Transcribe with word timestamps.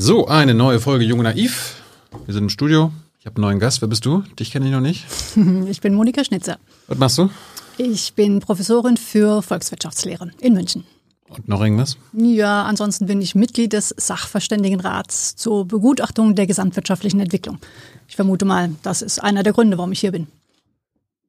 So, 0.00 0.28
eine 0.28 0.54
neue 0.54 0.78
Folge 0.78 1.04
Jung 1.04 1.18
und 1.18 1.24
Naiv. 1.24 1.82
Wir 2.24 2.32
sind 2.32 2.44
im 2.44 2.50
Studio. 2.50 2.92
Ich 3.18 3.26
habe 3.26 3.34
einen 3.34 3.42
neuen 3.42 3.58
Gast. 3.58 3.80
Wer 3.80 3.88
bist 3.88 4.06
du? 4.06 4.22
Dich 4.38 4.52
kenne 4.52 4.66
ich 4.66 4.70
noch 4.70 4.80
nicht. 4.80 5.04
Ich 5.68 5.80
bin 5.80 5.92
Monika 5.94 6.22
Schnitzer. 6.22 6.60
Was 6.86 6.98
machst 6.98 7.18
du? 7.18 7.30
Ich 7.78 8.14
bin 8.14 8.38
Professorin 8.38 8.96
für 8.96 9.42
Volkswirtschaftslehre 9.42 10.30
in 10.40 10.54
München. 10.54 10.84
Und 11.28 11.48
noch 11.48 11.60
irgendwas? 11.60 11.96
Ja, 12.12 12.62
ansonsten 12.62 13.06
bin 13.06 13.20
ich 13.20 13.34
Mitglied 13.34 13.72
des 13.72 13.92
Sachverständigenrats 13.96 15.34
zur 15.34 15.66
Begutachtung 15.66 16.36
der 16.36 16.46
gesamtwirtschaftlichen 16.46 17.18
Entwicklung. 17.18 17.58
Ich 18.06 18.14
vermute 18.14 18.44
mal, 18.44 18.70
das 18.84 19.02
ist 19.02 19.18
einer 19.18 19.42
der 19.42 19.52
Gründe, 19.52 19.78
warum 19.78 19.90
ich 19.90 19.98
hier 19.98 20.12
bin. 20.12 20.28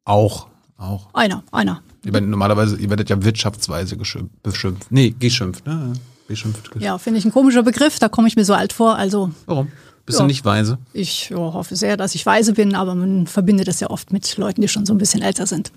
Auch. 0.05 0.45
Auch. 0.77 1.07
Einer, 1.15 1.43
einer. 1.51 1.81
Ihr 2.05 2.13
werdet, 2.13 2.29
normalerweise, 2.29 2.77
ihr 2.77 2.91
werdet 2.91 3.09
ja 3.09 3.23
wirtschaftsweise 3.23 3.97
geschimpft, 3.97 4.43
beschimpft. 4.43 4.91
Nee, 4.91 5.15
geschimpft, 5.17 5.65
ne? 5.65 5.93
Beschimpft. 6.29 6.69
Ja, 6.79 6.97
finde 6.97 7.19
ich 7.19 7.25
ein 7.25 7.31
komischer 7.33 7.63
Begriff, 7.63 7.99
da 7.99 8.07
komme 8.07 8.27
ich 8.29 8.35
mir 8.37 8.45
so 8.45 8.53
alt 8.53 8.71
vor. 8.71 8.95
Also 8.95 9.31
Warum? 9.47 9.67
Bist 10.05 10.19
Ja. 10.19 10.23
du 10.23 10.27
nicht 10.27 10.45
weise? 10.45 10.77
ich 10.93 11.29
ja, 11.29 11.37
hoffe 11.37 11.75
sehr, 11.75 11.97
dass 11.97 12.15
ich 12.15 12.25
weise 12.25 12.53
bin, 12.53 12.73
aber 12.75 12.95
man 12.95 13.27
verbindet 13.27 13.67
das 13.67 13.79
ja 13.81 13.89
oft 13.89 14.13
mit 14.13 14.37
Leuten, 14.37 14.61
die 14.61 14.67
schon 14.67 14.85
so 14.85 14.93
ein 14.93 14.97
bisschen 14.97 15.21
älter 15.21 15.45
sind. 15.45 15.71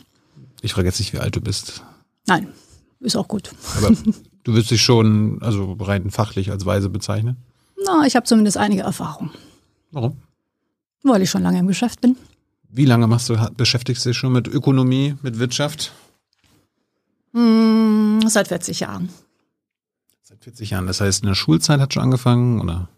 Ich 0.60 0.72
frage 0.74 0.86
jetzt 0.86 1.00
nicht, 1.00 1.12
wie 1.12 1.18
alt 1.18 1.34
du 1.34 1.41
bist. 1.41 1.82
Nein, 2.28 2.46
ist 3.00 3.16
auch 3.16 3.27
gut. 3.28 3.50
Aber 3.78 3.88
du 4.44 4.52
würdest 4.52 4.70
dich 4.70 4.80
schon, 4.82 5.42
also 5.42 5.72
rein 5.80 6.10
fachlich 6.10 6.50
als 6.50 6.64
weise 6.64 6.88
bezeichnen. 6.88 7.36
Na, 7.84 8.06
ich 8.06 8.14
habe 8.14 8.24
zumindest 8.27 8.56
einige 8.58 8.82
Erfahrung, 8.82 9.30
Warum? 9.91 10.16
weil 11.02 11.20
ich 11.22 11.30
schon 11.30 11.42
lange 11.42 11.58
im 11.58 11.66
Geschäft 11.66 12.00
bin. 12.00 12.16
Wie 12.70 12.84
lange 12.84 13.06
machst 13.06 13.28
du, 13.28 13.36
beschäftigst 13.56 14.05
du 14.05 14.10
dich 14.10 14.16
schon 14.19 14.32
mit 14.32 14.48
Ökonomie, 14.48 15.14
mit 15.22 15.38
Wirtschaft? 15.38 15.92
Hm, 17.34 18.20
seit 18.28 18.48
40 18.48 18.80
Jahren. 18.80 19.08
Seit 20.42 20.55
40 20.56 20.70
Jahren. 20.70 20.87
Das 20.88 21.01
heißt, 21.01 21.23
in 21.23 21.28
der 21.28 21.37
Schulzeit 21.37 21.78
hat 21.78 21.95
schon 21.95 22.02
angefangen, 22.02 22.60
oder? 22.60 22.88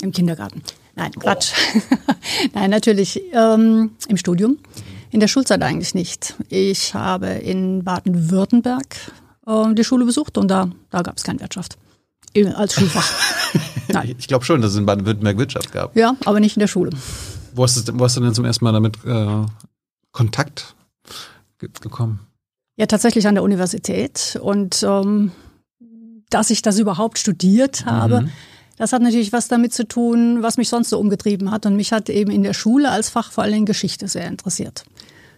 Im 0.00 0.10
Kindergarten. 0.10 0.62
Nein, 0.94 1.12
Quatsch. 1.12 1.52
Nein, 2.54 2.70
natürlich 2.70 3.20
ähm, 3.32 3.90
im 4.08 4.16
Studium. 4.16 4.58
In 5.10 5.20
der 5.20 5.28
Schulzeit 5.28 5.60
eigentlich 5.62 5.94
nicht. 5.94 6.34
Ich 6.48 6.94
habe 6.94 7.26
in 7.26 7.84
Baden-Württemberg 7.84 8.96
äh, 9.46 9.74
die 9.74 9.84
Schule 9.84 10.06
besucht 10.06 10.38
und 10.38 10.48
da, 10.48 10.70
da 10.88 11.02
gab 11.02 11.18
es 11.18 11.24
keine 11.24 11.40
Wirtschaft 11.40 11.76
Äh, 12.34 12.46
als 12.48 12.72
Schulfach. 12.74 13.12
Nein. 13.88 14.14
Ich 14.18 14.26
glaube 14.26 14.46
schon, 14.46 14.62
dass 14.62 14.72
es 14.72 14.78
in 14.78 14.86
Baden-Württemberg 14.86 15.36
Wirtschaft 15.36 15.72
gab. 15.72 15.94
Ja, 15.94 16.16
aber 16.24 16.40
nicht 16.40 16.56
in 16.56 16.60
der 16.60 16.68
Schule. 16.68 16.90
Wo 17.54 17.64
hast, 17.64 17.86
du, 17.86 17.98
wo 17.98 18.04
hast 18.04 18.16
du 18.16 18.22
denn 18.22 18.34
zum 18.34 18.46
ersten 18.46 18.64
Mal 18.64 18.72
damit 18.72 18.96
äh, 19.04 19.44
Kontakt 20.10 20.74
ge 21.58 21.68
gekommen? 21.82 22.20
Ja, 22.76 22.86
tatsächlich 22.86 23.26
an 23.26 23.34
der 23.34 23.44
Universität. 23.44 24.38
Und 24.42 24.82
ähm, 24.82 25.32
dass 26.30 26.50
ich 26.50 26.62
das 26.62 26.78
überhaupt 26.78 27.18
studiert 27.18 27.86
habe, 27.86 28.22
Mhm. 28.22 28.30
das 28.76 28.92
hat 28.92 29.02
natürlich 29.02 29.32
was 29.32 29.48
damit 29.48 29.72
zu 29.72 29.86
tun, 29.86 30.42
was 30.42 30.56
mich 30.56 30.68
sonst 30.68 30.90
so 30.90 30.98
umgetrieben 30.98 31.50
hat. 31.50 31.66
Und 31.66 31.76
mich 31.76 31.92
hat 31.92 32.08
eben 32.08 32.30
in 32.30 32.42
der 32.42 32.54
Schule 32.54 32.90
als 32.90 33.08
Fach 33.08 33.32
vor 33.32 33.44
Dingen 33.44 33.66
Geschichte 33.66 34.08
sehr 34.08 34.26
interessiert. 34.26 34.84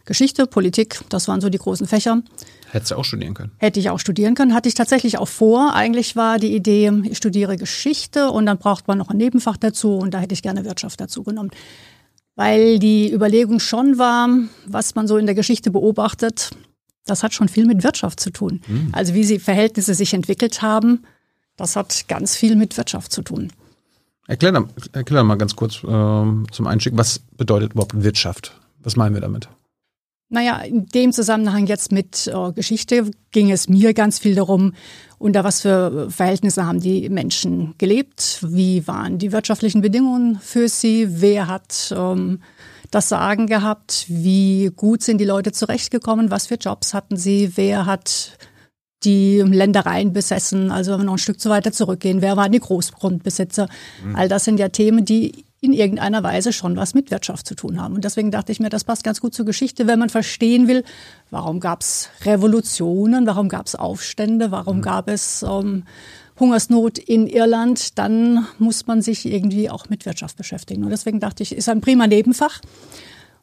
Geschichte, 0.06 0.46
Politik, 0.46 1.00
das 1.10 1.28
waren 1.28 1.42
so 1.42 1.50
die 1.50 1.58
großen 1.58 1.86
Fächer. 1.86 2.22
Hättest 2.70 2.92
du 2.92 2.96
auch 2.96 3.04
studieren 3.04 3.34
können. 3.34 3.52
Hätte 3.58 3.78
ich 3.80 3.90
auch 3.90 3.98
studieren 3.98 4.34
können, 4.34 4.54
hatte 4.54 4.68
ich 4.68 4.74
tatsächlich 4.74 5.18
auch 5.18 5.28
vor. 5.28 5.74
Eigentlich 5.74 6.16
war 6.16 6.38
die 6.38 6.54
Idee, 6.54 6.90
ich 7.04 7.18
studiere 7.18 7.56
Geschichte 7.58 8.30
und 8.30 8.46
dann 8.46 8.56
braucht 8.58 8.88
man 8.88 8.96
noch 8.96 9.08
ein 9.10 9.18
Nebenfach 9.18 9.58
dazu 9.58 9.96
und 9.96 10.14
da 10.14 10.18
hätte 10.20 10.32
ich 10.32 10.42
gerne 10.42 10.64
Wirtschaft 10.64 11.00
dazu 11.00 11.22
genommen. 11.22 11.50
Weil 12.36 12.78
die 12.78 13.12
Überlegung 13.12 13.58
schon 13.60 13.98
war, 13.98 14.28
was 14.66 14.94
man 14.94 15.06
so 15.08 15.16
in 15.18 15.26
der 15.26 15.34
Geschichte 15.34 15.70
beobachtet, 15.70 16.50
das 17.10 17.22
hat 17.22 17.34
schon 17.34 17.48
viel 17.48 17.66
mit 17.66 17.82
Wirtschaft 17.82 18.20
zu 18.20 18.30
tun. 18.30 18.60
Also 18.92 19.14
wie 19.14 19.24
sie 19.24 19.38
Verhältnisse 19.38 19.94
sich 19.94 20.14
entwickelt 20.14 20.62
haben, 20.62 21.04
das 21.56 21.76
hat 21.76 22.06
ganz 22.08 22.36
viel 22.36 22.56
mit 22.56 22.76
Wirtschaft 22.76 23.12
zu 23.12 23.22
tun. 23.22 23.52
Erklär, 24.28 24.68
erklär 24.92 25.24
mal 25.24 25.36
ganz 25.36 25.56
kurz 25.56 25.80
ähm, 25.88 26.46
zum 26.52 26.66
Einstieg, 26.66 26.92
was 26.96 27.18
bedeutet 27.18 27.72
überhaupt 27.72 28.02
Wirtschaft? 28.02 28.60
Was 28.80 28.94
meinen 28.94 29.14
wir 29.14 29.22
damit? 29.22 29.48
Naja, 30.30 30.58
in 30.58 30.86
dem 30.86 31.12
Zusammenhang 31.12 31.66
jetzt 31.66 31.90
mit 31.90 32.26
äh, 32.26 32.52
Geschichte 32.52 33.10
ging 33.30 33.50
es 33.50 33.70
mir 33.70 33.94
ganz 33.94 34.18
viel 34.18 34.34
darum, 34.34 34.74
unter 35.18 35.42
was 35.42 35.62
für 35.62 36.10
Verhältnisse 36.10 36.66
haben 36.66 36.80
die 36.80 37.08
Menschen 37.08 37.74
gelebt, 37.78 38.40
wie 38.46 38.86
waren 38.86 39.18
die 39.18 39.32
wirtschaftlichen 39.32 39.80
Bedingungen 39.80 40.38
für 40.40 40.68
sie, 40.68 41.22
wer 41.22 41.46
hat 41.46 41.94
ähm, 41.96 42.40
das 42.90 43.08
Sagen 43.08 43.46
gehabt, 43.46 44.06
wie 44.08 44.70
gut 44.74 45.02
sind 45.02 45.18
die 45.18 45.24
Leute 45.24 45.52
zurechtgekommen, 45.52 46.30
was 46.30 46.46
für 46.46 46.54
Jobs 46.56 46.94
hatten 46.94 47.16
sie, 47.16 47.52
wer 47.56 47.86
hat 47.86 48.38
die 49.04 49.40
Ländereien 49.40 50.12
besessen, 50.12 50.70
also 50.70 50.92
wenn 50.92 51.00
wir 51.00 51.04
noch 51.04 51.14
ein 51.14 51.18
Stück 51.18 51.40
zu 51.40 51.50
weiter 51.50 51.70
zurückgehen, 51.70 52.20
wer 52.20 52.36
waren 52.36 52.50
die 52.50 52.58
Großgrundbesitzer? 52.58 53.68
All 54.14 54.28
das 54.28 54.44
sind 54.44 54.58
ja 54.58 54.68
Themen, 54.68 55.04
die 55.04 55.44
in 55.60 55.72
irgendeiner 55.72 56.22
Weise 56.22 56.52
schon 56.52 56.76
was 56.76 56.94
mit 56.94 57.10
Wirtschaft 57.10 57.46
zu 57.46 57.54
tun 57.54 57.80
haben. 57.80 57.94
Und 57.94 58.04
deswegen 58.04 58.30
dachte 58.30 58.52
ich 58.52 58.60
mir, 58.60 58.68
das 58.68 58.84
passt 58.84 59.02
ganz 59.02 59.20
gut 59.20 59.34
zur 59.34 59.44
Geschichte, 59.44 59.86
wenn 59.86 59.98
man 59.98 60.08
verstehen 60.08 60.68
will, 60.68 60.84
warum 61.30 61.58
gab 61.58 61.80
es 61.82 62.10
Revolutionen, 62.24 63.26
warum 63.26 63.48
gab 63.48 63.66
es 63.66 63.74
Aufstände, 63.74 64.50
warum 64.52 64.82
gab 64.82 65.08
es 65.08 65.42
ähm, 65.42 65.84
Hungersnot 66.40 66.98
in 66.98 67.26
Irland, 67.26 67.98
dann 67.98 68.46
muss 68.58 68.86
man 68.86 69.02
sich 69.02 69.26
irgendwie 69.26 69.70
auch 69.70 69.88
mit 69.88 70.06
Wirtschaft 70.06 70.36
beschäftigen. 70.36 70.84
Und 70.84 70.90
deswegen 70.90 71.20
dachte 71.20 71.42
ich, 71.42 71.54
ist 71.54 71.68
ein 71.68 71.80
prima 71.80 72.06
Nebenfach. 72.06 72.60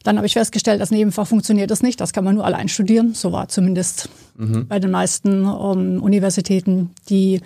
Dann 0.02 0.16
habe 0.16 0.26
ich 0.26 0.34
festgestellt, 0.34 0.80
das 0.80 0.90
Nebenfach 0.90 1.26
funktioniert 1.26 1.70
das 1.70 1.82
nicht. 1.82 2.00
Das 2.00 2.12
kann 2.12 2.24
man 2.24 2.36
nur 2.36 2.44
allein 2.44 2.68
studieren. 2.68 3.14
So 3.14 3.32
war 3.32 3.48
zumindest 3.48 4.08
bei 4.68 4.78
den 4.78 4.90
meisten 4.90 5.44
ähm, 5.44 6.02
Universitäten 6.02 6.90
die, 7.08 7.40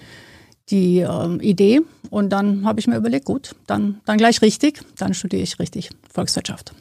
die 0.68 0.98
ähm, 0.98 1.40
Idee. 1.40 1.80
Und 2.10 2.30
dann 2.30 2.66
habe 2.66 2.80
ich 2.80 2.86
mir 2.86 2.96
überlegt, 2.96 3.24
gut, 3.24 3.54
dann, 3.66 4.00
dann 4.04 4.18
gleich 4.18 4.42
richtig. 4.42 4.82
Dann 4.98 5.14
studiere 5.14 5.42
ich 5.42 5.58
richtig 5.58 5.90
Volkswirtschaft. 6.12 6.74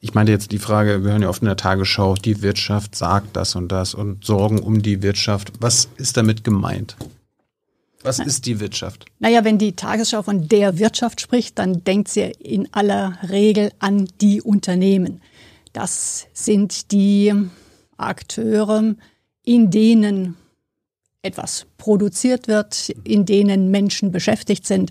Ich 0.00 0.14
meinte 0.14 0.32
jetzt 0.32 0.50
die 0.50 0.58
Frage, 0.58 1.04
wir 1.04 1.12
hören 1.12 1.22
ja 1.22 1.28
oft 1.28 1.42
in 1.42 1.46
der 1.46 1.58
Tagesschau, 1.58 2.14
die 2.14 2.40
Wirtschaft 2.40 2.96
sagt 2.96 3.36
das 3.36 3.54
und 3.54 3.70
das 3.70 3.92
und 3.94 4.24
Sorgen 4.24 4.58
um 4.58 4.80
die 4.80 5.02
Wirtschaft. 5.02 5.52
Was 5.60 5.88
ist 5.98 6.16
damit 6.16 6.42
gemeint? 6.42 6.96
Was 8.02 8.18
ist 8.18 8.46
die 8.46 8.60
Wirtschaft? 8.60 9.04
Naja, 9.18 9.44
wenn 9.44 9.58
die 9.58 9.76
Tagesschau 9.76 10.22
von 10.22 10.48
der 10.48 10.78
Wirtschaft 10.78 11.20
spricht, 11.20 11.58
dann 11.58 11.84
denkt 11.84 12.08
sie 12.08 12.22
in 12.38 12.72
aller 12.72 13.18
Regel 13.28 13.72
an 13.78 14.08
die 14.20 14.40
Unternehmen. 14.40 15.20
Das 15.72 16.26
sind 16.32 16.92
die 16.92 17.32
Akteure, 17.96 18.94
in 19.44 19.70
denen 19.70 20.36
etwas 21.22 21.66
produziert 21.76 22.48
wird, 22.48 22.88
in 23.04 23.26
denen 23.26 23.70
Menschen 23.70 24.10
beschäftigt 24.10 24.66
sind. 24.66 24.90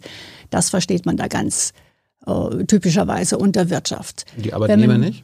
Das 0.51 0.69
versteht 0.69 1.05
man 1.05 1.17
da 1.17 1.27
ganz 1.27 1.73
äh, 2.27 2.65
typischerweise 2.65 3.37
unter 3.39 3.69
Wirtschaft. 3.71 4.25
Die 4.37 4.53
Arbeitnehmer 4.53 4.93
Wenn- 4.93 5.01
nicht? 5.01 5.23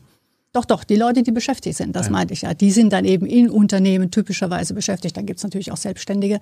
Doch, 0.54 0.64
doch, 0.64 0.86
die 0.86 0.96
Leute, 0.96 1.22
die 1.22 1.34
beschäftigt 1.34 1.76
sind, 1.76 1.98
das 1.98 2.10
meinte 2.10 2.34
ich 2.34 2.44
ja. 2.44 2.54
Die 2.54 2.72
sind 2.72 2.94
dann 2.94 3.04
eben 3.04 3.26
in 3.26 3.50
Unternehmen 3.50 4.10
typischerweise 4.10 4.74
beschäftigt. 4.74 5.18
Dann 5.18 5.26
gibt's 5.26 5.44
natürlich 5.44 5.70
auch 5.74 5.78
Selbstständige. 5.78 6.40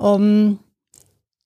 Ähm, 0.00 0.58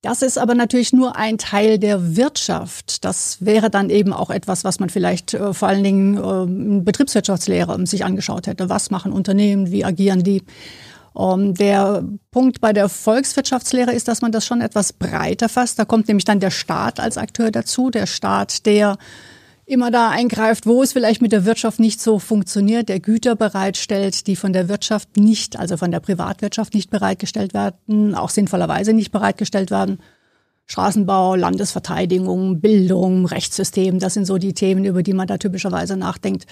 das 0.02 0.22
ist 0.22 0.38
aber 0.38 0.54
natürlich 0.54 0.94
nur 0.94 1.16
ein 1.16 1.36
Teil 1.36 1.78
der 1.78 2.16
Wirtschaft. 2.16 3.04
Das 3.04 3.44
wäre 3.44 3.68
dann 3.68 3.90
eben 3.90 4.14
auch 4.14 4.30
etwas, 4.30 4.64
was 4.64 4.80
man 4.80 4.88
vielleicht 4.88 5.34
äh, 5.34 5.52
vor 5.52 5.68
allen 5.68 5.84
Dingen 5.84 6.16
äh, 6.16 6.42
in 6.44 6.84
Betriebswirtschaftslehre 6.84 7.86
sich 7.86 8.04
angeschaut 8.04 8.46
hätte. 8.46 8.70
Was 8.70 8.90
machen 8.90 9.12
Unternehmen? 9.12 9.70
Wie 9.70 9.84
agieren 9.84 10.22
die? 10.22 10.42
Ähm, 11.18 11.54
der 11.54 12.02
Punkt 12.30 12.62
bei 12.62 12.72
der 12.72 12.88
Volkswirtschaftslehre 12.88 13.92
ist, 13.92 14.08
dass 14.08 14.22
man 14.22 14.32
das 14.32 14.46
schon 14.46 14.62
etwas 14.62 14.94
breiter 14.94 15.50
fasst. 15.50 15.78
Da 15.78 15.84
kommt 15.84 16.08
nämlich 16.08 16.24
dann 16.24 16.40
der 16.40 16.50
Staat 16.50 16.98
als 16.98 17.18
Akteur 17.18 17.50
dazu. 17.50 17.90
Der 17.90 18.06
Staat, 18.06 18.64
der 18.64 18.96
immer 19.70 19.90
da 19.90 20.10
eingreift, 20.10 20.66
wo 20.66 20.82
es 20.82 20.92
vielleicht 20.92 21.22
mit 21.22 21.32
der 21.32 21.44
Wirtschaft 21.44 21.80
nicht 21.80 22.00
so 22.00 22.18
funktioniert, 22.18 22.88
der 22.88 23.00
Güter 23.00 23.36
bereitstellt, 23.36 24.26
die 24.26 24.36
von 24.36 24.52
der 24.52 24.68
Wirtschaft 24.68 25.16
nicht, 25.16 25.58
also 25.58 25.76
von 25.76 25.90
der 25.90 26.00
Privatwirtschaft 26.00 26.74
nicht 26.74 26.90
bereitgestellt 26.90 27.54
werden, 27.54 28.14
auch 28.14 28.30
sinnvollerweise 28.30 28.92
nicht 28.92 29.12
bereitgestellt 29.12 29.70
werden. 29.70 29.98
Straßenbau, 30.66 31.34
Landesverteidigung, 31.34 32.60
Bildung, 32.60 33.26
Rechtssystem, 33.26 33.98
das 33.98 34.14
sind 34.14 34.26
so 34.26 34.38
die 34.38 34.54
Themen, 34.54 34.84
über 34.84 35.02
die 35.02 35.14
man 35.14 35.26
da 35.26 35.38
typischerweise 35.38 35.96
nachdenkt. 35.96 36.46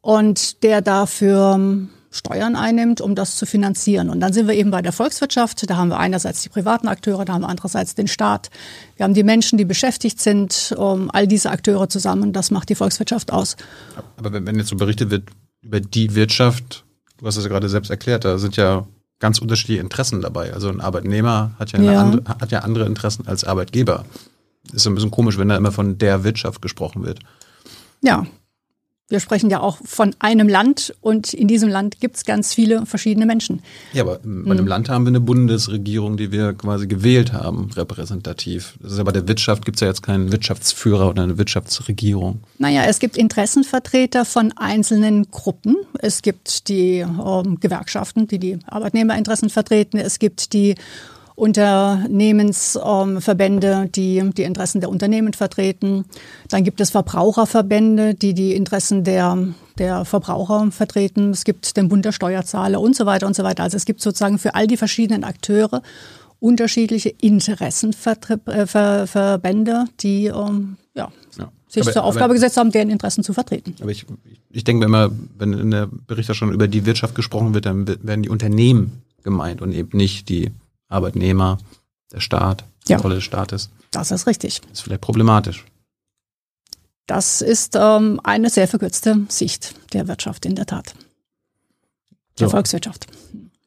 Und 0.00 0.62
der 0.62 0.80
dafür 0.80 1.88
Steuern 2.10 2.56
einnimmt, 2.56 3.00
um 3.00 3.14
das 3.14 3.36
zu 3.36 3.44
finanzieren. 3.44 4.08
Und 4.08 4.20
dann 4.20 4.32
sind 4.32 4.48
wir 4.48 4.54
eben 4.54 4.70
bei 4.70 4.80
der 4.80 4.92
Volkswirtschaft. 4.92 5.68
Da 5.68 5.76
haben 5.76 5.88
wir 5.88 5.98
einerseits 5.98 6.42
die 6.42 6.48
privaten 6.48 6.88
Akteure, 6.88 7.24
da 7.24 7.34
haben 7.34 7.42
wir 7.42 7.48
andererseits 7.48 7.94
den 7.94 8.08
Staat. 8.08 8.50
Wir 8.96 9.04
haben 9.04 9.14
die 9.14 9.22
Menschen, 9.22 9.58
die 9.58 9.64
beschäftigt 9.64 10.20
sind, 10.20 10.74
um 10.76 11.10
all 11.10 11.26
diese 11.26 11.50
Akteure 11.50 11.88
zusammen. 11.88 12.32
Das 12.32 12.50
macht 12.50 12.70
die 12.70 12.74
Volkswirtschaft 12.74 13.32
aus. 13.32 13.56
Aber 14.16 14.32
wenn, 14.32 14.56
jetzt 14.56 14.68
so 14.68 14.76
berichtet 14.76 15.10
wird 15.10 15.28
über 15.60 15.80
die 15.80 16.14
Wirtschaft, 16.14 16.84
du 17.18 17.26
hast 17.26 17.36
es 17.36 17.44
ja 17.44 17.50
gerade 17.50 17.68
selbst 17.68 17.90
erklärt, 17.90 18.24
da 18.24 18.38
sind 18.38 18.56
ja 18.56 18.86
ganz 19.18 19.38
unterschiedliche 19.38 19.80
Interessen 19.80 20.22
dabei. 20.22 20.54
Also 20.54 20.68
ein 20.68 20.80
Arbeitnehmer 20.80 21.50
hat 21.58 21.72
ja, 21.72 21.80
Ja. 21.80 22.00
Andere, 22.00 22.24
hat 22.40 22.50
ja 22.52 22.60
andere 22.60 22.86
Interessen 22.86 23.26
als 23.26 23.44
Arbeitgeber. 23.44 24.04
Ist 24.72 24.82
so 24.82 24.90
ein 24.90 24.94
bisschen 24.94 25.10
komisch, 25.10 25.38
wenn 25.38 25.48
da 25.48 25.56
immer 25.56 25.72
von 25.72 25.98
der 25.98 26.24
Wirtschaft 26.24 26.62
gesprochen 26.62 27.04
wird. 27.04 27.20
Ja, 28.00 28.26
wir 29.10 29.20
sprechen 29.20 29.48
ja 29.48 29.60
auch 29.60 29.78
von 29.84 30.14
einem 30.18 30.48
Land 30.48 30.94
und 31.00 31.32
in 31.32 31.48
diesem 31.48 31.70
Land 31.70 31.98
gibt 32.00 32.16
es 32.16 32.24
ganz 32.24 32.52
viele 32.52 32.84
verschiedene 32.84 33.24
Menschen. 33.24 33.62
Ja, 33.94 34.02
aber 34.02 34.20
bei 34.22 34.50
einem 34.50 34.66
Land 34.66 34.90
haben 34.90 35.04
wir 35.04 35.08
eine 35.08 35.20
Bundesregierung, 35.20 36.18
die 36.18 36.30
wir 36.30 36.52
quasi 36.52 36.86
gewählt 36.86 37.32
haben, 37.32 37.70
repräsentativ. 37.74 38.74
Das 38.80 38.92
ist 38.92 38.98
ja 38.98 39.04
bei 39.04 39.12
der 39.12 39.26
Wirtschaft 39.26 39.64
gibt 39.64 39.76
es 39.76 39.80
ja 39.80 39.88
jetzt 39.88 40.02
keinen 40.02 40.30
Wirtschaftsführer 40.30 41.08
oder 41.08 41.22
eine 41.22 41.38
Wirtschaftsregierung. 41.38 42.40
Naja, 42.58 42.84
es 42.84 42.98
gibt 42.98 43.16
Interessenvertreter 43.16 44.26
von 44.26 44.52
einzelnen 44.56 45.30
Gruppen. 45.30 45.76
Es 46.00 46.20
gibt 46.20 46.68
die 46.68 46.98
ähm, 46.98 47.60
Gewerkschaften, 47.60 48.28
die 48.28 48.38
die 48.38 48.58
Arbeitnehmerinteressen 48.66 49.48
vertreten. 49.48 49.96
Es 49.96 50.18
gibt 50.18 50.52
die 50.52 50.74
Unternehmensverbände, 51.38 53.88
die 53.94 54.28
die 54.34 54.42
Interessen 54.42 54.80
der 54.80 54.90
Unternehmen 54.90 55.34
vertreten. 55.34 56.04
Dann 56.48 56.64
gibt 56.64 56.80
es 56.80 56.90
Verbraucherverbände, 56.90 58.14
die 58.14 58.34
die 58.34 58.54
Interessen 58.54 59.04
der, 59.04 59.38
der 59.78 60.04
Verbraucher 60.04 60.72
vertreten. 60.72 61.30
Es 61.30 61.44
gibt 61.44 61.76
den 61.76 61.88
Bund 61.88 62.04
der 62.04 62.10
Steuerzahler 62.10 62.80
und 62.80 62.96
so 62.96 63.06
weiter 63.06 63.28
und 63.28 63.36
so 63.36 63.44
weiter. 63.44 63.62
Also 63.62 63.76
es 63.76 63.84
gibt 63.84 64.00
sozusagen 64.00 64.38
für 64.38 64.56
all 64.56 64.66
die 64.66 64.76
verschiedenen 64.76 65.22
Akteure 65.22 65.82
unterschiedliche 66.40 67.10
Interessenverbände, 67.10 69.84
die 70.00 70.26
ähm, 70.26 70.76
ja, 70.94 71.12
ja, 71.38 71.52
sich 71.68 71.84
aber, 71.84 71.92
zur 71.92 72.02
Aufgabe 72.02 72.24
aber, 72.24 72.34
gesetzt 72.34 72.56
haben, 72.56 72.72
deren 72.72 72.90
Interessen 72.90 73.22
zu 73.22 73.32
vertreten. 73.32 73.76
Aber 73.80 73.92
ich, 73.92 74.06
ich 74.50 74.64
denke 74.64 74.86
immer, 74.86 75.12
wenn 75.38 75.52
in 75.52 75.70
der 75.70 75.86
Berichterstattung 75.86 76.52
über 76.52 76.66
die 76.66 76.84
Wirtschaft 76.84 77.14
gesprochen 77.14 77.54
wird, 77.54 77.66
dann 77.66 77.86
werden 77.86 78.24
die 78.24 78.28
Unternehmen 78.28 79.04
gemeint 79.22 79.62
und 79.62 79.70
eben 79.72 79.96
nicht 79.96 80.28
die 80.28 80.50
Arbeitnehmer, 80.88 81.58
der 82.12 82.20
Staat, 82.20 82.64
die 82.86 82.92
ja. 82.92 82.98
Rolle 82.98 83.16
des 83.16 83.24
Staates. 83.24 83.70
Das 83.90 84.10
ist 84.10 84.26
richtig. 84.26 84.60
Das 84.62 84.72
ist 84.72 84.80
vielleicht 84.80 85.00
problematisch. 85.00 85.64
Das 87.06 87.40
ist 87.40 87.74
ähm, 87.74 88.20
eine 88.22 88.50
sehr 88.50 88.68
verkürzte 88.68 89.26
Sicht 89.28 89.74
der 89.94 90.08
Wirtschaft 90.08 90.44
in 90.44 90.54
der 90.54 90.66
Tat. 90.66 90.94
Der 92.38 92.48
so. 92.48 92.50
Volkswirtschaft. 92.50 93.06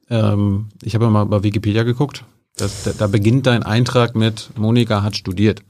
Ähm, 0.09 0.69
ich 0.83 0.93
habe 0.93 1.09
mal 1.09 1.25
bei 1.25 1.41
Wikipedia 1.41 1.83
geguckt. 1.83 2.23
Das, 2.55 2.83
da, 2.83 2.91
da 2.91 3.07
beginnt 3.07 3.47
dein 3.47 3.63
Eintrag 3.63 4.15
mit 4.15 4.51
Monika 4.57 5.01
hat 5.01 5.15
studiert. 5.15 5.63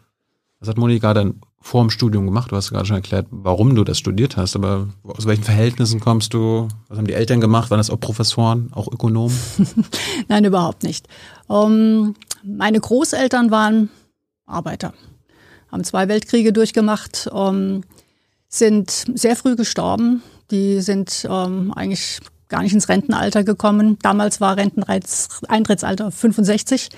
Was 0.59 0.67
hat 0.67 0.77
Monika 0.77 1.13
dann 1.13 1.41
vor 1.61 1.81
dem 1.83 1.91
Studium 1.91 2.25
gemacht? 2.25 2.51
Du 2.51 2.55
hast 2.55 2.71
gerade 2.71 2.85
schon 2.85 2.97
erklärt, 2.97 3.27
warum 3.29 3.75
du 3.75 3.83
das 3.83 3.97
studiert 3.97 4.35
hast, 4.35 4.55
aber 4.55 4.89
aus 5.03 5.27
welchen 5.27 5.43
Verhältnissen 5.43 5.99
kommst 5.99 6.33
du? 6.33 6.67
Was 6.89 6.97
haben 6.97 7.07
die 7.07 7.13
Eltern 7.13 7.39
gemacht? 7.39 7.69
Waren 7.69 7.77
das 7.77 7.91
auch 7.91 7.99
Professoren, 7.99 8.71
auch 8.73 8.91
Ökonomen? 8.91 9.37
Nein, 10.27 10.43
überhaupt 10.43 10.83
nicht. 10.83 11.07
Um, 11.47 11.71
ähm, 11.71 12.15
meine 12.43 12.79
Großeltern 12.79 13.51
waren 13.51 13.89
Arbeiter, 14.47 14.93
haben 15.71 15.83
zwei 15.83 16.07
Weltkriege 16.07 16.51
durchgemacht, 16.51 17.27
um, 17.31 17.55
ähm, 17.55 17.83
sind 18.47 18.89
sehr 18.89 19.35
früh 19.35 19.55
gestorben. 19.55 20.23
Die 20.49 20.81
sind 20.81 21.25
um, 21.29 21.33
ähm, 21.33 21.73
eigentlich 21.73 22.19
gar 22.49 22.63
nicht 22.63 22.73
ins 22.73 22.89
Rentenalter 22.89 23.43
gekommen. 23.43 23.97
Damals 24.01 24.41
war 24.41 24.57
Renteneintrittsalter 24.57 26.11
65. 26.11 26.89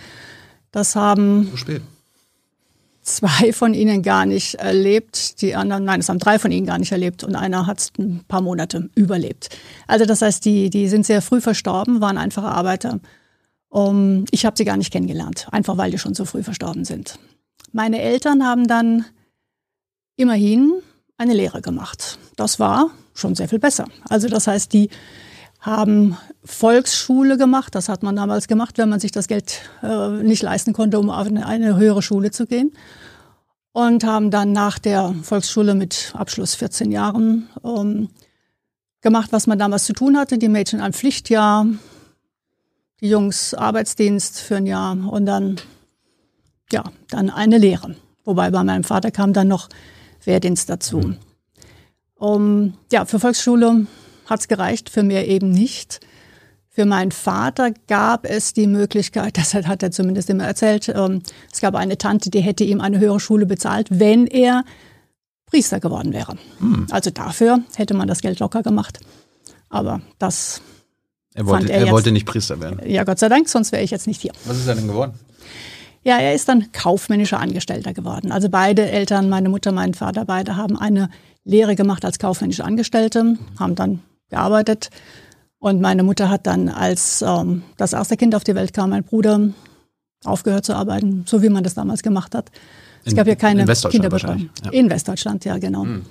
Das 0.71 0.95
haben. 0.95 1.50
So 1.51 1.57
spät 1.57 1.81
zwei 3.04 3.54
von 3.54 3.74
ihnen 3.74 4.02
gar 4.02 4.26
nicht 4.26 4.56
erlebt, 4.56 5.42
die 5.42 5.56
anderen, 5.56 5.84
nein, 5.86 6.00
es 6.00 6.10
haben 6.10 6.20
drei 6.20 6.40
von 6.40 6.52
ihnen 6.52 6.66
gar 6.66 6.78
nicht 6.78 6.92
erlebt 6.92 7.24
und 7.24 7.36
einer 7.36 7.68
hat 7.68 7.92
ein 8.00 8.24
paar 8.28 8.42
Monate 8.42 8.90
überlebt. 8.96 9.50
Also 9.88 10.06
das 10.06 10.22
heißt, 10.22 10.44
die, 10.46 10.70
die 10.70 10.88
sind 10.88 11.06
sehr 11.06 11.22
früh 11.22 11.42
verstorben, 11.42 12.02
waren 12.02 12.18
einfache 12.18 12.48
Arbeiter. 12.48 13.00
Um, 13.70 14.26
ich 14.30 14.46
habe 14.46 14.56
sie 14.56 14.66
gar 14.66 14.78
nicht 14.78 14.92
kennengelernt, 14.92 15.48
einfach 15.52 15.78
weil 15.78 15.92
die 15.92 15.98
schon 15.98 16.14
so 16.14 16.26
früh 16.26 16.44
verstorben 16.44 16.86
sind. 16.86 17.18
Meine 17.72 18.02
Eltern 18.02 18.46
haben 18.46 18.68
dann 18.68 19.06
immerhin 20.16 20.74
eine 21.18 21.34
Lehre 21.34 21.62
gemacht. 21.62 22.20
Das 22.36 22.60
war 22.60 22.92
schon 23.16 23.36
sehr 23.36 23.50
viel 23.50 23.60
besser. 23.60 23.88
Also 24.10 24.28
das 24.28 24.48
heißt, 24.48 24.74
die 24.74 24.90
haben 25.63 26.18
Volksschule 26.44 27.38
gemacht. 27.38 27.74
Das 27.74 27.88
hat 27.88 28.04
man 28.04 28.18
damals 28.18 28.48
gemacht, 28.48 28.77
wenn 28.77 28.89
man 28.89 29.00
sich 29.00 29.12
das 29.12 29.27
Geld 29.27 29.62
äh, 29.81 30.10
nicht 30.10 30.44
leisten 30.44 30.74
konnte, 30.74 31.00
um 31.00 31.10
auf 31.10 31.25
eine, 31.25 31.45
eine, 31.45 31.77
höhere 31.77 32.01
Schule 32.01 32.31
zu 32.31 32.45
gehen. 32.45 32.74
Und 33.71 34.04
haben 34.04 34.30
dann 34.30 34.51
nach 34.51 34.77
der 34.77 35.15
Volksschule 35.24 35.74
mit 35.74 36.13
Abschluss 36.15 36.54
14 36.54 36.92
Jahren 36.92 37.50
ähm, 37.63 38.10
gemacht, 39.01 39.31
was 39.31 39.48
man 39.48 39.57
damals 39.57 39.86
zu 39.86 39.94
tun 39.94 40.18
hatte. 40.18 40.38
Die 40.38 40.50
Mädchen 40.50 40.81
ein 40.81 40.94
Pflichtjahr, 40.94 41.65
die 43.00 43.10
Jungs 43.10 43.54
Arbeitsdienst 43.54 44.42
für 44.42 44.57
ein 44.57 44.68
Jahr 44.68 44.98
und 45.10 45.25
dann, 45.25 45.56
ja, 46.71 46.83
dann 47.10 47.30
eine 47.30 47.57
Lehre. 47.57 47.95
Wobei 48.25 48.51
bei 48.51 48.63
meinem 48.63 48.83
Vater 48.83 49.12
kam 49.12 49.31
dann 49.31 49.48
noch 49.48 49.69
Wehrdienst 50.25 50.69
dazu. 50.69 51.00
Mhm. 51.00 51.18
Um, 52.15 52.74
ja, 52.92 53.06
für 53.06 53.19
Volksschule 53.19 53.88
hat 54.25 54.40
es 54.42 54.48
gereicht, 54.48 54.90
für 54.90 55.04
mehr 55.04 55.28
eben 55.28 55.50
nicht. 55.50 56.00
Für 56.70 56.86
meinen 56.86 57.12
Vater 57.12 57.72
gab 57.88 58.25
es 58.25 58.54
die 58.54 58.68
Möglichkeit, 58.68 59.38
das 59.38 59.54
hat 59.54 59.84
er 59.84 59.92
zumindest 59.92 60.30
immer 60.30 60.46
erzählt, 60.46 60.90
ähm, 60.90 61.22
es 61.52 61.62
gab 61.62 61.75
eine 61.75 61.98
Tante, 61.98 62.30
die 62.30 62.42
hätte 62.42 62.64
ihm 62.64 62.81
eine 62.81 63.00
höhere 63.00 63.20
Schule 63.20 63.46
bezahlt, 63.46 63.88
wenn 63.92 64.25
er 64.28 64.64
Priester 65.46 65.80
geworden 65.80 66.14
wäre. 66.14 66.36
Hm. 66.60 66.88
Also 66.90 67.12
dafür 67.12 67.60
hätte 67.75 67.94
man 67.94 68.08
das 68.08 68.22
Geld 68.22 68.40
locker 68.40 68.64
gemacht. 68.64 69.00
Aber 69.70 70.02
das. 70.18 70.62
Er 71.36 71.46
wollte, 71.46 71.72
er, 71.72 71.86
er 71.86 71.92
wollte 71.92 72.12
nicht 72.12 72.25
Priester 72.25 72.60
werden. 72.60 72.80
Ja, 72.90 73.04
Gott 73.04 73.20
sei 73.20 73.30
Dank, 73.30 73.48
sonst 73.50 73.72
wäre 73.72 73.84
ich 73.84 73.92
jetzt 73.92 74.08
nicht 74.08 74.22
hier. 74.22 74.31
Was 74.46 74.58
ist 74.58 74.68
er 74.68 74.75
denn 74.75 74.88
geworden? 74.88 75.14
Ja, 76.04 76.18
er 76.18 76.34
ist 76.34 76.50
dann 76.50 76.72
kaufmännischer 76.72 77.40
Angestellter 77.40 77.94
geworden. 77.94 78.31
Also 78.31 78.50
beide 78.50 78.90
Eltern, 78.90 79.30
meine 79.30 79.50
Mutter, 79.50 79.72
mein 79.72 79.94
Vater, 79.94 80.25
beide 80.25 80.58
haben 80.58 80.78
eine 80.78 81.10
Lehre 81.46 81.75
gemacht 81.75 82.04
als 82.04 82.20
kaufmännische 82.20 82.66
Angestellte, 82.66 83.38
haben 83.60 83.75
dann 83.75 84.02
gearbeitet. 84.34 84.90
Und 85.60 85.80
meine 85.80 86.04
Mutter 86.04 86.30
hat 86.30 86.46
dann, 86.46 86.68
als 86.68 87.22
ähm, 87.22 87.64
das 87.78 87.94
erste 87.94 88.18
Kind 88.18 88.36
auf 88.36 88.44
die 88.44 88.56
Welt 88.56 88.74
kam, 88.74 88.90
mein 88.90 89.04
Bruder, 89.04 89.50
aufgehört 90.26 90.66
zu 90.66 90.76
arbeiten, 90.76 91.24
so 91.26 91.42
wie 91.42 91.50
man 91.50 91.64
das 91.64 91.74
damals 91.74 92.04
gemacht 92.04 92.36
hat. 92.36 92.52
Es 93.06 93.14
in, 93.14 93.18
gab 93.18 93.28
ja 93.28 93.36
keine 93.36 93.66
Kinderbetreuung. 93.66 94.50
Ja. 94.64 94.72
In 94.72 94.90
Westdeutschland, 94.90 95.46
ja, 95.46 95.58
genau. 95.58 95.86
Mhm. 95.86 96.06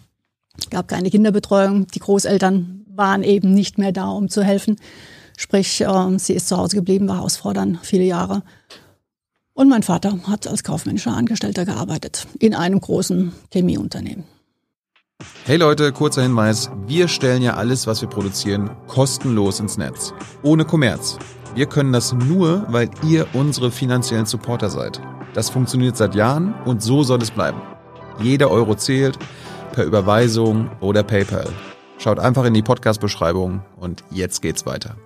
Es 0.58 0.70
gab 0.70 0.88
keine 0.88 1.10
Kinderbetreuung. 1.10 1.86
Die 1.88 1.98
Großeltern 1.98 2.84
waren 2.94 3.22
eben 3.22 3.54
nicht 3.54 3.78
mehr 3.78 3.92
da, 3.92 4.10
um 4.10 4.28
zu 4.28 4.42
helfen. 4.42 4.76
Sprich, 5.36 5.80
äh, 5.80 6.18
sie 6.18 6.34
ist 6.34 6.48
zu 6.48 6.56
Hause 6.56 6.76
geblieben, 6.76 7.08
war 7.08 7.18
Hausfrau 7.18 7.52
dann 7.52 7.78
viele 7.82 8.04
Jahre. 8.04 8.42
Und 9.54 9.68
mein 9.68 9.82
Vater 9.82 10.18
hat 10.28 10.46
als 10.46 10.62
kaufmännischer 10.62 11.14
Angestellter 11.14 11.64
gearbeitet 11.64 12.26
in 12.38 12.54
einem 12.54 12.80
großen 12.80 13.32
Chemieunternehmen. 13.50 14.24
Hey 15.44 15.56
Leute, 15.56 15.92
kurzer 15.92 16.22
Hinweis. 16.22 16.70
Wir 16.86 17.08
stellen 17.08 17.42
ja 17.42 17.54
alles, 17.54 17.86
was 17.86 18.00
wir 18.00 18.08
produzieren, 18.08 18.70
kostenlos 18.86 19.60
ins 19.60 19.76
Netz. 19.76 20.14
Ohne 20.42 20.64
Kommerz. 20.64 21.18
Wir 21.54 21.66
können 21.66 21.92
das 21.92 22.12
nur, 22.12 22.64
weil 22.68 22.90
ihr 23.06 23.26
unsere 23.32 23.70
finanziellen 23.70 24.26
Supporter 24.26 24.70
seid. 24.70 25.00
Das 25.34 25.50
funktioniert 25.50 25.96
seit 25.96 26.14
Jahren 26.14 26.54
und 26.64 26.82
so 26.82 27.02
soll 27.02 27.20
es 27.22 27.30
bleiben. 27.30 27.60
Jeder 28.20 28.50
Euro 28.50 28.74
zählt, 28.74 29.18
per 29.72 29.84
Überweisung 29.84 30.70
oder 30.80 31.02
PayPal. 31.02 31.48
Schaut 31.98 32.18
einfach 32.18 32.44
in 32.44 32.54
die 32.54 32.62
Podcast-Beschreibung 32.62 33.62
und 33.76 34.04
jetzt 34.10 34.42
geht's 34.42 34.66
weiter. 34.66 34.96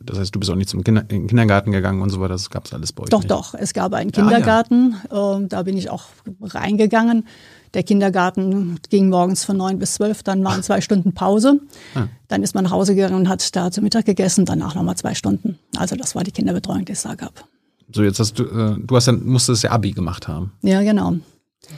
Das 0.00 0.18
heißt, 0.18 0.34
du 0.34 0.38
bist 0.38 0.50
auch 0.50 0.56
nicht 0.56 0.70
zum 0.70 0.84
Kinder 0.84 1.02
Kindergarten 1.02 1.70
gegangen 1.70 2.02
und 2.02 2.10
so 2.10 2.20
weiter, 2.20 2.32
das 2.32 2.50
gab 2.50 2.64
es 2.64 2.72
alles 2.72 2.92
bei 2.92 3.02
euch 3.02 3.10
Doch, 3.10 3.20
nicht. 3.20 3.30
doch, 3.30 3.54
es 3.54 3.74
gab 3.74 3.92
einen 3.92 4.10
Kindergarten, 4.10 4.96
ja, 5.10 5.40
ja. 5.40 5.46
da 5.48 5.62
bin 5.62 5.76
ich 5.76 5.90
auch 5.90 6.04
reingegangen. 6.40 7.26
Der 7.74 7.82
Kindergarten 7.82 8.78
ging 8.90 9.08
morgens 9.08 9.44
von 9.44 9.56
neun 9.56 9.78
bis 9.78 9.94
zwölf, 9.94 10.22
dann 10.22 10.44
waren 10.44 10.62
zwei 10.62 10.80
Stunden 10.80 11.14
Pause. 11.14 11.60
Ja. 11.94 12.08
Dann 12.28 12.42
ist 12.42 12.54
man 12.54 12.64
nach 12.64 12.70
Hause 12.70 12.94
gegangen 12.94 13.14
und 13.14 13.28
hat 13.28 13.54
da 13.56 13.70
zu 13.70 13.80
Mittag 13.80 14.04
gegessen, 14.04 14.44
danach 14.44 14.74
nochmal 14.74 14.96
zwei 14.96 15.14
Stunden. 15.14 15.58
Also 15.76 15.96
das 15.96 16.14
war 16.14 16.22
die 16.22 16.32
Kinderbetreuung, 16.32 16.84
die 16.84 16.92
es 16.92 17.02
da 17.02 17.14
gab. 17.14 17.46
So, 17.94 18.02
jetzt 18.02 18.18
hast 18.18 18.38
du, 18.38 18.44
äh, 18.44 18.76
du 18.78 18.96
hast 18.96 19.08
dann, 19.08 19.24
musstest 19.24 19.64
ja 19.64 19.70
Abi 19.70 19.92
gemacht 19.92 20.28
haben. 20.28 20.52
Ja, 20.62 20.82
genau. 20.82 21.16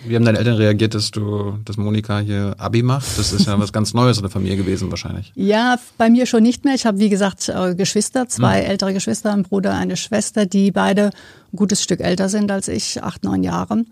Wie 0.06 0.16
haben 0.16 0.24
deine 0.24 0.38
Eltern 0.38 0.56
reagiert, 0.56 0.94
dass 0.94 1.10
du, 1.10 1.58
dass 1.64 1.76
Monika 1.76 2.18
hier 2.18 2.54
Abi 2.58 2.82
macht? 2.82 3.18
Das 3.18 3.32
ist 3.32 3.46
ja 3.46 3.58
was 3.60 3.72
ganz 3.72 3.92
Neues 3.92 4.16
in 4.16 4.22
der 4.22 4.30
Familie 4.30 4.56
gewesen 4.56 4.90
wahrscheinlich. 4.90 5.30
Ja, 5.34 5.76
bei 5.98 6.08
mir 6.08 6.24
schon 6.26 6.42
nicht 6.42 6.64
mehr. 6.64 6.74
Ich 6.74 6.86
habe, 6.86 6.98
wie 6.98 7.10
gesagt, 7.10 7.48
äh, 7.50 7.74
Geschwister, 7.74 8.28
zwei 8.28 8.62
hm. 8.62 8.70
ältere 8.70 8.94
Geschwister, 8.94 9.32
ein 9.32 9.42
Bruder, 9.42 9.74
eine 9.74 9.96
Schwester, 9.96 10.46
die 10.46 10.70
beide 10.70 11.10
ein 11.52 11.56
gutes 11.56 11.82
Stück 11.82 12.00
älter 12.00 12.28
sind 12.28 12.50
als 12.50 12.68
ich, 12.68 13.02
acht, 13.02 13.24
neun 13.24 13.42
Jahre. 13.42 13.84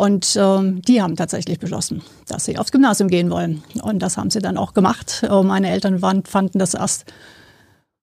Und 0.00 0.34
ähm, 0.40 0.80
die 0.80 1.02
haben 1.02 1.14
tatsächlich 1.14 1.58
beschlossen, 1.58 2.00
dass 2.26 2.46
sie 2.46 2.56
aufs 2.56 2.72
Gymnasium 2.72 3.10
gehen 3.10 3.30
wollen. 3.30 3.62
Und 3.82 3.98
das 3.98 4.16
haben 4.16 4.30
sie 4.30 4.38
dann 4.38 4.56
auch 4.56 4.72
gemacht. 4.72 5.22
Äh, 5.28 5.42
meine 5.42 5.68
Eltern 5.68 6.00
waren, 6.00 6.24
fanden 6.24 6.58
das 6.58 6.72
erst 6.72 7.04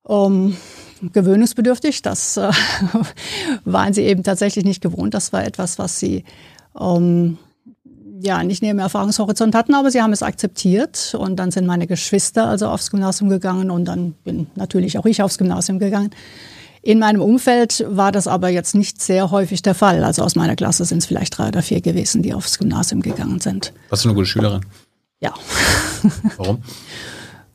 ähm, 0.08 0.56
gewöhnungsbedürftig. 1.02 2.04
Das 2.04 2.38
äh, 2.38 2.52
waren 3.66 3.94
sie 3.94 4.04
eben 4.04 4.22
tatsächlich 4.22 4.64
nicht 4.64 4.80
gewohnt. 4.80 5.16
Das 5.16 5.34
war 5.34 5.44
etwas, 5.44 5.80
was 5.80 6.00
sie 6.00 6.24
ähm, 6.80 7.40
ja 8.22 8.44
nicht 8.44 8.62
neben 8.62 8.78
Erfahrungshorizont 8.78 9.56
hatten, 9.56 9.74
aber 9.74 9.90
sie 9.90 10.04
haben 10.04 10.14
es 10.14 10.22
akzeptiert. 10.22 11.16
Und 11.18 11.38
dann 11.38 11.50
sind 11.50 11.66
meine 11.66 11.88
Geschwister 11.88 12.46
also 12.46 12.68
aufs 12.68 12.92
Gymnasium 12.92 13.32
gegangen 13.32 13.72
und 13.72 13.86
dann 13.86 14.12
bin 14.24 14.46
natürlich 14.54 15.00
auch 15.00 15.06
ich 15.08 15.24
aufs 15.24 15.40
Gymnasium 15.40 15.80
gegangen. 15.80 16.12
In 16.88 17.00
meinem 17.00 17.22
Umfeld 17.22 17.84
war 17.90 18.14
das 18.14 18.30
aber 18.30 18.48
jetzt 18.48 18.74
nicht 18.74 19.02
sehr 19.02 19.30
häufig 19.30 19.62
der 19.62 19.76
Fall. 19.76 20.06
Also 20.06 20.24
aus 20.24 20.36
meiner 20.36 20.56
Klasse 20.56 20.86
sind 20.86 21.00
es 21.00 21.06
vielleicht 21.06 21.38
drei 21.38 21.50
oder 21.50 21.62
vier 21.62 21.82
gewesen, 21.82 22.22
die 22.22 22.34
aufs 22.34 22.58
Gymnasium 22.58 23.02
gegangen 23.02 23.42
sind. 23.42 23.74
Warst 23.90 24.06
du 24.06 24.08
eine 24.08 24.16
gute 24.16 24.26
Schülerin? 24.26 24.66
Ja. 25.20 25.34
Warum? 26.38 26.64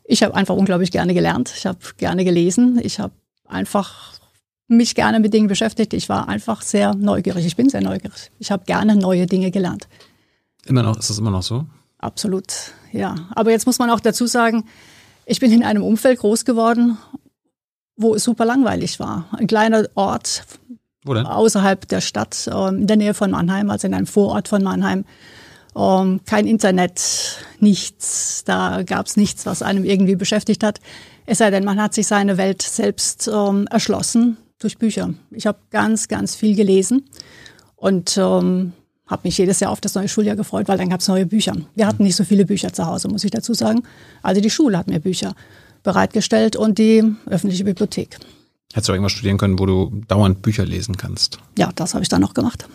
Ich 0.05 0.23
habe 0.23 0.35
einfach 0.35 0.55
unglaublich 0.55 0.91
gerne 0.91 1.15
gelernt. 1.15 1.51
Ich 1.57 1.65
habe 1.65 1.79
gerne 1.97 2.27
gelesen. 2.27 2.79
Ich 2.83 3.01
habe 3.01 3.15
einfach 3.49 4.13
mich 4.69 4.95
gerne 4.95 5.19
mit 5.19 5.33
Dingen 5.33 5.49
beschäftigt. 5.49 5.95
Ich 5.95 6.11
war 6.11 6.29
einfach 6.29 6.61
sehr 6.61 6.95
neugierig. 6.95 7.47
Ich 7.47 7.57
bin 7.57 7.71
sehr 7.71 7.81
neugierig. 7.81 8.31
Ich 8.39 8.51
habe 8.51 8.67
gerne 8.67 8.97
neue 8.97 9.25
Dinge 9.25 9.51
gelernt. 9.51 9.89
Immer 10.67 10.83
noch, 10.83 10.99
ist 10.99 11.09
das 11.09 11.17
immer 11.17 11.31
noch 11.31 11.43
so? 11.43 11.65
Absolut, 11.97 12.53
ja. 12.93 13.15
Aber 13.35 13.51
jetzt 13.51 13.65
muss 13.65 13.79
man 13.79 13.89
auch 13.89 14.01
dazu 14.01 14.27
sagen, 14.27 14.67
ich 15.25 15.41
bin 15.41 15.53
in 15.53 15.65
einem 15.65 15.85
Umfeld 15.85 16.19
groß 16.19 16.45
geworden, 16.45 16.99
wo 17.97 18.15
es 18.15 18.25
super 18.25 18.45
langweilig 18.45 19.01
war. 19.01 19.29
Ein 19.33 19.47
kleiner 19.47 19.87
Ort 19.95 20.45
außerhalb 21.07 21.89
der 21.89 22.01
Stadt, 22.01 22.49
ähm, 22.53 22.83
in 22.83 22.87
der 22.87 22.97
Nähe 22.97 23.15
von 23.15 23.31
Mannheim, 23.31 23.71
also 23.71 23.87
in 23.87 23.95
einem 23.95 24.07
Vorort 24.07 24.49
von 24.49 24.63
Mannheim. 24.63 25.05
Ähm, 25.75 26.21
kein 26.27 26.47
Internet, 26.47 27.39
nichts. 27.59 28.45
Da 28.45 28.83
gab 28.83 29.07
es 29.07 29.17
nichts, 29.17 29.47
was 29.47 29.63
einem 29.63 29.85
irgendwie 29.85 30.17
beschäftigt 30.17 30.63
hat. 30.63 30.81
Es 31.27 31.39
sei 31.39 31.51
denn, 31.51 31.65
man 31.65 31.81
hat 31.81 31.95
sich 31.95 32.07
seine 32.07 32.37
Welt 32.37 32.63
selbst 32.63 33.29
ähm, 33.33 33.67
erschlossen 33.71 34.37
durch 34.59 34.79
Bücher. 34.79 35.15
Ich 35.31 35.47
habe 35.47 35.59
ganz, 35.71 36.09
ganz 36.09 36.37
viel 36.37 36.55
gelesen 36.55 37.05
und 37.77 38.17
ähm, 38.17 38.73
habe 39.07 39.23
mich 39.25 39.39
jedes 39.39 39.61
Jahr 39.61 39.71
auf 39.71 39.81
das 39.81 39.95
neue 39.95 40.09
Schuljahr 40.09 40.37
gefreut, 40.37 40.69
weil 40.69 40.79
dann 40.79 40.91
gab 40.91 41.01
es 41.01 41.09
neue 41.09 41.27
Bücher. 41.27 41.55
Wir 41.75 41.87
hatten 41.87 42.03
nicht 42.03 42.17
so 42.17 42.25
viele 42.25 42.45
Bücher 42.45 42.73
zu 42.73 42.87
Hause, 42.87 43.09
muss 43.09 43.25
ich 43.25 43.31
dazu 43.31 43.55
sagen. 43.55 43.83
Also 44.23 44.41
die 44.41 44.51
Schule 44.51 44.79
hat 44.79 44.89
mir 44.89 45.01
Bücher 45.01 45.35
bereitgestellt 45.83 46.57
und 46.57 46.79
die 46.79 47.05
öffentliche 47.27 47.65
Bibliothek. 47.65 48.19
Hättest 48.73 48.89
du 48.89 48.93
irgendwas 48.93 49.13
studieren 49.13 49.39
können, 49.39 49.59
wo 49.59 49.67
du 49.67 50.03
dauernd 50.09 50.43
Bücher 50.43 50.65
lesen 50.65 50.97
kannst? 50.97 51.39
Ja, 51.59 51.71
das 51.75 51.95
habe 51.95 52.03
ich 52.03 52.09
dann 52.09 52.21
noch 52.23 52.35
gemacht. 52.35 52.67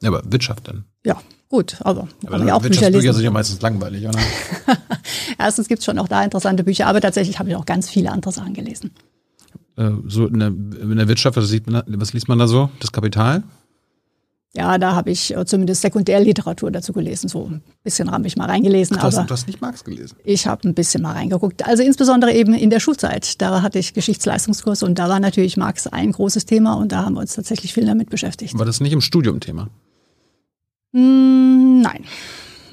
Ja, 0.00 0.08
aber 0.10 0.22
Wirtschaft 0.30 0.66
dann. 0.68 0.84
Ja, 1.04 1.20
gut, 1.48 1.76
aber, 1.80 2.08
Aber 2.26 2.36
aber 2.36 2.44
ja 2.46 2.54
auch 2.54 2.60
Bücher 2.60 2.70
Wirtschaftsbücher 2.74 3.00
lesen. 3.00 3.14
sind 3.14 3.24
ja 3.24 3.30
meistens 3.30 3.60
langweilig, 3.60 4.06
oder? 4.06 4.18
Erstens 5.38 5.68
gibt 5.68 5.80
es 5.80 5.84
schon 5.84 5.98
auch 5.98 6.08
da 6.08 6.22
interessante 6.24 6.64
Bücher, 6.64 6.86
aber 6.86 7.00
tatsächlich 7.00 7.38
habe 7.38 7.50
ich 7.50 7.56
auch 7.56 7.66
ganz 7.66 7.88
viele 7.88 8.10
andere 8.10 8.32
Sachen 8.32 8.54
gelesen. 8.54 8.90
Äh, 9.76 9.90
so 10.06 10.26
in 10.26 10.38
der, 10.40 10.48
in 10.48 10.96
der 10.96 11.08
Wirtschaft, 11.08 11.36
was, 11.36 11.48
sieht 11.48 11.70
man, 11.70 11.82
was 11.86 12.12
liest 12.12 12.28
man 12.28 12.38
da 12.38 12.48
so? 12.48 12.70
Das 12.80 12.90
Kapital? 12.92 13.44
Ja, 14.54 14.78
da 14.78 14.94
habe 14.94 15.10
ich 15.10 15.36
äh, 15.36 15.44
zumindest 15.44 15.82
Sekundärliteratur 15.82 16.70
dazu 16.70 16.92
gelesen. 16.94 17.28
So 17.28 17.44
ein 17.50 17.62
bisschen 17.84 18.10
habe 18.10 18.26
ich 18.26 18.36
mal 18.36 18.46
reingelesen, 18.46 18.96
Du 18.96 19.02
hast, 19.02 19.16
aber 19.18 19.26
du 19.26 19.34
hast 19.34 19.46
nicht 19.46 19.60
Marx 19.60 19.84
gelesen. 19.84 20.16
ich 20.24 20.46
habe 20.46 20.66
ein 20.66 20.74
bisschen 20.74 21.02
mal 21.02 21.12
reingeguckt. 21.12 21.66
Also 21.66 21.82
insbesondere 21.82 22.32
eben 22.32 22.54
in 22.54 22.70
der 22.70 22.80
Schulzeit. 22.80 23.40
Da 23.42 23.60
hatte 23.60 23.78
ich 23.78 23.92
Geschichtsleistungskurs 23.92 24.82
und 24.82 24.98
da 24.98 25.08
war 25.08 25.20
natürlich 25.20 25.56
Marx 25.58 25.86
ein 25.86 26.12
großes 26.12 26.46
Thema 26.46 26.74
und 26.74 26.92
da 26.92 27.04
haben 27.04 27.14
wir 27.14 27.20
uns 27.20 27.34
tatsächlich 27.34 27.74
viel 27.74 27.84
damit 27.84 28.08
beschäftigt. 28.08 28.58
War 28.58 28.64
das 28.64 28.80
nicht 28.80 28.92
im 28.92 29.02
Studium 29.02 29.38
Thema? 29.40 29.68
Mm, 30.92 31.82
nein. 31.82 32.04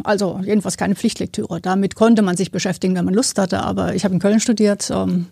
Also 0.04 0.40
jedenfalls 0.44 0.78
keine 0.78 0.96
Pflichtlektüre. 0.96 1.60
Damit 1.62 1.96
konnte 1.96 2.22
man 2.22 2.38
sich 2.38 2.52
beschäftigen, 2.52 2.96
wenn 2.96 3.06
man 3.06 3.14
Lust 3.14 3.38
hatte, 3.38 3.64
aber 3.64 3.96
ich 3.96 4.04
habe 4.06 4.14
in 4.14 4.20
Köln 4.20 4.40
studiert. 4.40 4.90
Ähm, 4.92 5.28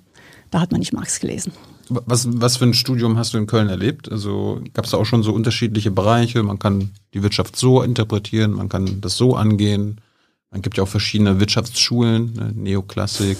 da 0.52 0.60
hat 0.60 0.72
man 0.72 0.80
nicht 0.80 0.94
Marx 0.94 1.20
gelesen. 1.20 1.54
Was, 1.90 2.28
was 2.30 2.58
für 2.58 2.66
ein 2.66 2.74
Studium 2.74 3.18
hast 3.18 3.34
du 3.34 3.38
in 3.38 3.48
Köln 3.48 3.70
erlebt? 3.70 4.12
Also 4.12 4.62
gab 4.74 4.86
es 4.86 4.92
da 4.92 4.98
auch 4.98 5.06
schon 5.06 5.24
so 5.24 5.34
unterschiedliche 5.34 5.92
Bereiche? 5.92 6.42
Man 6.44 6.60
kann 6.60 6.92
die 7.14 7.24
Wirtschaft 7.24 7.56
so 7.56 7.82
interpretieren, 7.82 8.52
man 8.54 8.70
kann 8.70 9.02
das 9.02 9.18
so 9.18 9.36
angehen. 9.36 10.00
Man 10.52 10.62
gibt 10.62 10.78
ja 10.78 10.84
auch 10.84 10.88
verschiedene 10.88 11.40
Wirtschaftsschulen, 11.40 12.34
ne? 12.34 12.52
Neoklassik, 12.56 13.38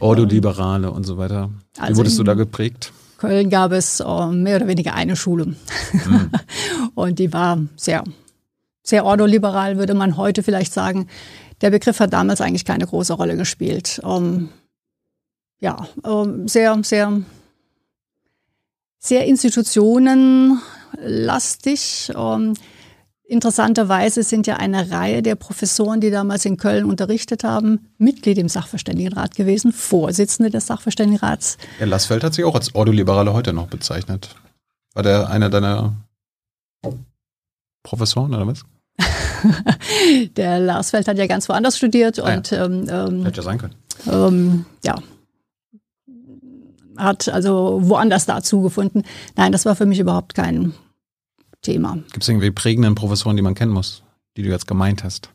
Ordoliberale 0.00 0.90
und 0.90 1.04
so 1.04 1.18
weiter. 1.18 1.50
Wie 1.74 1.80
Also 1.80 1.98
wurdest 1.98 2.18
du 2.18 2.22
da 2.22 2.34
geprägt? 2.34 2.92
Köln 3.18 3.50
gab 3.50 3.72
es 3.72 4.00
äh, 4.00 4.26
mehr 4.26 4.56
oder 4.56 4.68
weniger 4.68 4.94
eine 4.94 5.16
Schule. 5.16 5.56
und 6.94 7.18
die 7.18 7.32
war 7.32 7.58
sehr, 7.76 8.04
sehr 8.82 9.04
ordoliberal, 9.04 9.78
würde 9.78 9.94
man 9.94 10.16
heute 10.16 10.42
vielleicht 10.42 10.72
sagen. 10.72 11.08
Der 11.62 11.70
Begriff 11.70 11.98
hat 12.00 12.12
damals 12.12 12.40
eigentlich 12.40 12.64
keine 12.64 12.86
große 12.86 13.14
Rolle 13.14 13.36
gespielt. 13.36 14.00
Ähm, 14.04 14.50
ja, 15.60 15.86
ähm, 16.04 16.48
sehr, 16.48 16.76
sehr, 16.82 17.20
sehr 18.98 19.26
institutionenlastig. 19.26 22.12
Ähm, 22.16 22.54
interessanterweise 23.24 24.22
sind 24.22 24.46
ja 24.46 24.56
eine 24.56 24.90
Reihe 24.90 25.22
der 25.22 25.34
Professoren, 25.34 26.00
die 26.00 26.10
damals 26.10 26.44
in 26.44 26.56
Köln 26.56 26.84
unterrichtet 26.84 27.44
haben, 27.44 27.88
Mitglied 27.98 28.38
im 28.38 28.48
Sachverständigenrat 28.48 29.34
gewesen, 29.34 29.72
Vorsitzende 29.72 30.50
des 30.50 30.66
Sachverständigenrats. 30.66 31.58
Ja, 31.80 31.86
Lassfeld 31.86 32.22
hat 32.22 32.34
sich 32.34 32.44
auch 32.44 32.54
als 32.54 32.74
Ordoliberale 32.74 33.32
heute 33.32 33.52
noch 33.52 33.66
bezeichnet. 33.66 34.34
War 34.94 35.02
der 35.02 35.28
einer 35.28 35.50
deiner 35.50 35.94
Professoren 37.82 38.34
oder 38.34 38.46
was? 38.46 38.62
Der 40.36 40.58
Larsfeld 40.58 41.06
hat 41.08 41.18
ja 41.18 41.26
ganz 41.26 41.48
woanders 41.48 41.76
studiert 41.76 42.18
Ah 42.18 42.30
ja. 42.30 42.36
und 42.36 42.52
ähm, 42.52 42.86
ähm, 42.88 43.24
Hätte 43.24 43.36
ja 43.36 43.42
sein 43.42 43.58
können. 43.58 43.74
ähm, 44.10 44.64
ja, 44.84 44.96
hat 46.96 47.28
also 47.28 47.80
woanders 47.82 48.26
dazu 48.26 48.62
gefunden. 48.62 49.02
Nein, 49.36 49.52
das 49.52 49.64
war 49.64 49.76
für 49.76 49.86
mich 49.86 49.98
überhaupt 49.98 50.34
kein 50.34 50.72
Thema. 51.62 51.94
Gibt 52.12 52.22
es 52.22 52.28
irgendwie 52.28 52.50
prägenden 52.50 52.94
Professoren, 52.94 53.36
die 53.36 53.42
man 53.42 53.54
kennen 53.54 53.72
muss, 53.72 54.02
die 54.36 54.42
du 54.42 54.50
jetzt 54.50 54.66
gemeint 54.66 55.04
hast? 55.04 55.30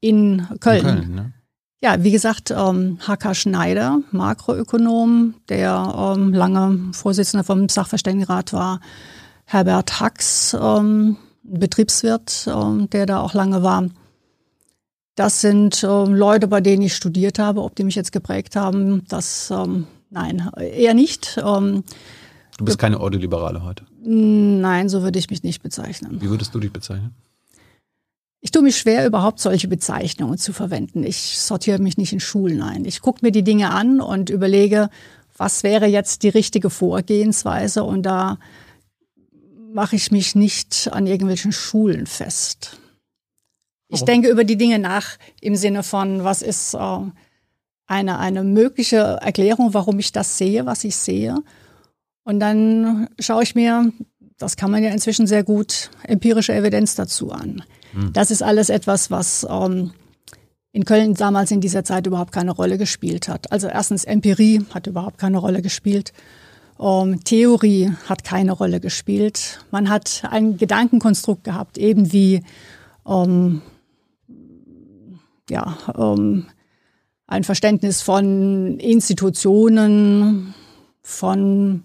In 0.00 0.46
Köln. 0.60 0.78
In 0.78 0.84
Köln, 0.84 1.14
ne? 1.14 1.32
Ja, 1.80 2.02
wie 2.02 2.10
gesagt, 2.10 2.50
ähm, 2.50 2.98
H.K. 3.06 3.34
Schneider, 3.34 4.00
Makroökonom, 4.10 5.34
der 5.48 6.14
ähm, 6.16 6.34
lange 6.34 6.92
Vorsitzender 6.92 7.44
vom 7.44 7.68
Sachverständigenrat 7.68 8.52
war. 8.52 8.80
Herbert 9.44 10.00
Hax, 10.00 10.56
ähm, 10.60 11.16
Betriebswirt, 11.44 12.48
ähm, 12.52 12.90
der 12.90 13.06
da 13.06 13.20
auch 13.20 13.32
lange 13.32 13.62
war. 13.62 13.84
Das 15.14 15.40
sind 15.40 15.84
ähm, 15.84 16.14
Leute, 16.14 16.48
bei 16.48 16.60
denen 16.60 16.82
ich 16.82 16.96
studiert 16.96 17.38
habe. 17.38 17.62
Ob 17.62 17.76
die 17.76 17.84
mich 17.84 17.94
jetzt 17.94 18.12
geprägt 18.12 18.56
haben, 18.56 19.04
das 19.08 19.50
ähm, 19.50 19.86
nein, 20.10 20.50
eher 20.58 20.94
nicht. 20.94 21.38
Ähm, 21.44 21.84
Du 22.56 22.64
bist 22.64 22.78
keine 22.78 22.98
Ordoliberale 23.00 23.62
heute. 23.62 23.84
nein, 24.02 24.88
so 24.88 25.02
würde 25.02 25.18
ich 25.18 25.30
mich 25.30 25.42
nicht 25.44 25.62
bezeichnen. 25.62 26.20
Wie 26.20 26.28
würdest 26.28 26.52
du 26.54 26.58
dich 26.58 26.72
bezeichnen? 26.72 27.14
Ich 28.40 28.50
tue 28.50 28.62
mich 28.62 28.76
schwer, 28.78 29.06
überhaupt 29.06 29.38
solche 29.40 29.68
Bezeichnungen 29.68 30.38
zu 30.38 30.52
verwenden. 30.52 31.04
Ich 31.04 31.38
sortiere 31.38 31.80
mich 31.80 31.96
nicht 31.98 32.12
in 32.12 32.20
Schulen 32.20 32.62
ein. 32.62 32.84
Ich 32.84 33.00
gucke 33.00 33.24
mir 33.24 33.30
die 33.32 33.42
Dinge 33.44 33.70
an 33.70 34.00
und 34.00 34.30
überlege, 34.30 34.90
was 35.36 35.62
wäre 35.62 35.86
jetzt 35.86 36.22
die 36.24 36.28
richtige 36.30 36.68
Vorgehensweise 36.70 37.84
und 37.84 38.02
da 38.04 38.38
mache 39.72 39.96
ich 39.96 40.10
mich 40.10 40.34
nicht 40.34 40.88
an 40.92 41.06
irgendwelchen 41.06 41.52
Schulen 41.52 42.06
fest. 42.06 42.78
Ich 43.88 44.00
Warum? 44.00 44.06
denke 44.06 44.28
über 44.30 44.44
die 44.44 44.56
Dinge 44.56 44.78
nach 44.78 45.16
im 45.40 45.54
Sinne 45.56 45.82
von, 45.82 46.24
was 46.24 46.42
ist 46.42 46.74
äh, 46.74 46.98
eine, 47.88 48.18
eine 48.18 48.44
mögliche 48.44 49.18
Erklärung, 49.20 49.74
warum 49.74 49.98
ich 49.98 50.12
das 50.12 50.38
sehe, 50.38 50.66
was 50.66 50.84
ich 50.84 50.96
sehe. 50.96 51.34
Und 52.22 52.38
dann 52.38 53.08
schaue 53.18 53.42
ich 53.42 53.54
mir, 53.54 53.92
das 54.38 54.56
kann 54.56 54.70
man 54.70 54.84
ja 54.84 54.90
inzwischen 54.90 55.26
sehr 55.26 55.42
gut, 55.42 55.90
empirische 56.04 56.54
Evidenz 56.54 56.94
dazu 56.94 57.32
an. 57.32 57.62
Das 58.12 58.30
ist 58.30 58.42
alles 58.42 58.68
etwas, 58.68 59.10
was 59.10 59.46
ähm, 59.50 59.92
in 60.72 60.84
Köln 60.84 61.14
damals 61.14 61.50
in 61.50 61.60
dieser 61.60 61.84
Zeit 61.84 62.06
überhaupt 62.06 62.32
keine 62.32 62.52
Rolle 62.52 62.78
gespielt 62.78 63.28
hat. 63.28 63.50
Also 63.50 63.66
erstens 63.66 64.04
Empirie 64.04 64.64
hat 64.72 64.86
überhaupt 64.86 65.18
keine 65.18 65.38
Rolle 65.38 65.62
gespielt. 65.62 66.12
Ähm, 66.78 67.24
Theorie 67.24 67.92
hat 68.08 68.24
keine 68.24 68.52
Rolle 68.52 68.80
gespielt. 68.80 69.64
Man 69.70 69.88
hat 69.88 70.22
ein 70.30 70.58
Gedankenkonstrukt 70.58 71.44
gehabt, 71.44 71.78
eben 71.78 72.12
wie 72.12 72.42
ähm, 73.06 73.62
ja, 75.50 75.78
ähm, 75.96 76.46
ein 77.28 77.44
Verständnis 77.44 78.02
von 78.02 78.78
Institutionen, 78.80 80.54
von 81.02 81.84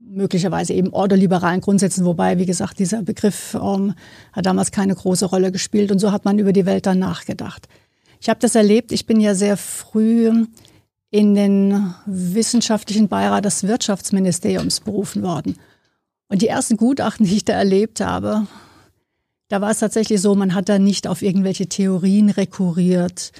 möglicherweise 0.00 0.72
eben 0.72 0.92
ordoliberalen 0.92 1.60
Grundsätzen, 1.60 2.04
wobei, 2.04 2.38
wie 2.38 2.46
gesagt, 2.46 2.78
dieser 2.78 3.02
Begriff 3.02 3.54
ähm, 3.54 3.94
hat 4.32 4.46
damals 4.46 4.72
keine 4.72 4.94
große 4.94 5.26
Rolle 5.26 5.52
gespielt 5.52 5.92
und 5.92 6.00
so 6.00 6.10
hat 6.10 6.24
man 6.24 6.38
über 6.38 6.52
die 6.52 6.66
Welt 6.66 6.86
dann 6.86 6.98
nachgedacht. 6.98 7.68
Ich 8.20 8.28
habe 8.28 8.40
das 8.40 8.54
erlebt, 8.54 8.90
ich 8.90 9.06
bin 9.06 9.20
ja 9.20 9.34
sehr 9.34 9.56
früh 9.56 10.46
in 11.10 11.34
den 11.34 11.94
wissenschaftlichen 12.06 13.08
Beirat 13.08 13.44
des 13.44 13.64
Wirtschaftsministeriums 13.64 14.80
berufen 14.80 15.22
worden. 15.22 15.56
Und 16.28 16.42
die 16.42 16.48
ersten 16.48 16.76
Gutachten, 16.76 17.26
die 17.26 17.36
ich 17.36 17.44
da 17.44 17.52
erlebt 17.52 18.00
habe, 18.00 18.46
da 19.48 19.60
war 19.60 19.70
es 19.70 19.80
tatsächlich 19.80 20.20
so, 20.20 20.34
man 20.34 20.54
hat 20.54 20.68
da 20.68 20.78
nicht 20.78 21.06
auf 21.06 21.22
irgendwelche 21.22 21.66
Theorien 21.66 22.30
rekurriert 22.30 23.32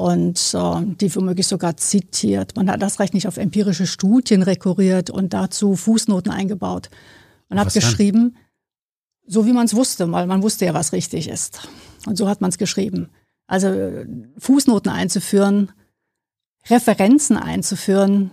und 0.00 0.54
äh, 0.54 0.80
die 0.98 1.14
womöglich 1.14 1.46
sogar 1.46 1.76
zitiert. 1.76 2.56
Man 2.56 2.70
hat 2.70 2.80
das 2.80 3.00
recht 3.00 3.12
nicht 3.12 3.28
auf 3.28 3.36
empirische 3.36 3.86
Studien 3.86 4.42
rekurriert 4.42 5.10
und 5.10 5.34
dazu 5.34 5.76
Fußnoten 5.76 6.32
eingebaut. 6.32 6.88
Man 7.50 7.58
hat 7.58 7.66
Was 7.66 7.74
dann? 7.74 7.82
geschrieben, 7.82 8.36
so 9.26 9.44
wie 9.44 9.52
man 9.52 9.66
es 9.66 9.74
wusste, 9.74 10.10
weil 10.10 10.26
man 10.26 10.42
wusste 10.42 10.64
ja, 10.64 10.72
was 10.72 10.94
richtig 10.94 11.28
ist. 11.28 11.68
Und 12.06 12.16
so 12.16 12.30
hat 12.30 12.40
man 12.40 12.48
es 12.48 12.56
geschrieben. 12.56 13.10
Also 13.46 13.66
äh, 13.68 14.06
Fußnoten 14.38 14.90
einzuführen, 14.90 15.70
Referenzen 16.70 17.36
einzuführen, 17.36 18.30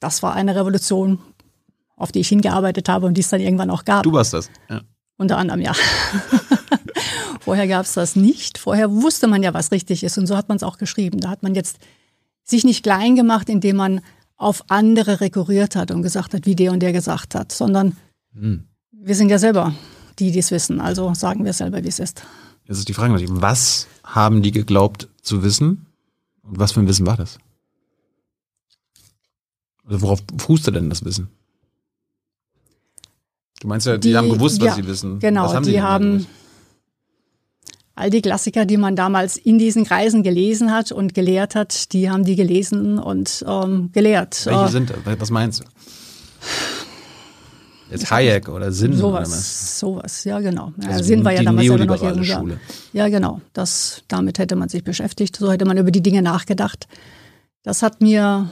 das 0.00 0.22
war 0.22 0.32
eine 0.32 0.56
Revolution, 0.56 1.18
auf 1.96 2.12
die 2.12 2.20
ich 2.20 2.28
hingearbeitet 2.30 2.88
habe 2.88 3.04
und 3.04 3.18
die 3.18 3.20
es 3.20 3.28
dann 3.28 3.42
irgendwann 3.42 3.68
auch 3.68 3.84
gab. 3.84 4.04
Du 4.04 4.12
warst 4.14 4.32
das. 4.32 4.48
Ja. 4.70 4.80
Unter 5.18 5.36
anderem, 5.36 5.60
ja. 5.60 5.74
Vorher 7.44 7.68
gab 7.68 7.84
es 7.84 7.92
das 7.92 8.16
nicht. 8.16 8.56
Vorher 8.56 8.90
wusste 8.90 9.26
man 9.26 9.42
ja, 9.42 9.52
was 9.52 9.70
richtig 9.70 10.02
ist. 10.02 10.16
Und 10.16 10.26
so 10.26 10.34
hat 10.34 10.48
man 10.48 10.56
es 10.56 10.62
auch 10.62 10.78
geschrieben. 10.78 11.20
Da 11.20 11.28
hat 11.28 11.42
man 11.42 11.54
jetzt 11.54 11.76
sich 12.42 12.64
nicht 12.64 12.82
klein 12.82 13.16
gemacht, 13.16 13.50
indem 13.50 13.76
man 13.76 14.00
auf 14.36 14.64
andere 14.68 15.20
rekurriert 15.20 15.76
hat 15.76 15.90
und 15.90 16.02
gesagt 16.02 16.32
hat, 16.32 16.46
wie 16.46 16.56
der 16.56 16.72
und 16.72 16.80
der 16.80 16.92
gesagt 16.92 17.34
hat, 17.34 17.52
sondern 17.52 17.96
hm. 18.32 18.64
wir 18.92 19.14
sind 19.14 19.28
ja 19.28 19.38
selber 19.38 19.74
die, 20.18 20.30
die 20.30 20.38
es 20.38 20.50
wissen. 20.50 20.80
Also 20.80 21.12
sagen 21.12 21.44
wir 21.44 21.52
selber, 21.52 21.84
wie 21.84 21.88
es 21.88 21.98
ist. 21.98 22.22
Jetzt 22.64 22.78
ist 22.78 22.88
die 22.88 22.94
Frage 22.94 23.14
was 23.28 23.88
haben 24.02 24.42
die 24.42 24.50
geglaubt 24.50 25.08
zu 25.20 25.42
wissen 25.42 25.86
und 26.42 26.58
was 26.58 26.72
für 26.72 26.80
ein 26.80 26.88
Wissen 26.88 27.06
war 27.06 27.18
das? 27.18 27.38
Also 29.86 30.00
worauf 30.00 30.22
fußte 30.38 30.72
denn 30.72 30.88
das 30.88 31.04
Wissen? 31.04 31.28
Du 33.60 33.68
meinst 33.68 33.86
ja, 33.86 33.98
die, 33.98 34.08
die 34.10 34.16
haben 34.16 34.30
gewusst, 34.30 34.60
was 34.60 34.68
ja, 34.68 34.74
sie 34.74 34.86
wissen. 34.86 35.18
Genau, 35.18 35.52
haben 35.52 35.64
die 35.64 35.82
haben 35.82 36.26
all 37.94 38.10
die 38.10 38.22
Klassiker, 38.22 38.64
die 38.64 38.76
man 38.76 38.96
damals 38.96 39.36
in 39.36 39.58
diesen 39.58 39.84
Kreisen 39.84 40.22
gelesen 40.22 40.72
hat 40.72 40.92
und 40.92 41.14
gelehrt 41.14 41.54
hat, 41.54 41.92
die 41.92 42.10
haben 42.10 42.24
die 42.24 42.36
gelesen 42.36 42.98
und 42.98 43.44
ähm, 43.46 43.90
gelehrt. 43.92 44.46
Welche 44.46 44.64
äh, 44.64 44.68
sind, 44.68 44.92
was 45.04 45.30
meinst 45.30 45.60
du? 45.60 45.64
Jetzt 47.90 48.10
Hayek 48.10 48.48
oder 48.48 48.72
Sinn 48.72 48.94
sowas, 48.94 49.28
oder 49.28 49.36
was? 49.36 49.78
Sowas, 49.78 50.24
ja 50.24 50.40
genau. 50.40 50.72
Also 50.86 51.04
Sinn 51.04 51.24
war 51.24 51.32
ja 51.32 51.42
damals 51.42 51.66
selber 51.66 51.84
noch 51.84 52.24
jung. 52.24 52.50
Ja. 52.50 52.56
ja, 52.92 53.08
genau. 53.08 53.40
Das, 53.52 54.02
damit 54.08 54.38
hätte 54.38 54.56
man 54.56 54.68
sich 54.68 54.82
beschäftigt. 54.82 55.36
So 55.36 55.52
hätte 55.52 55.64
man 55.64 55.76
über 55.76 55.90
die 55.90 56.02
Dinge 56.02 56.22
nachgedacht. 56.22 56.88
Das 57.62 57.82
hat 57.82 58.00
mir, 58.00 58.50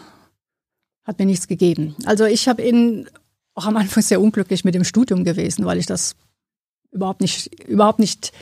hat 1.05 1.19
mir 1.19 1.27
nichts 1.27 1.49
gegeben. 1.49 1.97
Also 2.05 2.25
ich 2.25 2.47
habe 2.47 2.63
in 2.63 3.09
auch 3.55 3.67
am 3.67 3.77
Anfang 3.77 4.03
sehr 4.03 4.21
unglücklich 4.21 4.65
mit 4.65 4.75
dem 4.75 4.85
Studium 4.85 5.25
gewesen, 5.25 5.65
weil 5.65 5.79
ich 5.79 5.87
das 5.87 6.15
überhaupt 6.91 7.21
nicht, 7.21 7.65
überhaupt 7.65 7.99
nicht 7.99 8.33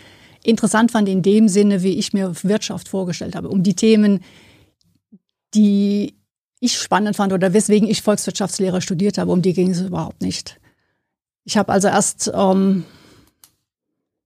interessant 0.43 0.91
fand 0.91 1.09
in 1.09 1.23
dem 1.23 1.49
Sinne, 1.49 1.83
wie 1.83 1.99
ich 1.99 2.13
mir 2.13 2.33
Wirtschaft 2.43 2.89
vorgestellt 2.89 3.37
habe. 3.37 3.49
Um 3.49 3.63
die 3.63 3.75
Themen, 3.75 4.21
die 5.55 6.15
ich 6.61 6.79
spannend 6.79 7.17
fand 7.17 7.33
oder 7.33 7.53
weswegen 7.53 7.89
ich 7.89 8.03
Volkswirtschaftslehre 8.03 8.83
studiert 8.83 9.19
habe, 9.19 9.33
um 9.33 9.43
die 9.43 9.55
ging 9.55 9.71
es 9.71 9.81
überhaupt 9.81 10.21
nicht. 10.23 10.61
Ich 11.45 11.57
habe 11.57 11.73
also 11.73 11.89
erst 11.89 12.31
ähm, 12.35 12.85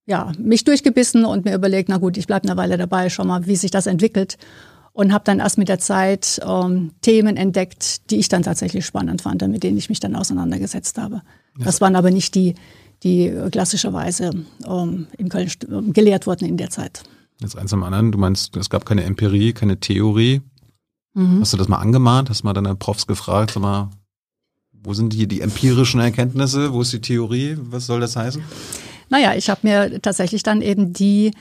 ja, 0.06 0.32
mich 0.38 0.64
durchgebissen 0.64 1.24
und 1.24 1.44
mir 1.44 1.54
überlegt, 1.54 1.88
na 1.88 1.98
gut, 1.98 2.16
ich 2.16 2.26
bleibe 2.26 2.48
eine 2.48 2.56
Weile 2.56 2.76
dabei, 2.76 3.08
schau 3.08 3.24
mal, 3.24 3.46
wie 3.46 3.56
sich 3.56 3.70
das 3.70 3.86
entwickelt. 3.86 4.36
Und 4.92 5.12
habe 5.12 5.24
dann 5.24 5.40
erst 5.40 5.58
mit 5.58 5.68
der 5.68 5.80
Zeit 5.80 6.40
ähm, 6.46 6.92
Themen 7.00 7.36
entdeckt, 7.36 8.10
die 8.12 8.18
ich 8.18 8.28
dann 8.28 8.44
tatsächlich 8.44 8.86
spannend 8.86 9.22
fand, 9.22 9.42
mit 9.48 9.64
denen 9.64 9.76
ich 9.76 9.88
mich 9.88 9.98
dann 9.98 10.14
auseinandergesetzt 10.14 10.98
habe. 10.98 11.22
Ja. 11.58 11.64
Das 11.64 11.80
waren 11.80 11.96
aber 11.96 12.12
nicht 12.12 12.36
die, 12.36 12.54
die 13.04 13.32
klassischerweise 13.52 14.30
ähm, 14.66 15.06
in 15.18 15.28
Köln 15.28 15.50
gelehrt 15.92 16.26
wurden 16.26 16.48
in 16.48 16.56
der 16.56 16.70
Zeit. 16.70 17.04
Jetzt 17.40 17.56
eins 17.56 17.72
am 17.72 17.82
anderen, 17.82 18.10
du 18.10 18.18
meinst, 18.18 18.56
es 18.56 18.70
gab 18.70 18.86
keine 18.86 19.04
Empirie, 19.04 19.52
keine 19.52 19.78
Theorie. 19.78 20.40
Mhm. 21.14 21.40
Hast 21.40 21.52
du 21.52 21.56
das 21.56 21.68
mal 21.68 21.78
angemahnt? 21.78 22.30
Hast 22.30 22.42
du 22.42 22.46
mal 22.46 22.54
deine 22.54 22.74
Profs 22.74 23.06
gefragt, 23.06 23.52
sag 23.52 23.62
mal, 23.62 23.90
wo 24.72 24.94
sind 24.94 25.14
hier 25.14 25.26
die 25.26 25.40
empirischen 25.40 26.00
Erkenntnisse? 26.00 26.72
Wo 26.72 26.82
ist 26.82 26.92
die 26.92 27.00
Theorie? 27.00 27.56
Was 27.58 27.86
soll 27.86 28.00
das 28.00 28.16
heißen? 28.16 28.42
Naja, 29.10 29.34
ich 29.34 29.48
habe 29.50 29.60
mir 29.62 30.02
tatsächlich 30.02 30.42
dann 30.42 30.60
eben 30.60 30.92
die 30.92 31.32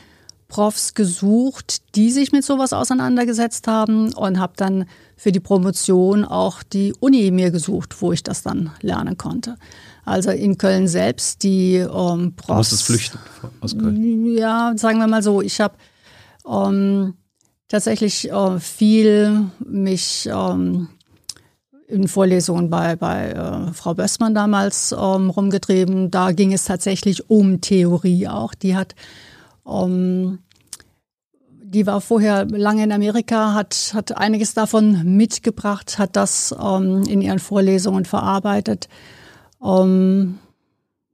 Profs 0.47 0.93
gesucht, 0.93 1.95
die 1.95 2.11
sich 2.11 2.31
mit 2.31 2.43
sowas 2.43 2.73
auseinandergesetzt 2.73 3.67
haben 3.67 4.13
und 4.13 4.39
habe 4.39 4.53
dann 4.55 4.85
für 5.17 5.31
die 5.31 5.39
Promotion 5.39 6.25
auch 6.25 6.63
die 6.63 6.93
Uni 6.99 7.31
mir 7.31 7.51
gesucht, 7.51 8.01
wo 8.01 8.11
ich 8.11 8.23
das 8.23 8.43
dann 8.43 8.71
lernen 8.81 9.17
konnte. 9.17 9.57
Also 10.05 10.31
in 10.31 10.57
Köln 10.57 10.87
selbst 10.87 11.43
die 11.43 11.75
ähm, 11.75 12.35
Profs. 12.35 12.47
Du 12.47 12.53
musstest 12.53 12.83
flüchten 12.83 13.19
aus 13.61 13.77
Köln. 13.77 14.37
Ja, 14.37 14.73
sagen 14.75 14.99
wir 14.99 15.07
mal 15.07 15.23
so, 15.23 15.41
ich 15.41 15.61
habe 15.61 15.75
ähm, 16.49 17.13
tatsächlich 17.69 18.29
äh, 18.31 18.59
viel 18.59 19.45
mich 19.65 20.29
ähm, 20.31 20.89
in 21.87 22.07
Vorlesungen 22.07 22.69
bei, 22.69 22.95
bei 22.95 23.31
äh, 23.31 23.73
Frau 23.73 23.93
Bössmann 23.93 24.33
damals 24.33 24.91
ähm, 24.91 25.29
rumgetrieben. 25.29 26.11
Da 26.11 26.31
ging 26.31 26.51
es 26.51 26.65
tatsächlich 26.65 27.29
um 27.29 27.61
Theorie 27.61 28.27
auch. 28.27 28.53
Die 28.53 28.75
hat, 28.75 28.95
ähm, 29.67 30.39
die 31.49 31.85
war 31.85 32.01
vorher 32.01 32.45
lange 32.45 32.83
in 32.83 32.91
Amerika, 32.91 33.53
hat, 33.53 33.91
hat 33.93 34.17
einiges 34.17 34.53
davon 34.53 35.15
mitgebracht, 35.17 35.97
hat 35.97 36.15
das 36.15 36.53
ähm, 36.59 37.03
in 37.03 37.21
ihren 37.21 37.39
Vorlesungen 37.39 38.05
verarbeitet. 38.05 38.89
Ähm, 39.63 40.39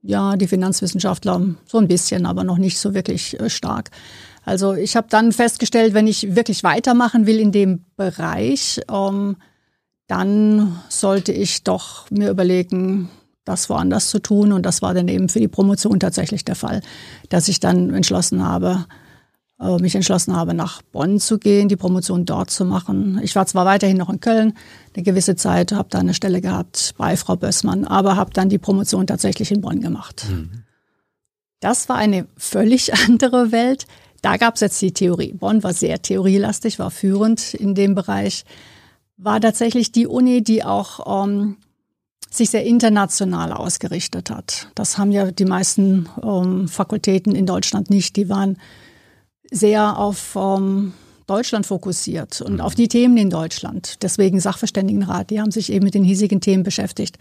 ja, 0.01 0.37
die 0.37 0.47
Finanzwissenschaftler 0.47 1.41
so 1.65 1.77
ein 1.77 1.87
bisschen, 1.87 2.25
aber 2.25 2.43
noch 2.43 2.57
nicht 2.57 2.79
so 2.79 2.93
wirklich 2.93 3.39
äh, 3.39 3.49
stark. 3.49 3.91
Also 4.45 4.73
ich 4.73 4.95
habe 4.95 5.07
dann 5.09 5.31
festgestellt, 5.31 5.93
wenn 5.93 6.07
ich 6.07 6.35
wirklich 6.35 6.63
weitermachen 6.63 7.25
will 7.25 7.39
in 7.39 7.51
dem 7.51 7.85
Bereich, 7.97 8.81
ähm, 8.91 9.37
dann 10.07 10.79
sollte 10.89 11.31
ich 11.31 11.63
doch 11.63 12.09
mir 12.09 12.31
überlegen, 12.31 13.09
das 13.45 13.69
woanders 13.69 14.09
zu 14.09 14.19
tun. 14.19 14.51
Und 14.53 14.65
das 14.65 14.81
war 14.81 14.93
dann 14.93 15.07
eben 15.07 15.29
für 15.29 15.39
die 15.39 15.47
Promotion 15.47 15.99
tatsächlich 15.99 16.45
der 16.45 16.55
Fall, 16.55 16.81
dass 17.29 17.47
ich 17.47 17.59
dann 17.59 17.93
entschlossen 17.93 18.43
habe, 18.43 18.85
mich 19.59 19.95
entschlossen 19.95 20.35
habe, 20.35 20.53
nach 20.53 20.81
Bonn 20.81 21.19
zu 21.19 21.37
gehen, 21.37 21.67
die 21.67 21.75
Promotion 21.75 22.25
dort 22.25 22.49
zu 22.49 22.63
machen. 22.63 23.19
Ich 23.23 23.35
war 23.35 23.45
zwar 23.45 23.65
weiterhin 23.65 23.97
noch 23.97 24.09
in 24.09 24.21
Köln, 24.21 24.53
eine 24.95 25.03
gewisse 25.03 25.35
Zeit, 25.35 25.73
habe 25.73 25.89
da 25.89 25.99
eine 25.99 26.13
Stelle 26.13 26.39
gehabt 26.41 26.93
bei 26.97 27.17
Frau 27.17 27.35
Bössmann, 27.35 27.85
aber 27.85 28.15
habe 28.15 28.31
dann 28.31 28.49
die 28.49 28.57
Promotion 28.57 29.05
tatsächlich 29.05 29.51
in 29.51 29.61
Bonn 29.61 29.81
gemacht. 29.81 30.25
Mhm. 30.29 30.63
Das 31.59 31.89
war 31.89 31.97
eine 31.97 32.25
völlig 32.37 32.93
andere 33.07 33.51
Welt. 33.51 33.85
Da 34.21 34.37
gab 34.37 34.55
es 34.55 34.61
jetzt 34.61 34.81
die 34.81 34.93
Theorie. 34.93 35.33
Bonn 35.33 35.63
war 35.63 35.73
sehr 35.73 36.01
theorielastig, 36.01 36.79
war 36.79 36.91
führend 36.91 37.53
in 37.53 37.75
dem 37.75 37.95
Bereich 37.95 38.45
war 39.19 39.41
tatsächlich 39.41 39.91
die 39.91 40.07
Uni, 40.07 40.41
die 40.41 40.63
auch 40.63 41.25
ähm, 41.25 41.57
sich 42.31 42.49
sehr 42.49 42.63
international 42.65 43.51
ausgerichtet 43.51 44.29
hat. 44.29 44.69
Das 44.75 44.97
haben 44.97 45.11
ja 45.11 45.31
die 45.31 45.45
meisten 45.45 46.07
ähm, 46.23 46.67
Fakultäten 46.67 47.35
in 47.35 47.45
Deutschland 47.45 47.89
nicht. 47.89 48.15
Die 48.15 48.29
waren 48.29 48.57
sehr 49.51 49.97
auf 49.97 50.35
ähm, 50.35 50.93
Deutschland 51.27 51.65
fokussiert 51.65 52.41
und 52.41 52.55
mhm. 52.55 52.61
auf 52.61 52.75
die 52.75 52.87
Themen 52.87 53.17
in 53.17 53.29
Deutschland. 53.29 54.01
Deswegen 54.01 54.39
Sachverständigenrat, 54.39 55.29
die 55.29 55.39
haben 55.39 55.51
sich 55.51 55.71
eben 55.71 55.85
mit 55.85 55.93
den 55.93 56.03
hiesigen 56.03 56.41
Themen 56.41 56.63
beschäftigt. 56.63 57.17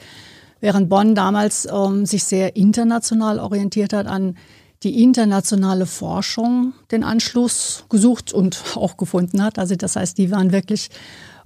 Während 0.60 0.88
Bonn 0.88 1.14
damals 1.14 1.68
ähm, 1.70 2.06
sich 2.06 2.24
sehr 2.24 2.56
international 2.56 3.38
orientiert 3.38 3.92
hat, 3.92 4.06
an 4.06 4.36
die 4.82 5.02
internationale 5.02 5.86
Forschung 5.86 6.72
den 6.90 7.04
Anschluss 7.04 7.84
gesucht 7.88 8.32
und 8.32 8.62
auch 8.74 8.96
gefunden 8.96 9.42
hat. 9.42 9.58
Also 9.58 9.76
das 9.76 9.96
heißt, 9.96 10.18
die 10.18 10.30
waren 10.30 10.52
wirklich 10.52 10.88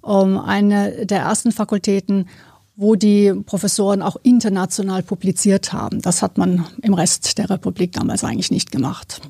ähm, 0.06 0.38
eine 0.38 1.06
der 1.06 1.20
ersten 1.20 1.52
Fakultäten, 1.52 2.28
wo 2.76 2.94
die 2.94 3.32
Professoren 3.44 4.02
auch 4.02 4.16
international 4.22 5.02
publiziert 5.02 5.72
haben. 5.72 6.00
Das 6.00 6.22
hat 6.22 6.38
man 6.38 6.64
im 6.80 6.94
Rest 6.94 7.38
der 7.38 7.50
Republik 7.50 7.92
damals 7.92 8.24
eigentlich 8.24 8.50
nicht 8.50 8.72
gemacht. 8.72 9.20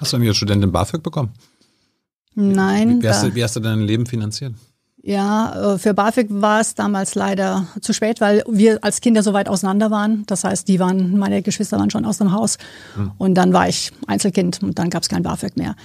Hast 0.00 0.12
du 0.12 0.16
irgendwie 0.16 0.30
als 0.30 0.38
Studentin 0.38 0.72
BAföG 0.72 1.02
bekommen? 1.02 1.30
Nein. 2.34 2.98
Wie, 2.98 3.02
wie, 3.02 3.08
hast, 3.08 3.22
du, 3.22 3.34
wie 3.34 3.44
hast 3.44 3.56
du 3.56 3.60
dein 3.60 3.80
Leben 3.80 4.06
finanziert? 4.06 4.54
Ja, 5.02 5.74
äh, 5.74 5.78
für 5.78 5.92
BAföG 5.92 6.28
war 6.30 6.60
es 6.60 6.74
damals 6.74 7.14
leider 7.14 7.66
zu 7.80 7.92
spät, 7.92 8.20
weil 8.20 8.42
wir 8.48 8.82
als 8.82 9.00
Kinder 9.02 9.22
so 9.22 9.34
weit 9.34 9.48
auseinander 9.48 9.90
waren. 9.90 10.24
Das 10.26 10.44
heißt, 10.44 10.68
die 10.68 10.78
waren, 10.78 11.18
meine 11.18 11.42
Geschwister 11.42 11.78
waren 11.78 11.90
schon 11.90 12.06
aus 12.06 12.18
dem 12.18 12.32
Haus 12.32 12.56
hm. 12.94 13.12
und 13.18 13.34
dann 13.34 13.52
war 13.52 13.68
ich 13.68 13.92
Einzelkind 14.06 14.62
und 14.62 14.78
dann 14.78 14.88
gab 14.88 15.02
es 15.02 15.08
kein 15.08 15.22
BAföG 15.22 15.56
mehr. 15.56 15.76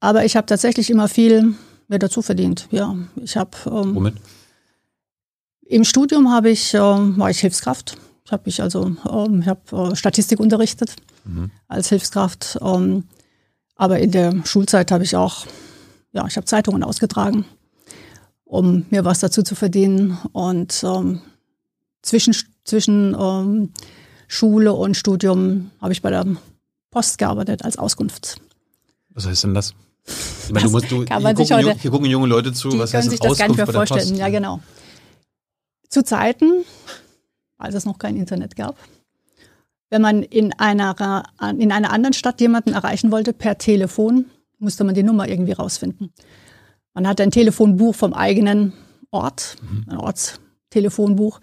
Aber 0.00 0.24
ich 0.24 0.36
habe 0.36 0.46
tatsächlich 0.46 0.90
immer 0.90 1.08
viel 1.08 1.54
mir 1.88 1.98
dazu 1.98 2.22
verdient. 2.22 2.68
Ja, 2.70 2.96
ich 3.22 3.36
habe. 3.36 3.50
Ähm, 3.66 3.94
Womit? 3.94 4.14
Im 5.66 5.84
Studium 5.84 6.30
habe 6.30 6.50
ich, 6.50 6.74
äh, 6.74 6.78
war 6.78 7.30
ich 7.30 7.40
Hilfskraft. 7.40 7.96
Ich 8.24 8.32
habe 8.32 8.42
mich 8.46 8.62
also, 8.62 8.96
ähm, 9.08 9.40
ich 9.42 9.48
habe 9.48 9.92
äh, 9.92 9.96
Statistik 9.96 10.40
unterrichtet 10.40 10.96
mhm. 11.24 11.50
als 11.68 11.88
Hilfskraft. 11.88 12.58
Ähm, 12.60 13.04
aber 13.76 13.98
in 13.98 14.10
der 14.10 14.34
Schulzeit 14.44 14.90
habe 14.90 15.04
ich 15.04 15.16
auch, 15.16 15.46
ja, 16.12 16.26
ich 16.26 16.36
habe 16.36 16.46
Zeitungen 16.46 16.82
ausgetragen, 16.82 17.44
um 18.44 18.86
mir 18.90 19.04
was 19.04 19.20
dazu 19.20 19.42
zu 19.42 19.54
verdienen. 19.54 20.18
Und 20.32 20.84
ähm, 20.84 21.20
zwischen, 22.02 22.34
zwischen 22.64 23.16
ähm, 23.18 23.70
Schule 24.28 24.72
und 24.72 24.96
Studium 24.96 25.70
habe 25.80 25.92
ich 25.92 26.02
bei 26.02 26.10
der 26.10 26.24
Post 26.90 27.18
gearbeitet 27.18 27.64
als 27.64 27.76
Auskunft. 27.76 28.40
Was 29.10 29.26
heißt 29.26 29.44
denn 29.44 29.54
das? 29.54 29.74
Ich 30.06 30.52
meine, 30.52 30.66
du 30.66 30.72
musst, 30.72 30.90
du, 30.90 31.04
kann 31.06 31.22
man 31.22 31.36
hier, 31.36 31.46
gucken, 31.46 31.66
heute, 31.66 31.78
hier 31.80 31.90
gucken 31.90 32.06
junge 32.10 32.26
Leute 32.26 32.52
zu, 32.52 32.68
die 32.68 32.78
was 32.78 32.92
können 32.92 33.02
heißt 33.02 33.10
sich 33.10 33.20
das 33.20 33.38
gar 33.38 33.48
nicht 33.48 33.56
mehr 33.56 33.66
vorstellen. 33.66 34.14
Ja, 34.16 34.28
genau. 34.28 34.60
Zu 35.88 36.04
Zeiten, 36.04 36.64
als 37.58 37.74
es 37.74 37.84
noch 37.84 37.98
kein 37.98 38.16
Internet 38.16 38.54
gab, 38.54 38.76
wenn 39.90 40.02
man 40.02 40.22
in 40.22 40.52
einer, 40.58 41.24
in 41.58 41.70
einer 41.72 41.92
anderen 41.92 42.14
Stadt 42.14 42.40
jemanden 42.40 42.72
erreichen 42.72 43.12
wollte 43.12 43.32
per 43.32 43.58
Telefon, 43.58 44.26
musste 44.58 44.84
man 44.84 44.94
die 44.94 45.02
Nummer 45.02 45.28
irgendwie 45.28 45.52
rausfinden. 45.52 46.12
Man 46.94 47.06
hatte 47.06 47.22
ein 47.22 47.30
Telefonbuch 47.30 47.94
vom 47.94 48.12
eigenen 48.12 48.72
Ort, 49.10 49.56
mhm. 49.62 49.84
ein 49.88 49.96
Ortstelefonbuch. 49.98 51.40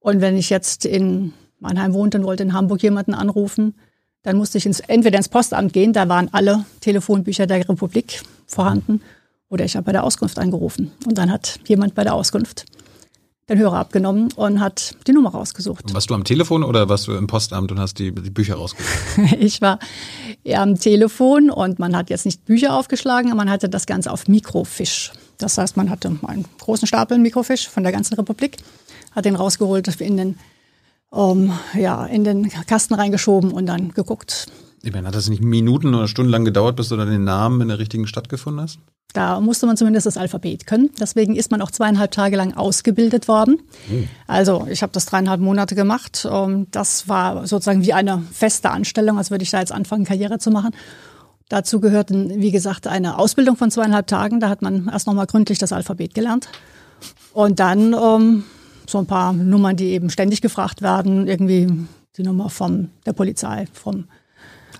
Und 0.00 0.20
wenn 0.20 0.36
ich 0.36 0.50
jetzt 0.50 0.84
in 0.84 1.32
Mannheim 1.60 1.92
wohnte 1.92 2.18
und 2.18 2.24
wollte 2.24 2.42
in 2.42 2.52
Hamburg 2.52 2.82
jemanden 2.82 3.14
anrufen, 3.14 3.74
Dann 4.22 4.36
musste 4.36 4.58
ich 4.58 4.66
ins, 4.66 4.80
entweder 4.80 5.16
ins 5.16 5.28
Postamt 5.28 5.72
gehen, 5.72 5.92
da 5.92 6.08
waren 6.08 6.28
alle 6.32 6.64
Telefonbücher 6.80 7.46
der 7.46 7.68
Republik 7.68 8.20
vorhanden, 8.46 9.00
oder 9.48 9.64
ich 9.64 9.76
habe 9.76 9.86
bei 9.86 9.92
der 9.92 10.04
Auskunft 10.04 10.38
angerufen. 10.38 10.92
Und 11.06 11.16
dann 11.16 11.32
hat 11.32 11.60
jemand 11.66 11.94
bei 11.94 12.04
der 12.04 12.14
Auskunft 12.14 12.66
den 13.48 13.58
Hörer 13.58 13.78
abgenommen 13.78 14.28
und 14.36 14.60
hat 14.60 14.94
die 15.06 15.12
Nummer 15.12 15.30
rausgesucht. 15.30 15.84
Und 15.84 15.94
warst 15.94 16.10
du 16.10 16.14
am 16.14 16.24
Telefon 16.24 16.62
oder 16.62 16.88
warst 16.88 17.06
du 17.06 17.12
im 17.12 17.26
Postamt 17.26 17.72
und 17.72 17.80
hast 17.80 17.98
die, 17.98 18.12
die 18.12 18.30
Bücher 18.30 18.56
rausgesucht? 18.56 19.32
ich 19.38 19.62
war 19.62 19.78
am 20.54 20.78
Telefon 20.78 21.50
und 21.50 21.78
man 21.78 21.96
hat 21.96 22.10
jetzt 22.10 22.26
nicht 22.26 22.44
Bücher 22.44 22.74
aufgeschlagen, 22.74 23.34
man 23.36 23.50
hatte 23.50 23.68
das 23.68 23.86
Ganze 23.86 24.10
auf 24.10 24.28
Mikrofisch. 24.28 25.12
Das 25.38 25.56
heißt, 25.56 25.76
man 25.76 25.88
hatte 25.88 26.16
einen 26.26 26.44
großen 26.58 26.86
Stapel 26.86 27.18
Mikrofisch 27.18 27.68
von 27.68 27.84
der 27.84 27.92
ganzen 27.92 28.14
Republik, 28.14 28.56
hat 29.12 29.24
den 29.24 29.36
rausgeholt 29.36 30.00
in 30.00 30.16
den, 30.16 30.38
um, 31.10 31.56
ja, 31.74 32.04
in 32.06 32.24
den 32.24 32.50
Kasten 32.66 32.94
reingeschoben 32.94 33.52
und 33.52 33.66
dann 33.66 33.92
geguckt. 33.92 34.46
Ich 34.82 34.92
meine, 34.92 35.08
hat 35.08 35.14
das 35.14 35.28
nicht 35.28 35.42
Minuten 35.42 35.94
oder 35.94 36.08
Stunden 36.08 36.30
lang 36.30 36.44
gedauert, 36.44 36.76
bis 36.76 36.88
du 36.88 36.96
dann 36.96 37.10
den 37.10 37.24
Namen 37.24 37.60
in 37.60 37.68
der 37.68 37.78
richtigen 37.78 38.06
Stadt 38.06 38.28
gefunden 38.28 38.60
hast? 38.60 38.78
Da 39.14 39.40
musste 39.40 39.66
man 39.66 39.76
zumindest 39.76 40.06
das 40.06 40.18
Alphabet 40.18 40.66
können. 40.66 40.90
Deswegen 41.00 41.34
ist 41.34 41.50
man 41.50 41.62
auch 41.62 41.70
zweieinhalb 41.70 42.10
Tage 42.10 42.36
lang 42.36 42.54
ausgebildet 42.54 43.26
worden. 43.26 43.62
Mhm. 43.88 44.08
Also 44.26 44.66
ich 44.70 44.82
habe 44.82 44.92
das 44.92 45.06
dreieinhalb 45.06 45.40
Monate 45.40 45.74
gemacht. 45.74 46.28
Ähm, 46.30 46.66
das 46.70 47.08
war 47.08 47.46
sozusagen 47.46 47.82
wie 47.82 47.94
eine 47.94 48.22
feste 48.30 48.70
Anstellung, 48.70 49.16
als 49.16 49.30
würde 49.30 49.44
ich 49.44 49.50
da 49.50 49.60
jetzt 49.60 49.72
anfangen, 49.72 50.04
Karriere 50.04 50.38
zu 50.38 50.50
machen. 50.50 50.72
Dazu 51.48 51.80
gehörten, 51.80 52.42
wie 52.42 52.50
gesagt, 52.50 52.86
eine 52.86 53.18
Ausbildung 53.18 53.56
von 53.56 53.70
zweieinhalb 53.70 54.06
Tagen. 54.06 54.40
Da 54.40 54.50
hat 54.50 54.60
man 54.60 54.88
erst 54.92 55.06
nochmal 55.06 55.26
gründlich 55.26 55.58
das 55.58 55.72
Alphabet 55.72 56.14
gelernt. 56.14 56.48
Und 57.32 57.60
dann 57.60 57.94
ähm, 57.94 58.44
so 58.86 58.98
ein 58.98 59.06
paar 59.06 59.32
Nummern, 59.32 59.76
die 59.76 59.86
eben 59.86 60.10
ständig 60.10 60.42
gefragt 60.42 60.82
werden. 60.82 61.26
Irgendwie 61.26 61.66
die 62.18 62.22
Nummer 62.22 62.50
von 62.50 62.90
der 63.06 63.14
Polizei, 63.14 63.66
vom 63.72 64.04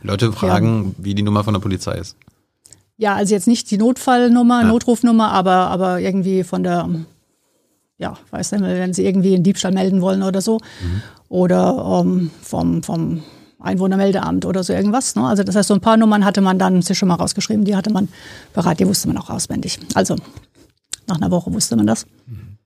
Leute 0.02 0.32
fragen, 0.32 0.94
ja. 0.98 1.04
wie 1.04 1.14
die 1.14 1.22
Nummer 1.22 1.44
von 1.44 1.54
der 1.54 1.60
Polizei 1.60 1.94
ist. 1.94 2.16
Ja, 2.96 3.14
also 3.14 3.34
jetzt 3.34 3.46
nicht 3.46 3.70
die 3.70 3.78
Notfallnummer, 3.78 4.62
ja. 4.62 4.68
Notrufnummer, 4.68 5.30
aber, 5.30 5.68
aber 5.68 6.00
irgendwie 6.00 6.42
von 6.42 6.64
der, 6.64 6.88
ja, 7.98 8.16
weiß 8.30 8.52
nicht, 8.52 8.62
wenn 8.62 8.92
sie 8.92 9.06
irgendwie 9.06 9.34
einen 9.34 9.44
Diebstahl 9.44 9.72
melden 9.72 10.00
wollen 10.00 10.22
oder 10.22 10.40
so. 10.40 10.58
Mhm. 10.58 11.02
Oder 11.28 12.02
ähm, 12.02 12.30
vom, 12.42 12.82
vom 12.82 13.22
Einwohnermeldeamt 13.60 14.44
oder 14.46 14.64
so 14.64 14.72
irgendwas. 14.72 15.14
Ne? 15.14 15.26
Also 15.26 15.42
das 15.42 15.54
heißt, 15.54 15.68
so 15.68 15.74
ein 15.74 15.80
paar 15.80 15.96
Nummern 15.96 16.24
hatte 16.24 16.40
man 16.40 16.58
dann 16.58 16.82
sich 16.82 16.96
schon 16.98 17.08
mal 17.08 17.16
rausgeschrieben, 17.16 17.64
die 17.64 17.76
hatte 17.76 17.92
man 17.92 18.08
bereit, 18.54 18.80
die 18.80 18.86
wusste 18.86 19.08
man 19.08 19.18
auch 19.18 19.30
auswendig. 19.30 19.78
Also 19.94 20.16
nach 21.06 21.16
einer 21.16 21.30
Woche 21.30 21.52
wusste 21.52 21.76
man 21.76 21.86
das. 21.86 22.06
Mhm. 22.26 22.58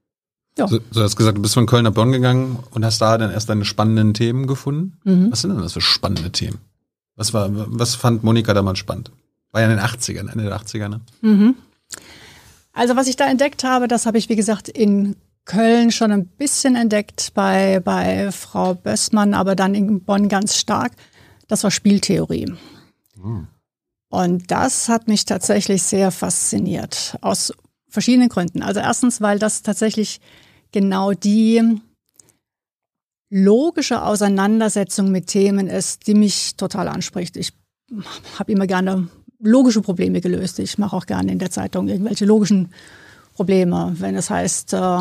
Ja. 0.58 0.68
So, 0.68 0.78
du 0.78 1.00
hast 1.00 1.16
gesagt, 1.16 1.38
du 1.38 1.42
bist 1.42 1.54
von 1.54 1.66
Köln 1.66 1.84
nach 1.84 1.92
Bonn 1.92 2.12
gegangen 2.12 2.58
und 2.72 2.84
hast 2.84 3.00
da 3.00 3.16
dann 3.16 3.30
erst 3.30 3.48
deine 3.48 3.64
spannenden 3.64 4.12
Themen 4.12 4.46
gefunden. 4.46 4.98
Mhm. 5.04 5.32
Was 5.32 5.40
sind 5.40 5.50
denn 5.50 5.62
das 5.62 5.72
für 5.72 5.80
spannende 5.80 6.30
Themen? 6.30 6.58
Was 7.16 7.34
war, 7.34 7.48
was 7.50 7.94
fand 7.94 8.24
Monika 8.24 8.54
damals 8.54 8.78
spannend? 8.78 9.12
War 9.50 9.60
ja 9.60 9.70
in 9.70 9.76
den 9.76 9.84
80ern, 9.84 10.30
Ende 10.30 10.44
der 10.44 10.56
80er, 10.56 10.88
ne? 10.88 11.00
Mhm. 11.20 11.54
Also 12.72 12.96
was 12.96 13.06
ich 13.06 13.16
da 13.16 13.28
entdeckt 13.28 13.64
habe, 13.64 13.86
das 13.86 14.06
habe 14.06 14.16
ich, 14.16 14.28
wie 14.28 14.36
gesagt, 14.36 14.68
in 14.68 15.16
Köln 15.44 15.90
schon 15.90 16.12
ein 16.12 16.26
bisschen 16.26 16.76
entdeckt 16.76 17.32
bei, 17.34 17.80
bei 17.80 18.30
Frau 18.32 18.74
Bössmann, 18.74 19.34
aber 19.34 19.54
dann 19.56 19.74
in 19.74 20.02
Bonn 20.02 20.28
ganz 20.28 20.56
stark. 20.56 20.92
Das 21.48 21.64
war 21.64 21.70
Spieltheorie. 21.70 22.54
Mhm. 23.16 23.48
Und 24.08 24.50
das 24.50 24.88
hat 24.88 25.08
mich 25.08 25.24
tatsächlich 25.24 25.82
sehr 25.82 26.10
fasziniert. 26.10 27.16
Aus 27.20 27.52
verschiedenen 27.88 28.28
Gründen. 28.28 28.62
Also 28.62 28.80
erstens, 28.80 29.20
weil 29.20 29.38
das 29.38 29.62
tatsächlich 29.62 30.20
genau 30.70 31.12
die 31.12 31.80
logische 33.32 34.02
Auseinandersetzung 34.02 35.10
mit 35.10 35.26
Themen 35.26 35.66
ist, 35.66 36.06
die 36.06 36.14
mich 36.14 36.56
total 36.56 36.86
anspricht. 36.86 37.38
Ich 37.38 37.54
habe 38.38 38.52
immer 38.52 38.66
gerne 38.66 39.08
logische 39.40 39.80
Probleme 39.80 40.20
gelöst. 40.20 40.58
Ich 40.58 40.76
mache 40.76 40.94
auch 40.94 41.06
gerne 41.06 41.32
in 41.32 41.38
der 41.38 41.50
Zeitung 41.50 41.88
irgendwelche 41.88 42.26
logischen 42.26 42.72
Probleme. 43.34 43.94
Wenn 43.98 44.16
es 44.16 44.28
heißt, 44.28 44.74
äh, 44.74 44.98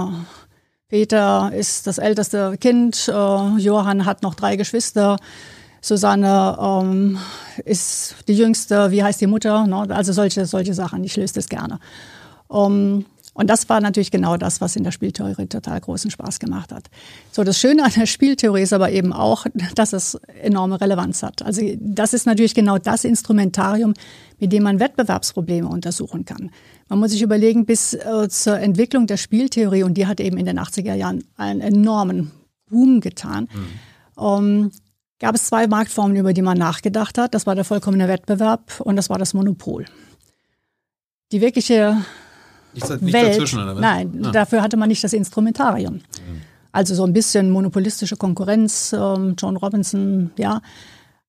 Peter 0.87 1.51
ist 1.53 1.87
das 1.87 1.97
älteste 1.97 2.55
Kind, 2.57 3.09
äh, 3.09 3.11
Johann 3.11 4.05
hat 4.05 4.23
noch 4.23 4.35
drei 4.35 4.55
Geschwister, 4.55 5.17
Susanne 5.81 6.57
ähm, 6.61 7.17
ist 7.65 8.15
die 8.29 8.35
jüngste, 8.35 8.91
wie 8.91 9.03
heißt 9.03 9.19
die 9.19 9.27
Mutter? 9.27 9.67
Ne? 9.67 9.87
Also 9.89 10.13
solche, 10.13 10.45
solche 10.45 10.73
Sachen, 10.73 11.03
ich 11.03 11.17
löse 11.17 11.33
das 11.33 11.49
gerne. 11.49 11.79
Um, 12.47 13.05
und 13.33 13.49
das 13.49 13.69
war 13.69 13.79
natürlich 13.79 14.11
genau 14.11 14.35
das, 14.35 14.59
was 14.59 14.75
in 14.75 14.83
der 14.83 14.91
Spieltheorie 14.91 15.47
total 15.47 15.79
großen 15.79 16.11
Spaß 16.11 16.39
gemacht 16.39 16.73
hat. 16.73 16.89
So, 17.31 17.45
das 17.45 17.59
Schöne 17.59 17.85
an 17.85 17.91
der 17.95 18.05
Spieltheorie 18.05 18.61
ist 18.61 18.73
aber 18.73 18.91
eben 18.91 19.13
auch, 19.13 19.45
dass 19.75 19.93
es 19.93 20.15
enorme 20.41 20.81
Relevanz 20.81 21.23
hat. 21.23 21.41
Also 21.41 21.61
das 21.79 22.13
ist 22.13 22.25
natürlich 22.25 22.53
genau 22.53 22.77
das 22.77 23.05
Instrumentarium, 23.05 23.93
mit 24.39 24.51
dem 24.51 24.63
man 24.63 24.81
Wettbewerbsprobleme 24.81 25.67
untersuchen 25.67 26.25
kann. 26.25 26.51
Man 26.89 26.99
muss 26.99 27.11
sich 27.11 27.21
überlegen, 27.21 27.65
bis 27.65 27.93
äh, 27.93 28.27
zur 28.27 28.59
Entwicklung 28.59 29.07
der 29.07 29.17
Spieltheorie, 29.17 29.83
und 29.83 29.93
die 29.93 30.07
hat 30.07 30.19
eben 30.19 30.37
in 30.37 30.45
den 30.45 30.59
80er 30.59 30.93
Jahren 30.93 31.23
einen 31.37 31.61
enormen 31.61 32.31
Boom 32.69 32.99
getan, 32.99 33.47
mhm. 33.53 34.23
um, 34.23 34.71
gab 35.19 35.35
es 35.35 35.45
zwei 35.45 35.67
Marktformen, 35.67 36.17
über 36.17 36.33
die 36.33 36.41
man 36.41 36.57
nachgedacht 36.57 37.17
hat. 37.17 37.33
Das 37.33 37.45
war 37.45 37.55
der 37.55 37.63
vollkommene 37.63 38.09
Wettbewerb 38.09 38.81
und 38.81 38.97
das 38.97 39.09
war 39.09 39.19
das 39.19 39.33
Monopol. 39.33 39.85
Die 41.31 41.39
wirkliche 41.39 41.97
Nichts, 42.73 42.89
nichts 42.89 43.13
Welt. 43.13 43.33
dazwischen, 43.33 43.59
oder 43.59 43.75
was? 43.75 43.81
Nein, 43.81 44.21
ah. 44.25 44.31
dafür 44.31 44.61
hatte 44.61 44.77
man 44.77 44.89
nicht 44.89 45.03
das 45.03 45.13
Instrumentarium. 45.13 45.95
Mhm. 45.95 46.41
Also 46.71 46.95
so 46.95 47.03
ein 47.03 47.13
bisschen 47.13 47.51
monopolistische 47.51 48.15
Konkurrenz, 48.15 48.93
ähm, 48.97 49.35
John 49.37 49.57
Robinson, 49.57 50.31
ja. 50.37 50.61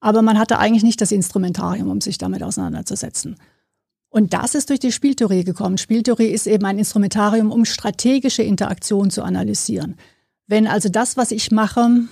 Aber 0.00 0.22
man 0.22 0.38
hatte 0.38 0.58
eigentlich 0.58 0.82
nicht 0.82 1.00
das 1.00 1.12
Instrumentarium, 1.12 1.90
um 1.90 2.00
sich 2.00 2.18
damit 2.18 2.42
auseinanderzusetzen. 2.42 3.36
Und 4.08 4.34
das 4.34 4.54
ist 4.54 4.68
durch 4.68 4.78
die 4.78 4.92
Spieltheorie 4.92 5.42
gekommen. 5.42 5.78
Spieltheorie 5.78 6.26
ist 6.26 6.46
eben 6.46 6.66
ein 6.66 6.78
Instrumentarium, 6.78 7.50
um 7.50 7.64
strategische 7.64 8.42
Interaktion 8.42 9.10
zu 9.10 9.22
analysieren. 9.22 9.96
Wenn 10.46 10.66
also 10.66 10.90
das, 10.90 11.16
was 11.16 11.30
ich 11.30 11.50
mache, 11.50 12.02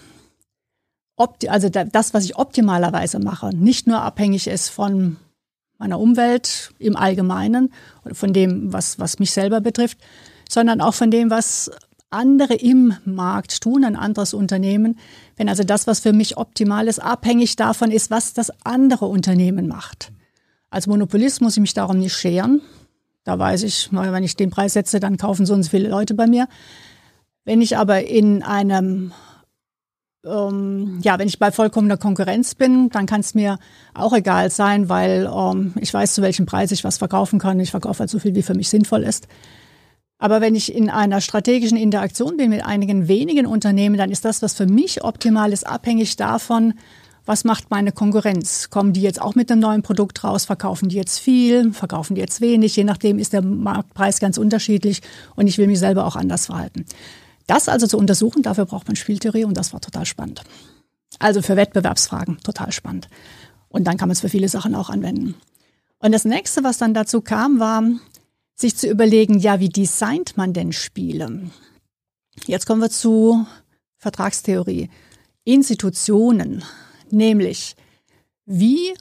also 1.48 1.68
das, 1.68 2.14
was 2.14 2.24
ich 2.24 2.36
optimalerweise 2.36 3.18
mache, 3.18 3.50
nicht 3.54 3.86
nur 3.86 4.00
abhängig 4.00 4.46
ist 4.46 4.70
von 4.70 5.18
meiner 5.80 5.98
Umwelt 5.98 6.72
im 6.78 6.94
Allgemeinen 6.94 7.72
von 8.12 8.32
dem, 8.32 8.72
was, 8.72 9.00
was 9.00 9.18
mich 9.18 9.32
selber 9.32 9.60
betrifft, 9.60 9.98
sondern 10.48 10.80
auch 10.80 10.94
von 10.94 11.10
dem, 11.10 11.30
was 11.30 11.70
andere 12.10 12.54
im 12.54 12.94
Markt 13.04 13.62
tun, 13.62 13.84
ein 13.84 13.96
anderes 13.96 14.34
Unternehmen. 14.34 14.98
Wenn 15.36 15.48
also 15.48 15.64
das, 15.64 15.86
was 15.86 16.00
für 16.00 16.12
mich 16.12 16.36
optimal 16.36 16.86
ist, 16.86 16.98
abhängig 17.00 17.56
davon 17.56 17.90
ist, 17.90 18.10
was 18.10 18.34
das 18.34 18.52
andere 18.64 19.06
Unternehmen 19.06 19.68
macht. 19.68 20.12
Als 20.68 20.86
Monopolist 20.86 21.40
muss 21.40 21.56
ich 21.56 21.60
mich 21.60 21.74
darum 21.74 21.98
nicht 21.98 22.14
scheren. 22.14 22.60
Da 23.24 23.38
weiß 23.38 23.62
ich, 23.62 23.88
wenn 23.90 24.24
ich 24.24 24.36
den 24.36 24.50
Preis 24.50 24.74
setze, 24.74 25.00
dann 25.00 25.16
kaufen 25.16 25.46
so 25.46 25.54
und 25.54 25.62
so 25.62 25.70
viele 25.70 25.88
Leute 25.88 26.14
bei 26.14 26.26
mir. 26.26 26.46
Wenn 27.44 27.62
ich 27.62 27.76
aber 27.76 28.04
in 28.04 28.42
einem 28.42 29.12
ähm, 30.24 31.00
ja, 31.02 31.18
wenn 31.18 31.28
ich 31.28 31.38
bei 31.38 31.50
vollkommener 31.50 31.96
Konkurrenz 31.96 32.54
bin, 32.54 32.90
dann 32.90 33.06
kann 33.06 33.20
es 33.20 33.34
mir 33.34 33.58
auch 33.94 34.12
egal 34.12 34.50
sein, 34.50 34.88
weil 34.88 35.30
ähm, 35.34 35.74
ich 35.80 35.92
weiß, 35.92 36.14
zu 36.14 36.22
welchem 36.22 36.46
Preis 36.46 36.72
ich 36.72 36.84
was 36.84 36.98
verkaufen 36.98 37.38
kann. 37.38 37.60
Ich 37.60 37.70
verkaufe 37.70 38.00
halt 38.00 38.10
so 38.10 38.18
viel, 38.18 38.34
wie 38.34 38.42
für 38.42 38.54
mich 38.54 38.68
sinnvoll 38.68 39.02
ist. 39.02 39.28
Aber 40.18 40.42
wenn 40.42 40.54
ich 40.54 40.74
in 40.74 40.90
einer 40.90 41.22
strategischen 41.22 41.78
Interaktion 41.78 42.36
bin 42.36 42.50
mit 42.50 42.64
einigen 42.64 43.08
wenigen 43.08 43.46
Unternehmen, 43.46 43.96
dann 43.96 44.10
ist 44.10 44.26
das, 44.26 44.42
was 44.42 44.52
für 44.52 44.66
mich 44.66 45.02
optimal 45.02 45.52
ist, 45.52 45.66
abhängig 45.66 46.16
davon, 46.16 46.74
was 47.24 47.44
macht 47.44 47.70
meine 47.70 47.92
Konkurrenz? 47.92 48.70
Kommen 48.70 48.92
die 48.92 49.02
jetzt 49.02 49.20
auch 49.20 49.34
mit 49.34 49.50
einem 49.50 49.60
neuen 49.60 49.82
Produkt 49.82 50.24
raus? 50.24 50.44
Verkaufen 50.44 50.88
die 50.88 50.96
jetzt 50.96 51.18
viel? 51.18 51.72
Verkaufen 51.72 52.14
die 52.14 52.20
jetzt 52.20 52.40
wenig? 52.40 52.76
Je 52.76 52.84
nachdem 52.84 53.18
ist 53.18 53.32
der 53.32 53.42
Marktpreis 53.42 54.20
ganz 54.20 54.36
unterschiedlich 54.36 55.00
und 55.36 55.46
ich 55.46 55.56
will 55.56 55.66
mich 55.66 55.78
selber 55.78 56.06
auch 56.06 56.16
anders 56.16 56.46
verhalten. 56.46 56.84
Das 57.50 57.68
also 57.68 57.88
zu 57.88 57.98
untersuchen, 57.98 58.42
dafür 58.42 58.64
braucht 58.64 58.86
man 58.86 58.94
Spieltheorie 58.94 59.42
und 59.42 59.56
das 59.56 59.72
war 59.72 59.80
total 59.80 60.06
spannend. 60.06 60.44
Also 61.18 61.42
für 61.42 61.56
Wettbewerbsfragen 61.56 62.38
total 62.44 62.70
spannend. 62.70 63.08
Und 63.68 63.88
dann 63.88 63.96
kann 63.96 64.06
man 64.06 64.12
es 64.12 64.20
für 64.20 64.28
viele 64.28 64.48
Sachen 64.48 64.72
auch 64.76 64.88
anwenden. 64.88 65.34
Und 65.98 66.12
das 66.12 66.24
nächste, 66.24 66.62
was 66.62 66.78
dann 66.78 66.94
dazu 66.94 67.22
kam, 67.22 67.58
war, 67.58 67.82
sich 68.54 68.76
zu 68.76 68.86
überlegen, 68.88 69.36
ja, 69.36 69.58
wie 69.58 69.68
designt 69.68 70.36
man 70.36 70.52
denn 70.52 70.72
Spiele? 70.72 71.50
Jetzt 72.46 72.66
kommen 72.66 72.82
wir 72.82 72.90
zu 72.90 73.44
Vertragstheorie. 73.96 74.88
Institutionen, 75.42 76.62
nämlich 77.10 77.74
wie 78.46 78.94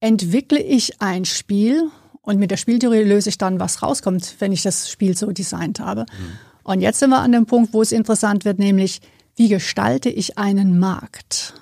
entwickle 0.00 0.60
ich 0.60 1.00
ein 1.00 1.24
Spiel 1.24 1.90
und 2.20 2.38
mit 2.38 2.50
der 2.50 2.58
Spieltheorie 2.58 3.04
löse 3.04 3.30
ich 3.30 3.38
dann, 3.38 3.58
was 3.58 3.82
rauskommt, 3.82 4.36
wenn 4.40 4.52
ich 4.52 4.62
das 4.62 4.90
Spiel 4.90 5.16
so 5.16 5.32
designt 5.32 5.80
habe. 5.80 6.02
Mhm. 6.02 6.38
Und 6.66 6.80
jetzt 6.80 6.98
sind 6.98 7.10
wir 7.10 7.20
an 7.20 7.32
dem 7.32 7.46
Punkt, 7.46 7.72
wo 7.72 7.82
es 7.82 7.92
interessant 7.92 8.44
wird, 8.44 8.58
nämlich 8.58 9.00
wie 9.36 9.48
gestalte 9.48 10.08
ich 10.08 10.38
einen 10.38 10.78
Markt? 10.78 11.54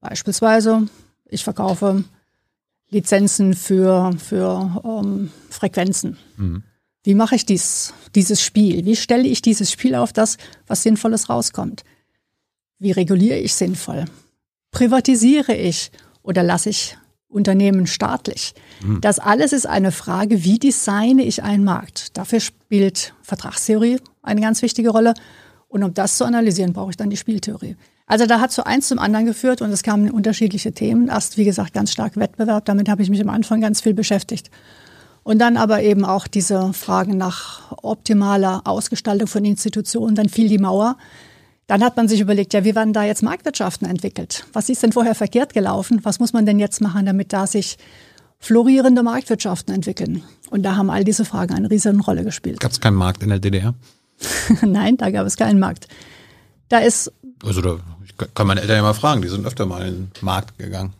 Beispielsweise, 0.00 0.88
ich 1.26 1.44
verkaufe 1.44 2.04
Lizenzen 2.90 3.54
für, 3.54 4.12
für 4.18 4.82
ähm, 4.84 5.30
Frequenzen. 5.48 6.16
Mhm. 6.36 6.62
Wie 7.02 7.14
mache 7.14 7.34
ich 7.34 7.46
dies, 7.46 7.94
dieses 8.14 8.42
Spiel? 8.42 8.84
Wie 8.84 8.96
stelle 8.96 9.26
ich 9.26 9.42
dieses 9.42 9.70
Spiel 9.72 9.94
auf 9.94 10.12
das, 10.12 10.36
was 10.66 10.82
Sinnvolles 10.82 11.28
rauskommt? 11.28 11.82
Wie 12.78 12.92
reguliere 12.92 13.38
ich 13.38 13.54
sinnvoll? 13.54 14.04
privatisiere 14.70 15.54
ich 15.54 15.90
oder 16.22 16.42
lasse 16.42 16.70
ich 16.70 16.96
Unternehmen 17.30 17.86
staatlich? 17.86 18.54
Mhm. 18.82 19.00
Das 19.00 19.18
alles 19.18 19.52
ist 19.52 19.66
eine 19.66 19.92
Frage, 19.92 20.44
wie 20.44 20.58
designe 20.58 21.22
ich 21.22 21.42
einen 21.42 21.64
Markt? 21.64 22.16
Dafür 22.18 22.40
spielt 22.40 23.14
Vertragstheorie 23.22 23.98
eine 24.22 24.40
ganz 24.40 24.62
wichtige 24.62 24.90
Rolle. 24.90 25.14
Und 25.68 25.84
um 25.84 25.94
das 25.94 26.16
zu 26.16 26.24
analysieren, 26.24 26.72
brauche 26.72 26.90
ich 26.90 26.96
dann 26.96 27.10
die 27.10 27.16
Spieltheorie. 27.16 27.76
Also 28.06 28.26
da 28.26 28.40
hat 28.40 28.50
so 28.50 28.64
eins 28.64 28.88
zum 28.88 28.98
anderen 28.98 29.24
geführt 29.24 29.62
und 29.62 29.70
es 29.70 29.84
kamen 29.84 30.10
unterschiedliche 30.10 30.72
Themen. 30.72 31.06
Erst, 31.08 31.36
wie 31.36 31.44
gesagt, 31.44 31.72
ganz 31.72 31.92
stark 31.92 32.16
Wettbewerb. 32.16 32.64
Damit 32.64 32.88
habe 32.88 33.02
ich 33.02 33.10
mich 33.10 33.20
am 33.20 33.28
Anfang 33.28 33.60
ganz 33.60 33.80
viel 33.80 33.94
beschäftigt. 33.94 34.50
Und 35.22 35.38
dann 35.38 35.56
aber 35.56 35.82
eben 35.82 36.04
auch 36.04 36.26
diese 36.26 36.72
Fragen 36.72 37.16
nach 37.16 37.72
optimaler 37.82 38.62
Ausgestaltung 38.64 39.28
von 39.28 39.44
Institutionen. 39.44 40.16
Dann 40.16 40.28
fiel 40.28 40.48
die 40.48 40.58
Mauer. 40.58 40.96
Dann 41.70 41.84
hat 41.84 41.96
man 41.96 42.08
sich 42.08 42.18
überlegt, 42.18 42.52
ja, 42.52 42.64
wie 42.64 42.74
werden 42.74 42.92
da 42.92 43.04
jetzt 43.04 43.22
Marktwirtschaften 43.22 43.88
entwickelt? 43.88 44.44
Was 44.52 44.68
ist 44.68 44.82
denn 44.82 44.90
vorher 44.90 45.14
verkehrt 45.14 45.54
gelaufen? 45.54 46.00
Was 46.02 46.18
muss 46.18 46.32
man 46.32 46.44
denn 46.44 46.58
jetzt 46.58 46.80
machen, 46.80 47.06
damit 47.06 47.32
da 47.32 47.46
sich 47.46 47.78
florierende 48.40 49.04
Marktwirtschaften 49.04 49.72
entwickeln? 49.72 50.24
Und 50.50 50.64
da 50.64 50.74
haben 50.74 50.90
all 50.90 51.04
diese 51.04 51.24
Fragen 51.24 51.54
eine 51.54 51.70
riesige 51.70 51.96
Rolle 52.00 52.24
gespielt. 52.24 52.58
Gab 52.58 52.72
es 52.72 52.80
keinen 52.80 52.96
Markt 52.96 53.22
in 53.22 53.28
der 53.28 53.38
DDR? 53.38 53.74
Nein, 54.62 54.96
da 54.96 55.12
gab 55.12 55.28
es 55.28 55.36
keinen 55.36 55.60
Markt. 55.60 55.86
Da 56.68 56.78
ist. 56.78 57.12
Also 57.44 57.62
da 57.62 57.78
kann 58.34 58.48
meine 58.48 58.62
Eltern 58.62 58.78
ja 58.78 58.82
mal 58.82 58.92
fragen, 58.92 59.22
die 59.22 59.28
sind 59.28 59.46
öfter 59.46 59.64
mal 59.64 59.86
in 59.86 59.94
den 59.94 60.10
Markt 60.22 60.58
gegangen. 60.58 60.92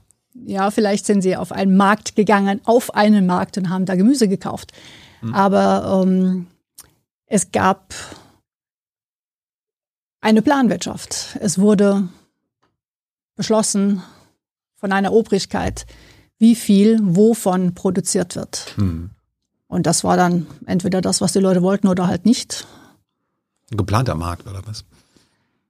Ja, 0.47 0.71
vielleicht 0.71 1.05
sind 1.05 1.23
sie 1.23 1.37
auf 1.37 1.51
einen 1.51 1.77
Markt 1.77 2.15
gegangen, 2.15 2.61
auf 2.63 2.95
einen 2.95 3.27
Markt 3.27 3.59
und 3.59 3.71
haben 3.71 3.87
da 3.87 3.97
Gemüse 3.97 4.29
gekauft. 4.29 4.71
Hm. 5.19 5.35
Aber 5.35 6.05
ähm, 6.07 6.47
es 7.27 7.51
gab 7.51 7.93
eine 10.21 10.43
Planwirtschaft. 10.43 11.39
Es 11.41 11.59
wurde 11.59 12.09
beschlossen 13.37 14.03
von 14.77 14.93
einer 14.93 15.13
Obrigkeit, 15.13 15.87
wie 16.39 16.55
viel 16.55 16.99
wovon 17.03 17.75
produziert 17.75 18.37
wird. 18.37 18.73
Hm. 18.77 19.11
Und 19.69 19.87
das 19.87 20.05
war 20.05 20.17
dann 20.17 20.47
entweder 20.67 21.01
das, 21.01 21.21
was 21.21 21.33
die 21.33 21.39
Leute 21.39 21.63
wollten 21.63 21.87
oder 21.87 22.07
halt 22.07 22.25
nicht. 22.27 22.67
Ein 23.71 23.77
geplanter 23.77 24.15
Markt 24.15 24.47
oder 24.47 24.63
was? 24.67 24.85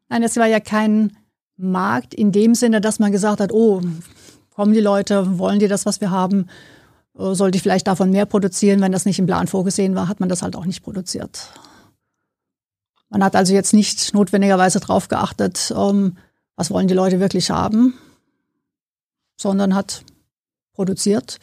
Nein, 0.09 0.23
es 0.23 0.37
war 0.37 0.47
ja 0.47 0.59
kein 0.59 1.17
Markt 1.57 2.15
in 2.15 2.33
dem 2.33 2.55
Sinne, 2.55 2.81
dass 2.81 2.99
man 2.99 3.13
gesagt 3.13 3.41
hat, 3.41 3.53
oh, 3.53 3.83
kommen 4.55 4.73
die 4.73 4.81
Leute, 4.81 5.39
wollen 5.39 5.59
die 5.59 5.69
das, 5.69 5.87
was 5.87 6.01
wir 6.01 6.11
haben? 6.11 6.47
Äh, 7.19 7.35
sollte 7.35 7.57
ich 7.57 7.63
vielleicht 7.63 7.87
davon 7.87 8.11
mehr 8.11 8.27
produzieren? 8.27 8.81
Wenn 8.81 8.93
das 8.93 9.05
nicht 9.05 9.19
im 9.19 9.27
Plan 9.27 9.47
vorgesehen 9.47 9.95
war, 9.95 10.09
hat 10.09 10.21
man 10.21 10.29
das 10.29 10.43
halt 10.43 10.57
auch 10.57 10.65
nicht 10.65 10.83
produziert. 10.83 11.51
Man 13.11 13.25
hat 13.25 13.37
also 13.37 13.53
jetzt 13.53 13.75
nicht 13.75 14.15
notwendigerweise 14.15 14.81
darauf 14.81 15.09
geachtet, 15.09 15.73
ähm, 15.77 16.17
was 16.57 16.71
wollen 16.71 16.89
die 16.89 16.95
Leute 16.95 17.21
wirklich 17.21 17.51
haben, 17.51 17.95
sondern 19.37 19.75
hat 19.75 20.05
produziert. 20.75 21.39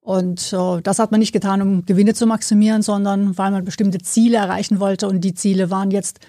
Und 0.00 0.52
äh, 0.52 0.80
das 0.80 0.98
hat 0.98 1.10
man 1.10 1.20
nicht 1.20 1.32
getan, 1.32 1.60
um 1.60 1.84
Gewinne 1.84 2.14
zu 2.14 2.26
maximieren, 2.26 2.82
sondern 2.82 3.36
weil 3.36 3.50
man 3.50 3.64
bestimmte 3.64 3.98
Ziele 3.98 4.38
erreichen 4.38 4.80
wollte. 4.80 5.08
Und 5.08 5.20
die 5.20 5.34
Ziele 5.34 5.70
waren 5.70 5.90
jetzt 5.90 6.20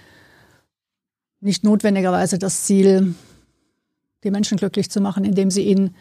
nicht 1.40 1.64
notwendigerweise 1.64 2.38
das 2.38 2.64
Ziel, 2.64 3.16
die 4.24 4.32
Menschen 4.32 4.58
glücklich 4.58 4.90
zu 4.90 5.02
machen, 5.02 5.24
indem 5.24 5.52
sie 5.52 5.64
ihnen 5.64 5.96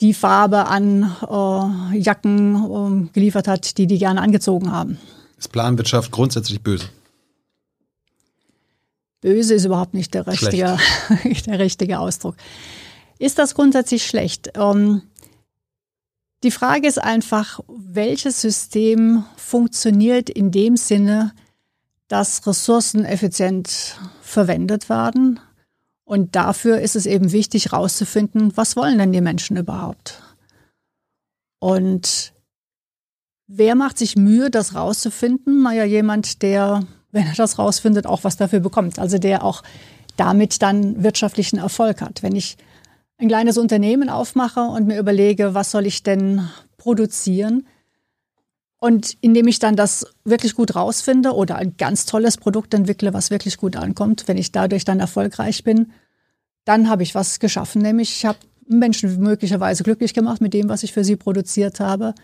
die 0.00 0.14
Farbe 0.14 0.66
an 0.66 1.14
äh, 1.28 1.98
Jacken 1.98 3.06
äh, 3.06 3.12
geliefert 3.12 3.48
hat, 3.48 3.78
die 3.78 3.86
die 3.86 3.98
gerne 3.98 4.20
angezogen 4.22 4.72
haben. 4.72 4.98
Ist 5.38 5.52
Planwirtschaft 5.52 6.10
grundsätzlich 6.10 6.62
böse? 6.62 6.86
Böse 9.20 9.54
ist 9.54 9.64
überhaupt 9.64 9.94
nicht 9.94 10.14
der 10.14 10.26
richtige, 10.26 10.78
der 11.46 11.58
richtige 11.58 11.98
Ausdruck. 11.98 12.36
Ist 13.18 13.38
das 13.38 13.54
grundsätzlich 13.54 14.06
schlecht? 14.06 14.52
Ähm, 14.54 15.02
die 16.42 16.50
Frage 16.50 16.88
ist 16.88 16.98
einfach, 16.98 17.60
welches 17.68 18.40
System 18.40 19.24
funktioniert 19.36 20.30
in 20.30 20.50
dem 20.50 20.76
Sinne, 20.76 21.32
dass 22.08 22.46
Ressourcen 22.46 23.04
effizient 23.04 23.98
verwendet 24.22 24.88
werden. 24.88 25.38
Und 26.04 26.34
dafür 26.34 26.80
ist 26.80 26.96
es 26.96 27.06
eben 27.06 27.30
wichtig, 27.30 27.66
herauszufinden, 27.66 28.56
was 28.56 28.74
wollen 28.74 28.98
denn 28.98 29.12
die 29.12 29.20
Menschen 29.20 29.56
überhaupt? 29.56 30.22
Und 31.60 32.32
wer 33.46 33.74
macht 33.74 33.98
sich 33.98 34.16
Mühe, 34.16 34.50
das 34.50 34.74
rauszufinden? 34.74 35.62
Naja, 35.62 35.84
jemand, 35.84 36.42
der, 36.42 36.82
wenn 37.12 37.26
er 37.26 37.34
das 37.34 37.58
rausfindet, 37.58 38.06
auch 38.06 38.24
was 38.24 38.36
dafür 38.36 38.60
bekommt. 38.60 38.98
Also 38.98 39.18
der 39.18 39.44
auch 39.44 39.62
damit 40.16 40.62
dann 40.62 41.02
wirtschaftlichen 41.02 41.58
Erfolg 41.58 42.00
hat. 42.00 42.22
Wenn 42.22 42.36
ich 42.36 42.56
ein 43.18 43.28
kleines 43.28 43.58
Unternehmen 43.58 44.08
aufmache 44.08 44.60
und 44.60 44.86
mir 44.86 44.98
überlege, 44.98 45.54
was 45.54 45.70
soll 45.70 45.86
ich 45.86 46.02
denn 46.02 46.48
produzieren, 46.76 47.66
und 48.80 49.18
indem 49.20 49.46
ich 49.46 49.58
dann 49.58 49.76
das 49.76 50.06
wirklich 50.24 50.54
gut 50.54 50.74
rausfinde 50.74 51.34
oder 51.34 51.56
ein 51.56 51.76
ganz 51.76 52.06
tolles 52.06 52.38
Produkt 52.38 52.72
entwickle, 52.72 53.12
was 53.12 53.30
wirklich 53.30 53.58
gut 53.58 53.76
ankommt, 53.76 54.26
wenn 54.26 54.38
ich 54.38 54.52
dadurch 54.52 54.84
dann 54.84 55.00
erfolgreich 55.00 55.62
bin, 55.64 55.92
dann 56.64 56.88
habe 56.88 57.02
ich 57.02 57.14
was 57.14 57.40
geschaffen, 57.40 57.82
nämlich 57.82 58.10
ich 58.10 58.24
habe 58.24 58.38
Menschen 58.66 59.20
möglicherweise 59.20 59.82
glücklich 59.82 60.14
gemacht 60.14 60.40
mit 60.40 60.54
dem, 60.54 60.68
was 60.68 60.82
ich 60.82 60.92
für 60.92 61.04
sie 61.04 61.16
produziert 61.16 61.78
habe 61.78 62.14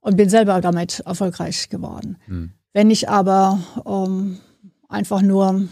und 0.00 0.16
bin 0.16 0.28
selber 0.28 0.60
damit 0.60 1.00
erfolgreich 1.00 1.68
geworden. 1.68 2.16
Hm. 2.26 2.52
Wenn 2.72 2.90
ich 2.90 3.08
aber 3.08 3.58
ähm, 3.84 4.38
einfach 4.88 5.22
nur 5.22 5.68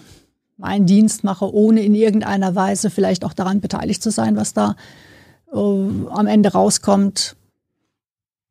meinen 0.57 0.87
Dienst 0.87 1.23
mache, 1.23 1.53
ohne 1.53 1.83
in 1.83 1.95
irgendeiner 1.95 2.55
Weise 2.55 2.91
vielleicht 2.91 3.25
auch 3.25 3.33
daran 3.33 3.61
beteiligt 3.61 4.03
zu 4.03 4.11
sein, 4.11 4.37
was 4.37 4.53
da 4.53 4.75
äh, 5.53 5.59
am 5.59 6.27
Ende 6.27 6.53
rauskommt, 6.53 7.37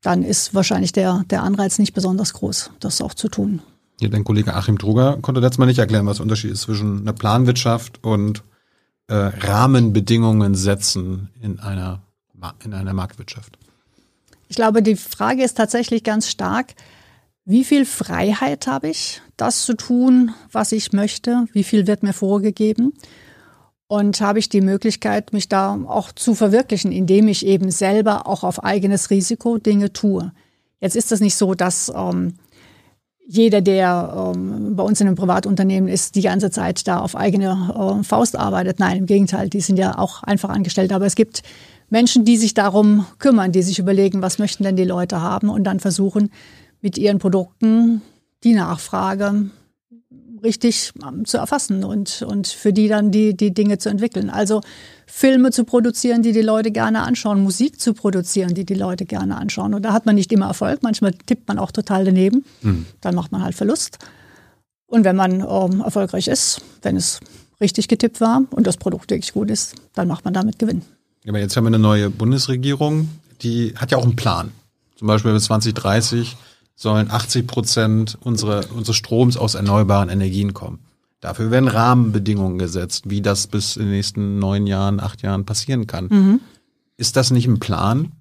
dann 0.01 0.23
ist 0.23 0.53
wahrscheinlich 0.53 0.93
der, 0.93 1.25
der 1.29 1.43
Anreiz 1.43 1.79
nicht 1.79 1.93
besonders 1.93 2.33
groß, 2.33 2.71
das 2.79 3.01
auch 3.01 3.13
zu 3.13 3.27
tun. 3.27 3.61
Ja, 3.99 4.09
dein 4.09 4.23
Kollege 4.23 4.53
Achim 4.53 4.77
Truger 4.77 5.17
konnte 5.21 5.41
letztes 5.41 5.57
Mal 5.57 5.65
nicht 5.65 5.79
erklären, 5.79 6.05
was 6.05 6.17
der 6.17 6.23
Unterschied 6.23 6.51
ist 6.51 6.61
zwischen 6.61 7.01
einer 7.01 7.13
Planwirtschaft 7.13 8.03
und 8.03 8.43
äh, 9.07 9.15
Rahmenbedingungen 9.15 10.55
setzen 10.55 11.29
in 11.41 11.59
einer, 11.59 12.03
in 12.63 12.73
einer 12.73 12.93
Marktwirtschaft. 12.93 13.57
Ich 14.49 14.55
glaube, 14.55 14.81
die 14.81 14.95
Frage 14.95 15.43
ist 15.43 15.57
tatsächlich 15.57 16.03
ganz 16.03 16.29
stark, 16.29 16.75
wie 17.47 17.63
viel 17.63 17.85
Freiheit 17.85 18.67
habe 18.67 18.89
ich, 18.89 19.21
das 19.37 19.63
zu 19.63 19.73
tun, 19.73 20.33
was 20.51 20.73
ich 20.73 20.91
möchte? 20.91 21.45
Wie 21.53 21.63
viel 21.63 21.87
wird 21.87 22.03
mir 22.03 22.11
vorgegeben? 22.11 22.91
Und 23.87 24.19
habe 24.19 24.39
ich 24.39 24.49
die 24.49 24.59
Möglichkeit, 24.59 25.31
mich 25.31 25.47
da 25.47 25.79
auch 25.87 26.11
zu 26.11 26.35
verwirklichen, 26.35 26.91
indem 26.91 27.29
ich 27.29 27.45
eben 27.45 27.71
selber 27.71 28.27
auch 28.27 28.43
auf 28.43 28.65
eigenes 28.65 29.11
Risiko 29.11 29.59
Dinge 29.59 29.93
tue. 29.93 30.33
Jetzt 30.81 30.97
ist 30.97 31.09
das 31.09 31.21
nicht 31.21 31.37
so, 31.37 31.53
dass 31.53 31.89
ähm, 31.95 32.33
jeder, 33.25 33.61
der 33.61 34.33
ähm, 34.35 34.75
bei 34.75 34.83
uns 34.83 34.99
in 34.99 35.07
einem 35.07 35.15
Privatunternehmen 35.15 35.87
ist, 35.87 36.15
die 36.15 36.23
ganze 36.23 36.51
Zeit 36.51 36.85
da 36.85 36.99
auf 36.99 37.15
eigene 37.15 37.99
äh, 38.01 38.03
Faust 38.03 38.37
arbeitet. 38.37 38.79
Nein, 38.79 38.97
im 38.97 39.05
Gegenteil, 39.05 39.47
die 39.47 39.61
sind 39.61 39.79
ja 39.79 39.97
auch 39.97 40.21
einfach 40.23 40.49
angestellt. 40.49 40.91
Aber 40.91 41.05
es 41.05 41.15
gibt 41.15 41.43
Menschen, 41.89 42.25
die 42.25 42.35
sich 42.35 42.53
darum 42.53 43.05
kümmern, 43.19 43.53
die 43.53 43.63
sich 43.63 43.79
überlegen, 43.79 44.21
was 44.21 44.37
möchten 44.37 44.63
denn 44.63 44.75
die 44.75 44.83
Leute 44.83 45.21
haben 45.21 45.47
und 45.47 45.63
dann 45.63 45.79
versuchen, 45.79 46.29
mit 46.87 46.97
ihren 46.97 47.19
Produkten 47.19 48.01
die 48.45 48.53
Nachfrage 48.53 49.49
richtig 50.41 50.93
ähm, 51.05 51.25
zu 51.25 51.37
erfassen 51.37 51.83
und, 51.83 52.21
und 52.21 52.47
für 52.47 52.71
die 52.71 52.87
dann 52.87 53.11
die, 53.11 53.35
die 53.35 53.53
Dinge 53.53 53.77
zu 53.77 53.89
entwickeln. 53.89 54.29
Also 54.29 54.61
Filme 55.05 55.51
zu 55.51 55.65
produzieren, 55.65 56.23
die 56.23 56.31
die 56.31 56.41
Leute 56.41 56.71
gerne 56.71 57.01
anschauen, 57.01 57.43
Musik 57.43 57.81
zu 57.81 57.93
produzieren, 57.93 58.53
die 58.53 58.63
die 58.63 58.73
Leute 58.73 59.03
gerne 59.03 59.35
anschauen. 59.35 59.73
Und 59.73 59.83
da 59.83 59.91
hat 59.91 60.05
man 60.05 60.15
nicht 60.15 60.31
immer 60.31 60.45
Erfolg, 60.45 60.81
manchmal 60.81 61.11
tippt 61.11 61.49
man 61.49 61.59
auch 61.59 61.73
total 61.73 62.05
daneben, 62.05 62.45
mhm. 62.61 62.85
dann 63.01 63.15
macht 63.15 63.33
man 63.33 63.43
halt 63.43 63.55
Verlust. 63.55 63.97
Und 64.85 65.03
wenn 65.03 65.17
man 65.17 65.41
ähm, 65.41 65.81
erfolgreich 65.81 66.29
ist, 66.29 66.61
wenn 66.83 66.95
es 66.95 67.19
richtig 67.59 67.89
getippt 67.89 68.21
war 68.21 68.43
und 68.51 68.65
das 68.65 68.77
Produkt 68.77 69.11
wirklich 69.11 69.33
gut 69.33 69.51
ist, 69.51 69.75
dann 69.93 70.07
macht 70.07 70.23
man 70.23 70.33
damit 70.33 70.57
Gewinn. 70.57 70.83
Aber 71.27 71.39
jetzt 71.39 71.57
haben 71.57 71.65
wir 71.65 71.69
eine 71.69 71.79
neue 71.79 72.09
Bundesregierung, 72.09 73.09
die 73.41 73.73
hat 73.75 73.91
ja 73.91 73.97
auch 73.97 74.05
einen 74.05 74.15
Plan. 74.15 74.53
Zum 74.97 75.07
Beispiel 75.07 75.31
bis 75.31 75.45
2030 75.45 76.37
sollen 76.77 77.11
80 77.11 77.47
Prozent 77.47 78.17
unsere, 78.21 78.67
unseres 78.67 78.95
Stroms 78.95 79.35
aus 79.35 79.55
erneuerbaren 79.55 80.09
Energien 80.09 80.53
kommen. 80.53 80.79
Dafür 81.19 81.49
werden 81.49 81.67
Rahmenbedingungen 81.67 82.59
gesetzt, 82.59 83.05
wie 83.07 83.21
das 83.21 83.47
bis 83.47 83.75
in 83.75 83.85
den 83.85 83.91
nächsten 83.91 84.37
neun 84.37 84.67
Jahren, 84.67 84.99
acht 84.99 85.23
Jahren 85.23 85.45
passieren 85.45 85.87
kann. 85.87 86.07
Mhm. 86.09 86.39
Ist 86.95 87.15
das 87.17 87.31
nicht 87.31 87.47
ein 87.47 87.59
Plan 87.59 88.11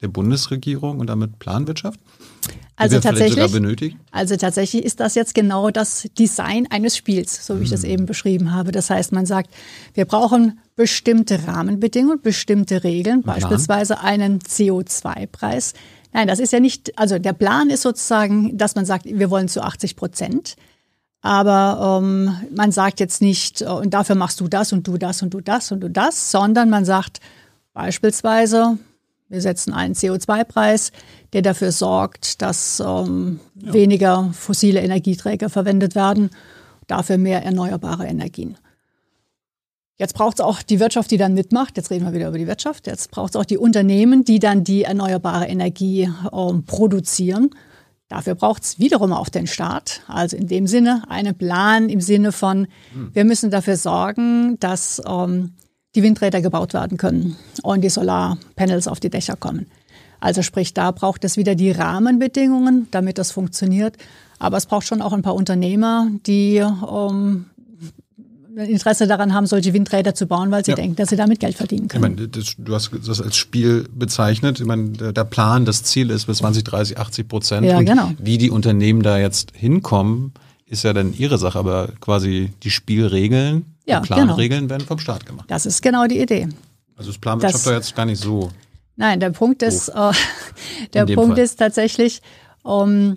der 0.00 0.08
Bundesregierung 0.08 1.00
und 1.00 1.08
damit 1.08 1.38
Planwirtschaft? 1.38 2.00
Also 2.76 3.00
tatsächlich, 3.00 3.96
also 4.12 4.36
tatsächlich 4.36 4.84
ist 4.84 5.00
das 5.00 5.16
jetzt 5.16 5.34
genau 5.34 5.70
das 5.70 6.06
Design 6.16 6.68
eines 6.70 6.96
Spiels, 6.96 7.44
so 7.44 7.58
wie 7.58 7.64
ich 7.64 7.70
das 7.70 7.82
mhm. 7.82 7.90
eben 7.90 8.06
beschrieben 8.06 8.54
habe. 8.54 8.70
Das 8.70 8.88
heißt, 8.88 9.10
man 9.12 9.26
sagt, 9.26 9.50
wir 9.94 10.04
brauchen 10.04 10.60
bestimmte 10.76 11.48
Rahmenbedingungen, 11.48 12.22
bestimmte 12.22 12.84
Regeln, 12.84 13.22
beispielsweise 13.22 14.00
einen 14.00 14.38
CO2-Preis, 14.38 15.74
Nein, 16.12 16.26
das 16.26 16.38
ist 16.38 16.52
ja 16.52 16.60
nicht, 16.60 16.98
also 16.98 17.18
der 17.18 17.32
Plan 17.32 17.70
ist 17.70 17.82
sozusagen, 17.82 18.56
dass 18.56 18.74
man 18.74 18.84
sagt, 18.84 19.04
wir 19.04 19.30
wollen 19.30 19.48
zu 19.48 19.62
80 19.62 19.96
Prozent 19.96 20.56
Aber 21.20 22.00
ähm, 22.00 22.36
man 22.54 22.70
sagt 22.70 23.00
jetzt 23.00 23.20
nicht, 23.20 23.62
äh, 23.62 23.66
und 23.66 23.92
dafür 23.94 24.14
machst 24.14 24.40
du 24.40 24.48
das 24.48 24.72
und 24.72 24.86
du 24.86 24.98
das 24.98 25.22
und 25.22 25.34
du 25.34 25.40
das 25.40 25.72
und 25.72 25.80
du 25.80 25.90
das, 25.90 26.30
sondern 26.30 26.70
man 26.70 26.84
sagt 26.84 27.20
beispielsweise, 27.74 28.78
wir 29.28 29.40
setzen 29.40 29.74
einen 29.74 29.94
CO2-Preis, 29.94 30.92
der 31.32 31.42
dafür 31.42 31.72
sorgt, 31.72 32.40
dass 32.40 32.80
ähm, 32.80 33.40
ja. 33.56 33.72
weniger 33.72 34.30
fossile 34.32 34.80
Energieträger 34.80 35.50
verwendet 35.50 35.94
werden, 35.94 36.30
dafür 36.86 37.18
mehr 37.18 37.44
erneuerbare 37.44 38.06
Energien. 38.06 38.56
Jetzt 39.98 40.14
braucht 40.14 40.38
es 40.38 40.44
auch 40.44 40.62
die 40.62 40.78
Wirtschaft, 40.78 41.10
die 41.10 41.16
dann 41.16 41.34
mitmacht. 41.34 41.76
Jetzt 41.76 41.90
reden 41.90 42.06
wir 42.06 42.12
wieder 42.12 42.28
über 42.28 42.38
die 42.38 42.46
Wirtschaft. 42.46 42.86
Jetzt 42.86 43.10
braucht 43.10 43.34
es 43.34 43.36
auch 43.36 43.44
die 43.44 43.58
Unternehmen, 43.58 44.24
die 44.24 44.38
dann 44.38 44.62
die 44.62 44.84
erneuerbare 44.84 45.46
Energie 45.46 46.08
ähm, 46.32 46.64
produzieren. 46.64 47.50
Dafür 48.08 48.36
braucht 48.36 48.62
es 48.62 48.78
wiederum 48.78 49.12
auch 49.12 49.28
den 49.28 49.48
Staat. 49.48 50.02
Also 50.06 50.36
in 50.36 50.46
dem 50.46 50.68
Sinne 50.68 51.02
einen 51.08 51.36
Plan 51.36 51.88
im 51.88 52.00
Sinne 52.00 52.30
von, 52.30 52.68
hm. 52.92 53.10
wir 53.12 53.24
müssen 53.24 53.50
dafür 53.50 53.76
sorgen, 53.76 54.56
dass 54.60 55.02
ähm, 55.04 55.54
die 55.96 56.02
Windräder 56.04 56.40
gebaut 56.40 56.74
werden 56.74 56.96
können 56.96 57.36
und 57.62 57.82
die 57.82 57.90
Solarpanels 57.90 58.86
auf 58.86 59.00
die 59.00 59.10
Dächer 59.10 59.34
kommen. 59.36 59.66
Also 60.20 60.42
sprich, 60.42 60.74
da 60.74 60.92
braucht 60.92 61.24
es 61.24 61.36
wieder 61.36 61.56
die 61.56 61.72
Rahmenbedingungen, 61.72 62.86
damit 62.92 63.18
das 63.18 63.32
funktioniert. 63.32 63.96
Aber 64.38 64.56
es 64.56 64.66
braucht 64.66 64.86
schon 64.86 65.02
auch 65.02 65.12
ein 65.12 65.22
paar 65.22 65.34
Unternehmer, 65.34 66.08
die 66.26 66.56
ähm, 66.56 67.46
Interesse 68.64 69.06
daran 69.06 69.34
haben, 69.34 69.46
solche 69.46 69.72
Windräder 69.72 70.14
zu 70.14 70.26
bauen, 70.26 70.50
weil 70.50 70.64
sie 70.64 70.72
ja. 70.72 70.76
denken, 70.76 70.96
dass 70.96 71.10
sie 71.10 71.16
damit 71.16 71.40
Geld 71.40 71.56
verdienen 71.56 71.88
können. 71.88 72.04
Ich 72.04 72.16
meine, 72.16 72.28
das, 72.28 72.54
du 72.56 72.74
hast 72.74 72.90
das 73.06 73.20
als 73.20 73.36
Spiel 73.36 73.88
bezeichnet. 73.94 74.60
Ich 74.60 74.66
meine, 74.66 74.90
der 74.90 75.24
Plan, 75.24 75.64
das 75.64 75.82
Ziel 75.84 76.10
ist 76.10 76.26
bis 76.26 76.38
2030 76.38 76.98
80 76.98 77.28
Prozent. 77.28 77.66
Ja, 77.66 77.80
genau. 77.82 78.12
Wie 78.18 78.38
die 78.38 78.50
Unternehmen 78.50 79.02
da 79.02 79.18
jetzt 79.18 79.52
hinkommen, 79.54 80.32
ist 80.66 80.84
ja 80.84 80.92
dann 80.92 81.14
ihre 81.16 81.38
Sache, 81.38 81.58
aber 81.58 81.88
quasi 82.00 82.52
die 82.62 82.70
Spielregeln, 82.70 83.64
ja, 83.86 84.00
die 84.00 84.06
Planregeln 84.06 84.62
genau. 84.62 84.70
werden 84.70 84.86
vom 84.86 84.98
Staat 84.98 85.24
gemacht. 85.24 85.46
Das 85.48 85.66
ist 85.66 85.82
genau 85.82 86.06
die 86.06 86.20
Idee. 86.20 86.48
Also 86.96 87.10
das 87.10 87.18
Planwirtschaft 87.18 87.66
da 87.66 87.72
jetzt 87.74 87.94
gar 87.94 88.04
nicht 88.04 88.22
so. 88.22 88.50
Nein, 88.96 89.20
der 89.20 89.30
Punkt 89.30 89.62
ist, 89.62 89.88
äh, 89.88 90.12
der 90.92 91.06
Punkt 91.06 91.36
Fall. 91.36 91.44
ist 91.44 91.56
tatsächlich, 91.56 92.20
um, 92.62 93.16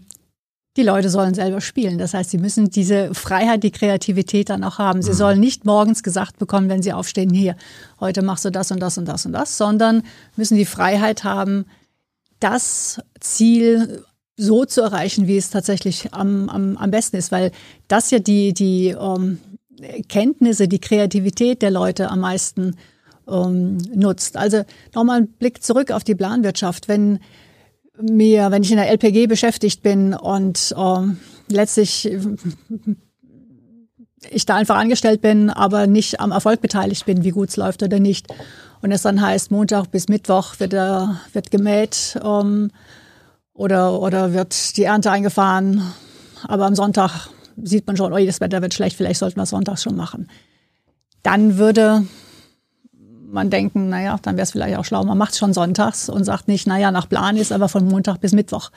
die 0.78 0.84
Leute 0.84 1.10
sollen 1.10 1.34
selber 1.34 1.60
spielen. 1.60 1.98
Das 1.98 2.14
heißt, 2.14 2.30
sie 2.30 2.38
müssen 2.38 2.70
diese 2.70 3.14
Freiheit, 3.14 3.64
die 3.64 3.72
Kreativität 3.72 4.50
dann 4.50 4.64
auch 4.64 4.78
haben. 4.78 5.02
Sie 5.02 5.12
mhm. 5.12 5.16
sollen 5.16 5.40
nicht 5.40 5.66
morgens 5.66 6.02
gesagt 6.02 6.38
bekommen, 6.38 6.70
wenn 6.70 6.82
sie 6.82 6.94
aufstehen, 6.94 7.30
hier, 7.30 7.56
heute 8.00 8.22
machst 8.22 8.46
du 8.46 8.52
das 8.52 8.72
und 8.72 8.80
das 8.80 8.98
und 8.98 9.06
das 9.06 9.26
und 9.26 9.34
das, 9.34 9.58
sondern 9.58 10.04
müssen 10.38 10.56
die 10.56 10.66
Freiheit 10.66 11.24
haben, 11.24 11.66
das 12.40 13.02
Ziel 13.20 14.04
so 14.38 14.66
zu 14.66 14.82
erreichen, 14.82 15.28
wie 15.28 15.38
es 15.38 15.50
tatsächlich 15.50 16.14
am, 16.14 16.50
am, 16.50 16.78
am 16.78 16.90
besten 16.90 17.18
ist, 17.18 17.32
weil 17.32 17.52
das 17.88 18.10
ja 18.12 18.20
die, 18.20 18.54
die 18.54 18.96
um, 18.96 19.40
ähm, 19.82 20.04
Kenntnisse, 20.08 20.68
die 20.68 20.80
Kreativität 20.80 21.62
der 21.62 21.72
Leute 21.72 22.10
am 22.10 22.22
meisten 22.22 22.76
um, 23.26 23.78
nutzt. 23.94 24.38
Also 24.38 24.64
nochmal 24.96 25.22
ein 25.22 25.28
Blick 25.28 25.64
zurück 25.64 25.92
auf 25.92 26.04
die 26.04 26.16
Planwirtschaft. 26.16 26.88
Wenn 26.88 27.20
mir, 28.02 28.52
wenn 28.52 28.64
ich 28.64 28.72
in 28.72 28.78
der 28.78 28.90
LPG 28.90 29.28
beschäftigt 29.28 29.82
bin 29.82 30.14
und 30.14 30.74
äh, 30.78 31.02
letztlich 31.48 32.10
ich 34.30 34.46
da 34.46 34.56
einfach 34.56 34.78
angestellt 34.78 35.22
bin, 35.22 35.50
aber 35.50 35.88
nicht 35.88 36.20
am 36.20 36.32
Erfolg 36.32 36.62
beteiligt 36.62 37.06
bin, 37.06 37.24
wie 37.24 37.32
gut 37.32 37.50
es 37.50 37.58
läuft 37.58 37.82
oder 37.84 38.00
nicht. 38.00 38.28
Und 38.82 38.92
es 38.92 39.02
dann 39.02 39.22
heißt, 39.22 39.52
Montag 39.52 39.92
bis 39.92 40.10
Mittwoch 40.10 40.60
wird, 40.60 40.74
äh, 40.74 41.06
wird 41.34 41.52
gemäht 41.52 42.20
ähm, 42.24 42.72
oder, 43.54 44.00
oder 44.00 44.34
wird 44.34 44.78
die 44.78 44.84
Ernte 44.84 45.12
eingefahren. 45.12 45.82
Aber 46.48 46.66
am 46.66 46.76
Sonntag 46.76 47.30
sieht 47.62 47.86
man 47.88 47.98
schon, 47.98 48.14
oh, 48.14 48.26
das 48.26 48.42
Wetter 48.42 48.62
wird 48.62 48.74
schlecht, 48.74 48.96
vielleicht 48.96 49.20
sollten 49.20 49.38
wir 49.38 49.44
es 49.44 49.50
sonntags 49.50 49.84
schon 49.84 49.96
machen. 49.96 50.30
Dann 51.24 51.58
würde 51.58 52.06
man 53.32 53.50
denken, 53.50 53.90
naja, 53.90 54.20
dann 54.22 54.36
wäre 54.36 54.44
es 54.44 54.52
vielleicht 54.52 54.78
auch 54.78 54.86
schlau, 54.86 55.04
man 55.04 55.18
macht 55.18 55.32
es 55.34 55.40
schon 55.40 55.54
sonntags 55.54 56.10
und 56.10 56.24
sagt 56.24 56.48
nicht, 56.48 56.68
naja, 56.68 56.92
nach 56.92 57.08
Plan 57.08 57.38
ist 57.38 57.52
aber 57.52 57.70
von 57.70 57.88
Montag 57.88 58.20
bis 58.20 58.34
Mittwoch 58.34 58.72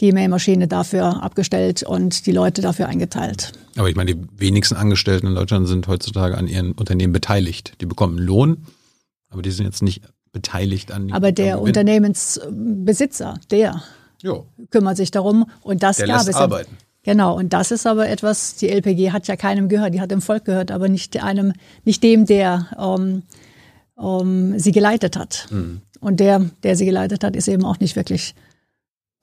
die 0.00 0.12
Mähmaschine 0.12 0.66
dafür 0.66 1.22
abgestellt 1.22 1.82
und 1.82 2.26
die 2.26 2.32
Leute 2.32 2.62
dafür 2.62 2.88
eingeteilt. 2.88 3.52
Aber 3.76 3.88
ich 3.88 3.96
meine, 3.96 4.14
die 4.14 4.26
wenigsten 4.38 4.74
Angestellten 4.76 5.26
in 5.26 5.34
Deutschland 5.34 5.68
sind 5.68 5.86
heutzutage 5.88 6.36
an 6.36 6.48
ihren 6.48 6.72
Unternehmen 6.72 7.12
beteiligt. 7.12 7.74
Die 7.80 7.86
bekommen 7.86 8.16
Lohn, 8.18 8.64
aber 9.28 9.42
die 9.42 9.50
sind 9.50 9.66
jetzt 9.66 9.82
nicht 9.82 10.02
beteiligt 10.32 10.90
an. 10.90 11.12
Aber 11.12 11.32
der 11.32 11.60
Unternehmensbesitzer, 11.60 13.40
der 13.50 13.82
jo. 14.22 14.46
kümmert 14.70 14.96
sich 14.96 15.10
darum 15.10 15.46
und 15.62 15.82
das 15.82 15.98
der 15.98 16.06
gab 16.06 16.26
es. 16.26 16.34
Arbeiten. 16.34 16.76
Genau, 17.02 17.36
und 17.36 17.52
das 17.52 17.70
ist 17.70 17.86
aber 17.86 18.08
etwas, 18.08 18.56
die 18.56 18.68
LPG 18.68 19.10
hat 19.10 19.26
ja 19.26 19.36
keinem 19.36 19.68
gehört, 19.70 19.94
die 19.94 20.02
hat 20.02 20.10
dem 20.10 20.20
Volk 20.20 20.44
gehört, 20.44 20.70
aber 20.70 20.88
nicht 20.88 21.22
einem, 21.22 21.54
nicht 21.84 22.02
dem, 22.02 22.26
der 22.26 22.66
ähm, 22.78 23.22
ähm, 24.00 24.58
sie 24.58 24.72
geleitet 24.72 25.16
hat. 25.16 25.46
Mhm. 25.50 25.82
Und 26.00 26.20
der, 26.20 26.50
der 26.62 26.76
sie 26.76 26.86
geleitet 26.86 27.24
hat, 27.24 27.36
ist 27.36 27.48
eben 27.48 27.64
auch 27.64 27.78
nicht 27.78 27.96
wirklich 27.96 28.34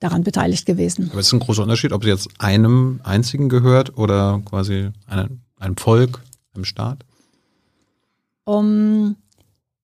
daran 0.00 0.22
beteiligt 0.22 0.64
gewesen. 0.66 1.08
Aber 1.10 1.20
es 1.20 1.26
ist 1.26 1.32
ein 1.32 1.40
großer 1.40 1.62
Unterschied, 1.62 1.92
ob 1.92 2.04
sie 2.04 2.10
jetzt 2.10 2.28
einem 2.38 3.00
einzigen 3.02 3.48
gehört 3.48 3.98
oder 3.98 4.40
quasi 4.44 4.90
einem, 5.06 5.40
einem 5.58 5.76
Volk, 5.76 6.22
einem 6.54 6.64
Staat? 6.64 7.04
Um, 8.44 9.16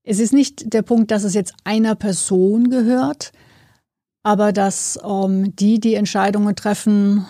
es 0.05 0.21
ist 0.21 0.33
nicht 0.33 0.73
der 0.73 0.83
Punkt, 0.83 1.11
dass 1.11 1.25
es 1.25 1.35
jetzt 1.35 1.55
einer 1.65 1.95
Person 1.97 2.71
gehört, 2.71 3.33
aber 4.23 4.53
dass 4.53 4.97
um, 4.97 5.55
die, 5.57 5.81
die 5.81 5.95
Entscheidungen 5.95 6.55
treffen, 6.55 7.27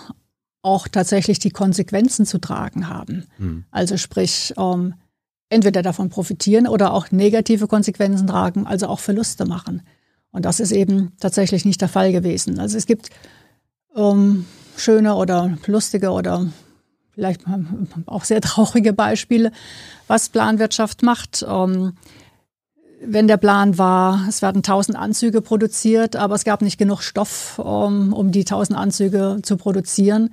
auch 0.63 0.89
tatsächlich 0.89 1.39
die 1.39 1.51
Konsequenzen 1.51 2.27
zu 2.27 2.39
tragen 2.39 2.89
haben. 2.89 3.27
Hm. 3.37 3.65
Also 3.71 3.97
sprich, 3.97 4.55
um, 4.57 4.95
entweder 5.55 5.83
davon 5.83 6.11
profitieren 6.11 6.67
oder 6.67 6.93
auch 6.93 7.11
negative 7.11 7.67
Konsequenzen 7.67 8.27
tragen, 8.27 8.67
also 8.67 8.89
auch 8.89 9.01
Verluste 9.01 9.47
machen. 9.47 9.83
Und 10.33 10.45
das 10.45 10.61
ist 10.61 10.73
eben 10.73 11.13
tatsächlich 11.21 11.65
nicht 11.65 11.81
der 11.81 11.89
Fall 11.89 12.13
gewesen. 12.13 12.59
Also 12.59 12.77
es 12.77 12.87
gibt 12.87 13.11
ähm, 13.95 14.47
schöne 14.77 15.15
oder 15.15 15.57
lustige 15.67 16.11
oder 16.11 16.47
vielleicht 17.15 17.43
auch 18.07 18.25
sehr 18.25 18.41
traurige 18.41 18.93
Beispiele, 18.93 19.53
was 20.09 20.29
Planwirtschaft 20.29 21.03
macht. 21.03 21.47
Ähm, 21.49 21.95
wenn 23.07 23.29
der 23.29 23.37
Plan 23.37 23.79
war, 23.79 24.27
es 24.29 24.43
werden 24.43 24.63
tausend 24.63 24.97
Anzüge 24.99 25.41
produziert, 25.41 26.17
aber 26.17 26.35
es 26.35 26.45
gab 26.45 26.63
nicht 26.63 26.79
genug 26.79 27.03
Stoff, 27.03 27.59
um, 27.59 28.13
um 28.13 28.33
die 28.33 28.45
tausend 28.45 28.79
Anzüge 28.79 29.39
zu 29.43 29.57
produzieren, 29.57 30.31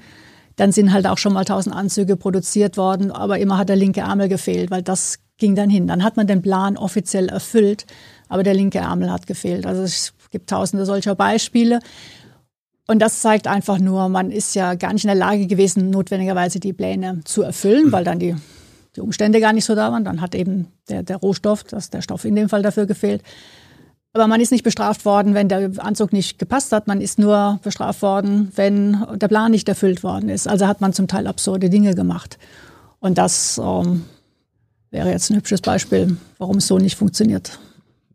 dann 0.56 0.72
sind 0.72 0.94
halt 0.94 1.08
auch 1.08 1.18
schon 1.18 1.34
mal 1.34 1.46
tausend 1.46 1.76
Anzüge 1.76 2.18
produziert 2.18 2.78
worden, 2.78 3.12
aber 3.12 3.40
immer 3.40 3.58
hat 3.58 3.70
der 3.70 3.76
linke 3.76 4.02
Ärmel 4.02 4.28
gefehlt, 4.28 4.72
weil 4.72 4.82
das 4.82 5.20
ging 5.38 5.56
dann 5.56 5.70
hin. 5.70 5.88
Dann 5.88 6.04
hat 6.04 6.18
man 6.18 6.28
den 6.28 6.42
Plan 6.42 6.78
offiziell 6.78 7.30
erfüllt, 7.30 7.86
aber 8.30 8.44
der 8.44 8.54
linke 8.54 8.80
Ärmel 8.80 9.12
hat 9.12 9.28
gefehlt. 9.28 9.66
Also 9.66 9.82
es 9.82 10.14
gibt 10.30 10.50
tausende 10.50 10.86
solcher 10.86 11.16
Beispiele. 11.16 11.80
Und 12.88 13.00
das 13.00 13.22
zeigt 13.22 13.48
einfach 13.48 13.80
nur, 13.80 14.10
man 14.10 14.32
ist 14.32 14.54
ja 14.54 14.76
gar 14.76 14.94
nicht 14.94 15.04
in 15.04 15.10
der 15.10 15.16
Lage 15.16 15.48
gewesen, 15.48 15.90
notwendigerweise 15.90 16.60
die 16.60 16.74
Pläne 16.74 17.22
zu 17.26 17.42
erfüllen, 17.42 17.92
weil 17.92 18.04
dann 18.04 18.20
die, 18.20 18.36
die 18.96 19.02
Umstände 19.02 19.40
gar 19.40 19.54
nicht 19.54 19.66
so 19.66 19.76
da 19.76 19.92
waren. 19.92 20.04
Dann 20.04 20.22
hat 20.22 20.36
eben 20.36 20.68
der, 20.90 21.02
der 21.04 21.18
Rohstoff, 21.18 21.64
das, 21.64 21.90
der 21.90 22.02
Stoff 22.02 22.26
in 22.26 22.36
dem 22.36 22.50
Fall 22.50 22.62
dafür 22.62 22.86
gefehlt. 22.86 23.24
Aber 24.14 24.28
man 24.28 24.42
ist 24.42 24.52
nicht 24.52 24.64
bestraft 24.64 25.06
worden, 25.06 25.34
wenn 25.34 25.48
der 25.48 25.72
Anzug 25.78 26.12
nicht 26.12 26.38
gepasst 26.38 26.74
hat. 26.74 26.88
Man 26.88 27.00
ist 27.00 27.18
nur 27.18 27.60
bestraft 27.64 28.02
worden, 28.02 28.52
wenn 28.56 29.06
der 29.14 29.30
Plan 29.30 29.52
nicht 29.52 29.70
erfüllt 29.70 30.04
worden 30.04 30.28
ist. 30.28 30.48
Also 30.48 30.68
hat 30.68 30.82
man 30.82 30.92
zum 30.92 31.08
Teil 31.08 31.28
absurde 31.28 31.70
Dinge 31.70 31.96
gemacht. 31.96 32.38
Und 33.00 33.18
das 33.18 33.60
ähm, 33.64 34.04
wäre 34.90 35.10
jetzt 35.10 35.30
ein 35.30 35.38
hübsches 35.38 35.62
Beispiel, 35.62 36.18
warum 36.40 36.58
es 36.58 36.68
so 36.68 36.78
nicht 36.78 36.98
funktioniert. 36.98 37.60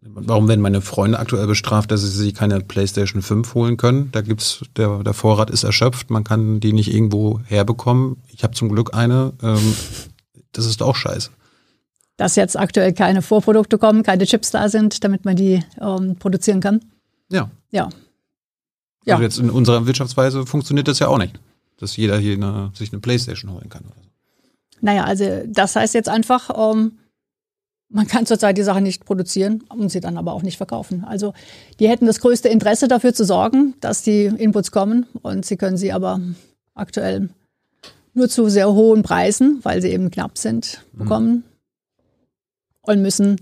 Warum 0.03 0.49
werden 0.49 0.61
meine 0.61 0.83
Freunde 0.83 1.19
aktuell 1.19 1.47
bestraft, 1.47 1.91
dass 1.91 2.03
sie 2.03 2.09
sich 2.09 2.35
keine 2.35 2.61
PlayStation 2.61 3.23
5 3.23 3.55
holen 3.55 3.77
können? 3.77 4.11
Da 4.13 4.21
gibt's 4.21 4.65
der, 4.77 5.03
der 5.03 5.15
Vorrat 5.15 5.51
ist 5.51 5.65
erschöpft, 5.65 6.11
man 6.11 6.25
kann 6.25 6.61
die 6.61 6.73
nicht 6.73 6.93
irgendwo 6.93 7.41
herbekommen. 7.45 8.19
Ich 8.29 8.45
habe 8.45 8.55
zum 8.55 8.69
Glück 8.69 8.95
eine. 8.95 9.33
Ähm, 9.43 9.75
das 10.53 10.67
ist 10.67 10.83
auch 10.83 10.95
scheiße 10.95 11.31
dass 12.17 12.37
jetzt 12.37 12.59
aktuell 12.59 12.93
keine 12.93 13.23
Vorprodukte 13.23 13.79
kommen, 13.79 14.03
keine 14.03 14.25
Chips 14.27 14.51
da 14.51 14.69
sind, 14.69 15.05
damit 15.05 15.25
man 15.25 15.37
die 15.37 15.63
ähm, 15.81 16.17
produzieren 16.17 16.61
kann. 16.61 16.81
Ja. 17.31 17.51
Ja. 17.71 17.89
ja. 19.05 19.15
Also 19.15 19.23
jetzt 19.23 19.39
in 19.39 19.51
unserer 19.51 19.87
Wirtschaftsweise 19.87 20.47
funktioniert 20.47 20.89
das 20.89 20.99
ja 20.99 21.09
auch 21.09 21.19
nicht, 21.19 21.39
dass 21.79 21.97
jeder 21.97 22.19
hier 22.19 22.35
eine, 22.35 22.71
sich 22.75 22.93
eine 22.93 23.01
Playstation 23.01 23.53
holen 23.53 23.69
kann. 23.69 23.83
Oder 23.85 23.95
so. 24.03 24.11
Naja, 24.81 25.05
also 25.05 25.43
das 25.47 25.77
heißt 25.77 25.95
jetzt 25.95 26.09
einfach, 26.09 26.51
ähm, 26.73 26.99
man 27.89 28.07
kann 28.07 28.27
zurzeit 28.27 28.57
die 28.59 28.62
Sache 28.62 28.81
nicht 28.81 29.05
produzieren 29.05 29.62
und 29.69 29.91
sie 29.91 30.01
dann 30.01 30.17
aber 30.17 30.33
auch 30.33 30.43
nicht 30.43 30.57
verkaufen. 30.57 31.05
Also 31.05 31.35
die 31.79 31.89
hätten 31.89 32.07
das 32.07 32.21
größte 32.21 32.49
Interesse 32.49 32.89
dafür 32.89 33.14
zu 33.14 33.25
sorgen, 33.25 33.75
dass 33.81 34.03
die 34.03 34.25
Inputs 34.25 34.71
kommen 34.71 35.07
und 35.23 35.45
sie 35.45 35.57
können 35.57 35.77
sie 35.77 35.93
aber 35.93 36.21
aktuell 36.75 37.29
nur 38.12 38.29
zu 38.29 38.49
sehr 38.49 38.73
hohen 38.73 39.03
Preisen, 39.03 39.61
weil 39.62 39.83
sie 39.83 39.91
eben 39.91 40.11
knapp 40.11 40.39
sind, 40.39 40.83
mhm. 40.93 40.99
bekommen. 40.99 41.31
Mhm 41.31 41.56
und 42.87 43.03
müssen 43.03 43.41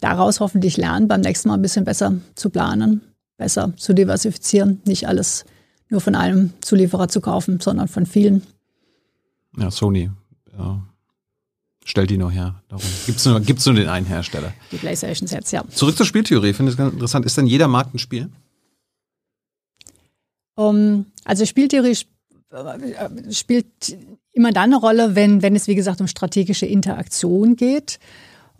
daraus 0.00 0.40
hoffentlich 0.40 0.76
lernen, 0.76 1.08
beim 1.08 1.20
nächsten 1.20 1.48
Mal 1.48 1.54
ein 1.54 1.62
bisschen 1.62 1.84
besser 1.84 2.14
zu 2.34 2.50
planen, 2.50 3.02
besser 3.36 3.72
zu 3.76 3.94
diversifizieren, 3.94 4.80
nicht 4.84 5.08
alles 5.08 5.44
nur 5.90 6.00
von 6.00 6.14
einem 6.14 6.52
Zulieferer 6.60 7.08
zu 7.08 7.20
kaufen, 7.20 7.60
sondern 7.60 7.88
von 7.88 8.06
vielen. 8.06 8.42
Ja, 9.56 9.70
Sony. 9.70 10.10
Ja. 10.56 10.82
Stellt 11.84 12.10
die 12.10 12.18
noch 12.18 12.30
her. 12.30 12.62
Darum 12.68 12.84
gibt's 13.06 13.24
nur, 13.24 13.40
gibt's 13.40 13.64
nur 13.64 13.74
den 13.74 13.88
einen 13.88 14.04
Hersteller. 14.04 14.52
Die 14.70 14.76
PlayStation-Sets, 14.76 15.52
ja. 15.52 15.64
Zurück 15.70 15.96
zur 15.96 16.04
Spieltheorie. 16.04 16.50
Ich 16.50 16.56
finde 16.56 16.70
es 16.70 16.76
ganz 16.76 16.92
interessant. 16.92 17.24
Ist 17.24 17.38
denn 17.38 17.46
jeder 17.46 17.66
Markt 17.66 17.94
ein 17.94 17.98
Spiel? 17.98 18.28
Um, 20.54 21.06
also 21.24 21.46
Spieltheorie 21.46 21.96
äh, 22.50 23.32
spielt 23.32 23.96
immer 24.32 24.52
dann 24.52 24.64
eine 24.64 24.76
Rolle, 24.76 25.14
wenn, 25.14 25.40
wenn 25.40 25.56
es, 25.56 25.66
wie 25.66 25.74
gesagt, 25.74 26.00
um 26.00 26.08
strategische 26.08 26.66
Interaktion 26.66 27.56
geht. 27.56 27.98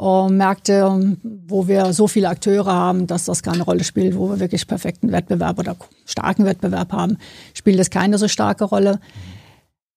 Uh, 0.00 0.28
Märkte, 0.28 1.16
wo 1.22 1.66
wir 1.66 1.92
so 1.92 2.06
viele 2.06 2.28
Akteure 2.28 2.72
haben, 2.72 3.08
dass 3.08 3.24
das 3.24 3.42
keine 3.42 3.64
Rolle 3.64 3.82
spielt, 3.82 4.16
wo 4.16 4.30
wir 4.30 4.38
wirklich 4.38 4.68
perfekten 4.68 5.10
Wettbewerb 5.10 5.58
oder 5.58 5.76
starken 6.04 6.44
Wettbewerb 6.44 6.92
haben, 6.92 7.18
spielt 7.52 7.80
das 7.80 7.90
keine 7.90 8.16
so 8.16 8.28
starke 8.28 8.62
Rolle. 8.64 9.00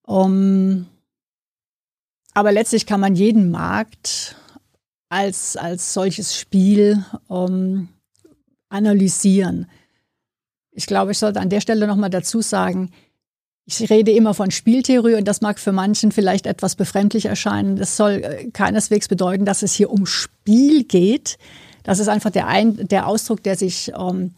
Um, 0.08 0.88
aber 2.34 2.52
letztlich 2.52 2.88
kann 2.88 3.00
man 3.00 3.16
jeden 3.16 3.52
Markt 3.52 4.36
als, 5.10 5.56
als 5.56 5.94
solches 5.94 6.36
Spiel 6.36 7.06
um, 7.28 7.90
analysieren. 8.70 9.68
Ich 10.72 10.88
glaube, 10.88 11.12
ich 11.12 11.20
sollte 11.20 11.42
an 11.42 11.50
der 11.50 11.62
Stelle 11.62 11.86
nochmal 11.86 12.10
dazu 12.10 12.42
sagen, 12.42 12.90
ich 13.80 13.90
rede 13.90 14.12
immer 14.12 14.34
von 14.34 14.52
Spieltheorie 14.52 15.16
und 15.16 15.28
das 15.28 15.42
mag 15.42 15.60
für 15.60 15.72
manchen 15.72 16.12
vielleicht 16.12 16.46
etwas 16.46 16.76
befremdlich 16.76 17.26
erscheinen. 17.26 17.76
Das 17.78 17.96
soll 17.96 18.24
äh, 18.24 18.50
keineswegs 18.52 19.08
bedeuten, 19.08 19.46
dass 19.46 19.64
es 19.64 19.74
hier 19.74 19.92
um 19.92 20.06
Spiel 20.06 20.84
geht. 20.84 21.38
Das 21.84 22.00
ist 22.00 22.08
einfach 22.08 22.32
der, 22.32 22.48
Ein 22.48 22.88
der 22.88 23.08
Ausdruck, 23.08 23.44
der 23.44 23.56
sich 23.56 23.92
ähm, 23.98 24.32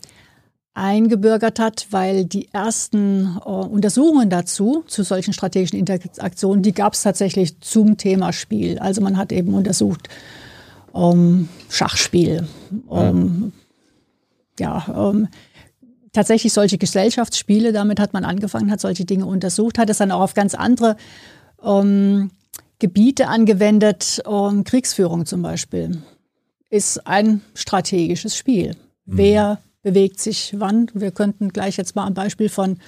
eingebürgert 0.74 1.60
hat, 1.60 1.88
weil 1.92 2.26
die 2.26 2.50
ersten 2.54 3.38
äh, 3.46 3.50
Untersuchungen 3.50 4.30
dazu, 4.30 4.84
zu 4.88 5.04
solchen 5.04 5.34
strategischen 5.34 5.78
Interaktionen, 5.78 6.64
die 6.64 6.74
gab 6.74 6.94
es 6.94 7.04
tatsächlich 7.04 7.60
zum 7.60 7.98
Thema 7.98 8.34
Spiel. 8.34 8.80
Also 8.80 9.02
man 9.02 9.18
hat 9.18 9.32
eben 9.32 9.54
untersucht 9.54 10.10
ähm, 10.96 11.50
Schachspiel, 11.70 12.48
ähm, 12.92 13.52
ja, 14.60 15.12
ähm, 15.12 15.28
tatsächlich 16.14 16.54
solche 16.54 16.78
Gesellschaftsspiele, 16.78 17.74
damit 17.74 18.00
hat 18.00 18.14
man 18.14 18.24
angefangen, 18.24 18.72
hat 18.72 18.80
solche 18.80 19.06
Dinge 19.06 19.26
untersucht, 19.26 19.78
hat 19.78 19.90
es 19.90 19.98
dann 19.98 20.12
auch 20.12 20.22
auf 20.22 20.34
ganz 20.34 20.56
andere 20.56 20.96
ähm, 21.64 22.32
Gebiete 22.80 23.28
angewendet, 23.28 24.22
ähm, 24.26 24.64
Kriegsführung 24.64 25.26
zum 25.26 25.42
Beispiel 25.42 26.02
ist 26.74 27.06
ein 27.06 27.42
strategisches 27.54 28.36
Spiel. 28.36 28.72
Mhm. 29.06 29.18
Wer 29.18 29.60
bewegt 29.84 30.20
sich 30.20 30.56
wann. 30.58 30.88
Wir 30.96 31.12
könnten 31.12 31.50
gleich 31.50 31.78
jetzt 31.78 31.96
mal 31.96 32.08
am 32.08 32.16
Beispiel 32.16 32.50
von 32.50 32.80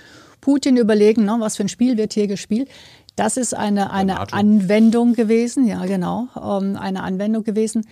Putin 0.41 0.75
überlegen, 0.75 1.23
ne, 1.25 1.35
was 1.39 1.55
für 1.57 1.63
ein 1.63 1.69
Spiel 1.69 1.95
wird 1.95 2.13
hier 2.13 2.25
gespielt. 2.27 2.67
Das 3.15 3.37
ist 3.37 3.53
eine, 3.53 3.91
eine 3.91 4.33
Anwendung 4.33 5.13
gewesen, 5.13 5.67
ja 5.67 5.85
genau, 5.85 6.27
ähm, 6.35 6.75
eine 6.77 7.03
Anwendung 7.03 7.43
gewesen. 7.43 7.85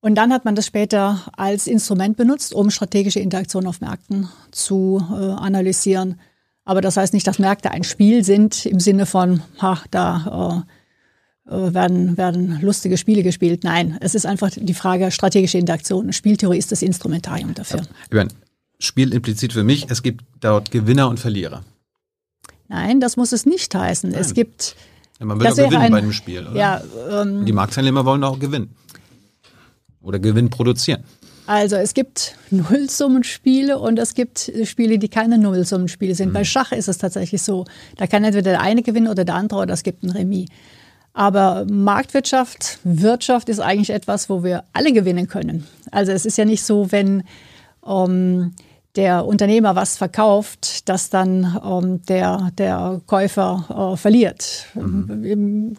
Und 0.00 0.14
dann 0.14 0.32
hat 0.32 0.44
man 0.44 0.54
das 0.54 0.66
später 0.66 1.22
als 1.36 1.66
Instrument 1.66 2.16
benutzt, 2.16 2.54
um 2.54 2.70
strategische 2.70 3.20
Interaktion 3.20 3.66
auf 3.66 3.80
Märkten 3.80 4.28
zu 4.52 5.04
äh, 5.10 5.14
analysieren. 5.14 6.20
Aber 6.64 6.80
das 6.80 6.96
heißt 6.96 7.14
nicht, 7.14 7.26
dass 7.26 7.38
Märkte 7.38 7.70
ein 7.70 7.82
Spiel 7.82 8.24
sind 8.24 8.66
im 8.66 8.78
Sinne 8.78 9.06
von, 9.06 9.42
ha, 9.60 9.80
da 9.90 10.64
äh, 11.46 11.54
äh, 11.54 11.74
werden, 11.74 12.16
werden 12.16 12.60
lustige 12.60 12.98
Spiele 12.98 13.22
gespielt. 13.22 13.64
Nein, 13.64 13.96
es 14.00 14.14
ist 14.14 14.26
einfach 14.26 14.50
die 14.54 14.74
Frage 14.74 15.10
strategische 15.10 15.58
Interaktion. 15.58 16.12
Spieltheorie 16.12 16.58
ist 16.58 16.70
das 16.70 16.82
Instrumentarium 16.82 17.54
dafür. 17.54 17.82
Ja. 18.12 18.26
Spiel 18.78 19.12
implizit 19.12 19.52
für 19.52 19.64
mich, 19.64 19.86
es 19.88 20.02
gibt 20.02 20.24
dort 20.40 20.70
Gewinner 20.70 21.08
und 21.08 21.18
Verlierer. 21.18 21.64
Nein, 22.68 23.00
das 23.00 23.16
muss 23.16 23.32
es 23.32 23.44
nicht 23.46 23.74
heißen. 23.74 24.10
Nein. 24.10 24.20
Es 24.20 24.34
gibt. 24.34 24.76
Ja, 25.18 25.26
man 25.26 25.40
will 25.40 25.48
auch 25.48 25.56
gewinnen 25.56 25.76
ein, 25.76 25.90
bei 25.90 26.00
dem 26.00 26.12
Spiel. 26.12 26.46
Oder? 26.46 26.56
Ja, 26.56 26.82
ähm, 27.10 27.44
die 27.44 27.52
Marktteilnehmer 27.52 28.04
wollen 28.04 28.22
auch 28.22 28.38
gewinnen. 28.38 28.76
Oder 30.08 30.18
Gewinn 30.18 30.48
produzieren. 30.48 31.04
Also 31.46 31.76
es 31.76 31.92
gibt 31.92 32.34
Nullsummenspiele 32.50 33.78
und 33.78 33.98
es 33.98 34.14
gibt 34.14 34.50
Spiele, 34.64 34.98
die 34.98 35.10
keine 35.10 35.36
Nullsummenspiele 35.36 36.14
sind. 36.14 36.30
Mhm. 36.30 36.32
Bei 36.32 36.44
Schach 36.44 36.72
ist 36.72 36.88
es 36.88 36.96
tatsächlich 36.96 37.42
so. 37.42 37.66
Da 37.96 38.06
kann 38.06 38.24
entweder 38.24 38.52
der 38.52 38.62
eine 38.62 38.82
gewinnen 38.82 39.08
oder 39.08 39.26
der 39.26 39.34
andere 39.34 39.60
oder 39.60 39.74
es 39.74 39.82
gibt 39.82 40.02
ein 40.02 40.10
Remis. 40.10 40.48
Aber 41.12 41.66
Marktwirtschaft, 41.70 42.78
Wirtschaft 42.84 43.50
ist 43.50 43.60
eigentlich 43.60 43.90
etwas, 43.90 44.30
wo 44.30 44.42
wir 44.42 44.64
alle 44.72 44.94
gewinnen 44.94 45.28
können. 45.28 45.66
Also 45.90 46.12
es 46.12 46.24
ist 46.24 46.38
ja 46.38 46.46
nicht 46.46 46.62
so, 46.62 46.90
wenn 46.90 47.22
ähm, 47.86 48.54
der 48.96 49.26
Unternehmer 49.26 49.76
was 49.76 49.96
verkauft, 49.96 50.88
dass 50.88 51.10
dann 51.10 51.60
ähm, 51.64 52.02
der, 52.06 52.50
der 52.56 53.00
Käufer 53.06 53.92
äh, 53.92 53.96
verliert. 53.96 54.66
Mhm. 54.74 55.24
Im, 55.24 55.76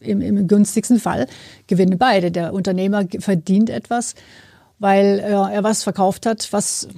im, 0.00 0.20
Im, 0.20 0.48
günstigsten 0.48 0.98
Fall 0.98 1.26
gewinnen 1.66 1.98
beide. 1.98 2.30
Der 2.30 2.52
Unternehmer 2.52 3.04
verdient 3.20 3.70
etwas, 3.70 4.14
weil 4.78 5.20
äh, 5.20 5.30
er 5.30 5.62
was 5.62 5.82
verkauft 5.82 6.26
hat, 6.26 6.52
was 6.52 6.88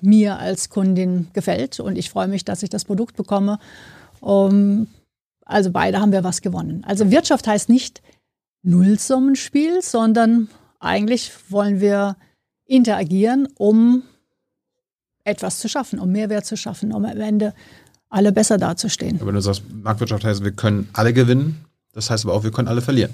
mir 0.00 0.38
als 0.38 0.70
Kundin 0.70 1.28
gefällt. 1.32 1.80
Und 1.80 1.96
ich 1.96 2.10
freue 2.10 2.28
mich, 2.28 2.44
dass 2.44 2.62
ich 2.62 2.70
das 2.70 2.84
Produkt 2.84 3.16
bekomme. 3.16 3.58
Um, 4.20 4.86
also 5.44 5.70
beide 5.70 6.00
haben 6.00 6.12
wir 6.12 6.24
was 6.24 6.40
gewonnen. 6.40 6.84
Also 6.86 7.10
Wirtschaft 7.10 7.46
heißt 7.46 7.68
nicht 7.68 8.02
Nullsummenspiel, 8.62 9.82
sondern 9.82 10.48
eigentlich 10.78 11.32
wollen 11.48 11.80
wir 11.80 12.16
interagieren, 12.66 13.48
um 13.56 14.04
etwas 15.24 15.58
zu 15.58 15.68
schaffen, 15.68 15.98
um 15.98 16.10
Mehrwert 16.10 16.46
zu 16.46 16.56
schaffen, 16.56 16.92
um 16.92 17.04
am 17.04 17.20
Ende 17.20 17.54
alle 18.08 18.32
besser 18.32 18.58
dazustehen. 18.58 19.16
Aber 19.16 19.28
wenn 19.28 19.34
du 19.34 19.40
sagst, 19.40 19.62
Marktwirtschaft 19.72 20.24
heißt, 20.24 20.44
wir 20.44 20.52
können 20.52 20.88
alle 20.92 21.12
gewinnen, 21.12 21.64
das 21.92 22.10
heißt 22.10 22.24
aber 22.24 22.34
auch, 22.34 22.44
wir 22.44 22.50
können 22.50 22.68
alle 22.68 22.82
verlieren. 22.82 23.12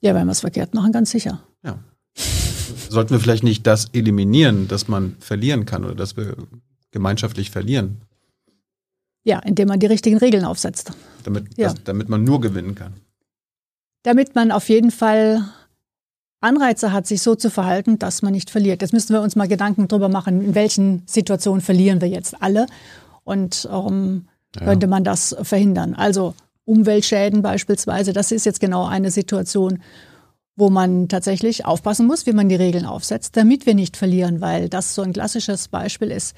Ja, 0.00 0.14
wenn 0.14 0.26
wir 0.26 0.32
es 0.32 0.40
verkehrt 0.40 0.74
machen, 0.74 0.92
ganz 0.92 1.10
sicher. 1.10 1.42
Ja. 1.64 1.78
Sollten 2.88 3.10
wir 3.10 3.20
vielleicht 3.20 3.42
nicht 3.42 3.66
das 3.66 3.86
eliminieren, 3.92 4.68
dass 4.68 4.88
man 4.88 5.16
verlieren 5.20 5.64
kann 5.64 5.84
oder 5.84 5.94
dass 5.94 6.16
wir 6.16 6.36
gemeinschaftlich 6.90 7.50
verlieren? 7.50 8.02
Ja, 9.24 9.40
indem 9.40 9.68
man 9.68 9.80
die 9.80 9.86
richtigen 9.86 10.18
Regeln 10.18 10.44
aufsetzt. 10.44 10.92
Damit, 11.24 11.58
ja. 11.58 11.70
das, 11.70 11.82
damit 11.84 12.08
man 12.08 12.24
nur 12.24 12.40
gewinnen 12.40 12.74
kann. 12.74 12.92
Damit 14.02 14.34
man 14.34 14.52
auf 14.52 14.68
jeden 14.68 14.92
Fall 14.92 15.42
Anreize 16.46 16.92
hat, 16.92 17.06
sich 17.06 17.22
so 17.22 17.34
zu 17.34 17.50
verhalten, 17.50 17.98
dass 17.98 18.22
man 18.22 18.32
nicht 18.32 18.50
verliert. 18.50 18.80
Jetzt 18.80 18.92
müssen 18.92 19.12
wir 19.12 19.20
uns 19.20 19.36
mal 19.36 19.48
Gedanken 19.48 19.88
darüber 19.88 20.08
machen, 20.08 20.40
in 20.40 20.54
welchen 20.54 21.02
Situationen 21.06 21.60
verlieren 21.60 22.00
wir 22.00 22.08
jetzt 22.08 22.40
alle 22.40 22.66
und 23.24 23.66
warum 23.70 24.28
ja. 24.54 24.64
könnte 24.64 24.86
man 24.86 25.04
das 25.04 25.36
verhindern. 25.42 25.94
Also 25.94 26.34
Umweltschäden 26.64 27.42
beispielsweise, 27.42 28.12
das 28.12 28.32
ist 28.32 28.46
jetzt 28.46 28.60
genau 28.60 28.86
eine 28.86 29.10
Situation, 29.10 29.82
wo 30.56 30.70
man 30.70 31.08
tatsächlich 31.08 31.66
aufpassen 31.66 32.06
muss, 32.06 32.26
wie 32.26 32.32
man 32.32 32.48
die 32.48 32.54
Regeln 32.54 32.86
aufsetzt, 32.86 33.36
damit 33.36 33.66
wir 33.66 33.74
nicht 33.74 33.96
verlieren, 33.96 34.40
weil 34.40 34.68
das 34.68 34.94
so 34.94 35.02
ein 35.02 35.12
klassisches 35.12 35.68
Beispiel 35.68 36.10
ist, 36.10 36.34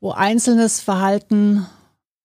wo 0.00 0.10
einzelnes 0.10 0.80
Verhalten 0.80 1.66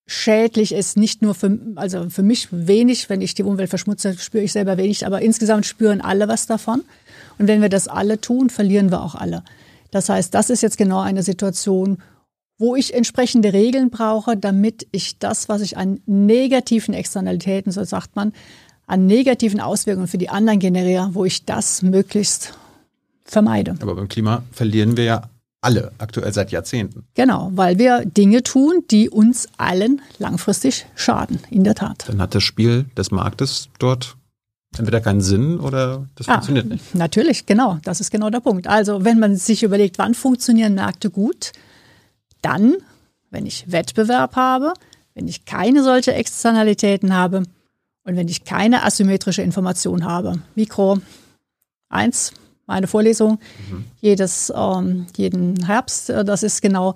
schädlich 0.06 0.74
ist, 0.74 0.98
nicht 0.98 1.22
nur 1.22 1.34
für, 1.34 1.58
also 1.76 2.10
für 2.10 2.24
mich 2.24 2.50
wenig, 2.52 3.10
wenn 3.10 3.22
ich 3.22 3.36
die 3.36 3.44
Umwelt 3.44 3.70
verschmutze, 3.70 4.18
spüre 4.18 4.44
ich 4.44 4.52
selber 4.52 4.78
wenig, 4.78 5.06
aber 5.06 5.22
insgesamt 5.22 5.66
spüren 5.66 6.02
alle 6.02 6.28
was 6.28 6.46
davon. 6.46 6.84
Und 7.40 7.48
wenn 7.48 7.62
wir 7.62 7.70
das 7.70 7.88
alle 7.88 8.20
tun, 8.20 8.50
verlieren 8.50 8.92
wir 8.92 9.02
auch 9.02 9.16
alle. 9.16 9.44
Das 9.92 10.10
heißt, 10.10 10.34
das 10.34 10.50
ist 10.50 10.62
jetzt 10.62 10.78
genau 10.78 11.02
eine 11.02 11.24
Situation, 11.24 12.00
wo 12.58 12.76
ich 12.76 12.94
entsprechende 12.94 13.54
Regeln 13.54 13.90
brauche, 13.90 14.38
damit 14.38 14.88
ich 14.92 15.20
das, 15.20 15.50
was 15.50 15.62
ich 15.62 15.78
an 15.78 16.02
negativen 16.06 16.94
Externalitäten, 16.94 17.72
so 17.72 17.84
sagt 17.84 18.16
man, 18.16 18.34
an 18.86 19.06
negativen 19.06 19.60
Auswirkungen 19.60 20.08
für 20.08 20.18
die 20.18 20.30
anderen 20.30 20.60
generiere, 20.60 21.10
wo 21.14 21.26
ich 21.26 21.46
das 21.46 21.82
möglichst 21.82 22.54
vermeide. 23.24 23.76
Aber 23.82 23.96
beim 23.96 24.08
Klima 24.08 24.44
verlieren 24.52 24.98
wir 24.98 25.04
ja 25.06 25.30
alle, 25.64 25.92
aktuell 25.98 26.34
seit 26.34 26.52
Jahrzehnten. 26.52 27.06
Genau, 27.14 27.52
weil 27.54 27.78
wir 27.78 28.06
Dinge 28.06 28.44
tun, 28.44 28.84
die 28.92 29.10
uns 29.10 29.48
allen 29.58 30.02
langfristig 30.20 30.86
schaden, 30.96 31.40
in 31.50 31.64
der 31.64 31.76
Tat. 31.76 32.06
Dann 32.08 32.22
hat 32.22 32.36
das 32.36 32.44
Spiel 32.44 32.86
des 32.98 33.12
Marktes 33.12 33.70
dort 33.80 34.16
entweder 34.78 35.02
keinen 35.02 35.22
Sinn 35.22 35.60
oder 35.60 36.08
das 36.16 36.28
ah, 36.28 36.34
funktioniert 36.34 36.66
nicht. 36.66 36.96
Natürlich, 36.96 37.46
genau, 37.46 37.78
das 37.84 38.02
ist 38.02 38.12
genau 38.12 38.30
der 38.30 38.40
Punkt. 38.40 38.68
Also 38.68 39.04
wenn 39.06 39.20
man 39.20 39.36
sich 39.36 39.64
überlegt, 39.64 39.98
wann 39.98 40.14
funktionieren 40.14 40.74
Märkte 40.74 41.10
gut, 41.10 41.52
dann, 42.42 42.76
wenn 43.30 43.46
ich 43.46 43.72
Wettbewerb 43.72 44.36
habe, 44.36 44.74
wenn 45.14 45.28
ich 45.28 45.46
keine 45.46 45.84
solche 45.84 46.14
Externalitäten 46.14 47.14
habe 47.14 47.44
und 48.04 48.16
wenn 48.16 48.28
ich 48.28 48.44
keine 48.44 48.84
asymmetrische 48.84 49.42
Information 49.42 50.06
habe. 50.06 50.40
Mikro 50.56 50.98
1, 51.90 52.34
meine 52.66 52.88
Vorlesung 52.88 53.40
mhm. 53.70 53.86
jedes, 54.00 54.52
ähm, 54.56 55.08
jeden 55.16 55.66
Herbst. 55.66 56.10
Äh, 56.10 56.26
das 56.26 56.44
ist 56.44 56.62
genau 56.62 56.96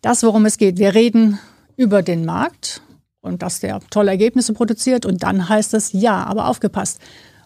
das, 0.00 0.22
worum 0.22 0.46
es 0.46 0.58
geht. 0.58 0.78
Wir 0.78 0.94
reden 0.94 1.38
über 1.76 2.02
den 2.02 2.24
Markt 2.24 2.82
und 3.20 3.42
dass 3.42 3.60
der 3.60 3.80
tolle 3.90 4.10
Ergebnisse 4.10 4.52
produziert 4.52 5.06
und 5.06 5.22
dann 5.22 5.48
heißt 5.48 5.74
es 5.74 5.92
ja, 5.92 6.24
aber 6.24 6.48
aufgepasst. 6.48 7.00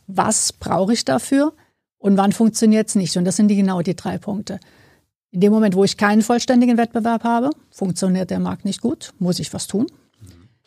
Was 0.06 0.52
brauche 0.52 0.92
ich 0.92 1.04
dafür 1.04 1.52
und 1.98 2.16
wann 2.16 2.32
funktioniert 2.32 2.88
es 2.88 2.94
nicht? 2.94 3.16
Und 3.16 3.24
das 3.24 3.36
sind 3.36 3.48
die, 3.48 3.56
genau 3.56 3.80
die 3.82 3.96
drei 3.96 4.18
Punkte. 4.18 4.60
In 5.30 5.40
dem 5.40 5.52
Moment, 5.52 5.74
wo 5.74 5.84
ich 5.84 5.96
keinen 5.96 6.20
vollständigen 6.20 6.76
Wettbewerb 6.76 7.24
habe, 7.24 7.50
funktioniert 7.70 8.30
der 8.30 8.38
Markt 8.38 8.64
nicht 8.66 8.82
gut, 8.82 9.12
muss 9.18 9.38
ich 9.38 9.52
was 9.54 9.66
tun. 9.66 9.86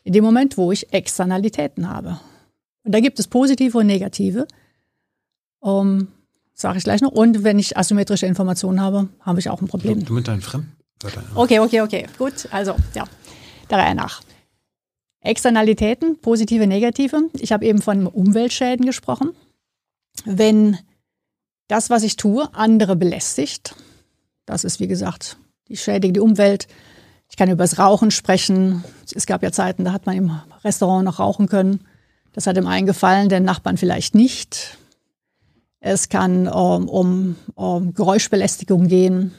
In 0.04 0.14
dem 0.14 0.24
Moment, 0.24 0.58
wo 0.58 0.72
ich 0.72 0.92
Externalitäten 0.92 1.90
habe. 1.90 2.20
Und 2.84 2.94
da 2.94 3.00
gibt 3.00 3.20
es 3.20 3.28
positive 3.28 3.78
und 3.78 3.88
negative. 3.88 4.48
Um, 5.60 6.00
ähm, 6.00 6.08
Sage 6.56 6.78
ich 6.78 6.86
gleich 6.86 7.02
noch. 7.02 7.12
Und 7.12 7.44
wenn 7.44 7.60
ich 7.60 7.78
asymmetrische 7.78 8.26
Informationen 8.26 8.80
habe, 8.80 9.10
habe 9.20 9.40
ich 9.40 9.50
auch 9.50 9.62
ein 9.62 9.68
Problem. 9.68 10.04
Du 10.06 10.14
mit 10.14 10.28
deinen 10.28 10.42
Fremdwörtern. 10.42 11.26
Okay, 11.36 11.60
okay, 11.60 11.82
okay. 11.82 12.08
Gut. 12.18 12.48
Also, 12.52 12.76
ja. 12.94 13.04
Der 13.70 13.78
Reihe 13.78 13.94
nach. 13.94 14.22
Externalitäten, 15.20 16.18
positive, 16.22 16.66
negative. 16.66 17.30
Ich 17.34 17.52
habe 17.52 17.66
eben 17.66 17.82
von 17.82 18.08
Umweltschäden 18.08 18.86
gesprochen. 18.86 19.32
Wenn 20.24 20.78
das, 21.68 21.90
was 21.90 22.04
ich 22.04 22.16
tue, 22.16 22.48
andere 22.54 22.96
belästigt, 22.96 23.76
das 24.46 24.64
ist, 24.64 24.80
wie 24.80 24.88
gesagt, 24.88 25.38
die 25.68 25.76
schädigt 25.76 26.16
die 26.16 26.20
Umwelt. 26.22 26.68
Ich 27.30 27.38
kann 27.38 27.50
über 27.50 27.64
das 27.64 27.80
Rauchen 27.80 28.12
sprechen. 28.12 28.84
Es 29.14 29.26
gab 29.26 29.44
ja 29.44 29.52
Zeiten, 29.52 29.84
da 29.84 29.92
hat 29.92 30.06
man 30.06 30.16
im 30.16 30.40
Restaurant 30.64 31.04
noch 31.04 31.20
rauchen 31.20 31.48
können. 31.48 31.82
Das 32.32 32.48
hat 32.48 32.56
dem 32.56 32.68
einen 32.68 32.86
gefallen, 32.86 33.28
den 33.28 33.44
Nachbarn 33.44 33.78
vielleicht 33.78 34.14
nicht. 34.14 34.78
Es 35.88 36.10
kann 36.10 36.48
um, 36.48 36.90
um, 36.90 37.36
um 37.54 37.94
Geräuschbelästigung 37.94 38.88
gehen. 38.88 39.36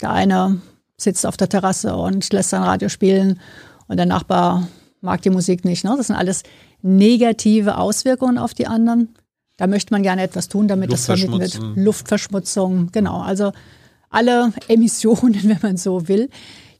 Der 0.00 0.10
eine 0.10 0.62
sitzt 0.96 1.26
auf 1.26 1.36
der 1.36 1.50
Terrasse 1.50 1.94
und 1.96 2.32
lässt 2.32 2.48
sein 2.48 2.62
Radio 2.62 2.88
spielen 2.88 3.38
und 3.86 3.98
der 3.98 4.06
Nachbar 4.06 4.68
mag 5.02 5.20
die 5.20 5.28
Musik 5.28 5.66
nicht. 5.66 5.84
Ne? 5.84 5.94
Das 5.94 6.06
sind 6.06 6.16
alles 6.16 6.44
negative 6.80 7.76
Auswirkungen 7.76 8.38
auf 8.38 8.54
die 8.54 8.66
anderen. 8.66 9.16
Da 9.58 9.66
möchte 9.66 9.92
man 9.92 10.02
gerne 10.02 10.22
etwas 10.22 10.48
tun, 10.48 10.66
damit 10.66 10.92
das 10.92 11.04
vermieden 11.04 11.38
wird. 11.38 11.60
Luftverschmutzung, 11.76 12.90
genau. 12.90 13.20
Also 13.20 13.52
alle 14.08 14.54
Emissionen, 14.68 15.42
wenn 15.42 15.58
man 15.60 15.76
so 15.76 16.08
will, 16.08 16.30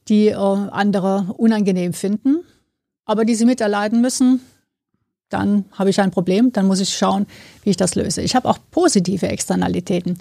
die 0.08 0.28
äh, 0.28 0.34
andere 0.36 1.34
unangenehm 1.36 1.92
finden, 1.92 2.38
aber 3.04 3.26
die 3.26 3.34
sie 3.34 3.44
miterleiden 3.44 4.00
müssen, 4.00 4.40
dann 5.28 5.64
habe 5.72 5.90
ich 5.90 6.00
ein 6.00 6.10
Problem, 6.10 6.52
dann 6.52 6.66
muss 6.66 6.80
ich 6.80 6.96
schauen, 6.96 7.26
wie 7.62 7.70
ich 7.70 7.76
das 7.76 7.94
löse. 7.94 8.22
Ich 8.22 8.36
habe 8.36 8.48
auch 8.48 8.58
positive 8.70 9.28
Externalitäten. 9.28 10.18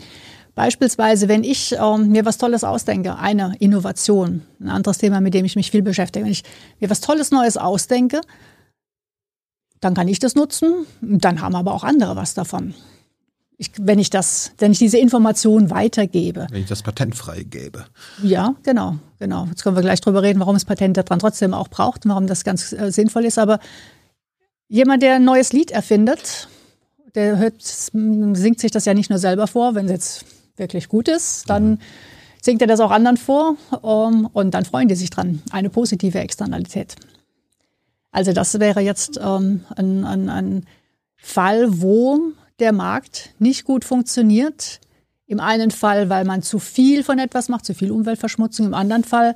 Beispielsweise, 0.56 1.28
wenn 1.28 1.44
ich 1.44 1.76
ähm, 1.78 2.10
mir 2.10 2.26
was 2.26 2.38
Tolles 2.38 2.64
ausdenke, 2.64 3.18
eine 3.18 3.56
Innovation, 3.60 4.42
ein 4.60 4.70
anderes 4.70 4.98
Thema, 4.98 5.20
mit 5.20 5.34
dem 5.34 5.44
ich 5.44 5.58
mich 5.58 5.70
viel 5.70 5.82
beschäftige, 5.82 6.26
wenn 6.26 6.32
ich 6.32 6.44
mir 6.80 6.90
was 6.90 7.02
Tolles 7.02 7.32
Neues 7.32 7.58
ausdenke, 7.58 8.22
dann 9.82 9.94
kann 9.94 10.08
ich 10.08 10.20
das 10.20 10.34
nutzen, 10.36 10.88
dann 11.02 11.42
haben 11.42 11.56
aber 11.56 11.74
auch 11.74 11.84
andere 11.84 12.16
was 12.16 12.34
davon. 12.34 12.74
Ich, 13.58 13.72
wenn 13.80 14.00
ich 14.00 14.10
das, 14.10 14.52
wenn 14.58 14.72
ich 14.72 14.80
diese 14.80 14.98
Information 14.98 15.70
weitergebe. 15.70 16.48
Wenn 16.50 16.64
ich 16.64 16.68
das 16.68 16.84
Patent 16.84 17.16
freigebe. 17.16 17.86
Ja, 18.22 18.56
genau, 18.64 18.98
genau. 19.20 19.46
Jetzt 19.46 19.64
können 19.64 19.78
wir 19.78 19.82
gleich 19.82 20.02
drüber 20.02 20.24
reden, 20.24 20.40
warum 20.40 20.56
es 20.56 20.66
Patente 20.66 21.04
dann 21.04 21.20
trotzdem 21.20 21.54
auch 21.54 21.70
braucht 21.70 22.06
und 22.06 22.12
warum 22.12 22.28
das 22.28 22.44
ganz 22.44 22.74
äh, 22.74 22.92
sinnvoll 22.92 23.26
ist. 23.26 23.38
Aber 23.38 23.60
jemand, 24.68 25.04
der 25.04 25.16
ein 25.16 25.24
neues 25.24 25.54
Lied 25.54 25.72
erfindet, 25.72 26.48
der 27.14 27.38
hört, 27.38 27.62
singt 27.62 28.60
sich 28.60 28.72
das 28.72 28.86
ja 28.86 28.94
nicht 28.94 29.10
nur 29.10 29.20
selber 29.20 29.48
vor, 29.48 29.76
wenn 29.76 29.86
es 29.86 29.92
jetzt 29.92 30.26
wirklich 30.58 30.90
gut 30.90 31.08
ist, 31.08 31.50
dann 31.50 31.72
mhm. 31.72 31.80
singt 32.42 32.62
er 32.62 32.68
das 32.68 32.80
auch 32.80 32.92
anderen 32.92 33.18
vor 33.18 33.58
um, 33.82 34.26
und 34.26 34.52
dann 34.52 34.66
freuen 34.66 34.88
die 34.88 34.96
sich 34.96 35.10
dran. 35.10 35.42
Eine 35.52 35.70
positive 35.70 36.20
Externalität. 36.20 36.96
Also 38.12 38.32
das 38.32 38.60
wäre 38.60 38.80
jetzt 38.80 39.20
ähm, 39.22 39.66
ein, 39.76 40.06
ein, 40.06 40.30
ein 40.30 40.66
Fall, 41.18 41.82
wo 41.82 42.32
der 42.60 42.72
Markt 42.72 43.32
nicht 43.40 43.66
gut 43.66 43.84
funktioniert. 43.84 44.80
Im 45.28 45.40
einen 45.40 45.72
Fall, 45.72 46.10
weil 46.10 46.24
man 46.24 46.42
zu 46.42 46.60
viel 46.60 47.04
von 47.04 47.20
etwas 47.20 47.50
macht, 47.50 47.66
zu 47.66 47.74
viel 47.74 47.92
Umweltverschmutzung. 47.92 48.68
Im 48.68 48.74
anderen 48.74 49.04
Fall, 49.04 49.36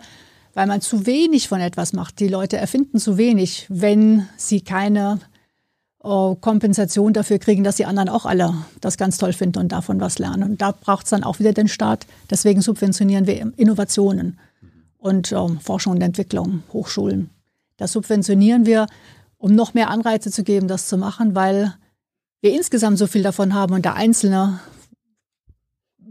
weil 0.53 0.67
man 0.67 0.81
zu 0.81 1.05
wenig 1.05 1.47
von 1.47 1.61
etwas 1.61 1.93
macht. 1.93 2.19
Die 2.19 2.27
Leute 2.27 2.57
erfinden 2.57 2.99
zu 2.99 3.17
wenig, 3.17 3.65
wenn 3.69 4.27
sie 4.37 4.61
keine 4.61 5.19
äh, 6.03 6.35
Kompensation 6.39 7.13
dafür 7.13 7.39
kriegen, 7.39 7.63
dass 7.63 7.75
die 7.75 7.85
anderen 7.85 8.09
auch 8.09 8.25
alle 8.25 8.53
das 8.81 8.97
ganz 8.97 9.17
toll 9.17 9.33
finden 9.33 9.59
und 9.59 9.71
davon 9.71 9.99
was 9.99 10.19
lernen. 10.19 10.43
Und 10.43 10.61
da 10.61 10.71
braucht 10.71 11.05
es 11.05 11.09
dann 11.09 11.23
auch 11.23 11.39
wieder 11.39 11.53
den 11.53 11.67
Staat. 11.67 12.05
Deswegen 12.29 12.61
subventionieren 12.61 13.27
wir 13.27 13.51
Innovationen 13.57 14.39
und 14.97 15.31
äh, 15.31 15.47
Forschung 15.61 15.93
und 15.93 16.01
Entwicklung, 16.01 16.63
Hochschulen. 16.73 17.29
Das 17.77 17.93
subventionieren 17.93 18.65
wir, 18.65 18.87
um 19.37 19.55
noch 19.55 19.73
mehr 19.73 19.89
Anreize 19.89 20.31
zu 20.31 20.43
geben, 20.43 20.67
das 20.67 20.87
zu 20.87 20.97
machen, 20.97 21.35
weil 21.35 21.73
wir 22.41 22.53
insgesamt 22.53 22.97
so 22.97 23.07
viel 23.07 23.23
davon 23.23 23.53
haben 23.53 23.73
und 23.73 23.85
der 23.85 23.95
Einzelne 23.95 24.59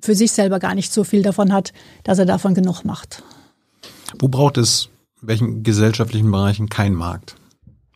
für 0.01 0.14
sich 0.14 0.32
selber 0.32 0.59
gar 0.59 0.74
nicht 0.74 0.93
so 0.93 1.05
viel 1.05 1.22
davon 1.22 1.53
hat, 1.53 1.72
dass 2.05 2.18
er 2.18 2.26
davon 2.26 2.55
genug 2.55 2.84
macht. 2.84 3.22
Wo 4.19 4.29
braucht 4.29 4.57
es, 4.57 4.89
in 5.23 5.29
welchen 5.29 5.63
gesellschaftlichen 5.63 6.31
Bereichen 6.31 6.69
kein 6.69 6.95
Markt? 6.95 7.37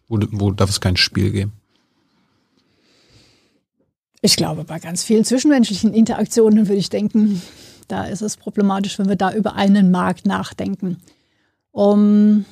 Wo, 0.09 0.19
wo 0.33 0.51
darf 0.51 0.71
es 0.71 0.81
kein 0.81 0.97
Spiel 0.97 1.31
geben? 1.31 1.53
Ich 4.21 4.37
glaube, 4.37 4.65
bei 4.65 4.79
ganz 4.79 5.03
vielen 5.03 5.25
zwischenmenschlichen 5.25 5.93
Interaktionen 5.93 6.69
würde 6.69 6.79
ich 6.79 6.91
denken, 6.91 7.43
da 7.89 8.05
ist 8.05 8.23
es 8.23 8.37
problematisch, 8.37 8.99
wenn 8.99 9.09
wir 9.09 9.17
da 9.17 9.33
über 9.33 9.55
einen 9.57 9.91
Markt 9.91 10.27
nachdenken. 10.27 10.99
Um, 11.73 12.45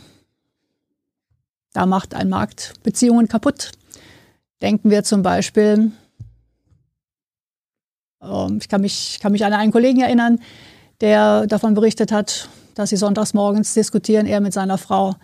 da 1.73 1.87
macht 1.87 2.15
ein 2.15 2.29
Markt 2.29 2.75
Beziehungen 2.83 3.29
kaputt. 3.29 3.73
Denken 4.61 4.91
wir 4.91 5.05
zum 5.05 5.23
Beispiel, 5.23 5.93
um, 8.19 8.59
ich 8.59 8.69
kann 8.69 8.81
mich, 8.81 9.21
kann 9.23 9.33
mich 9.33 9.45
an 9.45 9.53
einen 9.53 9.71
Kollegen 9.71 10.01
erinnern, 10.01 10.41
der 11.01 11.47
davon 11.47 11.75
berichtet 11.75 12.11
hat, 12.11 12.49
dass 12.81 12.91
sie 12.91 12.97
sonntags 12.97 13.35
morgens 13.35 13.74
diskutieren, 13.74 14.26
er 14.26 14.41
mit 14.41 14.55
seiner 14.55 14.78
Frau, 14.78 15.14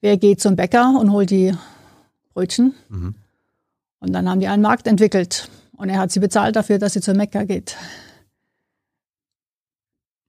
wer 0.00 0.16
geht 0.16 0.40
zum 0.40 0.54
Bäcker 0.54 0.98
und 0.98 1.10
holt 1.10 1.30
die 1.30 1.54
Brötchen. 2.32 2.74
Mhm. 2.88 3.14
Und 3.98 4.12
dann 4.12 4.28
haben 4.28 4.38
die 4.38 4.46
einen 4.46 4.62
Markt 4.62 4.86
entwickelt. 4.86 5.50
Und 5.76 5.88
er 5.88 5.98
hat 5.98 6.12
sie 6.12 6.20
bezahlt 6.20 6.54
dafür, 6.54 6.78
dass 6.78 6.92
sie 6.92 7.00
zur 7.00 7.14
Mekka 7.14 7.44
geht. 7.44 7.76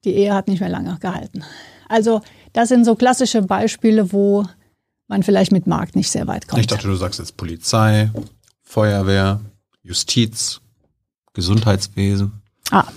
Die 0.03 0.15
Ehe 0.15 0.33
hat 0.33 0.47
nicht 0.47 0.59
mehr 0.59 0.69
lange 0.69 0.97
gehalten. 0.99 1.43
Also 1.87 2.21
das 2.53 2.69
sind 2.69 2.83
so 2.83 2.95
klassische 2.95 3.43
Beispiele, 3.43 4.11
wo 4.11 4.45
man 5.07 5.21
vielleicht 5.21 5.51
mit 5.51 5.67
Markt 5.67 5.95
nicht 5.95 6.09
sehr 6.09 6.25
weit 6.27 6.47
kommt. 6.47 6.61
Ich 6.61 6.67
dachte, 6.67 6.87
du 6.87 6.95
sagst 6.95 7.19
jetzt 7.19 7.37
Polizei, 7.37 8.09
Feuerwehr, 8.63 9.41
Justiz, 9.83 10.61
Gesundheitswesen. 11.33 12.41
Ah. 12.71 12.87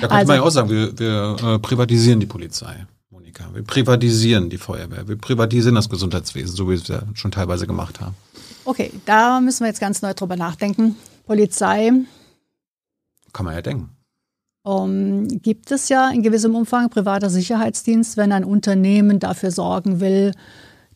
Da 0.00 0.08
könnte 0.08 0.14
also, 0.14 0.28
man 0.28 0.36
ja 0.36 0.42
auch 0.42 0.50
sagen, 0.50 0.70
wir, 0.70 0.98
wir 0.98 1.36
äh, 1.42 1.58
privatisieren 1.58 2.20
die 2.20 2.26
Polizei, 2.26 2.86
Monika. 3.10 3.44
Wir 3.52 3.62
privatisieren 3.64 4.48
die 4.48 4.58
Feuerwehr. 4.58 5.08
Wir 5.08 5.16
privatisieren 5.16 5.74
das 5.74 5.88
Gesundheitswesen, 5.88 6.54
so 6.54 6.66
wie 6.66 6.72
wir 6.72 6.76
es 6.76 6.88
ja 6.88 7.02
schon 7.14 7.30
teilweise 7.30 7.66
gemacht 7.66 8.00
haben. 8.00 8.14
Okay, 8.64 8.92
da 9.06 9.40
müssen 9.40 9.60
wir 9.60 9.68
jetzt 9.68 9.80
ganz 9.80 10.02
neu 10.02 10.14
drüber 10.14 10.36
nachdenken. 10.36 10.96
Polizei. 11.26 11.90
Kann 13.32 13.44
man 13.44 13.54
ja 13.54 13.62
denken. 13.62 13.90
Um, 14.62 15.28
gibt 15.28 15.70
es 15.70 15.88
ja 15.88 16.10
in 16.10 16.22
gewissem 16.22 16.54
Umfang 16.54 16.90
privater 16.90 17.30
Sicherheitsdienst, 17.30 18.16
wenn 18.16 18.32
ein 18.32 18.44
Unternehmen 18.44 19.18
dafür 19.18 19.50
sorgen 19.50 20.00
will, 20.00 20.32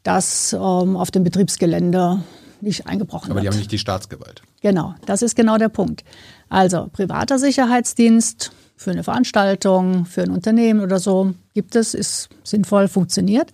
dass 0.02 0.52
um, 0.52 0.96
auf 0.96 1.10
dem 1.10 1.24
Betriebsgelände 1.24 2.22
nicht 2.60 2.86
eingebrochen 2.86 3.30
Aber 3.30 3.36
wird. 3.36 3.38
Aber 3.38 3.40
die 3.40 3.48
haben 3.48 3.58
nicht 3.58 3.72
die 3.72 3.78
Staatsgewalt. 3.78 4.42
Genau, 4.60 4.94
das 5.06 5.22
ist 5.22 5.34
genau 5.34 5.58
der 5.58 5.68
Punkt. 5.68 6.04
Also 6.48 6.88
privater 6.92 7.38
Sicherheitsdienst 7.38 8.52
für 8.82 8.90
eine 8.90 9.04
Veranstaltung, 9.04 10.04
für 10.06 10.22
ein 10.22 10.30
Unternehmen 10.30 10.80
oder 10.80 10.98
so 10.98 11.34
gibt 11.54 11.76
es, 11.76 11.94
ist 11.94 12.28
sinnvoll, 12.44 12.88
funktioniert. 12.88 13.52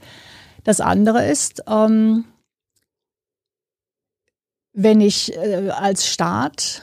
Das 0.65 0.81
andere 0.81 1.27
ist, 1.27 1.63
ähm, 1.69 2.25
wenn 4.73 5.01
ich 5.01 5.35
äh, 5.35 5.71
als 5.71 6.07
Staat 6.07 6.83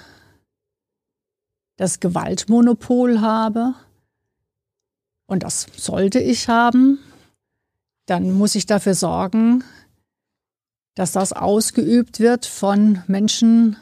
das 1.78 2.00
Gewaltmonopol 2.00 3.22
habe, 3.22 3.74
und 5.28 5.43
das 5.43 5.68
sollte 5.76 6.20
ich 6.20 6.50
haben, 6.50 7.00
dann 8.06 8.32
muss 8.32 8.56
ich 8.56 8.66
dafür 8.66 8.93
sorgen, 8.93 9.64
dass 10.93 11.12
das 11.12 11.34
ausgeübt 11.34 12.20
wird 12.20 12.46
von 12.46 13.04
Menschen, 13.08 13.78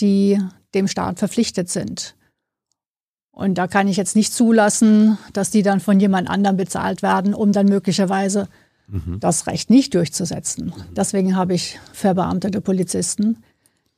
die 0.00 0.40
dem 0.74 0.88
Staat 0.88 1.18
verpflichtet 1.18 1.68
sind. 1.68 2.16
Und 3.40 3.54
da 3.54 3.66
kann 3.66 3.88
ich 3.88 3.96
jetzt 3.96 4.16
nicht 4.16 4.34
zulassen, 4.34 5.16
dass 5.32 5.50
die 5.50 5.62
dann 5.62 5.80
von 5.80 5.98
jemand 5.98 6.28
anderem 6.28 6.58
bezahlt 6.58 7.02
werden, 7.02 7.32
um 7.32 7.52
dann 7.52 7.66
möglicherweise 7.66 8.48
Mhm. 8.90 9.20
das 9.20 9.46
Recht 9.46 9.70
nicht 9.70 9.94
durchzusetzen. 9.94 10.72
Deswegen 10.96 11.36
habe 11.36 11.54
ich 11.54 11.78
verbeamtete 11.92 12.60
Polizisten. 12.60 13.42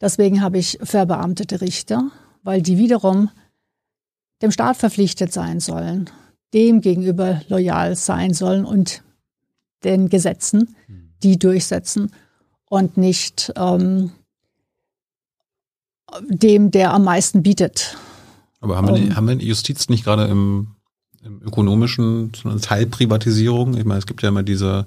Deswegen 0.01 0.43
habe 0.43 0.59
ich 0.59 0.78
verbeamtete 0.82 1.61
Richter, 1.61 2.11
weil 2.43 2.62
die 2.62 2.78
wiederum 2.78 3.30
dem 4.43 4.51
Staat 4.51 4.76
verpflichtet 4.76 5.32
sein 5.32 5.61
sollen, 5.61 6.11
dem 6.53 6.80
gegenüber 6.80 7.40
loyal 7.49 7.97
sein 7.97 8.34
sollen 8.34 8.64
und 8.64 9.03
den 9.84 10.09
Gesetzen, 10.09 10.76
die 11.22 11.38
durchsetzen 11.38 12.12
und 12.68 12.97
nicht 12.97 13.53
ähm, 13.57 14.12
dem, 16.28 16.70
der 16.70 16.93
am 16.93 17.05
meisten 17.05 17.43
bietet. 17.43 17.97
Aber 18.63 18.77
haben 18.77 18.87
wir, 18.87 18.95
um, 18.95 19.17
haben 19.17 19.29
wir 19.29 19.35
Justiz 19.37 19.91
nicht 19.91 20.05
gerade 20.05 20.25
im 20.25 20.69
im 21.25 21.41
ökonomischen 21.43 22.33
so 22.35 22.49
eine 22.49 22.61
Teilprivatisierung. 22.61 23.77
Ich 23.77 23.85
meine, 23.85 23.99
es 23.99 24.07
gibt 24.07 24.23
ja 24.23 24.29
immer 24.29 24.43
diese 24.43 24.87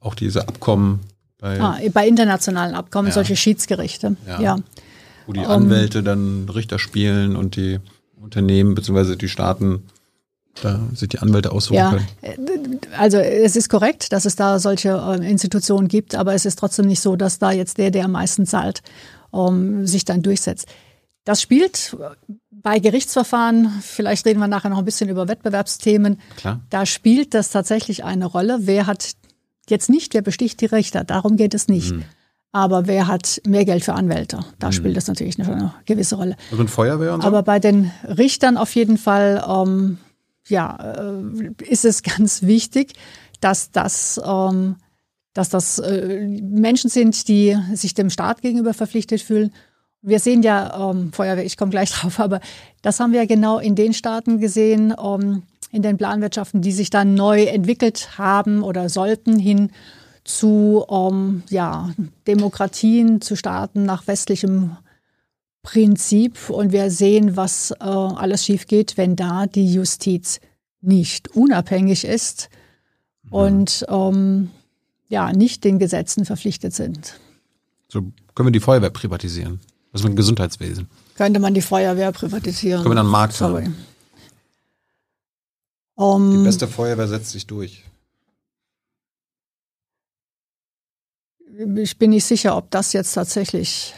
auch 0.00 0.14
diese 0.14 0.48
Abkommen 0.48 1.00
bei, 1.38 1.60
ah, 1.60 1.78
bei 1.92 2.06
internationalen 2.08 2.74
Abkommen, 2.74 3.08
ja. 3.08 3.14
solche 3.14 3.36
Schiedsgerichte. 3.36 4.16
Ja. 4.26 4.40
ja. 4.40 4.56
Wo 5.26 5.32
die 5.32 5.40
Anwälte 5.40 6.00
um, 6.00 6.04
dann 6.04 6.48
Richter 6.48 6.78
spielen 6.78 7.36
und 7.36 7.56
die 7.56 7.80
Unternehmen 8.20 8.74
bzw. 8.74 9.16
die 9.16 9.28
Staaten 9.28 9.84
da 10.62 10.80
sich 10.94 11.08
die 11.08 11.18
Anwälte 11.18 11.50
aussuchen 11.50 11.74
ja, 11.74 11.90
können. 11.90 12.80
Also 12.96 13.18
es 13.18 13.56
ist 13.56 13.68
korrekt, 13.68 14.12
dass 14.12 14.24
es 14.24 14.36
da 14.36 14.60
solche 14.60 14.90
äh, 14.90 15.28
Institutionen 15.28 15.88
gibt, 15.88 16.14
aber 16.14 16.32
es 16.32 16.46
ist 16.46 16.60
trotzdem 16.60 16.86
nicht 16.86 17.00
so, 17.00 17.16
dass 17.16 17.40
da 17.40 17.50
jetzt 17.50 17.76
der, 17.78 17.90
der 17.90 18.04
am 18.04 18.12
meisten 18.12 18.46
zahlt, 18.46 18.82
um, 19.32 19.84
sich 19.84 20.04
dann 20.04 20.22
durchsetzt. 20.22 20.68
Das 21.24 21.40
spielt 21.40 21.96
bei 22.50 22.78
Gerichtsverfahren, 22.78 23.70
vielleicht 23.80 24.26
reden 24.26 24.40
wir 24.40 24.48
nachher 24.48 24.68
noch 24.68 24.78
ein 24.78 24.84
bisschen 24.84 25.08
über 25.08 25.26
Wettbewerbsthemen, 25.28 26.18
Klar. 26.36 26.60
da 26.70 26.86
spielt 26.86 27.34
das 27.34 27.50
tatsächlich 27.50 28.04
eine 28.04 28.26
Rolle. 28.26 28.58
Wer 28.62 28.86
hat 28.86 29.12
jetzt 29.68 29.88
nicht, 29.88 30.14
wer 30.14 30.22
besticht 30.22 30.60
die 30.60 30.66
Richter, 30.66 31.04
darum 31.04 31.36
geht 31.36 31.54
es 31.54 31.68
nicht. 31.68 31.92
Mhm. 31.92 32.04
Aber 32.52 32.86
wer 32.86 33.08
hat 33.08 33.40
mehr 33.46 33.64
Geld 33.64 33.84
für 33.84 33.94
Anwälte? 33.94 34.44
Da 34.58 34.68
mhm. 34.68 34.72
spielt 34.72 34.96
das 34.96 35.08
natürlich 35.08 35.40
eine, 35.40 35.52
eine, 35.52 35.74
gewisse 35.86 36.16
Rolle. 36.16 36.36
Also 36.50 36.62
ein 36.62 36.68
Feuerwehr 36.68 37.14
und 37.14 37.22
so? 37.22 37.26
Aber 37.26 37.42
bei 37.42 37.58
den 37.58 37.90
Richtern 38.04 38.56
auf 38.56 38.74
jeden 38.74 38.96
Fall, 38.96 39.44
ähm, 39.48 39.98
ja, 40.46 40.76
äh, 40.76 41.64
ist 41.64 41.84
es 41.84 42.02
ganz 42.16 42.42
wichtig, 42.42 42.92
dass 43.40 43.72
das, 43.72 44.20
ähm, 44.24 44.76
dass 45.32 45.48
das 45.48 45.80
äh, 45.80 46.26
Menschen 46.42 46.90
sind, 46.90 47.28
die 47.28 47.56
sich 47.72 47.94
dem 47.94 48.08
Staat 48.08 48.40
gegenüber 48.40 48.72
verpflichtet 48.72 49.20
fühlen 49.20 49.52
wir 50.04 50.20
sehen 50.20 50.42
ja 50.42 50.90
ähm, 50.90 51.12
Feuerwehr, 51.12 51.44
ich 51.44 51.56
komme 51.56 51.70
gleich 51.70 51.90
drauf, 51.92 52.20
aber 52.20 52.40
das 52.82 53.00
haben 53.00 53.12
wir 53.12 53.20
ja 53.20 53.26
genau 53.26 53.58
in 53.58 53.74
den 53.74 53.94
Staaten 53.94 54.38
gesehen, 54.38 54.94
ähm, 55.02 55.42
in 55.72 55.82
den 55.82 55.96
Planwirtschaften, 55.96 56.62
die 56.62 56.72
sich 56.72 56.90
dann 56.90 57.14
neu 57.14 57.44
entwickelt 57.44 58.16
haben 58.16 58.62
oder 58.62 58.88
sollten 58.88 59.38
hin 59.38 59.70
zu 60.22 60.84
ähm, 60.88 61.42
ja, 61.50 61.92
Demokratien, 62.26 63.20
zu 63.20 63.34
Staaten 63.34 63.84
nach 63.84 64.06
westlichem 64.06 64.76
Prinzip. 65.62 66.48
Und 66.48 66.70
wir 66.70 66.90
sehen, 66.90 67.36
was 67.36 67.72
äh, 67.72 67.84
alles 67.84 68.44
schief 68.44 68.66
geht, 68.68 68.96
wenn 68.96 69.16
da 69.16 69.46
die 69.46 69.72
Justiz 69.72 70.38
nicht 70.80 71.34
unabhängig 71.34 72.04
ist 72.04 72.50
mhm. 73.24 73.32
und 73.32 73.86
ähm, 73.88 74.50
ja, 75.08 75.32
nicht 75.32 75.64
den 75.64 75.78
Gesetzen 75.78 76.24
verpflichtet 76.24 76.72
sind. 76.72 77.18
So 77.88 78.02
können 78.34 78.48
wir 78.48 78.52
die 78.52 78.60
Feuerwehr 78.60 78.90
privatisieren. 78.90 79.60
Was 79.94 80.02
mit 80.02 80.12
dem 80.12 80.16
Gesundheitswesen? 80.16 80.88
Könnte 81.14 81.38
man 81.38 81.54
die 81.54 81.62
Feuerwehr 81.62 82.10
privatisieren? 82.10 82.82
Können 82.82 82.90
wir 82.90 82.96
dann 82.96 83.06
einen 83.06 83.12
Markt 83.12 83.34
Sorry. 83.34 83.62
haben? 83.62 83.76
Um, 85.94 86.38
die 86.38 86.44
beste 86.44 86.66
Feuerwehr 86.66 87.06
setzt 87.06 87.30
sich 87.30 87.46
durch. 87.46 87.84
Ich 91.76 91.96
bin 91.96 92.10
nicht 92.10 92.24
sicher, 92.24 92.56
ob 92.56 92.72
das 92.72 92.92
jetzt 92.92 93.12
tatsächlich 93.12 93.94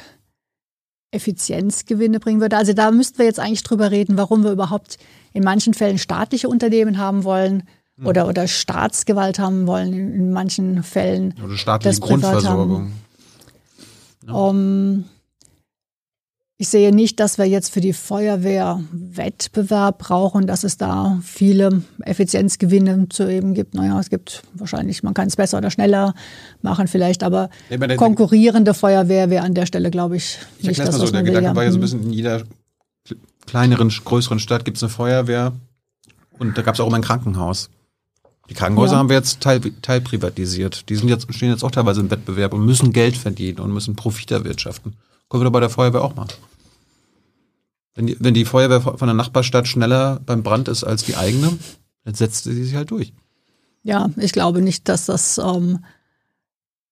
Effizienzgewinne 1.12 2.20
bringen 2.20 2.42
würde. 2.42 2.58
Also 2.58 2.74
da 2.74 2.90
müssten 2.90 3.16
wir 3.16 3.24
jetzt 3.24 3.40
eigentlich 3.40 3.62
drüber 3.62 3.90
reden, 3.90 4.18
warum 4.18 4.44
wir 4.44 4.52
überhaupt 4.52 4.98
in 5.32 5.42
manchen 5.42 5.72
Fällen 5.72 5.96
staatliche 5.96 6.50
Unternehmen 6.50 6.98
haben 6.98 7.24
wollen 7.24 7.62
hm. 7.96 8.06
oder, 8.06 8.28
oder 8.28 8.46
Staatsgewalt 8.46 9.38
haben 9.38 9.66
wollen, 9.66 9.94
in 9.94 10.30
manchen 10.30 10.82
Fällen. 10.82 11.34
Oder 11.42 11.56
staatliche 11.56 12.00
Grundversorgung. 12.00 12.92
Ja. 14.26 14.34
Um, 14.34 15.06
ich 16.58 16.68
sehe 16.68 16.94
nicht, 16.94 17.20
dass 17.20 17.36
wir 17.36 17.44
jetzt 17.44 17.70
für 17.72 17.82
die 17.82 17.92
Feuerwehr 17.92 18.82
Wettbewerb 18.90 19.98
brauchen, 19.98 20.46
dass 20.46 20.64
es 20.64 20.78
da 20.78 21.18
viele 21.22 21.82
Effizienzgewinne 22.00 23.08
zu 23.10 23.30
eben 23.30 23.52
gibt. 23.52 23.74
Naja, 23.74 24.00
es 24.00 24.08
gibt 24.08 24.42
wahrscheinlich, 24.54 25.02
man 25.02 25.12
kann 25.12 25.28
es 25.28 25.36
besser 25.36 25.58
oder 25.58 25.70
schneller 25.70 26.14
machen 26.62 26.88
vielleicht, 26.88 27.22
aber 27.22 27.50
ja, 27.68 27.96
konkurrierende 27.96 28.72
Feuerwehr 28.72 29.28
wäre 29.28 29.44
an 29.44 29.52
der 29.52 29.66
Stelle, 29.66 29.90
glaube 29.90 30.16
ich, 30.16 30.38
ich 30.58 30.68
nicht 30.68 30.80
das, 30.80 30.98
mal 30.98 31.06
so, 31.06 31.12
der 31.12 31.22
Gedanke 31.24 31.54
war 31.54 31.64
ja 31.64 31.70
so 31.70 31.76
ein 31.76 31.82
bisschen 31.82 32.04
in 32.04 32.12
jeder 32.12 32.42
kleineren, 33.46 33.90
größeren 33.90 34.38
Stadt 34.38 34.64
gibt 34.64 34.78
es 34.78 34.82
eine 34.82 34.90
Feuerwehr 34.90 35.52
und 36.38 36.56
da 36.56 36.62
gab 36.62 36.74
es 36.74 36.80
auch 36.80 36.86
immer 36.86 36.96
ein 36.96 37.02
Krankenhaus. 37.02 37.68
Die 38.48 38.54
Krankenhäuser 38.54 38.94
ja. 38.94 38.98
haben 38.98 39.08
wir 39.10 39.16
jetzt 39.16 39.40
teil, 39.40 39.60
teilprivatisiert. 39.82 40.88
Die 40.88 40.96
sind 40.96 41.08
jetzt, 41.08 41.32
stehen 41.34 41.50
jetzt 41.50 41.64
auch 41.64 41.70
teilweise 41.70 42.00
im 42.00 42.10
Wettbewerb 42.10 42.54
und 42.54 42.64
müssen 42.64 42.92
Geld 42.92 43.16
verdienen 43.16 43.58
und 43.58 43.72
müssen 43.72 43.96
Profit 43.96 44.30
erwirtschaften. 44.30 44.94
Können 45.28 45.42
wir 45.42 45.44
doch 45.46 45.52
bei 45.52 45.60
der 45.60 45.70
Feuerwehr 45.70 46.02
auch 46.02 46.14
machen. 46.14 46.32
Wenn 47.94 48.06
die, 48.06 48.16
wenn 48.20 48.34
die 48.34 48.44
Feuerwehr 48.44 48.80
von 48.80 49.06
der 49.06 49.14
Nachbarstadt 49.14 49.66
schneller 49.66 50.20
beim 50.24 50.42
Brand 50.42 50.68
ist 50.68 50.84
als 50.84 51.04
die 51.04 51.16
eigene, 51.16 51.56
dann 52.04 52.14
setzt 52.14 52.44
sie 52.44 52.64
sich 52.64 52.74
halt 52.74 52.90
durch. 52.90 53.12
Ja, 53.82 54.10
ich 54.16 54.32
glaube 54.32 54.62
nicht, 54.62 54.88
dass 54.88 55.06
das, 55.06 55.38
ähm, 55.38 55.84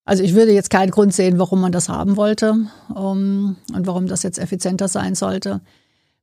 also 0.04 0.22
ich 0.22 0.34
würde 0.34 0.52
jetzt 0.52 0.70
keinen 0.70 0.90
Grund 0.90 1.12
sehen, 1.12 1.38
warum 1.38 1.60
man 1.60 1.72
das 1.72 1.88
haben 1.88 2.16
wollte 2.16 2.66
ähm, 2.96 3.56
und 3.74 3.86
warum 3.86 4.06
das 4.06 4.22
jetzt 4.22 4.38
effizienter 4.38 4.88
sein 4.88 5.14
sollte. 5.14 5.60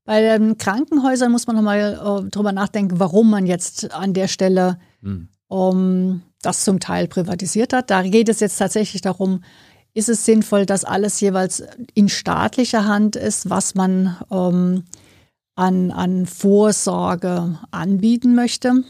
Bei 0.04 0.22
den 0.22 0.58
Krankenhäusern 0.58 1.32
muss 1.32 1.46
man 1.46 1.56
nochmal 1.56 2.24
äh, 2.26 2.30
drüber 2.30 2.52
nachdenken, 2.52 3.00
warum 3.00 3.30
man 3.30 3.46
jetzt 3.46 3.92
an 3.94 4.14
der 4.14 4.28
Stelle 4.28 4.80
hm. 5.02 5.28
um, 5.48 6.24
das 6.42 6.64
zum 6.64 6.80
Teil 6.80 7.08
privatisiert 7.08 7.72
hat. 7.74 7.92
Da 7.92 8.02
geht 8.02 8.30
es 8.30 8.40
jetzt 8.40 8.58
tatsächlich 8.58 9.02
darum, 9.02 9.44
ist 9.94 10.10
es 10.10 10.26
sinnvoll, 10.26 10.66
dass 10.66 10.84
alles 10.84 11.20
jeweils 11.20 11.64
in 11.94 12.10
staatlicher 12.10 12.86
Hand 12.86 13.16
ist, 13.16 13.50
was 13.50 13.76
man 13.76 14.18
ähm, 14.32 14.84
an, 15.56 15.92
an 15.92 16.26
Vorsorge 16.26 17.60
anbieten 17.72 18.36
möchte? 18.36 18.84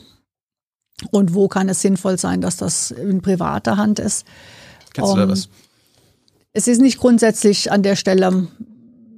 Und 1.10 1.34
wo 1.34 1.47
kann 1.47 1.68
es 1.70 1.82
sinnvoll 1.82 2.20
sein, 2.20 2.41
dass 2.41 2.58
das 2.58 2.91
in 2.91 3.22
privater 3.22 3.78
Hand 3.78 3.97
ist? 3.97 4.26
Kennst 4.93 5.12
du 5.12 5.18
da 5.18 5.24
ähm, 5.24 5.30
was? 5.30 5.49
Es 6.54 6.68
ist 6.68 6.82
nicht 6.82 6.99
grundsätzlich 6.99 7.72
an 7.72 7.82
der 7.82 7.95
Stelle 7.95 8.47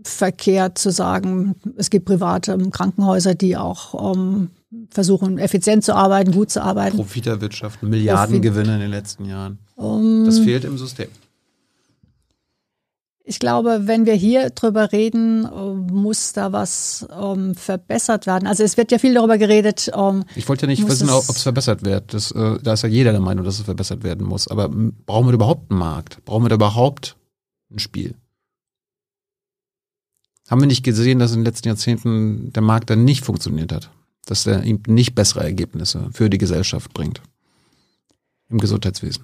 verkehrt 0.04 0.78
zu 0.78 0.92
sagen, 0.92 1.56
es 1.78 1.90
gibt 1.90 2.06
private 2.06 2.58
Krankenhäuser, 2.70 3.36
die 3.36 3.58
auch 3.58 4.14
ähm, 4.14 4.50
versuchen, 4.90 5.38
effizient 5.38 5.84
zu 5.84 5.96
arbeiten, 5.96 6.32
gut 6.32 6.52
zu 6.52 6.62
arbeiten. 6.62 6.98
Profiterwirtschaften, 6.98 7.90
Milliardengewinne 7.90 8.76
in 8.76 8.82
den 8.82 8.92
letzten 8.92 9.26
Jahren. 9.26 9.60
Um, 9.76 10.26
das 10.26 10.40
fehlt 10.40 10.66
im 10.66 10.78
System. 10.78 11.08
Ich 13.26 13.40
glaube, 13.40 13.84
wenn 13.84 14.06
wir 14.06 14.16
hier 14.16 14.50
drüber 14.50 14.92
reden, 14.92 15.44
muss 15.90 16.34
da 16.34 16.52
was 16.52 17.08
ähm, 17.10 17.56
verbessert 17.56 18.28
werden. 18.28 18.48
Also 18.48 18.64
es 18.64 18.76
wird 18.76 18.92
ja 18.92 18.98
viel 18.98 19.14
darüber 19.14 19.38
geredet. 19.38 19.90
Ähm, 19.96 20.26
ich 20.36 20.50
wollte 20.50 20.66
ja 20.66 20.68
nicht 20.68 20.86
wissen, 20.86 21.10
ob 21.10 21.30
es 21.30 21.42
verbessert 21.42 21.86
wird. 21.86 22.14
Das, 22.14 22.32
äh, 22.32 22.60
da 22.62 22.74
ist 22.74 22.84
ja 22.84 22.90
jeder 22.90 23.14
der 23.14 23.22
Meinung, 23.22 23.46
dass 23.46 23.60
es 23.60 23.66
verbessert 23.66 24.04
werden 24.04 24.28
muss. 24.28 24.50
Aber 24.50 24.68
brauchen 24.70 25.28
wir 25.28 25.34
überhaupt 25.34 25.72
einen 25.72 25.80
Markt? 25.80 26.24
Brauchen 26.26 26.44
wir 26.44 26.50
da 26.50 26.56
überhaupt 26.56 27.16
ein 27.72 27.80
Spiel? 27.80 28.16
Haben 30.50 30.60
wir 30.60 30.68
nicht 30.68 30.84
gesehen, 30.84 31.20
dass 31.20 31.32
in 31.32 31.40
den 31.40 31.46
letzten 31.46 31.70
Jahrzehnten 31.70 32.52
der 32.52 32.62
Markt 32.62 32.90
dann 32.90 33.06
nicht 33.06 33.24
funktioniert 33.24 33.72
hat? 33.72 33.90
Dass 34.26 34.46
er 34.46 34.64
ihm 34.64 34.84
nicht 34.86 35.16
bessere 35.16 35.46
Ergebnisse 35.46 36.10
für 36.12 36.30
die 36.30 36.38
Gesellschaft 36.38 36.94
bringt? 36.94 37.22
Im 38.50 38.60
Gesundheitswesen. 38.60 39.24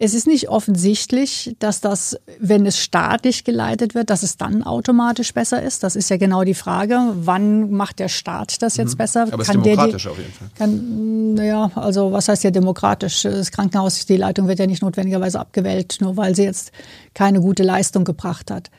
Es 0.00 0.14
ist 0.14 0.28
nicht 0.28 0.48
offensichtlich, 0.48 1.56
dass 1.58 1.80
das, 1.80 2.16
wenn 2.38 2.66
es 2.66 2.78
staatlich 2.78 3.42
geleitet 3.42 3.96
wird, 3.96 4.10
dass 4.10 4.22
es 4.22 4.36
dann 4.36 4.62
automatisch 4.62 5.34
besser 5.34 5.60
ist. 5.60 5.82
Das 5.82 5.96
ist 5.96 6.08
ja 6.08 6.16
genau 6.16 6.44
die 6.44 6.54
Frage. 6.54 7.00
Wann 7.16 7.72
macht 7.72 7.98
der 7.98 8.08
Staat 8.08 8.62
das 8.62 8.76
jetzt 8.76 8.94
mhm. 8.94 8.98
besser? 8.98 9.22
Aber 9.32 9.42
es 9.42 9.48
ist 9.48 9.54
demokratisch 9.54 10.02
die, 10.04 10.08
auf 10.08 10.18
jeden 10.18 10.32
Fall. 10.32 10.48
Kann, 10.56 11.34
naja, 11.34 11.72
also 11.74 12.12
was 12.12 12.28
heißt 12.28 12.44
ja 12.44 12.52
demokratisch? 12.52 13.22
Das 13.22 13.50
Krankenhaus, 13.50 14.06
die 14.06 14.16
Leitung 14.16 14.46
wird 14.46 14.60
ja 14.60 14.68
nicht 14.68 14.82
notwendigerweise 14.82 15.40
abgewählt, 15.40 15.96
nur 16.00 16.16
weil 16.16 16.36
sie 16.36 16.44
jetzt 16.44 16.70
keine 17.12 17.40
gute 17.40 17.64
Leistung 17.64 18.04
gebracht 18.04 18.52
hat. 18.52 18.70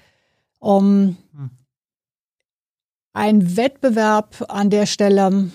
Um, 0.59 1.17
hm. 1.33 1.49
Ein 3.11 3.57
Wettbewerb 3.57 4.45
an 4.47 4.69
der 4.69 4.85
Stelle 4.85 5.51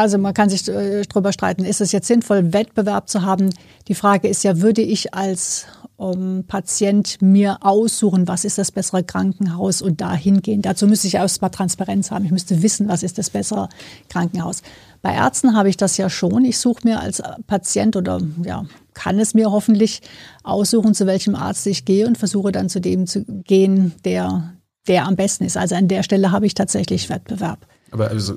also 0.00 0.18
man 0.18 0.34
kann 0.34 0.50
sich 0.50 0.68
äh, 0.68 1.02
darüber 1.02 1.32
streiten, 1.32 1.64
ist 1.64 1.80
es 1.80 1.92
jetzt 1.92 2.08
sinnvoll, 2.08 2.52
Wettbewerb 2.52 3.08
zu 3.08 3.22
haben? 3.22 3.50
Die 3.88 3.94
Frage 3.94 4.28
ist 4.28 4.44
ja, 4.44 4.60
würde 4.60 4.82
ich 4.82 5.14
als 5.14 5.66
um, 5.96 6.12
ähm, 6.12 6.44
Patient 6.46 7.22
mir 7.22 7.58
aussuchen, 7.60 8.26
was 8.26 8.44
ist 8.44 8.58
das 8.58 8.72
bessere 8.72 9.04
Krankenhaus 9.04 9.82
und 9.82 10.00
dahin 10.00 10.42
gehen? 10.42 10.62
Dazu 10.62 10.86
müsste 10.86 11.06
ich 11.06 11.14
erstmal 11.14 11.50
Transparenz 11.50 12.10
haben. 12.10 12.24
Ich 12.24 12.32
müsste 12.32 12.62
wissen, 12.62 12.88
was 12.88 13.02
ist 13.02 13.18
das 13.18 13.30
bessere 13.30 13.68
Krankenhaus. 14.08 14.62
Bei 15.02 15.14
Ärzten 15.14 15.56
habe 15.56 15.68
ich 15.68 15.76
das 15.76 15.96
ja 15.96 16.10
schon. 16.10 16.44
Ich 16.44 16.58
suche 16.58 16.80
mir 16.84 17.00
als 17.00 17.22
Patient 17.46 17.94
oder 17.94 18.20
ja, 18.44 18.64
kann 18.94 19.18
es 19.18 19.34
mir 19.34 19.52
hoffentlich 19.52 20.02
aussuchen, 20.42 20.94
zu 20.94 21.06
welchem 21.06 21.34
Arzt 21.34 21.66
ich 21.66 21.84
gehe 21.84 22.06
und 22.06 22.18
versuche 22.18 22.52
dann 22.52 22.68
zu 22.68 22.80
dem 22.80 23.06
zu 23.06 23.24
gehen, 23.24 23.92
der, 24.04 24.54
der 24.88 25.06
am 25.06 25.16
besten 25.16 25.44
ist. 25.44 25.56
Also 25.56 25.74
an 25.74 25.88
der 25.88 26.02
Stelle 26.02 26.32
habe 26.32 26.46
ich 26.46 26.54
tatsächlich 26.54 27.10
Wettbewerb. 27.10 27.66
Aber 27.90 28.08
also 28.08 28.34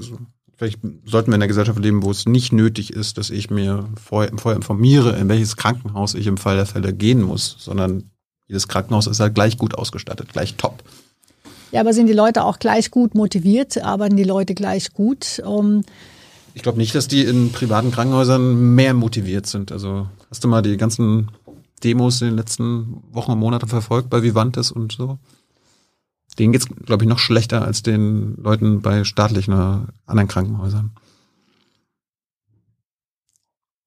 Vielleicht 0.58 0.80
sollten 1.06 1.28
wir 1.32 1.36
in 1.36 1.42
einer 1.42 1.48
Gesellschaft 1.48 1.78
leben, 1.80 2.02
wo 2.02 2.10
es 2.10 2.26
nicht 2.26 2.52
nötig 2.52 2.92
ist, 2.92 3.20
dass 3.20 3.30
ich 3.30 3.52
mir 3.52 3.88
vorher, 4.04 4.32
vorher 4.38 4.56
informiere, 4.56 5.16
in 5.16 5.30
welches 5.30 5.56
Krankenhaus 5.56 6.16
ich 6.16 6.26
im 6.26 6.38
Fall 6.38 6.56
der 6.56 6.66
Fälle 6.66 6.94
gehen 6.94 7.22
muss, 7.22 7.58
sondern 7.60 8.10
jedes 8.48 8.68
Krankenhaus 8.68 9.06
ist 9.06 9.20
halt 9.20 9.36
gleich 9.36 9.58
gut 9.58 9.76
ausgestattet, 9.76 10.34
gleich 10.34 10.56
top. 10.56 10.84
Ja, 11.72 11.82
aber 11.82 11.94
sind 11.94 12.08
die 12.08 12.14
Leute 12.14 12.44
auch 12.44 12.58
gleich 12.58 12.90
gut 12.90 13.14
motiviert? 13.14 13.78
Arbeiten 13.84 14.16
die 14.16 14.24
Leute 14.24 14.56
gleich 14.56 14.94
gut? 14.94 15.42
Um 15.46 15.84
Ich 16.56 16.64
glaube 16.64 16.80
nicht, 16.80 16.96
dass 16.96 17.08
die 17.08 17.24
in 17.24 17.52
privaten 17.52 17.92
Krankenhäusern 17.92 18.74
mehr 18.74 18.96
motiviert 18.96 19.46
sind. 19.46 19.72
Also 19.72 20.08
hast 20.32 20.44
du 20.44 20.48
mal 20.48 20.64
die 20.64 20.78
ganzen 20.78 21.30
Demos 21.84 22.22
in 22.22 22.30
den 22.30 22.38
letzten 22.38 23.04
Wochen 23.12 23.32
und 23.32 23.40
Monaten 23.40 23.68
verfolgt 23.68 24.10
bei 24.10 24.24
Vivantes 24.24 24.72
und 24.72 24.94
so? 24.94 25.20
Denen 26.40 26.54
geht's, 26.54 26.68
glaube 26.68 27.04
ich, 27.04 27.10
noch 27.10 27.20
schlechter 27.20 27.64
als 27.64 27.84
den 27.84 28.36
Leuten 28.36 28.82
bei 28.82 29.04
staatlichen 29.04 29.54
oder 29.54 29.88
anderen 30.06 30.28
Krankenhäusern. 30.28 30.92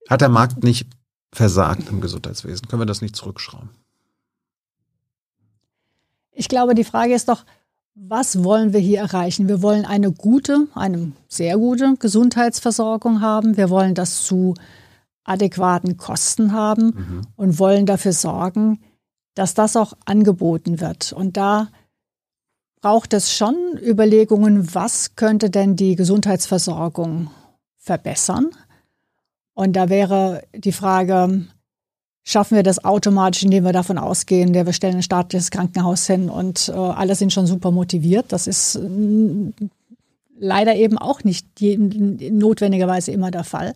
Hat 0.08 0.20
der 0.20 0.28
Markt 0.28 0.64
nicht 0.64 0.88
versagt 1.32 1.88
im 1.88 2.00
Gesundheitswesen? 2.00 2.66
Können 2.66 2.82
wir 2.82 2.86
das 2.86 3.02
nicht 3.02 3.14
zurückschrauben? 3.14 3.70
Ich 6.32 6.48
glaube, 6.48 6.74
die 6.74 6.84
Frage 6.84 7.14
ist 7.14 7.28
doch, 7.28 7.44
was 7.94 8.42
wollen 8.42 8.72
wir 8.72 8.80
hier 8.80 9.00
erreichen? 9.00 9.48
Wir 9.48 9.62
wollen 9.62 9.84
eine 9.84 10.10
gute, 10.10 10.68
eine 10.74 11.12
sehr 11.28 11.58
gute 11.58 11.96
Gesundheitsversorgung 11.98 13.20
haben. 13.20 13.56
Wir 13.56 13.68
wollen 13.68 13.94
das 13.94 14.24
zu 14.24 14.54
adäquaten 15.24 15.96
Kosten 15.96 16.52
haben 16.52 16.86
mhm. 16.86 17.20
und 17.36 17.58
wollen 17.58 17.86
dafür 17.86 18.12
sorgen, 18.12 18.80
dass 19.34 19.54
das 19.54 19.76
auch 19.76 19.92
angeboten 20.06 20.80
wird. 20.80 21.12
Und 21.12 21.36
da 21.36 21.68
braucht 22.80 23.12
es 23.12 23.34
schon 23.34 23.56
Überlegungen, 23.82 24.74
was 24.74 25.16
könnte 25.16 25.50
denn 25.50 25.76
die 25.76 25.96
Gesundheitsversorgung 25.96 27.30
verbessern? 27.76 28.50
Und 29.54 29.74
da 29.74 29.88
wäre 29.88 30.42
die 30.54 30.72
Frage, 30.72 31.46
schaffen 32.22 32.56
wir 32.56 32.62
das 32.62 32.84
automatisch, 32.84 33.42
indem 33.42 33.64
wir 33.64 33.72
davon 33.72 33.98
ausgehen, 33.98 34.54
wir 34.54 34.72
stellen 34.72 34.96
ein 34.96 35.02
staatliches 35.02 35.50
Krankenhaus 35.50 36.06
hin 36.06 36.30
und 36.30 36.68
äh, 36.68 36.72
alle 36.72 37.14
sind 37.14 37.32
schon 37.32 37.46
super 37.46 37.70
motiviert. 37.70 38.26
Das 38.28 38.46
ist 38.46 38.76
äh, 38.76 38.88
leider 40.38 40.74
eben 40.76 40.96
auch 40.96 41.24
nicht 41.24 41.46
notwendigerweise 41.60 43.12
immer 43.12 43.30
der 43.30 43.44
Fall. 43.44 43.74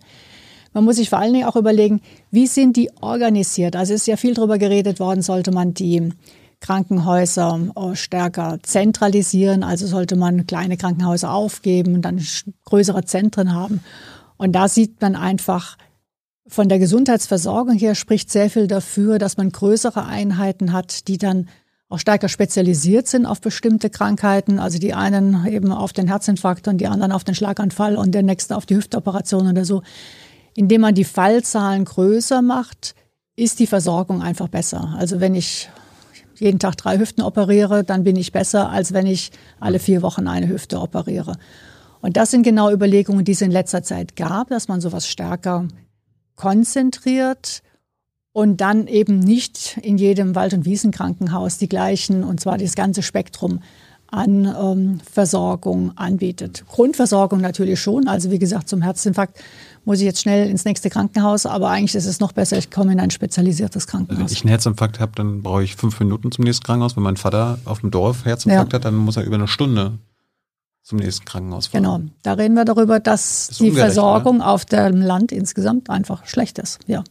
Man 0.73 0.85
muss 0.85 0.97
sich 0.97 1.11
vor 1.11 1.19
allen 1.19 1.33
Dingen 1.33 1.47
auch 1.47 1.57
überlegen, 1.57 2.01
wie 2.31 2.47
sind 2.47 2.77
die 2.77 2.91
organisiert? 3.01 3.77
Also 3.77 3.93
es 3.93 4.03
ist 4.03 4.07
ja 4.07 4.17
viel 4.17 4.35
darüber 4.35 4.59
geredet 4.59 4.99
worden, 4.99 5.23
sollte 5.23 5.53
man 5.53 5.75
die 5.75 6.11
Krankenhäuser 6.65 7.61
äh, 7.77 7.95
stärker 7.95 8.59
zentralisieren, 8.63 9.63
also 9.63 9.87
sollte 9.87 10.17
man 10.17 10.47
kleine 10.47 10.79
Krankenhäuser 10.79 11.31
aufgeben 11.31 11.95
und 11.95 12.03
dann 12.03 12.25
größere 12.65 13.05
Zentren 13.05 13.53
haben. 13.53 13.81
Und 14.39 14.53
da 14.53 14.67
sieht 14.69 15.03
man 15.03 15.15
einfach, 15.15 15.77
von 16.47 16.71
der 16.71 16.79
Gesundheitsversorgung 16.79 17.75
her 17.77 17.95
spricht 17.95 18.31
sehr 18.31 18.49
viel 18.49 18.67
dafür, 18.67 19.19
dass 19.19 19.37
man 19.37 19.51
größere 19.51 20.07
Einheiten 20.07 20.73
hat, 20.73 21.07
die 21.09 21.19
dann 21.19 21.49
auch 21.91 21.99
stärker 21.99 22.31
spezialisiert 22.31 23.09
sind 23.09 23.27
auf 23.27 23.43
bestimmte 23.43 23.91
Krankheiten. 23.91 24.59
Also 24.59 24.79
die 24.79 24.95
einen 24.95 25.47
eben 25.47 25.71
auf 25.71 25.93
den 25.93 26.09
Herzinfarkt 26.09 26.67
und 26.67 26.79
die 26.79 26.87
anderen 26.87 27.13
auf 27.13 27.25
den 27.25 27.35
Schlaganfall 27.35 27.97
und 27.97 28.13
der 28.13 28.23
nächste 28.23 28.57
auf 28.57 28.65
die 28.65 28.77
Hüftoperation 28.77 29.49
oder 29.49 29.67
so. 29.67 29.83
Indem 30.55 30.81
man 30.81 30.95
die 30.95 31.05
Fallzahlen 31.05 31.85
größer 31.85 32.41
macht, 32.41 32.95
ist 33.37 33.59
die 33.59 33.67
Versorgung 33.67 34.23
einfach 34.23 34.49
besser. 34.49 34.95
Also 34.97 35.21
wenn 35.21 35.35
ich 35.35 35.69
jeden 36.37 36.59
Tag 36.59 36.77
drei 36.77 36.99
Hüften 36.99 37.23
operiere, 37.23 37.85
dann 37.85 38.05
bin 38.05 38.17
ich 38.17 38.33
besser, 38.33 38.71
als 38.71 38.93
wenn 38.93 39.07
ich 39.07 39.31
alle 39.61 39.79
vier 39.79 40.03
Wochen 40.03 40.29
eine 40.29 40.49
Hüfte 40.49 40.81
operiere. 40.81 41.37
Und 42.01 42.17
das 42.17 42.31
sind 42.31 42.43
genau 42.43 42.71
Überlegungen, 42.71 43.25
die 43.25 43.33
es 43.33 43.41
in 43.41 43.51
letzter 43.51 43.83
Zeit 43.83 44.17
gab, 44.17 44.49
dass 44.49 44.69
man 44.69 44.81
sowas 44.81 45.09
stärker 45.09 45.69
konzentriert 46.37 47.63
und 48.33 48.61
dann 48.61 48.89
eben 48.89 49.21
nicht 49.21 49.79
in 49.81 49.97
jedem 49.97 50.35
Wald- 50.35 50.55
und 50.55 50.65
Wiesenkrankenhaus 50.65 51.57
die 51.57 51.69
gleichen, 51.69 52.25
und 52.25 52.41
zwar 52.41 52.59
das 52.59 52.75
ganze 52.75 53.03
Spektrum 53.03 53.61
an 54.09 54.45
ähm, 54.45 55.01
Versorgung 55.01 55.97
anbietet. 55.97 56.65
Grundversorgung 56.69 57.41
natürlich 57.41 57.81
schon. 57.81 58.07
Also 58.07 58.31
wie 58.31 58.39
gesagt, 58.39 58.69
zum 58.69 58.83
Herzinfarkt 58.83 59.39
muss 59.85 59.99
ich 59.99 60.05
jetzt 60.05 60.21
schnell 60.21 60.49
ins 60.49 60.65
nächste 60.65 60.91
Krankenhaus, 60.91 61.47
aber 61.47 61.71
eigentlich 61.71 61.95
ist 61.95 62.07
es 62.07 62.21
noch 62.21 62.33
besser, 62.33 62.59
ich 62.59 62.71
komme 62.71 62.93
in 62.93 63.01
ein 63.01 63.11
spezialisiertes 63.11 63.87
Krankenhaus. 63.87 64.19
Wenn 64.19 64.33
ich 64.33 64.43
einen 64.43 64.51
Herzinfarkt 64.51 65.01
habe, 65.01 65.13
dann 65.15 65.43
brauche 65.43 65.63
ich 65.63 65.77
fünf 65.77 65.99
Minuten 66.01 66.33
zum 66.33 66.45
nächsten 66.45 66.65
Krankenhaus. 66.65 66.97
Wenn 66.97 67.03
mein 67.03 67.17
Vater 67.17 67.59
auf 67.65 67.81
dem 67.81 67.91
Dorf 67.91 68.25
Herzinfarkt 68.25 68.73
ja. 68.73 68.79
hat, 68.79 68.85
dann 68.85 68.97
muss 68.97 69.17
er 69.17 69.25
über 69.25 69.37
eine 69.37 69.49
Stunde 69.49 69.99
zum 70.83 70.99
nächsten 70.99 71.25
Krankenhaus 71.25 71.69
fahren. 71.69 71.83
Genau, 71.83 72.01
da 72.23 72.35
reden 72.35 72.55
wir 72.55 72.65
darüber, 72.65 73.01
dass 73.01 73.49
das 73.49 73.59
die 73.59 73.73
Versorgung 73.73 74.37
oder? 74.37 74.49
auf 74.49 74.65
dem 74.65 75.01
Land 75.01 75.33
insgesamt 75.33 75.91
einfach 75.91 76.27
schlecht 76.27 76.59
ist. 76.59 76.79
Ja. 76.87 77.03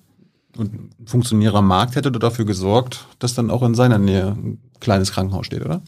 Und 0.55 0.73
ein 0.73 1.07
funktionierer 1.07 1.63
Markt 1.63 1.95
hätte 1.95 2.11
dafür 2.11 2.45
gesorgt, 2.45 3.07
dass 3.17 3.33
dann 3.33 3.49
auch 3.49 3.63
in 3.63 3.73
seiner 3.73 3.97
Nähe 3.97 4.27
ein 4.27 4.59
kleines 4.79 5.11
Krankenhaus 5.11 5.47
steht, 5.47 5.65
oder? 5.65 5.81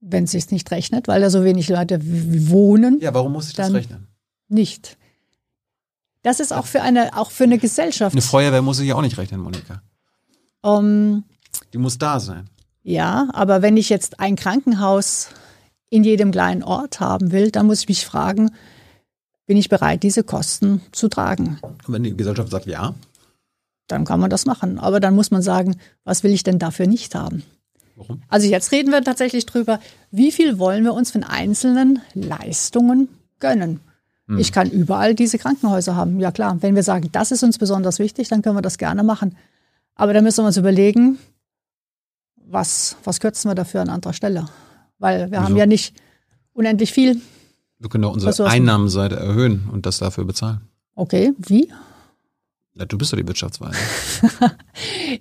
Wenn 0.00 0.24
es 0.24 0.32
sich 0.32 0.50
nicht 0.50 0.70
rechnet, 0.70 1.08
weil 1.08 1.22
da 1.22 1.30
so 1.30 1.44
wenig 1.44 1.70
Leute 1.70 1.98
wohnen. 2.02 3.00
Ja, 3.00 3.14
warum 3.14 3.32
muss 3.32 3.48
ich 3.48 3.54
das 3.54 3.72
rechnen? 3.72 4.06
Nicht. 4.54 4.96
Das 6.22 6.38
ist 6.38 6.52
auch 6.52 6.66
für 6.66 6.80
eine, 6.80 7.16
auch 7.18 7.32
für 7.32 7.42
eine 7.42 7.58
Gesellschaft. 7.58 8.14
Eine 8.14 8.22
Feuerwehr 8.22 8.62
muss 8.62 8.76
sich 8.76 8.86
ja 8.86 8.94
auch 8.94 9.02
nicht 9.02 9.18
rechnen, 9.18 9.40
Monika. 9.40 9.82
Um, 10.62 11.24
Die 11.72 11.78
muss 11.78 11.98
da 11.98 12.20
sein. 12.20 12.48
Ja, 12.84 13.28
aber 13.32 13.62
wenn 13.62 13.76
ich 13.76 13.88
jetzt 13.88 14.20
ein 14.20 14.36
Krankenhaus 14.36 15.30
in 15.90 16.04
jedem 16.04 16.30
kleinen 16.30 16.62
Ort 16.62 17.00
haben 17.00 17.32
will, 17.32 17.50
dann 17.50 17.66
muss 17.66 17.80
ich 17.80 17.88
mich 17.88 18.06
fragen, 18.06 18.52
bin 19.46 19.56
ich 19.56 19.68
bereit, 19.68 20.04
diese 20.04 20.22
Kosten 20.22 20.82
zu 20.92 21.08
tragen? 21.08 21.58
Und 21.62 21.82
wenn 21.88 22.04
die 22.04 22.16
Gesellschaft 22.16 22.50
sagt 22.50 22.66
ja? 22.66 22.94
Dann 23.88 24.04
kann 24.04 24.20
man 24.20 24.30
das 24.30 24.46
machen. 24.46 24.78
Aber 24.78 25.00
dann 25.00 25.16
muss 25.16 25.32
man 25.32 25.42
sagen, 25.42 25.76
was 26.04 26.22
will 26.22 26.32
ich 26.32 26.44
denn 26.44 26.60
dafür 26.60 26.86
nicht 26.86 27.16
haben? 27.16 27.42
Warum? 27.96 28.22
Also 28.28 28.46
jetzt 28.46 28.70
reden 28.70 28.92
wir 28.92 29.02
tatsächlich 29.02 29.46
drüber, 29.46 29.80
wie 30.12 30.30
viel 30.30 30.60
wollen 30.60 30.84
wir 30.84 30.94
uns 30.94 31.10
von 31.10 31.24
einzelnen 31.24 32.00
Leistungen 32.14 33.08
gönnen? 33.40 33.80
Hm. 34.26 34.38
Ich 34.38 34.52
kann 34.52 34.70
überall 34.70 35.14
diese 35.14 35.38
Krankenhäuser 35.38 35.96
haben. 35.96 36.18
Ja 36.20 36.32
klar, 36.32 36.56
wenn 36.60 36.74
wir 36.74 36.82
sagen, 36.82 37.08
das 37.12 37.30
ist 37.30 37.42
uns 37.42 37.58
besonders 37.58 37.98
wichtig, 37.98 38.28
dann 38.28 38.42
können 38.42 38.56
wir 38.56 38.62
das 38.62 38.78
gerne 38.78 39.02
machen. 39.02 39.36
Aber 39.94 40.12
da 40.12 40.22
müssen 40.22 40.42
wir 40.42 40.46
uns 40.46 40.56
überlegen, 40.56 41.18
was, 42.36 42.96
was 43.04 43.20
kürzen 43.20 43.50
wir 43.50 43.54
dafür 43.54 43.82
an 43.82 43.88
anderer 43.88 44.12
Stelle? 44.12 44.46
Weil 44.98 45.30
wir 45.30 45.38
Wieso? 45.38 45.42
haben 45.42 45.56
ja 45.56 45.66
nicht 45.66 45.94
unendlich 46.52 46.92
viel. 46.92 47.20
Wir 47.78 47.90
können 47.90 48.02
doch 48.02 48.12
unsere 48.12 48.30
Ressourcen. 48.30 48.52
Einnahmenseite 48.52 49.16
erhöhen 49.16 49.68
und 49.72 49.86
das 49.86 49.98
dafür 49.98 50.24
bezahlen. 50.24 50.62
Okay, 50.94 51.32
wie? 51.38 51.70
Ja, 52.74 52.86
du 52.86 52.98
bist 52.98 53.12
ja 53.12 53.18
die 53.18 53.26
Wirtschaftsweise. 53.26 53.76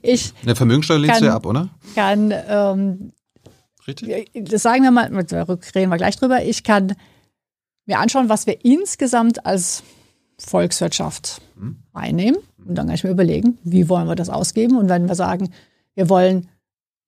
ich. 0.02 0.34
Eine 0.44 0.56
Vermögensteuer 0.56 1.00
lehnst 1.00 1.22
du 1.22 1.26
ja 1.26 1.36
ab, 1.36 1.46
oder? 1.46 1.70
Kann, 1.96 2.34
ähm, 2.48 3.12
Richtig? 3.88 4.32
Das 4.34 4.64
sagen 4.64 4.84
wir 4.84 4.92
mal, 4.92 5.06
reden 5.06 5.90
wir 5.90 5.98
gleich 5.98 6.16
drüber. 6.16 6.44
Ich 6.44 6.64
kann 6.64 6.96
mir 7.86 8.00
anschauen, 8.00 8.30
was 8.30 8.48
wir 8.48 8.64
insgesamt 8.64 9.46
als 9.46 9.84
Volkswirtschaft 10.40 11.42
hm. 11.58 11.78
einnehmen. 11.94 12.40
Und 12.66 12.76
dann 12.76 12.88
kann 12.88 12.96
ich 12.96 13.04
mir 13.04 13.12
überlegen, 13.12 13.58
wie 13.64 13.90
wollen 13.90 14.08
wir 14.08 14.16
das 14.16 14.30
ausgeben? 14.30 14.78
Und 14.78 14.90
wenn 14.90 15.08
wir 15.08 15.16
sagen, 15.16 15.52
wir 15.96 16.10
wollen 16.10 16.48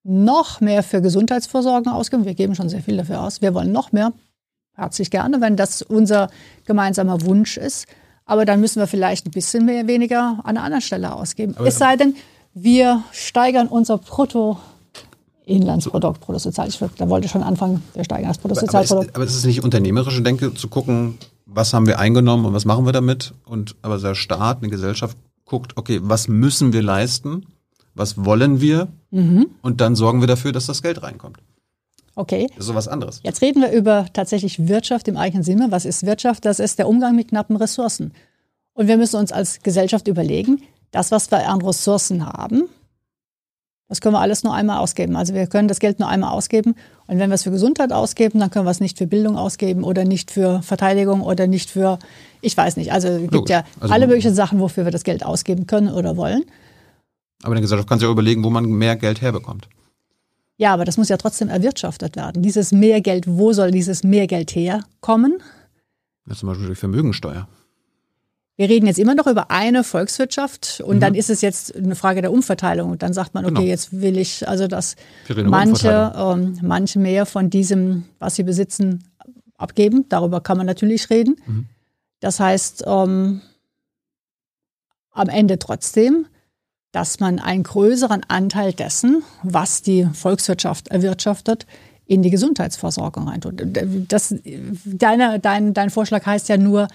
noch 0.06 0.62
mehr 0.62 0.84
für 0.84 1.02
Gesundheitsvorsorgen 1.02 1.92
ausgeben. 1.92 2.26
Wir 2.26 2.36
geben 2.36 2.54
schon 2.54 2.70
sehr 2.70 2.84
viel 2.84 2.98
dafür 2.98 3.22
aus. 3.22 3.42
Wir 3.42 3.54
wollen 3.56 3.72
noch 3.72 3.92
mehr. 3.92 4.14
Herzlich 4.76 5.10
gerne, 5.10 5.42
wenn 5.42 5.56
das 5.56 5.82
unser 5.82 6.30
gemeinsamer 6.66 7.22
Wunsch 7.24 7.58
ist. 7.58 7.88
Aber 8.26 8.46
dann 8.46 8.62
müssen 8.62 8.80
wir 8.80 8.88
vielleicht 8.88 9.26
ein 9.26 9.32
bisschen 9.32 9.66
mehr, 9.66 9.88
weniger 9.88 10.40
an 10.44 10.58
einer 10.58 10.64
anderen 10.64 10.82
Stelle 10.82 11.14
ausgeben. 11.14 11.56
Aber 11.58 11.68
es 11.68 11.80
sei 11.80 11.96
denn, 11.96 12.16
wir 12.54 13.04
steigern 13.12 13.68
unser 13.68 13.98
Brutto 13.98 14.60
Inlandsprodukt, 15.46 16.22
Bruttosozial. 16.22 16.68
Ich 16.68 16.80
da 16.98 17.10
wollte 17.10 17.28
schon 17.28 17.44
anfangen, 17.44 17.84
wir 17.94 18.04
steigern 18.04 18.30
das 18.30 18.38
Bruttosozialprodukt. 18.40 19.10
Aber, 19.10 19.16
aber 19.18 19.26
es 19.26 19.36
ist 19.36 19.46
nicht 19.46 19.64
unternehmerische 19.64 20.22
Denke, 20.22 20.54
zu 20.54 20.68
gucken, 20.68 21.18
was 21.46 21.74
haben 21.74 21.88
wir 21.88 22.00
eingenommen 22.00 22.46
und 22.46 22.54
was 22.54 22.66
machen 22.66 22.86
wir 22.86 22.94
damit? 22.94 23.34
Und 23.46 23.76
aber 23.82 23.98
der 23.98 24.16
Staat, 24.16 24.60
eine 24.62 24.70
Gesellschaft 24.70 25.18
guckt, 25.46 25.78
okay, 25.78 26.00
was 26.02 26.28
müssen 26.28 26.74
wir 26.74 26.82
leisten? 26.82 27.46
was 27.96 28.24
wollen 28.24 28.62
wir 28.62 28.90
mhm. 29.10 29.48
und 29.62 29.82
dann 29.82 29.96
sorgen 29.96 30.20
wir 30.20 30.28
dafür, 30.28 30.52
dass 30.52 30.68
das 30.68 30.84
Geld 30.84 31.02
reinkommt. 31.02 31.38
Okay. 32.16 32.48
Das 32.50 32.60
ist 32.60 32.66
so 32.68 32.76
was 32.76 32.88
anderes. 32.88 33.20
Jetzt 33.24 33.42
reden 33.42 33.62
wir 33.62 33.72
über 33.72 34.06
tatsächlich 34.14 34.68
Wirtschaft 34.68 35.08
im 35.08 35.18
eigenen 35.18 35.44
Sinne. 35.44 35.68
Was 35.72 35.86
ist 35.86 36.06
Wirtschaft? 36.06 36.46
Das 36.46 36.60
ist 36.60 36.80
der 36.80 36.88
Umgang 36.88 37.16
mit 37.16 37.30
knappen 37.30 37.56
Ressourcen. 37.58 38.14
Und 38.74 38.88
wir 38.88 38.98
müssen 38.98 39.18
uns 39.18 39.32
als 39.32 39.62
Gesellschaft 39.64 40.08
überlegen, 40.08 40.62
das, 40.92 41.12
was 41.12 41.32
wir 41.32 41.50
an 41.50 41.62
Ressourcen 41.62 42.26
haben, 42.26 42.70
das 43.88 44.02
können 44.02 44.16
wir 44.16 44.20
alles 44.20 44.44
nur 44.44 44.54
einmal 44.54 44.80
ausgeben. 44.80 45.16
Also 45.16 45.34
wir 45.34 45.46
können 45.46 45.68
das 45.68 45.80
Geld 45.80 46.00
nur 46.00 46.10
einmal 46.10 46.32
ausgeben. 46.32 46.76
Und 47.06 47.20
wenn 47.20 47.30
wir 47.30 47.36
es 47.36 47.44
für 47.44 47.52
Gesundheit 47.52 47.92
ausgeben, 47.92 48.40
dann 48.40 48.50
können 48.50 48.66
wir 48.66 48.72
es 48.72 48.80
nicht 48.80 48.98
für 48.98 49.06
Bildung 49.06 49.38
ausgeben 49.38 49.84
oder 49.84 50.06
nicht 50.06 50.32
für 50.32 50.64
Verteidigung 50.64 51.22
oder 51.22 51.46
nicht 51.46 51.70
für, 51.70 52.00
ich 52.42 52.58
weiß 52.58 52.78
nicht. 52.78 52.92
Also 52.92 53.10
es 53.10 53.22
gibt 53.22 53.34
Logisch. 53.34 53.52
ja 53.52 53.64
also, 53.80 53.94
alle 53.94 54.08
möglichen 54.08 54.34
Sachen, 54.34 54.60
wofür 54.60 54.86
wir 54.86 54.92
das 54.92 55.04
Geld 55.04 55.24
ausgeben 55.24 55.68
können 55.68 55.90
oder 55.90 56.18
wollen. 56.18 56.44
Aber 57.44 57.52
eine 57.52 57.62
Gesellschaft 57.62 57.88
kann 57.88 58.00
sich 58.00 58.08
ja 58.08 58.12
überlegen, 58.12 58.44
wo 58.44 58.50
man 58.50 58.66
mehr 58.66 58.96
Geld 58.96 59.22
herbekommt. 59.22 59.68
Ja, 60.58 60.74
aber 60.74 60.86
das 60.86 60.98
muss 60.98 61.10
ja 61.10 61.18
trotzdem 61.18 61.50
erwirtschaftet 61.50 62.16
werden. 62.16 62.42
Dieses 62.42 62.72
Mehrgeld, 62.72 63.26
wo 63.28 63.54
soll 63.54 63.72
dieses 63.72 64.04
Mehrgeld 64.04 64.56
herkommen? 64.56 65.38
Ja, 66.28 66.36
zum 66.36 66.48
Beispiel 66.48 66.68
durch 66.68 66.80
Vermögensteuer. 66.80 67.48
Wir 68.58 68.70
reden 68.70 68.88
jetzt 68.88 69.00
immer 69.00 69.16
noch 69.16 69.28
über 69.28 69.52
eine 69.52 69.84
Volkswirtschaft 69.84 70.82
und 70.86 70.98
mhm. 70.98 71.00
dann 71.02 71.16
ist 71.16 71.30
es 71.30 71.42
jetzt 71.42 71.76
eine 71.76 71.96
Frage 71.96 72.22
der 72.22 72.32
Umverteilung. 72.32 72.90
Und 72.92 73.04
dann 73.04 73.12
sagt 73.12 73.34
man, 73.34 73.44
okay, 73.44 73.56
genau. 73.56 73.68
jetzt 73.68 74.00
will 74.00 74.18
ich 74.18 74.48
also, 74.48 74.68
dass 74.68 74.96
manche, 75.44 76.14
ähm, 76.16 76.58
manche 76.62 77.00
mehr 77.00 77.26
von 77.26 77.50
diesem, 77.50 78.06
was 78.20 78.36
sie 78.36 78.44
besitzen, 78.44 79.04
abgeben. 79.58 80.06
Darüber 80.08 80.40
kann 80.40 80.58
man 80.58 80.66
natürlich 80.66 81.10
reden. 81.10 81.36
Mhm. 81.46 81.66
Das 82.22 82.40
heißt, 82.40 82.86
ähm, 82.88 83.42
am 85.12 85.30
Ende 85.30 85.60
trotzdem, 85.60 86.28
dass 86.94 87.20
man 87.20 87.40
einen 87.40 87.64
größeren 87.64 88.24
Anteil 88.30 88.72
dessen, 88.72 89.22
was 89.44 89.82
die 89.82 90.08
Volkswirtschaft 90.14 90.88
erwirtschaftet, 90.88 91.66
in 92.06 92.22
die 92.22 92.30
Gesundheitsversorgung 92.30 93.28
reintut. 93.28 93.62
Das, 94.08 94.34
deine, 94.86 95.40
dein, 95.40 95.74
dein 95.74 95.90
Vorschlag 95.90 96.26
heißt 96.26 96.48
ja 96.50 96.58
nur, 96.58 96.88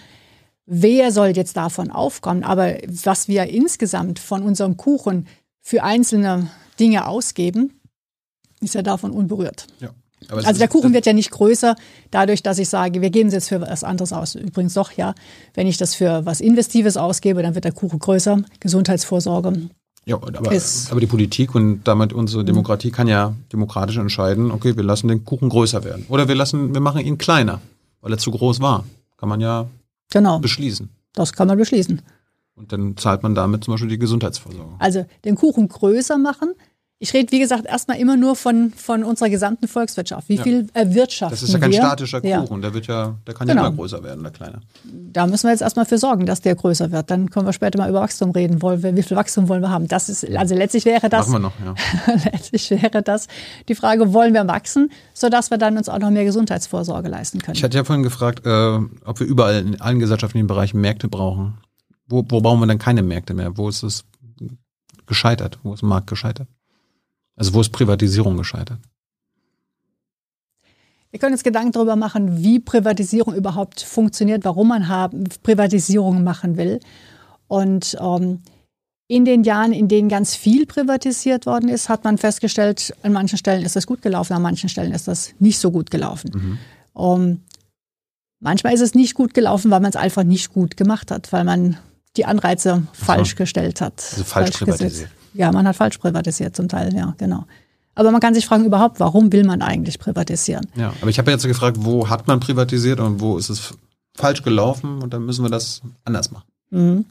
wer 0.71 1.11
soll 1.11 1.29
jetzt 1.29 1.57
davon 1.57 1.91
aufkommen? 1.91 2.45
Aber 2.45 2.77
was 2.87 3.29
wir 3.29 3.47
insgesamt 3.49 4.19
von 4.19 4.43
unserem 4.43 4.77
Kuchen 4.77 5.27
für 5.61 5.83
einzelne 5.83 6.49
Dinge 6.79 7.07
ausgeben, 7.07 7.81
ist 8.61 8.75
ja 8.75 8.83
davon 8.83 9.11
unberührt. 9.11 9.67
Ja. 9.81 9.91
also 10.31 10.59
der 10.59 10.69
Kuchen 10.69 10.95
wird 10.95 11.07
ja 11.07 11.13
nicht 11.13 11.31
größer, 11.31 11.77
dadurch, 12.11 12.43
dass 12.43 12.59
ich 12.59 12.69
sage, 12.69 13.03
wir 13.03 13.11
geben 13.11 13.29
es 13.29 13.35
jetzt 13.35 13.49
für 13.49 13.61
was 13.61 13.85
anderes 13.85 14.13
aus. 14.13 14.37
Übrigens 14.37 14.75
doch, 14.75 14.93
ja, 14.93 15.15
wenn 15.55 15.67
ich 15.67 15.77
das 15.77 15.95
für 15.95 16.25
was 16.25 16.41
Investives 16.41 16.97
ausgebe, 16.97 17.43
dann 17.43 17.55
wird 17.55 17.65
der 17.65 17.73
Kuchen 17.73 17.99
größer. 17.99 18.43
Gesundheitsvorsorge. 18.61 19.71
Ja, 20.07 20.17
aber, 20.17 20.39
aber 20.91 21.01
die 21.01 21.07
Politik 21.07 21.55
und 21.55 21.83
damit 21.85 22.13
unsere 22.13 22.45
Demokratie 22.45 22.91
kann 22.91 23.07
ja 23.07 23.35
demokratisch 23.53 23.97
entscheiden, 23.99 24.51
okay, 24.51 24.77
wir 24.77 24.85
lassen 24.85 25.09
den 25.09 25.25
Kuchen 25.25 25.49
größer 25.49 25.85
werden. 25.85 26.07
Oder 26.09 26.29
wir 26.29 26.35
lassen, 26.35 26.73
wir 26.73 26.81
machen 26.81 27.01
ihn 27.01 27.19
kleiner, 27.19 27.61
weil 28.01 28.13
er 28.13 28.19
zu 28.19 28.31
groß 28.31 28.61
war. 28.61 28.85
Kann 29.19 29.29
man 29.29 29.41
ja 29.41 29.69
genau. 30.11 30.39
beschließen. 30.39 30.91
Das 31.15 31.33
kann 31.33 31.49
man 31.49 31.59
beschließen. 31.59 32.03
Und 32.55 32.73
dann 32.73 32.97
zahlt 32.97 33.23
man 33.23 33.35
damit 33.35 33.65
zum 33.65 33.75
Beispiel 33.75 33.89
die 33.89 33.99
Gesundheitsversorgung. 33.99 34.77
Also 34.79 35.07
den 35.25 35.35
Kuchen 35.35 35.69
größer 35.69 36.19
machen, 36.19 36.55
ich 37.03 37.15
rede, 37.15 37.33
wie 37.33 37.39
gesagt, 37.39 37.65
erstmal 37.65 37.99
immer 37.99 38.19
nur 38.19 38.37
von, 38.37 38.73
von 38.77 39.05
unserer 39.05 39.31
gesamten 39.31 39.67
Volkswirtschaft. 39.69 40.29
Wie 40.29 40.35
ja. 40.35 40.43
viel 40.43 40.67
erwirtschaften 40.75 41.35
wir? 41.35 41.41
Das 41.41 41.43
ist 41.43 41.53
ja 41.55 41.59
kein 41.59 41.71
wir? 41.71 41.79
statischer 41.79 42.21
Kuchen. 42.21 42.29
Ja. 42.31 42.45
Der, 42.45 42.75
wird 42.75 42.87
ja, 42.89 43.17
der 43.27 43.33
kann 43.33 43.49
genau. 43.49 43.63
ja 43.63 43.69
immer 43.69 43.77
größer 43.77 44.05
werden, 44.05 44.23
der 44.23 44.33
kleine. 44.33 44.61
Da 44.85 45.27
müssen 45.27 45.45
wir 45.45 45.53
jetzt 45.53 45.63
erstmal 45.63 45.87
für 45.87 45.97
sorgen, 45.97 46.27
dass 46.27 46.43
der 46.43 46.55
größer 46.55 46.93
wird. 46.93 47.11
Dann 47.11 47.31
können 47.31 47.47
wir 47.47 47.55
später 47.55 47.79
mal 47.79 47.89
über 47.89 48.03
Wachstum 48.03 48.33
reden. 48.33 48.61
Wollen 48.61 48.83
wir, 48.83 48.95
wie 48.95 49.03
viel 49.03 49.17
Wachstum 49.17 49.49
wollen 49.49 49.63
wir 49.63 49.71
haben? 49.71 49.89
Das 49.89 50.11
ist, 50.11 50.29
also 50.37 50.55
letztlich 50.55 50.85
wäre 50.85 51.09
das. 51.09 51.29
Machen 51.29 51.43
wir 51.57 51.65
noch, 51.65 51.77
ja. 52.07 52.15
letztlich 52.33 52.71
wäre 52.71 53.03
das 53.03 53.29
die 53.71 53.75
Frage, 53.75 54.13
wollen 54.13 54.35
wir 54.35 54.47
wachsen, 54.47 54.93
sodass 55.15 55.51
wir 55.51 55.57
dann 55.57 55.79
uns 55.79 55.89
auch 55.89 56.01
noch 56.01 56.11
mehr 56.11 56.25
Gesundheitsvorsorge 56.25 57.09
leisten 57.09 57.39
können. 57.39 57.57
Ich 57.57 57.65
hatte 57.65 57.79
ja 57.79 57.85
vorhin 57.85 58.03
gefragt, 58.03 58.45
äh, 58.45 58.79
ob 59.07 59.21
wir 59.21 59.27
überall 59.27 59.63
in 59.63 59.81
allen 59.81 60.01
gesellschaftlichen 60.01 60.47
Bereichen 60.47 60.83
Märkte 60.83 61.09
brauchen. 61.09 61.57
Wo, 62.07 62.23
wo 62.29 62.43
bauen 62.43 62.61
wir 62.61 62.67
dann 62.67 62.79
keine 62.79 63.03
Märkte 63.03 63.33
mehr? 63.33 63.57
Wo 63.57 63.71
ist 63.71 63.83
es 63.85 64.05
gescheitert? 65.07 65.59
Wo 65.63 65.73
ist 65.73 65.83
ein 65.83 65.89
Markt 65.89 66.07
gescheitert? 66.07 66.47
Also 67.41 67.55
wo 67.55 67.63
ist 67.63 67.71
Privatisierung 67.71 68.37
gescheitert? 68.37 68.81
Wir 71.11 71.19
können 71.19 71.33
uns 71.33 71.43
Gedanken 71.43 71.73
darüber 71.73 71.97
machen, 71.97 72.45
wie 72.45 72.61
Privatisierung 72.61 73.35
überhaupt 73.35 73.81
funktioniert, 73.81 74.45
warum 74.45 74.69
man 74.69 74.89
haben, 74.89 75.25
Privatisierung 75.43 76.23
machen 76.23 76.59
will. 76.59 76.81
Und 77.49 77.97
ähm, 77.99 78.43
in 79.09 79.25
den 79.25 79.43
Jahren, 79.43 79.73
in 79.73 79.89
denen 79.89 80.11
ganz 80.11 80.37
viel 80.37 80.67
privatisiert 80.67 81.47
worden 81.47 81.71
ist, 81.71 81.89
hat 81.89 82.05
man 82.05 82.19
festgestellt, 82.19 82.95
an 83.03 83.15
manchen 83.15 83.39
Stellen 83.39 83.65
ist 83.65 83.75
das 83.75 83.87
gut 83.87 84.03
gelaufen, 84.03 84.35
an 84.35 84.43
manchen 84.43 84.69
Stellen 84.69 84.93
ist 84.93 85.09
das 85.09 85.33
nicht 85.39 85.59
so 85.59 85.71
gut 85.71 85.91
gelaufen. 85.91 86.31
Mhm. 86.35 86.59
Ähm, 86.95 87.41
manchmal 88.39 88.75
ist 88.75 88.83
es 88.83 88.95
nicht 88.95 89.15
gut 89.15 89.33
gelaufen, 89.33 89.71
weil 89.71 89.81
man 89.81 89.91
es 89.91 89.97
einfach 89.97 90.25
nicht 90.25 90.53
gut 90.53 90.77
gemacht 90.77 91.11
hat, 91.11 91.33
weil 91.33 91.45
man 91.45 91.79
die 92.19 92.27
Anreize 92.27 92.87
falsch 92.93 93.35
gestellt 93.35 93.81
hat. 93.81 93.95
Also 94.11 94.25
falsch, 94.25 94.51
falsch 94.51 94.59
privatisiert. 94.59 94.91
Gesetzt. 94.91 95.20
Ja, 95.35 95.53
man 95.53 95.67
hat 95.67 95.77
falsch 95.77 95.99
privatisiert 95.99 96.57
zum 96.57 96.69
Teil, 96.69 96.95
ja, 96.95 97.15
genau. 97.19 97.45
Aber 97.95 98.13
man 98.13 98.21
kann 98.21 98.35
sich 98.35 98.47
fragen, 98.47 98.65
überhaupt, 98.65 99.01
warum 99.01 99.33
will 99.33 99.45
man 99.45 99.63
eigentlich 99.63 99.99
privatisieren? 99.99 100.67
Ja, 100.75 100.93
aber 101.01 101.11
ich 101.11 101.19
habe 101.19 101.31
jetzt 101.31 101.47
gefragt, 101.47 101.77
wo 101.81 102.09
hat 102.09 102.27
man 102.27 102.41
privatisiert 102.41 103.01
und 103.01 103.21
wo 103.21 103.37
ist 103.37 103.51
es 103.51 103.75
falsch 104.17 104.43
gelaufen 104.43 105.03
und 105.03 105.13
dann 105.13 105.25
müssen 105.25 105.45
wir 105.45 105.51
das 105.51 105.83
anders 106.05 106.31
machen. 106.31 106.47
Mhm. 106.71 107.05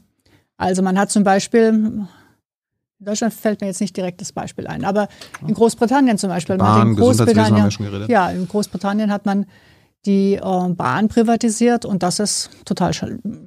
Also 0.56 0.82
man 0.82 0.98
hat 0.98 1.10
zum 1.10 1.24
Beispiel, 1.24 1.68
in 1.68 2.08
Deutschland 2.98 3.32
fällt 3.32 3.60
mir 3.60 3.68
jetzt 3.68 3.80
nicht 3.80 3.96
direkt 3.96 4.20
das 4.20 4.32
Beispiel 4.32 4.66
ein, 4.66 4.84
aber 4.84 5.08
in 5.46 5.54
Großbritannien 5.54 6.18
zum 6.18 6.28
Beispiel. 6.28 6.56
Bahn, 6.56 6.88
in 6.88 6.96
Großbritannien, 6.96 7.56
haben 7.56 7.64
wir 7.64 7.70
schon 7.70 7.86
geredet. 7.86 8.08
Ja, 8.08 8.30
in 8.30 8.46
Großbritannien 8.46 9.10
hat 9.12 9.26
man 9.26 9.46
die 10.06 10.34
äh, 10.34 10.68
Bahn 10.70 11.08
privatisiert 11.08 11.84
und 11.84 12.02
das 12.02 12.18
ist 12.18 12.50
total 12.64 12.92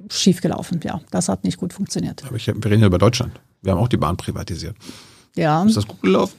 schief 0.08 0.40
gelaufen. 0.40 0.80
Ja, 0.84 1.00
das 1.10 1.28
hat 1.28 1.44
nicht 1.44 1.56
gut 1.56 1.72
funktioniert. 1.72 2.22
Aber 2.26 2.36
ich, 2.36 2.46
wir 2.46 2.64
reden 2.64 2.80
ja 2.80 2.86
über 2.86 2.98
Deutschland. 2.98 3.32
Wir 3.62 3.72
haben 3.72 3.80
auch 3.80 3.88
die 3.88 3.96
Bahn 3.96 4.16
privatisiert. 4.16 4.76
Ja. 5.36 5.64
Ist 5.64 5.76
das 5.76 5.86
gut 5.86 6.02
gelaufen? 6.02 6.36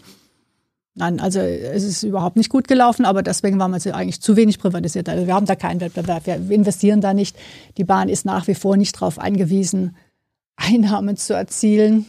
Nein, 0.98 1.20
also 1.20 1.40
es 1.40 1.84
ist 1.84 2.04
überhaupt 2.04 2.38
nicht 2.38 2.50
gut 2.50 2.70
gelaufen, 2.70 3.04
aber 3.04 3.22
deswegen 3.22 3.60
waren 3.60 3.72
wir 3.74 3.96
eigentlich 3.96 4.22
zu 4.22 4.38
wenig 4.38 4.60
privatisiert. 4.60 5.10
Also 5.10 5.28
wir 5.28 5.34
haben 5.34 5.46
da 5.46 5.56
keinen 5.56 5.82
Wettbewerb, 5.82 6.26
wir 6.26 6.36
investieren 6.52 7.02
da 7.02 7.14
nicht. 7.14 7.36
Die 7.78 7.84
Bahn 7.84 8.08
ist 8.08 8.26
nach 8.26 8.48
wie 8.48 8.56
vor 8.56 8.78
nicht 8.78 8.96
darauf 8.96 9.20
angewiesen, 9.20 9.98
Einnahmen 10.56 11.18
zu 11.18 11.34
erzielen. 11.34 12.06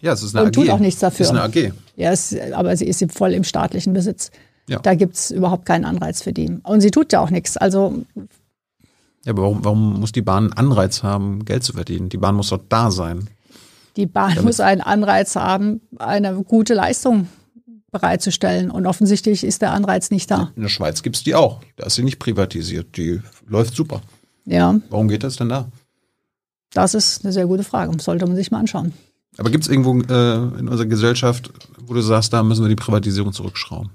Ja, 0.00 0.12
es 0.12 0.22
ist 0.22 0.36
eine 0.36 0.46
und 0.46 0.56
AG. 0.56 0.60
tut 0.60 0.70
auch 0.70 0.78
nichts 0.78 1.00
dafür. 1.00 1.24
Es 1.24 1.32
ist 1.32 1.36
eine 1.36 1.42
AG. 1.42 1.72
Ja, 1.96 2.12
es, 2.12 2.36
aber 2.52 2.76
sie 2.76 2.86
ist 2.86 3.04
voll 3.12 3.32
im 3.32 3.42
staatlichen 3.42 3.92
Besitz. 3.92 4.30
Ja. 4.68 4.78
Da 4.78 4.94
gibt 4.94 5.16
es 5.16 5.30
überhaupt 5.30 5.66
keinen 5.66 5.84
Anreiz 5.84 6.22
für 6.22 6.32
die. 6.32 6.58
Und 6.62 6.80
sie 6.80 6.90
tut 6.90 7.12
ja 7.12 7.20
auch 7.20 7.30
nichts. 7.30 7.56
Also 7.56 8.04
ja, 9.24 9.32
aber 9.32 9.42
warum, 9.42 9.64
warum 9.64 10.00
muss 10.00 10.12
die 10.12 10.22
Bahn 10.22 10.44
einen 10.44 10.52
Anreiz 10.54 11.02
haben, 11.02 11.44
Geld 11.44 11.62
zu 11.62 11.72
verdienen? 11.72 12.08
Die 12.08 12.16
Bahn 12.16 12.34
muss 12.34 12.48
doch 12.48 12.60
da 12.68 12.90
sein. 12.90 13.28
Die 13.96 14.06
Bahn 14.06 14.30
Damit 14.30 14.44
muss 14.44 14.60
einen 14.60 14.80
Anreiz 14.80 15.36
haben, 15.36 15.80
eine 15.98 16.34
gute 16.42 16.74
Leistung 16.74 17.28
bereitzustellen. 17.90 18.70
Und 18.70 18.86
offensichtlich 18.86 19.44
ist 19.44 19.62
der 19.62 19.72
Anreiz 19.72 20.10
nicht 20.10 20.30
da. 20.30 20.50
In 20.56 20.62
der 20.62 20.68
Schweiz 20.68 21.02
gibt 21.02 21.16
es 21.16 21.22
die 21.22 21.34
auch. 21.34 21.60
Da 21.76 21.86
ist 21.86 21.94
sie 21.94 22.02
nicht 22.02 22.18
privatisiert. 22.18 22.96
Die 22.96 23.20
läuft 23.46 23.76
super. 23.76 24.00
Ja. 24.44 24.80
Warum 24.88 25.08
geht 25.08 25.22
das 25.22 25.36
denn 25.36 25.50
da? 25.50 25.68
Das 26.72 26.94
ist 26.94 27.24
eine 27.24 27.32
sehr 27.32 27.46
gute 27.46 27.64
Frage. 27.64 27.92
Sollte 28.00 28.26
man 28.26 28.34
sich 28.34 28.50
mal 28.50 28.60
anschauen. 28.60 28.92
Aber 29.38 29.50
gibt 29.50 29.64
es 29.64 29.70
irgendwo 29.70 30.00
äh, 30.00 30.58
in 30.58 30.68
unserer 30.68 30.86
Gesellschaft, 30.86 31.52
wo 31.80 31.94
du 31.94 32.00
sagst, 32.00 32.32
da 32.32 32.42
müssen 32.42 32.64
wir 32.64 32.68
die 32.68 32.76
Privatisierung 32.76 33.32
zurückschrauben? 33.32 33.90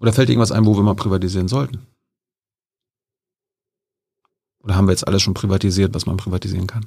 Oder 0.00 0.12
fällt 0.12 0.28
dir 0.28 0.32
irgendwas 0.32 0.52
ein, 0.52 0.64
wo 0.64 0.76
wir 0.76 0.82
mal 0.82 0.94
privatisieren 0.94 1.48
sollten? 1.48 1.86
Oder 4.62 4.76
haben 4.76 4.86
wir 4.86 4.92
jetzt 4.92 5.06
alles 5.06 5.22
schon 5.22 5.34
privatisiert, 5.34 5.94
was 5.94 6.06
man 6.06 6.16
privatisieren 6.16 6.66
kann? 6.66 6.86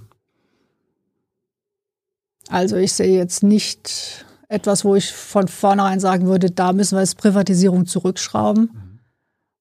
Also 2.47 2.76
ich 2.76 2.93
sehe 2.93 3.18
jetzt 3.18 3.43
nicht 3.43 4.26
etwas, 4.49 4.84
wo 4.84 4.95
ich 4.95 5.12
von 5.12 5.47
vornherein 5.47 5.99
sagen 5.99 6.28
würde, 6.28 6.51
da 6.51 6.74
müssen 6.74 6.95
wir 6.95 7.01
jetzt 7.01 7.18
Privatisierung 7.18 7.86
zurückschrauben. 7.86 8.64
Mhm. 8.74 8.99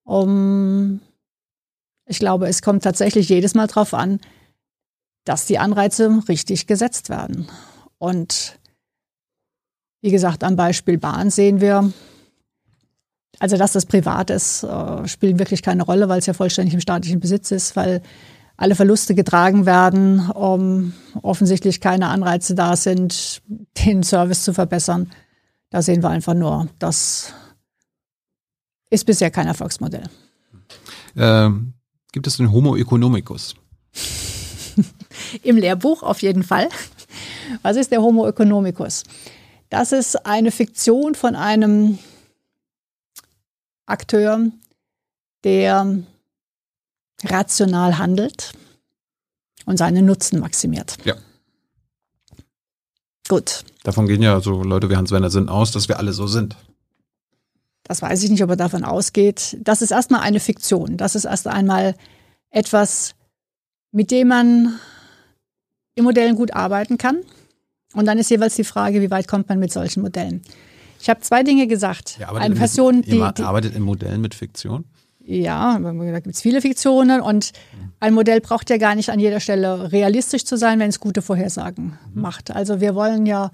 Um, 0.02 1.00
ich 2.06 2.18
glaube, 2.18 2.48
es 2.48 2.62
kommt 2.62 2.82
tatsächlich 2.82 3.28
jedes 3.28 3.54
Mal 3.54 3.68
darauf 3.68 3.94
an, 3.94 4.18
dass 5.24 5.46
die 5.46 5.58
Anreize 5.58 6.24
richtig 6.28 6.66
gesetzt 6.66 7.08
werden. 7.08 7.46
Und 7.98 8.58
wie 10.02 10.10
gesagt, 10.10 10.42
am 10.42 10.56
Beispiel 10.56 10.98
Bahn 10.98 11.30
sehen 11.30 11.60
wir, 11.60 11.92
also 13.40 13.56
dass 13.56 13.72
das 13.72 13.86
privat 13.86 14.30
ist, 14.30 14.62
äh, 14.62 15.08
spielt 15.08 15.38
wirklich 15.38 15.62
keine 15.62 15.82
Rolle, 15.82 16.08
weil 16.08 16.20
es 16.20 16.26
ja 16.26 16.34
vollständig 16.34 16.74
im 16.74 16.80
staatlichen 16.80 17.20
Besitz 17.20 17.50
ist, 17.50 17.74
weil 17.74 18.02
alle 18.58 18.74
Verluste 18.74 19.14
getragen 19.14 19.64
werden, 19.64 20.30
um 20.30 20.92
offensichtlich 21.22 21.80
keine 21.80 22.08
Anreize 22.08 22.54
da 22.54 22.76
sind, 22.76 23.40
den 23.84 24.02
Service 24.02 24.44
zu 24.44 24.52
verbessern. 24.52 25.10
Da 25.70 25.80
sehen 25.80 26.02
wir 26.02 26.10
einfach 26.10 26.34
nur, 26.34 26.68
das 26.78 27.32
ist 28.90 29.06
bisher 29.06 29.30
kein 29.30 29.46
Erfolgsmodell. 29.46 30.04
Ähm, 31.16 31.72
gibt 32.12 32.26
es 32.26 32.36
den 32.36 32.52
Homo 32.52 32.76
economicus? 32.76 33.54
Im 35.42 35.56
Lehrbuch 35.56 36.02
auf 36.02 36.20
jeden 36.20 36.42
Fall. 36.42 36.68
Was 37.62 37.76
ist 37.76 37.90
der 37.90 38.02
Homo 38.02 38.26
economicus? 38.28 39.04
Das 39.70 39.92
ist 39.92 40.26
eine 40.26 40.50
Fiktion 40.50 41.14
von 41.14 41.34
einem 41.34 41.98
Akteur, 43.90 44.50
der 45.44 45.98
rational 47.24 47.98
handelt 47.98 48.52
und 49.66 49.76
seinen 49.76 50.06
Nutzen 50.06 50.40
maximiert. 50.40 50.96
Ja. 51.04 51.14
Gut. 53.28 53.64
Davon 53.84 54.06
gehen 54.06 54.22
ja 54.22 54.40
so 54.40 54.62
Leute 54.62 54.90
wie 54.90 54.96
Hans 54.96 55.10
Werner 55.10 55.30
sind 55.30 55.48
aus, 55.48 55.70
dass 55.70 55.88
wir 55.88 55.98
alle 55.98 56.12
so 56.12 56.26
sind. 56.26 56.56
Das 57.84 58.02
weiß 58.02 58.22
ich 58.22 58.30
nicht, 58.30 58.42
ob 58.42 58.50
er 58.50 58.56
davon 58.56 58.84
ausgeht. 58.84 59.56
Das 59.60 59.82
ist 59.82 59.90
erstmal 59.90 60.20
eine 60.20 60.40
Fiktion. 60.40 60.96
Das 60.96 61.14
ist 61.14 61.24
erst 61.24 61.46
einmal 61.46 61.94
etwas, 62.50 63.14
mit 63.92 64.10
dem 64.10 64.28
man 64.28 64.78
in 65.94 66.04
Modellen 66.04 66.36
gut 66.36 66.54
arbeiten 66.54 66.98
kann. 66.98 67.18
Und 67.94 68.06
dann 68.06 68.18
ist 68.18 68.30
jeweils 68.30 68.54
die 68.54 68.64
Frage, 68.64 69.00
wie 69.00 69.10
weit 69.10 69.26
kommt 69.26 69.48
man 69.48 69.58
mit 69.58 69.72
solchen 69.72 70.02
Modellen. 70.02 70.42
Ich 71.00 71.08
habe 71.08 71.20
zwei 71.20 71.42
Dinge 71.42 71.66
gesagt. 71.66 72.18
Ja, 72.18 72.32
eine 72.32 72.54
Person, 72.54 73.02
die, 73.02 73.12
die 73.12 73.42
arbeitet 73.42 73.74
in 73.74 73.82
Modellen 73.82 74.20
mit 74.20 74.34
Fiktion? 74.34 74.84
Ja, 75.22 75.78
da 75.78 76.20
gibt 76.20 76.34
es 76.34 76.40
viele 76.40 76.60
Fiktionen 76.60 77.20
und 77.20 77.52
ein 78.00 78.14
Modell 78.14 78.40
braucht 78.40 78.68
ja 78.70 78.78
gar 78.78 78.94
nicht 78.94 79.10
an 79.10 79.20
jeder 79.20 79.38
Stelle 79.38 79.92
realistisch 79.92 80.44
zu 80.44 80.56
sein, 80.56 80.78
wenn 80.80 80.88
es 80.88 80.98
gute 80.98 81.22
Vorhersagen 81.22 81.98
mhm. 82.14 82.20
macht. 82.20 82.50
Also 82.50 82.80
wir 82.80 82.94
wollen 82.94 83.26
ja 83.26 83.50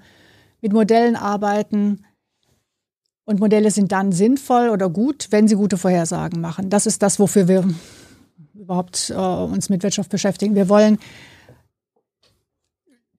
mit 0.61 0.73
Modellen 0.73 1.15
arbeiten, 1.15 2.03
Und 3.29 3.41
Modelle 3.41 3.71
sind 3.71 3.91
dann 3.91 4.13
sinnvoll 4.13 4.69
oder 4.69 4.89
gut, 4.89 5.27
wenn 5.31 5.49
sie 5.49 5.55
gute 5.55 5.77
Vorhersagen 5.77 6.39
machen. 6.39 6.69
Das 6.69 6.85
ist 6.85 7.03
das, 7.03 7.19
wofür 7.19 7.49
wir 7.49 7.67
überhaupt 8.53 9.09
äh, 9.09 9.15
uns 9.15 9.67
mit 9.69 9.83
Wirtschaft 9.83 10.09
beschäftigen. 10.09 10.55
Wir 10.55 10.69
wollen 10.69 10.97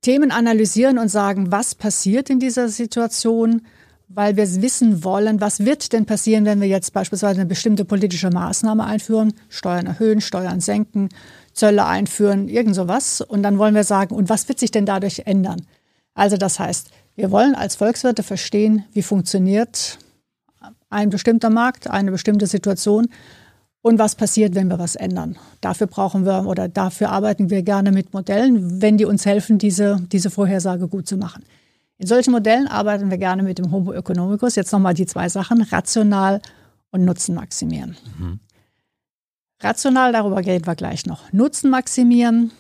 Themen 0.01 0.31
analysieren 0.31 0.99
und 0.99 1.09
sagen, 1.09 1.53
was 1.53 1.74
passiert 1.74 2.31
in 2.31 2.41
dieser 2.41 2.70
Situation, 2.70 3.66
weil 4.09 4.36
wir 4.36 4.62
wissen 4.62 5.04
wollen, 5.04 5.40
was 5.40 5.61
wird 5.61 5.92
denn 5.92 6.06
passieren, 6.06 6.44
wenn 6.44 6.61
wir 6.61 6.68
jetzt 6.68 6.92
beispielsweise 6.92 7.40
eine 7.40 7.48
bestimmte 7.48 7.84
politische 7.84 8.30
Maßnahme 8.30 8.84
einführen, 8.84 9.34
Steuern 9.48 9.86
erhöhen, 9.86 10.20
Steuern 10.20 10.61
senken, 10.61 11.11
Zölle 11.52 11.84
einführen, 11.84 12.48
irgend 12.48 12.74
sowas. 12.74 13.20
Und 13.20 13.42
dann 13.42 13.59
wollen 13.59 13.74
wir 13.74 13.84
sagen, 13.84 14.14
und 14.14 14.28
was 14.30 14.48
wird 14.48 14.59
sich 14.59 14.70
denn 14.70 14.86
dadurch 14.86 15.22
ändern? 15.26 15.62
Also 16.14 16.36
das 16.36 16.59
heißt, 16.59 16.90
wir 17.16 17.30
wollen 17.30 17.54
als 17.54 17.76
Volkswirte 17.76 18.22
verstehen, 18.22 18.84
wie 18.92 19.02
funktioniert 19.02 19.98
ein 20.90 21.11
bestimmter 21.11 21.50
Markt, 21.50 21.90
eine 21.90 22.11
bestimmte 22.11 22.46
Situation 22.46 23.09
und 23.82 23.98
was 23.98 24.14
passiert, 24.14 24.54
wenn 24.54 24.68
wir 24.68 24.78
was 24.78 24.96
ändern. 24.96 25.36
Dafür 25.61 25.86
brauchen 25.86 26.24
wir 26.24 26.46
oder 26.46 26.68
dafür 26.68 27.11
arbeiten 27.11 27.50
wir 27.50 27.62
gerne 27.62 27.92
mit 27.92 28.14
Modellen, 28.14 28.80
wenn 28.80 28.96
die 28.96 29.04
uns 29.04 29.26
helfen, 29.26 29.59
diese, 29.59 30.00
diese 30.11 30.30
Vorhersage 30.30 30.88
gut 30.88 31.06
zu 31.06 31.16
machen. 31.16 31.44
In 31.99 32.07
solchen 32.07 32.30
Modellen 32.30 32.68
arbeiten 32.68 33.11
wir 33.11 33.18
gerne 33.18 33.42
mit 33.42 33.59
dem 33.59 33.72
Homo 33.72 33.92
economicus. 33.92 34.55
Jetzt 34.55 34.72
nochmal 34.72 34.94
die 34.94 35.07
zwei 35.07 35.28
Sachen, 35.28 35.62
rational 35.62 36.40
und 36.90 37.05
Nutzen 37.05 37.34
maximieren. 37.34 37.96
Mhm. 38.18 38.40
Rational, 39.61 40.12
darüber 40.12 40.38
reden 40.38 40.66
wir 40.66 40.76
gleich 40.76 41.07
noch. 41.07 41.32
Nutzen 41.32 41.70
maximieren 41.70 42.53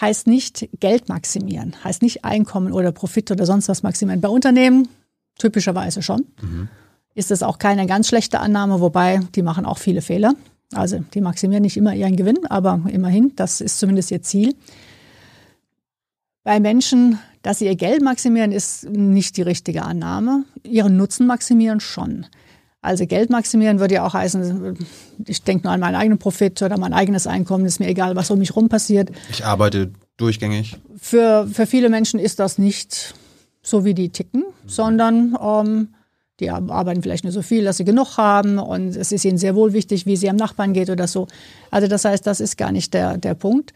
heißt 0.00 0.26
nicht 0.26 0.68
Geld 0.80 1.08
maximieren, 1.08 1.74
heißt 1.82 2.02
nicht 2.02 2.24
Einkommen 2.24 2.72
oder 2.72 2.92
Profit 2.92 3.30
oder 3.30 3.46
sonst 3.46 3.68
was 3.68 3.82
maximieren. 3.82 4.20
Bei 4.20 4.28
Unternehmen 4.28 4.88
typischerweise 5.38 6.02
schon. 6.02 6.26
Mhm. 6.40 6.68
Ist 7.14 7.30
das 7.30 7.42
auch 7.42 7.58
keine 7.58 7.86
ganz 7.86 8.08
schlechte 8.08 8.40
Annahme, 8.40 8.80
wobei 8.80 9.20
die 9.34 9.42
machen 9.42 9.64
auch 9.64 9.78
viele 9.78 10.02
Fehler. 10.02 10.34
Also 10.74 10.98
die 11.14 11.20
maximieren 11.20 11.62
nicht 11.62 11.76
immer 11.76 11.94
ihren 11.94 12.16
Gewinn, 12.16 12.46
aber 12.46 12.80
immerhin, 12.88 13.32
das 13.36 13.60
ist 13.60 13.78
zumindest 13.78 14.10
ihr 14.10 14.22
Ziel. 14.22 14.54
Bei 16.44 16.58
Menschen, 16.60 17.18
dass 17.42 17.58
sie 17.58 17.66
ihr 17.66 17.76
Geld 17.76 18.02
maximieren, 18.02 18.52
ist 18.52 18.88
nicht 18.88 19.36
die 19.36 19.42
richtige 19.42 19.82
Annahme. 19.82 20.44
Ihren 20.62 20.96
Nutzen 20.96 21.26
maximieren 21.26 21.80
schon. 21.80 22.26
Also 22.80 23.06
Geld 23.06 23.30
maximieren 23.30 23.78
würde 23.78 23.94
ja 23.94 24.06
auch 24.06 24.14
heißen, 24.14 24.76
ich 25.26 25.42
denke 25.42 25.64
nur 25.64 25.72
an 25.72 25.80
meinen 25.80 25.94
eigenen 25.94 26.18
Profit 26.18 26.60
oder 26.62 26.78
mein 26.78 26.92
eigenes 26.92 27.28
Einkommen, 27.28 27.64
ist 27.64 27.78
mir 27.78 27.86
egal, 27.86 28.16
was 28.16 28.30
um 28.30 28.40
mich 28.40 28.56
rum 28.56 28.68
passiert. 28.68 29.10
Ich 29.30 29.44
arbeite 29.44 29.92
durchgängig. 30.16 30.76
Für, 31.00 31.46
für 31.46 31.66
viele 31.66 31.88
Menschen 31.90 32.18
ist 32.18 32.40
das 32.40 32.58
nicht 32.58 33.14
so, 33.62 33.84
wie 33.84 33.94
die 33.94 34.08
ticken, 34.08 34.40
mhm. 34.40 34.68
sondern 34.68 35.36
ähm, 35.40 35.88
die 36.40 36.50
arbeiten 36.50 37.02
vielleicht 37.02 37.22
nur 37.22 37.32
so 37.32 37.42
viel, 37.42 37.64
dass 37.64 37.76
sie 37.76 37.84
genug 37.84 38.16
haben 38.16 38.58
und 38.58 38.96
es 38.96 39.12
ist 39.12 39.24
ihnen 39.24 39.38
sehr 39.38 39.54
wohl 39.54 39.72
wichtig, 39.72 40.06
wie 40.06 40.16
sie 40.16 40.28
am 40.28 40.36
Nachbarn 40.36 40.72
geht 40.72 40.90
oder 40.90 41.06
so. 41.06 41.28
Also 41.70 41.86
das 41.86 42.04
heißt, 42.04 42.26
das 42.26 42.40
ist 42.40 42.56
gar 42.58 42.72
nicht 42.72 42.94
der, 42.94 43.16
der 43.16 43.34
Punkt. 43.34 43.72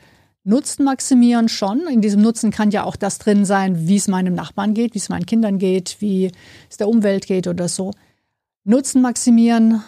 Nutzen 0.46 0.84
maximieren 0.84 1.48
schon. 1.48 1.88
In 1.88 2.00
diesem 2.00 2.22
Nutzen 2.22 2.52
kann 2.52 2.70
ja 2.70 2.84
auch 2.84 2.94
das 2.94 3.18
drin 3.18 3.44
sein, 3.44 3.88
wie 3.88 3.96
es 3.96 4.06
meinem 4.06 4.34
Nachbarn 4.34 4.74
geht, 4.74 4.94
wie 4.94 4.98
es 4.98 5.08
meinen 5.08 5.26
Kindern 5.26 5.58
geht, 5.58 5.96
wie 5.98 6.30
es 6.70 6.76
der 6.76 6.88
Umwelt 6.88 7.26
geht 7.26 7.48
oder 7.48 7.66
so. 7.68 7.90
Nutzen 8.62 9.02
maximieren. 9.02 9.82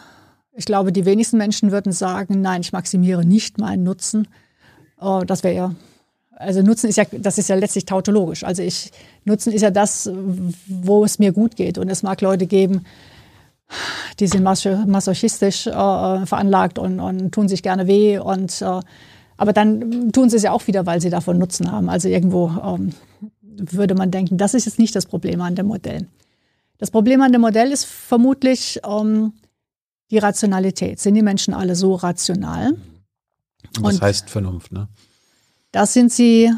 Ich 0.53 0.65
glaube, 0.65 0.91
die 0.91 1.05
wenigsten 1.05 1.39
Menschen 1.39 1.71
würden 1.71 1.93
sagen, 1.93 2.41
nein, 2.41 2.63
ich 2.63 2.73
maximiere 2.73 3.25
nicht 3.25 3.59
meinen 3.59 3.85
Nutzen. 3.85 4.27
Oh, 5.01 5.23
das 5.25 5.45
wäre 5.45 5.55
ja, 5.55 5.75
also 6.33 6.61
Nutzen 6.63 6.89
ist 6.89 6.97
ja, 6.97 7.05
das 7.13 7.39
ist 7.39 7.49
ja 7.49 7.55
letztlich 7.55 7.85
tautologisch. 7.85 8.43
Also 8.43 8.65
ich, 8.65 8.91
Nutzen 9.25 9.53
ist 9.53 9.63
ja 9.63 9.71
das, 9.71 10.11
wo 10.67 11.05
es 11.05 11.21
mir 11.21 11.31
gut 11.31 11.55
geht. 11.55 11.79
Und 11.79 11.89
es 11.89 12.03
mag 12.03 12.21
Leute 12.21 12.47
geben, 12.47 12.85
die 14.19 14.27
sind 14.27 14.43
masochistisch 14.43 15.69
äh, 15.69 15.71
veranlagt 15.71 16.81
und, 16.81 16.99
und, 16.99 17.31
tun 17.31 17.47
sich 17.47 17.63
gerne 17.63 17.87
weh. 17.87 18.19
Und, 18.19 18.61
äh, 18.61 18.81
aber 19.39 19.53
dann 19.53 20.13
tun 20.13 20.29
sie 20.29 20.37
es 20.37 20.43
ja 20.43 20.53
auch 20.53 20.67
wieder, 20.67 20.85
weil 20.85 21.01
sie 21.01 21.11
davon 21.11 21.39
Nutzen 21.39 21.73
haben. 21.73 21.89
Also 21.89 22.09
irgendwo 22.09 22.51
ähm, 22.51 22.93
würde 23.41 23.95
man 23.95 24.11
denken, 24.11 24.37
das 24.37 24.53
ist 24.53 24.67
jetzt 24.67 24.79
nicht 24.79 24.95
das 24.95 25.07
Problem 25.07 25.41
an 25.41 25.55
dem 25.55 25.67
Modell. 25.67 26.07
Das 26.77 26.91
Problem 26.91 27.23
an 27.23 27.33
dem 27.33 27.41
Modell 27.41 27.73
ist 27.73 27.85
vermutlich 27.85 28.81
ähm, 28.87 29.33
die 30.11 30.19
Rationalität. 30.19 30.99
Sind 30.99 31.15
die 31.15 31.23
Menschen 31.23 31.55
alle 31.55 31.77
so 31.77 31.95
rational? 31.95 32.77
Was 33.81 33.95
Und 33.95 34.03
heißt 34.03 34.29
Vernunft, 34.29 34.73
ne? 34.73 34.89
Das 35.71 35.93
sind 35.93 36.13
sie 36.13 36.53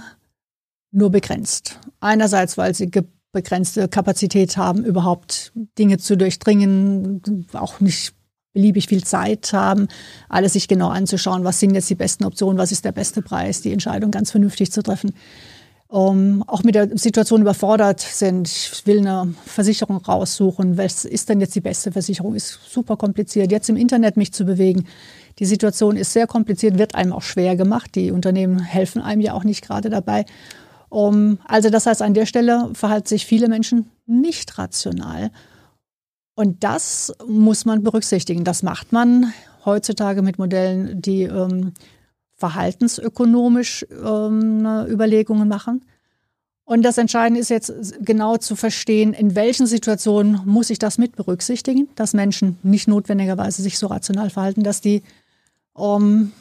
nur 0.91 1.11
begrenzt. 1.11 1.79
Einerseits, 2.01 2.57
weil 2.57 2.75
sie 2.75 2.91
begrenzte 3.33 3.89
Kapazität 3.89 4.57
haben, 4.57 4.85
überhaupt 4.85 5.53
Dinge 5.79 5.99
zu 5.99 6.17
durchdringen, 6.17 7.47
auch 7.53 7.81
nicht 7.81 8.15
beliebig 8.53 8.89
viel 8.89 9.05
Zeit 9.05 9.53
haben, 9.53 9.89
alles 10.29 10.55
sich 10.55 10.69
genau 10.69 10.89
anzuschauen, 10.89 11.45
was 11.45 11.61
sind 11.61 11.75
jetzt 11.75 11.91
die 11.91 11.95
besten 11.95 12.25
Optionen, 12.25 12.59
was 12.59 12.73
ist 12.73 12.85
der 12.85 12.93
beste 12.93 13.23
Preis, 13.23 13.61
die 13.61 13.73
Entscheidung 13.73 14.11
ganz 14.11 14.31
vernünftig 14.31 14.73
zu 14.73 14.83
treffen 14.83 15.13
um, 15.91 16.45
auch 16.47 16.63
mit 16.63 16.77
der 16.77 16.97
Situation 16.97 17.41
überfordert 17.41 18.01
sind. 18.01 18.49
Ich 18.49 18.87
will 18.87 19.01
eine 19.01 19.35
Versicherung 19.45 19.97
raussuchen. 19.97 20.79
Was 20.79 21.05
ist 21.05 21.29
denn 21.29 21.41
jetzt 21.41 21.55
die 21.57 21.61
beste 21.61 21.91
Versicherung? 21.91 22.37
Ist 22.37 22.61
super 22.71 22.97
kompliziert. 22.97 23.51
Jetzt 23.51 23.69
im 23.69 23.77
Internet 23.77 24.17
mich 24.17 24.33
zu 24.33 24.45
bewegen. 24.45 24.87
Die 25.41 25.47
Situation 25.47 25.97
ist 25.97 26.13
sehr 26.13 26.29
kompliziert, 26.29 26.79
wird 26.79 26.95
einem 26.95 27.13
auch 27.13 27.23
schwer 27.23 27.57
gemacht. 27.57 27.97
Die 27.97 28.13
Unternehmen 28.13 28.61
helfen 28.61 29.03
einem 29.03 29.21
ja 29.21 29.35
auch 29.35 29.43
nicht 29.43 29.63
gerade 29.63 29.91
dabei. 29.91 30.27
Um, 30.91 31.39
also 31.45 31.71
das 31.71 31.87
heißt, 31.87 32.03
an 32.03 32.15
der 32.15 32.27
Stelle 32.27 32.71
verhalten 32.73 33.09
sich 33.09 33.27
viele 33.27 33.49
Menschen 33.49 33.91
nicht 34.07 34.59
rational. 34.59 35.31
Und 36.41 36.65
das 36.65 37.13
muss 37.27 37.67
man 37.67 37.83
berücksichtigen. 37.83 38.45
Das 38.45 38.63
macht 38.63 38.93
man 38.93 39.35
heutzutage 39.67 40.23
mit 40.23 40.39
Modellen, 40.39 41.03
die 41.03 41.25
ähm, 41.25 41.75
verhaltensökonomisch 42.35 43.85
ähm, 43.91 44.65
Überlegungen 44.89 45.49
machen. 45.49 45.85
Und 46.65 46.81
das 46.81 46.97
Entscheidende 46.97 47.41
ist 47.41 47.51
jetzt 47.51 47.75
genau 48.01 48.39
zu 48.39 48.57
verstehen, 48.57 49.13
in 49.13 49.35
welchen 49.35 49.67
Situationen 49.67 50.41
muss 50.47 50.71
ich 50.71 50.79
das 50.79 50.97
mit 50.97 51.15
berücksichtigen, 51.15 51.91
dass 51.95 52.15
Menschen 52.15 52.59
nicht 52.63 52.89
notwendigerweise 52.89 53.61
sich 53.61 53.79
so 53.79 53.89
rational 53.89 54.31
verhalten, 54.31 54.63
dass 54.63 54.81
die 54.81 55.03
ähm, 55.77 56.33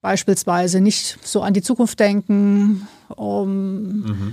beispielsweise 0.00 0.80
nicht 0.80 1.18
so 1.22 1.42
an 1.42 1.52
die 1.52 1.60
Zukunft 1.60 2.00
denken, 2.00 2.88
um, 3.14 4.00
mhm. 4.00 4.32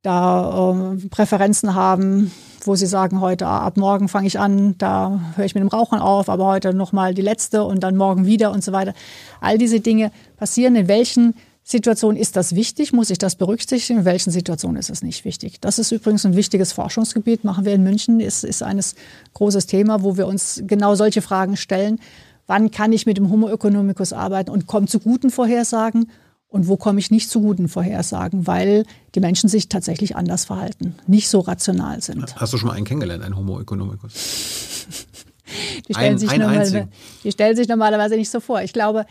da 0.00 0.72
ähm, 0.72 1.10
Präferenzen 1.10 1.74
haben, 1.74 2.32
wo 2.66 2.74
sie 2.74 2.86
sagen, 2.86 3.20
heute 3.20 3.46
ah, 3.46 3.60
ab 3.60 3.76
morgen 3.76 4.08
fange 4.08 4.26
ich 4.26 4.38
an, 4.38 4.76
da 4.78 5.20
höre 5.36 5.44
ich 5.44 5.54
mit 5.54 5.62
dem 5.62 5.68
Rauchen 5.68 5.98
auf, 5.98 6.28
aber 6.28 6.46
heute 6.46 6.74
nochmal 6.74 7.14
die 7.14 7.22
letzte 7.22 7.64
und 7.64 7.80
dann 7.80 7.96
morgen 7.96 8.26
wieder 8.26 8.50
und 8.50 8.64
so 8.64 8.72
weiter. 8.72 8.94
All 9.40 9.58
diese 9.58 9.80
Dinge 9.80 10.10
passieren. 10.36 10.76
In 10.76 10.88
welchen 10.88 11.34
Situationen 11.62 12.20
ist 12.20 12.36
das 12.36 12.54
wichtig? 12.54 12.92
Muss 12.92 13.10
ich 13.10 13.18
das 13.18 13.34
berücksichtigen? 13.34 14.00
In 14.00 14.04
welchen 14.04 14.30
Situationen 14.30 14.78
ist 14.78 14.90
es 14.90 15.02
nicht 15.02 15.24
wichtig? 15.24 15.60
Das 15.60 15.78
ist 15.78 15.90
übrigens 15.90 16.24
ein 16.24 16.36
wichtiges 16.36 16.72
Forschungsgebiet, 16.72 17.42
machen 17.42 17.64
wir 17.64 17.74
in 17.74 17.82
München, 17.82 18.20
ist, 18.20 18.44
ist 18.44 18.62
eines 18.62 18.94
großes 19.34 19.66
Thema, 19.66 20.02
wo 20.02 20.16
wir 20.16 20.26
uns 20.26 20.62
genau 20.66 20.94
solche 20.94 21.22
Fragen 21.22 21.56
stellen. 21.56 21.98
Wann 22.46 22.70
kann 22.70 22.92
ich 22.92 23.06
mit 23.06 23.16
dem 23.16 23.30
Homo 23.30 23.48
economicus 23.48 24.12
arbeiten 24.12 24.50
und 24.50 24.66
kommt 24.66 24.90
zu 24.90 25.00
guten 25.00 25.30
Vorhersagen? 25.30 26.08
Und 26.56 26.68
wo 26.68 26.78
komme 26.78 26.98
ich 26.98 27.10
nicht 27.10 27.28
zu 27.30 27.42
guten 27.42 27.68
Vorhersagen, 27.68 28.46
weil 28.46 28.86
die 29.14 29.20
Menschen 29.20 29.50
sich 29.50 29.68
tatsächlich 29.68 30.16
anders 30.16 30.46
verhalten, 30.46 30.94
nicht 31.06 31.28
so 31.28 31.40
rational 31.40 32.00
sind. 32.00 32.34
Hast 32.36 32.54
du 32.54 32.56
schon 32.56 32.68
mal 32.68 32.74
einen 32.74 32.86
kennengelernt, 32.86 33.22
einen 33.22 33.36
Homo 33.36 33.60
economicus? 33.60 34.14
die, 35.86 35.92
stellen 35.92 36.12
ein, 36.12 36.18
sich 36.18 36.30
ein 36.30 36.40
normal, 36.40 36.88
die 37.24 37.30
stellen 37.30 37.56
sich 37.56 37.68
normalerweise 37.68 38.16
nicht 38.16 38.30
so 38.30 38.40
vor. 38.40 38.62
Ich 38.62 38.72
glaube, 38.72 39.04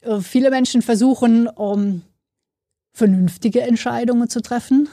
äh, 0.00 0.18
viele 0.20 0.48
Menschen 0.48 0.80
versuchen, 0.80 1.46
um 1.46 2.00
vernünftige 2.94 3.60
Entscheidungen 3.60 4.30
zu 4.30 4.40
treffen. 4.40 4.88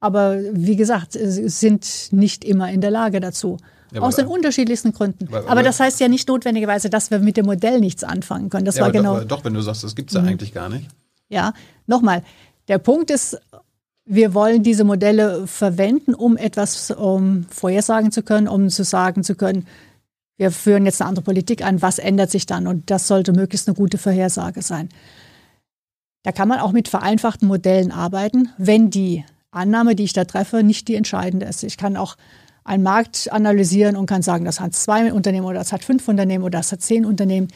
Aber 0.00 0.40
wie 0.52 0.74
gesagt, 0.74 1.12
sind 1.12 2.08
nicht 2.10 2.44
immer 2.44 2.72
in 2.72 2.80
der 2.80 2.90
Lage 2.90 3.20
dazu. 3.20 3.58
Ja, 3.92 4.00
aus 4.00 4.16
den 4.16 4.26
unterschiedlichsten 4.26 4.92
Gründen. 4.92 5.28
Aber, 5.28 5.48
aber, 5.48 5.62
das 5.62 5.78
heißt 5.78 6.00
ja 6.00 6.08
nicht 6.08 6.28
notwendigerweise, 6.28 6.88
dass 6.88 7.10
wir 7.10 7.18
mit 7.18 7.36
dem 7.36 7.46
Modell 7.46 7.78
nichts 7.78 8.04
anfangen 8.04 8.48
können. 8.48 8.64
Das 8.64 8.76
ja, 8.76 8.84
war 8.84 8.92
genau. 8.92 9.20
Doch, 9.20 9.24
doch, 9.26 9.44
wenn 9.44 9.54
du 9.54 9.60
sagst, 9.60 9.84
das 9.84 9.94
gibt 9.94 10.10
es 10.10 10.14
ja 10.14 10.22
mhm. 10.22 10.28
eigentlich 10.28 10.54
gar 10.54 10.68
nicht. 10.68 10.88
Ja, 11.28 11.52
nochmal. 11.86 12.22
Der 12.68 12.78
Punkt 12.78 13.10
ist, 13.10 13.38
wir 14.04 14.34
wollen 14.34 14.62
diese 14.62 14.84
Modelle 14.84 15.46
verwenden, 15.46 16.14
um 16.14 16.36
etwas 16.36 16.90
um 16.90 17.46
vorhersagen 17.50 18.12
zu 18.12 18.22
können, 18.22 18.48
um 18.48 18.68
zu 18.68 18.84
sagen 18.84 19.24
zu 19.24 19.34
können, 19.34 19.66
wir 20.38 20.50
führen 20.50 20.86
jetzt 20.86 21.00
eine 21.00 21.08
andere 21.08 21.24
Politik 21.24 21.64
an, 21.64 21.82
was 21.82 21.98
ändert 21.98 22.30
sich 22.30 22.46
dann? 22.46 22.66
Und 22.66 22.90
das 22.90 23.06
sollte 23.06 23.32
möglichst 23.32 23.68
eine 23.68 23.76
gute 23.76 23.98
Vorhersage 23.98 24.62
sein. 24.62 24.88
Da 26.24 26.32
kann 26.32 26.48
man 26.48 26.60
auch 26.60 26.72
mit 26.72 26.88
vereinfachten 26.88 27.46
Modellen 27.46 27.92
arbeiten, 27.92 28.48
wenn 28.58 28.90
die 28.90 29.24
Annahme, 29.50 29.94
die 29.94 30.04
ich 30.04 30.12
da 30.12 30.24
treffe, 30.24 30.62
nicht 30.62 30.88
die 30.88 30.94
entscheidende 30.94 31.46
ist. 31.46 31.62
Ich 31.62 31.76
kann 31.76 31.96
auch 31.96 32.16
einen 32.64 32.82
Markt 32.82 33.32
analysieren 33.32 33.96
und 33.96 34.06
kann 34.06 34.22
sagen, 34.22 34.44
das 34.44 34.60
hat 34.60 34.74
zwei 34.74 35.12
Unternehmen 35.12 35.46
oder 35.46 35.58
das 35.58 35.72
hat 35.72 35.84
fünf 35.84 36.06
Unternehmen 36.08 36.44
oder 36.44 36.58
das 36.58 36.72
hat 36.72 36.82
zehn 36.82 37.04
Unternehmen. 37.04 37.48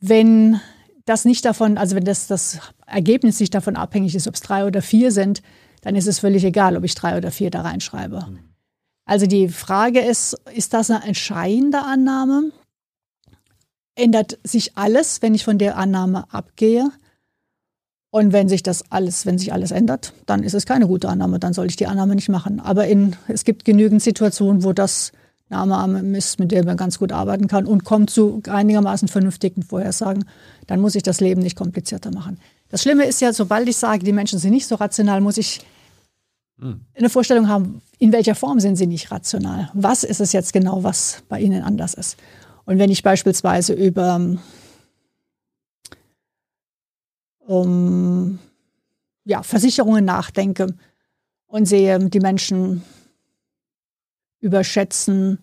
Wenn 0.00 0.60
das 1.04 1.24
nicht 1.24 1.44
davon, 1.44 1.78
also 1.78 1.96
wenn 1.96 2.04
das, 2.04 2.26
das 2.26 2.58
Ergebnis 2.86 3.40
nicht 3.40 3.54
davon 3.54 3.76
abhängig 3.76 4.14
ist, 4.14 4.28
ob 4.28 4.34
es 4.34 4.40
drei 4.40 4.64
oder 4.64 4.82
vier 4.82 5.10
sind, 5.10 5.42
dann 5.82 5.96
ist 5.96 6.06
es 6.06 6.18
völlig 6.18 6.44
egal, 6.44 6.76
ob 6.76 6.84
ich 6.84 6.94
drei 6.94 7.16
oder 7.16 7.30
vier 7.30 7.50
da 7.50 7.62
reinschreibe. 7.62 8.24
Mhm. 8.28 8.38
Also 9.04 9.26
die 9.26 9.48
Frage 9.48 10.00
ist, 10.00 10.36
ist 10.54 10.74
das 10.74 10.90
eine 10.90 11.02
entscheidende 11.04 11.80
Annahme? 11.80 12.52
Ändert 13.94 14.38
sich 14.44 14.76
alles, 14.76 15.22
wenn 15.22 15.34
ich 15.34 15.44
von 15.44 15.58
der 15.58 15.76
Annahme 15.76 16.32
abgehe? 16.32 16.90
Und 18.10 18.32
wenn 18.32 18.48
sich 18.48 18.62
das 18.62 18.90
alles, 18.90 19.26
wenn 19.26 19.38
sich 19.38 19.52
alles 19.52 19.70
ändert, 19.70 20.14
dann 20.26 20.42
ist 20.42 20.54
es 20.54 20.64
keine 20.64 20.86
gute 20.86 21.08
Annahme, 21.08 21.38
dann 21.38 21.52
soll 21.52 21.66
ich 21.66 21.76
die 21.76 21.86
Annahme 21.86 22.14
nicht 22.14 22.28
machen. 22.28 22.60
Aber 22.60 22.86
in, 22.86 23.16
es 23.28 23.44
gibt 23.44 23.64
genügend 23.64 24.02
Situationen, 24.02 24.64
wo 24.64 24.72
das 24.72 25.12
eine 25.50 25.60
Annahme 25.60 26.16
ist, 26.16 26.38
mit 26.38 26.50
der 26.50 26.64
man 26.64 26.76
ganz 26.76 26.98
gut 26.98 27.12
arbeiten 27.12 27.48
kann 27.48 27.66
und 27.66 27.84
kommt 27.84 28.10
zu 28.10 28.42
einigermaßen 28.48 29.08
vernünftigen 29.08 29.62
Vorhersagen, 29.62 30.24
dann 30.66 30.80
muss 30.80 30.94
ich 30.94 31.02
das 31.02 31.20
Leben 31.20 31.42
nicht 31.42 31.56
komplizierter 31.56 32.10
machen. 32.10 32.38
Das 32.70 32.82
Schlimme 32.82 33.04
ist 33.04 33.20
ja, 33.20 33.32
sobald 33.32 33.68
ich 33.68 33.76
sage, 33.76 34.04
die 34.04 34.12
Menschen 34.12 34.38
sind 34.38 34.52
nicht 34.52 34.66
so 34.66 34.74
rational, 34.74 35.20
muss 35.20 35.38
ich 35.38 35.60
hm. 36.60 36.80
eine 36.94 37.08
Vorstellung 37.08 37.48
haben, 37.48 37.80
in 37.98 38.12
welcher 38.12 38.34
Form 38.34 38.60
sind 38.60 38.76
sie 38.76 38.86
nicht 38.86 39.10
rational? 39.10 39.70
Was 39.74 40.04
ist 40.04 40.20
es 40.20 40.32
jetzt 40.32 40.52
genau, 40.52 40.82
was 40.82 41.22
bei 41.28 41.40
ihnen 41.40 41.62
anders 41.62 41.94
ist? 41.94 42.16
Und 42.64 42.78
wenn 42.78 42.90
ich 42.90 43.02
beispielsweise 43.02 43.72
über 43.72 44.20
um, 47.48 48.38
ja, 49.24 49.42
Versicherungen 49.42 50.04
nachdenke 50.04 50.74
und 51.46 51.64
sehe, 51.64 51.98
die 51.98 52.20
Menschen 52.20 52.82
überschätzen 54.40 55.38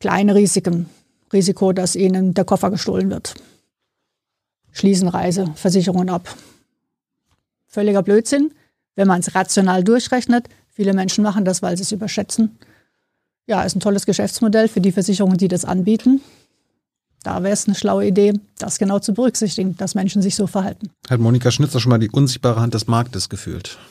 kleine 0.00 0.34
Risiken. 0.34 0.88
Risiko, 1.32 1.72
dass 1.72 1.96
ihnen 1.96 2.34
der 2.34 2.44
Koffer 2.44 2.70
gestohlen 2.70 3.10
wird. 3.10 3.34
Schließen 4.70 5.08
Reiseversicherungen 5.08 6.08
ab. 6.10 6.34
Völliger 7.66 8.02
Blödsinn, 8.02 8.52
wenn 8.96 9.08
man 9.08 9.20
es 9.20 9.34
rational 9.34 9.84
durchrechnet. 9.84 10.48
Viele 10.68 10.94
Menschen 10.94 11.22
machen 11.24 11.44
das, 11.44 11.62
weil 11.62 11.76
sie 11.76 11.82
es 11.82 11.92
überschätzen. 11.92 12.58
Ja, 13.46 13.62
ist 13.62 13.76
ein 13.76 13.80
tolles 13.80 14.06
Geschäftsmodell 14.06 14.68
für 14.68 14.80
die 14.80 14.92
Versicherungen, 14.92 15.36
die 15.36 15.48
das 15.48 15.64
anbieten. 15.64 16.22
Da 17.22 17.42
wäre 17.42 17.52
es 17.52 17.66
eine 17.66 17.74
schlaue 17.74 18.06
Idee, 18.06 18.32
das 18.58 18.78
genau 18.78 18.98
zu 18.98 19.14
berücksichtigen, 19.14 19.76
dass 19.76 19.94
Menschen 19.94 20.22
sich 20.22 20.34
so 20.34 20.46
verhalten. 20.46 20.90
Hat 21.08 21.20
Monika 21.20 21.50
Schnitzer 21.50 21.78
schon 21.78 21.90
mal 21.90 21.98
die 21.98 22.10
unsichtbare 22.10 22.60
Hand 22.60 22.74
des 22.74 22.86
Marktes 22.86 23.28
gefühlt? 23.28 23.78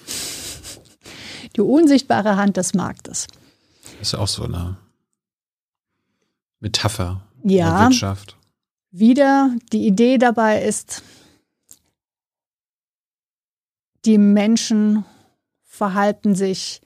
Die 1.58 1.62
unsichtbare 1.62 2.38
Hand 2.38 2.56
des 2.56 2.74
Marktes. 2.74 3.28
Das 4.00 4.08
ist 4.08 4.14
ja 4.14 4.20
auch 4.20 4.28
so 4.30 4.44
eine 4.44 4.78
Metapher 6.62 7.24
ja, 7.44 7.80
der 7.80 7.90
Wirtschaft. 7.90 8.38
Wieder 8.92 9.54
die 9.74 9.86
Idee 9.86 10.18
dabei 10.18 10.64
ist, 10.64 11.04
die 14.06 14.18
Menschen 14.18 15.04
verhalten 15.64 16.36
sich 16.36 16.82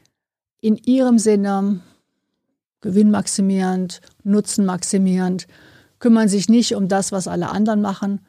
in 0.61 0.77
ihrem 0.77 1.19
Sinne 1.19 1.81
gewinnmaximierend, 2.81 4.01
nutzenmaximierend 4.23 5.47
kümmern 6.05 6.29
sich 6.29 6.49
nicht 6.49 6.75
um 6.75 6.87
das, 6.87 7.11
was 7.11 7.27
alle 7.27 7.49
anderen 7.49 7.81
machen. 7.81 8.19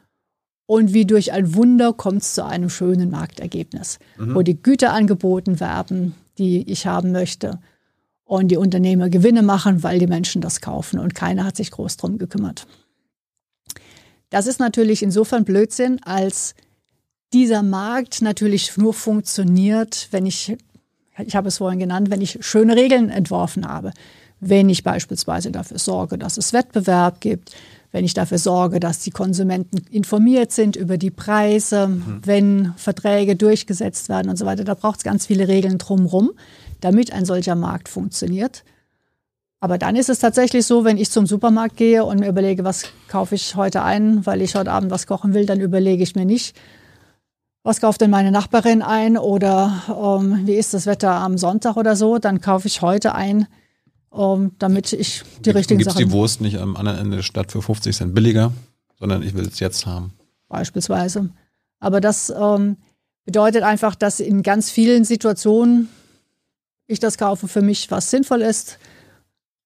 Und 0.64 0.94
wie 0.94 1.04
durch 1.04 1.32
ein 1.32 1.54
Wunder 1.54 1.92
kommt 1.92 2.22
es 2.22 2.32
zu 2.32 2.42
einem 2.42 2.70
schönen 2.70 3.10
Marktergebnis, 3.10 3.98
mhm. 4.16 4.34
wo 4.34 4.40
die 4.40 4.62
Güter 4.62 4.94
angeboten 4.94 5.60
werden, 5.60 6.14
die 6.38 6.62
ich 6.72 6.86
haben 6.86 7.12
möchte. 7.12 7.60
Und 8.24 8.48
die 8.48 8.56
Unternehmer 8.56 9.10
Gewinne 9.10 9.42
machen, 9.42 9.82
weil 9.82 9.98
die 9.98 10.06
Menschen 10.06 10.40
das 10.40 10.62
kaufen. 10.62 10.98
Und 10.98 11.14
keiner 11.14 11.44
hat 11.44 11.58
sich 11.58 11.70
groß 11.70 11.98
drum 11.98 12.16
gekümmert. 12.16 12.66
Das 14.30 14.46
ist 14.46 14.58
natürlich 14.58 15.02
insofern 15.02 15.44
Blödsinn, 15.44 16.02
als 16.02 16.54
dieser 17.34 17.62
Markt 17.62 18.22
natürlich 18.22 18.74
nur 18.78 18.94
funktioniert, 18.94 20.08
wenn 20.12 20.24
ich, 20.24 20.56
ich 21.18 21.36
habe 21.36 21.48
es 21.48 21.58
vorhin 21.58 21.78
genannt, 21.78 22.08
wenn 22.08 22.22
ich 22.22 22.38
schöne 22.40 22.74
Regeln 22.74 23.10
entworfen 23.10 23.68
habe 23.68 23.92
wenn 24.40 24.68
ich 24.68 24.82
beispielsweise 24.82 25.50
dafür 25.50 25.78
sorge, 25.78 26.18
dass 26.18 26.36
es 26.36 26.52
Wettbewerb 26.52 27.20
gibt, 27.20 27.54
wenn 27.92 28.04
ich 28.04 28.14
dafür 28.14 28.38
sorge, 28.38 28.80
dass 28.80 28.98
die 28.98 29.10
Konsumenten 29.10 29.78
informiert 29.90 30.52
sind 30.52 30.76
über 30.76 30.98
die 30.98 31.10
Preise, 31.10 31.88
mhm. 31.88 32.20
wenn 32.24 32.74
Verträge 32.76 33.36
durchgesetzt 33.36 34.08
werden 34.08 34.28
und 34.28 34.36
so 34.36 34.44
weiter. 34.44 34.64
Da 34.64 34.74
braucht 34.74 34.98
es 34.98 35.04
ganz 35.04 35.26
viele 35.26 35.48
Regeln 35.48 35.78
drumherum, 35.78 36.32
damit 36.80 37.12
ein 37.12 37.24
solcher 37.24 37.54
Markt 37.54 37.88
funktioniert. 37.88 38.64
Aber 39.60 39.78
dann 39.78 39.96
ist 39.96 40.10
es 40.10 40.18
tatsächlich 40.18 40.66
so, 40.66 40.84
wenn 40.84 40.98
ich 40.98 41.10
zum 41.10 41.26
Supermarkt 41.26 41.76
gehe 41.76 42.04
und 42.04 42.20
mir 42.20 42.28
überlege, 42.28 42.64
was 42.64 42.84
kaufe 43.08 43.34
ich 43.34 43.56
heute 43.56 43.82
ein, 43.82 44.26
weil 44.26 44.42
ich 44.42 44.54
heute 44.54 44.70
Abend 44.70 44.90
was 44.90 45.06
kochen 45.06 45.32
will, 45.32 45.46
dann 45.46 45.60
überlege 45.60 46.02
ich 46.02 46.14
mir 46.14 46.26
nicht, 46.26 46.56
was 47.62 47.80
kauft 47.80 48.00
denn 48.00 48.10
meine 48.10 48.30
Nachbarin 48.30 48.82
ein 48.82 49.16
oder 49.16 49.82
ähm, 49.88 50.46
wie 50.46 50.54
ist 50.54 50.74
das 50.74 50.86
Wetter 50.86 51.10
am 51.10 51.36
Sonntag 51.38 51.76
oder 51.76 51.96
so, 51.96 52.18
dann 52.18 52.40
kaufe 52.40 52.68
ich 52.68 52.82
heute 52.82 53.14
ein, 53.14 53.48
um, 54.16 54.52
damit 54.58 54.92
ich 54.92 55.22
die 55.44 55.50
richtigen 55.50 55.78
gibt's 55.78 55.94
Sachen... 55.94 55.98
Gibt 55.98 56.12
die 56.12 56.16
Wurst 56.16 56.40
nicht 56.40 56.58
am 56.58 56.76
anderen 56.76 56.98
Ende 56.98 57.16
der 57.16 57.22
Stadt 57.22 57.52
für 57.52 57.62
50 57.62 57.94
Cent 57.94 58.14
billiger, 58.14 58.52
sondern 58.98 59.22
ich 59.22 59.34
will 59.34 59.46
es 59.46 59.60
jetzt 59.60 59.86
haben? 59.86 60.12
Beispielsweise. 60.48 61.30
Aber 61.80 62.00
das 62.00 62.30
ähm, 62.30 62.76
bedeutet 63.24 63.62
einfach, 63.62 63.94
dass 63.94 64.20
in 64.20 64.42
ganz 64.42 64.70
vielen 64.70 65.04
Situationen 65.04 65.88
ich 66.86 67.00
das 67.00 67.18
kaufe 67.18 67.48
für 67.48 67.62
mich, 67.62 67.90
was 67.90 68.10
sinnvoll 68.10 68.42
ist, 68.42 68.78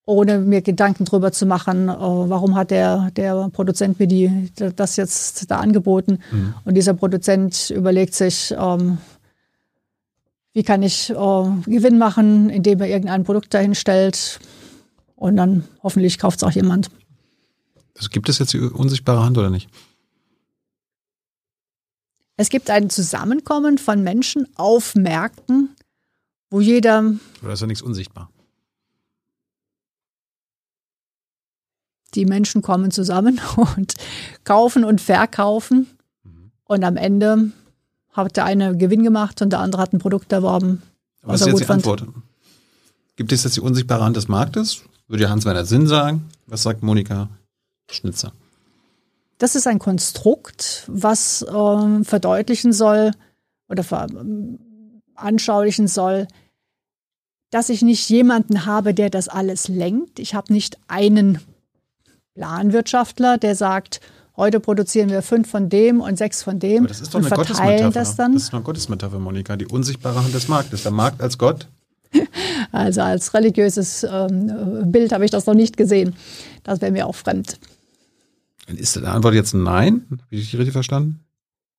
ohne 0.07 0.39
mir 0.39 0.63
Gedanken 0.63 1.05
drüber 1.05 1.31
zu 1.31 1.47
machen, 1.47 1.89
äh, 1.89 1.93
warum 1.93 2.57
hat 2.57 2.71
der, 2.71 3.11
der 3.13 3.49
Produzent 3.53 4.01
mir 4.01 4.07
die, 4.07 4.51
das 4.75 4.97
jetzt 4.97 5.51
da 5.51 5.59
angeboten. 5.59 6.19
Mhm. 6.33 6.55
Und 6.65 6.75
dieser 6.75 6.95
Produzent 6.95 7.71
überlegt 7.71 8.15
sich, 8.15 8.55
ähm, 8.59 8.99
wie 10.53 10.63
kann 10.63 10.83
ich 10.83 11.11
äh, 11.11 11.15
Gewinn 11.15 11.99
machen, 11.99 12.51
indem 12.51 12.81
er 12.81 12.89
irgendein 12.89 13.25
Produkt 13.25 13.55
dahin 13.55 13.75
stellt 13.75 14.41
und 15.17 15.37
dann 15.37 15.65
hoffentlich 15.83 16.19
kauft 16.19 16.39
es 16.39 16.45
auch 16.45 16.51
jemand. 16.51 16.91
Also 17.97 18.09
gibt 18.09 18.29
es 18.29 18.39
jetzt 18.39 18.53
die 18.53 18.61
unsichtbare 18.61 19.23
Hand 19.23 19.37
oder 19.39 19.51
nicht? 19.51 19.69
Es 22.37 22.49
gibt 22.49 22.71
ein 22.71 22.89
Zusammenkommen 22.89 23.77
von 23.77 24.03
Menschen 24.03 24.49
auf 24.57 24.95
Märkten, 24.95 25.77
wo 26.49 26.61
jeder. 26.61 27.15
Oder 27.43 27.53
ist 27.53 27.61
ja 27.61 27.67
nichts 27.67 27.83
unsichtbar? 27.83 28.31
Die 32.15 32.25
Menschen 32.25 32.63
kommen 32.63 32.91
zusammen 32.91 33.41
und 33.77 33.95
kaufen 34.45 34.85
und 34.85 35.03
verkaufen. 35.03 35.87
Mhm. 36.25 36.51
Und 36.65 36.83
am 36.83 36.97
Ende 36.97 37.53
hat 38.13 38.37
der 38.37 38.45
eine 38.45 38.77
Gewinn 38.77 39.03
gemacht 39.03 39.41
und 39.43 39.51
der 39.51 39.61
andere 39.61 39.83
hat 39.83 39.93
ein 39.93 39.99
Produkt 39.99 40.33
erworben. 40.33 40.83
Was 41.23 41.43
ist 41.43 41.47
jetzt 41.49 41.61
die 41.61 41.65
fand. 41.65 41.87
Antwort? 41.87 42.05
Gibt 43.17 43.33
es 43.33 43.45
jetzt 43.45 43.57
die 43.57 43.61
unsichtbare 43.61 44.05
Hand 44.05 44.17
des 44.17 44.29
Marktes? 44.29 44.83
Würde 45.07 45.29
Hans-Werner 45.29 45.65
Sinn 45.65 45.87
sagen. 45.87 46.29
Was 46.47 46.63
sagt 46.63 46.83
Monika 46.83 47.29
Schnitzer? 47.91 48.33
Das 49.39 49.55
ist 49.55 49.67
ein 49.67 49.79
Konstrukt, 49.79 50.85
was 50.87 51.43
äh, 51.43 52.05
verdeutlichen 52.05 52.73
soll 52.73 53.13
oder 53.69 53.85
veranschaulichen 55.17 55.89
soll, 55.89 56.29
dass 57.51 57.69
ich 57.69 57.83
nicht 57.83 58.09
jemanden 58.11 58.65
habe, 58.67 58.95
der 58.95 59.11
das 59.11 59.29
alles 59.29 59.69
lenkt. 59.69 60.19
Ich 60.19 60.35
habe 60.35 60.53
nicht 60.53 60.79
einen 60.89 61.41
Planwirtschaftler, 62.35 63.39
der 63.39 63.55
sagt, 63.55 64.01
Heute 64.37 64.61
produzieren 64.61 65.11
wir 65.11 65.23
fünf 65.23 65.51
von 65.51 65.69
dem 65.69 66.01
und 66.01 66.17
sechs 66.17 66.43
von 66.43 66.59
dem. 66.59 66.79
Aber 66.79 66.89
das 66.89 67.01
ist 67.01 67.15
doch 67.15 67.21
eine 67.21 67.29
Gottesmetapher. 67.29 67.91
Das, 67.91 68.17
dann. 68.17 68.35
das 68.35 68.45
ist 68.45 68.55
eine 68.55 68.63
Gottesmetapher, 68.63 69.19
Monika. 69.19 69.57
Die 69.57 69.67
unsichtbare 69.67 70.23
Hand 70.23 70.35
des 70.35 70.49
Marktes. 70.49 70.83
Der 70.83 70.93
Markt 70.93 71.21
als 71.21 71.39
Gott. 71.39 71.69
Also 72.73 73.01
als 73.01 73.35
religiöses 73.35 74.05
ähm, 74.05 74.93
Bild 74.93 75.13
habe 75.13 75.25
ich 75.25 75.31
das 75.33 75.47
noch 75.47 75.55
nicht 75.55 75.77
gesehen. 75.77 76.15
Das 76.63 76.81
wäre 76.81 76.93
mir 76.93 77.07
auch 77.07 77.15
fremd. 77.15 77.59
Ist 78.69 78.97
die 78.97 79.05
Antwort 79.05 79.35
jetzt 79.35 79.55
Nein? 79.55 80.07
Habe 80.11 80.23
ich 80.31 80.57
richtig 80.57 80.73
verstanden? 80.73 81.21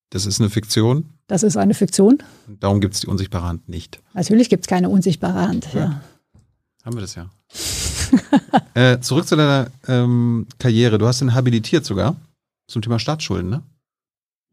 Das 0.10 0.26
ist 0.26 0.42
eine 0.42 0.50
Fiktion? 0.50 1.06
Das 1.28 1.44
ist 1.44 1.56
eine 1.56 1.74
Fiktion. 1.74 2.18
Und 2.48 2.62
darum 2.62 2.82
gibt 2.82 2.96
es 2.96 3.00
die 3.00 3.08
unsichtbare 3.08 3.48
Hand 3.48 3.70
nicht. 3.70 4.00
Natürlich 4.14 4.50
gibt 4.50 4.66
es 4.66 4.68
keine 4.68 4.90
unsichtbare 4.90 5.48
Hand. 5.48 5.70
Ja. 5.74 5.80
ja. 5.80 6.02
Haben 6.84 6.96
wir 6.98 7.02
das 7.02 7.16
ja. 7.16 7.30
äh, 8.74 9.00
zurück 9.00 9.28
zu 9.28 9.38
deiner 9.38 9.68
ähm, 9.88 10.48
Karriere. 10.60 10.98
Du 10.98 11.08
hast 11.08 11.22
ihn 11.22 11.34
habilitiert 11.34 11.86
sogar 11.86 12.18
zum 12.72 12.82
Thema 12.82 13.00
Staatsschulden, 13.00 13.50
ne? 13.50 13.64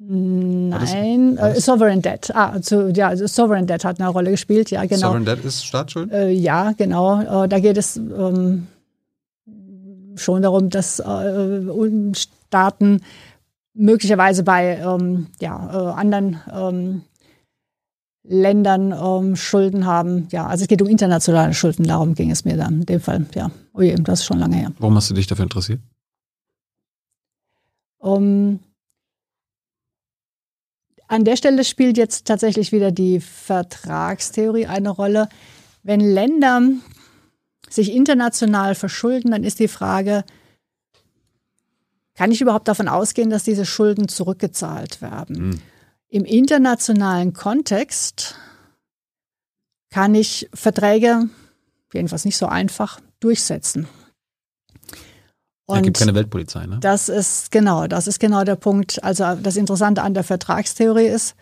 Nein, 0.00 1.38
äh, 1.38 1.60
Sovereign 1.60 2.02
Debt. 2.02 2.30
Ah, 2.32 2.60
zu, 2.60 2.90
ja, 2.90 3.08
also 3.08 3.26
Sovereign 3.26 3.66
Debt 3.66 3.84
hat 3.84 4.00
eine 4.00 4.08
Rolle 4.08 4.30
gespielt, 4.30 4.70
ja, 4.70 4.84
genau. 4.84 5.08
Sovereign 5.08 5.24
Debt 5.24 5.44
ist 5.44 5.64
Staatsschulden? 5.64 6.12
Äh, 6.12 6.30
ja, 6.30 6.72
genau. 6.72 7.44
Äh, 7.44 7.48
da 7.48 7.58
geht 7.58 7.76
es 7.76 7.96
ähm, 7.96 8.68
schon 10.14 10.42
darum, 10.42 10.70
dass 10.70 11.00
äh, 11.00 12.14
Staaten 12.14 13.00
möglicherweise 13.74 14.44
bei 14.44 14.78
ähm, 14.78 15.28
ja, 15.40 15.68
äh, 15.72 15.92
anderen 15.94 16.40
ähm, 16.52 17.02
Ländern 18.22 18.92
ähm, 18.92 19.36
Schulden 19.36 19.86
haben. 19.86 20.28
Ja, 20.30 20.46
also 20.46 20.62
es 20.62 20.68
geht 20.68 20.82
um 20.82 20.88
internationale 20.88 21.54
Schulden, 21.54 21.86
darum 21.86 22.14
ging 22.14 22.30
es 22.30 22.44
mir 22.44 22.56
dann 22.56 22.80
in 22.80 22.86
dem 22.86 23.00
Fall. 23.00 23.24
Ja, 23.34 23.50
oh 23.72 23.80
je, 23.80 23.94
das 23.96 24.20
ist 24.20 24.26
schon 24.26 24.38
lange 24.38 24.56
her. 24.56 24.72
Warum 24.78 24.94
hast 24.96 25.10
du 25.10 25.14
dich 25.14 25.26
dafür 25.26 25.44
interessiert? 25.44 25.80
Um, 27.98 28.60
an 31.08 31.24
der 31.24 31.36
Stelle 31.36 31.64
spielt 31.64 31.96
jetzt 31.96 32.26
tatsächlich 32.26 32.70
wieder 32.70 32.92
die 32.92 33.20
Vertragstheorie 33.20 34.66
eine 34.66 34.90
Rolle. 34.90 35.28
Wenn 35.82 36.00
Länder 36.00 36.60
sich 37.68 37.92
international 37.92 38.74
verschulden, 38.74 39.30
dann 39.30 39.44
ist 39.44 39.58
die 39.58 39.68
Frage, 39.68 40.24
kann 42.14 42.32
ich 42.32 42.40
überhaupt 42.40 42.68
davon 42.68 42.88
ausgehen, 42.88 43.30
dass 43.30 43.44
diese 43.44 43.64
Schulden 43.64 44.08
zurückgezahlt 44.08 45.00
werden? 45.00 45.48
Mhm. 45.48 45.60
Im 46.08 46.24
internationalen 46.24 47.32
Kontext 47.32 48.34
kann 49.90 50.14
ich 50.14 50.48
Verträge, 50.52 51.28
jedenfalls 51.92 52.24
nicht 52.24 52.36
so 52.36 52.46
einfach, 52.46 53.00
durchsetzen. 53.20 53.88
Und 55.68 55.80
es 55.80 55.82
gibt 55.84 55.98
keine 55.98 56.14
Weltpolizei, 56.14 56.66
ne? 56.66 56.78
Das 56.80 57.10
ist 57.10 57.50
genau, 57.50 57.86
das 57.86 58.06
ist 58.06 58.18
genau 58.18 58.42
der 58.42 58.56
Punkt. 58.56 59.04
Also 59.04 59.34
das 59.34 59.56
Interessante 59.56 60.02
an 60.02 60.14
der 60.14 60.24
Vertragstheorie 60.24 61.06
ist, 61.06 61.34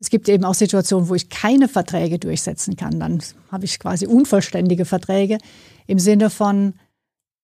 es 0.00 0.10
gibt 0.10 0.28
eben 0.28 0.44
auch 0.44 0.52
Situationen, 0.52 1.08
wo 1.08 1.14
ich 1.14 1.30
keine 1.30 1.66
Verträge 1.66 2.18
durchsetzen 2.18 2.76
kann. 2.76 3.00
Dann 3.00 3.22
habe 3.50 3.64
ich 3.64 3.78
quasi 3.78 4.06
unvollständige 4.06 4.84
Verträge 4.84 5.38
im 5.86 5.98
Sinne 5.98 6.28
von, 6.28 6.74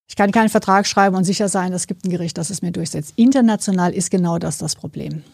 ich 0.08 0.14
kann 0.14 0.30
keinen 0.30 0.50
Vertrag 0.50 0.86
schreiben 0.86 1.16
und 1.16 1.24
sicher 1.24 1.48
sein, 1.48 1.72
es 1.72 1.86
gibt 1.86 2.04
ein 2.04 2.10
Gericht, 2.10 2.36
das 2.36 2.50
es 2.50 2.60
mir 2.60 2.72
durchsetzt. 2.72 3.14
International 3.16 3.94
ist 3.94 4.10
genau 4.10 4.38
das 4.38 4.58
das 4.58 4.76
Problem. 4.76 5.24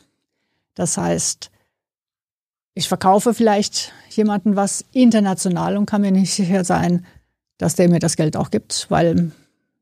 Das 0.76 0.96
heißt, 0.96 1.50
ich 2.74 2.86
verkaufe 2.86 3.34
vielleicht 3.34 3.92
jemanden 4.10 4.54
was 4.54 4.84
international 4.92 5.76
und 5.76 5.86
kann 5.86 6.02
mir 6.02 6.12
nicht 6.12 6.32
sicher 6.32 6.62
sein, 6.62 7.04
dass 7.58 7.74
der 7.74 7.88
mir 7.88 7.98
das 7.98 8.14
Geld 8.14 8.36
auch 8.36 8.50
gibt, 8.50 8.86
weil 8.88 9.32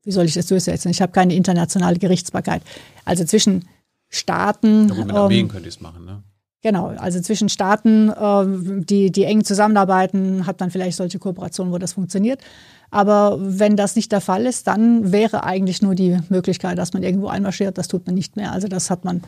wie 0.05 0.11
soll 0.11 0.25
ich 0.25 0.33
das 0.33 0.47
durchsetzen? 0.47 0.89
Ich 0.89 1.01
habe 1.01 1.11
keine 1.11 1.35
internationale 1.35 1.97
Gerichtsbarkeit. 1.97 2.61
Also 3.03 3.25
zwischen 3.25 3.67
Staaten. 4.09 4.89
Ja, 4.89 4.95
mit 5.05 5.11
Armeen 5.13 5.39
ähm, 5.41 5.47
könnte 5.49 5.67
ich 5.67 5.75
es 5.75 5.81
machen, 5.81 6.05
ne? 6.05 6.23
Genau, 6.61 6.87
also 6.97 7.19
zwischen 7.21 7.47
Staaten, 7.47 8.11
ähm, 8.19 8.87
die, 8.87 9.11
die 9.11 9.25
eng 9.25 9.43
zusammenarbeiten, 9.43 10.47
hat 10.47 10.59
man 10.59 10.71
vielleicht 10.71 10.97
solche 10.97 11.19
Kooperationen, 11.19 11.71
wo 11.71 11.77
das 11.77 11.93
funktioniert. 11.93 12.41
Aber 12.89 13.37
wenn 13.39 13.75
das 13.75 13.95
nicht 13.95 14.11
der 14.11 14.21
Fall 14.21 14.47
ist, 14.47 14.65
dann 14.65 15.11
wäre 15.11 15.43
eigentlich 15.43 15.83
nur 15.83 15.93
die 15.93 16.17
Möglichkeit, 16.29 16.79
dass 16.79 16.93
man 16.93 17.03
irgendwo 17.03 17.27
einmarschiert. 17.27 17.77
Das 17.77 17.87
tut 17.87 18.07
man 18.07 18.15
nicht 18.15 18.35
mehr. 18.35 18.51
Also 18.51 18.67
das 18.67 18.89
hat 18.89 19.05
man 19.05 19.21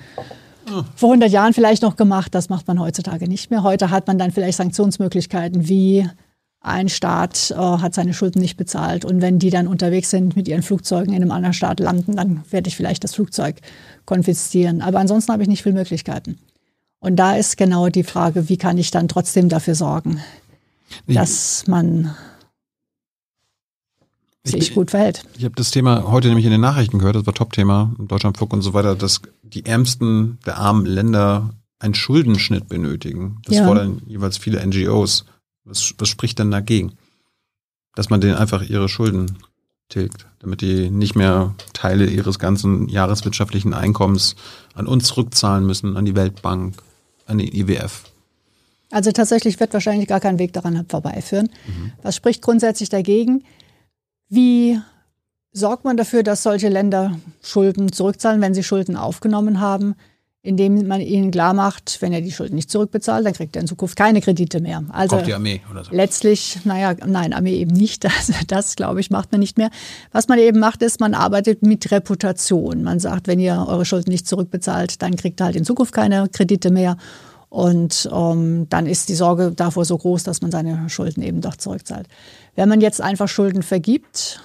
oh. 0.68 0.82
vor 0.95 1.10
100 1.10 1.30
Jahren 1.30 1.54
vielleicht 1.54 1.84
noch 1.84 1.95
gemacht. 1.95 2.34
Das 2.34 2.49
macht 2.49 2.68
man 2.68 2.80
heutzutage 2.80 3.28
nicht 3.28 3.52
mehr. 3.52 3.62
Heute 3.62 3.91
hat 3.91 4.08
man 4.08 4.18
dann 4.18 4.32
vielleicht 4.32 4.58
Sanktionsmöglichkeiten 4.58 5.68
wie 5.70 6.10
ein 6.60 6.90
Staat 6.90 7.52
äh, 7.52 7.56
hat 7.56 7.94
seine 7.94 8.14
Schulden 8.14 8.42
nicht 8.42 8.58
bezahlt 8.58 9.06
und 9.06 9.22
wenn 9.22 9.40
die 9.40 9.50
dann 9.50 9.68
unterwegs 9.68 10.10
sind 10.10 10.36
mit 10.36 10.48
ihren 10.48 10.64
Flugzeugen 10.64 11.14
in 11.14 11.22
einem 11.22 11.32
anderen 11.32 11.54
Staat 11.54 11.80
landen, 11.80 12.16
dann 12.16 12.44
werde 12.50 12.68
ich 12.68 12.76
vielleicht 12.76 13.04
das 13.04 13.16
Flugzeug 13.16 13.58
konfiszieren. 14.06 14.82
Aber 14.82 15.00
ansonsten 15.00 15.32
habe 15.32 15.44
ich 15.44 15.50
nicht 15.50 15.64
viele 15.64 15.76
Möglichkeiten. 15.76 16.38
Und 17.00 17.16
da 17.18 17.36
ist 17.36 17.58
genau 17.58 17.90
die 17.90 18.04
Frage, 18.04 18.50
wie 18.50 18.58
kann 18.58 18.78
ich 18.78 18.92
dann 18.92 19.08
trotzdem 19.08 19.50
dafür 19.50 19.76
sorgen, 19.76 20.20
ich, 21.06 21.16
dass 21.16 21.68
man 21.68 22.16
sich 24.44 24.74
gut 24.74 24.92
verhält. 24.92 25.24
Ich 25.38 25.44
habe 25.44 25.56
das 25.56 25.72
Thema 25.72 26.10
heute 26.10 26.30
nämlich 26.30 26.46
in 26.46 26.52
den 26.52 26.62
Nachrichten 26.62 27.00
gehört, 27.00 27.16
das 27.16 27.26
war 27.26 27.34
Top-Thema, 27.34 27.94
Deutschlandfunk 28.00 28.54
und 28.54 28.62
so 28.62 28.74
weiter, 28.74 28.96
dass 28.96 29.22
die 29.44 29.66
ärmsten 29.66 30.40
der 30.46 30.58
armen 30.58 30.86
Länder 30.86 31.54
einen 31.80 31.94
Schuldenschnitt 31.94 32.68
benötigen. 32.68 33.38
Das 33.46 33.58
ja. 33.58 33.66
fordern 33.66 34.02
jeweils 34.08 34.38
viele 34.38 34.66
NGOs. 34.66 35.26
Was, 35.68 35.94
was 35.98 36.10
spricht 36.10 36.39
denn 36.39 36.52
dagegen? 36.52 36.98
Dass 37.95 38.10
man 38.10 38.22
denen 38.22 38.35
einfach 38.35 38.61
ihre 38.61 38.89
Schulden 38.89 39.38
tilgt, 39.89 40.26
damit 40.39 40.61
die 40.61 40.89
nicht 40.89 41.15
mehr 41.15 41.56
Teile 41.73 42.06
ihres 42.06 42.39
ganzen 42.39 42.89
jahreswirtschaftlichen 42.89 43.73
Einkommens 43.73 44.35
an 44.73 44.88
uns 44.88 45.06
zurückzahlen 45.06 45.65
müssen, 45.65 45.98
an 45.98 46.06
die 46.06 46.15
Weltbank, 46.15 46.76
an 47.26 47.38
den 47.38 47.53
IWF. 47.53 48.03
Also 48.91 49.11
tatsächlich 49.11 49.60
wird 49.60 49.73
wahrscheinlich 49.73 50.07
gar 50.07 50.19
kein 50.19 50.39
Weg 50.39 50.53
daran 50.53 50.85
vorbeiführen. 50.88 51.49
Mhm. 51.68 51.91
Was 52.02 52.15
spricht 52.15 52.41
grundsätzlich 52.41 52.89
dagegen? 52.89 53.44
Wie 54.30 54.80
sorgt 55.52 55.84
man 55.84 55.98
dafür, 55.98 56.23
dass 56.23 56.44
solche 56.44 56.69
Länder 56.69 57.19
Schulden 57.41 57.91
zurückzahlen, 57.91 58.41
wenn 58.41 58.53
sie 58.53 58.64
Schulden 58.64 58.95
aufgenommen 58.95 59.60
haben? 59.60 59.95
Indem 60.48 60.88
man 60.88 61.02
ihnen 61.02 61.30
klar 61.30 61.53
macht, 61.53 61.98
wenn 62.02 62.14
er 62.14 62.22
die 62.22 62.32
Schulden 62.32 62.56
nicht 62.56 62.72
zurückbezahlt, 62.72 63.26
dann 63.26 63.34
kriegt 63.34 63.57
er 63.57 63.61
in 63.61 63.68
Zukunft 63.68 63.98
keine 63.98 64.22
Kredite 64.22 64.61
mehr. 64.61 64.82
Also 64.90 65.19
die 65.19 65.34
Armee 65.34 65.61
oder 65.69 65.84
so. 65.84 65.91
letztlich, 65.91 66.60
naja, 66.64 66.95
nein, 67.06 67.34
Armee 67.34 67.56
eben 67.57 67.76
nicht. 67.76 68.06
Das, 68.06 68.32
das 68.48 68.78
glaube 68.78 69.02
ich, 69.02 69.11
macht 69.11 69.34
man 69.34 69.41
nicht 69.41 69.57
mehr. 69.57 69.69
Was 70.14 70.30
man 70.30 70.40
eben 70.40 70.60
macht, 70.60 70.82
ist, 70.82 71.02
man 71.02 71.14
arbeitet 71.14 71.64
mit 71.64 71.91
Reputation. 71.91 72.82
Man 72.82 73.02
sagt, 73.02 73.28
wenn 73.28 73.41
ihr 73.41 73.65
eure 73.68 73.84
Schulden 73.84 74.10
nicht 74.10 74.26
zurückbezahlt, 74.26 75.02
dann 75.02 75.18
kriegt 75.18 75.41
ihr 75.41 75.45
halt 75.45 75.57
in 75.57 75.65
Zukunft 75.65 75.94
keine 75.94 76.30
Kredite 76.30 76.72
mehr. 76.72 76.95
Und 77.49 78.10
ähm, 78.14 78.68
dann 78.69 78.88
ist 78.88 79.10
die 79.10 79.15
Sorge 79.15 79.52
davor 79.53 79.84
so 79.84 79.98
groß, 79.98 80.24
dass 80.24 80.41
man 80.41 80.52
seine 80.52 80.90
Schulden 80.90 81.24
eben 81.24 81.41
doch 81.41 81.57
zurückzahlt. 81.57 82.07
Wenn 82.56 82.69
man 82.69 82.80
jetzt 82.80 83.02
einfach 83.02 83.28
Schulden 83.28 83.64
vergibt, 83.64 84.41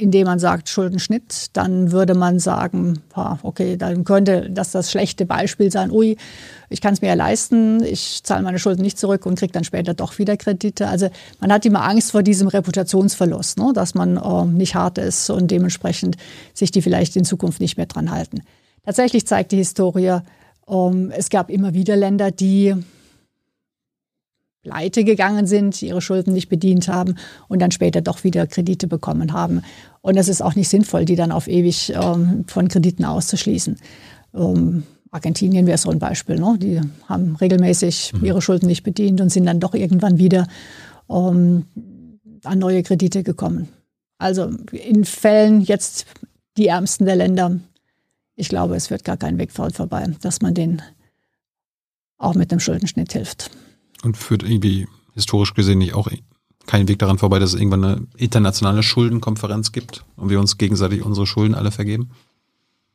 indem 0.00 0.26
man 0.26 0.38
sagt 0.38 0.68
Schuldenschnitt, 0.68 1.48
dann 1.52 1.92
würde 1.92 2.14
man 2.14 2.38
sagen, 2.38 3.00
okay, 3.42 3.76
dann 3.76 4.04
könnte 4.04 4.50
das 4.50 4.72
das 4.72 4.90
schlechte 4.90 5.26
Beispiel 5.26 5.70
sein, 5.70 5.90
ui, 5.90 6.16
ich 6.70 6.80
kann 6.80 6.94
es 6.94 7.00
mir 7.00 7.08
ja 7.08 7.14
leisten, 7.14 7.82
ich 7.84 8.22
zahle 8.24 8.42
meine 8.42 8.58
Schulden 8.58 8.82
nicht 8.82 8.98
zurück 8.98 9.26
und 9.26 9.38
kriege 9.38 9.52
dann 9.52 9.64
später 9.64 9.94
doch 9.94 10.18
wieder 10.18 10.36
Kredite. 10.36 10.88
Also 10.88 11.08
man 11.40 11.52
hat 11.52 11.64
immer 11.66 11.84
Angst 11.84 12.10
vor 12.10 12.22
diesem 12.22 12.48
Reputationsverlust, 12.48 13.58
ne, 13.58 13.72
dass 13.74 13.94
man 13.94 14.16
äh, 14.16 14.44
nicht 14.46 14.74
hart 14.74 14.98
ist 14.98 15.30
und 15.30 15.50
dementsprechend 15.50 16.16
sich 16.52 16.70
die 16.70 16.82
vielleicht 16.82 17.16
in 17.16 17.24
Zukunft 17.24 17.60
nicht 17.60 17.76
mehr 17.76 17.86
dran 17.86 18.10
halten. 18.10 18.42
Tatsächlich 18.84 19.26
zeigt 19.26 19.52
die 19.52 19.56
Historie, 19.56 20.18
ähm, 20.68 21.12
es 21.16 21.30
gab 21.30 21.50
immer 21.50 21.74
wieder 21.74 21.96
Länder, 21.96 22.30
die 22.30 22.74
pleite 24.64 25.04
gegangen 25.04 25.46
sind, 25.46 25.80
ihre 25.82 26.00
Schulden 26.00 26.32
nicht 26.32 26.48
bedient 26.48 26.88
haben 26.88 27.14
und 27.48 27.60
dann 27.60 27.70
später 27.70 28.00
doch 28.00 28.24
wieder 28.24 28.46
Kredite 28.46 28.86
bekommen 28.86 29.32
haben. 29.32 29.62
Und 30.00 30.16
es 30.16 30.28
ist 30.28 30.42
auch 30.42 30.56
nicht 30.56 30.68
sinnvoll, 30.68 31.04
die 31.04 31.16
dann 31.16 31.30
auf 31.30 31.46
ewig 31.46 31.92
ähm, 31.94 32.44
von 32.48 32.68
Krediten 32.68 33.04
auszuschließen. 33.04 33.76
Ähm, 34.34 34.82
Argentinien 35.10 35.66
wäre 35.66 35.78
so 35.78 35.90
ein 35.90 35.98
Beispiel. 35.98 36.36
Ne? 36.36 36.56
Die 36.58 36.80
haben 37.06 37.36
regelmäßig 37.36 38.14
mhm. 38.14 38.24
ihre 38.24 38.42
Schulden 38.42 38.66
nicht 38.66 38.82
bedient 38.82 39.20
und 39.20 39.30
sind 39.30 39.46
dann 39.46 39.60
doch 39.60 39.74
irgendwann 39.74 40.18
wieder 40.18 40.48
ähm, 41.08 41.66
an 42.42 42.58
neue 42.58 42.82
Kredite 42.82 43.22
gekommen. 43.22 43.68
Also 44.18 44.50
in 44.72 45.04
Fällen 45.04 45.60
jetzt 45.60 46.06
die 46.56 46.68
ärmsten 46.68 47.04
der 47.04 47.16
Länder, 47.16 47.60
ich 48.34 48.48
glaube, 48.48 48.76
es 48.76 48.90
wird 48.90 49.04
gar 49.04 49.16
kein 49.18 49.38
Weg 49.38 49.52
vorbei, 49.52 50.06
dass 50.22 50.40
man 50.40 50.54
denen 50.54 50.82
auch 52.16 52.34
mit 52.34 52.50
dem 52.50 52.60
Schuldenschnitt 52.60 53.12
hilft. 53.12 53.50
Und 54.04 54.16
führt 54.16 54.42
irgendwie 54.42 54.86
historisch 55.14 55.54
gesehen 55.54 55.78
nicht 55.78 55.94
auch 55.94 56.08
keinen 56.66 56.88
Weg 56.88 56.98
daran 56.98 57.18
vorbei, 57.18 57.38
dass 57.38 57.54
es 57.54 57.60
irgendwann 57.60 57.84
eine 57.84 58.06
internationale 58.16 58.82
Schuldenkonferenz 58.82 59.72
gibt 59.72 60.04
und 60.16 60.30
wir 60.30 60.40
uns 60.40 60.58
gegenseitig 60.58 61.02
unsere 61.02 61.26
Schulden 61.26 61.54
alle 61.54 61.70
vergeben? 61.70 62.10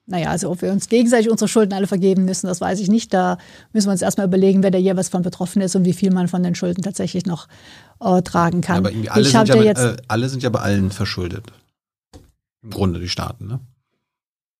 Naja, 0.05 0.31
also 0.31 0.49
ob 0.49 0.63
wir 0.63 0.71
uns 0.71 0.89
gegenseitig 0.89 1.29
unsere 1.29 1.47
Schulden 1.47 1.73
alle 1.73 1.85
vergeben 1.85 2.25
müssen, 2.25 2.47
das 2.47 2.61
weiß 2.61 2.79
ich 2.79 2.89
nicht. 2.89 3.13
Da 3.13 3.37
müssen 3.73 3.87
wir 3.87 3.91
uns 3.91 4.01
erstmal 4.01 4.25
überlegen, 4.25 4.63
wer 4.63 4.71
da 4.71 4.79
jeweils 4.79 5.09
von 5.09 5.21
betroffen 5.21 5.61
ist 5.61 5.75
und 5.75 5.85
wie 5.85 5.93
viel 5.93 6.11
man 6.11 6.27
von 6.27 6.41
den 6.41 6.55
Schulden 6.55 6.81
tatsächlich 6.81 7.27
noch 7.27 7.47
äh, 7.99 8.23
tragen 8.23 8.61
kann. 8.61 8.77
Ja, 8.77 8.79
aber 8.79 8.91
irgendwie 8.91 9.09
alle, 9.09 9.21
ich 9.21 9.29
sind 9.29 9.47
ja, 9.47 9.55
bei, 9.55 9.65
äh, 9.65 9.97
alle 10.07 10.29
sind 10.29 10.41
ja 10.41 10.49
bei 10.49 10.61
allen 10.61 10.89
verschuldet. 10.89 11.45
Im 12.63 12.71
Grunde 12.71 12.99
die 12.99 13.07
Staaten, 13.07 13.45
ne? 13.45 13.59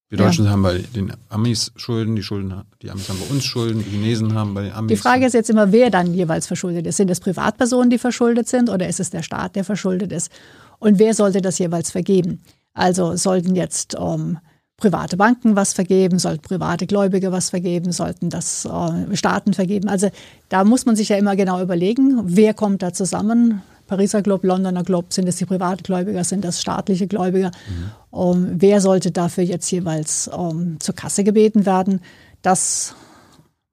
Wir 0.10 0.18
Deutschen 0.18 0.46
ja. 0.46 0.52
haben 0.52 0.64
bei 0.64 0.80
den 0.96 1.14
Amis 1.30 1.72
Schulden, 1.76 2.16
die 2.16 2.24
Schulden, 2.24 2.64
die 2.82 2.90
Amis 2.90 3.10
haben 3.10 3.20
bei 3.20 3.32
uns 3.32 3.46
Schulden, 3.46 3.84
die 3.84 3.92
Chinesen 3.92 4.34
haben 4.34 4.56
bei 4.56 4.64
den 4.64 4.74
Amis. 4.74 4.90
Die 4.90 4.98
Frage 4.98 5.28
ist 5.28 5.34
jetzt 5.34 5.52
immer, 5.52 5.72
wer 5.72 5.92
dann 5.92 6.16
jeweils 6.16 6.48
verschuldet 6.48 6.88
ist. 6.88 6.98
Sind 6.98 7.12
es 7.12 7.20
Privatpersonen, 7.20 7.92
die 7.92 8.00
verschuldet 8.00 8.48
sind 8.48 8.70
oder 8.70 8.88
ist 8.90 9.00
es 9.00 9.12
der 9.12 9.22
Staat, 9.22 9.56
der 9.56 9.64
verschuldet 9.64 10.12
ist? 10.12 10.32
Und 10.80 10.98
wer 10.98 11.14
sollte 11.14 11.42
das 11.42 11.60
jeweils 11.60 11.92
vergeben? 11.92 12.42
Also 12.74 13.16
sollten 13.18 13.56
jetzt 13.56 13.96
ähm, 14.00 14.40
private 14.78 15.16
Banken 15.16 15.56
was 15.56 15.74
vergeben, 15.74 16.18
sollten 16.18 16.42
private 16.42 16.88
Gläubige 16.88 17.32
was 17.32 17.52
vergeben, 17.52 17.92
sollten 17.92 18.32
das 18.32 18.66
äh, 18.66 19.16
Staaten 19.16 19.54
vergeben. 19.54 19.90
Also 19.90 20.10
da 20.48 20.64
muss 20.64 20.88
man 20.88 20.96
sich 20.96 21.10
ja 21.10 21.18
immer 21.18 21.36
genau 21.36 21.62
überlegen, 21.62 22.22
wer 22.24 22.56
kommt 22.56 22.82
da 22.82 22.94
zusammen, 22.94 23.62
Pariser 23.90 24.22
Club, 24.22 24.44
Londoner 24.44 24.84
Club, 24.84 25.12
sind 25.12 25.28
es 25.28 25.38
die 25.38 25.46
Privatgläubiger, 25.46 26.24
sind 26.24 26.46
das 26.46 26.62
staatliche 26.62 27.08
Gläubiger? 27.08 27.52
Mhm. 27.68 27.92
Um, 28.12 28.48
wer 28.54 28.82
sollte 28.82 29.12
dafür 29.12 29.44
jetzt 29.44 29.70
jeweils 29.72 30.28
um, 30.28 30.80
zur 30.80 30.96
Kasse 30.96 31.24
gebeten 31.24 31.66
werden? 31.66 32.02
Das 32.42 32.96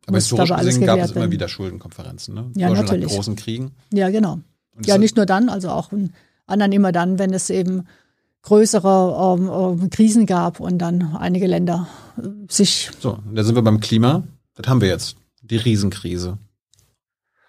aber 0.07 0.17
historisch 0.17 0.51
gesehen 0.51 0.87
gab 0.87 0.99
es 1.01 1.13
immer 1.13 1.31
wieder 1.31 1.49
Schuldenkonferenzen, 1.49 2.35
ne? 2.35 2.51
Ja, 2.57 2.71
natürlich. 2.71 3.07
Nach 3.09 3.15
großen 3.15 3.37
Kriegen. 3.37 3.73
Ja, 3.93 4.09
genau. 4.11 4.39
Ja, 4.85 4.99
nicht 4.99 5.17
nur 5.17 5.27
dann, 5.27 5.49
also 5.49 5.71
auch 5.71 5.93
in 5.93 6.13
anderen 6.47 6.73
immer 6.73 6.93
dann, 6.93 7.19
wenn 7.19 7.35
es 7.35 7.51
eben 7.51 7.85
größere 8.43 9.37
ähm, 9.39 9.81
ähm, 9.83 9.91
Krisen 9.91 10.27
gab 10.27 10.61
und 10.61 10.79
dann 10.79 11.17
einige 11.17 11.47
Länder 11.47 11.89
äh, 12.17 12.29
sich. 12.49 12.91
So, 13.01 13.19
da 13.33 13.43
sind 13.43 13.55
wir 13.55 13.63
beim 13.63 13.81
Klima. 13.81 14.23
Das 14.55 14.69
haben 14.69 14.81
wir 14.81 14.89
jetzt. 14.89 15.17
Die 15.43 15.57
Riesenkrise. 15.57 16.39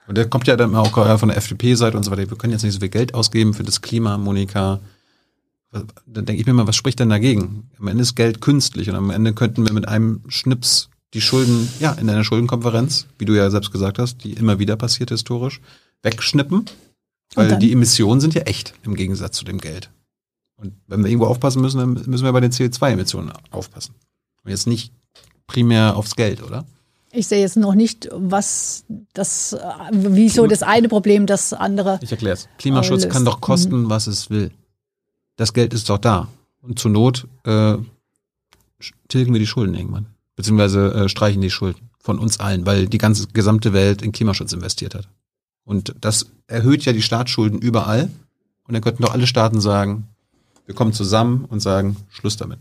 Und 0.07 0.17
der 0.17 0.29
kommt 0.29 0.47
ja 0.47 0.55
dann 0.55 0.75
auch 0.75 0.91
von 1.19 1.29
der 1.29 1.38
FDP-Seite 1.38 1.97
und 1.97 2.03
so 2.03 2.11
weiter. 2.11 2.29
Wir 2.29 2.38
können 2.38 2.53
jetzt 2.53 2.63
nicht 2.63 2.73
so 2.73 2.79
viel 2.79 2.89
Geld 2.89 3.13
ausgeben 3.13 3.53
für 3.53 3.63
das 3.63 3.81
Klima, 3.81 4.17
Monika. 4.17 4.79
Dann 5.71 6.25
denke 6.25 6.39
ich 6.39 6.45
mir 6.45 6.53
mal, 6.53 6.65
was 6.65 6.77
spricht 6.77 6.99
denn 6.99 7.09
dagegen? 7.09 7.69
Am 7.77 7.88
Ende 7.88 8.03
ist 8.03 8.15
Geld 8.15 8.39
künstlich 8.39 8.89
und 8.89 8.95
am 8.95 9.09
Ende 9.09 9.34
könnten 9.34 9.65
wir 9.65 9.73
mit 9.73 9.88
einem 9.88 10.21
Schnips 10.29 10.89
die 11.13 11.21
Schulden, 11.21 11.67
ja, 11.79 11.91
in 11.93 12.09
einer 12.09 12.23
Schuldenkonferenz, 12.23 13.07
wie 13.17 13.25
du 13.25 13.34
ja 13.34 13.49
selbst 13.49 13.71
gesagt 13.71 13.99
hast, 13.99 14.23
die 14.23 14.34
immer 14.34 14.59
wieder 14.59 14.77
passiert 14.77 15.09
historisch, 15.09 15.59
wegschnippen. 16.03 16.65
Weil 17.35 17.57
die 17.59 17.73
Emissionen 17.73 18.21
sind 18.21 18.34
ja 18.34 18.43
echt 18.43 18.73
im 18.84 18.95
Gegensatz 18.95 19.35
zu 19.35 19.43
dem 19.43 19.59
Geld. 19.59 19.91
Und 20.55 20.73
wenn 20.88 21.03
wir 21.03 21.09
irgendwo 21.09 21.27
aufpassen 21.27 21.61
müssen, 21.61 21.77
dann 21.77 21.93
müssen 21.93 22.23
wir 22.23 22.31
bei 22.31 22.39
den 22.39 22.51
CO2-Emissionen 22.51 23.34
aufpassen. 23.51 23.93
Und 24.43 24.51
jetzt 24.51 24.65
nicht 24.65 24.93
primär 25.45 25.97
aufs 25.97 26.15
Geld, 26.15 26.41
oder? 26.41 26.65
Ich 27.18 27.26
sehe 27.27 27.39
jetzt 27.39 27.57
noch 27.57 27.73
nicht, 27.73 28.07
was 28.14 28.85
das, 29.14 29.57
wieso 29.91 30.45
das 30.45 30.61
eine 30.61 30.88
Problem 30.88 31.26
das 31.26 31.52
andere. 31.52 31.98
Ich 32.03 32.11
erkläre 32.11 32.35
es. 32.35 32.48
Klimaschutz 32.60 33.02
löst. 33.06 33.11
kann 33.11 33.26
doch 33.26 33.41
kosten, 33.41 33.81
Mhm. 33.85 33.89
was 33.89 34.06
es 34.06 34.30
will. 34.30 34.52
Das 35.35 35.52
Geld 35.53 35.73
ist 35.73 35.89
doch 35.89 35.98
da. 35.98 36.27
Und 36.61 36.77
zur 36.77 36.91
Not 36.91 37.27
äh, 37.44 37.77
tilgen 39.07 39.34
wir 39.34 39.39
die 39.39 39.48
Schulden 39.48 39.73
irgendwann. 39.73 40.06
Beziehungsweise 40.35 40.94
äh, 40.94 41.10
streichen 41.10 41.41
die 41.41 41.49
Schulden 41.49 41.89
von 41.99 42.19
uns 42.19 42.39
allen, 42.39 42.68
weil 42.68 42.85
die 42.88 42.99
ganze 42.99 43.26
gesamte 43.30 43.73
Welt 43.73 44.03
in 44.03 44.11
Klimaschutz 44.11 44.53
investiert 44.53 44.94
hat. 44.94 45.07
Und 45.65 45.95
das 45.99 46.27
erhöht 46.45 46.85
ja 46.85 46.94
die 46.94 47.02
Staatsschulden 47.02 47.60
überall. 47.60 48.11
Und 48.68 48.73
dann 48.76 48.84
könnten 48.84 49.02
doch 49.02 49.14
alle 49.14 49.26
Staaten 49.26 49.60
sagen, 49.60 50.07
wir 50.68 50.76
kommen 50.76 50.94
zusammen 50.94 51.45
und 51.45 51.61
sagen, 51.61 51.98
Schluss 52.11 52.38
damit. 52.38 52.60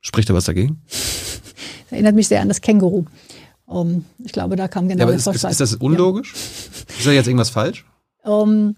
Spricht 0.00 0.30
da 0.30 0.34
was 0.34 0.44
dagegen? 0.44 0.80
Erinnert 1.92 2.14
mich 2.14 2.28
sehr 2.28 2.40
an 2.40 2.48
das 2.48 2.60
Känguru. 2.60 3.04
Um, 3.66 4.04
ich 4.18 4.32
glaube, 4.32 4.56
da 4.56 4.68
kam 4.68 4.88
genau 4.88 5.00
ja, 5.00 5.06
der 5.06 5.14
ist, 5.14 5.20
ist, 5.20 5.24
Vorschlag. 5.24 5.50
ist 5.50 5.60
das 5.60 5.74
unlogisch? 5.76 6.34
Ist 6.34 7.06
da 7.06 7.10
jetzt 7.10 7.26
irgendwas 7.26 7.50
falsch? 7.50 7.86
Ähm, 8.24 8.76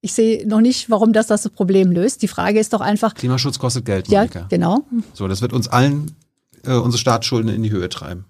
ich 0.00 0.12
sehe 0.12 0.46
noch 0.48 0.60
nicht, 0.60 0.90
warum 0.90 1.12
das 1.12 1.26
das 1.26 1.48
Problem 1.50 1.92
löst. 1.92 2.22
Die 2.22 2.28
Frage 2.28 2.58
ist 2.58 2.72
doch 2.72 2.80
einfach, 2.80 3.14
Klimaschutz 3.14 3.58
kostet 3.58 3.84
Geld, 3.84 4.08
ja, 4.08 4.20
Monika. 4.20 4.46
genau. 4.48 4.84
So, 5.12 5.28
das 5.28 5.42
wird 5.42 5.52
uns 5.52 5.68
allen 5.68 6.16
äh, 6.64 6.72
unsere 6.72 6.98
Staatsschulden 6.98 7.52
in 7.52 7.62
die 7.62 7.70
Höhe 7.70 7.88
treiben. 7.88 8.24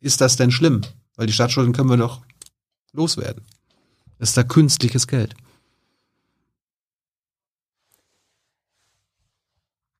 Ist 0.00 0.20
das 0.20 0.36
denn 0.36 0.50
schlimm? 0.50 0.82
Weil 1.16 1.26
die 1.26 1.32
Staatsschulden 1.32 1.72
können 1.72 1.90
wir 1.90 1.96
doch 1.96 2.22
loswerden. 2.92 3.44
Das 4.18 4.30
ist 4.30 4.36
da 4.36 4.42
künstliches 4.42 5.06
Geld. 5.06 5.34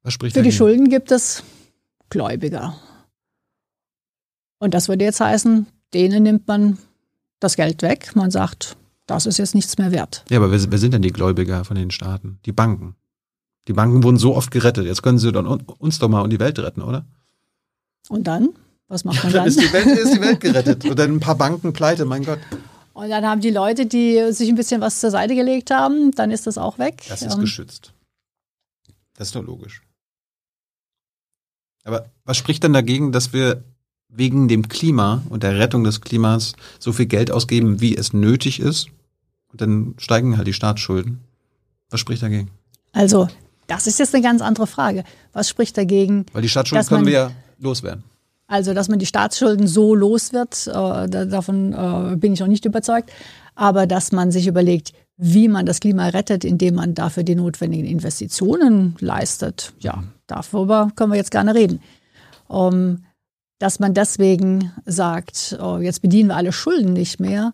Was 0.03 0.15
spricht 0.15 0.35
Für 0.35 0.41
die 0.43 0.49
dagegen? 0.49 0.57
Schulden 0.57 0.89
gibt 0.89 1.11
es 1.13 1.43
Gläubiger. 2.11 2.77
Und 4.59 4.75
das 4.75 4.89
würde 4.89 5.05
jetzt 5.05 5.21
heißen, 5.21 5.67
denen 5.95 6.23
nimmt 6.23 6.47
man 6.49 6.79
das 7.41 7.57
Geld 7.57 7.83
weg. 7.83 8.13
Man 8.15 8.31
sagt, 8.31 8.77
das 9.07 9.27
ist 9.27 9.39
jetzt 9.39 9.55
nichts 9.55 9.79
mehr 9.79 9.91
wert. 9.93 10.25
Ja, 10.31 10.39
aber 10.39 10.51
wer, 10.51 10.71
wer 10.71 10.79
sind 10.79 10.95
denn 10.95 11.03
die 11.03 11.13
Gläubiger 11.13 11.65
von 11.65 11.77
den 11.77 11.91
Staaten? 11.91 12.39
Die 12.47 12.53
Banken. 12.53 12.95
Die 13.69 13.73
Banken 13.73 14.03
wurden 14.03 14.17
so 14.19 14.35
oft 14.35 14.51
gerettet. 14.51 14.87
Jetzt 14.87 15.03
können 15.03 15.19
sie 15.19 15.31
dann 15.33 15.47
un- 15.47 15.63
uns 15.79 15.99
doch 15.99 16.09
mal 16.09 16.21
und 16.23 16.31
die 16.31 16.41
Welt 16.41 16.59
retten, 16.59 16.83
oder? 16.83 17.05
Und 18.09 18.27
dann? 18.27 18.51
Was 18.89 19.05
macht 19.05 19.23
man 19.23 19.33
Dann 19.33 19.41
dann? 19.43 19.49
ist 19.49 19.61
die 19.61 19.73
Welt, 19.73 19.87
ist 19.99 20.15
die 20.15 20.21
Welt 20.21 20.41
gerettet. 20.41 20.85
Und 20.85 20.99
dann 20.99 21.13
ein 21.13 21.21
paar 21.21 21.37
Banken 21.37 21.73
pleite, 21.73 22.05
mein 22.05 22.25
Gott. 22.25 22.41
Und 22.93 23.09
dann 23.09 23.25
haben 23.25 23.41
die 23.41 23.51
Leute, 23.51 23.87
die 23.87 24.33
sich 24.33 24.49
ein 24.49 24.55
bisschen 24.55 24.81
was 24.81 25.01
zur 25.01 25.11
Seite 25.11 25.35
gelegt 25.35 25.71
haben, 25.71 26.11
dann 26.13 26.31
ist 26.31 26.47
das 26.47 26.59
auch 26.59 26.79
weg. 26.79 27.03
Das 27.09 27.23
ist 27.23 27.35
Ähm, 27.35 27.41
geschützt. 27.41 27.95
Das 29.15 29.29
ist 29.29 29.35
doch 29.35 29.43
logisch. 29.45 29.83
Aber 31.85 32.07
was 32.25 32.37
spricht 32.37 32.63
denn 32.63 32.73
dagegen, 32.73 33.13
dass 33.13 33.33
wir 33.33 33.65
wegen 34.09 34.49
dem 34.49 34.69
Klima 34.69 35.23
und 35.31 35.43
der 35.43 35.59
Rettung 35.59 35.85
des 35.85 36.01
Klimas 36.01 36.53
so 36.79 36.93
viel 36.93 37.07
Geld 37.07 37.31
ausgeben, 37.31 37.81
wie 37.81 37.97
es 37.97 38.13
nötig 38.13 38.61
ist? 38.61 38.89
Und 39.51 39.61
dann 39.61 39.95
steigen 39.99 40.37
halt 40.37 40.47
die 40.47 40.53
Staatsschulden. 40.53 41.21
Was 41.91 42.01
spricht 42.01 42.23
dagegen? 42.23 42.51
Also, 42.93 43.29
das 43.67 43.87
ist 43.87 43.99
jetzt 43.99 44.15
eine 44.15 44.23
ganz 44.23 44.41
andere 44.41 44.67
Frage. 44.67 45.05
Was 45.33 45.49
spricht 45.49 45.77
dagegen? 45.77 46.27
Weil 46.33 46.43
die 46.43 46.49
Staatsschulden 46.49 46.87
können 46.87 47.07
wir 47.07 47.13
ja 47.13 47.31
loswerden. 47.59 48.05
Also, 48.47 48.75
dass 48.75 48.89
man 48.89 48.99
die 48.99 49.07
Staatsschulden 49.07 49.67
so 49.67 49.95
los 49.95 50.33
wird, 50.33 50.67
äh, 50.67 50.73
da, 50.73 51.25
davon 51.25 51.73
äh, 51.73 52.17
bin 52.17 52.35
ich 52.35 52.41
noch 52.41 52.49
nicht 52.49 52.65
überzeugt. 52.65 53.11
Aber 53.55 53.87
dass 53.87 54.13
man 54.13 54.31
sich 54.31 54.47
überlegt, 54.47 54.93
wie 55.25 55.47
man 55.47 55.67
das 55.67 55.79
Klima 55.79 56.09
rettet, 56.09 56.45
indem 56.45 56.75
man 56.75 56.95
dafür 56.95 57.23
die 57.23 57.37
notwendigen 57.37 57.87
Investitionen 57.87 58.97
leistet, 58.99 59.73
ja, 59.79 60.03
darüber 60.27 60.91
können 60.97 61.13
wir 61.13 61.17
jetzt 61.17 61.31
gerne 61.31 61.55
reden. 61.55 61.81
Ähm, 62.51 63.05
dass 63.61 63.79
man 63.79 63.95
deswegen 63.95 64.73
sagt, 64.85 65.57
oh, 65.63 65.79
jetzt 65.79 66.03
bedienen 66.03 66.31
wir 66.31 66.37
alle 66.37 66.51
Schulden 66.51 66.93
nicht 66.93 67.21
mehr, 67.21 67.53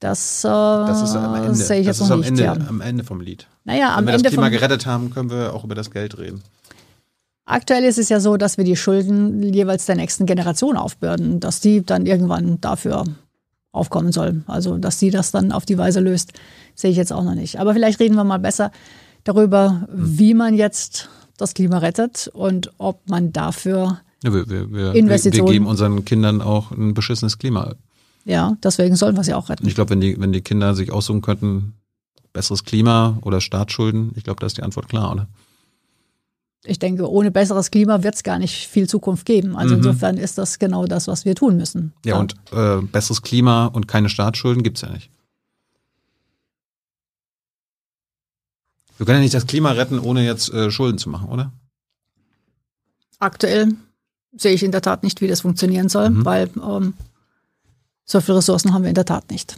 das, 0.00 0.42
äh, 0.42 0.48
Das 0.48 1.02
ist 1.02 1.14
am 1.14 1.34
Ende. 1.36 1.54
sehe 1.54 1.80
ich 1.80 1.86
das 1.86 2.00
jetzt 2.00 2.08
noch 2.08 2.14
am 2.14 2.20
nicht. 2.20 2.30
Ende, 2.30 2.42
ja. 2.42 2.52
am 2.54 2.80
Ende 2.80 3.04
vom 3.04 3.20
Lied. 3.20 3.46
Naja, 3.64 3.90
Wenn 3.90 3.98
am 3.98 4.06
wir 4.06 4.12
das 4.12 4.22
Ende 4.22 4.28
Klima 4.30 4.46
vom, 4.46 4.52
gerettet 4.52 4.86
haben, 4.86 5.10
können 5.10 5.30
wir 5.30 5.54
auch 5.54 5.62
über 5.62 5.76
das 5.76 5.92
Geld 5.92 6.18
reden. 6.18 6.42
Aktuell 7.44 7.84
ist 7.84 7.98
es 7.98 8.08
ja 8.08 8.18
so, 8.18 8.36
dass 8.36 8.56
wir 8.56 8.64
die 8.64 8.76
Schulden 8.76 9.42
jeweils 9.42 9.86
der 9.86 9.94
nächsten 9.94 10.26
Generation 10.26 10.76
aufbürden, 10.76 11.38
dass 11.38 11.60
die 11.60 11.84
dann 11.86 12.06
irgendwann 12.06 12.60
dafür 12.60 13.04
aufkommen 13.72 14.12
soll. 14.12 14.42
Also, 14.46 14.78
dass 14.78 14.98
sie 14.98 15.10
das 15.10 15.30
dann 15.30 15.52
auf 15.52 15.64
die 15.64 15.78
Weise 15.78 16.00
löst, 16.00 16.32
sehe 16.74 16.90
ich 16.90 16.96
jetzt 16.96 17.12
auch 17.12 17.22
noch 17.24 17.34
nicht. 17.34 17.58
Aber 17.60 17.72
vielleicht 17.72 18.00
reden 18.00 18.14
wir 18.16 18.24
mal 18.24 18.38
besser 18.38 18.72
darüber, 19.24 19.86
wie 19.92 20.34
man 20.34 20.54
jetzt 20.54 21.08
das 21.36 21.54
Klima 21.54 21.78
rettet 21.78 22.28
und 22.32 22.70
ob 22.78 23.08
man 23.08 23.32
dafür, 23.32 24.00
Ja, 24.24 24.32
wir, 24.32 24.48
wir, 24.48 24.60
wir, 24.70 24.72
wir, 24.72 24.92
wir 24.92 24.94
Investitionen. 24.94 25.50
geben 25.52 25.66
unseren 25.66 26.04
Kindern 26.04 26.42
auch 26.42 26.70
ein 26.70 26.94
beschissenes 26.94 27.38
Klima. 27.38 27.74
ja, 28.24 28.56
deswegen 28.62 28.96
sollen 28.96 29.16
wir 29.16 29.24
sie 29.24 29.34
auch 29.34 29.48
retten. 29.48 29.66
ich 29.66 29.74
glaube, 29.74 29.90
wenn 29.90 30.00
die, 30.00 30.20
wenn 30.20 30.32
die 30.32 30.42
Kinder 30.42 30.74
sich 30.74 30.90
aussuchen 30.92 31.22
könnten, 31.22 31.74
besseres 32.32 32.64
Klima 32.64 33.18
oder 33.22 33.40
Staatsschulden, 33.40 34.12
ich 34.16 34.24
glaube, 34.24 34.40
da 34.40 34.46
ist 34.46 34.56
die 34.56 34.62
Antwort 34.62 34.88
klar, 34.88 35.12
oder? 35.12 35.26
Ich 36.64 36.78
denke, 36.78 37.10
ohne 37.10 37.30
besseres 37.30 37.70
Klima 37.70 38.02
wird 38.02 38.14
es 38.16 38.22
gar 38.22 38.38
nicht 38.38 38.66
viel 38.68 38.86
Zukunft 38.88 39.24
geben. 39.24 39.56
Also 39.56 39.74
Mhm. 39.74 39.78
insofern 39.80 40.16
ist 40.18 40.36
das 40.36 40.58
genau 40.58 40.84
das, 40.86 41.08
was 41.08 41.24
wir 41.24 41.34
tun 41.34 41.56
müssen. 41.56 41.94
Ja, 42.04 42.18
und 42.18 42.34
äh, 42.52 42.82
besseres 42.82 43.22
Klima 43.22 43.66
und 43.66 43.88
keine 43.88 44.08
Staatsschulden 44.10 44.62
gibt's 44.62 44.82
ja 44.82 44.90
nicht. 44.90 45.10
Wir 48.98 49.06
können 49.06 49.18
ja 49.18 49.22
nicht 49.22 49.34
das 49.34 49.46
Klima 49.46 49.70
retten, 49.72 49.98
ohne 49.98 50.24
jetzt 50.24 50.52
äh, 50.52 50.70
Schulden 50.70 50.98
zu 50.98 51.08
machen, 51.08 51.28
oder? 51.30 51.52
Aktuell 53.18 53.74
sehe 54.36 54.52
ich 54.52 54.62
in 54.62 54.72
der 54.72 54.82
Tat 54.82 55.02
nicht, 55.02 55.20
wie 55.22 55.28
das 55.28 55.40
funktionieren 55.40 55.88
soll, 55.88 56.10
Mhm. 56.10 56.24
weil 56.24 56.50
ähm, 56.62 56.94
so 58.04 58.20
viele 58.20 58.38
Ressourcen 58.38 58.74
haben 58.74 58.82
wir 58.82 58.90
in 58.90 58.94
der 58.94 59.04
Tat 59.06 59.30
nicht. 59.30 59.56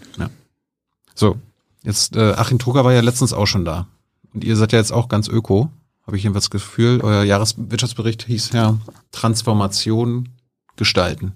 So, 1.14 1.36
jetzt 1.82 2.16
äh, 2.16 2.32
Achim 2.34 2.58
Drucker 2.58 2.84
war 2.84 2.92
ja 2.92 3.00
letztens 3.00 3.32
auch 3.32 3.46
schon 3.46 3.64
da. 3.64 3.86
Und 4.32 4.44
ihr 4.44 4.56
seid 4.56 4.72
ja 4.72 4.78
jetzt 4.78 4.92
auch 4.92 5.08
ganz 5.08 5.28
öko, 5.28 5.70
habe 6.06 6.16
ich 6.16 6.22
jedenfalls 6.24 6.46
das 6.46 6.50
Gefühl. 6.50 7.00
Euer 7.02 7.24
Jahreswirtschaftsbericht 7.24 8.24
hieß 8.24 8.52
ja 8.52 8.78
Transformation 9.12 10.28
gestalten. 10.76 11.32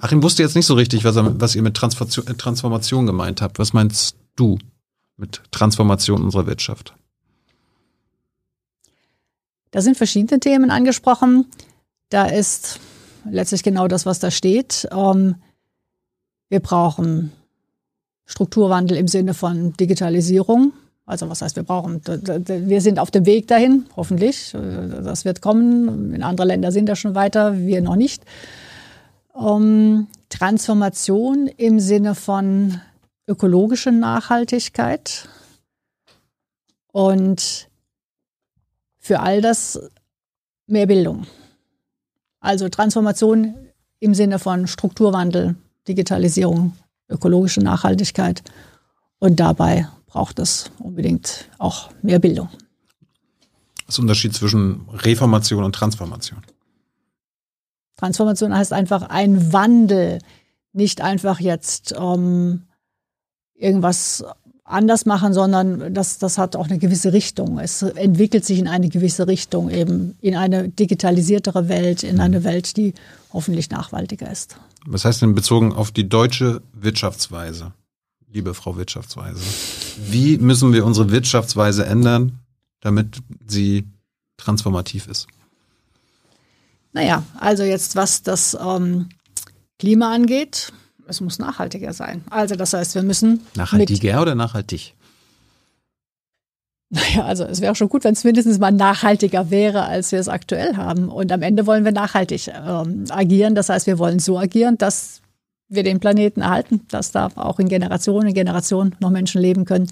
Achim 0.00 0.22
wusste 0.22 0.42
jetzt 0.42 0.56
nicht 0.56 0.66
so 0.66 0.74
richtig, 0.74 1.04
was, 1.04 1.16
er, 1.16 1.40
was 1.40 1.54
ihr 1.54 1.62
mit 1.62 1.76
Transformation, 1.76 2.26
äh, 2.26 2.34
Transformation 2.34 3.06
gemeint 3.06 3.42
habt. 3.42 3.58
Was 3.58 3.72
meinst 3.72 4.16
du 4.34 4.58
mit 5.16 5.42
Transformation 5.50 6.22
unserer 6.22 6.46
Wirtschaft? 6.46 6.94
Da 9.70 9.82
sind 9.82 9.96
verschiedene 9.96 10.40
Themen 10.40 10.70
angesprochen. 10.70 11.46
Da 12.08 12.24
ist 12.24 12.80
letztlich 13.30 13.62
genau 13.62 13.86
das, 13.86 14.06
was 14.06 14.18
da 14.18 14.30
steht. 14.30 14.88
Ähm, 14.90 15.36
wir 16.48 16.60
brauchen 16.60 17.30
Strukturwandel 18.24 18.96
im 18.96 19.06
Sinne 19.06 19.34
von 19.34 19.74
Digitalisierung. 19.74 20.72
Also 21.10 21.28
was 21.28 21.42
heißt, 21.42 21.56
wir 21.56 21.64
brauchen, 21.64 22.00
wir 22.04 22.80
sind 22.80 23.00
auf 23.00 23.10
dem 23.10 23.26
Weg 23.26 23.48
dahin, 23.48 23.86
hoffentlich. 23.96 24.52
Das 24.52 25.24
wird 25.24 25.42
kommen. 25.42 26.14
In 26.14 26.22
andere 26.22 26.46
Länder 26.46 26.70
sind 26.70 26.88
da 26.88 26.94
schon 26.94 27.16
weiter, 27.16 27.58
wir 27.58 27.82
noch 27.82 27.96
nicht. 27.96 28.22
Ähm, 29.36 30.06
Transformation 30.28 31.48
im 31.48 31.80
Sinne 31.80 32.14
von 32.14 32.80
ökologischer 33.26 33.90
Nachhaltigkeit 33.90 35.28
und 36.92 37.68
für 39.00 39.18
all 39.18 39.40
das 39.40 39.80
mehr 40.68 40.86
Bildung. 40.86 41.26
Also 42.38 42.68
Transformation 42.68 43.56
im 43.98 44.14
Sinne 44.14 44.38
von 44.38 44.68
Strukturwandel, 44.68 45.56
Digitalisierung, 45.88 46.76
ökologische 47.08 47.60
Nachhaltigkeit. 47.60 48.44
Und 49.18 49.40
dabei 49.40 49.88
braucht 50.10 50.38
es 50.38 50.70
unbedingt 50.78 51.48
auch 51.58 51.90
mehr 52.02 52.18
Bildung. 52.18 52.48
Das 53.86 53.94
ist 53.94 53.98
der 53.98 54.02
Unterschied 54.02 54.34
zwischen 54.34 54.88
Reformation 54.92 55.64
und 55.64 55.74
Transformation. 55.74 56.40
Transformation 57.96 58.54
heißt 58.54 58.72
einfach 58.72 59.02
ein 59.02 59.52
Wandel, 59.52 60.18
nicht 60.72 61.00
einfach 61.00 61.40
jetzt 61.40 61.94
ähm, 61.98 62.62
irgendwas 63.54 64.24
anders 64.64 65.04
machen, 65.04 65.34
sondern 65.34 65.92
das, 65.92 66.18
das 66.18 66.38
hat 66.38 66.56
auch 66.56 66.68
eine 66.68 66.78
gewisse 66.78 67.12
Richtung. 67.12 67.58
Es 67.58 67.82
entwickelt 67.82 68.44
sich 68.44 68.58
in 68.58 68.68
eine 68.68 68.88
gewisse 68.88 69.26
Richtung, 69.26 69.70
eben 69.70 70.16
in 70.20 70.36
eine 70.36 70.68
digitalisiertere 70.68 71.68
Welt, 71.68 72.02
in 72.02 72.20
eine 72.20 72.44
Welt, 72.44 72.76
die 72.76 72.94
hoffentlich 73.32 73.70
nachhaltiger 73.70 74.30
ist. 74.30 74.56
Was 74.86 75.04
heißt 75.04 75.22
denn 75.22 75.34
bezogen 75.34 75.72
auf 75.72 75.90
die 75.90 76.08
deutsche 76.08 76.62
Wirtschaftsweise, 76.72 77.72
liebe 78.32 78.54
Frau 78.54 78.76
Wirtschaftsweise? 78.76 79.40
Wie 80.10 80.38
müssen 80.38 80.72
wir 80.72 80.84
unsere 80.84 81.10
Wirtschaftsweise 81.10 81.84
ändern, 81.86 82.38
damit 82.80 83.18
sie 83.46 83.86
transformativ 84.36 85.06
ist? 85.06 85.26
Naja, 86.92 87.22
also 87.38 87.62
jetzt 87.62 87.96
was 87.96 88.22
das 88.22 88.56
ähm, 88.60 89.08
Klima 89.78 90.12
angeht, 90.12 90.72
Es 91.06 91.20
muss 91.20 91.38
nachhaltiger 91.38 91.92
sein. 91.92 92.22
Also 92.30 92.54
das 92.54 92.72
heißt, 92.72 92.94
wir 92.94 93.02
müssen. 93.02 93.40
Nachhaltiger 93.56 94.22
oder 94.22 94.34
nachhaltig? 94.34 94.94
Naja, 96.90 97.24
also 97.24 97.44
es 97.44 97.60
wäre 97.60 97.74
schon 97.74 97.88
gut, 97.88 98.04
wenn 98.04 98.14
es 98.14 98.24
mindestens 98.24 98.58
mal 98.58 98.72
nachhaltiger 98.72 99.50
wäre, 99.50 99.84
als 99.84 100.10
wir 100.10 100.18
es 100.18 100.28
aktuell 100.28 100.76
haben. 100.76 101.08
Und 101.08 101.30
am 101.30 101.42
Ende 101.42 101.66
wollen 101.66 101.84
wir 101.84 101.92
nachhaltig 101.92 102.48
ähm, 102.48 103.04
agieren. 103.10 103.54
Das 103.54 103.68
heißt, 103.68 103.86
wir 103.86 103.98
wollen 103.98 104.18
so 104.18 104.38
agieren, 104.38 104.76
dass 104.78 105.20
wir 105.70 105.84
den 105.84 106.00
Planeten 106.00 106.42
erhalten, 106.42 106.82
dass 106.88 107.12
da 107.12 107.30
auch 107.36 107.58
in 107.58 107.68
Generationen, 107.68 108.28
in 108.28 108.34
Generationen 108.34 108.96
noch 109.00 109.10
Menschen 109.10 109.40
leben 109.40 109.64
können 109.64 109.86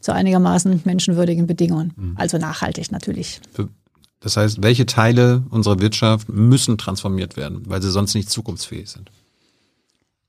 zu 0.00 0.12
einigermaßen 0.12 0.82
menschenwürdigen 0.84 1.46
Bedingungen. 1.46 1.92
Mhm. 1.96 2.14
Also 2.16 2.36
nachhaltig 2.36 2.90
natürlich. 2.90 3.40
Das 4.20 4.36
heißt, 4.36 4.62
welche 4.62 4.84
Teile 4.84 5.44
unserer 5.50 5.80
Wirtschaft 5.80 6.28
müssen 6.28 6.76
transformiert 6.76 7.36
werden, 7.36 7.62
weil 7.66 7.80
sie 7.80 7.90
sonst 7.90 8.14
nicht 8.14 8.28
zukunftsfähig 8.28 8.90
sind? 8.90 9.10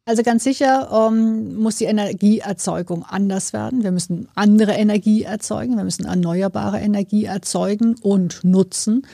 Also 0.05 0.23
ganz 0.23 0.43
sicher 0.43 0.89
ähm, 0.91 1.57
muss 1.57 1.77
die 1.77 1.85
Energieerzeugung 1.85 3.03
anders 3.03 3.53
werden. 3.53 3.83
Wir 3.83 3.91
müssen 3.91 4.27
andere 4.33 4.73
Energie 4.73 5.23
erzeugen. 5.23 5.77
Wir 5.77 5.83
müssen 5.83 6.05
erneuerbare 6.05 6.79
Energie 6.79 7.25
erzeugen 7.25 7.95
und 8.01 8.43
nutzen. 8.43 9.05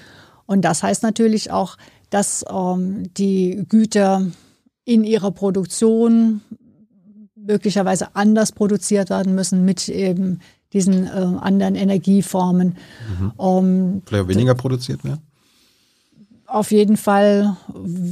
Und 0.45 0.61
das 0.63 0.83
heißt 0.83 1.03
natürlich 1.03 1.51
auch, 1.51 1.77
dass 2.09 2.45
ähm, 2.49 3.13
die 3.15 3.65
Güter 3.67 4.27
in 4.87 5.03
ihrer 5.03 5.31
Produktion 5.31 6.41
möglicherweise 7.35 8.15
anders 8.15 8.53
produziert 8.53 9.09
werden 9.09 9.35
müssen 9.35 9.65
mit 9.65 9.89
eben 9.89 10.39
diesen 10.71 11.05
äh, 11.05 11.09
anderen 11.09 11.75
Energieformen. 11.75 12.77
Mhm. 13.19 13.31
Um, 13.35 14.01
Vielleicht 14.05 14.29
weniger 14.29 14.55
produziert 14.55 15.03
werden? 15.03 15.19
Auf 16.45 16.71
jeden 16.71 16.95
Fall 16.95 17.57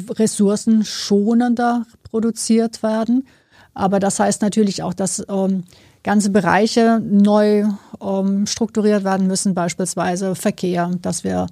ressourcenschonender 0.10 1.86
produziert 2.04 2.84
werden. 2.84 3.26
Aber 3.74 4.02
das 4.02 4.20
heißt 4.20 4.42
natürlich 4.42 4.84
auch, 4.84 4.94
dass 4.94 5.26
ähm, 5.30 5.64
ganze 6.04 6.30
Bereiche 6.30 7.02
neu 7.02 7.68
ähm, 8.02 8.48
strukturiert 8.48 9.06
werden 9.06 9.28
müssen, 9.28 9.54
beispielsweise 9.54 10.36
Verkehr, 10.36 10.92
dass 11.02 11.24
wir 11.24 11.48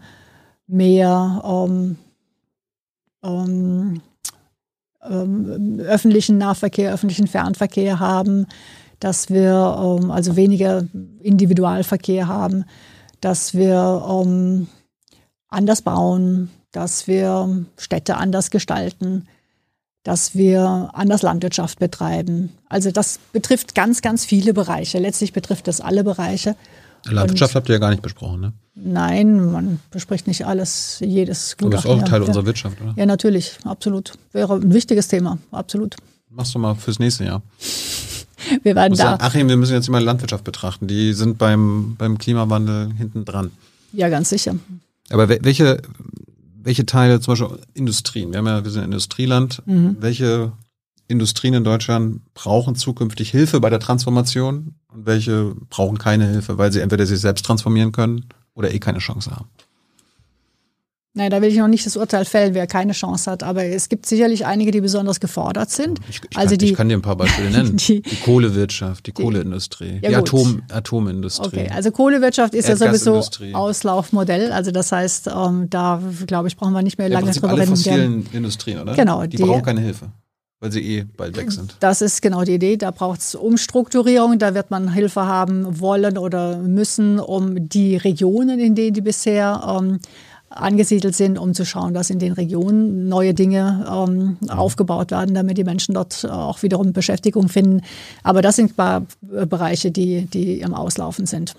mehr 0.68 1.41
ähm, 1.45 1.95
ähm, 5.10 5.80
öffentlichen 5.80 6.38
Nahverkehr, 6.38 6.94
öffentlichen 6.94 7.28
Fernverkehr 7.28 8.00
haben, 8.00 8.48
dass 9.00 9.30
wir 9.30 10.00
ähm, 10.02 10.12
also 10.12 10.36
weniger 10.36 10.86
Individualverkehr 11.22 12.28
haben, 12.28 12.66
dass 13.22 13.54
wir 13.54 14.06
ähm, 14.10 14.68
anders 15.50 15.82
bauen, 15.82 16.50
dass 16.72 17.08
wir 17.08 17.66
Städte 17.78 18.18
anders 18.18 18.50
gestalten, 18.50 19.28
dass 20.04 20.36
wir 20.36 20.90
anders 20.94 21.22
Landwirtschaft 21.22 21.80
betreiben. 21.80 22.52
Also 22.68 22.92
das 22.92 23.20
betrifft 23.32 23.76
ganz, 23.76 24.02
ganz 24.02 24.26
viele 24.26 24.54
Bereiche. 24.54 25.00
Letztlich 25.00 25.32
betrifft 25.32 25.68
das 25.68 25.80
alle 25.80 26.04
Bereiche. 26.04 26.56
Landwirtschaft 27.06 27.54
Und 27.54 27.56
habt 27.56 27.70
ihr 27.70 27.74
ja 27.74 27.80
gar 27.80 27.90
nicht 27.90 28.02
besprochen, 28.02 28.42
ne? 28.42 28.54
Nein, 28.76 29.52
man 29.52 29.80
bespricht 29.92 30.26
nicht 30.28 30.46
alles, 30.46 30.98
jedes 31.00 31.58
Gutachten. 31.58 31.72
Das 31.72 31.86
ist 31.86 32.04
auch 32.04 32.10
Teil 32.10 32.22
ja. 32.22 32.28
unserer 32.28 32.46
Wirtschaft, 32.46 32.82
oder? 32.82 32.94
Ja, 32.98 33.06
natürlich, 33.06 33.58
absolut. 33.66 34.14
Wäre 34.32 34.56
ein 34.56 34.74
wichtiges 34.74 35.08
Thema, 35.08 35.38
absolut. 35.52 35.96
Machst 36.30 36.56
du 36.56 36.60
mal 36.60 36.74
fürs 36.74 36.98
nächste 36.98 37.26
Jahr. 37.26 37.44
wir 38.64 38.76
werden 38.76 38.98
da. 38.98 39.04
Sagen, 39.04 39.22
Achim, 39.22 39.48
wir 39.48 39.58
müssen 39.58 39.74
jetzt 39.74 39.88
immer 39.88 40.02
Landwirtschaft 40.02 40.44
betrachten. 40.44 40.88
Die 40.88 41.14
sind 41.14 41.38
beim, 41.38 41.96
beim 41.98 42.18
Klimawandel 42.18 42.92
hinten 42.98 43.26
dran. 43.26 43.52
Ja, 43.92 44.10
ganz 44.10 44.30
sicher. 44.30 44.56
Aber 45.12 45.30
welche, 45.30 45.82
welche 46.64 46.86
Teile, 46.86 47.20
zum 47.20 47.34
Beispiel 47.34 47.60
Industrien, 47.76 48.32
wir 48.32 48.40
haben 48.40 48.48
ja, 48.48 48.64
wir 48.64 48.72
sind 48.72 48.82
ein 48.82 48.86
Industrieland, 48.86 49.62
mhm. 49.66 49.98
welche 50.00 50.52
Industrien 51.14 51.53
in 51.53 51.64
Deutschland 51.64 52.22
brauchen 52.34 52.76
zukünftig 52.76 53.31
Hilfe 53.31 53.60
bei 53.61 53.69
der 53.69 53.80
Transformation 53.80 54.76
und 54.94 55.06
welche 55.06 55.56
brauchen 55.69 55.98
keine 55.98 56.27
Hilfe, 56.27 56.57
weil 56.57 56.72
sie 56.72 56.81
entweder 56.81 57.06
sich 57.06 57.19
selbst 57.19 57.45
transformieren 57.45 57.91
können 57.91 58.26
oder 58.53 58.73
eh 58.73 58.80
keine 58.80 58.99
Chance 58.99 59.31
haben? 59.31 59.48
Nein, 61.15 61.30
da 61.30 61.44
will 61.44 61.49
ich 61.49 61.57
noch 61.57 61.68
nicht 61.68 61.85
das 61.85 61.95
Urteil 61.95 62.26
fällen, 62.26 62.56
wer 62.56 62.65
keine 62.65 62.94
Chance 62.94 63.30
hat. 63.30 63.44
Aber 63.44 63.64
es 63.64 63.88
gibt 63.88 64.07
sicherlich 64.07 64.48
einige, 64.48 64.72
die 64.72 64.81
besonders 64.81 65.19
gefordert 65.19 65.69
sind. 65.69 65.99
Ich, 66.10 66.22
ich, 66.27 66.35
also 66.35 66.49
kann, 66.49 66.57
die, 66.57 66.65
ich 66.65 66.73
kann 66.76 66.90
dir 66.90 66.98
ein 66.98 67.03
paar 67.03 67.15
Beispiele 67.15 67.52
nennen. 67.52 67.77
Die, 67.77 68.02
die 68.02 68.15
Kohlewirtschaft, 68.15 69.06
die, 69.06 69.14
die 69.14 69.22
Kohleindustrie, 69.22 69.99
ja 70.02 70.10
die 70.10 70.15
Atom, 70.15 70.64
Atomindustrie. 70.72 71.45
Okay, 71.45 71.69
also 71.72 71.91
Kohlewirtschaft 71.91 72.56
ist 72.56 72.68
ja 72.68 72.76
sowieso 72.76 73.22
Auslaufmodell. 73.53 74.52
Also 74.52 74.72
das 74.72 74.91
heißt, 74.91 75.27
ähm, 75.27 75.69
da 75.69 76.02
glaube 76.26 76.48
ich, 76.48 76.57
brauchen 76.57 76.73
wir 76.73 76.81
nicht 76.81 76.98
mehr 76.98 77.10
lange 77.10 77.27
ja, 77.27 77.34
drüber 77.34 77.49
reden. 77.49 77.60
Alle 77.60 77.68
fossilen 77.68 78.26
Industrien, 78.34 78.80
oder? 78.80 78.95
Genau. 78.95 79.23
Die, 79.27 79.38
brauchen 79.38 79.61
keine 79.61 79.81
Hilfe 79.81 80.10
weil 80.64 80.72
sie 80.72 80.81
eh 80.81 81.06
bald 81.18 81.35
weg 81.35 81.52
sind. 81.52 81.76
Das 81.81 82.02
ist 82.02 82.22
genau 82.22 82.44
die 82.44 82.53
Idee. 82.53 82.77
Da 82.77 82.91
braucht 82.91 83.19
es 83.19 83.35
Umstrukturierung. 83.35 84.40
Da 84.40 84.56
wird 84.56 84.72
man 84.72 84.94
Hilfe 84.94 85.26
haben 85.26 85.81
wollen 85.81 86.18
oder 86.18 86.57
müssen, 86.57 87.19
um 87.19 87.68
die 87.68 87.98
Regionen, 87.98 88.61
in 88.61 88.73
denen 88.73 88.94
die 88.94 89.02
bisher 89.02 89.61
ähm, 89.68 89.99
angesiedelt 90.49 91.15
sind, 91.15 91.38
um 91.38 91.53
zu 91.53 91.65
schauen, 91.65 91.94
dass 91.94 92.10
in 92.10 92.19
den 92.19 92.31
Regionen 92.31 93.10
neue 93.10 93.34
Dinge 93.34 93.85
ähm, 93.91 94.38
aufgebaut 94.48 95.11
werden, 95.11 95.35
damit 95.35 95.57
die 95.57 95.65
Menschen 95.65 95.95
dort 95.95 96.23
auch 96.30 96.64
wiederum 96.64 96.94
Beschäftigung 96.94 97.49
finden. 97.49 97.81
Aber 98.23 98.41
das 98.41 98.56
sind 98.56 98.76
Bereiche, 98.77 99.91
die, 99.91 100.27
die 100.27 100.61
im 100.61 100.73
Auslaufen 100.73 101.26
sind. 101.26 101.56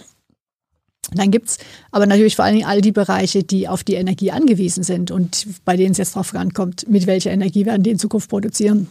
Dann 1.12 1.31
gibt 1.31 1.48
es 1.48 1.59
aber 1.90 2.06
natürlich 2.06 2.36
vor 2.36 2.44
allen 2.44 2.55
Dingen 2.55 2.66
all 2.66 2.81
die 2.81 2.93
Bereiche, 2.93 3.44
die 3.44 3.68
auf 3.68 3.85
die 3.85 3.94
Energie 3.94 4.31
angewiesen 4.31 4.82
sind 4.82 5.10
und 5.10 5.47
bei 5.64 5.76
denen 5.76 5.93
es 5.93 5.98
jetzt 5.98 6.16
darauf 6.16 6.35
ankommt, 6.35 6.89
mit 6.89 7.06
welcher 7.06 7.31
Energie 7.31 7.66
werden 7.66 7.82
die 7.82 7.90
in 7.90 7.98
Zukunft 7.98 8.31
produzieren. 8.31 8.89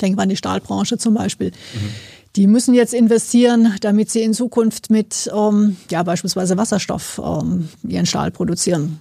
Denken 0.00 0.18
wir 0.18 0.22
an 0.22 0.28
die 0.28 0.36
Stahlbranche 0.36 0.98
zum 0.98 1.14
Beispiel. 1.14 1.50
Mhm 1.74 1.94
die 2.36 2.46
müssen 2.46 2.72
jetzt 2.72 2.94
investieren, 2.94 3.74
damit 3.80 4.10
sie 4.10 4.22
in 4.22 4.34
Zukunft 4.34 4.90
mit 4.90 5.28
ähm, 5.34 5.76
ja, 5.90 6.02
beispielsweise 6.04 6.56
Wasserstoff 6.56 7.20
ähm, 7.22 7.68
ihren 7.86 8.06
Stahl 8.06 8.30
produzieren. 8.30 9.00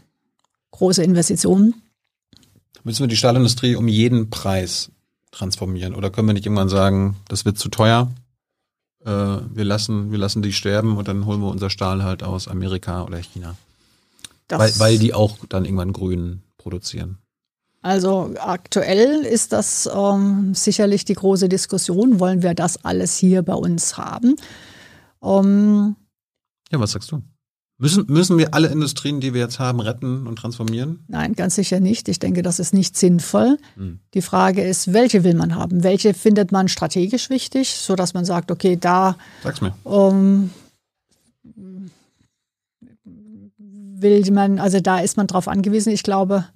Große 0.72 1.04
Investitionen. 1.04 1.76
Müssen 2.84 3.04
wir 3.04 3.08
die 3.08 3.18
Stahlindustrie 3.18 3.76
um 3.76 3.88
jeden 3.88 4.30
Preis 4.30 4.92
transformieren? 5.32 5.94
Oder 5.94 6.10
können 6.10 6.28
wir 6.28 6.34
nicht 6.34 6.46
irgendwann 6.46 6.70
sagen, 6.70 7.18
das 7.28 7.46
wird 7.46 7.60
zu 7.60 7.70
teuer? 7.70 8.10
Äh, 9.08 9.40
wir, 9.56 9.64
lassen, 9.64 10.12
wir 10.12 10.18
lassen 10.18 10.42
die 10.42 10.52
sterben 10.52 10.98
und 10.98 11.08
dann 11.08 11.26
holen 11.26 11.40
wir 11.40 11.48
unser 11.48 11.70
Stahl 11.70 12.04
halt 12.04 12.24
aus 12.24 12.50
Amerika 12.50 13.04
oder 13.04 13.18
China. 13.20 13.56
Weil, 14.50 14.78
weil 14.80 14.98
die 15.00 15.14
auch 15.14 15.38
dann 15.48 15.64
irgendwann 15.64 15.94
grün 15.94 16.42
produzieren. 16.58 17.18
Also 17.82 18.34
aktuell 18.38 19.24
ist 19.24 19.54
das 19.54 19.90
ähm, 19.94 20.54
sicherlich 20.54 21.06
die 21.06 21.14
große 21.14 21.48
Diskussion. 21.48 22.20
Wollen 22.20 22.42
wir 22.42 22.54
das 22.54 22.84
alles 22.84 23.16
hier 23.16 23.44
bei 23.44 23.54
uns 23.54 23.98
haben? 23.98 24.36
Ähm, 25.24 25.96
ja, 26.70 26.80
was 26.80 26.92
sagst 26.92 27.12
du? 27.12 27.22
Müssen, 27.80 28.06
müssen 28.08 28.40
wir 28.40 28.56
alle 28.56 28.70
Industrien, 28.70 29.20
die 29.20 29.36
wir 29.36 29.42
jetzt 29.42 29.60
haben, 29.60 29.80
retten 29.80 30.26
und 30.26 30.38
transformieren? 30.38 31.04
Nein, 31.08 31.34
ganz 31.34 31.54
sicher 31.54 31.80
nicht. 31.80 32.10
Ich 32.10 32.18
denke, 32.18 32.42
das 32.42 32.58
ist 32.58 32.74
nicht 32.74 32.98
sinnvoll. 32.98 33.60
Hm. 33.76 34.00
Die 34.16 34.24
Frage 34.24 34.64
ist, 34.64 34.94
welche 34.94 35.24
will 35.24 35.36
man 35.36 35.54
haben? 35.54 35.84
Welche 35.84 36.16
findet 36.16 36.52
man 36.52 36.70
strategisch 36.70 37.30
wichtig, 37.30 37.76
sodass 37.76 38.16
man 38.16 38.26
sagt, 38.26 38.50
okay, 38.50 38.78
da 38.78 39.16
Sag's 39.44 39.62
mir. 39.62 39.76
Ähm, 39.86 40.50
will 44.02 44.32
man, 44.32 44.58
also 44.58 44.80
da 44.80 45.00
ist 45.00 45.18
man 45.18 45.28
drauf 45.28 45.48
angewiesen. 45.48 45.94
Ich 45.94 46.02
glaube, 46.02 46.48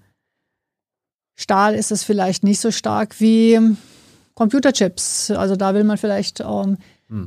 Stahl 1.36 1.76
ist 1.76 1.92
es 1.92 2.04
vielleicht 2.04 2.44
nicht 2.44 2.60
so 2.60 2.72
stark 2.72 3.20
wie 3.20 3.60
Computerchips. 4.34 5.30
Also 5.30 5.56
da 5.56 5.76
will 5.76 5.84
man 5.84 6.00
vielleicht 6.00 6.40
ähm, 6.40 6.48
hm. 6.48 6.78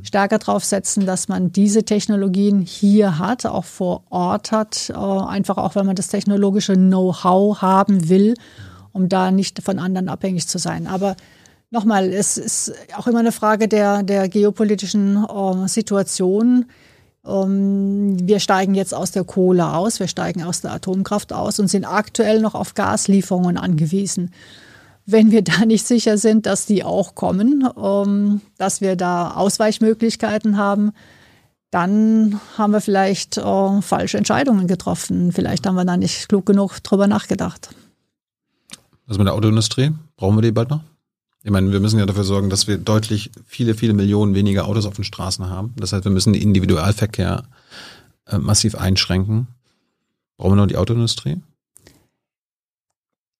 Stärker 0.03 0.39
drauf 0.39 0.65
setzen, 0.65 1.05
dass 1.05 1.27
man 1.27 1.51
diese 1.51 1.83
Technologien 1.83 2.61
hier 2.61 3.19
hat, 3.19 3.45
auch 3.45 3.65
vor 3.65 4.03
Ort 4.09 4.51
hat, 4.51 4.89
äh, 4.89 4.93
einfach 4.93 5.57
auch, 5.57 5.75
wenn 5.75 5.85
man 5.85 5.95
das 5.95 6.07
technologische 6.07 6.73
Know-how 6.73 7.61
haben 7.61 8.09
will, 8.09 8.33
um 8.93 9.09
da 9.09 9.31
nicht 9.31 9.61
von 9.61 9.77
anderen 9.79 10.09
abhängig 10.09 10.47
zu 10.47 10.57
sein. 10.57 10.87
Aber 10.87 11.15
nochmal, 11.69 12.11
es 12.11 12.37
ist 12.37 12.73
auch 12.97 13.07
immer 13.07 13.19
eine 13.19 13.31
Frage 13.31 13.67
der, 13.67 14.03
der 14.03 14.27
geopolitischen 14.27 15.23
äh, 15.23 15.67
Situation. 15.67 16.65
Ähm, 17.25 18.17
wir 18.27 18.39
steigen 18.39 18.73
jetzt 18.73 18.93
aus 18.93 19.11
der 19.11 19.23
Kohle 19.23 19.73
aus, 19.73 19.99
wir 19.99 20.07
steigen 20.07 20.43
aus 20.43 20.61
der 20.61 20.71
Atomkraft 20.71 21.31
aus 21.31 21.59
und 21.59 21.67
sind 21.67 21.85
aktuell 21.85 22.41
noch 22.41 22.55
auf 22.55 22.73
Gaslieferungen 22.73 23.57
angewiesen. 23.57 24.31
Wenn 25.05 25.31
wir 25.31 25.41
da 25.43 25.65
nicht 25.65 25.85
sicher 25.85 26.17
sind, 26.17 26.45
dass 26.45 26.65
die 26.65 26.83
auch 26.83 27.15
kommen, 27.15 27.67
ähm, 27.81 28.41
dass 28.57 28.81
wir 28.81 28.95
da 28.95 29.31
Ausweichmöglichkeiten 29.31 30.57
haben, 30.57 30.91
dann 31.71 32.39
haben 32.57 32.71
wir 32.71 32.81
vielleicht 32.81 33.37
äh, 33.37 33.81
falsche 33.81 34.17
Entscheidungen 34.17 34.67
getroffen. 34.67 35.31
Vielleicht 35.31 35.67
haben 35.67 35.75
wir 35.75 35.85
da 35.85 35.97
nicht 35.97 36.29
klug 36.29 36.45
genug 36.45 36.81
drüber 36.81 37.07
nachgedacht. 37.07 37.69
Was 39.07 39.17
mit 39.17 39.27
der 39.27 39.33
Autoindustrie? 39.33 39.91
Brauchen 40.15 40.37
wir 40.37 40.41
die 40.41 40.51
bald 40.51 40.69
noch? 40.69 40.81
Ich 41.43 41.51
meine, 41.51 41.71
wir 41.71 41.79
müssen 41.79 41.99
ja 41.99 42.07
dafür 42.07 42.23
sorgen, 42.23 42.49
dass 42.49 42.67
wir 42.67 42.77
deutlich 42.77 43.29
viele, 43.45 43.75
viele 43.75 43.93
Millionen 43.93 44.33
weniger 44.33 44.65
Autos 44.67 44.87
auf 44.87 44.95
den 44.95 45.03
Straßen 45.03 45.47
haben. 45.47 45.73
Das 45.77 45.93
heißt, 45.93 46.03
wir 46.03 46.11
müssen 46.11 46.33
den 46.33 46.41
Individualverkehr 46.41 47.43
äh, 48.25 48.37
massiv 48.39 48.75
einschränken. 48.75 49.47
Brauchen 50.37 50.53
wir 50.53 50.55
noch 50.55 50.67
die 50.67 50.77
Autoindustrie? 50.77 51.37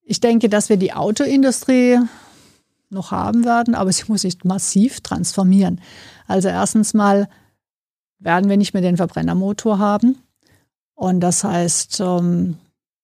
Ich 0.05 0.19
denke, 0.19 0.49
dass 0.49 0.69
wir 0.69 0.77
die 0.77 0.93
Autoindustrie 0.93 1.99
noch 2.89 3.11
haben 3.11 3.43
werden, 3.43 3.73
aber 3.75 3.91
sie 3.91 4.03
muss 4.07 4.21
sich 4.21 4.43
massiv 4.43 5.01
transformieren. 5.01 5.81
Also 6.27 6.47
erstens 6.47 6.93
mal 6.93 7.27
werden 8.19 8.49
wir 8.49 8.57
nicht 8.57 8.73
mehr 8.73 8.83
den 8.83 8.97
Verbrennermotor 8.97 9.79
haben. 9.79 10.17
Und 10.93 11.19
das 11.19 11.43
heißt, 11.43 11.99
ähm, 11.99 12.57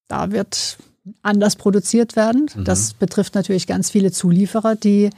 da 0.07 0.31
wird 0.31 0.77
anders 1.23 1.55
produziert 1.55 2.15
werden. 2.15 2.49
Mhm. 2.55 2.63
Das 2.63 2.93
betrifft 2.93 3.35
natürlich 3.35 3.67
ganz 3.67 3.89
viele 3.89 4.11
Zulieferer, 4.11 4.75
die. 4.75 5.09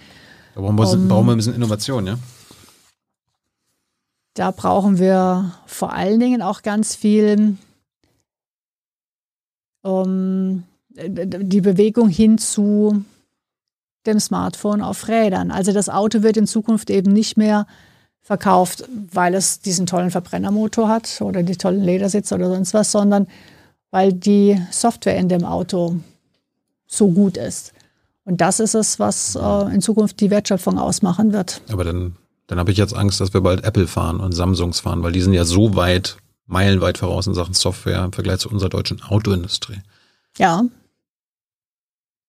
Da 0.56 0.62
brauchen 0.62 0.78
wir, 0.78 0.94
um, 0.94 1.08
brauchen 1.08 1.26
wir 1.28 1.32
ein 1.34 1.38
bisschen 1.38 1.56
Innovation, 1.56 2.08
ja? 2.08 2.18
Da 4.36 4.52
brauchen 4.52 4.98
wir 4.98 5.52
vor 5.68 5.94
allen 5.94 6.20
Dingen 6.20 6.42
auch 6.42 6.64
ganz 6.64 6.96
viel 6.96 7.58
um, 9.82 10.64
die 10.96 11.62
Bewegung 11.62 12.10
hin 12.10 12.38
zu 12.38 13.04
dem 14.06 14.20
Smartphone 14.20 14.82
auf 14.82 15.08
Rädern. 15.08 15.52
Also 15.52 15.72
das 15.72 15.90
Auto 15.90 16.24
wird 16.24 16.38
in 16.38 16.48
Zukunft 16.48 16.90
eben 16.90 17.12
nicht 17.12 17.38
mehr 17.38 17.68
verkauft, 18.22 18.86
weil 19.12 19.34
es 19.34 19.60
diesen 19.60 19.86
tollen 19.86 20.12
Verbrennermotor 20.12 20.88
hat 20.88 21.22
oder 21.22 21.44
die 21.44 21.58
tollen 21.58 21.84
Ledersitze 21.84 22.36
oder 22.36 22.50
sonst 22.50 22.74
was, 22.74 22.92
sondern 22.92 23.28
weil 23.92 24.14
die 24.14 24.60
Software 24.72 25.18
in 25.18 25.30
dem 25.30 25.44
Auto 25.44 25.98
so 26.88 27.10
gut 27.10 27.38
ist. 27.38 27.74
Und 28.26 28.40
das 28.40 28.60
ist 28.60 28.76
es, 28.76 29.00
was 29.00 29.36
äh, 29.36 29.74
in 29.74 29.82
Zukunft 29.82 30.20
die 30.22 30.30
Wertschöpfung 30.30 30.80
ausmachen 30.80 31.34
wird. 31.34 31.62
Aber 31.70 31.84
dann, 31.84 32.16
dann 32.48 32.60
habe 32.60 32.72
ich 32.72 32.78
jetzt 32.78 32.96
Angst, 32.96 33.20
dass 33.20 33.34
wir 33.34 33.42
bald 33.42 33.64
Apple 33.66 33.88
fahren 33.88 34.20
und 34.20 34.32
Samsungs 34.32 34.80
fahren, 34.80 35.04
weil 35.04 35.12
die 35.12 35.22
sind 35.22 35.34
ja 35.34 35.44
so 35.44 35.76
weit, 35.76 36.18
meilenweit 36.46 36.98
voraus 36.98 37.28
in 37.28 37.34
Sachen 37.34 37.54
Software 37.54 38.06
im 38.06 38.14
Vergleich 38.14 38.40
zu 38.40 38.50
unserer 38.50 38.70
deutschen 38.70 39.02
Autoindustrie. 39.04 39.82
Ja. 40.38 40.64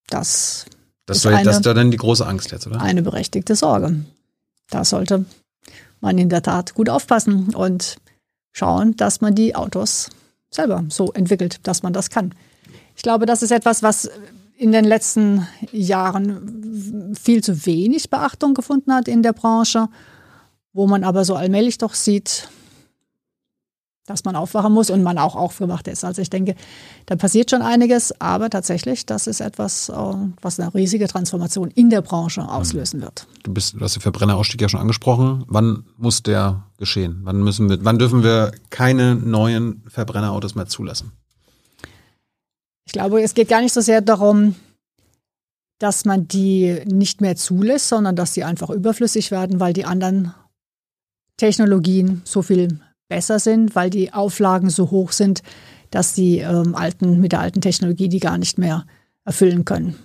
Das, 0.09 0.67
das, 1.07 1.19
ist, 1.19 1.27
eine, 1.27 1.43
das 1.43 1.57
ist 1.57 1.67
da 1.67 1.75
dann 1.75 1.91
die 1.91 1.97
große 1.97 2.27
Angst 2.27 2.51
jetzt, 2.53 2.67
oder? 2.67 2.81
Eine 2.81 3.03
berechtigte 3.03 3.57
Sorge. 3.57 4.05
Da 4.71 4.85
sollte 4.85 5.25
man 6.01 6.19
in 6.19 6.29
der 6.29 6.43
Tat 6.43 6.75
gut 6.75 6.89
aufpassen 6.89 7.55
und 7.55 7.97
schauen, 8.53 8.97
dass 8.97 9.21
man 9.21 9.35
die 9.35 9.55
Autos 9.55 10.11
selber 10.51 10.85
so 10.89 11.13
entwickelt, 11.13 11.59
dass 11.65 11.83
man 11.83 11.93
das 11.93 12.11
kann. 12.11 12.35
Ich 12.97 13.03
glaube, 13.03 13.27
das 13.27 13.43
ist 13.43 13.51
etwas, 13.51 13.83
was 13.83 14.09
in 14.57 14.73
den 14.73 14.85
letzten 14.85 15.47
Jahren 15.73 17.15
viel 17.21 17.43
zu 17.43 17.67
wenig 17.67 18.09
Beachtung 18.09 18.55
gefunden 18.55 18.93
hat 18.93 19.09
in 19.09 19.23
der 19.23 19.33
Branche, 19.33 19.89
wo 20.73 20.87
man 20.87 21.03
aber 21.03 21.25
so 21.25 21.35
allmählich 21.35 21.79
doch 21.79 21.95
sieht, 21.95 22.49
dass 24.07 24.25
man 24.25 24.37
aufwachen 24.37 24.73
muss 24.73 24.91
und 24.91 25.03
man 25.03 25.17
auch 25.17 25.35
aufgewacht 25.35 25.89
ist. 25.89 26.05
Also 26.05 26.21
ich 26.21 26.29
denke, 26.29 26.55
da 27.07 27.17
passiert 27.17 27.51
schon 27.51 27.63
einiges, 27.63 28.21
aber 28.21 28.51
tatsächlich, 28.51 29.07
das 29.07 29.27
ist 29.27 29.41
etwas, 29.41 29.89
äh, 29.89 29.95
was 30.43 30.61
eine 30.61 30.75
riesige 30.75 31.09
Transformation 31.09 31.71
in 31.71 31.89
der 31.89 32.03
Branche 32.03 32.43
mhm. 32.43 32.49
auslösen 32.49 33.01
wird. 33.01 33.27
Du, 33.43 33.55
bist, 33.55 33.75
du 33.75 33.81
hast 33.81 33.97
den 33.97 34.03
Verbrennerausstieg 34.03 34.61
ja 34.61 34.69
schon 34.69 34.81
angesprochen. 34.81 35.45
Wann 35.49 35.85
muss 35.97 36.23
der 36.23 36.65
geschehen? 36.77 37.21
Wann 37.23 37.43
müssen 37.43 37.71
wir, 37.71 37.83
wann 37.83 37.99
dürfen 37.99 38.23
wir 38.23 38.53
keine 38.69 39.15
neuen 39.15 39.83
Verbrennerautos 39.89 40.55
mehr 40.55 40.67
zulassen? 40.67 41.13
Ich 42.87 42.93
glaube, 42.93 43.23
es 43.23 43.33
geht 43.33 43.49
gar 43.49 43.63
nicht 43.63 43.73
so 43.73 43.81
sehr 43.81 44.03
darum, 44.03 44.55
dass 45.79 46.05
man 46.05 46.29
die 46.29 46.83
nicht 46.85 47.23
mehr 47.23 47.37
zulässt, 47.37 47.89
sondern 47.89 48.17
dass 48.17 48.35
sie 48.35 48.45
einfach 48.45 48.69
überflüssig 48.69 49.31
werden, 49.31 49.61
weil 49.61 49.73
die 49.73 49.87
anderen 49.87 50.35
Technologien 51.37 52.23
so 52.25 52.43
viel 52.43 52.81
besser 53.09 53.39
sind, 53.39 53.75
weil 53.75 53.91
die 53.91 54.13
Auflagen 54.13 54.71
so 54.71 54.91
hoch 54.91 55.13
sind, 55.13 55.43
dass 55.91 56.15
die 56.15 56.39
ähm, 56.39 56.75
alten, 56.75 57.21
mit 57.21 57.33
der 57.33 57.41
alten 57.41 57.61
Technologie 57.61 58.09
die 58.09 58.21
gar 58.21 58.39
nicht 58.39 58.59
mehr 58.59 58.85
erfüllen 59.25 59.65
können. 59.65 59.97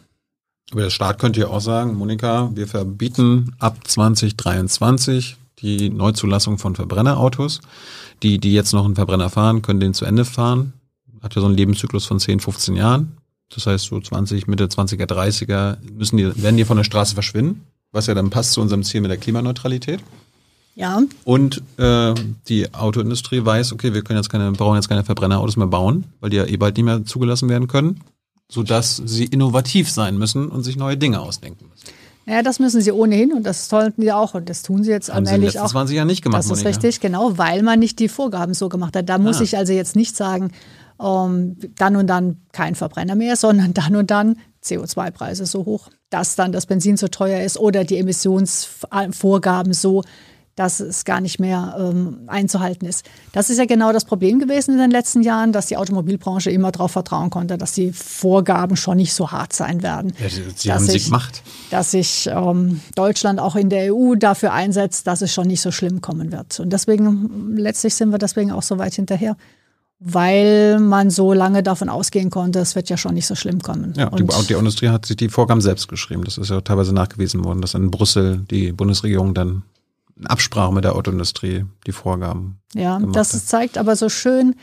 Aber 0.71 0.81
der 0.81 0.89
Staat 0.89 1.19
könnte 1.19 1.39
ja 1.39 1.47
auch 1.47 1.61
sagen, 1.61 1.95
Monika, 1.95 2.51
wir 2.53 2.67
verbieten 2.67 3.55
ab 3.57 3.77
2023 3.87 5.37
die 5.61 5.89
Neuzulassung 5.89 6.57
von 6.57 6.75
Verbrennerautos. 6.75 7.61
Die, 8.21 8.37
die 8.37 8.53
jetzt 8.53 8.73
noch 8.73 8.85
einen 8.85 8.95
Verbrenner 8.95 9.29
fahren, 9.29 9.61
können 9.61 9.79
den 9.79 9.93
zu 9.93 10.05
Ende 10.05 10.25
fahren. 10.25 10.73
Hat 11.21 11.35
ja 11.35 11.41
so 11.41 11.47
einen 11.47 11.57
Lebenszyklus 11.57 12.05
von 12.05 12.19
10, 12.19 12.39
15 12.39 12.75
Jahren. 12.75 13.17
Das 13.53 13.65
heißt, 13.65 13.85
so 13.85 13.99
20, 13.99 14.47
Mitte 14.47 14.65
20er, 14.65 15.05
30er 15.05 15.77
müssen 15.91 16.17
die, 16.17 16.43
werden 16.43 16.57
die 16.57 16.65
von 16.65 16.77
der 16.77 16.83
Straße 16.83 17.13
verschwinden, 17.13 17.65
was 17.91 18.07
ja 18.07 18.13
dann 18.13 18.29
passt 18.29 18.53
zu 18.53 18.61
unserem 18.61 18.83
Ziel 18.83 19.01
mit 19.01 19.09
der 19.09 19.17
Klimaneutralität. 19.17 20.01
Ja. 20.75 21.01
Und 21.25 21.61
äh, 21.77 22.13
die 22.47 22.73
Autoindustrie 22.73 23.43
weiß, 23.43 23.73
okay, 23.73 23.93
wir 23.93 24.01
können 24.01 24.17
jetzt 24.17 24.29
keine, 24.29 24.51
brauchen 24.51 24.75
jetzt 24.75 24.87
keine 24.87 25.03
Verbrennerautos 25.03 25.57
mehr 25.57 25.67
bauen, 25.67 26.05
weil 26.21 26.29
die 26.29 26.37
ja 26.37 26.45
eh 26.45 26.57
bald 26.57 26.77
nicht 26.77 26.85
mehr 26.85 27.03
zugelassen 27.05 27.49
werden 27.49 27.67
können, 27.67 27.99
sodass 28.49 29.01
sie 29.05 29.25
innovativ 29.25 29.89
sein 29.89 30.17
müssen 30.17 30.47
und 30.47 30.63
sich 30.63 30.77
neue 30.77 30.97
Dinge 30.97 31.19
ausdenken 31.19 31.65
müssen. 31.69 31.93
Ja, 32.25 32.43
das 32.43 32.59
müssen 32.59 32.79
sie 32.79 32.91
ohnehin 32.91 33.33
und 33.33 33.43
das 33.43 33.69
sollten 33.69 34.01
die 34.01 34.11
auch 34.11 34.35
und 34.35 34.49
das 34.49 34.61
tun 34.61 34.83
sie 34.83 34.91
jetzt 34.91 35.11
Haben 35.11 35.25
allmählich 35.25 35.53
sie 35.53 35.59
auch. 35.59 35.63
Das 35.63 35.71
20 35.71 35.95
Jahre 35.95 36.05
nicht 36.05 36.21
gemacht. 36.21 36.39
Das 36.39 36.45
ist 36.45 36.51
Monika. 36.51 36.69
richtig, 36.69 36.99
genau, 36.99 37.37
weil 37.39 37.63
man 37.63 37.79
nicht 37.79 37.97
die 37.97 38.07
Vorgaben 38.07 38.53
so 38.53 38.69
gemacht 38.69 38.95
hat. 38.95 39.09
Da 39.09 39.17
muss 39.17 39.39
ah. 39.39 39.43
ich 39.43 39.57
also 39.57 39.73
jetzt 39.73 39.95
nicht 39.95 40.15
sagen, 40.15 40.51
ähm, 41.01 41.57
dann 41.75 41.95
und 41.95 42.07
dann 42.07 42.37
kein 42.51 42.75
Verbrenner 42.75 43.15
mehr, 43.15 43.35
sondern 43.35 43.73
dann 43.73 43.95
und 43.95 44.11
dann 44.11 44.37
CO2-Preise 44.63 45.45
so 45.45 45.65
hoch, 45.65 45.89
dass 46.09 46.35
dann 46.35 46.51
das 46.51 46.65
Benzin 46.65 46.97
so 46.97 47.07
teuer 47.07 47.41
ist 47.41 47.57
oder 47.57 47.83
die 47.83 47.97
Emissionsvorgaben 47.97 49.73
so, 49.73 50.03
dass 50.59 50.81
es 50.81 51.05
gar 51.05 51.21
nicht 51.21 51.39
mehr 51.39 51.77
ähm, 51.79 52.17
einzuhalten 52.27 52.85
ist. 52.85 53.05
Das 53.31 53.49
ist 53.49 53.59
ja 53.59 53.65
genau 53.65 53.93
das 53.93 54.03
Problem 54.03 54.39
gewesen 54.39 54.73
in 54.73 54.77
den 54.77 54.91
letzten 54.91 55.21
Jahren, 55.21 55.53
dass 55.53 55.67
die 55.67 55.77
Automobilbranche 55.77 56.51
immer 56.51 56.73
darauf 56.73 56.91
vertrauen 56.91 57.29
konnte, 57.29 57.57
dass 57.57 57.71
die 57.71 57.93
Vorgaben 57.93 58.75
schon 58.75 58.97
nicht 58.97 59.13
so 59.13 59.31
hart 59.31 59.53
sein 59.53 59.83
werden. 59.83 60.11
Ja, 60.19 60.27
sie, 60.27 60.71
haben 60.73 60.83
sich 60.83 61.05
gemacht. 61.05 61.43
Dass 61.69 61.91
sich 61.91 62.27
ähm, 62.29 62.81
Deutschland 62.95 63.39
auch 63.39 63.55
in 63.55 63.69
der 63.69 63.95
EU 63.95 64.15
dafür 64.15 64.51
einsetzt, 64.51 65.07
dass 65.07 65.21
es 65.21 65.33
schon 65.33 65.47
nicht 65.47 65.61
so 65.61 65.71
schlimm 65.71 66.01
kommen 66.01 66.33
wird. 66.33 66.59
Und 66.59 66.73
deswegen, 66.73 67.55
letztlich 67.55 67.95
sind 67.95 68.11
wir 68.11 68.17
deswegen 68.17 68.51
auch 68.51 68.63
so 68.63 68.77
weit 68.77 68.93
hinterher 68.93 69.37
weil 70.01 70.79
man 70.79 71.09
so 71.09 71.33
lange 71.33 71.61
davon 71.61 71.89
ausgehen 71.89 72.29
konnte, 72.29 72.59
es 72.59 72.73
wird 72.73 72.87
ja 72.87 72.95
schon 72.95 73.15
nicht 73.15 73.27
so 73.27 73.35
schlimm 73.35 73.59
kommen. 73.59 73.93
Ja, 73.97 74.07
und 74.07 74.21
die, 74.21 74.47
die 74.47 74.53
Industrie 74.53 74.87
hat 74.87 75.05
sich 75.05 75.17
die 75.17 75.27
Vorgaben 75.27 75.59
selbst 75.59 75.89
geschrieben. 75.89 76.23
Das 76.23 76.37
ist 76.37 76.49
ja 76.49 76.61
teilweise 76.61 76.93
nachgewiesen 76.93 77.43
worden, 77.43 77.59
dass 77.59 77.73
in 77.73 77.91
Brüssel 77.91 78.45
die 78.49 78.71
Bundesregierung 78.71 79.33
dann 79.33 79.63
Absprache 80.25 80.73
mit 80.73 80.83
der 80.83 80.95
Autoindustrie 80.95 81.65
die 81.87 81.91
Vorgaben. 81.91 82.59
Ja, 82.73 82.99
das 82.99 83.33
hat. 83.33 83.41
zeigt 83.41 83.77
aber 83.77 83.95
so 83.95 84.09
schön, 84.09 84.55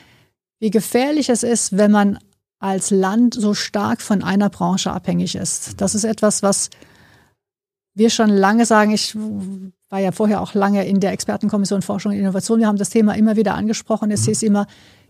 wie 0.58 0.70
gefährlich 0.70 1.28
es 1.28 1.42
ist, 1.42 1.76
wenn 1.76 1.90
man 1.90 2.18
als 2.58 2.90
Land 2.90 3.34
so 3.34 3.54
stark 3.54 4.00
von 4.00 4.22
einer 4.22 4.48
Branche 4.48 4.90
abhängig 4.90 5.34
ist. 5.34 5.80
Das 5.80 5.94
ist 5.94 6.04
etwas, 6.04 6.42
was 6.42 6.70
wir 7.94 8.10
schon 8.10 8.30
lange 8.30 8.66
sagen. 8.66 8.92
Ich 8.92 9.16
war 9.88 10.00
ja 10.00 10.12
vorher 10.12 10.40
auch 10.40 10.54
lange 10.54 10.86
in 10.86 11.00
der 11.00 11.12
Expertenkommission 11.12 11.82
Forschung 11.82 12.12
und 12.12 12.18
Innovation. 12.18 12.60
Wir 12.60 12.66
haben 12.66 12.78
das 12.78 12.90
Thema 12.90 13.14
immer 13.14 13.36
wieder 13.36 13.54
angesprochen. 13.54 14.10
Es 14.10 14.26
mhm. 14.26 14.32
ist 14.32 14.42
immer, 14.42 14.66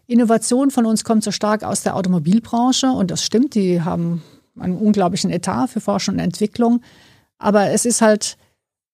Innovation 0.06 0.70
von 0.70 0.86
uns 0.86 1.04
kommt 1.04 1.24
so 1.24 1.32
stark 1.32 1.64
aus 1.64 1.82
der 1.82 1.96
Automobilbranche 1.96 2.90
und 2.90 3.10
das 3.10 3.24
stimmt. 3.24 3.54
Die 3.54 3.82
haben 3.82 4.22
einen 4.58 4.76
unglaublichen 4.76 5.30
Etat 5.30 5.68
für 5.68 5.80
Forschung 5.80 6.14
und 6.14 6.20
Entwicklung. 6.20 6.80
Aber 7.38 7.70
es 7.70 7.84
ist 7.84 8.00
halt 8.00 8.36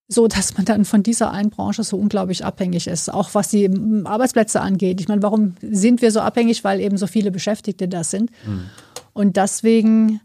so 0.09 0.27
dass 0.29 0.57
man 0.57 0.65
dann 0.65 0.85
von 0.85 1.03
dieser 1.03 1.31
einen 1.31 1.51
Branche 1.51 1.85
so 1.85 1.97
unglaublich 1.97 2.45
abhängig 2.45 2.87
ist, 2.87 3.13
auch 3.13 3.31
was 3.35 3.49
die 3.49 3.71
Arbeitsplätze 4.05 4.61
angeht. 4.61 5.01
Ich 5.01 5.09
meine, 5.09 5.23
warum 5.23 5.55
sind 5.63 6.03
wir 6.03 6.11
so 6.11 6.21
abhängig? 6.21 6.65
Weil 6.65 6.81
eben 6.81 6.97
so 6.97 7.07
viele 7.07 7.31
Beschäftigte 7.31 7.89
da 7.89 8.05
sind. 8.05 8.31
Mhm. 8.47 8.65
Und 9.13 9.37
deswegen 9.37 10.21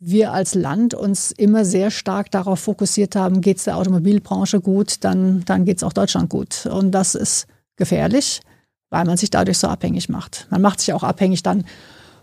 wir 0.00 0.32
als 0.32 0.54
Land 0.54 0.94
uns 0.94 1.30
immer 1.30 1.64
sehr 1.64 1.90
stark 1.90 2.30
darauf 2.30 2.60
fokussiert 2.60 3.14
haben, 3.16 3.42
geht 3.42 3.58
es 3.58 3.64
der 3.64 3.76
Automobilbranche 3.76 4.60
gut, 4.60 5.04
dann, 5.04 5.44
dann 5.44 5.66
geht 5.66 5.76
es 5.76 5.82
auch 5.82 5.92
Deutschland 5.92 6.30
gut. 6.30 6.66
Und 6.66 6.92
das 6.92 7.14
ist 7.14 7.46
gefährlich, 7.76 8.40
weil 8.88 9.04
man 9.04 9.18
sich 9.18 9.30
dadurch 9.30 9.58
so 9.58 9.68
abhängig 9.68 10.08
macht. 10.08 10.46
Man 10.50 10.62
macht 10.62 10.80
sich 10.80 10.94
auch 10.94 11.02
abhängig 11.02 11.42
dann 11.42 11.64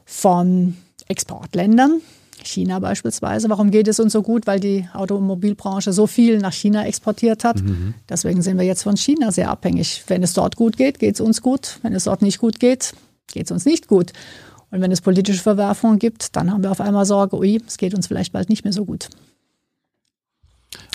von 0.06 0.76
Exportländern. 1.08 2.02
China 2.48 2.80
beispielsweise. 2.80 3.50
Warum 3.50 3.72
geht 3.72 3.88
es 3.88 4.00
uns 4.00 4.14
so 4.14 4.22
gut? 4.22 4.48
Weil 4.48 4.60
die 4.60 4.88
Automobilbranche 4.94 5.94
so 5.94 6.08
viel 6.08 6.40
nach 6.40 6.54
China 6.54 6.86
exportiert 6.86 7.44
hat. 7.44 7.62
Mhm. 7.62 7.94
Deswegen 8.10 8.42
sind 8.42 8.58
wir 8.58 8.66
jetzt 8.66 8.84
von 8.84 8.98
China 8.98 9.32
sehr 9.32 9.50
abhängig. 9.50 10.04
Wenn 10.08 10.24
es 10.24 10.34
dort 10.34 10.56
gut 10.56 10.78
geht, 10.78 11.00
geht 11.00 11.16
es 11.16 11.22
uns 11.22 11.42
gut. 11.42 11.80
Wenn 11.84 11.94
es 11.94 12.06
dort 12.06 12.22
nicht 12.22 12.40
gut 12.40 12.60
geht, 12.60 12.94
geht 13.28 13.46
es 13.46 13.52
uns 13.52 13.66
nicht 13.66 13.88
gut. 13.88 14.14
Und 14.72 14.82
wenn 14.82 14.92
es 14.92 15.02
politische 15.02 15.42
Verwerfungen 15.42 16.00
gibt, 16.00 16.36
dann 16.36 16.52
haben 16.52 16.64
wir 16.64 16.72
auf 16.72 16.82
einmal 16.82 17.06
Sorge, 17.06 17.38
ui, 17.38 17.62
es 17.66 17.78
geht 17.78 17.94
uns 17.94 18.08
vielleicht 18.08 18.34
bald 18.34 18.50
nicht 18.50 18.64
mehr 18.64 18.74
so 18.74 18.86
gut. 18.86 19.10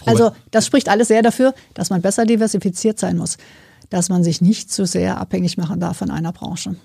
Also 0.05 0.33
das 0.51 0.67
spricht 0.67 0.89
alles 0.89 1.09
sehr 1.09 1.23
dafür, 1.23 1.55
dass 1.75 1.91
man 1.91 2.03
besser 2.03 2.27
diversifiziert 2.27 2.99
sein 2.99 3.17
muss, 3.17 3.39
dass 3.89 4.09
man 4.09 4.25
sich 4.25 4.41
nicht 4.41 4.71
zu 4.71 4.85
sehr 4.85 5.19
abhängig 5.19 5.57
machen 5.57 5.81
darf 5.81 5.99
von 5.99 6.11
einer 6.11 6.33
Branche. 6.33 6.77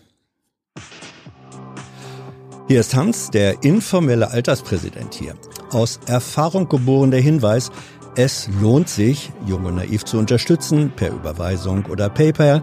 Hier 2.70 2.82
ist 2.82 2.96
Hans, 2.96 3.30
der 3.30 3.64
informelle 3.64 4.30
Alterspräsident 4.32 5.14
hier. 5.14 5.36
Aus 5.72 6.02
Erfahrung 6.06 6.68
geboren 6.68 7.12
der 7.12 7.22
Hinweis, 7.22 7.72
es 8.18 8.50
lohnt 8.60 8.90
sich, 8.90 9.32
Junge 9.46 9.72
Naiv 9.72 10.04
zu 10.04 10.18
unterstützen, 10.18 10.92
per 10.94 11.14
Überweisung 11.14 11.86
oder 11.86 12.10
PayPal. 12.10 12.62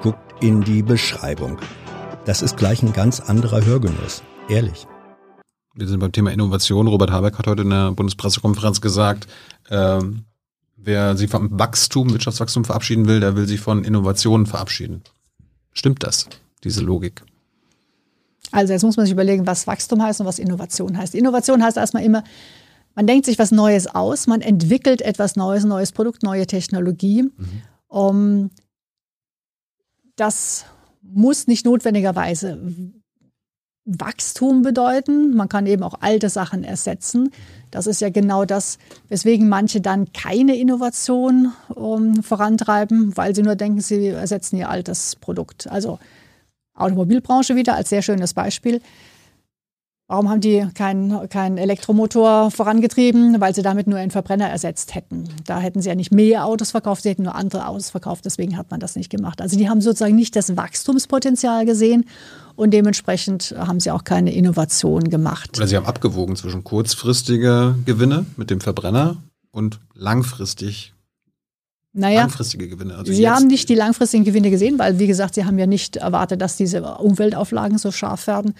Guckt 0.00 0.42
in 0.42 0.62
die 0.62 0.82
Beschreibung. 0.82 1.58
Das 2.24 2.40
ist 2.40 2.56
gleich 2.56 2.82
ein 2.82 2.94
ganz 2.94 3.20
anderer 3.20 3.62
Hörgenuss. 3.62 4.22
Ehrlich. 4.48 4.86
Wir 5.74 5.86
sind 5.86 6.00
beim 6.00 6.12
Thema 6.12 6.32
Innovation. 6.32 6.86
Robert 6.86 7.10
Habeck 7.10 7.36
hat 7.36 7.46
heute 7.46 7.60
in 7.60 7.70
der 7.70 7.92
Bundespressekonferenz 7.92 8.80
gesagt, 8.80 9.26
ähm, 9.68 10.24
wer 10.76 11.14
sich 11.18 11.30
vom 11.30 11.58
Wachstum, 11.58 12.10
Wirtschaftswachstum 12.10 12.64
verabschieden 12.64 13.06
will, 13.06 13.20
der 13.20 13.36
will 13.36 13.46
sich 13.46 13.60
von 13.60 13.84
Innovationen 13.84 14.46
verabschieden. 14.46 15.02
Stimmt 15.74 16.04
das, 16.04 16.26
diese 16.64 16.80
Logik? 16.80 17.22
Also 18.52 18.72
jetzt 18.72 18.82
muss 18.82 18.96
man 18.96 19.06
sich 19.06 19.12
überlegen, 19.12 19.46
was 19.46 19.66
Wachstum 19.66 20.02
heißt 20.02 20.20
und 20.20 20.26
was 20.26 20.38
Innovation 20.38 20.96
heißt. 20.96 21.14
Innovation 21.14 21.62
heißt 21.62 21.76
erstmal 21.76 22.04
immer, 22.04 22.22
man 22.94 23.06
denkt 23.06 23.26
sich 23.26 23.38
was 23.38 23.50
Neues 23.50 23.86
aus, 23.86 24.26
man 24.26 24.42
entwickelt 24.42 25.00
etwas 25.00 25.36
Neues, 25.36 25.64
neues 25.64 25.92
Produkt, 25.92 26.22
neue 26.22 26.46
Technologie. 26.46 27.22
Mhm. 27.22 27.62
Um, 27.88 28.50
das 30.16 30.66
muss 31.02 31.46
nicht 31.46 31.64
notwendigerweise 31.64 32.58
Wachstum 33.84 34.62
bedeuten. 34.62 35.34
Man 35.34 35.48
kann 35.48 35.66
eben 35.66 35.82
auch 35.82 35.94
alte 36.00 36.28
Sachen 36.28 36.64
ersetzen. 36.64 37.30
Das 37.70 37.86
ist 37.86 38.00
ja 38.00 38.10
genau 38.10 38.44
das, 38.44 38.78
weswegen 39.08 39.48
manche 39.48 39.80
dann 39.80 40.12
keine 40.12 40.56
Innovation 40.56 41.52
um, 41.68 42.22
vorantreiben, 42.22 43.16
weil 43.16 43.34
sie 43.34 43.42
nur 43.42 43.56
denken, 43.56 43.80
sie 43.80 44.08
ersetzen 44.08 44.56
ihr 44.56 44.68
altes 44.68 45.16
Produkt. 45.16 45.66
Also 45.66 45.98
Automobilbranche 46.74 47.56
wieder 47.56 47.74
als 47.74 47.90
sehr 47.90 48.02
schönes 48.02 48.34
Beispiel. 48.34 48.80
Warum 50.12 50.28
haben 50.28 50.42
die 50.42 50.66
keinen 50.74 51.26
kein 51.30 51.56
Elektromotor 51.56 52.50
vorangetrieben? 52.50 53.40
Weil 53.40 53.54
sie 53.54 53.62
damit 53.62 53.86
nur 53.86 53.98
einen 53.98 54.10
Verbrenner 54.10 54.46
ersetzt 54.46 54.94
hätten. 54.94 55.26
Da 55.46 55.58
hätten 55.58 55.80
sie 55.80 55.88
ja 55.88 55.94
nicht 55.94 56.12
mehr 56.12 56.44
Autos 56.44 56.70
verkauft, 56.70 57.04
sie 57.04 57.08
hätten 57.08 57.22
nur 57.22 57.34
andere 57.34 57.66
Autos 57.66 57.88
verkauft. 57.88 58.26
Deswegen 58.26 58.58
hat 58.58 58.70
man 58.70 58.78
das 58.78 58.94
nicht 58.94 59.08
gemacht. 59.08 59.40
Also 59.40 59.56
die 59.56 59.70
haben 59.70 59.80
sozusagen 59.80 60.14
nicht 60.14 60.36
das 60.36 60.54
Wachstumspotenzial 60.54 61.64
gesehen 61.64 62.04
und 62.56 62.72
dementsprechend 62.72 63.54
haben 63.56 63.80
sie 63.80 63.90
auch 63.90 64.04
keine 64.04 64.34
Innovation 64.34 65.08
gemacht. 65.08 65.56
Oder 65.56 65.66
sie 65.66 65.76
haben 65.76 65.86
abgewogen 65.86 66.36
zwischen 66.36 66.62
kurzfristiger 66.62 67.76
Gewinne 67.86 68.26
mit 68.36 68.50
dem 68.50 68.60
Verbrenner 68.60 69.16
und 69.50 69.80
langfristig 69.94 70.92
naja, 71.92 72.20
langfristige 72.20 72.68
Gewinne. 72.68 72.96
Also 72.96 73.12
Sie 73.12 73.28
haben 73.28 73.46
nicht 73.46 73.68
die 73.68 73.74
langfristigen 73.74 74.24
Gewinne 74.24 74.50
gesehen, 74.50 74.78
weil, 74.78 74.98
wie 74.98 75.06
gesagt, 75.06 75.34
Sie 75.34 75.44
haben 75.44 75.58
ja 75.58 75.66
nicht 75.66 75.96
erwartet, 75.96 76.40
dass 76.40 76.56
diese 76.56 76.82
Umweltauflagen 76.82 77.78
so 77.78 77.90
scharf 77.90 78.26
werden 78.26 78.54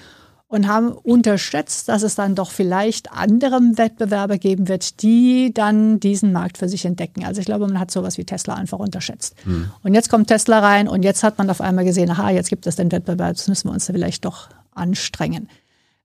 und 0.53 0.69
haben 0.69 0.93
unterschätzt, 0.93 1.89
dass 1.89 2.03
es 2.03 2.15
dann 2.15 2.35
doch 2.35 2.51
vielleicht 2.51 3.11
andere 3.11 3.59
Wettbewerber 3.77 4.37
geben 4.37 4.69
wird, 4.69 5.03
die 5.03 5.55
dann 5.55 5.99
diesen 5.99 6.31
Markt 6.31 6.59
für 6.59 6.69
sich 6.69 6.85
entdecken. 6.85 7.25
Also 7.25 7.41
ich 7.41 7.47
glaube, 7.47 7.67
man 7.67 7.81
hat 7.81 7.91
sowas 7.91 8.19
wie 8.19 8.25
Tesla 8.25 8.55
einfach 8.55 8.79
unterschätzt. 8.79 9.35
Hm. 9.45 9.71
Und 9.83 9.95
jetzt 9.95 10.11
kommt 10.11 10.29
Tesla 10.29 10.59
rein 10.59 10.89
und 10.89 11.05
jetzt 11.05 11.23
hat 11.23 11.39
man 11.39 11.49
auf 11.49 11.63
einmal 11.63 11.87
gesehen, 11.87 12.11
aha, 12.11 12.29
jetzt 12.29 12.51
gibt 12.51 12.67
es 12.67 12.77
den 12.77 12.93
Wettbewerb, 12.93 13.31
jetzt 13.31 13.49
müssen 13.49 13.69
wir 13.69 13.73
uns 13.73 13.87
da 13.87 13.95
vielleicht 13.95 14.27
doch 14.27 14.51
anstrengen. 14.73 15.49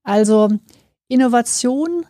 Also 0.04 0.48
Innovation 1.10 2.06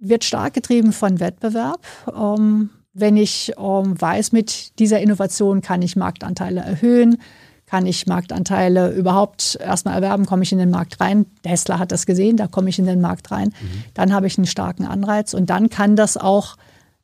wird 0.00 0.24
stark 0.24 0.52
getrieben 0.52 0.92
von 0.92 1.18
Wettbewerb. 1.18 1.80
Ähm, 2.14 2.68
wenn 2.94 3.16
ich 3.16 3.52
ähm, 3.58 4.00
weiß, 4.00 4.32
mit 4.32 4.78
dieser 4.78 5.00
Innovation 5.00 5.62
kann 5.62 5.82
ich 5.82 5.96
Marktanteile 5.96 6.60
erhöhen, 6.60 7.18
kann 7.66 7.86
ich 7.86 8.06
Marktanteile 8.06 8.92
überhaupt 8.92 9.56
erstmal 9.58 9.94
erwerben, 9.94 10.26
komme 10.26 10.42
ich 10.42 10.52
in 10.52 10.58
den 10.58 10.70
Markt 10.70 11.00
rein. 11.00 11.24
Tesla 11.42 11.78
hat 11.78 11.90
das 11.90 12.04
gesehen, 12.04 12.36
da 12.36 12.46
komme 12.46 12.68
ich 12.68 12.78
in 12.78 12.84
den 12.84 13.00
Markt 13.00 13.30
rein. 13.30 13.48
Mhm. 13.48 13.84
Dann 13.94 14.12
habe 14.12 14.26
ich 14.26 14.36
einen 14.36 14.46
starken 14.46 14.84
Anreiz 14.84 15.32
und 15.32 15.48
dann 15.48 15.70
kann 15.70 15.96
das 15.96 16.18
auch 16.18 16.56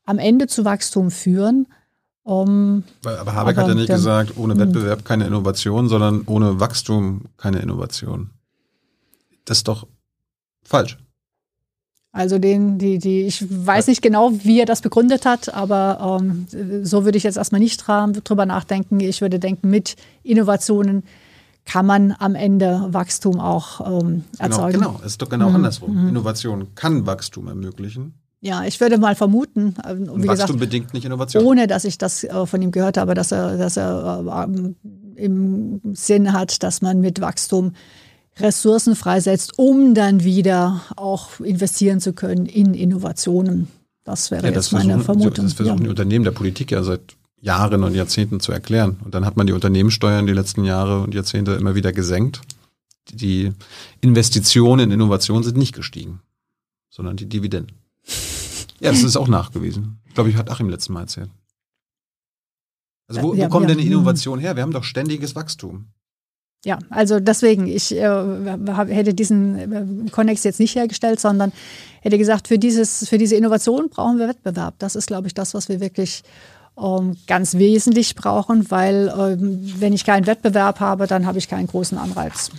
am 0.05 0.19
Ende 0.19 0.47
zu 0.47 0.65
Wachstum 0.65 1.11
führen. 1.11 1.67
Um, 2.23 2.85
aber 3.03 3.33
Habeck 3.33 3.57
aber 3.57 3.63
hat 3.63 3.69
ja 3.69 3.75
nicht 3.75 3.89
der, 3.89 3.97
gesagt, 3.97 4.37
ohne 4.37 4.53
hm. 4.53 4.61
Wettbewerb 4.61 5.07
keine 5.07 5.27
Innovation, 5.27 5.89
sondern 5.89 6.25
ohne 6.27 6.61
Wachstum 6.61 7.23
keine 7.39 7.61
Innovation. 7.61 8.33
Das 9.47 9.59
ist 9.59 9.69
doch 9.69 9.87
falsch. 10.63 10.99
Also 12.11 12.39
den, 12.39 12.79
die, 12.79 12.99
die, 12.99 13.23
ich 13.23 13.45
weiß 13.49 13.87
nicht 13.87 14.01
genau, 14.01 14.33
wie 14.43 14.61
er 14.61 14.67
das 14.67 14.81
begründet 14.81 15.27
hat, 15.27 15.53
aber 15.55 16.21
ähm, 16.21 16.47
so 16.83 17.05
würde 17.05 17.19
ich 17.19 17.25
jetzt 17.25 17.37
erstmal 17.37 17.61
nicht 17.61 17.87
drüber 17.87 18.47
nachdenken. 18.47 18.99
Ich 19.01 19.21
würde 19.21 19.39
denken, 19.39 19.69
mit 19.69 19.97
Innovationen 20.23 21.05
kann 21.67 21.85
man 21.85 22.15
am 22.19 22.35
Ende 22.35 22.87
Wachstum 22.89 23.39
auch 23.41 23.81
ähm, 23.81 23.89
genau, 23.89 24.25
erzeugen. 24.39 24.73
Genau, 24.73 24.93
genau, 24.93 25.01
es 25.01 25.13
ist 25.13 25.23
doch 25.23 25.29
genau 25.29 25.51
mhm. 25.51 25.57
andersrum. 25.57 26.03
Mhm. 26.03 26.09
Innovation 26.09 26.75
kann 26.75 27.07
Wachstum 27.07 27.47
ermöglichen. 27.47 28.15
Ja, 28.41 28.65
ich 28.65 28.81
würde 28.81 28.99
mal 28.99 29.15
vermuten, 29.15 29.75
äh, 29.85 29.95
wie 29.97 30.07
Wachstum 30.07 30.29
gesagt, 30.29 30.59
bedingt 30.59 30.95
nicht 30.95 31.05
Innovation. 31.05 31.45
Ohne 31.45 31.67
dass 31.67 31.85
ich 31.85 31.99
das 31.99 32.25
äh, 32.25 32.47
von 32.47 32.63
ihm 32.63 32.71
gehört 32.71 32.97
habe, 32.97 33.15
dass 33.15 33.33
er, 33.33 33.59
dass 33.59 33.77
er 33.77 34.49
äh, 34.49 34.75
im 35.23 35.81
Sinn 35.93 36.33
hat, 36.33 36.63
dass 36.63 36.81
man 36.81 37.01
mit 37.01 37.21
Wachstum 37.21 37.73
Ressourcen 38.41 38.97
freisetzt, 38.97 39.59
um 39.59 39.95
dann 39.95 40.23
wieder 40.23 40.83
auch 40.97 41.41
investieren 41.41 42.01
zu 42.01 42.13
können 42.13 42.47
in 42.47 42.75
Innovationen. 42.75 43.69
Das 44.05 44.31
wäre 44.31 44.47
ja, 44.47 44.53
das 44.53 44.71
jetzt 44.71 44.73
meine 44.73 45.01
Vermutung. 45.01 45.45
Das 45.45 45.55
versuchen 45.55 45.79
ja. 45.79 45.85
die 45.85 45.91
Unternehmen 45.91 46.25
der 46.25 46.33
Politik 46.33 46.71
ja 46.71 46.83
seit 46.83 47.17
Jahren 47.41 47.85
und 47.85 47.95
Jahrzehnten 47.95 48.41
zu 48.41 48.53
erklären. 48.53 48.99
Und 49.05 49.15
dann 49.15 49.25
hat 49.25 49.37
man 49.37 49.47
die 49.47 49.53
Unternehmenssteuern 49.53 50.27
die 50.27 50.33
letzten 50.33 50.65
Jahre 50.65 51.03
und 51.03 51.15
Jahrzehnte 51.15 51.53
immer 51.53 51.75
wieder 51.75 51.93
gesenkt. 51.93 52.41
Die 53.11 53.53
Investitionen 54.01 54.85
in 54.85 54.91
Innovation 54.91 55.43
sind 55.43 55.57
nicht 55.57 55.75
gestiegen, 55.75 56.21
sondern 56.91 57.17
die 57.17 57.27
Dividenden. 57.27 57.77
Ja, 58.81 58.93
das 58.93 59.03
ist 59.03 59.17
auch 59.17 59.27
nachgewiesen. 59.27 59.99
Ich 60.07 60.15
glaube, 60.15 60.31
ich 60.31 60.37
hat 60.37 60.49
Achim 60.53 60.69
letzten 60.69 60.93
Mal 60.93 61.01
erzählt. 61.01 61.31
Also 63.09 63.23
wo, 63.23 63.37
wo 63.37 63.49
kommt 63.49 63.69
denn 63.69 63.79
die 63.79 63.89
Innovation 63.89 64.39
her? 64.39 64.55
Wir 64.55 64.63
haben 64.63 64.71
doch 64.71 64.85
ständiges 64.85 65.35
Wachstum. 65.35 65.87
Ja, 66.65 66.79
also 66.91 67.21
deswegen, 67.21 67.69
ich 67.69 67.95
äh, 67.95 68.11
hätte 68.89 69.15
diesen 69.15 70.07
äh, 70.07 70.11
Connex 70.11 70.43
jetzt 70.43 70.59
nicht 70.59 70.75
hergestellt, 70.75 71.21
sondern 71.21 71.53
hätte 72.01 72.19
gesagt, 72.19 72.49
für, 72.49 72.59
dieses, 72.59 73.09
für 73.09 73.17
diese 73.17 73.37
Innovation 73.37 73.89
brauchen 73.89 74.19
wir 74.19 74.29
Wettbewerb. 74.29 74.75
Das 74.79 74.97
ist, 74.97 75.07
glaube 75.07 75.29
ich, 75.29 75.35
das, 75.35 75.55
was 75.55 75.69
wir 75.69 75.79
wirklich 75.79 76.25
ähm, 76.77 77.17
ganz 77.29 77.55
wesentlich 77.55 78.17
brauchen, 78.17 78.71
weil 78.71 79.13
ähm, 79.17 79.73
wenn 79.79 79.93
ich 79.93 80.05
keinen 80.05 80.27
Wettbewerb 80.27 80.81
habe, 80.81 81.07
dann 81.07 81.27
habe 81.27 81.39
ich 81.39 81.49
keinen 81.49 81.69
großen 81.69 81.97
Anreiz. 81.97 82.51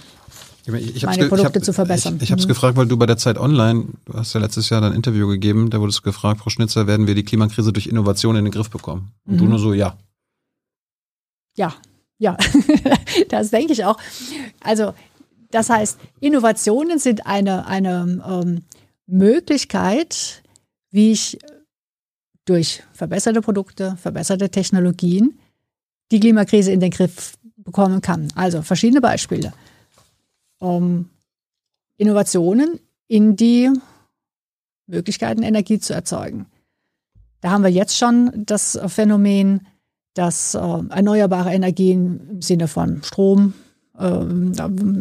Ich, 0.66 0.96
ich 0.98 1.06
meine 1.06 1.28
Produkte 1.28 1.60
hab, 1.60 1.66
zu 1.66 1.74
verbessern. 1.74 2.18
Ich, 2.18 2.24
ich 2.24 2.32
habe 2.32 2.40
es 2.40 2.46
mhm. 2.46 2.50
gefragt, 2.50 2.78
weil 2.78 2.86
du 2.86 2.96
bei 2.96 3.06
der 3.06 3.18
Zeit 3.18 3.38
Online, 3.38 3.86
du 4.06 4.14
hast 4.14 4.34
ja 4.34 4.40
letztes 4.40 4.70
Jahr 4.70 4.82
ein 4.84 4.94
Interview 4.94 5.28
gegeben, 5.28 5.70
da 5.72 5.82
wurdest 5.82 6.00
du 6.00 6.04
gefragt, 6.04 6.42
Frau 6.42 6.50
Schnitzer, 6.50 6.88
werden 6.88 7.06
wir 7.08 7.16
die 7.16 7.24
Klimakrise 7.24 7.74
durch 7.74 7.88
Innovation 7.88 8.36
in 8.38 8.46
den 8.46 8.52
Griff 8.52 8.70
bekommen? 8.70 9.12
Und 9.26 9.36
mhm. 9.36 9.38
du 9.40 9.46
nur 9.46 9.60
so, 9.60 9.74
ja. 9.74 9.98
Ja, 11.58 11.74
ja, 12.20 12.38
das 13.30 13.50
denke 13.50 13.74
ich 13.74 13.84
auch. 13.86 13.98
Also 14.60 14.94
das 15.52 15.70
heißt, 15.70 15.98
Innovationen 16.20 17.00
sind 17.00 17.26
eine, 17.26 17.66
eine 17.66 18.22
ähm, 18.28 18.64
Möglichkeit, 19.08 20.44
wie 20.92 21.12
ich 21.12 21.40
durch 22.46 22.84
verbesserte 22.94 23.42
Produkte, 23.42 23.98
verbesserte 23.98 24.50
Technologien 24.50 25.40
die 26.12 26.20
Klimakrise 26.20 26.72
in 26.72 26.80
den 26.80 26.92
Griff 26.92 27.38
bekommen 27.58 28.02
kann. 28.02 28.28
Also 28.36 28.62
verschiedene 28.62 29.02
Beispiele. 29.02 29.54
Um, 30.60 31.10
Innovationen 31.98 32.80
in 33.08 33.36
die 33.36 33.72
Möglichkeiten, 34.88 35.44
Energie 35.44 35.80
zu 35.80 35.94
erzeugen. 35.94 36.48
Da 37.42 37.52
haben 37.52 37.64
wir 37.64 37.72
jetzt 37.72 37.98
schon 37.98 38.46
das 38.46 38.80
Phänomen, 38.88 39.68
dass 40.20 40.54
äh, 40.54 40.60
erneuerbare 40.60 41.54
Energien 41.54 42.20
im 42.30 42.42
Sinne 42.42 42.68
von 42.68 43.02
Strom 43.04 43.54
äh, 43.98 44.10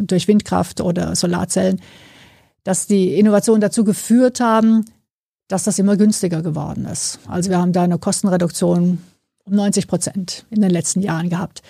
durch 0.05 0.29
Windkraft 0.29 0.79
oder 0.79 1.13
Solarzellen, 1.13 1.81
dass 2.63 2.87
die 2.87 3.19
Innovationen 3.19 3.59
dazu 3.59 3.83
geführt 3.83 4.39
haben, 4.39 4.85
dass 5.49 5.65
das 5.65 5.77
immer 5.77 5.97
günstiger 5.97 6.41
geworden 6.41 6.85
ist. 6.85 7.19
Also 7.27 7.49
wir 7.49 7.59
haben 7.59 7.73
da 7.73 7.83
eine 7.83 7.97
Kostenreduktion 7.97 8.99
um 9.43 9.53
90 9.53 9.89
Prozent 9.89 10.45
in 10.51 10.61
den 10.61 10.71
letzten 10.71 11.01
Jahren 11.01 11.29
gehabt. 11.29 11.63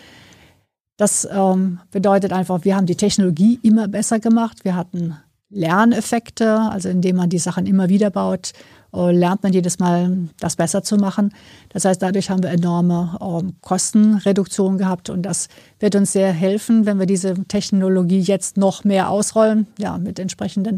Das 0.98 1.28
ähm, 1.32 1.80
bedeutet 1.90 2.32
einfach, 2.34 2.64
wir 2.66 2.76
haben 2.76 2.86
die 2.86 2.98
Technologie 2.98 3.60
immer 3.64 3.88
besser 3.88 4.20
gemacht. 4.20 4.64
Wir 4.64 4.76
hatten 4.76 5.18
Lerneffekte, 5.50 6.60
also 6.70 6.88
indem 6.88 7.16
man 7.16 7.32
die 7.32 7.40
Sachen 7.40 7.66
immer 7.66 7.90
wieder 7.90 8.12
baut 8.12 8.54
lernt 8.94 9.44
man 9.44 9.54
jedes 9.54 9.80
Mal, 9.80 10.30
das 10.40 10.56
besser 10.56 10.84
zu 10.84 10.98
machen. 10.98 11.34
Das 11.70 11.86
heißt, 11.86 12.02
dadurch 12.02 12.30
haben 12.30 12.44
wir 12.44 12.50
enorme 12.50 13.18
ähm, 13.22 13.54
Kostenreduktion 13.62 14.78
gehabt 14.78 15.10
und 15.10 15.24
das 15.24 15.48
wird 15.80 15.96
uns 15.96 16.12
sehr 16.12 16.32
helfen, 16.32 16.86
wenn 16.86 17.00
wir 17.00 17.06
diese 17.06 17.36
Technologie 17.46 18.20
jetzt 18.20 18.58
noch 18.58 18.84
mehr 18.84 19.10
ausrollen, 19.10 19.68
ja, 19.78 19.98
mit 19.98 20.20
entsprechenden 20.20 20.78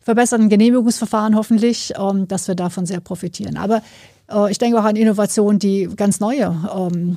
verbesserten 0.00 0.48
Genehmigungsverfahren 0.48 1.34
hoffentlich, 1.34 1.94
ähm, 1.98 2.28
dass 2.28 2.46
wir 2.46 2.54
davon 2.54 2.86
sehr 2.86 3.00
profitieren. 3.00 3.56
Aber 3.56 3.82
äh, 4.30 4.50
ich 4.50 4.58
denke 4.58 4.78
auch 4.78 4.84
an 4.84 4.96
Innovationen, 4.96 5.58
die 5.58 5.88
ganz 5.96 6.20
neue 6.20 6.54
ähm, 6.76 7.16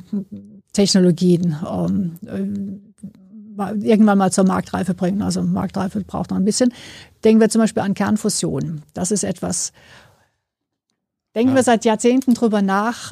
Technologien 0.74 1.56
äh, 2.26 2.44
irgendwann 3.82 4.18
mal 4.18 4.32
zur 4.32 4.46
Marktreife 4.46 4.94
bringen. 4.94 5.22
Also 5.22 5.42
Marktreife 5.42 6.02
braucht 6.02 6.30
noch 6.30 6.38
ein 6.38 6.46
bisschen. 6.46 6.74
Denken 7.24 7.42
wir 7.42 7.50
zum 7.50 7.62
Beispiel 7.62 7.84
an 7.84 7.94
Kernfusion. 7.94 8.84
Das 8.94 9.12
ist 9.12 9.24
etwas, 9.24 9.74
Denken 11.38 11.52
ja. 11.52 11.58
wir 11.58 11.64
seit 11.64 11.86
Jahrzehnten 11.86 12.34
drüber 12.34 12.64
nach, 12.64 13.12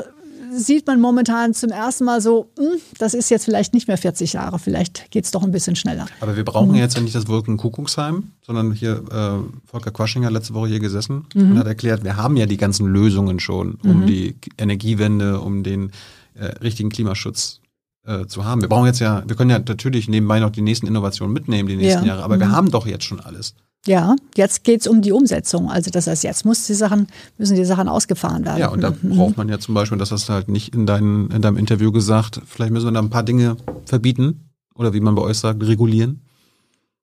sieht 0.52 0.88
man 0.88 1.00
momentan 1.00 1.54
zum 1.54 1.70
ersten 1.70 2.06
Mal 2.06 2.22
so, 2.22 2.50
hm, 2.58 2.80
das 2.98 3.14
ist 3.14 3.30
jetzt 3.30 3.46
vielleicht 3.46 3.76
nicht 3.76 3.88
mehr 3.88 4.00
40 4.00 4.34
Jahre, 4.34 4.58
vielleicht 4.58 5.12
geht 5.12 5.26
es 5.26 5.32
doch 5.32 5.44
ein 5.44 5.52
bisschen 5.52 5.76
schneller. 5.76 6.08
Aber 6.22 6.36
wir 6.36 6.44
brauchen 6.44 6.70
mhm. 6.70 6.78
jetzt 6.78 6.96
ja 6.96 7.02
nicht 7.02 7.14
das 7.14 7.28
Wolken 7.28 7.58
Kuckucksheim, 7.58 8.32
sondern 8.42 8.72
hier 8.72 9.04
äh, 9.12 9.70
Volker 9.70 9.92
Quasching 9.92 10.26
hat 10.26 10.34
letzte 10.34 10.56
Woche 10.56 10.70
hier 10.70 10.80
gesessen 10.80 11.28
mhm. 11.36 11.52
und 11.52 11.60
hat 11.60 11.68
erklärt, 11.68 12.04
wir 12.04 12.18
haben 12.18 12.36
ja 12.36 12.48
die 12.48 12.58
ganzen 12.58 12.88
Lösungen 12.88 13.40
schon, 13.40 13.78
um 13.84 14.02
mhm. 14.02 14.08
die 14.08 14.36
Energiewende, 14.58 15.40
um 15.40 15.62
den 15.62 15.92
äh, 16.34 16.46
richtigen 16.64 16.90
Klimaschutz 16.90 17.60
äh, 18.08 18.26
zu 18.26 18.44
haben. 18.44 18.60
Wir 18.62 18.70
brauchen 18.70 18.88
jetzt 18.88 19.02
ja, 19.02 19.22
wir 19.28 19.36
können 19.36 19.52
ja 19.52 19.60
natürlich 19.60 20.08
nebenbei 20.08 20.40
noch 20.40 20.50
die 20.50 20.64
nächsten 20.64 20.88
Innovationen 20.88 21.32
mitnehmen, 21.32 21.70
die 21.70 21.76
nächsten 21.76 22.06
ja. 22.06 22.14
Jahre, 22.14 22.24
aber 22.24 22.40
wir 22.40 22.48
mhm. 22.48 22.54
haben 22.54 22.72
doch 22.72 22.88
jetzt 22.88 23.04
schon 23.04 23.20
alles. 23.20 23.54
Ja, 23.88 24.16
jetzt 24.36 24.64
geht's 24.64 24.88
um 24.88 25.02
die 25.02 25.12
Umsetzung. 25.12 25.70
Also 25.70 25.92
das 25.92 26.08
heißt, 26.08 26.24
jetzt 26.24 26.44
muss 26.44 26.66
die 26.66 26.74
Sachen, 26.74 27.08
müssen 27.38 27.56
die 27.56 27.66
Sachen 27.66 27.88
ausgefahren 27.88 28.44
werden. 28.44 28.60
Ja, 28.60 28.70
und 28.70 28.82
da 28.82 28.92
mhm. 28.92 29.16
braucht 29.16 29.38
man 29.38 29.48
ja 29.48 29.60
zum 29.60 29.76
Beispiel, 29.76 29.98
das 29.98 30.12
hast 30.12 30.28
du 30.28 30.34
halt 30.34 30.50
nicht 30.50 30.74
in, 30.74 30.86
dein, 30.86 31.30
in 31.30 31.42
deinem 31.42 31.58
Interview 31.58 31.92
gesagt, 31.92 32.42
vielleicht 32.46 32.72
müssen 32.74 32.88
wir 32.88 32.92
da 32.92 33.00
ein 33.00 33.12
paar 33.12 33.24
Dinge 33.24 33.58
verbieten 33.86 34.50
oder 34.74 34.94
wie 34.94 35.02
man 35.02 35.14
bei 35.14 35.22
euch 35.22 35.38
sagt, 35.38 35.64
regulieren, 35.64 36.22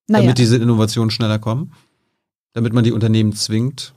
naja. 0.08 0.24
damit 0.24 0.38
diese 0.38 0.56
Innovationen 0.56 1.10
schneller 1.10 1.38
kommen, 1.38 1.72
damit 2.52 2.72
man 2.72 2.82
die 2.82 2.92
Unternehmen 2.92 3.32
zwingt, 3.32 3.94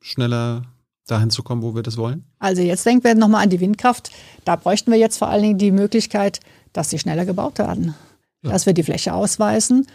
schneller 0.00 0.62
dahin 1.06 1.30
zu 1.30 1.42
kommen, 1.42 1.62
wo 1.62 1.74
wir 1.74 1.82
das 1.82 1.96
wollen? 1.96 2.24
Also 2.38 2.62
jetzt 2.62 2.84
denken 2.84 3.04
wir 3.04 3.14
nochmal 3.14 3.44
an 3.44 3.50
die 3.50 3.60
Windkraft. 3.60 4.10
Da 4.44 4.56
bräuchten 4.56 4.90
wir 4.90 4.98
jetzt 4.98 5.18
vor 5.18 5.28
allen 5.28 5.42
Dingen 5.42 5.58
die 5.58 5.70
Möglichkeit, 5.70 6.40
dass 6.72 6.90
sie 6.90 6.98
schneller 6.98 7.26
gebaut 7.26 7.58
werden. 7.58 7.94
Ja. 8.42 8.50
Dass 8.50 8.66
wir 8.66 8.72
die 8.72 8.82
Fläche 8.82 9.12
ausweisen 9.14 9.86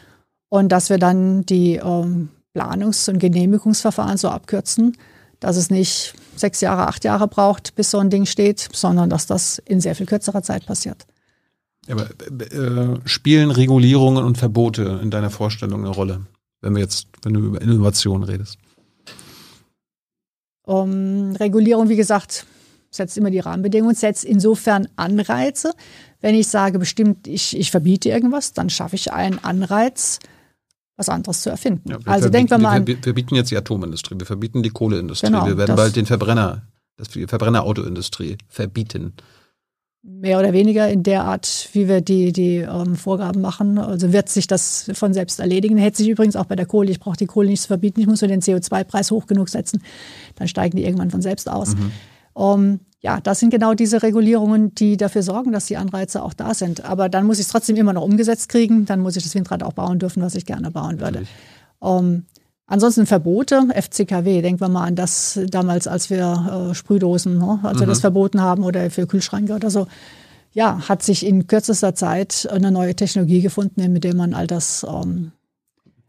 und 0.50 0.70
dass 0.70 0.90
wir 0.90 0.98
dann 0.98 1.46
die 1.46 1.76
ähm, 1.76 2.30
Planungs- 2.54 3.10
und 3.10 3.20
Genehmigungsverfahren 3.20 4.18
so 4.18 4.30
abkürzen, 4.30 4.98
dass 5.40 5.56
es 5.56 5.70
nicht 5.70 6.14
sechs 6.36 6.62
Jahre, 6.62 6.88
acht 6.88 7.04
Jahre 7.06 7.28
braucht, 7.28 7.76
bis 7.76 7.92
so 7.92 8.00
ein 8.00 8.10
Ding 8.10 8.26
steht, 8.26 8.68
sondern 8.74 9.10
dass 9.10 9.28
das 9.28 9.60
in 9.66 9.80
sehr 9.80 9.96
viel 9.96 10.06
kürzerer 10.06 10.42
Zeit 10.42 10.66
passiert. 10.66 11.06
Aber 11.90 12.08
äh, 12.30 13.00
spielen 13.06 13.52
Regulierungen 13.52 14.24
und 14.24 14.38
Verbote 14.38 15.00
in 15.02 15.10
deiner 15.10 15.30
Vorstellung 15.30 15.82
eine 15.86 15.90
Rolle, 15.90 16.22
wenn 16.62 16.76
wir 16.76 16.82
jetzt, 16.82 17.08
wenn 17.24 17.34
du 17.34 17.40
über 17.40 17.62
Innovation 17.62 18.24
redest? 18.24 18.58
Um, 20.64 21.36
Regulierung, 21.36 21.90
wie 21.90 21.96
gesagt, 21.96 22.46
setzt 22.92 23.18
immer 23.18 23.32
die 23.32 23.40
Rahmenbedingungen, 23.40 23.96
setzt 23.96 24.24
insofern 24.24 24.88
Anreize. 24.98 25.74
Wenn 26.22 26.36
ich 26.36 26.48
sage, 26.48 26.78
bestimmt, 26.78 27.28
ich, 27.28 27.58
ich 27.58 27.72
verbiete 27.72 28.10
irgendwas, 28.10 28.54
dann 28.54 28.70
schaffe 28.70 28.96
ich 28.96 29.12
einen 29.12 29.44
Anreiz, 29.44 30.20
was 31.00 31.10
anderes 31.10 31.42
zu 31.42 31.50
erfinden. 31.50 31.90
Ja, 31.90 31.98
also 32.06 32.30
denken 32.30 32.52
wir 32.52 32.58
mal 32.58 32.78
an. 32.78 32.88
Wir 32.88 32.98
verbieten 32.98 33.36
jetzt 33.36 33.50
die 33.50 33.58
Atomindustrie, 33.58 34.16
wir 34.20 34.28
verbieten 34.28 34.62
die 34.62 34.70
Kohleindustrie, 34.70 35.28
genau, 35.28 35.48
wir 35.48 35.58
werden 35.58 35.76
bald 35.76 35.96
den 35.96 36.06
Verbrenner, 36.06 36.64
das 36.98 37.08
Verbrennerautoindustrie 37.08 38.38
verbieten. 38.50 39.14
Mehr 40.02 40.40
oder 40.40 40.54
weniger 40.54 40.90
in 40.90 41.04
der 41.04 41.24
Art, 41.24 41.70
wie 41.74 41.88
wir 41.88 42.02
die, 42.02 42.32
die 42.32 42.58
ähm, 42.58 42.96
Vorgaben 42.96 43.42
machen. 43.42 43.78
Also 43.78 44.14
wird 44.14 44.30
sich 44.30 44.48
das 44.48 44.90
von 44.94 45.14
selbst 45.14 45.40
erledigen. 45.40 45.78
Hätte 45.78 45.98
sich 45.98 46.10
übrigens 46.10 46.38
auch 46.38 46.46
bei 46.46 46.56
der 46.56 46.66
Kohle, 46.66 46.90
ich 46.90 47.00
brauche 47.00 47.18
die 47.18 47.26
Kohle 47.26 47.50
nicht 47.50 47.62
zu 47.62 47.68
verbieten, 47.68 48.00
ich 48.00 48.08
muss 48.08 48.22
nur 48.22 48.30
den 48.30 48.42
CO2-Preis 48.42 49.12
hoch 49.12 49.26
genug 49.26 49.50
setzen, 49.50 49.82
dann 50.36 50.48
steigen 50.48 50.78
die 50.78 50.84
irgendwann 50.84 51.12
von 51.12 51.22
selbst 51.22 51.50
aus. 51.50 51.76
Mhm. 51.76 51.92
Um, 52.40 52.80
ja, 53.02 53.20
das 53.20 53.42
sind 53.42 53.50
genau 53.50 53.74
diese 53.74 54.02
Regulierungen, 54.02 54.74
die 54.74 54.96
dafür 54.96 55.24
sorgen, 55.24 55.52
dass 55.52 55.66
die 55.66 55.76
Anreize 55.76 56.24
auch 56.24 56.34
da 56.34 56.54
sind. 56.54 56.86
Aber 56.86 57.10
dann 57.10 57.26
muss 57.26 57.38
ich 57.38 57.48
es 57.48 57.52
trotzdem 57.52 57.76
immer 57.76 57.92
noch 57.92 58.04
umgesetzt 58.04 58.48
kriegen. 58.48 58.86
Dann 58.86 59.02
muss 59.02 59.18
ich 59.18 59.24
das 59.24 59.36
Windrad 59.36 59.62
auch 59.62 59.74
bauen 59.74 60.00
dürfen, 60.00 60.24
was 60.24 60.36
ich 60.36 60.46
gerne 60.46 60.72
bauen 60.72 61.02
würde. 61.02 61.24
Um, 61.80 62.24
ansonsten 62.66 63.06
Verbote, 63.06 63.68
FCKW, 63.74 64.42
denken 64.42 64.62
wir 64.62 64.70
mal 64.70 64.86
an 64.86 64.96
das 64.96 65.38
damals, 65.50 65.86
als 65.86 66.10
wir 66.10 66.70
äh, 66.72 66.76
Sprühdosen, 66.76 67.38
ne, 67.38 67.60
als 67.62 67.76
mhm. 67.76 67.82
wir 67.82 67.88
das 67.88 68.00
verboten 68.00 68.40
haben 68.40 68.64
oder 68.64 68.90
für 68.90 69.06
Kühlschränke 69.06 69.54
oder 69.54 69.70
so. 69.70 69.88
Ja, 70.54 70.88
hat 70.88 71.04
sich 71.04 71.26
in 71.26 71.46
kürzester 71.46 71.96
Zeit 71.96 72.48
eine 72.50 72.72
neue 72.72 72.96
Technologie 72.96 73.42
gefunden, 73.42 73.92
mit 73.92 74.06
der 74.06 74.16
man 74.16 74.34
all 74.34 74.48
das 74.48 74.86
ähm, 74.90 75.34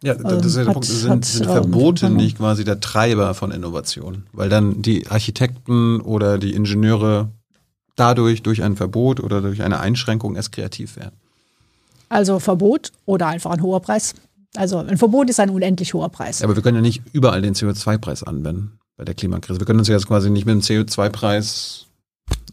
ja, 0.03 0.15
das 0.15 0.47
ist 0.47 0.57
ja 0.57 0.65
der 0.65 0.73
Punkt. 0.73 0.87
Sind, 0.87 1.11
hat, 1.11 1.25
sind 1.25 1.47
Verbote 1.47 2.07
ähm, 2.07 2.17
nicht 2.17 2.39
quasi 2.39 2.65
der 2.65 2.81
Treiber 2.81 3.35
von 3.35 3.51
Innovation? 3.51 4.25
Weil 4.33 4.49
dann 4.49 4.83
die 4.83 5.09
Architekten 5.09 6.01
oder 6.01 6.39
die 6.39 6.55
Ingenieure 6.55 7.29
dadurch 7.97 8.43
durch 8.43 8.63
ein 8.63 8.77
Verbot 8.77 9.21
oder 9.21 9.43
durch 9.43 9.63
eine 9.63 9.81
Einschränkung 9.81 10.37
erst 10.37 10.53
kreativ 10.53 10.97
werden. 10.97 11.17
Also 12.09 12.39
Verbot 12.41 12.93
oder 13.05 13.27
einfach 13.27 13.51
ein 13.51 13.63
hoher 13.63 13.81
Preis. 13.81 14.15
Also 14.57 14.79
ein 14.79 14.97
Verbot 14.97 15.29
ist 15.31 15.39
ein 15.39 15.51
unendlich 15.51 15.95
hoher 15.95 16.09
Preis. 16.09 16.41
Ja, 16.41 16.47
aber 16.47 16.57
wir 16.57 16.63
können 16.63 16.77
ja 16.77 16.83
nicht 16.83 17.03
überall 17.13 17.43
den 17.43 17.55
CO2-Preis 17.55 18.23
anwenden 18.23 18.79
bei 18.97 19.05
der 19.05 19.15
Klimakrise. 19.15 19.61
Wir 19.61 19.67
können 19.67 19.79
uns 19.79 19.89
ja 19.89 19.95
jetzt 19.95 20.09
quasi 20.09 20.31
nicht 20.31 20.47
mit 20.47 20.55
dem 20.55 20.61
CO2-Preis 20.61 21.87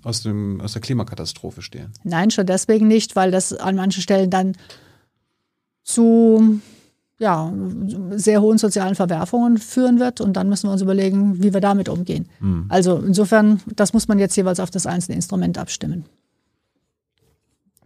aus, 0.03 0.21
dem, 0.21 0.61
aus 0.61 0.73
der 0.73 0.81
Klimakatastrophe 0.81 1.61
stehlen. 1.61 1.91
Nein, 2.03 2.29
schon 2.29 2.45
deswegen 2.45 2.87
nicht, 2.87 3.15
weil 3.15 3.31
das 3.31 3.53
an 3.53 3.75
manchen 3.75 4.01
Stellen 4.01 4.29
dann 4.29 4.55
zu 5.83 6.59
ja, 7.19 7.51
sehr 8.11 8.41
hohen 8.41 8.57
sozialen 8.57 8.95
Verwerfungen 8.95 9.57
führen 9.57 9.99
wird. 9.99 10.21
Und 10.21 10.33
dann 10.33 10.49
müssen 10.49 10.67
wir 10.67 10.73
uns 10.73 10.81
überlegen, 10.81 11.41
wie 11.41 11.53
wir 11.53 11.61
damit 11.61 11.89
umgehen. 11.89 12.27
Mhm. 12.39 12.65
Also 12.69 12.97
insofern, 12.97 13.61
das 13.75 13.93
muss 13.93 14.07
man 14.07 14.19
jetzt 14.19 14.35
jeweils 14.35 14.59
auf 14.59 14.69
das 14.69 14.85
einzelne 14.85 15.15
Instrument 15.15 15.57
abstimmen. 15.57 16.05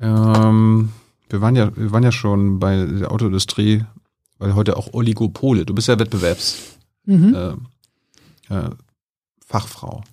Ähm, 0.01 0.89
wir, 1.29 1.41
waren 1.41 1.55
ja, 1.55 1.75
wir 1.75 1.91
waren 1.91 2.03
ja 2.03 2.11
schon 2.11 2.59
bei 2.59 2.85
der 2.85 3.11
Autoindustrie, 3.11 3.85
weil 4.37 4.55
heute 4.55 4.75
auch 4.75 4.93
Oligopole, 4.93 5.65
du 5.65 5.73
bist 5.73 5.87
ja 5.87 5.97
Wettbewerbsfachfrau. 5.97 6.77
Mhm. 7.05 7.35
Äh, 8.49 8.55
äh, 8.55 8.69
Fachfrau. 9.45 10.03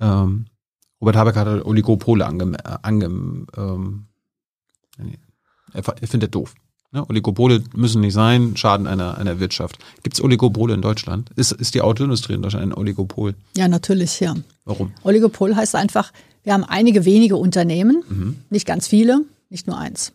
ähm, 0.00 0.46
Robert 1.00 1.16
Habeck 1.16 1.36
hat 1.36 1.66
Oligopole 1.66 2.24
ange, 2.24 2.56
ange 2.82 3.04
ähm, 3.56 4.06
er 5.72 6.08
findet 6.08 6.34
doof. 6.34 6.54
Ne? 6.94 7.04
Oligopole 7.08 7.62
müssen 7.74 8.00
nicht 8.00 8.14
sein, 8.14 8.56
schaden 8.56 8.86
einer, 8.86 9.18
einer 9.18 9.40
Wirtschaft. 9.40 9.78
Gibt 10.04 10.14
es 10.14 10.22
Oligopole 10.22 10.74
in 10.74 10.80
Deutschland? 10.80 11.28
Ist, 11.34 11.50
ist 11.50 11.74
die 11.74 11.82
Autoindustrie 11.82 12.34
in 12.34 12.42
Deutschland 12.42 12.66
ein 12.66 12.72
Oligopol? 12.72 13.34
Ja, 13.56 13.66
natürlich, 13.66 14.20
ja. 14.20 14.36
Warum? 14.64 14.92
Oligopol 15.02 15.56
heißt 15.56 15.74
einfach, 15.74 16.12
wir 16.44 16.52
haben 16.52 16.62
einige 16.62 17.04
wenige 17.04 17.36
Unternehmen, 17.36 18.04
mhm. 18.08 18.36
nicht 18.48 18.64
ganz 18.64 18.86
viele, 18.86 19.22
nicht 19.50 19.66
nur 19.66 19.76
eins. 19.76 20.12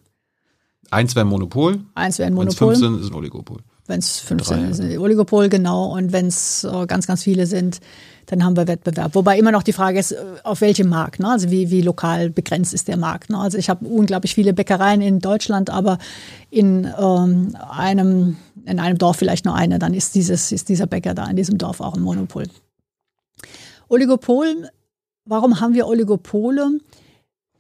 Eins 0.90 1.16
wäre 1.16 1.26
ein 1.26 1.30
Monopol. 1.30 1.82
Eins 1.96 2.18
wäre 2.18 2.28
ein 2.28 2.34
Monopol. 2.34 2.70
Wenn 2.70 2.74
es 2.74 2.80
fünf 2.80 2.94
sind, 2.94 3.02
ist 3.04 3.12
ein 3.12 3.16
Oligopol. 3.16 3.58
Wenn 3.86 4.00
es 4.00 4.20
fünf 4.20 4.44
Drei, 4.44 4.56
sind, 4.56 4.70
ist 4.70 4.80
ein 4.80 4.98
Oligopol, 5.00 5.50
genau. 5.50 5.94
Und 5.98 6.14
wenn 6.14 6.28
es 6.28 6.64
äh, 6.64 6.86
ganz, 6.88 7.08
ganz 7.08 7.24
viele 7.24 7.46
sind, 7.46 7.82
dann 8.30 8.44
haben 8.44 8.56
wir 8.56 8.68
Wettbewerb. 8.68 9.16
Wobei 9.16 9.40
immer 9.40 9.52
noch 9.52 9.64
die 9.64 9.74
Frage 9.74 9.98
ist, 9.98 10.12
äh, 10.12 10.24
auf 10.44 10.62
welchem 10.62 10.88
Markt, 10.88 11.20
ne? 11.20 11.30
also 11.30 11.50
wie, 11.50 11.72
wie 11.72 11.82
lokal 11.82 12.30
begrenzt 12.30 12.74
ist 12.74 12.88
der 12.88 12.98
Markt. 12.98 13.32
Ne? 13.32 13.38
Also 13.38 13.58
ich 13.58 13.70
habe 13.70 13.86
unglaublich 13.86 14.36
viele 14.36 14.54
Bäckereien 14.54 15.02
in 15.02 15.20
Deutschland, 15.20 15.72
aber 15.72 15.98
in 16.50 16.88
ähm, 16.98 17.56
einem 17.70 18.38
in 18.66 18.80
einem 18.80 18.98
Dorf 19.00 19.18
vielleicht 19.18 19.46
nur 19.46 19.56
eine, 19.56 19.80
dann 19.80 19.96
ist 19.96 20.14
dieses 20.14 20.52
ist 20.52 20.70
dieser 20.70 20.86
Bäcker 20.86 21.16
da 21.16 21.26
in 21.26 21.36
diesem 21.36 21.58
Dorf 21.58 21.82
auch 21.82 21.96
ein 21.96 22.02
Monopol. 22.02 22.44
Oligopol, 23.88 24.70
warum 25.26 25.60
haben 25.60 25.74
wir 25.74 25.88
Oligopole? 25.88 26.80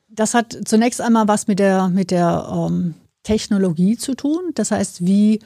Das 0.07 0.35
hat 0.35 0.55
zunächst 0.65 1.01
einmal 1.01 1.27
was 1.27 1.47
mit 1.47 1.57
der 1.57 1.87
mit 1.87 2.11
der 2.11 2.47
ähm, 2.51 2.93
Technologie 3.23 3.97
zu 3.97 4.13
tun. 4.13 4.51
Das 4.53 4.69
heißt, 4.69 5.03
wie 5.03 5.39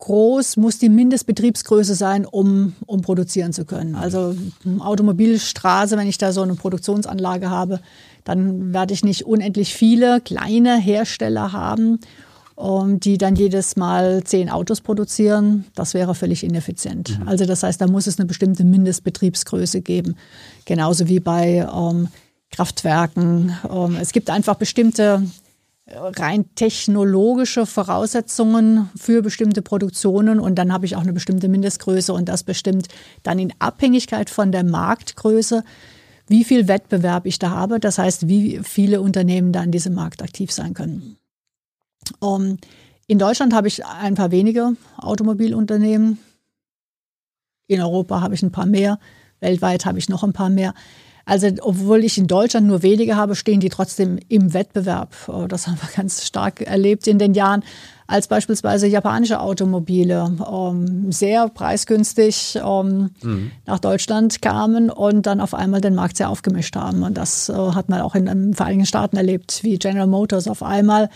groß 0.00 0.56
muss 0.56 0.78
die 0.78 0.88
Mindestbetriebsgröße 0.88 1.94
sein, 1.94 2.26
um, 2.26 2.74
um 2.86 3.02
produzieren 3.02 3.52
zu 3.52 3.64
können. 3.64 3.94
Also 3.94 4.34
Automobilstraße, 4.80 5.96
wenn 5.96 6.08
ich 6.08 6.18
da 6.18 6.32
so 6.32 6.42
eine 6.42 6.54
Produktionsanlage 6.54 7.50
habe, 7.50 7.80
dann 8.24 8.72
werde 8.72 8.94
ich 8.94 9.04
nicht 9.04 9.26
unendlich 9.26 9.74
viele 9.74 10.20
kleine 10.20 10.78
Hersteller 10.78 11.52
haben, 11.52 12.00
um, 12.56 12.90
ähm, 12.90 13.00
die 13.00 13.18
dann 13.18 13.36
jedes 13.36 13.76
Mal 13.76 14.24
zehn 14.24 14.50
Autos 14.50 14.80
produzieren. 14.80 15.66
Das 15.74 15.94
wäre 15.94 16.14
völlig 16.14 16.44
ineffizient. 16.44 17.20
Mhm. 17.20 17.28
Also 17.28 17.46
das 17.46 17.62
heißt, 17.62 17.80
da 17.80 17.86
muss 17.86 18.06
es 18.06 18.18
eine 18.18 18.26
bestimmte 18.26 18.64
Mindestbetriebsgröße 18.64 19.82
geben. 19.82 20.16
Genauso 20.64 21.08
wie 21.08 21.20
bei 21.20 21.68
ähm, 21.72 22.08
Kraftwerken. 22.50 23.56
Ähm, 23.70 23.96
es 24.00 24.12
gibt 24.12 24.30
einfach 24.30 24.56
bestimmte 24.56 25.22
rein 25.92 26.54
technologische 26.54 27.66
Voraussetzungen 27.66 28.90
für 28.96 29.22
bestimmte 29.22 29.62
Produktionen 29.62 30.38
und 30.38 30.56
dann 30.56 30.72
habe 30.72 30.86
ich 30.86 30.96
auch 30.96 31.02
eine 31.02 31.12
bestimmte 31.12 31.48
Mindestgröße 31.48 32.12
und 32.12 32.28
das 32.28 32.44
bestimmt 32.44 32.88
dann 33.22 33.38
in 33.38 33.52
Abhängigkeit 33.58 34.30
von 34.30 34.52
der 34.52 34.64
Marktgröße, 34.64 35.64
wie 36.28 36.44
viel 36.44 36.68
Wettbewerb 36.68 37.26
ich 37.26 37.38
da 37.38 37.50
habe. 37.50 37.80
Das 37.80 37.98
heißt, 37.98 38.28
wie 38.28 38.60
viele 38.62 39.00
Unternehmen 39.00 39.52
da 39.52 39.62
in 39.62 39.72
diesem 39.72 39.94
Markt 39.94 40.22
aktiv 40.22 40.52
sein 40.52 40.74
können. 40.74 41.16
Um, 42.20 42.42
ähm, 42.42 42.58
in 43.06 43.18
Deutschland 43.18 43.52
habe 43.52 43.66
ich 43.66 43.84
ein 43.84 44.14
paar 44.14 44.30
wenige 44.30 44.76
Automobilunternehmen. 44.96 46.18
In 47.66 47.80
Europa 47.80 48.20
habe 48.20 48.34
ich 48.36 48.42
ein 48.44 48.52
paar 48.52 48.66
mehr. 48.66 49.00
Weltweit 49.40 49.84
habe 49.84 49.98
ich 49.98 50.08
noch 50.08 50.22
ein 50.22 50.32
paar 50.32 50.48
mehr. 50.48 50.74
Also 51.24 51.48
obwohl 51.60 52.04
ich 52.04 52.18
in 52.18 52.26
Deutschland 52.26 52.66
nur 52.66 52.82
wenige 52.82 53.16
habe, 53.16 53.36
stehen 53.36 53.60
die 53.60 53.68
trotzdem 53.68 54.18
im 54.28 54.52
Wettbewerb. 54.52 55.14
Oh, 55.28 55.46
das 55.46 55.66
haben 55.66 55.78
wir 55.80 55.88
ganz 55.94 56.24
stark 56.24 56.60
erlebt 56.62 57.06
in 57.06 57.18
den 57.18 57.34
Jahren, 57.34 57.62
als 58.06 58.26
beispielsweise 58.26 58.88
japanische 58.88 59.40
Automobile 59.40 60.24
um, 60.24 61.12
sehr 61.12 61.48
preisgünstig 61.48 62.58
um, 62.62 63.10
mhm. 63.22 63.52
nach 63.66 63.78
Deutschland 63.78 64.42
kamen 64.42 64.90
und 64.90 65.26
dann 65.26 65.40
auf 65.40 65.54
einmal 65.54 65.80
den 65.80 65.94
Markt 65.94 66.16
sehr 66.16 66.28
aufgemischt 66.28 66.74
haben. 66.74 67.04
Und 67.04 67.16
das 67.16 67.48
uh, 67.48 67.74
hat 67.74 67.88
man 67.88 68.00
auch 68.00 68.16
in 68.16 68.26
den 68.26 68.54
Vereinigten 68.54 68.86
Staaten 68.86 69.16
erlebt, 69.16 69.60
wie 69.62 69.78
General 69.78 70.08
Motors 70.08 70.48
auf 70.48 70.62
einmal 70.62 71.08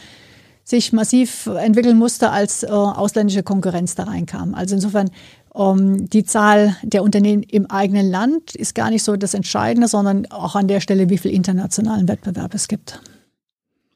sich 0.62 0.92
massiv 0.92 1.46
entwickeln 1.46 1.98
musste, 1.98 2.30
als 2.30 2.62
äh, 2.62 2.68
ausländische 2.68 3.42
Konkurrenz 3.42 3.96
da 3.96 4.04
reinkam. 4.04 4.54
Also 4.54 4.74
insofern 4.76 5.10
um, 5.54 6.10
die 6.10 6.24
Zahl 6.24 6.76
der 6.82 7.04
Unternehmen 7.04 7.44
im 7.44 7.70
eigenen 7.70 8.10
Land 8.10 8.56
ist 8.56 8.74
gar 8.74 8.90
nicht 8.90 9.04
so 9.04 9.14
das 9.14 9.34
Entscheidende, 9.34 9.86
sondern 9.86 10.26
auch 10.26 10.56
an 10.56 10.66
der 10.66 10.80
Stelle, 10.80 11.08
wie 11.10 11.16
viel 11.16 11.30
internationalen 11.30 12.08
Wettbewerb 12.08 12.54
es 12.54 12.66
gibt. 12.66 13.00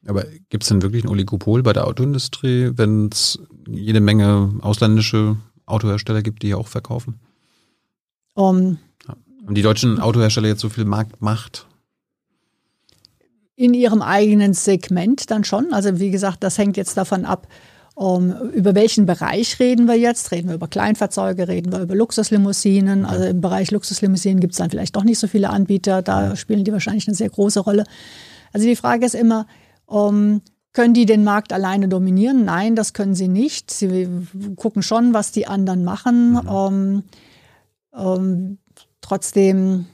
Aber 0.07 0.25
gibt 0.51 0.63
es 0.63 0.69
denn 0.69 0.83
wirklich 0.83 1.03
ein 1.03 1.09
Oligopol 1.09 1.65
bei 1.65 1.73
der 1.73 1.89
Autoindustrie, 1.89 2.71
wenn 2.77 3.09
es 3.13 3.41
jede 3.67 4.01
Menge 4.01 4.55
ausländische 4.61 5.37
Autohersteller 5.67 6.23
gibt, 6.23 6.45
die 6.45 6.47
hier 6.47 6.59
auch 6.59 6.69
verkaufen? 6.69 7.19
Um, 8.35 8.79
Haben 9.09 9.55
die 9.55 9.63
deutschen 9.63 9.99
Autohersteller 9.99 10.47
jetzt 10.47 10.61
so 10.61 10.69
viel 10.69 10.85
Marktmacht? 10.85 11.67
In 13.57 13.75
ihrem 13.75 14.01
eigenen 14.01 14.55
Segment 14.55 15.29
dann 15.33 15.43
schon. 15.43 15.73
Also 15.73 15.99
wie 15.99 16.13
gesagt, 16.13 16.45
das 16.45 16.57
hängt 16.57 16.77
jetzt 16.77 16.97
davon 16.97 17.25
ab, 17.25 17.49
um, 17.99 18.33
über 18.53 18.77
welchen 18.77 19.07
Bereich 19.07 19.59
reden 19.59 19.89
wir 19.89 19.97
jetzt? 19.97 20.31
Reden 20.31 20.47
wir 20.47 20.55
über 20.55 20.69
Kleinfahrzeuge, 20.69 21.49
reden 21.49 21.73
wir 21.73 21.81
über 21.81 21.97
Luxuslimousinen? 21.97 23.05
Also 23.05 23.25
im 23.25 23.41
Bereich 23.41 23.73
Luxuslimousinen 23.73 24.39
gibt 24.39 24.53
es 24.53 24.59
dann 24.59 24.71
vielleicht 24.71 24.95
doch 24.95 25.03
nicht 25.03 25.19
so 25.19 25.27
viele 25.27 25.51
Anbieter, 25.51 26.01
da 26.01 26.37
spielen 26.37 26.63
die 26.63 26.73
wahrscheinlich 26.73 27.09
eine 27.09 27.17
sehr 27.17 27.29
große 27.29 27.59
Rolle. 27.59 27.83
Also 28.53 28.69
die 28.69 28.77
Frage 28.77 29.05
ist 29.05 29.17
immer, 29.17 29.49
um, 29.85 30.43
können 30.73 30.95
die 30.95 31.07
den 31.07 31.25
Markt 31.25 31.53
alleine 31.53 31.89
dominieren? 31.89 32.45
Nein, 32.45 32.77
das 32.77 32.93
können 32.93 33.17
sie 33.17 33.27
nicht. 33.27 33.73
Sie 33.73 34.09
gucken 34.55 34.83
schon, 34.83 35.13
was 35.13 35.33
die 35.33 35.49
anderen 35.49 35.83
machen. 35.83 36.35
Mhm. 36.35 37.03
Um, 37.91 38.59
trotzdem 39.01 39.87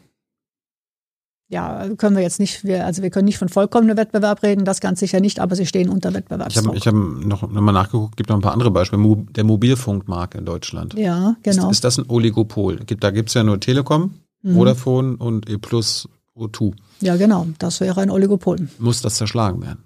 ja, 1.49 1.89
können 1.97 2.17
wir 2.17 2.23
jetzt 2.23 2.41
nicht, 2.41 2.65
wir, 2.65 2.87
also 2.87 3.03
wir 3.03 3.11
können 3.11 3.27
nicht 3.27 3.39
von 3.39 3.49
vollkommenem 3.49 3.97
Wettbewerb 3.97 4.43
reden, 4.43 4.65
das 4.65 4.81
ganz 4.81 5.01
sicher 5.01 5.21
nicht, 5.21 5.41
aber 5.41 5.57
sie 5.57 5.67
stehen 5.67 5.89
unter 5.89 6.15
Wettbewerbsdruck. 6.15 6.75
Ich 6.75 6.87
habe 6.87 6.99
hab 6.99 7.25
noch, 7.25 7.43
noch 7.43 7.61
mal 7.61 7.73
nachgeguckt, 7.73 8.17
gibt 8.17 8.31
noch 8.31 8.37
ein 8.37 8.43
paar 8.43 8.53
andere 8.53 8.71
Beispiele. 8.71 9.03
Der 9.31 9.45
Mobilfunkmarkt 9.45 10.35
in 10.35 10.47
Deutschland. 10.47 10.95
Ja, 10.95 11.37
genau. 11.43 11.67
Ist, 11.67 11.77
ist 11.77 11.85
das 11.85 11.99
ein 11.99 12.07
Oligopol? 12.09 12.77
Da 12.77 13.11
gibt 13.11 13.29
es 13.29 13.35
ja 13.35 13.45
nur 13.45 13.61
Telekom, 13.61 14.15
mhm. 14.43 14.55
Vodafone 14.55 15.17
und 15.17 15.49
E 15.49 15.59
plus 15.59 16.09
O2. 16.35 16.73
Ja, 17.01 17.17
genau. 17.17 17.47
Das 17.59 17.81
wäre 17.81 18.01
ein 18.01 18.11
Oligopol. 18.11 18.69
Muss 18.79 19.03
das 19.03 19.17
zerschlagen 19.17 19.63
werden? 19.63 19.85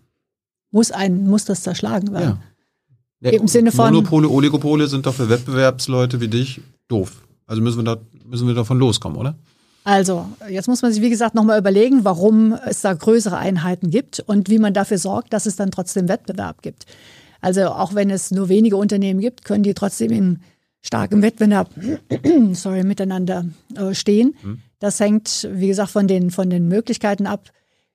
Muss 0.71 0.93
ein, 0.93 1.27
muss 1.27 1.45
das 1.45 1.63
zerschlagen 1.63 2.13
werden? 2.13 2.39
Ja. 3.21 3.31
ja 3.31 3.39
Im 3.41 3.49
Sinne 3.49 3.73
von. 3.73 3.93
Monopole, 3.93 4.29
Oligopole 4.29 4.87
sind 4.87 5.07
doch 5.07 5.15
für 5.15 5.29
Wettbewerbsleute 5.29 6.21
wie 6.21 6.29
dich 6.29 6.61
doof. 6.87 7.23
Also 7.47 7.63
müssen 7.63 7.79
wir 7.79 7.85
da, 7.85 7.97
müssen 8.25 8.47
wir 8.47 8.55
davon 8.55 8.79
loskommen, 8.79 9.19
oder? 9.19 9.35
Also, 9.89 10.27
jetzt 10.51 10.69
muss 10.69 10.83
man 10.83 10.93
sich, 10.93 11.01
wie 11.01 11.09
gesagt, 11.09 11.35
nochmal 11.35 11.59
überlegen, 11.59 12.05
warum 12.05 12.53
es 12.53 12.83
da 12.83 12.93
größere 12.93 13.39
Einheiten 13.39 13.89
gibt 13.89 14.21
und 14.21 14.51
wie 14.51 14.59
man 14.59 14.75
dafür 14.75 14.99
sorgt, 14.99 15.33
dass 15.33 15.47
es 15.47 15.57
dann 15.57 15.71
trotzdem 15.71 16.11
Wettbewerb 16.11 16.61
gibt. 16.61 16.85
Also, 17.41 17.69
auch 17.69 17.95
wenn 17.95 18.11
es 18.11 18.31
nur 18.31 18.51
wenige 18.51 18.77
Unternehmen 18.77 19.19
gibt, 19.19 19.47
können 19.47 19.63
die 19.63 19.73
trotzdem 19.73 20.13
in 20.13 20.41
starkem 20.83 21.23
Wettbewerb 21.23 21.71
sorry, 22.53 22.85
miteinander 22.85 23.47
äh, 23.77 23.95
stehen. 23.95 24.35
Mhm. 24.43 24.59
Das 24.79 25.01
hängt, 25.01 25.49
wie 25.51 25.69
gesagt, 25.69 25.93
von 25.93 26.07
den, 26.07 26.31
von 26.31 26.51
den 26.51 26.69
Möglichkeiten 26.69 27.27
ab, 27.27 27.49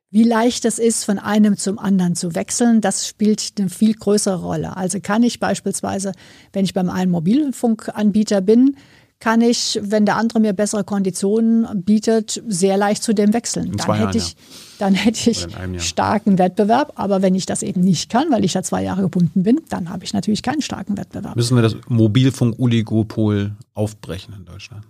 wie 0.10 0.24
leicht 0.24 0.66
es 0.66 0.80
ist, 0.80 1.04
von 1.04 1.20
einem 1.20 1.58
zum 1.58 1.78
anderen 1.78 2.16
zu 2.16 2.34
wechseln. 2.34 2.82
Das 2.82 3.08
spielt 3.08 3.54
eine 3.60 3.70
viel 3.70 3.94
größere 3.94 4.42
Rolle. 4.42 4.78
Also 4.78 5.00
kann 5.00 5.22
ich 5.22 5.40
beispielsweise, 5.40 6.14
wenn 6.54 6.66
ich 6.66 6.74
beim 6.74 6.90
einen 6.90 7.12
Mobilfunkanbieter 7.12 8.42
bin, 8.42 8.78
kann 9.24 9.40
ich, 9.40 9.80
wenn 9.82 10.06
der 10.06 10.18
andere 10.18 10.42
mir 10.42 10.52
bessere 10.52 10.84
Konditionen 10.84 11.82
bietet, 11.86 12.44
sehr 12.46 12.76
leicht 12.76 13.02
zu 13.04 13.14
dem 13.14 13.32
wechseln. 13.32 13.72
dann 13.78 13.94
hätte, 13.94 14.02
Jahren, 14.02 14.18
ich, 14.18 14.36
dann 14.80 14.94
hätte 14.94 15.32
ich 15.32 15.48
starken 15.78 16.38
Wettbewerb. 16.38 16.92
Aber 16.96 17.22
wenn 17.22 17.34
ich 17.34 17.46
das 17.46 17.64
eben 17.64 17.80
nicht 17.80 18.12
kann, 18.12 18.30
weil 18.32 18.44
ich 18.44 18.52
da 18.52 18.64
zwei 18.64 18.84
Jahre 18.84 19.04
gebunden 19.04 19.44
bin, 19.44 19.62
dann 19.70 19.88
habe 19.88 20.04
ich 20.04 20.12
natürlich 20.12 20.44
keinen 20.44 20.62
starken 20.62 20.98
Wettbewerb. 20.98 21.38
Müssen 21.38 21.56
wir 21.56 21.62
das 21.62 21.78
Mobilfunk-Oligopol 21.88 23.56
aufbrechen 23.74 24.34
in 24.38 24.44
Deutschland? 24.44 24.84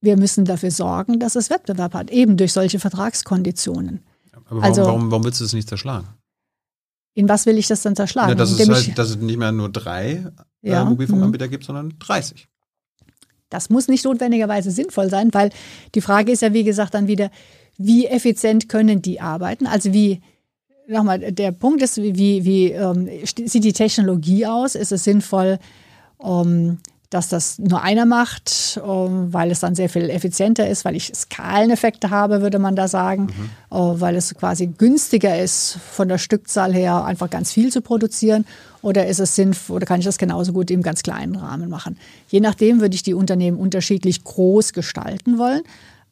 Wir 0.00 0.16
müssen 0.16 0.44
dafür 0.44 0.70
sorgen, 0.70 1.18
dass 1.18 1.34
es 1.34 1.50
Wettbewerb 1.50 1.94
hat, 1.94 2.12
eben 2.12 2.36
durch 2.36 2.52
solche 2.52 2.78
Vertragskonditionen. 2.78 4.04
Aber 4.32 4.44
warum, 4.50 4.62
also, 4.62 4.82
warum, 4.82 5.10
warum 5.10 5.24
willst 5.24 5.40
du 5.40 5.46
es 5.46 5.52
nicht 5.52 5.68
zerschlagen? 5.68 6.06
In 7.14 7.28
was 7.28 7.44
will 7.44 7.58
ich 7.58 7.66
das 7.66 7.82
dann 7.82 7.96
zerschlagen? 7.96 8.28
Ja, 8.28 8.34
dass, 8.36 8.52
es 8.52 8.68
halt, 8.68 8.96
dass 8.98 9.10
es 9.10 9.16
nicht 9.16 9.36
mehr 9.36 9.50
nur 9.50 9.68
drei 9.68 10.30
ja. 10.64 10.82
äh, 10.82 10.84
Mobilfunkanbieter 10.84 11.46
mhm. 11.46 11.50
gibt, 11.50 11.64
sondern 11.64 11.94
30. 11.98 12.48
Das 13.50 13.70
muss 13.70 13.88
nicht 13.88 14.04
notwendigerweise 14.04 14.70
sinnvoll 14.70 15.10
sein, 15.10 15.32
weil 15.32 15.50
die 15.94 16.00
Frage 16.00 16.32
ist 16.32 16.42
ja, 16.42 16.52
wie 16.52 16.64
gesagt, 16.64 16.94
dann 16.94 17.06
wieder, 17.06 17.30
wie 17.76 18.06
effizient 18.06 18.68
können 18.68 19.02
die 19.02 19.20
arbeiten? 19.20 19.66
Also 19.66 19.92
wie, 19.92 20.22
nochmal, 20.88 21.32
der 21.32 21.52
Punkt 21.52 21.82
ist, 21.82 21.96
wie, 21.98 22.44
wie 22.44 22.72
ähm, 22.72 23.08
sieht 23.24 23.64
die 23.64 23.72
Technologie 23.72 24.46
aus? 24.46 24.74
Ist 24.74 24.92
es 24.92 25.04
sinnvoll, 25.04 25.58
ähm, 26.22 26.78
dass 27.14 27.28
das 27.28 27.60
nur 27.60 27.80
einer 27.80 28.06
macht, 28.06 28.80
ähm, 28.84 29.32
weil 29.32 29.52
es 29.52 29.60
dann 29.60 29.76
sehr 29.76 29.88
viel 29.88 30.10
effizienter 30.10 30.68
ist, 30.68 30.84
weil 30.84 30.96
ich 30.96 31.12
Skaleneffekte 31.14 32.10
habe, 32.10 32.42
würde 32.42 32.58
man 32.58 32.74
da 32.74 32.88
sagen, 32.88 33.26
mhm. 33.26 33.50
Äh, 33.70 34.00
weil 34.00 34.16
es 34.16 34.34
quasi 34.34 34.66
günstiger 34.66 35.38
ist, 35.38 35.78
von 35.92 36.08
der 36.08 36.18
Stückzahl 36.18 36.74
her 36.74 37.04
einfach 37.04 37.30
ganz 37.30 37.52
viel 37.52 37.70
zu 37.70 37.82
produzieren. 37.82 38.44
Oder 38.82 39.06
ist 39.06 39.20
es 39.20 39.36
sinnvoll, 39.36 39.76
oder 39.76 39.86
kann 39.86 40.00
ich 40.00 40.06
das 40.06 40.18
genauso 40.18 40.52
gut 40.52 40.72
im 40.72 40.82
ganz 40.82 41.04
kleinen 41.04 41.36
Rahmen 41.36 41.70
machen? 41.70 41.96
Je 42.28 42.40
nachdem 42.40 42.80
würde 42.80 42.96
ich 42.96 43.04
die 43.04 43.14
Unternehmen 43.14 43.58
unterschiedlich 43.58 44.24
groß 44.24 44.72
gestalten 44.72 45.38
wollen, 45.38 45.62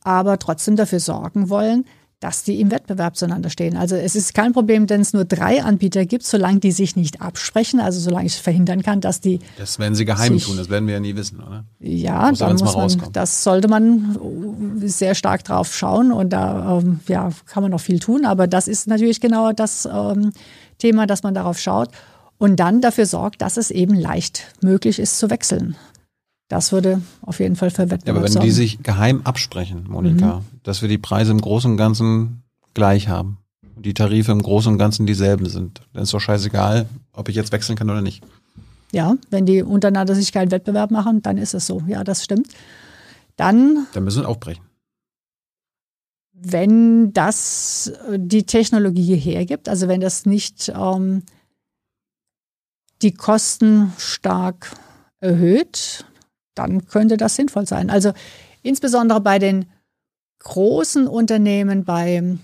aber 0.05 0.39
trotzdem 0.39 0.77
dafür 0.77 1.01
sorgen 1.01 1.49
wollen, 1.49 1.85
dass 2.23 2.44
die 2.44 2.61
im 2.61 2.70
Wettbewerb 2.70 3.16
zueinander 3.16 3.51
stehen. 3.51 3.77
Also 3.77 3.97
es 3.97 4.15
ist 4.15 4.32
kein 4.32 4.53
Problem, 4.53 4.89
wenn 4.89 5.01
es 5.01 5.12
nur 5.12 5.24
drei 5.24 5.62
Anbieter 5.62 6.07
gibt, 6.07 6.24
solange 6.24 6.61
die 6.61 6.70
sich 6.70 6.94
nicht 6.94 7.20
absprechen, 7.20 7.81
also 7.81 7.99
solange 7.99 8.27
ich 8.27 8.36
verhindern 8.36 8.82
kann, 8.82 9.01
dass 9.01 9.20
die. 9.20 9.40
Das 9.59 9.81
werden 9.81 9.97
sie 9.97 10.05
geheim 10.05 10.39
tun, 10.39 10.57
das 10.57 10.70
werden 10.70 10.86
wir 10.86 10.94
ja 10.94 11.01
nie 11.01 11.16
wissen, 11.16 11.40
oder? 11.40 11.65
Ja, 11.81 12.31
muss 12.31 12.39
dann 12.39 12.57
muss 12.57 12.77
man, 12.77 13.12
das 13.12 13.43
sollte 13.43 13.66
man 13.66 14.16
sehr 14.85 15.16
stark 15.16 15.43
drauf 15.43 15.74
schauen 15.74 16.12
und 16.12 16.31
da 16.31 16.78
ähm, 16.78 17.01
ja, 17.09 17.31
kann 17.47 17.65
man 17.65 17.73
noch 17.73 17.81
viel 17.81 17.99
tun, 17.99 18.24
aber 18.24 18.47
das 18.47 18.69
ist 18.69 18.86
natürlich 18.86 19.20
genau 19.20 19.53
das 19.53 19.89
ähm, 19.93 20.32
Thema, 20.78 21.09
dass 21.09 21.24
man 21.24 21.35
darauf 21.35 21.59
schaut 21.59 21.89
und 22.39 22.57
dann 22.57 22.81
dafür 22.81 23.07
sorgt, 23.07 23.43
dass 23.43 23.57
es 23.57 23.73
eben 23.73 23.94
leicht 23.94 24.44
möglich 24.61 25.01
ist 25.01 25.19
zu 25.19 25.28
wechseln. 25.28 25.77
Das 26.53 26.70
würde 26.70 27.01
auf 27.23 27.41
jeden 27.41 27.57
Fall 27.57 27.70
für 27.70 27.89
Wettbewerb 27.89 28.07
ja, 28.07 28.12
Aber 28.12 28.24
wenn 28.24 28.33
sorgen. 28.33 28.45
die 28.45 28.53
sich 28.53 28.83
geheim 28.83 29.23
absprechen, 29.24 29.87
Monika, 29.89 30.41
mhm. 30.41 30.45
dass 30.65 30.83
wir 30.83 30.89
die 30.91 30.99
Preise 30.99 31.31
im 31.31 31.41
Großen 31.41 31.70
und 31.70 31.79
Ganzen 31.79 32.43
gleich 32.74 33.09
haben 33.09 33.39
und 33.74 33.87
die 33.87 33.95
Tarife 33.95 34.33
im 34.33 34.43
Großen 34.43 34.70
und 34.70 34.77
Ganzen 34.77 35.07
dieselben 35.07 35.49
sind, 35.49 35.81
dann 35.95 36.03
ist 36.03 36.12
doch 36.12 36.20
scheißegal, 36.20 36.91
ob 37.15 37.31
ich 37.31 37.37
jetzt 37.37 37.53
wechseln 37.53 37.74
kann 37.74 37.89
oder 37.89 38.03
nicht. 38.03 38.23
Ja, 38.93 39.16
wenn 39.31 39.47
die 39.47 39.62
untereinander 39.62 40.15
sich 40.15 40.31
keinen 40.31 40.51
Wettbewerb 40.51 40.91
machen, 40.91 41.23
dann 41.23 41.39
ist 41.39 41.55
es 41.55 41.66
so. 41.66 41.83
Ja, 41.87 42.05
das 42.05 42.23
stimmt. 42.23 42.49
Dann. 43.37 43.87
Dann 43.95 44.05
müssen 44.05 44.20
wir 44.20 44.29
aufbrechen. 44.29 44.62
Wenn 46.35 47.15
das 47.15 47.95
die 48.15 48.45
Technologie 48.45 49.16
hergibt, 49.16 49.70
also 49.70 49.89
wenn 49.89 50.03
das 50.03 50.27
nicht 50.27 50.70
ähm, 50.77 51.23
die 53.01 53.15
Kosten 53.15 53.95
stark 53.97 54.70
erhöht, 55.20 56.05
dann 56.55 56.87
könnte 56.87 57.16
das 57.16 57.37
sinnvoll 57.37 57.66
sein. 57.66 57.91
Also 57.91 58.12
insbesondere 58.62 59.20
bei 59.20 59.39
den 59.39 59.66
großen 60.41 61.07
Unternehmen, 61.07 61.85
bei 61.85 62.39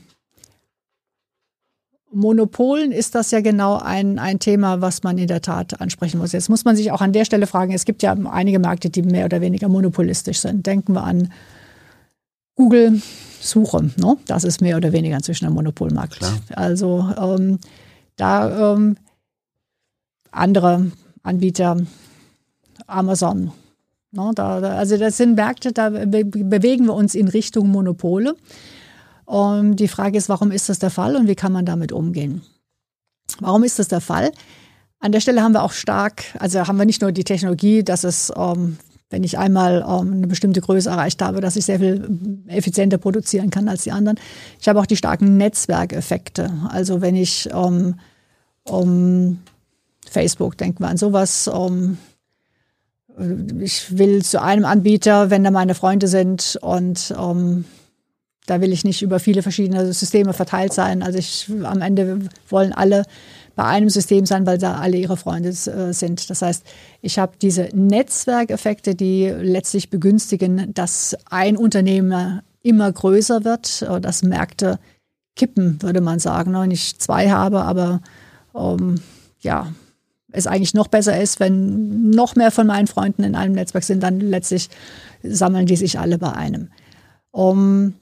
Monopolen 2.11 2.91
ist 2.91 3.15
das 3.15 3.31
ja 3.31 3.41
genau 3.41 3.77
ein, 3.77 4.19
ein 4.19 4.39
Thema, 4.39 4.81
was 4.81 5.03
man 5.03 5.19
in 5.19 5.27
der 5.27 5.43
Tat 5.43 5.81
ansprechen 5.81 6.19
muss. 6.19 6.33
Jetzt 6.33 6.49
muss 6.49 6.65
man 6.65 6.75
sich 6.75 6.91
auch 6.91 7.03
an 7.03 7.13
der 7.13 7.25
Stelle 7.25 7.47
fragen, 7.47 7.73
es 7.73 7.85
gibt 7.85 8.03
ja 8.03 8.13
einige 8.13 8.59
Märkte, 8.59 8.89
die 8.89 9.03
mehr 9.03 9.27
oder 9.27 9.41
weniger 9.41 9.69
monopolistisch 9.69 10.39
sind. 10.41 10.67
Denken 10.67 10.95
wir 10.95 11.05
an 11.05 11.31
Google 12.55 13.03
Suche. 13.41 13.91
Ne? 13.97 14.17
Das 14.27 14.45
ist 14.45 14.61
mehr 14.61 14.77
oder 14.77 14.93
weniger 14.93 15.17
inzwischen 15.17 15.47
ein 15.47 15.53
Monopolmarkt. 15.53 16.17
Klar. 16.17 16.39
Also 16.55 17.09
ähm, 17.21 17.59
da 18.17 18.75
ähm, 18.75 18.97
andere 20.31 20.91
Anbieter, 21.23 21.77
Amazon, 22.87 23.53
No, 24.11 24.33
da, 24.35 24.59
also 24.59 24.97
das 24.97 25.17
sind 25.19 25.35
Märkte, 25.35 25.73
da 25.73 25.91
bewegen 25.91 26.87
wir 26.87 26.95
uns 26.95 27.15
in 27.15 27.29
Richtung 27.29 27.69
Monopole. 27.69 28.37
Und 29.27 29.77
die 29.77 29.89
Frage 29.89 30.17
ist, 30.17 30.31
warum 30.31 30.51
ist 30.51 30.71
das 30.71 30.79
der 30.79 30.91
Fall 30.91 31.15
und 31.17 31.29
wie 31.29 31.35
kann 31.35 31.53
man 31.53 31.67
damit 31.67 31.93
umgehen? 31.93 32.43
Warum 33.41 33.65
ist 33.65 33.79
das 33.79 33.89
der 33.89 34.01
Fall? 34.01 34.33
An 35.01 35.13
der 35.13 35.21
Stelle 35.21 35.43
haben 35.43 35.53
wir 35.53 35.63
auch 35.63 35.73
stark, 35.73 36.25
also 36.39 36.67
haben 36.67 36.79
wir 36.79 36.87
nicht 36.87 37.03
nur 37.03 37.13
die 37.13 37.25
Technologie, 37.25 37.85
dass 37.85 38.05
es 38.05 38.33
ähm, 38.35 38.79
wenn 39.11 39.25
ich 39.25 39.39
einmal 39.39 39.85
ähm, 39.89 40.13
eine 40.13 40.27
bestimmte 40.27 40.61
Größe 40.61 40.91
erreicht 40.91 41.23
habe, 41.23 41.41
dass 41.41 41.57
ich 41.57 41.65
sehr 41.65 41.79
viel 41.79 42.43
effizienter 42.47 42.99
produzieren 42.99 43.51
kann 43.51 43.69
als 43.69 43.85
die 43.85 43.93
anderen. 43.93 44.19
Ich 44.61 44.69
habe 44.69 44.81
auch 44.81 44.87
die 44.87 44.97
starken 44.97 45.37
Netzwerkeffekte. 45.37 46.53
Also 46.69 47.01
wenn 47.01 47.15
ich 47.15 47.49
ähm, 47.53 47.99
um 48.65 49.39
Facebook, 50.09 50.59
denken 50.59 50.83
wir 50.83 50.89
an 50.89 50.99
sowas, 50.99 51.49
ich 53.61 53.99
will 53.99 54.24
zu 54.24 54.40
einem 54.40 54.65
Anbieter, 54.65 55.31
wenn 55.31 55.45
da 55.45 55.51
meine 55.51 55.74
Freunde 55.74 56.09
sind 56.09 56.59
und 56.61 57.15
um, 57.19 57.65
da 58.47 58.61
will 58.61 58.73
ich 58.73 58.85
nicht 58.85 59.03
über 59.03 59.19
viele 59.19 59.43
verschiedene 59.43 59.93
Systeme 59.93 60.32
verteilt 60.32 60.73
sein. 60.73 61.03
Also 61.03 61.19
ich 61.19 61.51
am 61.65 61.81
Ende 61.81 62.20
wollen 62.49 62.73
alle 62.73 63.05
bei 63.57 63.65
einem 63.65 63.90
System 63.90 64.24
sein, 64.24 64.47
weil 64.47 64.57
da 64.57 64.77
alle 64.77 64.97
ihre 64.97 65.16
Freunde 65.16 65.49
äh, 65.49 65.93
sind. 65.93 66.31
Das 66.31 66.43
heißt, 66.43 66.65
ich 67.03 67.19
habe 67.19 67.32
diese 67.43 67.69
Netzwerkeffekte, 67.74 68.95
die 68.95 69.27
letztlich 69.27 69.90
begünstigen, 69.90 70.73
dass 70.74 71.16
ein 71.28 71.57
Unternehmen 71.57 72.40
immer 72.62 72.90
größer 72.93 73.45
wird, 73.45 73.82
äh, 73.82 74.01
dass 74.01 74.23
Märkte 74.23 74.78
kippen, 75.35 75.82
würde 75.82 76.01
man 76.01 76.20
sagen. 76.20 76.55
Und 76.55 76.70
ich 76.70 76.99
zwei 76.99 77.31
habe, 77.31 77.62
aber 77.62 78.01
ähm, 78.55 79.01
ja, 79.40 79.73
es 80.39 80.47
eigentlich 80.47 80.74
noch 80.74 80.89
besser 80.89 81.20
ist, 81.20 81.40
wenn 81.40 82.10
noch 82.10 82.36
mehr 82.36 82.51
von 82.51 82.66
meinen 82.66 82.86
Freunden 82.86 83.24
in 83.24 83.35
einem 83.35 83.55
Netzwerk 83.55 83.85
sind, 83.85 84.02
dann 84.02 84.20
letztlich 84.20 84.69
sammeln 85.23 85.66
die 85.66 85.77
sich 85.77 85.98
alle 85.98 86.19
bei 86.19 86.32
einem. 86.32 86.70
Um, 87.31 87.94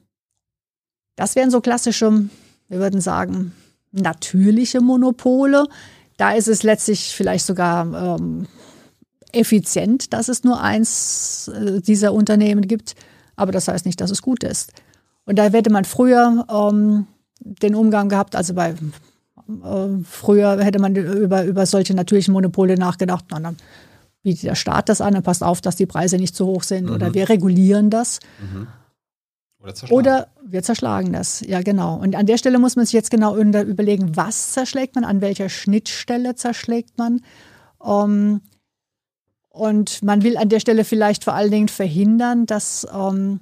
das 1.17 1.35
wären 1.35 1.51
so 1.51 1.61
klassische, 1.61 2.29
wir 2.69 2.79
würden 2.79 3.01
sagen, 3.01 3.53
natürliche 3.93 4.81
Monopole. 4.81 5.67
Da 6.17 6.33
ist 6.33 6.49
es 6.49 6.63
letztlich 6.63 7.15
vielleicht 7.15 7.47
sogar 7.47 8.17
ähm, 8.19 8.47
effizient, 9.33 10.13
dass 10.13 10.29
es 10.29 10.45
nur 10.45 10.61
eins 10.61 11.49
äh, 11.49 11.81
dieser 11.81 12.13
Unternehmen 12.13 12.67
gibt. 12.67 12.95
Aber 13.35 13.53
das 13.53 13.69
heißt 13.69 13.87
nicht, 13.87 14.01
dass 14.01 14.11
es 14.11 14.23
gut 14.23 14.45
ist. 14.45 14.73
Und 15.25 15.39
da 15.39 15.45
hätte 15.45 15.71
man 15.71 15.85
früher 15.85 16.47
ähm, 16.51 17.07
den 17.41 17.75
Umgang 17.75 18.09
gehabt, 18.09 18.37
also 18.37 18.55
bei 18.55 18.75
äh, 19.49 20.03
früher 20.05 20.63
hätte 20.63 20.79
man 20.79 20.95
über, 20.97 21.45
über 21.45 21.67
solche 21.67 21.95
natürlichen 21.95 22.33
Monopole 22.33 22.77
nachgedacht, 22.77 23.27
na, 23.31 23.41
dann 23.41 23.57
bietet 24.23 24.45
der 24.45 24.55
Staat 24.55 24.89
das 24.89 25.01
an 25.01 25.15
und 25.15 25.23
passt 25.23 25.43
auf, 25.43 25.61
dass 25.61 25.77
die 25.77 25.87
Preise 25.87 26.17
nicht 26.17 26.35
zu 26.35 26.47
hoch 26.47 26.63
sind 26.63 26.87
mhm. 26.87 26.95
oder 26.95 27.15
wir 27.15 27.29
regulieren 27.29 27.91
das. 27.91 28.21
Mhm. 28.41 28.67
Oder, 29.67 29.93
Oder 29.93 30.29
wir 30.45 30.63
zerschlagen 30.63 31.13
das, 31.13 31.41
ja 31.41 31.61
genau. 31.61 31.97
Und 31.97 32.15
an 32.15 32.27
der 32.27 32.39
Stelle 32.39 32.59
muss 32.59 32.77
man 32.77 32.85
sich 32.85 32.93
jetzt 32.93 33.11
genau 33.11 33.37
überlegen, 33.37 34.17
was 34.17 34.53
zerschlägt 34.53 34.95
man, 34.95 35.05
an 35.05 35.21
welcher 35.21 35.49
Schnittstelle 35.49 36.37
zerschlägt 36.37 36.99
man. 36.99 37.23
Ähm, 37.85 38.43
und 39.49 40.03
man 40.03 40.23
will 40.23 40.37
an 40.37 40.51
der 40.51 40.61
Stelle 40.61 40.85
vielleicht 40.85 41.25
vor 41.25 41.35
allen 41.35 41.51
Dingen 41.51 41.69
verhindern, 41.69 42.47
dass 42.47 42.87
ähm, 42.95 43.41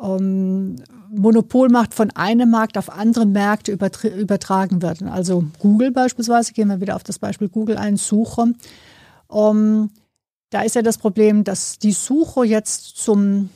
ähm, 0.00 0.76
Monopolmacht 1.10 1.94
von 1.94 2.10
einem 2.12 2.50
Markt 2.50 2.78
auf 2.78 2.90
andere 2.90 3.26
Märkte 3.26 3.72
übertragen 3.72 4.82
wird. 4.82 5.02
Also 5.02 5.44
Google 5.58 5.90
beispielsweise, 5.90 6.52
gehen 6.52 6.68
wir 6.68 6.80
wieder 6.80 6.96
auf 6.96 7.04
das 7.04 7.18
Beispiel 7.18 7.48
Google 7.48 7.76
ein, 7.76 7.96
Suche. 7.96 8.54
da 9.28 10.62
ist 10.62 10.74
ja 10.74 10.82
das 10.82 10.98
Problem, 10.98 11.44
dass 11.44 11.78
die 11.78 11.92
Suche 11.92 12.44
jetzt 12.44 12.96
zum 12.96 13.50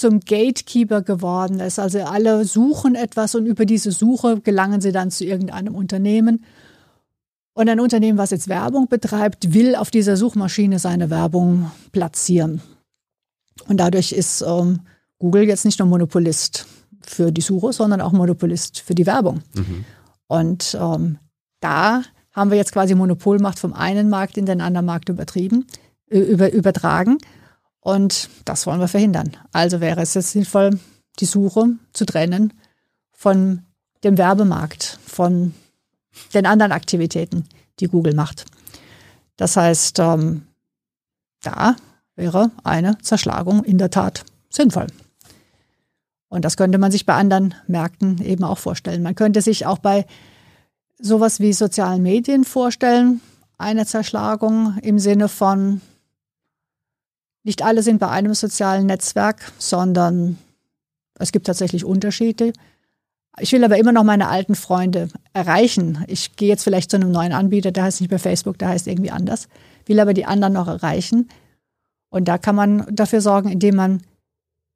zum 0.00 0.20
Gatekeeper 0.20 1.02
geworden 1.02 1.60
ist. 1.60 1.78
Also 1.78 2.00
alle 2.00 2.44
suchen 2.44 2.94
etwas 2.94 3.34
und 3.34 3.46
über 3.46 3.66
diese 3.66 3.92
Suche 3.92 4.40
gelangen 4.40 4.80
sie 4.80 4.92
dann 4.92 5.10
zu 5.10 5.24
irgendeinem 5.24 5.74
Unternehmen. 5.74 6.44
Und 7.52 7.68
ein 7.68 7.80
Unternehmen, 7.80 8.16
was 8.16 8.30
jetzt 8.30 8.48
Werbung 8.48 8.88
betreibt, 8.88 9.52
will 9.52 9.74
auf 9.76 9.90
dieser 9.90 10.16
Suchmaschine 10.16 10.78
seine 10.78 11.10
Werbung 11.10 11.70
platzieren. 11.92 12.62
Und 13.68 13.78
dadurch 13.78 14.12
ist 14.12 14.40
ähm, 14.40 14.80
Google 15.20 15.44
jetzt 15.44 15.64
nicht 15.64 15.78
nur 15.78 15.86
Monopolist 15.86 16.66
für 17.02 17.30
die 17.30 17.42
Suche, 17.42 17.72
sondern 17.72 18.00
auch 18.00 18.10
Monopolist 18.10 18.80
für 18.80 18.96
die 18.96 19.06
Werbung. 19.06 19.42
Mhm. 19.54 19.84
Und 20.26 20.76
ähm, 20.80 21.18
da 21.60 22.02
haben 22.32 22.50
wir 22.50 22.56
jetzt 22.56 22.72
quasi 22.72 22.94
Monopolmacht 22.94 23.58
vom 23.58 23.72
einen 23.72 24.08
Markt 24.08 24.36
in 24.36 24.46
den 24.46 24.60
anderen 24.60 24.86
Markt 24.86 25.08
übertrieben, 25.08 25.66
über, 26.08 26.52
übertragen. 26.52 27.18
Und 27.80 28.28
das 28.44 28.66
wollen 28.66 28.80
wir 28.80 28.88
verhindern. 28.88 29.36
Also 29.52 29.80
wäre 29.80 30.00
es 30.00 30.14
jetzt 30.14 30.32
sinnvoll, 30.32 30.78
die 31.18 31.24
Suche 31.26 31.74
zu 31.92 32.06
trennen 32.06 32.52
von 33.12 33.62
dem 34.02 34.16
Werbemarkt, 34.16 34.98
von 35.04 35.54
den 36.32 36.46
anderen 36.46 36.72
Aktivitäten, 36.72 37.44
die 37.78 37.88
Google 37.88 38.14
macht. 38.14 38.46
Das 39.36 39.56
heißt, 39.56 39.98
ähm, 39.98 40.42
da 41.42 41.76
wäre 42.14 42.50
eine 42.64 42.98
Zerschlagung 42.98 43.64
in 43.64 43.78
der 43.78 43.90
Tat 43.90 44.24
sinnvoll. 44.48 44.86
Und 46.30 46.44
das 46.44 46.56
könnte 46.56 46.78
man 46.78 46.92
sich 46.92 47.04
bei 47.04 47.14
anderen 47.14 47.54
Märkten 47.66 48.24
eben 48.24 48.44
auch 48.44 48.58
vorstellen. 48.58 49.02
Man 49.02 49.16
könnte 49.16 49.42
sich 49.42 49.66
auch 49.66 49.78
bei 49.78 50.06
sowas 50.98 51.40
wie 51.40 51.52
sozialen 51.52 52.02
Medien 52.02 52.44
vorstellen, 52.44 53.20
eine 53.58 53.84
Zerschlagung 53.84 54.78
im 54.82 54.98
Sinne 54.98 55.28
von, 55.28 55.80
nicht 57.42 57.62
alle 57.62 57.82
sind 57.82 57.98
bei 57.98 58.08
einem 58.08 58.32
sozialen 58.34 58.86
Netzwerk, 58.86 59.52
sondern 59.58 60.38
es 61.18 61.32
gibt 61.32 61.46
tatsächlich 61.46 61.84
Unterschiede. 61.84 62.52
Ich 63.40 63.52
will 63.52 63.64
aber 63.64 63.78
immer 63.78 63.92
noch 63.92 64.04
meine 64.04 64.28
alten 64.28 64.54
Freunde 64.54 65.08
erreichen. 65.32 66.04
Ich 66.06 66.36
gehe 66.36 66.48
jetzt 66.48 66.62
vielleicht 66.62 66.90
zu 66.90 66.96
einem 66.96 67.10
neuen 67.10 67.32
Anbieter, 67.32 67.72
der 67.72 67.84
heißt 67.84 68.00
nicht 68.00 68.10
mehr 68.10 68.18
Facebook, 68.18 68.58
der 68.58 68.68
heißt 68.68 68.86
irgendwie 68.86 69.10
anders, 69.10 69.48
will 69.86 69.98
aber 69.98 70.14
die 70.14 70.26
anderen 70.26 70.52
noch 70.52 70.68
erreichen. 70.68 71.28
Und 72.08 72.28
da 72.28 72.38
kann 72.38 72.54
man 72.54 72.86
dafür 72.90 73.20
sorgen, 73.20 73.50
indem 73.50 73.76
man 73.76 74.02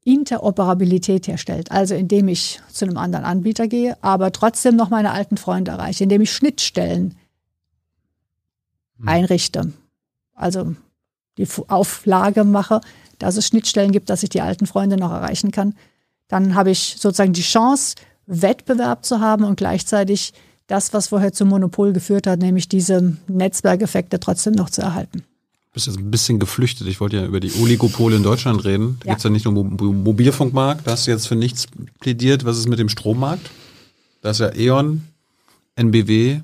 Interoperabilität 0.05 1.27
herstellt. 1.27 1.71
Also 1.71 1.95
indem 1.95 2.29
ich 2.29 2.61
zu 2.71 2.85
einem 2.85 2.99
anderen 2.99 3.25
Anbieter 3.25 3.69
gehe, 3.69 3.97
aber 4.03 4.33
trotzdem 4.33 4.77
noch 4.77 4.91
meine 4.91 5.13
alten 5.13 5.37
Freunde 5.37 5.73
erreiche, 5.73 6.05
indem 6.05 6.21
ich 6.21 6.33
Schnittstellen 6.33 7.17
hm. 8.99 9.09
einrichte. 9.09 9.73
Also 10.35 10.75
die 11.39 11.49
Auflage 11.69 12.45
mache, 12.45 12.81
dass 13.19 13.37
es 13.37 13.47
Schnittstellen 13.47 13.93
gibt, 13.93 14.11
dass 14.11 14.23
ich 14.23 14.29
die 14.29 14.41
alten 14.41 14.67
Freunde 14.67 14.97
noch 14.97 15.11
erreichen 15.11 15.51
kann, 15.51 15.75
dann 16.29 16.55
habe 16.55 16.71
ich 16.71 16.97
sozusagen 16.99 17.33
die 17.33 17.43
Chance, 17.43 17.97
Wettbewerb 18.27 19.05
zu 19.05 19.21
haben 19.21 19.45
und 19.45 19.57
gleichzeitig 19.57 20.33
das, 20.67 20.93
was 20.95 21.09
vorher 21.09 21.33
zum 21.33 21.49
Monopol 21.49 21.93
geführt 21.93 22.27
hat, 22.27 22.39
nämlich 22.39 22.69
diese 22.69 23.17
Netzwerkeffekte 23.29 24.19
trotzdem 24.19 24.55
noch 24.55 24.71
zu 24.71 24.81
erhalten. 24.81 25.25
Du 25.75 25.79
bist 25.79 25.89
jetzt 25.89 25.99
ein 25.99 26.09
bisschen 26.09 26.39
geflüchtet. 26.39 26.87
Ich 26.87 27.01
wollte 27.01 27.17
ja 27.17 27.27
über 27.27 27.41
die 27.41 27.53
Oligopole 27.61 28.15
in 28.15 28.23
Deutschland 28.23 28.65
reden. 28.65 28.97
Da 29.01 29.07
ja. 29.07 29.13
gibt 29.13 29.19
es 29.19 29.25
ja 29.25 29.31
nicht 29.31 29.45
nur 29.45 29.65
Mobilfunkmarkt, 29.65 30.87
da 30.87 30.93
hast 30.93 31.09
du 31.09 31.11
jetzt 31.11 31.27
für 31.27 31.35
nichts 31.35 31.67
plädiert. 31.99 32.45
Was 32.45 32.59
ist 32.59 32.69
mit 32.69 32.79
dem 32.79 32.89
Strommarkt? 32.89 33.51
Da 34.21 34.31
ist 34.31 34.39
ja 34.39 34.55
E.ON, 34.55 35.03
NBW, 35.75 36.35
äh, 36.35 36.43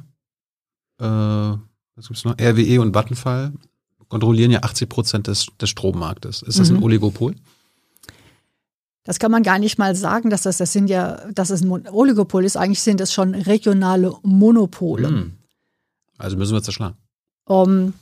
was 0.98 2.09
gibt's 2.09 2.24
noch? 2.24 2.35
RWE 2.40 2.81
und 2.81 2.93
Vattenfall 2.93 3.52
kontrollieren 4.09 4.51
ja 4.51 4.65
80 4.65 4.89
Prozent 4.89 5.27
des, 5.28 5.47
des 5.61 5.70
Strommarktes. 5.70 6.43
Ist 6.43 6.59
das 6.59 6.73
mhm. 6.73 6.78
ein 6.78 6.82
Oligopol? 6.82 7.36
Das 9.05 9.20
kann 9.20 9.31
man 9.31 9.44
gar 9.44 9.61
nicht 9.61 9.78
mal 9.78 9.94
sagen, 9.94 10.31
dass 10.31 10.43
das, 10.43 10.57
das 10.57 10.73
sind 10.73 10.90
ja, 10.90 11.31
dass 11.32 11.51
es 11.51 11.62
ein 11.62 11.70
Oligopol 11.89 12.44
ist. 12.44 12.57
Eigentlich 12.57 12.82
sind 12.82 13.01
es 13.01 13.12
schon 13.12 13.36
regionale 13.36 14.12
Monopole. 14.24 15.09
Mhm. 15.09 15.32
Also 16.19 16.36
müssen 16.36 16.52
wir 16.52 16.65
zerschlagen. 16.65 16.97
Um, 17.44 17.94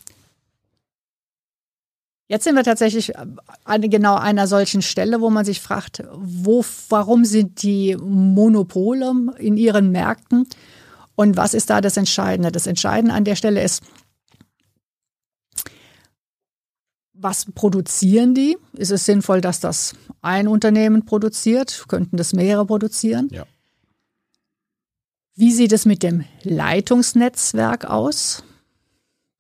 jetzt 2.28 2.44
sind 2.44 2.54
wir 2.54 2.62
tatsächlich 2.62 3.12
an 3.16 3.90
genau 3.90 4.16
einer 4.16 4.46
solchen 4.46 4.82
Stelle, 4.82 5.20
wo 5.20 5.30
man 5.30 5.44
sich 5.44 5.60
fragt, 5.60 6.04
wo, 6.12 6.64
warum 6.88 7.24
sind 7.24 7.62
die 7.62 7.96
Monopole 7.96 9.12
in 9.38 9.56
ihren 9.56 9.90
Märkten 9.90 10.46
und 11.16 11.36
was 11.36 11.54
ist 11.54 11.70
da 11.70 11.80
das 11.80 11.96
Entscheidende? 11.96 12.52
Das 12.52 12.66
Entscheidende 12.66 13.14
an 13.14 13.24
der 13.24 13.34
Stelle 13.34 13.62
ist, 13.62 13.82
was 17.12 17.46
produzieren 17.46 18.34
die? 18.34 18.56
Ist 18.74 18.92
es 18.92 19.04
sinnvoll, 19.04 19.40
dass 19.40 19.58
das 19.58 19.94
ein 20.22 20.46
Unternehmen 20.46 21.04
produziert? 21.04 21.86
Könnten 21.88 22.16
das 22.16 22.32
mehrere 22.32 22.66
produzieren? 22.66 23.28
Ja. 23.32 23.44
Wie 25.34 25.52
sieht 25.52 25.72
es 25.72 25.84
mit 25.84 26.02
dem 26.02 26.24
Leitungsnetzwerk 26.42 27.84
aus? 27.84 28.44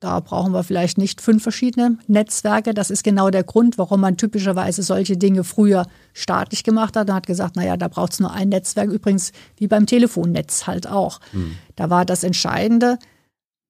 Da 0.00 0.20
brauchen 0.20 0.52
wir 0.52 0.62
vielleicht 0.62 0.96
nicht 0.96 1.20
fünf 1.20 1.42
verschiedene 1.42 1.98
Netzwerke. 2.06 2.72
Das 2.72 2.90
ist 2.90 3.02
genau 3.02 3.30
der 3.30 3.42
Grund, 3.42 3.78
warum 3.78 4.00
man 4.00 4.16
typischerweise 4.16 4.84
solche 4.84 5.16
Dinge 5.16 5.42
früher 5.42 5.86
staatlich 6.12 6.62
gemacht 6.62 6.96
hat 6.96 7.08
und 7.08 7.16
hat 7.16 7.26
gesagt, 7.26 7.56
naja, 7.56 7.76
da 7.76 7.88
braucht 7.88 8.12
es 8.12 8.20
nur 8.20 8.32
ein 8.32 8.48
Netzwerk. 8.48 8.90
Übrigens 8.90 9.32
wie 9.56 9.66
beim 9.66 9.86
Telefonnetz 9.86 10.68
halt 10.68 10.86
auch. 10.86 11.20
Hm. 11.32 11.56
Da 11.74 11.90
war 11.90 12.04
das 12.04 12.22
Entscheidende, 12.22 12.98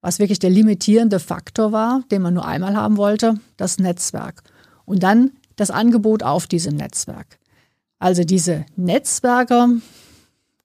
was 0.01 0.19
wirklich 0.19 0.37
der 0.37 0.51
limitierende 0.51 1.19
Faktor 1.19 1.71
war, 1.71 2.03
den 2.11 2.21
man 2.21 2.35
nur 2.35 2.45
einmal 2.45 2.75
haben 2.75 2.97
wollte, 2.97 3.39
das 3.57 3.79
Netzwerk. 3.79 4.43
Und 4.85 5.01
dann 5.01 5.31
das 5.55 5.71
Angebot 5.71 6.21
auf 6.21 6.45
diesem 6.45 6.75
Netzwerk. 6.75 7.39
Also 7.97 8.23
diese 8.23 8.65
Netzwerke 8.75 9.81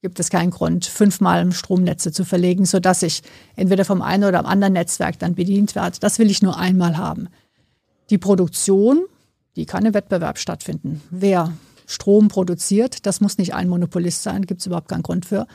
gibt 0.05 0.21
es 0.21 0.29
keinen 0.29 0.51
Grund, 0.51 0.85
fünfmal 0.85 1.51
Stromnetze 1.53 2.13
zu 2.13 2.27
verlegen, 2.27 2.67
sodass 2.67 3.03
ich 3.03 3.23
entweder 3.57 3.87
vom 3.87 4.03
einen 4.03 4.25
oder 4.25 4.39
am 4.39 4.45
anderen 4.45 4.75
Netzwerk 4.75 5.19
dann 5.19 5.35
bedient 5.35 5.75
werde. 5.75 5.97
Das 5.99 6.19
will 6.19 6.31
ich 6.31 6.43
nur 6.43 6.59
einmal 6.59 6.99
haben. 6.99 7.29
Die 8.11 8.19
Produktion, 8.19 9.07
die 9.57 9.65
kann 9.65 9.87
im 9.87 9.95
Wettbewerb 9.95 10.37
stattfinden. 10.37 11.01
Wer 11.09 11.55
Strom 11.87 12.29
produziert, 12.29 13.07
das 13.07 13.23
muss 13.23 13.39
nicht 13.39 13.55
ein 13.55 13.67
Monopolist 13.67 14.23
sein, 14.23 14.45
gibt 14.45 14.61
es 14.61 14.67
überhaupt 14.67 14.89
keinen 14.89 15.03
Grund 15.03 15.25
für. 15.25 15.47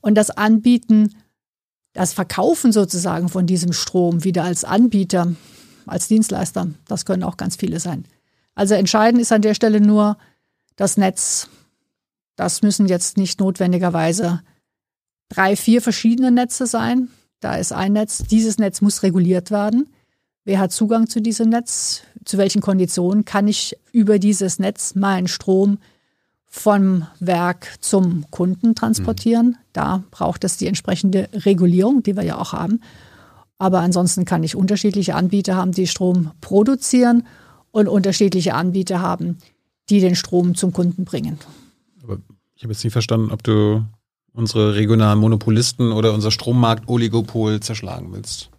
Und 0.00 0.14
das 0.14 0.30
Anbieten, 0.30 1.14
das 1.92 2.14
Verkaufen 2.14 2.72
sozusagen 2.72 3.28
von 3.28 3.46
diesem 3.46 3.74
Strom 3.74 4.24
wieder 4.24 4.44
als 4.44 4.64
Anbieter, 4.64 5.34
als 5.84 6.08
Dienstleister, 6.08 6.68
das 6.88 7.04
können 7.04 7.24
auch 7.24 7.36
ganz 7.36 7.56
viele 7.56 7.78
sein. 7.78 8.06
Also 8.54 8.72
entscheidend 8.72 9.20
ist 9.20 9.32
an 9.32 9.42
der 9.42 9.52
Stelle 9.52 9.82
nur 9.82 10.16
das 10.76 10.96
Netz. 10.96 11.50
Das 12.36 12.62
müssen 12.62 12.86
jetzt 12.86 13.16
nicht 13.16 13.40
notwendigerweise 13.40 14.42
drei, 15.28 15.56
vier 15.56 15.82
verschiedene 15.82 16.30
Netze 16.30 16.66
sein. 16.66 17.08
Da 17.40 17.56
ist 17.56 17.72
ein 17.72 17.92
Netz. 17.92 18.22
Dieses 18.24 18.58
Netz 18.58 18.80
muss 18.80 19.02
reguliert 19.02 19.50
werden. 19.50 19.88
Wer 20.44 20.58
hat 20.58 20.72
Zugang 20.72 21.08
zu 21.08 21.20
diesem 21.20 21.50
Netz? 21.50 22.02
Zu 22.24 22.38
welchen 22.38 22.62
Konditionen 22.62 23.24
kann 23.24 23.48
ich 23.48 23.76
über 23.92 24.18
dieses 24.18 24.58
Netz 24.58 24.94
meinen 24.94 25.28
Strom 25.28 25.78
vom 26.46 27.06
Werk 27.20 27.76
zum 27.80 28.26
Kunden 28.30 28.74
transportieren? 28.74 29.46
Mhm. 29.46 29.56
Da 29.72 30.04
braucht 30.10 30.44
es 30.44 30.56
die 30.56 30.66
entsprechende 30.66 31.28
Regulierung, 31.32 32.02
die 32.02 32.16
wir 32.16 32.24
ja 32.24 32.38
auch 32.38 32.52
haben. 32.52 32.80
Aber 33.58 33.80
ansonsten 33.80 34.24
kann 34.24 34.42
ich 34.42 34.56
unterschiedliche 34.56 35.14
Anbieter 35.14 35.56
haben, 35.56 35.72
die 35.72 35.86
Strom 35.86 36.32
produzieren 36.40 37.26
und 37.70 37.88
unterschiedliche 37.88 38.54
Anbieter 38.54 39.00
haben, 39.00 39.38
die 39.88 40.00
den 40.00 40.16
Strom 40.16 40.54
zum 40.54 40.72
Kunden 40.72 41.04
bringen. 41.04 41.38
Ich 42.62 42.64
habe 42.64 42.74
jetzt 42.74 42.84
nicht 42.84 42.92
verstanden, 42.92 43.32
ob 43.32 43.42
du 43.42 43.84
unsere 44.34 44.76
regionalen 44.76 45.18
Monopolisten 45.18 45.90
oder 45.90 46.14
unser 46.14 46.30
Strommarkt-Oligopol 46.30 47.58
zerschlagen 47.58 48.12
willst. 48.12 48.50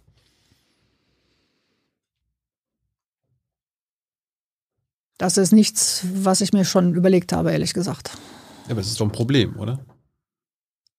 Das 5.16 5.38
ist 5.38 5.52
nichts, 5.52 6.04
was 6.12 6.42
ich 6.42 6.52
mir 6.52 6.66
schon 6.66 6.94
überlegt 6.94 7.32
habe, 7.32 7.50
ehrlich 7.50 7.72
gesagt. 7.72 8.10
Ja, 8.66 8.72
aber 8.72 8.82
es 8.82 8.88
ist 8.88 9.00
doch 9.00 9.06
ein 9.06 9.12
Problem, 9.12 9.58
oder? 9.58 9.78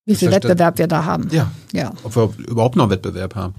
Wie 0.06 0.14
das 0.14 0.20
viel 0.22 0.32
Wettbewerb 0.32 0.80
wir 0.80 0.88
da 0.88 1.06
haben. 1.06 1.30
Ja. 1.32 1.52
ja. 1.74 1.94
Ob 2.02 2.16
wir 2.16 2.34
überhaupt 2.48 2.76
noch 2.76 2.90
Wettbewerb 2.90 3.36
haben. 3.36 3.54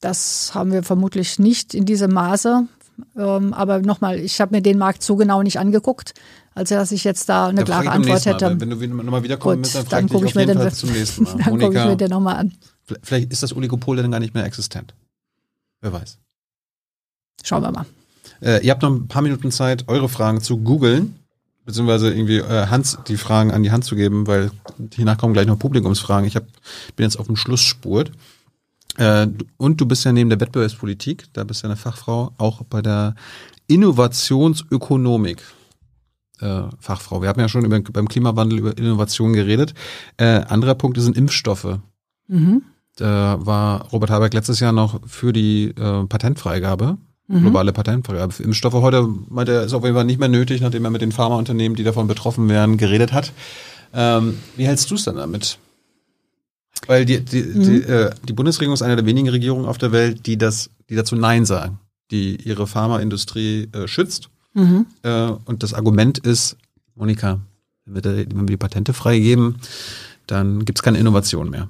Das 0.00 0.54
haben 0.54 0.72
wir 0.72 0.82
vermutlich 0.82 1.38
nicht 1.38 1.74
in 1.74 1.84
diesem 1.84 2.14
Maße. 2.14 2.68
Ähm, 3.16 3.52
aber 3.52 3.80
nochmal, 3.80 4.18
ich 4.18 4.40
habe 4.40 4.54
mir 4.54 4.62
den 4.62 4.78
Markt 4.78 5.02
so 5.02 5.16
genau 5.16 5.42
nicht 5.42 5.58
angeguckt, 5.58 6.14
als 6.54 6.70
dass 6.70 6.92
ich 6.92 7.04
jetzt 7.04 7.28
da 7.28 7.48
eine 7.48 7.64
da 7.64 7.64
klare 7.64 7.90
Antwort 7.90 8.24
hätte. 8.24 8.54
Mal, 8.54 8.60
wenn 8.60 8.90
du 8.90 8.96
nochmal 8.96 9.22
wiederkommen 9.22 9.62
Gut, 9.62 9.74
dann, 9.74 9.86
dann 9.88 10.08
gucke 10.08 10.26
ich, 10.26 10.34
mir 10.34 10.46
den, 10.46 10.70
zum 10.72 10.90
nächsten 10.90 11.24
Mal. 11.24 11.36
dann 11.44 11.58
gucke 11.58 11.78
ich 11.78 11.84
mir 11.84 11.96
den 11.96 12.10
nochmal 12.10 12.36
an. 12.36 12.52
Vielleicht 13.02 13.32
ist 13.32 13.42
das 13.42 13.54
Oligopol 13.54 13.96
dann 13.96 14.10
gar 14.10 14.20
nicht 14.20 14.34
mehr 14.34 14.44
existent. 14.44 14.94
Wer 15.80 15.92
weiß. 15.92 16.18
Schauen 17.42 17.62
wir 17.62 17.72
mal. 17.72 17.86
Äh, 18.40 18.64
ihr 18.64 18.70
habt 18.70 18.82
noch 18.82 18.90
ein 18.90 19.08
paar 19.08 19.22
Minuten 19.22 19.50
Zeit, 19.50 19.84
eure 19.88 20.08
Fragen 20.08 20.40
zu 20.40 20.58
googeln, 20.58 21.16
beziehungsweise 21.64 22.12
irgendwie 22.12 22.38
äh, 22.38 22.66
Hans 22.68 22.98
die 23.06 23.16
Fragen 23.16 23.50
an 23.50 23.62
die 23.62 23.70
Hand 23.70 23.84
zu 23.84 23.96
geben, 23.96 24.26
weil 24.26 24.50
hiernach 24.94 25.18
kommen 25.18 25.32
gleich 25.32 25.46
noch 25.46 25.58
Publikumsfragen. 25.58 26.26
Ich 26.26 26.36
hab, 26.36 26.44
bin 26.96 27.04
jetzt 27.04 27.18
auf 27.18 27.26
dem 27.26 27.36
Schlussspurt. 27.36 28.12
Äh, 28.98 29.28
und 29.56 29.80
du 29.80 29.86
bist 29.86 30.04
ja 30.04 30.12
neben 30.12 30.30
der 30.30 30.40
Wettbewerbspolitik, 30.40 31.24
da 31.32 31.44
bist 31.44 31.62
du 31.62 31.66
ja 31.66 31.72
eine 31.72 31.76
Fachfrau, 31.76 32.32
auch 32.38 32.62
bei 32.64 32.82
der 32.82 33.14
Innovationsökonomik. 33.66 35.42
Äh, 36.40 36.62
Fachfrau. 36.80 37.22
Wir 37.22 37.28
haben 37.28 37.40
ja 37.40 37.48
schon 37.48 37.64
über, 37.64 37.80
beim 37.80 38.08
Klimawandel 38.08 38.58
über 38.58 38.76
Innovation 38.76 39.32
geredet. 39.32 39.74
Äh, 40.18 40.42
anderer 40.48 40.74
Punkt 40.74 41.00
sind 41.00 41.16
Impfstoffe. 41.16 41.78
Mhm. 42.28 42.62
Da 42.96 43.38
war 43.40 43.88
Robert 43.90 44.10
Habeck 44.10 44.34
letztes 44.34 44.60
Jahr 44.60 44.72
noch 44.72 45.00
für 45.06 45.32
die 45.32 45.68
äh, 45.68 46.04
Patentfreigabe 46.06 46.98
Mhm. 47.28 47.40
Globale 47.40 47.72
Patentfreigabe 47.72 48.32
für 48.32 48.42
Impfstoffe. 48.44 48.74
Heute 48.74 49.08
meint 49.28 49.48
er, 49.48 49.64
ist 49.64 49.74
auf 49.74 49.82
jeden 49.82 49.96
Fall 49.96 50.04
nicht 50.04 50.20
mehr 50.20 50.28
nötig, 50.28 50.60
nachdem 50.60 50.84
er 50.84 50.90
mit 50.90 51.02
den 51.02 51.12
Pharmaunternehmen, 51.12 51.76
die 51.76 51.84
davon 51.84 52.06
betroffen 52.06 52.48
wären, 52.48 52.76
geredet 52.76 53.12
hat. 53.12 53.32
Ähm, 53.92 54.38
wie 54.56 54.66
hältst 54.66 54.90
du 54.90 54.94
es 54.94 55.04
denn 55.04 55.16
damit? 55.16 55.58
Weil 56.86 57.04
die, 57.04 57.20
die, 57.20 57.42
mhm. 57.42 57.62
die, 57.62 57.82
äh, 57.82 58.10
die 58.26 58.32
Bundesregierung 58.32 58.74
ist 58.74 58.82
eine 58.82 58.96
der 58.96 59.06
wenigen 59.06 59.28
Regierungen 59.28 59.66
auf 59.66 59.78
der 59.78 59.92
Welt, 59.92 60.26
die 60.26 60.36
das, 60.36 60.70
die 60.88 60.94
dazu 60.94 61.16
Nein 61.16 61.44
sagen, 61.44 61.80
die 62.10 62.36
ihre 62.36 62.66
Pharmaindustrie 62.66 63.68
äh, 63.72 63.88
schützt. 63.88 64.28
Mhm. 64.54 64.86
Äh, 65.02 65.30
und 65.44 65.62
das 65.62 65.74
Argument 65.74 66.18
ist, 66.18 66.56
Monika, 66.94 67.40
wenn 67.84 68.04
wir, 68.04 68.04
wenn 68.04 68.40
wir 68.40 68.46
die 68.46 68.56
Patente 68.56 68.92
freigeben, 68.92 69.56
dann 70.26 70.64
gibt 70.64 70.78
es 70.78 70.82
keine 70.82 70.98
Innovation 70.98 71.50
mehr. 71.50 71.68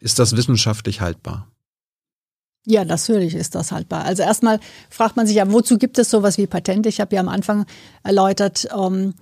Ist 0.00 0.18
das 0.18 0.36
wissenschaftlich 0.36 1.00
haltbar? 1.00 1.48
Ja, 2.68 2.84
natürlich 2.84 3.34
ist 3.34 3.54
das 3.54 3.70
haltbar. 3.70 4.04
Also 4.04 4.24
erstmal 4.24 4.58
fragt 4.90 5.16
man 5.16 5.26
sich 5.26 5.36
ja, 5.36 5.50
wozu 5.50 5.78
gibt 5.78 5.98
es 5.98 6.10
sowas 6.10 6.36
wie 6.36 6.48
Patente? 6.48 6.88
Ich 6.88 7.00
habe 7.00 7.14
ja 7.14 7.20
am 7.20 7.28
Anfang 7.28 7.64
erläutert, 8.02 8.68
ähm, 8.76 9.14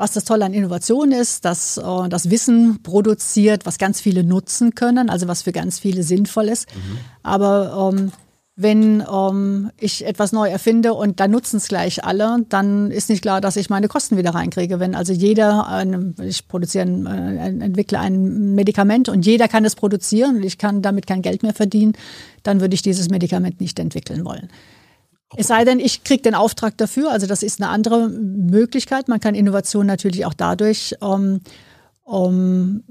was 0.00 0.12
das 0.12 0.24
Tolle 0.24 0.46
an 0.46 0.54
Innovation 0.54 1.12
ist, 1.12 1.44
dass 1.44 1.76
äh, 1.76 2.08
das 2.08 2.30
Wissen 2.30 2.82
produziert, 2.82 3.66
was 3.66 3.76
ganz 3.76 4.00
viele 4.00 4.24
nutzen 4.24 4.74
können, 4.74 5.10
also 5.10 5.28
was 5.28 5.42
für 5.42 5.52
ganz 5.52 5.78
viele 5.78 6.02
sinnvoll 6.02 6.48
ist. 6.48 6.66
Mhm. 6.74 6.98
Aber 7.22 7.92
ähm, 7.94 8.12
wenn 8.56 9.04
ähm, 9.12 9.70
ich 9.78 10.06
etwas 10.06 10.32
neu 10.32 10.48
erfinde 10.48 10.94
und 10.94 11.20
dann 11.20 11.30
nutzen 11.30 11.58
es 11.58 11.68
gleich 11.68 12.02
alle, 12.02 12.46
dann 12.48 12.90
ist 12.90 13.10
nicht 13.10 13.20
klar, 13.20 13.42
dass 13.42 13.56
ich 13.56 13.68
meine 13.68 13.88
Kosten 13.88 14.16
wieder 14.16 14.30
reinkriege. 14.30 14.80
Wenn 14.80 14.94
also 14.94 15.12
jeder, 15.12 15.68
ein, 15.68 16.14
ich 16.22 16.48
produziere, 16.48 16.86
ein, 16.86 17.06
äh, 17.06 17.64
entwickle 17.64 17.98
ein 17.98 18.54
Medikament 18.54 19.10
und 19.10 19.26
jeder 19.26 19.48
kann 19.48 19.66
es 19.66 19.76
produzieren 19.76 20.36
und 20.36 20.44
ich 20.44 20.56
kann 20.56 20.80
damit 20.80 21.06
kein 21.06 21.20
Geld 21.20 21.42
mehr 21.42 21.54
verdienen, 21.54 21.92
dann 22.42 22.62
würde 22.62 22.72
ich 22.72 22.80
dieses 22.80 23.10
Medikament 23.10 23.60
nicht 23.60 23.78
entwickeln 23.78 24.24
wollen. 24.24 24.48
Es 25.36 25.46
sei 25.46 25.64
denn, 25.64 25.78
ich 25.78 26.02
kriege 26.02 26.22
den 26.22 26.34
Auftrag 26.34 26.76
dafür. 26.76 27.12
Also 27.12 27.26
das 27.26 27.42
ist 27.42 27.60
eine 27.60 27.70
andere 27.70 28.08
Möglichkeit. 28.08 29.08
Man 29.08 29.20
kann 29.20 29.34
Innovation 29.34 29.86
natürlich 29.86 30.26
auch 30.26 30.34
dadurch 30.34 30.96
ähm, 31.02 31.40
um, 32.02 32.82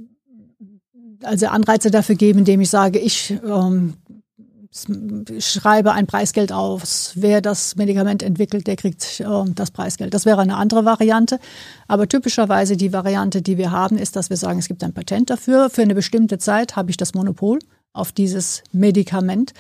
also 1.24 1.48
Anreize 1.48 1.92
dafür 1.92 2.16
geben, 2.16 2.40
indem 2.40 2.62
ich 2.62 2.70
sage, 2.70 3.00
ich 3.00 3.38
ähm, 3.46 3.96
schreibe 5.40 5.92
ein 5.94 6.08
Preisgeld 6.08 6.52
aus. 6.52 7.14
Wer 7.16 7.42
das 7.42 7.76
Medikament 7.76 8.24
entwickelt, 8.24 8.68
der 8.68 8.78
kriegt 8.78 9.20
äh, 9.20 9.26
das 9.54 9.72
Preisgeld. 9.72 10.14
Das 10.14 10.26
wäre 10.26 10.42
eine 10.42 10.56
andere 10.56 10.86
Variante. 10.86 11.40
Aber 11.88 12.08
typischerweise 12.08 12.78
die 12.78 12.94
Variante, 12.94 13.42
die 13.42 13.58
wir 13.58 13.72
haben, 13.72 13.98
ist, 13.98 14.16
dass 14.16 14.30
wir 14.30 14.38
sagen, 14.38 14.60
es 14.60 14.68
gibt 14.68 14.84
ein 14.84 14.94
Patent 14.94 15.30
dafür. 15.30 15.70
Für 15.70 15.82
eine 15.82 15.96
bestimmte 15.96 16.38
Zeit 16.38 16.76
habe 16.76 16.92
ich 16.92 16.98
das 16.98 17.14
Monopol 17.14 17.60
auf 17.92 18.12
dieses 18.12 18.64
Medikament. 18.72 19.54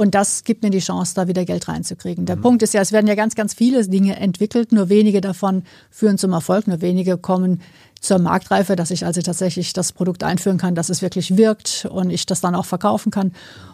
Und 0.00 0.14
das 0.14 0.44
gibt 0.44 0.62
mir 0.62 0.70
die 0.70 0.78
Chance, 0.78 1.12
da 1.14 1.28
wieder 1.28 1.44
Geld 1.44 1.68
reinzukriegen. 1.68 2.24
Der 2.24 2.36
mhm. 2.36 2.40
Punkt 2.40 2.62
ist 2.62 2.72
ja, 2.72 2.80
es 2.80 2.90
werden 2.90 3.06
ja 3.06 3.14
ganz, 3.14 3.34
ganz 3.34 3.52
viele 3.52 3.86
Dinge 3.86 4.16
entwickelt. 4.16 4.72
Nur 4.72 4.88
wenige 4.88 5.20
davon 5.20 5.62
führen 5.90 6.16
zum 6.16 6.32
Erfolg. 6.32 6.66
Nur 6.68 6.80
wenige 6.80 7.18
kommen 7.18 7.60
zur 8.00 8.18
Marktreife, 8.18 8.76
dass 8.76 8.90
ich 8.90 9.04
also 9.04 9.20
tatsächlich 9.20 9.74
das 9.74 9.92
Produkt 9.92 10.24
einführen 10.24 10.56
kann, 10.56 10.74
dass 10.74 10.88
es 10.88 11.02
wirklich 11.02 11.36
wirkt 11.36 11.86
und 11.90 12.08
ich 12.08 12.24
das 12.24 12.40
dann 12.40 12.54
auch 12.54 12.64
verkaufen 12.64 13.10
kann. 13.10 13.32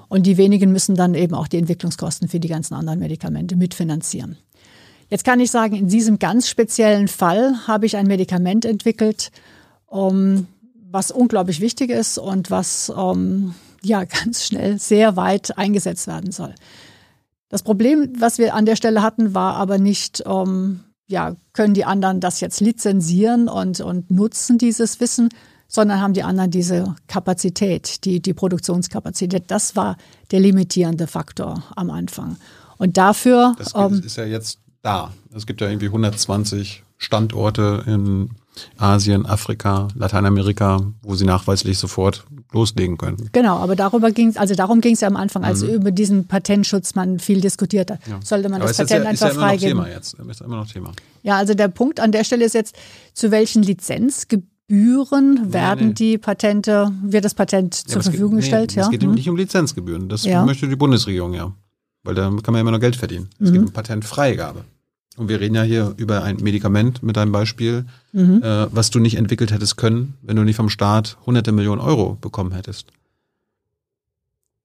Und 0.08 0.26
die 0.26 0.36
wenigen 0.36 0.72
müssen 0.72 0.96
dann 0.96 1.14
eben 1.14 1.32
auch 1.32 1.46
die 1.46 1.58
Entwicklungskosten 1.58 2.26
für 2.26 2.40
die 2.40 2.48
ganzen 2.48 2.74
anderen 2.74 2.98
Medikamente 2.98 3.54
mitfinanzieren. 3.54 4.36
Jetzt 5.08 5.24
kann 5.24 5.38
ich 5.38 5.52
sagen, 5.52 5.76
in 5.76 5.86
diesem 5.86 6.18
ganz 6.18 6.48
speziellen 6.48 7.06
Fall 7.06 7.68
habe 7.68 7.86
ich 7.86 7.96
ein 7.96 8.08
Medikament 8.08 8.64
entwickelt, 8.64 9.30
um, 9.86 10.48
was 10.90 11.12
unglaublich 11.12 11.60
wichtig 11.60 11.90
ist 11.90 12.18
und 12.18 12.50
was 12.50 12.90
um, 12.90 13.54
ja 13.86 14.04
ganz 14.24 14.44
schnell 14.44 14.78
sehr 14.78 15.16
weit 15.16 15.56
eingesetzt 15.58 16.06
werden 16.06 16.32
soll. 16.32 16.54
Das 17.48 17.62
Problem, 17.62 18.12
was 18.18 18.38
wir 18.38 18.54
an 18.54 18.66
der 18.66 18.76
Stelle 18.76 19.02
hatten, 19.02 19.34
war 19.34 19.54
aber 19.54 19.78
nicht, 19.78 20.20
um, 20.26 20.80
ja, 21.06 21.36
können 21.52 21.74
die 21.74 21.84
anderen 21.84 22.20
das 22.20 22.40
jetzt 22.40 22.60
lizenzieren 22.60 23.48
und, 23.48 23.80
und 23.80 24.10
nutzen 24.10 24.58
dieses 24.58 25.00
Wissen, 25.00 25.28
sondern 25.68 26.00
haben 26.00 26.12
die 26.12 26.22
anderen 26.22 26.50
diese 26.50 26.94
Kapazität, 27.06 28.04
die, 28.04 28.20
die 28.20 28.34
Produktionskapazität. 28.34 29.44
Das 29.48 29.76
war 29.76 29.96
der 30.30 30.40
limitierende 30.40 31.06
Faktor 31.06 31.62
am 31.76 31.90
Anfang. 31.90 32.36
Und 32.78 32.96
dafür. 32.96 33.54
Das 33.58 33.74
ähm, 33.74 34.02
ist 34.04 34.16
ja 34.16 34.24
jetzt 34.24 34.58
da. 34.82 35.12
Es 35.34 35.46
gibt 35.46 35.60
ja 35.60 35.68
irgendwie 35.68 35.86
120 35.86 36.82
Standorte 36.98 37.84
in 37.86 38.30
Asien, 38.78 39.26
Afrika, 39.26 39.88
Lateinamerika, 39.94 40.80
wo 41.02 41.14
sie 41.14 41.24
nachweislich 41.24 41.78
sofort 41.78 42.24
loslegen 42.56 42.98
können. 42.98 43.28
Genau, 43.32 43.56
aber 43.58 43.76
darüber 43.76 44.10
ging 44.10 44.28
es, 44.28 44.36
also 44.36 44.54
darum 44.54 44.80
ging 44.80 44.94
es 44.94 45.00
ja 45.00 45.08
am 45.08 45.16
Anfang, 45.16 45.44
als 45.44 45.62
mhm. 45.62 45.68
über 45.68 45.90
diesen 45.90 46.26
Patentschutz 46.26 46.94
man 46.94 47.18
viel 47.18 47.40
diskutiert 47.40 47.90
hat. 47.90 48.00
Ja. 48.08 48.18
Sollte 48.24 48.48
man 48.48 48.60
aber 48.60 48.68
das 48.68 48.78
Patent 48.78 49.04
ja, 49.04 49.10
einfach 49.10 49.28
ist 49.28 49.36
ja 49.36 49.40
freigeben? 49.40 49.84
Thema 49.84 49.88
jetzt. 49.88 50.14
Ist 50.14 50.40
immer 50.40 50.56
noch 50.56 50.66
Thema. 50.66 50.92
Ja, 51.22 51.36
also 51.36 51.54
der 51.54 51.68
Punkt 51.68 52.00
an 52.00 52.12
der 52.12 52.24
Stelle 52.24 52.44
ist 52.44 52.54
jetzt, 52.54 52.74
zu 53.14 53.30
welchen 53.30 53.62
Lizenzgebühren 53.62 54.50
Gebühren 54.68 55.52
werden 55.52 55.78
nee, 55.78 55.86
nee. 55.86 55.94
die 55.94 56.18
Patente, 56.18 56.90
wird 57.02 57.24
das 57.24 57.34
Patent 57.34 57.74
zur 57.74 58.02
Verfügung 58.02 58.32
geht, 58.32 58.40
gestellt? 58.40 58.72
Nee, 58.74 58.80
ja? 58.80 58.86
Es 58.86 58.90
geht 58.90 59.02
hm. 59.02 59.14
nicht 59.14 59.28
um 59.28 59.36
Lizenzgebühren. 59.36 60.08
Das 60.08 60.24
ja. 60.24 60.44
möchte 60.44 60.68
die 60.68 60.76
Bundesregierung 60.76 61.34
ja. 61.34 61.52
Weil 62.02 62.14
da 62.14 62.22
kann 62.24 62.42
man 62.46 62.54
ja 62.56 62.60
immer 62.60 62.70
noch 62.72 62.80
Geld 62.80 62.96
verdienen. 62.96 63.28
Es 63.40 63.50
mhm. 63.50 63.52
geht 63.52 63.62
um 63.62 63.72
Patentfreigabe. 63.72 64.64
Und 65.16 65.28
wir 65.28 65.40
reden 65.40 65.54
ja 65.54 65.62
hier 65.62 65.94
über 65.96 66.22
ein 66.22 66.36
Medikament 66.36 67.02
mit 67.02 67.16
einem 67.16 67.32
Beispiel, 67.32 67.86
mhm. 68.12 68.42
äh, 68.42 68.66
was 68.74 68.90
du 68.90 68.98
nicht 68.98 69.16
entwickelt 69.16 69.50
hättest 69.52 69.76
können, 69.76 70.14
wenn 70.22 70.36
du 70.36 70.42
nicht 70.44 70.56
vom 70.56 70.68
Staat 70.68 71.16
hunderte 71.24 71.52
Millionen 71.52 71.80
Euro 71.80 72.18
bekommen 72.20 72.52
hättest. 72.52 72.88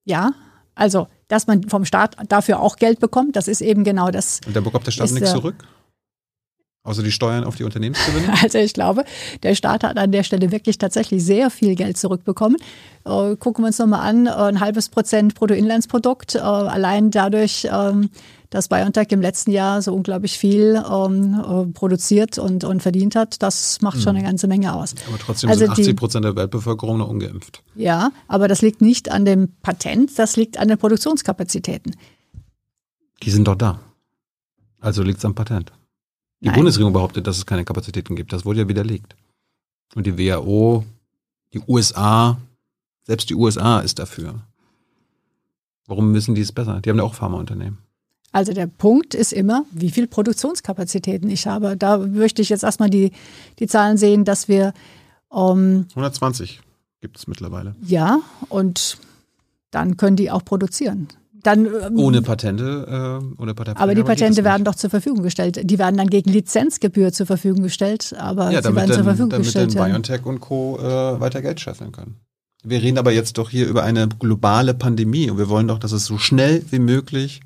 Ja, 0.06 0.32
Also, 0.76 1.08
dass 1.28 1.48
man 1.48 1.70
vom 1.70 1.86
Staat 1.86 2.16
dafür 2.30 2.60
auch 2.60 2.76
Geld 2.78 3.00
bekommt, 3.00 3.36
das 3.36 3.48
ist 3.48 3.62
eben 3.62 3.84
genau 3.84 4.10
das. 4.10 4.40
Und 4.48 4.56
dann 4.56 4.64
bekommt 4.64 4.86
der 4.88 4.92
Staat 4.92 5.06
ist 5.08 5.14
nichts 5.14 5.32
der- 5.32 5.40
zurück? 5.40 5.56
Außer 6.84 7.04
die 7.04 7.12
Steuern 7.12 7.44
auf 7.44 7.56
die 7.56 7.64
Unternehmensgewinne? 7.64 8.34
Also 8.42 8.58
ich 8.58 8.74
glaube, 8.74 9.06
der 9.44 9.54
Staat 9.54 9.84
hat 9.84 9.98
an 9.98 10.12
der 10.12 10.24
Stelle 10.24 10.52
wirklich 10.52 10.80
tatsächlich 10.80 11.24
sehr 11.24 11.52
viel 11.52 11.76
Geld 11.76 11.96
zurückbekommen. 11.98 12.58
Äh, 13.06 13.36
gucken 13.36 13.64
wir 13.64 13.68
uns 13.68 13.78
nochmal 13.78 14.00
an, 14.10 14.26
äh, 14.26 14.32
ein 14.32 14.60
halbes 14.60 14.90
Prozent 14.90 15.36
Bruttoinlandsprodukt, 15.36 16.34
äh, 16.36 16.40
allein 16.40 17.12
dadurch, 17.12 17.68
ähm, 17.72 18.10
dass 18.52 18.68
BioNTech 18.68 19.08
im 19.12 19.22
letzten 19.22 19.50
Jahr 19.52 19.82
so 19.82 19.94
unglaublich 19.96 20.38
viel 20.38 20.76
ähm, 20.88 21.34
äh, 21.44 21.66
produziert 21.74 22.38
und, 22.38 22.64
und 22.64 22.82
verdient 22.84 23.16
hat, 23.16 23.42
das 23.42 23.82
macht 23.82 24.02
schon 24.02 24.16
eine 24.16 24.24
ganze 24.26 24.48
Menge 24.48 24.74
aus. 24.76 24.94
Aber 25.08 25.18
trotzdem 25.18 25.50
Also 25.50 25.66
sind 25.66 25.78
die- 25.78 25.82
80 25.84 25.96
Prozent 25.96 26.26
der 26.26 26.36
Weltbevölkerung 26.36 26.98
noch 27.00 27.08
ungeimpft. 27.10 27.64
Ja, 27.76 28.12
aber 28.28 28.48
das 28.48 28.62
liegt 28.62 28.82
nicht 28.82 29.10
an 29.10 29.26
dem 29.26 29.54
Patent, 29.64 30.20
das 30.20 30.36
liegt 30.36 30.58
an 30.60 30.68
den 30.68 30.78
Produktionskapazitäten. 30.78 31.96
Die 33.24 33.32
sind 33.32 33.48
doch 33.48 33.56
da. 33.56 33.80
Also 34.80 35.02
liegt 35.02 35.20
es 35.20 35.26
am 35.26 35.34
Patent. 35.34 35.72
Die 36.42 36.48
Nein. 36.48 36.56
Bundesregierung 36.56 36.92
behauptet, 36.94 37.28
dass 37.28 37.38
es 37.38 37.46
keine 37.46 37.64
Kapazitäten 37.64 38.16
gibt. 38.16 38.34
Das 38.34 38.46
wurde 38.46 38.60
ja 38.62 38.68
widerlegt. 38.68 39.16
Und 39.96 40.06
die 40.08 40.18
WHO, 40.18 40.84
die 41.54 41.62
USA, 41.68 42.38
selbst 43.04 43.30
die 43.30 43.36
USA 43.36 43.80
ist 43.80 44.00
dafür. 44.00 44.42
Warum 45.88 46.14
wissen 46.14 46.36
die 46.36 46.42
es 46.42 46.52
besser? 46.52 46.82
Die 46.82 46.90
haben 46.90 46.98
ja 46.98 47.04
auch 47.04 47.14
Pharmaunternehmen. 47.14 47.78
Also 48.32 48.54
der 48.54 48.68
Punkt 48.68 49.14
ist 49.14 49.34
immer, 49.34 49.66
wie 49.72 49.92
viel 49.92 50.08
Produktionskapazitäten 50.08 51.30
ich 51.30 51.48
habe. 51.48 51.76
Da 51.76 51.98
möchte 51.98 52.42
ich 52.42 52.50
jetzt 52.50 52.64
erstmal 52.64 52.90
die, 52.90 53.12
die 53.60 53.68
Zahlen 53.68 53.98
sehen, 53.98 54.24
dass 54.24 54.48
wir 54.48 54.74
ähm, 55.34 55.86
120 55.90 56.62
gibt 57.02 57.18
es 57.18 57.28
mittlerweile. 57.28 57.76
Ja, 57.86 58.20
und 58.50 58.98
dann 59.72 59.98
können 59.98 60.16
die 60.16 60.32
auch 60.32 60.46
produzieren. 60.46 61.08
Dann, 61.44 61.66
ähm, 61.66 61.98
Ohne 61.98 62.22
Patente, 62.22 63.20
äh, 63.28 63.42
ohne 63.42 63.56
Patente. 63.56 63.82
aber 63.82 63.96
die 63.96 64.04
Patente 64.04 64.44
werden 64.44 64.64
doch 64.64 64.76
zur 64.76 64.92
Verfügung 64.92 65.24
gestellt. 65.24 65.60
Die 65.64 65.80
werden 65.80 65.98
dann 65.98 66.08
gegen 66.10 66.32
Lizenzgebühr 66.32 67.12
zur 67.12 67.26
Verfügung 67.26 67.64
gestellt, 67.64 68.14
aber 68.20 68.52
ja, 68.52 68.58
sie 68.58 68.64
damit 68.64 68.76
werden 68.78 68.88
zur 68.90 68.96
dann, 68.98 69.06
Verfügung 69.06 69.30
damit 69.32 69.46
gestellt. 69.46 69.72
dann 69.76 69.78
Ja. 69.78 69.86
BioNTech 69.88 70.26
und 70.26 70.40
Co. 70.40 70.78
Äh, 70.80 71.20
weiter 71.20 71.42
Geld 71.42 71.60
scheffeln 71.60 71.92
können. 71.92 72.18
Wir 72.64 72.84
reden 72.84 73.00
aber 73.00 73.12
jetzt 73.12 73.40
doch 73.40 73.50
hier 73.50 73.68
über 73.68 73.82
eine 73.82 74.08
globale 74.08 74.76
Pandemie 74.76 75.32
und 75.32 75.40
wir 75.40 75.50
wollen 75.50 75.68
doch, 75.68 75.80
dass 75.80 75.94
es 75.94 76.06
so 76.06 76.20
schnell 76.20 76.64
wie 76.70 76.78
möglich 76.78 77.42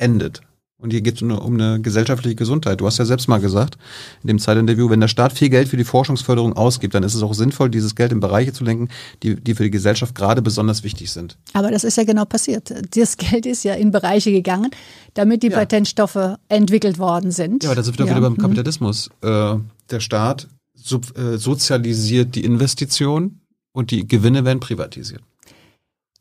endet. 0.00 0.40
Und 0.80 0.92
hier 0.92 1.02
geht 1.02 1.16
es 1.16 1.20
nur 1.20 1.44
um 1.44 1.54
eine 1.54 1.80
gesellschaftliche 1.80 2.36
Gesundheit. 2.36 2.80
Du 2.80 2.86
hast 2.86 2.98
ja 2.98 3.04
selbst 3.04 3.28
mal 3.28 3.38
gesagt, 3.38 3.76
in 4.22 4.28
dem 4.28 4.38
Zeitinterview, 4.38 4.88
wenn 4.88 5.00
der 5.00 5.08
Staat 5.08 5.32
viel 5.32 5.50
Geld 5.50 5.68
für 5.68 5.76
die 5.76 5.84
Forschungsförderung 5.84 6.54
ausgibt, 6.54 6.94
dann 6.94 7.02
ist 7.02 7.14
es 7.14 7.22
auch 7.22 7.34
sinnvoll, 7.34 7.68
dieses 7.68 7.94
Geld 7.94 8.12
in 8.12 8.20
Bereiche 8.20 8.54
zu 8.54 8.64
lenken, 8.64 8.88
die, 9.22 9.34
die 9.34 9.54
für 9.54 9.64
die 9.64 9.70
Gesellschaft 9.70 10.14
gerade 10.14 10.40
besonders 10.40 10.82
wichtig 10.82 11.10
sind. 11.10 11.36
Aber 11.52 11.70
das 11.70 11.84
ist 11.84 11.96
ja 11.98 12.04
genau 12.04 12.24
passiert. 12.24 12.72
Das 12.96 13.18
Geld 13.18 13.44
ist 13.44 13.62
ja 13.62 13.74
in 13.74 13.90
Bereiche 13.90 14.32
gegangen, 14.32 14.70
damit 15.12 15.42
die 15.42 15.48
Ja. 15.48 15.58
Patentstoffe 15.58 16.36
entwickelt 16.48 16.98
worden 16.98 17.30
sind. 17.30 17.62
Ja, 17.62 17.70
aber 17.70 17.76
da 17.76 17.82
sind 17.82 17.98
wir 17.98 18.06
Ja, 18.06 18.12
wieder 18.12 18.22
beim 18.22 18.36
hm. 18.36 18.42
Kapitalismus. 18.42 19.10
Äh, 19.20 19.56
der 19.90 20.00
Staat 20.00 20.48
sub, 20.74 21.16
äh, 21.18 21.36
sozialisiert 21.36 22.34
die 22.34 22.44
Investition 22.44 23.40
und 23.72 23.90
die 23.90 24.08
Gewinne 24.08 24.46
werden 24.46 24.60
privatisiert. 24.60 25.22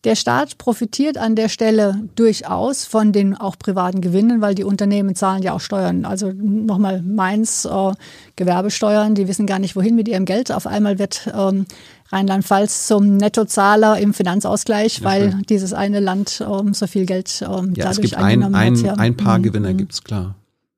Der 0.05 0.15
Staat 0.15 0.57
profitiert 0.57 1.17
an 1.17 1.35
der 1.35 1.49
Stelle 1.49 2.07
durchaus 2.15 2.85
von 2.85 3.11
den 3.11 3.35
auch 3.35 3.57
privaten 3.59 3.99
Gewinnen, 3.99 4.39
weil 4.39 4.55
die 4.55 4.63
Unternehmen 4.63 5.13
zahlen 5.13 5.43
ja 5.43 5.51
auch 5.51 5.59
Steuern. 5.59 6.05
Also 6.05 6.31
nochmal 6.31 7.01
Mainz, 7.01 7.65
äh, 7.65 7.91
Gewerbesteuern, 8.37 9.13
die 9.13 9.27
wissen 9.27 9.45
gar 9.45 9.59
nicht, 9.59 9.75
wohin 9.75 9.95
mit 9.95 10.07
ihrem 10.07 10.23
Geld. 10.23 10.53
Auf 10.53 10.67
einmal 10.67 10.99
wird 10.99 11.29
ähm, 11.35 11.65
Rheinland-Pfalz 12.13 12.87
zum 12.87 13.17
Nettozahler 13.17 13.99
im 13.99 14.13
Finanzausgleich, 14.13 14.99
Ja, 14.99 15.03
weil 15.03 15.31
schön. 15.31 15.41
dieses 15.49 15.73
eine 15.73 15.99
Land 15.99 16.41
ähm, 16.49 16.73
so 16.73 16.87
viel 16.87 17.05
Geld 17.05 17.41
ähm, 17.41 17.73
Ja, 17.75 17.83
dadurch 17.85 17.97
es 17.97 18.01
gibt 18.01 18.15
ein, 18.15 18.23
eingenommen 18.23 18.55
ein, 18.55 18.77
hat. 18.77 18.83
Ja. 18.85 18.93
ein 18.93 19.17
paar 19.17 19.37
Mhm, 19.39 19.43
Gewinner, 19.43 19.73
mhm. 19.73 19.77
gibt's 19.79 20.03
klar. 20.03 20.35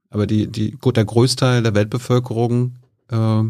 Aber 0.09 0.25
die, 0.25 0.47
die, 0.47 0.71
gut, 0.71 0.97
der 0.97 1.05
Großteil 1.05 1.61
der 1.61 1.75
Weltbevölkerung 1.75 2.73
äh, 3.11 3.43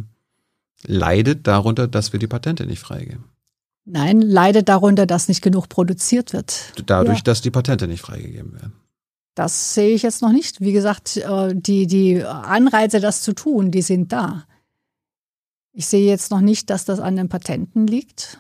leidet 0.86 1.48
darunter, 1.48 1.88
dass 1.88 2.12
wir 2.12 2.20
die 2.20 2.28
Patente 2.28 2.66
nicht 2.66 2.80
freigeben. 2.80 3.24
Nein, 3.86 4.22
leidet 4.22 4.70
darunter, 4.70 5.06
dass 5.06 5.28
nicht 5.28 5.42
genug 5.42 5.68
produziert 5.70 6.34
wird. 6.34 6.74
Dadurch, 6.86 7.20
Ja. 7.20 7.24
dass 7.24 7.42
die 7.42 7.52
Patente 7.52 7.88
nicht 7.88 8.02
freigegeben 8.02 8.54
werden. 8.54 8.74
Das 9.36 9.74
sehe 9.74 9.96
ich 9.96 10.04
jetzt 10.04 10.22
noch 10.22 10.32
nicht. 10.32 10.62
Wie 10.62 10.74
gesagt, 10.74 11.18
äh, 11.18 11.54
die, 11.56 11.88
die 11.88 12.24
Anreize, 12.24 13.00
das 13.00 13.22
zu 13.22 13.34
tun, 13.34 13.72
die 13.72 13.82
sind 13.82 14.12
da. 14.12 14.46
Ich 15.74 15.88
sehe 15.88 16.06
jetzt 16.06 16.32
noch 16.32 16.42
nicht, 16.42 16.70
dass 16.70 16.86
das 16.86 17.00
an 17.00 17.16
den 17.16 17.30
Patenten 17.30 17.88
liegt. 17.88 18.38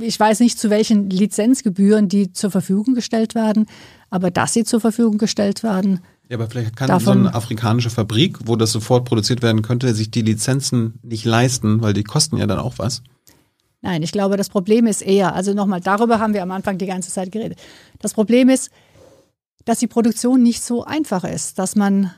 Ich 0.00 0.20
weiß 0.20 0.40
nicht, 0.40 0.58
zu 0.58 0.68
welchen 0.68 1.08
Lizenzgebühren 1.08 2.08
die 2.08 2.32
zur 2.32 2.50
Verfügung 2.50 2.94
gestellt 2.94 3.34
werden, 3.34 3.66
aber 4.10 4.30
dass 4.30 4.52
sie 4.52 4.64
zur 4.64 4.80
Verfügung 4.80 5.16
gestellt 5.16 5.62
werden, 5.62 6.00
Ja, 6.28 6.36
aber 6.36 6.48
vielleicht 6.48 6.76
kann 6.76 6.88
Davon- 6.88 7.04
so 7.04 7.10
eine 7.28 7.34
afrikanische 7.34 7.88
Fabrik, 7.90 8.38
wo 8.46 8.54
das 8.56 8.70
sofort 8.70 9.06
produziert 9.06 9.42
werden 9.42 9.62
könnte, 9.62 9.94
sich 9.94 10.10
die 10.10 10.22
Lizenzen 10.22 10.98
nicht 11.02 11.24
leisten, 11.24 11.80
weil 11.80 11.94
die 11.94 12.04
kosten 12.04 12.36
ja 12.36 12.46
dann 12.46 12.58
auch 12.58 12.74
was. 12.78 13.02
Nein, 13.82 14.02
ich 14.02 14.12
glaube, 14.12 14.36
das 14.36 14.48
Problem 14.48 14.86
ist 14.86 15.02
eher, 15.02 15.34
also 15.34 15.54
nochmal, 15.54 15.80
darüber 15.80 16.18
haben 16.18 16.34
wir 16.34 16.42
am 16.42 16.50
Anfang 16.50 16.78
die 16.78 16.86
ganze 16.86 17.10
Zeit 17.10 17.32
geredet. 17.32 17.58
Das 17.98 18.12
Problem 18.12 18.48
ist, 18.48 18.70
dass 19.64 19.78
die 19.78 19.86
Produktion 19.86 20.42
nicht 20.42 20.62
so 20.62 20.84
einfach 20.84 21.24
ist, 21.24 21.58
dass 21.58 21.76
man 21.76 22.12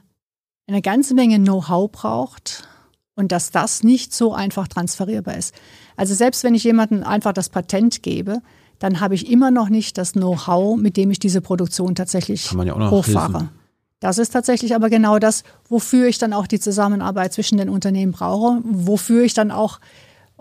eine 0.66 0.82
ganze 0.82 1.14
Menge 1.14 1.39
Know-how 1.39 1.90
braucht 1.90 2.68
und 3.14 3.30
dass 3.32 3.51
das 3.51 3.82
nicht 3.82 4.12
so 4.12 4.32
einfach 4.32 4.68
transferierbar 4.68 5.36
ist. 5.36 5.55
Also 5.97 6.14
selbst 6.14 6.44
wenn 6.44 6.55
ich 6.55 6.64
jemandem 6.64 7.05
einfach 7.05 7.32
das 7.32 7.48
Patent 7.48 8.02
gebe, 8.02 8.40
dann 8.78 9.01
habe 9.01 9.14
ich 9.14 9.30
immer 9.30 9.51
noch 9.51 9.68
nicht 9.68 9.98
das 9.98 10.12
Know-how, 10.12 10.76
mit 10.76 10.97
dem 10.97 11.10
ich 11.10 11.18
diese 11.18 11.40
Produktion 11.40 11.94
tatsächlich 11.94 12.51
ja 12.51 12.90
hochfahre. 12.90 13.39
Hilfen. 13.39 13.62
Das 14.01 14.18
ist 14.18 14.30
tatsächlich 14.30 14.74
aber 14.74 14.90
genau 14.90 15.20
das, 15.20 15.44
wofür 15.68 16.09
ich 16.09 16.18
dann 16.18 16.32
auch 16.32 16.48
die 16.48 16.59
Zusammenarbeit 16.59 17.32
zwischen 17.32 17.59
den 17.59 17.68
Unternehmen 17.68 18.10
brauche, 18.10 18.60
wofür 18.64 19.22
ich 19.22 19.34
dann 19.34 19.52
auch 19.52 19.78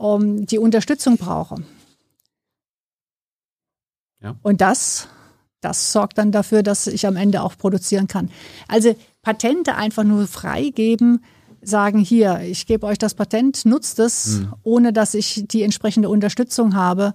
ähm, 0.01 0.45
die 0.45 0.57
Unterstützung 0.59 1.17
brauche. 1.17 1.55
Ja. 4.21 4.35
Und 4.43 4.61
das, 4.61 5.07
das 5.61 5.91
sorgt 5.91 6.17
dann 6.17 6.31
dafür, 6.31 6.63
dass 6.63 6.87
ich 6.87 7.07
am 7.07 7.15
Ende 7.15 7.41
auch 7.41 7.57
produzieren 7.57 8.07
kann. 8.07 8.29
Also 8.67 8.95
Patente 9.21 9.75
einfach 9.75 10.03
nur 10.03 10.27
freigeben, 10.27 11.23
sagen 11.63 11.99
hier, 11.99 12.39
ich 12.41 12.65
gebe 12.65 12.85
euch 12.87 12.97
das 12.97 13.13
Patent, 13.13 13.65
nutzt 13.65 13.99
es, 13.99 14.39
Hm. 14.39 14.53
ohne 14.63 14.93
dass 14.93 15.13
ich 15.13 15.45
die 15.47 15.63
entsprechende 15.63 16.09
Unterstützung 16.09 16.75
habe. 16.75 17.13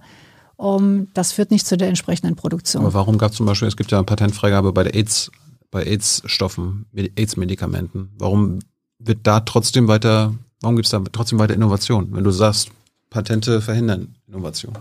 Um, 0.59 1.13
das 1.13 1.33
führt 1.33 1.51
nicht 1.51 1.67
zu 1.67 1.77
der 1.77 1.87
entsprechenden 1.87 2.35
Produktion. 2.35 2.81
Aber 2.81 2.95
warum 2.95 3.19
gab 3.19 3.29
es 3.29 3.37
zum 3.37 3.45
Beispiel, 3.45 3.67
es 3.67 3.77
gibt 3.77 3.91
ja 3.91 3.99
eine 3.99 4.05
Patentfreigabe 4.05 4.73
bei 4.73 4.81
der 4.83 4.95
AIDS, 4.95 5.29
bei 5.69 5.83
AIDS-Stoffen, 5.83 6.87
Medi- 6.91 7.11
AIDS-Medikamenten. 7.15 8.09
Warum 8.17 8.59
wird 8.97 9.19
da 9.27 9.41
trotzdem 9.41 9.87
weiter, 9.87 10.33
warum 10.61 10.75
gibt 10.75 10.87
es 10.87 10.91
da 10.91 10.99
trotzdem 11.11 11.37
weiter 11.37 11.53
Innovation, 11.53 12.07
wenn 12.11 12.23
du 12.23 12.31
sagst, 12.31 12.71
Patente 13.09 13.61
verhindern 13.61 14.15
Innovation? 14.27 14.77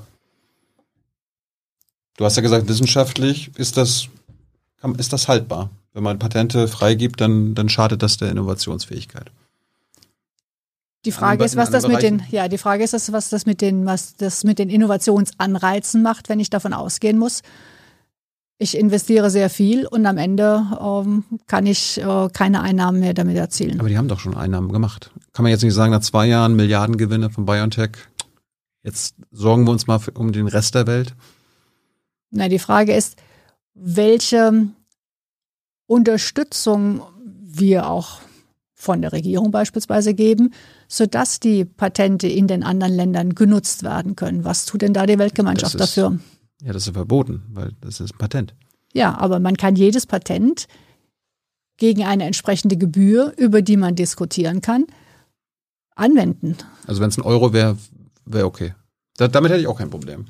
Du 2.16 2.24
hast 2.24 2.36
ja 2.36 2.42
gesagt, 2.42 2.68
wissenschaftlich 2.68 3.50
ist 3.56 3.76
das, 3.76 4.08
ist 4.98 5.12
das 5.12 5.28
haltbar. 5.28 5.70
Wenn 5.92 6.02
man 6.02 6.18
Patente 6.18 6.68
freigibt, 6.68 7.20
dann, 7.20 7.54
dann 7.54 7.68
schadet 7.68 8.02
das 8.02 8.16
der 8.16 8.30
Innovationsfähigkeit. 8.30 9.30
Die 11.06 11.12
Frage 11.12 11.44
ist, 11.44 11.56
was 11.56 11.70
das 11.70 11.86
mit 11.86 12.02
den, 12.02 12.22
ja, 12.30 12.48
die 12.48 12.58
Frage 12.58 12.82
ist, 12.82 13.12
was 13.12 13.28
das 13.28 13.46
mit 13.46 13.60
den, 13.60 13.86
was 13.86 14.16
das 14.16 14.42
mit 14.42 14.58
den 14.58 14.68
Innovationsanreizen 14.68 16.02
macht, 16.02 16.28
wenn 16.28 16.40
ich 16.40 16.50
davon 16.50 16.72
ausgehen 16.72 17.16
muss. 17.16 17.42
Ich 18.58 18.76
investiere 18.76 19.30
sehr 19.30 19.48
viel 19.48 19.86
und 19.86 20.04
am 20.06 20.16
Ende 20.16 20.66
ähm, 20.80 21.24
kann 21.46 21.66
ich 21.66 22.00
äh, 22.00 22.28
keine 22.32 22.62
Einnahmen 22.62 23.00
mehr 23.00 23.14
damit 23.14 23.36
erzielen. 23.36 23.78
Aber 23.78 23.88
die 23.88 23.98
haben 23.98 24.08
doch 24.08 24.18
schon 24.18 24.34
Einnahmen 24.34 24.72
gemacht. 24.72 25.10
Kann 25.32 25.44
man 25.44 25.50
jetzt 25.50 25.62
nicht 25.62 25.74
sagen, 25.74 25.92
nach 25.92 26.00
zwei 26.00 26.26
Jahren 26.26 26.56
Milliardengewinne 26.56 27.30
von 27.30 27.44
BioNTech, 27.44 27.90
jetzt 28.86 29.16
sorgen 29.32 29.64
wir 29.66 29.72
uns 29.72 29.86
mal 29.86 29.98
für, 29.98 30.12
um 30.12 30.32
den 30.32 30.46
Rest 30.48 30.74
der 30.74 30.86
Welt? 30.86 31.14
Na, 32.30 32.48
die 32.48 32.58
Frage 32.58 32.94
ist, 32.94 33.16
welche 33.74 34.68
Unterstützung 35.86 37.02
wir 37.24 37.90
auch 37.90 38.20
von 38.74 39.00
der 39.02 39.12
Regierung 39.12 39.50
beispielsweise 39.50 40.14
geben, 40.14 40.52
sodass 40.88 41.40
die 41.40 41.64
Patente 41.64 42.28
in 42.28 42.46
den 42.46 42.62
anderen 42.62 42.94
Ländern 42.94 43.34
genutzt 43.34 43.82
werden 43.82 44.16
können. 44.16 44.44
Was 44.44 44.66
tut 44.66 44.82
denn 44.82 44.92
da 44.92 45.06
die 45.06 45.18
Weltgemeinschaft 45.18 45.74
ist- 45.74 45.80
dafür? 45.80 46.18
Ja, 46.62 46.72
das 46.72 46.86
ist 46.86 46.94
verboten, 46.94 47.42
weil 47.52 47.72
das 47.80 48.00
ist 48.00 48.14
ein 48.14 48.18
Patent. 48.18 48.54
Ja, 48.92 49.18
aber 49.18 49.40
man 49.40 49.56
kann 49.56 49.76
jedes 49.76 50.06
Patent 50.06 50.66
gegen 51.76 52.04
eine 52.04 52.24
entsprechende 52.24 52.76
Gebühr, 52.76 53.34
über 53.36 53.60
die 53.60 53.76
man 53.76 53.94
diskutieren 53.94 54.62
kann, 54.62 54.86
anwenden. 55.94 56.56
Also 56.86 57.02
wenn 57.02 57.10
es 57.10 57.18
ein 57.18 57.22
Euro 57.24 57.52
wäre, 57.52 57.76
wäre 58.26 58.46
okay. 58.46 58.74
Da, 59.16 59.28
damit 59.28 59.50
hätte 59.50 59.62
ich 59.62 59.66
auch 59.66 59.78
kein 59.78 59.90
Problem. 59.90 60.26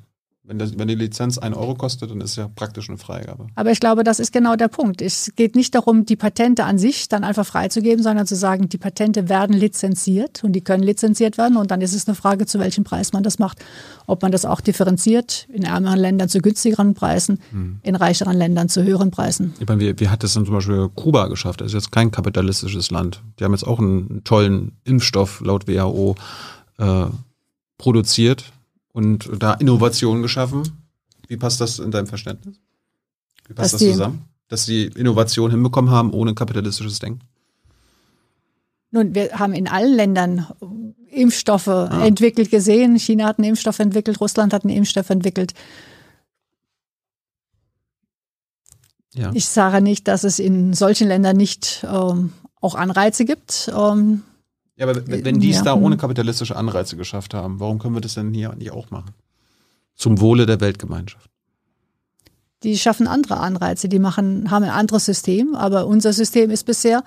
Wenn, 0.48 0.60
das, 0.60 0.78
wenn 0.78 0.86
die 0.86 0.94
Lizenz 0.94 1.38
ein 1.38 1.54
Euro 1.54 1.74
kostet, 1.74 2.12
dann 2.12 2.20
ist 2.20 2.36
ja 2.36 2.48
praktisch 2.54 2.88
eine 2.88 2.98
Freigabe. 2.98 3.48
Aber 3.56 3.72
ich 3.72 3.80
glaube, 3.80 4.04
das 4.04 4.20
ist 4.20 4.32
genau 4.32 4.54
der 4.54 4.68
Punkt. 4.68 5.02
Es 5.02 5.32
geht 5.34 5.56
nicht 5.56 5.74
darum, 5.74 6.06
die 6.06 6.14
Patente 6.14 6.62
an 6.62 6.78
sich 6.78 7.08
dann 7.08 7.24
einfach 7.24 7.44
freizugeben, 7.44 8.00
sondern 8.00 8.28
zu 8.28 8.36
sagen, 8.36 8.68
die 8.68 8.78
Patente 8.78 9.28
werden 9.28 9.56
lizenziert 9.56 10.44
und 10.44 10.52
die 10.52 10.60
können 10.60 10.84
lizenziert 10.84 11.36
werden. 11.36 11.56
Und 11.56 11.72
dann 11.72 11.80
ist 11.80 11.94
es 11.94 12.06
eine 12.06 12.14
Frage, 12.14 12.46
zu 12.46 12.60
welchem 12.60 12.84
Preis 12.84 13.12
man 13.12 13.24
das 13.24 13.40
macht. 13.40 13.58
Ob 14.06 14.22
man 14.22 14.30
das 14.30 14.44
auch 14.44 14.60
differenziert, 14.60 15.48
in 15.52 15.64
ärmeren 15.64 15.98
Ländern 15.98 16.28
zu 16.28 16.38
günstigeren 16.38 16.94
Preisen, 16.94 17.40
hm. 17.50 17.80
in 17.82 17.96
reicheren 17.96 18.36
Ländern 18.36 18.68
zu 18.68 18.84
höheren 18.84 19.10
Preisen. 19.10 19.52
Ich 19.58 19.66
meine, 19.66 19.80
wie, 19.80 19.98
wie 19.98 20.08
hat 20.08 20.22
das 20.22 20.34
dann 20.34 20.44
zum 20.44 20.54
Beispiel 20.54 20.88
Kuba 20.94 21.26
geschafft? 21.26 21.60
Das 21.60 21.68
ist 21.68 21.74
jetzt 21.74 21.90
kein 21.90 22.12
kapitalistisches 22.12 22.92
Land. 22.92 23.20
Die 23.40 23.44
haben 23.44 23.52
jetzt 23.52 23.66
auch 23.66 23.80
einen 23.80 24.22
tollen 24.22 24.76
Impfstoff 24.84 25.40
laut 25.40 25.66
WHO 25.66 26.14
äh, 26.78 27.06
produziert 27.78 28.44
und 28.92 29.28
da 29.38 29.54
Innovationen 29.54 30.22
geschaffen. 30.22 30.62
Wie 31.28 31.36
passt 31.36 31.60
das 31.60 31.78
in 31.78 31.90
deinem 31.90 32.06
Verständnis? 32.06 32.56
Wie 33.46 33.54
passt 33.54 33.74
Dass 33.74 33.80
das 33.80 33.90
zusammen? 33.90 34.24
Dass 34.48 34.64
sie 34.64 34.84
Innovation 34.84 35.50
hinbekommen 35.50 35.90
haben 35.90 36.12
ohne 36.12 36.34
kapitalistisches 36.34 36.98
Denken? 36.98 37.20
Nun, 38.90 39.14
wir 39.14 39.32
haben 39.32 39.52
in 39.52 39.68
allen 39.68 39.94
Ländern 39.94 40.46
Impfstoffe 41.10 41.68
ah. 41.68 42.06
entwickelt 42.06 42.50
gesehen. 42.50 42.98
China 42.98 43.26
hat 43.26 43.38
einen 43.38 43.50
Impfstoff 43.50 43.78
entwickelt, 43.78 44.20
Russland 44.20 44.52
hat 44.52 44.64
einen 44.64 44.76
Impfstoff 44.76 45.10
entwickelt. 45.10 45.52
Ja. 49.14 49.30
Ich 49.34 49.46
sage 49.46 49.82
nicht, 49.82 50.08
dass 50.08 50.24
es 50.24 50.38
in 50.38 50.74
solchen 50.74 51.08
Ländern 51.08 51.36
nicht 51.36 51.86
ähm, 51.90 52.32
auch 52.60 52.74
Anreize 52.74 53.24
gibt. 53.24 53.72
Ähm, 53.74 54.22
ja, 54.76 54.86
aber 54.86 55.06
wenn 55.06 55.40
die 55.40 55.50
es 55.50 55.56
ja. 55.56 55.62
da 55.64 55.74
ohne 55.74 55.96
kapitalistische 55.96 56.56
Anreize 56.56 56.96
geschafft 56.96 57.34
haben, 57.34 57.60
warum 57.60 57.78
können 57.78 57.94
wir 57.94 58.00
das 58.00 58.14
denn 58.14 58.32
hier 58.34 58.54
nicht 58.54 58.70
auch 58.70 58.90
machen? 58.90 59.12
Zum 59.94 60.20
Wohle 60.20 60.44
der 60.44 60.60
Weltgemeinschaft. 60.60 61.30
Die 62.62 62.76
schaffen 62.76 63.06
andere 63.06 63.38
Anreize, 63.38 63.88
die 63.88 63.98
machen, 63.98 64.50
haben 64.50 64.64
ein 64.64 64.70
anderes 64.70 65.06
System, 65.06 65.54
aber 65.54 65.86
unser 65.86 66.12
System 66.12 66.50
ist 66.50 66.64
bisher, 66.64 67.04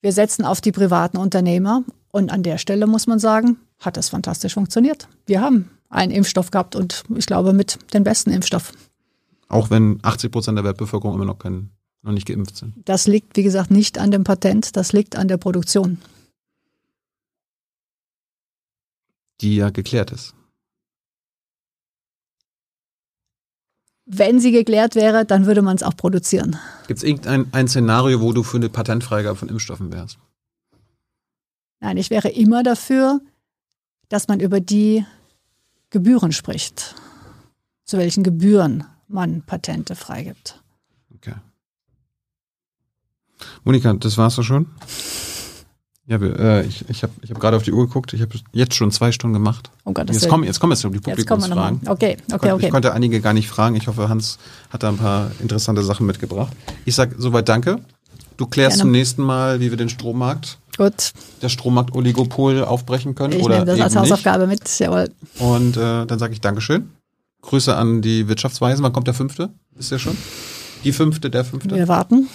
wir 0.00 0.12
setzen 0.12 0.44
auf 0.44 0.60
die 0.60 0.72
privaten 0.72 1.16
Unternehmer 1.16 1.84
und 2.10 2.32
an 2.32 2.42
der 2.42 2.58
Stelle 2.58 2.86
muss 2.86 3.06
man 3.06 3.18
sagen, 3.18 3.58
hat 3.78 3.96
das 3.96 4.08
fantastisch 4.08 4.54
funktioniert. 4.54 5.08
Wir 5.26 5.40
haben 5.40 5.70
einen 5.88 6.10
Impfstoff 6.10 6.50
gehabt 6.50 6.74
und 6.74 7.04
ich 7.14 7.26
glaube 7.26 7.52
mit 7.52 7.78
den 7.92 8.02
besten 8.02 8.30
Impfstoff. 8.30 8.72
Auch 9.48 9.70
wenn 9.70 9.98
80 10.02 10.32
Prozent 10.32 10.58
der 10.58 10.64
Weltbevölkerung 10.64 11.14
immer 11.14 11.26
noch, 11.26 11.38
kein, 11.38 11.70
noch 12.02 12.12
nicht 12.12 12.26
geimpft 12.26 12.56
sind. 12.56 12.74
Das 12.84 13.06
liegt, 13.06 13.36
wie 13.36 13.42
gesagt, 13.42 13.70
nicht 13.70 13.98
an 13.98 14.10
dem 14.10 14.24
Patent, 14.24 14.76
das 14.76 14.92
liegt 14.92 15.16
an 15.16 15.28
der 15.28 15.36
Produktion. 15.36 15.98
Die 19.42 19.56
ja 19.56 19.70
geklärt 19.70 20.10
ist. 20.12 20.34
Wenn 24.04 24.40
sie 24.40 24.52
geklärt 24.52 24.94
wäre, 24.94 25.24
dann 25.24 25.46
würde 25.46 25.62
man 25.62 25.76
es 25.76 25.82
auch 25.82 25.96
produzieren. 25.96 26.58
Gibt 26.86 26.98
es 26.98 27.04
irgendein 27.04 27.52
ein 27.52 27.68
Szenario, 27.68 28.20
wo 28.20 28.32
du 28.32 28.42
für 28.42 28.56
eine 28.56 28.68
Patentfreigabe 28.68 29.36
von 29.36 29.48
Impfstoffen 29.48 29.92
wärst? 29.92 30.18
Nein, 31.80 31.96
ich 31.96 32.10
wäre 32.10 32.28
immer 32.28 32.62
dafür, 32.62 33.20
dass 34.08 34.28
man 34.28 34.40
über 34.40 34.60
die 34.60 35.04
Gebühren 35.90 36.32
spricht. 36.32 36.94
Zu 37.84 37.98
welchen 37.98 38.22
Gebühren 38.22 38.84
man 39.08 39.42
Patente 39.42 39.96
freigibt. 39.96 40.62
Okay. 41.14 41.34
Monika, 43.64 43.92
das 43.94 44.18
war's 44.18 44.36
doch 44.36 44.42
schon? 44.42 44.66
Ja, 46.06 46.16
äh, 46.20 46.66
ich, 46.66 46.84
ich 46.88 47.02
habe 47.04 47.12
ich 47.22 47.30
hab 47.30 47.38
gerade 47.38 47.56
auf 47.56 47.62
die 47.62 47.72
Uhr 47.72 47.86
geguckt. 47.86 48.12
Ich 48.12 48.20
habe 48.20 48.32
jetzt 48.52 48.74
schon 48.74 48.90
zwei 48.90 49.12
Stunden 49.12 49.34
gemacht. 49.34 49.70
Oh 49.84 49.92
Gott, 49.92 50.08
das 50.08 50.16
jetzt 50.16 50.28
kommen 50.28 50.44
jetzt 50.44 50.58
kommen 50.58 50.72
jetzt 50.72 50.82
die 50.82 50.88
Publikumsfragen. 50.98 51.80
Okay, 51.86 52.16
okay, 52.32 52.52
okay. 52.52 52.66
Ich 52.66 52.72
konnte 52.72 52.92
einige 52.92 53.20
gar 53.20 53.32
nicht 53.32 53.48
fragen. 53.48 53.76
Ich 53.76 53.86
hoffe, 53.86 54.08
Hans 54.08 54.38
hat 54.70 54.82
da 54.82 54.88
ein 54.88 54.96
paar 54.96 55.30
interessante 55.40 55.82
Sachen 55.84 56.06
mitgebracht. 56.06 56.52
Ich 56.84 56.96
sage 56.96 57.14
soweit 57.18 57.48
Danke. 57.48 57.78
Du 58.36 58.46
klärst 58.46 58.76
Gerne. 58.76 58.82
zum 58.82 58.90
nächsten 58.90 59.22
Mal, 59.22 59.60
wie 59.60 59.70
wir 59.70 59.76
den 59.76 59.88
Strommarkt, 59.88 60.58
Gut. 60.76 61.12
das 61.40 61.52
Strommarkt-Oligopol 61.52 62.64
aufbrechen 62.64 63.14
können. 63.14 63.34
Ich 63.34 63.42
oder 63.44 63.64
nehme 63.64 63.66
das 63.66 63.80
als 63.80 63.94
Hausaufgabe 63.94 64.46
mit, 64.46 64.78
jawohl. 64.78 65.10
Und 65.38 65.76
äh, 65.76 66.06
dann 66.06 66.18
sage 66.18 66.32
ich 66.32 66.40
Dankeschön. 66.40 66.90
Grüße 67.42 67.76
an 67.76 68.02
die 68.02 68.28
Wirtschaftsweisen. 68.28 68.82
Wann 68.82 68.92
kommt 68.92 69.06
der 69.06 69.14
fünfte? 69.14 69.50
Ist 69.78 69.92
der 69.92 69.98
schon? 69.98 70.16
Die 70.82 70.92
fünfte, 70.92 71.30
der 71.30 71.44
fünfte? 71.44 71.74
Wir 71.74 71.88
warten. 71.88 72.28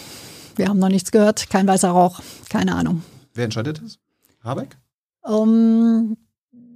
Wir 0.56 0.68
haben 0.68 0.80
noch 0.80 0.90
nichts 0.90 1.12
gehört. 1.12 1.50
Kein 1.50 1.68
weißer 1.68 1.90
Rauch. 1.90 2.22
Keine 2.50 2.76
Ahnung. 2.76 3.02
Wer 3.38 3.46
entscheidet 3.46 3.82
das? 3.84 4.00
Habeck? 4.44 4.78
Um, 5.22 6.18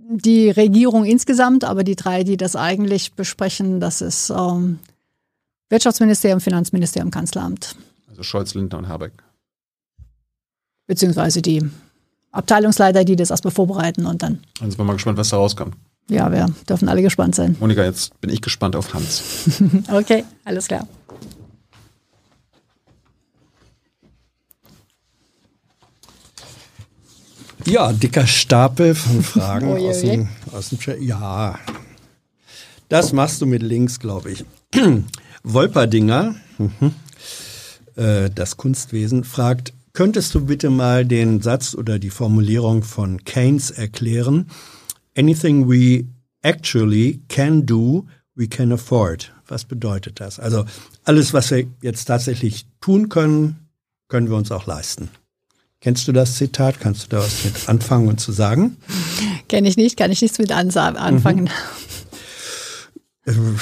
die 0.09 0.51
Regierung 0.51 1.05
insgesamt, 1.05 1.63
aber 1.63 1.83
die 1.83 1.95
drei, 1.95 2.23
die 2.23 2.37
das 2.37 2.55
eigentlich 2.55 3.13
besprechen, 3.13 3.79
das 3.79 4.01
ist 4.01 4.29
um, 4.29 4.77
Wirtschaftsministerium, 5.69 6.39
Finanzministerium, 6.39 7.09
Kanzleramt. 7.09 7.75
Also 8.07 8.21
Scholz, 8.21 8.53
Lindner 8.53 8.77
und 8.77 8.87
Habeck. 8.87 9.13
Beziehungsweise 10.85 11.41
die 11.41 11.67
Abteilungsleiter, 12.31 13.05
die 13.05 13.15
das 13.15 13.31
erstmal 13.31 13.53
vorbereiten 13.53 14.05
und 14.05 14.21
dann. 14.21 14.43
Dann 14.59 14.69
sind 14.69 14.77
wir 14.79 14.85
mal 14.85 14.93
gespannt, 14.93 15.17
was 15.17 15.29
da 15.29 15.37
rauskommt. 15.37 15.75
Ja, 16.09 16.31
wir 16.31 16.45
dürfen 16.69 16.89
alle 16.89 17.01
gespannt 17.01 17.33
sein. 17.33 17.55
Monika, 17.59 17.83
jetzt 17.83 18.19
bin 18.21 18.29
ich 18.29 18.41
gespannt 18.41 18.75
auf 18.75 18.93
Hans. 18.93 19.61
okay, 19.91 20.25
alles 20.45 20.67
klar. 20.67 20.87
Ja, 27.65 27.93
dicker 27.93 28.27
Stapel 28.27 28.95
von 28.95 29.23
Fragen 29.23 29.67
oh, 29.67 29.89
aus, 29.89 30.01
dem, 30.01 30.27
aus 30.51 30.69
dem 30.69 30.79
Chat. 30.79 31.01
Ja, 31.01 31.59
das 32.89 33.13
machst 33.13 33.41
du 33.41 33.45
mit 33.45 33.61
links, 33.61 33.99
glaube 33.99 34.31
ich. 34.31 34.45
Wolperdinger, 35.43 36.35
mhm. 36.57 36.93
äh, 37.95 38.29
das 38.29 38.57
Kunstwesen, 38.57 39.23
fragt, 39.23 39.73
könntest 39.93 40.35
du 40.35 40.45
bitte 40.45 40.69
mal 40.69 41.05
den 41.05 41.41
Satz 41.41 41.73
oder 41.75 41.99
die 41.99 42.09
Formulierung 42.09 42.83
von 42.83 43.23
Keynes 43.23 43.71
erklären? 43.71 44.47
Anything 45.17 45.69
we 45.69 46.05
actually 46.41 47.21
can 47.27 47.65
do, 47.65 48.05
we 48.35 48.47
can 48.47 48.71
afford. 48.71 49.33
Was 49.47 49.65
bedeutet 49.65 50.19
das? 50.19 50.39
Also 50.39 50.65
alles, 51.03 51.33
was 51.33 51.51
wir 51.51 51.67
jetzt 51.81 52.05
tatsächlich 52.05 52.65
tun 52.79 53.09
können, 53.09 53.67
können 54.07 54.29
wir 54.29 54.37
uns 54.37 54.51
auch 54.51 54.65
leisten. 54.65 55.09
Kennst 55.81 56.07
du 56.07 56.11
das 56.11 56.35
Zitat? 56.35 56.79
Kannst 56.79 57.03
du 57.03 57.07
da 57.09 57.17
was 57.17 57.43
mit 57.43 57.67
anfangen 57.67 58.07
und 58.07 58.19
zu 58.19 58.31
sagen? 58.31 58.77
Kenne 59.49 59.67
ich 59.67 59.77
nicht, 59.77 59.97
kann 59.97 60.11
ich 60.11 60.21
nichts 60.21 60.37
mit 60.37 60.51
anfangen. 60.51 61.49
Mhm. 63.25 63.59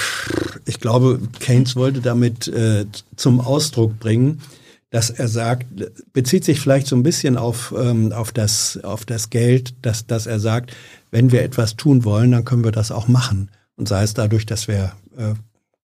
Ich 0.65 0.79
glaube, 0.79 1.19
Keynes 1.39 1.75
wollte 1.75 2.01
damit 2.01 2.47
äh, 2.47 2.85
zum 3.15 3.39
Ausdruck 3.39 3.99
bringen, 3.99 4.41
dass 4.89 5.09
er 5.09 5.27
sagt, 5.27 5.65
bezieht 6.13 6.43
sich 6.43 6.59
vielleicht 6.59 6.87
so 6.87 6.95
ein 6.95 7.03
bisschen 7.03 7.37
auf, 7.37 7.73
ähm, 7.77 8.11
auf, 8.11 8.31
das, 8.31 8.79
auf 8.83 9.05
das 9.05 9.29
Geld, 9.29 9.73
dass, 9.81 10.07
dass 10.07 10.25
er 10.25 10.39
sagt, 10.39 10.75
wenn 11.11 11.31
wir 11.31 11.43
etwas 11.43 11.75
tun 11.75 12.03
wollen, 12.03 12.31
dann 12.31 12.45
können 12.45 12.63
wir 12.63 12.71
das 12.71 12.91
auch 12.91 13.07
machen. 13.07 13.49
Und 13.75 13.87
sei 13.87 14.03
es 14.03 14.13
dadurch, 14.13 14.45
dass 14.45 14.67
wir 14.67 14.93
äh, 15.17 15.35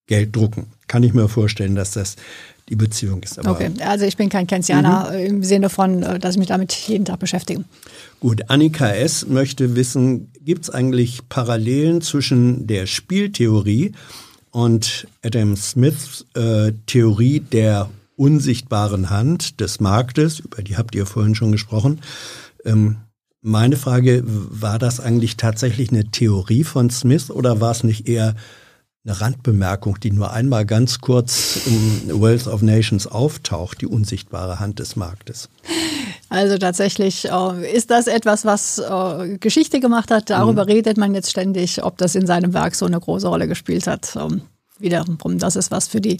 Geld 0.07 0.35
drucken. 0.35 0.67
Kann 0.87 1.03
ich 1.03 1.13
mir 1.13 1.27
vorstellen, 1.29 1.75
dass 1.75 1.91
das 1.91 2.15
die 2.69 2.75
Beziehung 2.75 3.21
ist. 3.23 3.37
Aber 3.37 3.51
okay, 3.51 3.71
also 3.81 4.05
ich 4.05 4.17
bin 4.17 4.29
kein 4.29 4.47
Keynesianer 4.47 5.11
mhm. 5.11 5.25
im 5.25 5.43
Sinne 5.43 5.69
von, 5.69 6.03
äh, 6.03 6.19
dass 6.19 6.35
ich 6.35 6.39
mich 6.39 6.47
damit 6.47 6.73
jeden 6.73 7.05
Tag 7.05 7.19
beschäftige. 7.19 7.63
Gut, 8.19 8.49
Annika 8.49 8.89
S. 8.89 9.27
möchte 9.27 9.75
wissen, 9.75 10.31
gibt 10.43 10.63
es 10.63 10.69
eigentlich 10.69 11.29
Parallelen 11.29 12.01
zwischen 12.01 12.65
der 12.67 12.87
Spieltheorie 12.87 13.91
und 14.51 15.07
Adam 15.23 15.55
Smiths 15.55 16.25
äh, 16.35 16.71
Theorie 16.87 17.39
der 17.39 17.89
unsichtbaren 18.15 19.09
Hand 19.09 19.59
des 19.59 19.79
Marktes, 19.79 20.39
über 20.39 20.63
die 20.63 20.77
habt 20.77 20.95
ihr 20.95 21.05
vorhin 21.05 21.35
schon 21.35 21.51
gesprochen. 21.51 21.99
Ähm, 22.63 22.97
meine 23.41 23.77
Frage, 23.77 24.23
war 24.25 24.79
das 24.79 24.99
eigentlich 24.99 25.37
tatsächlich 25.37 25.91
eine 25.91 26.09
Theorie 26.09 26.63
von 26.63 26.89
Smith 26.89 27.29
oder 27.29 27.61
war 27.61 27.71
es 27.71 27.83
nicht 27.83 28.07
eher 28.07 28.35
eine 29.05 29.21
Randbemerkung, 29.21 29.99
die 29.99 30.11
nur 30.11 30.31
einmal 30.31 30.65
ganz 30.65 30.99
kurz 30.99 31.59
im 31.67 32.21
Wealth 32.21 32.47
of 32.47 32.61
Nations 32.61 33.05
auftaucht, 33.05 33.81
die 33.81 33.87
unsichtbare 33.87 34.59
Hand 34.59 34.79
des 34.79 34.95
Marktes. 34.95 35.49
Also 36.29 36.57
tatsächlich 36.57 37.25
äh, 37.29 37.71
ist 37.71 37.91
das 37.91 38.07
etwas, 38.07 38.45
was 38.45 38.79
äh, 38.79 39.37
Geschichte 39.37 39.79
gemacht 39.79 40.09
hat. 40.09 40.31
Darüber 40.31 40.63
mhm. 40.63 40.71
redet 40.71 40.97
man 40.97 41.13
jetzt 41.13 41.29
ständig, 41.29 41.83
ob 41.83 41.97
das 41.97 42.15
in 42.15 42.25
seinem 42.25 42.53
Werk 42.53 42.73
so 42.73 42.85
eine 42.87 42.99
große 42.99 43.27
Rolle 43.27 43.47
gespielt 43.47 43.85
hat. 43.85 44.15
Ähm, 44.15 44.41
wiederum, 44.79 45.37
das 45.37 45.55
ist 45.55 45.69
was 45.69 45.87
für 45.87 46.01
die 46.01 46.17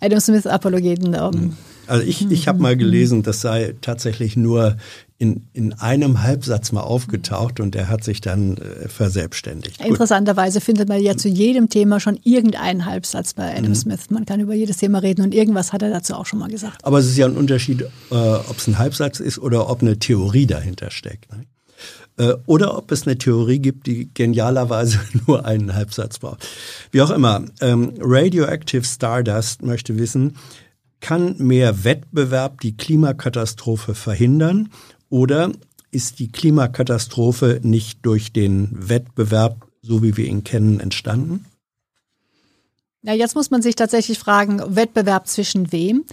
Adam 0.00 0.20
Smith-Apologeten. 0.20 1.14
Ähm, 1.14 1.30
mhm. 1.30 1.56
Also 1.86 2.06
ich, 2.06 2.30
ich 2.30 2.46
habe 2.46 2.60
mal 2.60 2.76
gelesen, 2.76 3.22
das 3.22 3.40
sei 3.40 3.74
tatsächlich 3.80 4.36
nur 4.36 4.76
in, 5.20 5.46
in 5.52 5.74
einem 5.74 6.22
Halbsatz 6.22 6.72
mal 6.72 6.80
aufgetaucht 6.80 7.60
und 7.60 7.74
der 7.74 7.88
hat 7.88 8.02
sich 8.02 8.22
dann 8.22 8.56
äh, 8.56 8.88
verselbstständigt. 8.88 9.84
Interessanterweise 9.84 10.62
findet 10.62 10.88
man 10.88 10.98
ja 11.02 11.14
zu 11.14 11.28
jedem 11.28 11.68
Thema 11.68 12.00
schon 12.00 12.18
irgendeinen 12.24 12.86
Halbsatz 12.86 13.34
bei 13.34 13.54
Adam 13.54 13.72
mhm. 13.72 13.74
Smith. 13.74 14.08
Man 14.08 14.24
kann 14.24 14.40
über 14.40 14.54
jedes 14.54 14.78
Thema 14.78 15.00
reden 15.00 15.20
und 15.22 15.34
irgendwas 15.34 15.74
hat 15.74 15.82
er 15.82 15.90
dazu 15.90 16.14
auch 16.14 16.24
schon 16.24 16.38
mal 16.38 16.48
gesagt. 16.48 16.82
Aber 16.86 17.00
es 17.00 17.06
ist 17.06 17.18
ja 17.18 17.26
ein 17.26 17.36
Unterschied, 17.36 17.82
äh, 17.82 18.14
ob 18.14 18.56
es 18.56 18.66
ein 18.66 18.78
Halbsatz 18.78 19.20
ist 19.20 19.38
oder 19.38 19.68
ob 19.68 19.82
eine 19.82 19.98
Theorie 19.98 20.46
dahinter 20.46 20.90
steckt. 20.90 21.30
Ne? 21.30 21.44
Äh, 22.16 22.36
oder 22.46 22.78
ob 22.78 22.90
es 22.90 23.06
eine 23.06 23.18
Theorie 23.18 23.58
gibt, 23.58 23.86
die 23.88 24.08
genialerweise 24.14 25.00
nur 25.26 25.44
einen 25.44 25.74
Halbsatz 25.74 26.18
braucht. 26.18 26.48
Wie 26.92 27.02
auch 27.02 27.10
immer, 27.10 27.44
ähm, 27.60 27.92
Radioactive 28.00 28.84
Stardust 28.84 29.60
möchte 29.60 29.98
wissen, 29.98 30.36
kann 31.00 31.34
mehr 31.36 31.84
Wettbewerb 31.84 32.62
die 32.62 32.74
Klimakatastrophe 32.74 33.94
verhindern 33.94 34.70
oder 35.10 35.52
ist 35.90 36.18
die 36.18 36.32
Klimakatastrophe 36.32 37.60
nicht 37.62 38.06
durch 38.06 38.32
den 38.32 38.68
Wettbewerb, 38.72 39.66
so 39.82 40.02
wie 40.02 40.16
wir 40.16 40.26
ihn 40.26 40.44
kennen, 40.44 40.80
entstanden? 40.80 41.44
Ja, 43.02 43.12
jetzt 43.12 43.34
muss 43.34 43.50
man 43.50 43.62
sich 43.62 43.74
tatsächlich 43.74 44.18
fragen, 44.18 44.62
Wettbewerb 44.76 45.26
zwischen 45.26 45.72
wem? 45.72 46.04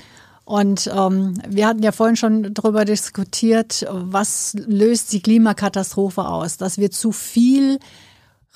Und 0.45 0.89
ähm, 0.95 1.33
wir 1.47 1.67
hatten 1.67 1.83
ja 1.83 1.91
vorhin 1.91 2.15
schon 2.15 2.53
darüber 2.53 2.85
diskutiert, 2.85 3.85
was 3.89 4.55
löst 4.55 5.11
die 5.11 5.21
Klimakatastrophe 5.21 6.25
aus? 6.25 6.55
Dass 6.55 6.77
wir 6.77 6.89
zu 6.89 7.11
viel 7.11 7.79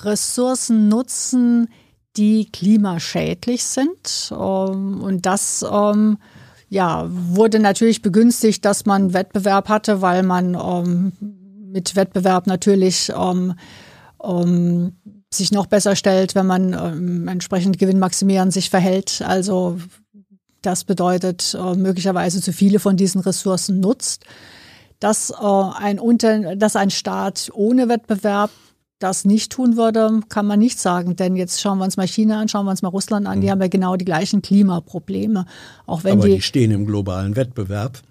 Ressourcen 0.00 0.88
nutzen, 0.88 1.68
die 2.16 2.50
klimaschädlich 2.50 3.64
sind. 3.64 4.32
Ähm, 4.32 5.02
und 5.02 5.26
das 5.26 5.64
ähm, 5.70 6.16
ja, 6.72 7.06
wurde 7.10 7.58
natürlich 7.58 8.00
begünstigt, 8.00 8.64
dass 8.64 8.86
man 8.86 9.12
Wettbewerb 9.12 9.68
hatte, 9.68 10.00
weil 10.00 10.22
man 10.22 10.54
ähm, 10.54 11.12
mit 11.70 11.96
Wettbewerb 11.96 12.46
natürlich 12.46 13.12
ähm, 13.14 13.52
ähm, 14.24 14.96
sich 15.30 15.52
noch 15.52 15.66
besser 15.66 15.96
stellt, 15.96 16.34
wenn 16.34 16.46
man 16.46 16.72
ähm, 16.72 17.28
entsprechend 17.28 17.78
gewinnmaximierend 17.78 18.54
sich 18.54 18.70
verhält. 18.70 19.20
Also 19.20 19.80
das 20.62 20.84
bedeutet 20.84 21.54
äh, 21.60 21.74
möglicherweise 21.74 22.40
zu 22.40 22.54
viele 22.54 22.78
von 22.78 22.96
diesen 22.96 23.20
Ressourcen 23.20 23.78
nutzt. 23.80 24.24
Dass 24.98 25.28
äh, 25.28 25.34
ein 25.44 25.98
Unter 25.98 26.56
dass 26.56 26.74
ein 26.74 26.88
Staat 26.88 27.50
ohne 27.52 27.90
Wettbewerb 27.90 28.50
das 29.02 29.24
nicht 29.24 29.52
tun 29.52 29.76
würde, 29.76 30.20
kann 30.28 30.46
man 30.46 30.58
nicht 30.58 30.78
sagen. 30.78 31.16
Denn 31.16 31.36
jetzt 31.36 31.60
schauen 31.60 31.78
wir 31.78 31.84
uns 31.84 31.96
mal 31.96 32.06
China 32.06 32.40
an, 32.40 32.48
schauen 32.48 32.66
wir 32.66 32.70
uns 32.70 32.82
mal 32.82 32.88
Russland 32.88 33.26
an. 33.26 33.40
Die 33.40 33.46
mhm. 33.46 33.52
haben 33.52 33.60
ja 33.62 33.68
genau 33.68 33.96
die 33.96 34.04
gleichen 34.04 34.42
Klimaprobleme. 34.42 35.46
Auch 35.86 36.04
wenn 36.04 36.18
Aber 36.18 36.28
die, 36.28 36.36
die 36.36 36.42
stehen 36.42 36.70
im 36.70 36.86
globalen 36.86 37.36
Wettbewerb. 37.36 38.02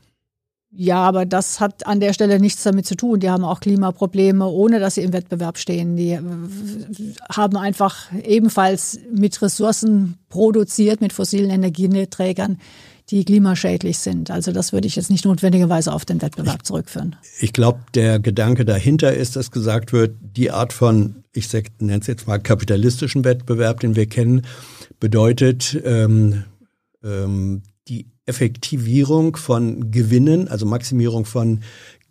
Ja, 0.73 0.99
aber 0.99 1.25
das 1.25 1.59
hat 1.59 1.85
an 1.85 1.99
der 1.99 2.13
Stelle 2.13 2.39
nichts 2.39 2.63
damit 2.63 2.85
zu 2.85 2.95
tun. 2.95 3.19
Die 3.19 3.29
haben 3.29 3.43
auch 3.43 3.59
Klimaprobleme, 3.59 4.47
ohne 4.47 4.79
dass 4.79 4.95
sie 4.95 5.01
im 5.01 5.11
Wettbewerb 5.11 5.57
stehen. 5.57 5.97
Die 5.97 6.11
äh, 6.11 6.21
haben 7.29 7.57
einfach 7.57 8.09
ebenfalls 8.23 8.99
mit 9.13 9.41
Ressourcen 9.41 10.17
produziert, 10.29 11.01
mit 11.01 11.11
fossilen 11.11 11.49
Energieträgern, 11.49 12.57
die 13.09 13.25
klimaschädlich 13.25 13.97
sind. 13.97 14.31
Also 14.31 14.51
das 14.51 14.73
würde 14.73 14.87
ich 14.87 14.95
jetzt 14.95 15.09
nicht 15.09 15.25
notwendigerweise 15.25 15.93
auf 15.93 16.05
den 16.05 16.21
Wettbewerb 16.21 16.65
zurückführen. 16.65 17.15
Ich 17.39 17.53
glaube, 17.53 17.79
der 17.93 18.19
Gedanke 18.19 18.65
dahinter 18.65 19.13
ist, 19.13 19.35
dass 19.35 19.51
gesagt 19.51 19.91
wird, 19.91 20.15
die 20.21 20.51
Art 20.51 20.73
von, 20.73 21.23
ich 21.33 21.51
nenne 21.79 21.99
es 22.01 22.07
jetzt 22.07 22.27
mal 22.27 22.39
kapitalistischen 22.39 23.25
Wettbewerb, 23.25 23.79
den 23.79 23.95
wir 23.95 24.05
kennen, 24.05 24.43
bedeutet 24.99 25.81
ähm, 25.83 26.43
ähm, 27.03 27.63
die 27.87 28.07
Effektivierung 28.25 29.35
von 29.35 29.91
Gewinnen, 29.91 30.47
also 30.47 30.65
Maximierung 30.65 31.25
von 31.25 31.61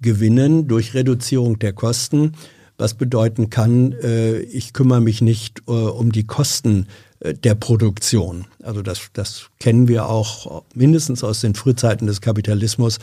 Gewinnen 0.01 0.67
durch 0.67 0.95
Reduzierung 0.95 1.59
der 1.59 1.73
Kosten, 1.73 2.33
was 2.77 2.95
bedeuten 2.95 3.51
kann, 3.51 3.93
äh, 3.93 4.39
ich 4.41 4.73
kümmere 4.73 5.01
mich 5.01 5.21
nicht 5.21 5.63
äh, 5.69 5.73
um 5.73 6.13
die 6.13 6.27
Kosten 6.27 6.87
der 7.23 7.55
Produktion. 7.55 8.47
Also 8.63 8.83
das, 8.83 9.11
das 9.13 9.51
kennen 9.59 9.89
wir 9.89 10.09
auch 10.09 10.65
mindestens 10.75 11.23
aus 11.23 11.41
den 11.41 11.55
Frühzeiten 11.55 12.07
des 12.07 12.21
Kapitalismus, 12.21 12.99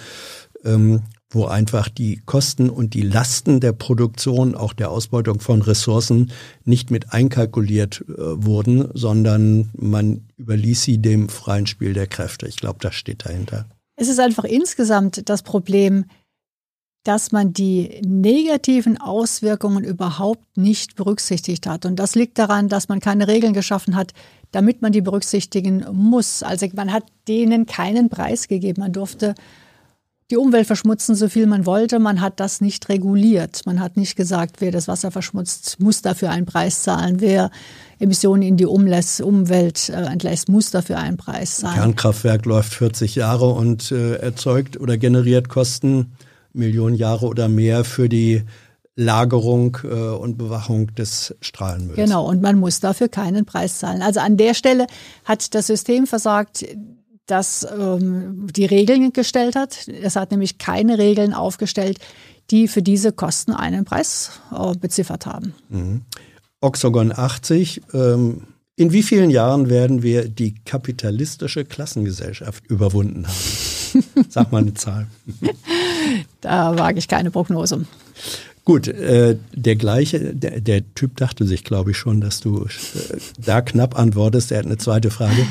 ähm, 0.63 1.03
wo 1.29 1.45
einfach 1.45 1.89
die 1.89 2.21
Kosten 2.25 2.69
und 2.69 2.93
die 2.93 3.01
Lasten 3.01 3.59
der 3.59 3.73
Produktion, 3.73 4.55
auch 4.55 4.73
der 4.73 4.89
Ausbeutung 4.89 5.39
von 5.39 5.61
Ressourcen 5.61 6.31
nicht 6.63 6.89
mit 6.89 7.13
einkalkuliert 7.13 8.05
äh, 8.07 8.13
wurden, 8.17 8.89
sondern 8.93 9.69
man 9.75 10.27
überließ 10.37 10.83
sie 10.83 10.99
dem 10.99 11.29
freien 11.29 11.67
Spiel 11.67 11.93
der 11.93 12.07
Kräfte. 12.07 12.47
Ich 12.47 12.57
glaube, 12.57 12.79
das 12.81 12.95
steht 12.95 13.25
dahinter. 13.25 13.67
Es 13.97 14.07
ist 14.07 14.19
einfach 14.19 14.45
insgesamt 14.45 15.27
das 15.29 15.43
Problem, 15.43 16.05
dass 17.07 17.31
man 17.31 17.53
die 17.53 18.01
negativen 18.05 18.99
Auswirkungen 18.99 19.85
überhaupt 19.85 20.57
nicht 20.57 20.97
berücksichtigt 20.97 21.65
hat. 21.65 21.85
Und 21.85 21.95
das 21.97 22.15
liegt 22.15 22.37
daran, 22.37 22.67
dass 22.67 22.89
man 22.89 22.99
keine 22.99 23.29
Regeln 23.29 23.53
geschaffen 23.53 23.95
hat, 23.95 24.11
damit 24.51 24.81
man 24.81 24.91
die 24.91 24.99
berücksichtigen 24.99 25.85
muss. 25.93 26.43
Also 26.43 26.67
man 26.75 26.91
hat 26.91 27.05
denen 27.29 27.65
keinen 27.65 28.09
Preis 28.09 28.49
gegeben. 28.49 28.81
Man 28.81 28.91
durfte 28.91 29.35
die 30.29 30.35
Umwelt 30.35 30.67
verschmutzen, 30.67 31.15
so 31.15 31.29
viel 31.29 31.47
man 31.47 31.65
wollte. 31.65 31.99
Man 31.99 32.19
hat 32.19 32.41
das 32.41 32.59
nicht 32.59 32.89
reguliert. 32.89 33.61
Man 33.65 33.79
hat 33.79 33.95
nicht 33.95 34.17
gesagt, 34.17 34.57
wer 34.59 34.71
das 34.71 34.89
Wasser 34.89 35.09
verschmutzt, 35.09 35.79
muss 35.79 36.01
dafür 36.01 36.31
einen 36.31 36.45
Preis 36.45 36.83
zahlen. 36.83 37.21
Wer 37.21 37.51
Emissionen 37.99 38.41
in 38.41 38.57
die 38.57 38.65
Umlässt, 38.65 39.21
Umwelt 39.21 39.87
äh, 39.87 39.93
entlässt, 39.93 40.49
muss 40.49 40.71
dafür 40.71 40.97
einen 40.97 41.15
Preis 41.15 41.57
zahlen. 41.57 41.75
Kernkraftwerk 41.75 42.45
läuft 42.45 42.73
40 42.73 43.15
Jahre 43.15 43.47
und 43.47 43.93
äh, 43.93 44.15
erzeugt 44.15 44.77
oder 44.77 44.97
generiert 44.97 45.47
Kosten 45.47 46.11
Millionen 46.57 46.95
Jahre 46.95 47.27
oder 47.27 47.47
mehr 47.47 47.83
für 47.83 48.09
die 48.09 48.43
Lagerung 48.95 49.77
äh, 49.83 49.87
und 49.87 50.37
Bewachung 50.37 50.93
des 50.95 51.35
Strahlenmülls. 51.39 51.97
Genau, 51.97 52.27
und 52.27 52.41
man 52.41 52.57
muss 52.59 52.79
dafür 52.79 53.07
keinen 53.07 53.45
Preis 53.45 53.79
zahlen. 53.79 54.01
Also 54.01 54.19
an 54.19 54.37
der 54.37 54.55
Stelle 54.55 54.87
hat 55.23 55.53
das 55.53 55.67
System 55.67 56.07
versagt, 56.07 56.65
das 57.27 57.67
ähm, 57.77 58.47
die 58.51 58.65
Regeln 58.65 59.13
gestellt 59.13 59.55
hat. 59.55 59.87
Es 59.87 60.15
hat 60.15 60.31
nämlich 60.31 60.57
keine 60.57 60.97
Regeln 60.97 61.33
aufgestellt, 61.33 61.99
die 62.49 62.67
für 62.67 62.81
diese 62.81 63.11
Kosten 63.11 63.53
einen 63.53 63.85
Preis 63.85 64.31
äh, 64.51 64.75
beziffert 64.75 65.25
haben. 65.25 65.53
Mhm. 65.69 66.01
Oxogon 66.59 67.11
80. 67.15 67.81
Ähm, 67.93 68.47
in 68.75 68.91
wie 68.91 69.03
vielen 69.03 69.29
Jahren 69.29 69.69
werden 69.69 70.01
wir 70.03 70.29
die 70.29 70.55
kapitalistische 70.63 71.65
Klassengesellschaft 71.65 72.65
überwunden 72.67 73.27
haben? 73.27 74.25
Sag 74.29 74.51
mal 74.51 74.61
eine 74.61 74.73
Zahl. 74.73 75.07
Da 76.41 76.77
wage 76.77 76.99
ich 76.99 77.07
keine 77.07 77.31
Prognose. 77.31 77.85
Gut, 78.65 78.87
äh, 78.89 79.37
der 79.53 79.75
gleiche, 79.77 80.35
der, 80.35 80.59
der, 80.59 80.93
Typ 80.93 81.15
dachte 81.15 81.45
sich, 81.45 81.63
glaube 81.63 81.91
ich, 81.91 81.97
schon, 81.97 82.19
dass 82.19 82.41
du 82.41 82.65
äh, 82.65 83.17
da 83.37 83.61
knapp 83.61 83.97
antwortest. 83.97 84.51
Er 84.51 84.59
hat 84.59 84.65
eine 84.65 84.77
zweite 84.77 85.09
Frage. 85.09 85.47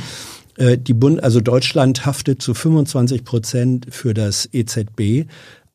Äh, 0.59 0.79
die 0.79 0.95
Bund, 0.95 1.23
also 1.23 1.41
Deutschland 1.41 2.05
haftet 2.05 2.43
zu 2.43 2.55
25 2.55 3.25
Prozent 3.25 3.87
für 3.91 4.15
das 4.15 4.49
EZB 4.53 5.27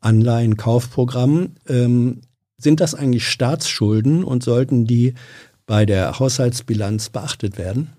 Anleihenkaufprogramm. 0.01 1.51
Ähm, 1.67 2.21
sind 2.57 2.79
das 2.79 2.93
eigentlich 2.93 3.27
Staatsschulden 3.27 4.23
und 4.23 4.43
sollten 4.43 4.85
die 4.85 5.15
bei 5.65 5.85
der 5.85 6.19
Haushaltsbilanz 6.19 7.09
beachtet 7.09 7.57
werden? 7.57 7.89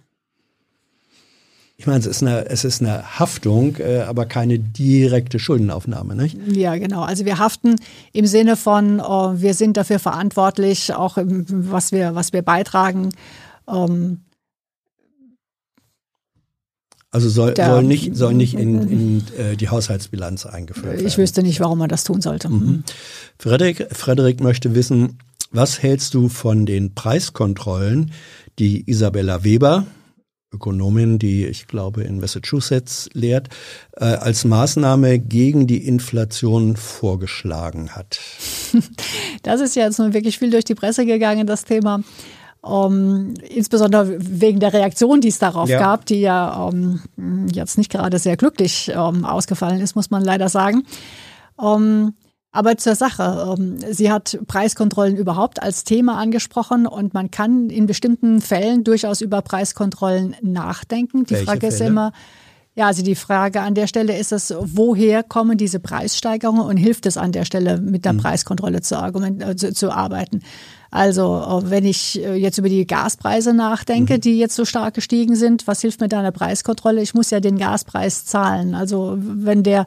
Ich 1.82 1.86
meine, 1.88 1.98
es 1.98 2.06
ist 2.06 2.22
eine, 2.22 2.48
es 2.48 2.62
ist 2.62 2.80
eine 2.80 3.18
Haftung, 3.18 3.74
äh, 3.80 4.02
aber 4.02 4.24
keine 4.24 4.56
direkte 4.60 5.40
Schuldenaufnahme, 5.40 6.14
nicht? 6.14 6.38
Ja, 6.46 6.76
genau. 6.76 7.02
Also 7.02 7.24
wir 7.24 7.40
haften 7.40 7.74
im 8.12 8.24
Sinne 8.24 8.54
von, 8.54 9.00
oh, 9.00 9.32
wir 9.34 9.52
sind 9.54 9.76
dafür 9.76 9.98
verantwortlich, 9.98 10.94
auch 10.94 11.18
im, 11.18 11.44
was 11.72 11.90
wir, 11.90 12.14
was 12.14 12.32
wir 12.32 12.42
beitragen. 12.42 13.08
Ähm, 13.68 14.20
also 17.10 17.28
soll, 17.28 17.54
der, 17.54 17.66
soll 17.66 17.82
nicht, 17.82 18.14
soll 18.14 18.34
nicht 18.34 18.54
in, 18.54 18.88
in 18.88 19.24
äh, 19.36 19.56
die 19.56 19.68
Haushaltsbilanz 19.68 20.46
eingeführt 20.46 20.86
werden. 20.86 21.04
Ich 21.04 21.18
wüsste 21.18 21.42
nicht, 21.42 21.58
warum 21.58 21.80
man 21.80 21.88
das 21.88 22.04
tun 22.04 22.20
sollte. 22.20 22.48
Mhm. 22.48 22.58
mhm. 22.58 22.84
Frederik, 23.40 23.88
Frederik 23.90 24.40
möchte 24.40 24.76
wissen, 24.76 25.18
was 25.50 25.82
hältst 25.82 26.14
du 26.14 26.28
von 26.28 26.64
den 26.64 26.94
Preiskontrollen, 26.94 28.12
die 28.60 28.88
Isabella 28.88 29.42
Weber, 29.42 29.84
Ökonomin, 30.52 31.18
die 31.18 31.46
ich 31.46 31.66
glaube 31.66 32.02
in 32.02 32.20
Massachusetts 32.20 33.08
lehrt, 33.12 33.48
äh, 33.96 34.04
als 34.04 34.44
Maßnahme 34.44 35.18
gegen 35.18 35.66
die 35.66 35.86
Inflation 35.86 36.76
vorgeschlagen 36.76 37.90
hat. 37.90 38.20
Das 39.42 39.60
ist 39.60 39.74
ja 39.74 39.84
jetzt 39.84 39.98
nun 39.98 40.14
wirklich 40.14 40.38
viel 40.38 40.50
durch 40.50 40.64
die 40.64 40.76
Presse 40.76 41.04
gegangen, 41.04 41.46
das 41.46 41.64
Thema. 41.64 42.02
Um, 42.60 43.34
insbesondere 43.48 44.16
wegen 44.18 44.60
der 44.60 44.72
Reaktion, 44.72 45.20
die 45.20 45.28
es 45.28 45.40
darauf 45.40 45.68
ja. 45.68 45.80
gab, 45.80 46.06
die 46.06 46.20
ja 46.20 46.54
um, 46.62 47.00
jetzt 47.52 47.76
nicht 47.76 47.90
gerade 47.90 48.20
sehr 48.20 48.36
glücklich 48.36 48.92
um, 48.94 49.24
ausgefallen 49.24 49.80
ist, 49.80 49.96
muss 49.96 50.10
man 50.10 50.22
leider 50.22 50.48
sagen. 50.48 50.84
Aber 52.52 52.76
zur 52.76 52.94
Sache. 52.94 53.56
Ähm, 53.58 53.78
sie 53.90 54.12
hat 54.12 54.38
Preiskontrollen 54.46 55.16
überhaupt 55.16 55.62
als 55.62 55.84
Thema 55.84 56.18
angesprochen 56.18 56.86
und 56.86 57.14
man 57.14 57.30
kann 57.30 57.70
in 57.70 57.86
bestimmten 57.86 58.42
Fällen 58.42 58.84
durchaus 58.84 59.22
über 59.22 59.40
Preiskontrollen 59.40 60.36
nachdenken. 60.42 61.24
Die 61.24 61.30
Welche 61.30 61.46
Frage 61.46 61.60
Fälle? 61.60 61.74
ist 61.74 61.80
immer, 61.80 62.12
ja, 62.74 62.86
also 62.86 63.02
die 63.02 63.14
Frage 63.14 63.60
an 63.60 63.74
der 63.74 63.86
Stelle 63.86 64.18
ist 64.18 64.32
es, 64.32 64.54
woher 64.58 65.22
kommen 65.22 65.58
diese 65.58 65.78
Preissteigerungen 65.78 66.62
und 66.62 66.76
hilft 66.76 67.06
es 67.06 67.18
an 67.18 67.32
der 67.32 67.44
Stelle 67.46 67.78
mit 67.80 68.04
der 68.04 68.14
mhm. 68.14 68.18
Preiskontrolle 68.18 68.82
zu, 68.82 68.98
argument, 68.98 69.42
äh, 69.42 69.56
zu, 69.56 69.72
zu, 69.72 69.90
arbeiten? 69.90 70.42
Also 70.90 71.36
äh, 71.38 71.70
wenn 71.70 71.86
ich 71.86 72.22
äh, 72.22 72.34
jetzt 72.34 72.58
über 72.58 72.70
die 72.70 72.86
Gaspreise 72.86 73.54
nachdenke, 73.54 74.14
mhm. 74.14 74.20
die 74.20 74.38
jetzt 74.38 74.56
so 74.56 74.66
stark 74.66 74.92
gestiegen 74.94 75.36
sind, 75.36 75.66
was 75.66 75.80
hilft 75.80 76.00
mir 76.00 76.08
da 76.08 76.18
eine 76.18 76.32
Preiskontrolle? 76.32 77.02
Ich 77.02 77.14
muss 77.14 77.30
ja 77.30 77.40
den 77.40 77.58
Gaspreis 77.58 78.24
zahlen. 78.24 78.74
Also 78.74 79.16
wenn 79.18 79.62
der 79.62 79.86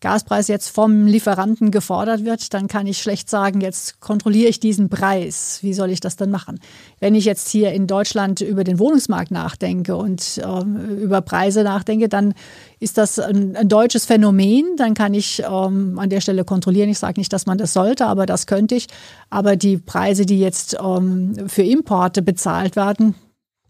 Gaspreis 0.00 0.46
jetzt 0.46 0.68
vom 0.68 1.06
Lieferanten 1.06 1.72
gefordert 1.72 2.24
wird, 2.24 2.54
dann 2.54 2.68
kann 2.68 2.86
ich 2.86 2.98
schlecht 2.98 3.28
sagen, 3.28 3.60
jetzt 3.60 4.00
kontrolliere 4.00 4.48
ich 4.48 4.60
diesen 4.60 4.88
Preis. 4.88 5.58
Wie 5.62 5.74
soll 5.74 5.90
ich 5.90 5.98
das 5.98 6.14
dann 6.14 6.30
machen? 6.30 6.60
Wenn 7.00 7.16
ich 7.16 7.24
jetzt 7.24 7.48
hier 7.48 7.72
in 7.72 7.88
Deutschland 7.88 8.40
über 8.40 8.62
den 8.62 8.78
Wohnungsmarkt 8.78 9.32
nachdenke 9.32 9.96
und 9.96 10.40
ähm, 10.44 10.76
über 11.00 11.20
Preise 11.20 11.64
nachdenke, 11.64 12.08
dann 12.08 12.34
ist 12.78 12.96
das 12.96 13.18
ein, 13.18 13.56
ein 13.56 13.68
deutsches 13.68 14.04
Phänomen. 14.04 14.76
Dann 14.76 14.94
kann 14.94 15.14
ich 15.14 15.42
ähm, 15.42 15.98
an 15.98 16.10
der 16.10 16.20
Stelle 16.20 16.44
kontrollieren. 16.44 16.88
Ich 16.88 17.00
sage 17.00 17.18
nicht, 17.18 17.32
dass 17.32 17.46
man 17.46 17.58
das 17.58 17.72
sollte, 17.72 18.06
aber 18.06 18.24
das 18.24 18.46
könnte 18.46 18.76
ich. 18.76 18.86
Aber 19.30 19.56
die 19.56 19.78
Preise, 19.78 20.26
die 20.26 20.38
jetzt 20.38 20.76
ähm, 20.80 21.48
für 21.48 21.62
Importe 21.62 22.22
bezahlt 22.22 22.76
werden, 22.76 23.16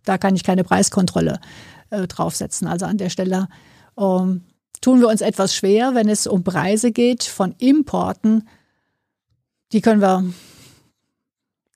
da 0.04 0.18
kann 0.18 0.36
ich 0.36 0.44
keine 0.44 0.64
Preiskontrolle 0.64 1.40
äh, 1.88 2.06
draufsetzen. 2.06 2.68
Also 2.68 2.84
an 2.84 2.98
der 2.98 3.08
Stelle 3.08 3.48
ähm, 3.98 4.42
tun 4.80 5.00
wir 5.00 5.08
uns 5.08 5.20
etwas 5.20 5.54
schwer, 5.54 5.94
wenn 5.94 6.08
es 6.08 6.26
um 6.26 6.44
Preise 6.44 6.92
geht 6.92 7.24
von 7.24 7.54
Importen. 7.58 8.48
Die 9.72 9.80
können 9.80 10.00
wir 10.00 10.24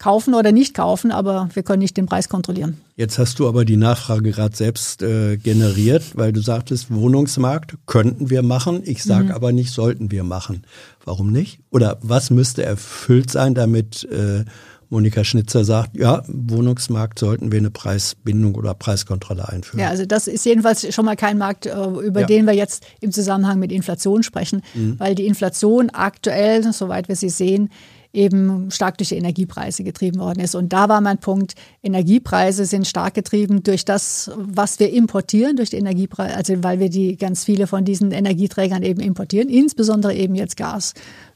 kaufen 0.02 0.34
oder 0.34 0.50
nicht 0.50 0.74
kaufen, 0.74 1.12
aber 1.12 1.48
wir 1.54 1.62
können 1.62 1.78
nicht 1.78 1.96
den 1.96 2.06
Preis 2.06 2.28
kontrollieren. 2.28 2.80
Jetzt 2.96 3.18
hast 3.18 3.38
du 3.38 3.46
aber 3.46 3.64
die 3.64 3.76
Nachfrage 3.76 4.32
gerade 4.32 4.56
selbst 4.56 5.00
äh, 5.00 5.36
generiert, 5.36 6.16
weil 6.16 6.32
du 6.32 6.40
sagtest, 6.40 6.92
Wohnungsmarkt 6.92 7.76
könnten 7.86 8.28
wir 8.28 8.42
machen. 8.42 8.82
Ich 8.84 9.04
sage 9.04 9.26
mhm. 9.26 9.30
aber 9.30 9.52
nicht, 9.52 9.72
sollten 9.72 10.10
wir 10.10 10.24
machen. 10.24 10.64
Warum 11.04 11.30
nicht? 11.30 11.60
Oder 11.70 11.98
was 12.02 12.30
müsste 12.30 12.64
erfüllt 12.64 13.30
sein, 13.30 13.54
damit 13.54 14.02
äh, 14.04 14.44
Monika 14.92 15.24
Schnitzer 15.24 15.64
sagt, 15.64 15.96
ja, 15.96 16.22
Wohnungsmarkt 16.28 17.18
sollten 17.18 17.50
wir 17.50 17.58
eine 17.58 17.70
Preisbindung 17.70 18.54
oder 18.54 18.74
Preiskontrolle 18.74 19.48
einführen. 19.48 19.80
Ja, 19.80 19.88
also 19.88 20.04
das 20.04 20.26
ist 20.26 20.44
jedenfalls 20.44 20.94
schon 20.94 21.06
mal 21.06 21.16
kein 21.16 21.38
Markt, 21.38 21.64
äh, 21.64 21.72
über 21.72 22.20
ja. 22.20 22.26
den 22.26 22.46
wir 22.46 22.52
jetzt 22.52 22.84
im 23.00 23.10
Zusammenhang 23.10 23.58
mit 23.58 23.72
Inflation 23.72 24.22
sprechen, 24.22 24.62
mhm. 24.74 25.00
weil 25.00 25.14
die 25.14 25.26
Inflation 25.26 25.88
aktuell, 25.90 26.62
soweit 26.72 27.08
wir 27.08 27.16
sie 27.16 27.30
sehen, 27.30 27.70
eben 28.12 28.70
stark 28.70 28.98
durch 28.98 29.08
die 29.08 29.16
Energiepreise 29.16 29.84
getrieben 29.84 30.20
worden 30.20 30.40
ist. 30.40 30.54
Und 30.54 30.72
da 30.74 30.88
war 30.88 31.00
mein 31.00 31.18
Punkt, 31.18 31.54
Energiepreise 31.82 32.66
sind 32.66 32.86
stark 32.86 33.14
getrieben 33.14 33.62
durch 33.62 33.84
das, 33.86 34.30
was 34.36 34.78
wir 34.78 34.92
importieren, 34.92 35.56
durch 35.56 35.70
die 35.70 35.78
Energiepreise, 35.78 36.36
also 36.36 36.62
weil 36.62 36.78
wir 36.78 36.90
die 36.90 37.16
ganz 37.16 37.44
viele 37.44 37.66
von 37.66 37.84
diesen 37.84 38.12
Energieträgern 38.12 38.82
eben 38.82 39.00
importieren, 39.00 39.48
insbesondere 39.48 40.14
eben 40.14 40.34
jetzt 40.34 40.58
Gas. 40.58 40.92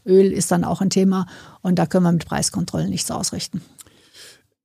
Öl 0.06 0.32
ist 0.32 0.50
dann 0.50 0.64
auch 0.64 0.80
ein 0.80 0.90
Thema 0.90 1.26
und 1.62 1.78
da 1.78 1.86
können 1.86 2.04
wir 2.04 2.12
mit 2.12 2.26
Preiskontrollen 2.26 2.90
nichts 2.90 3.10
ausrichten. 3.10 3.60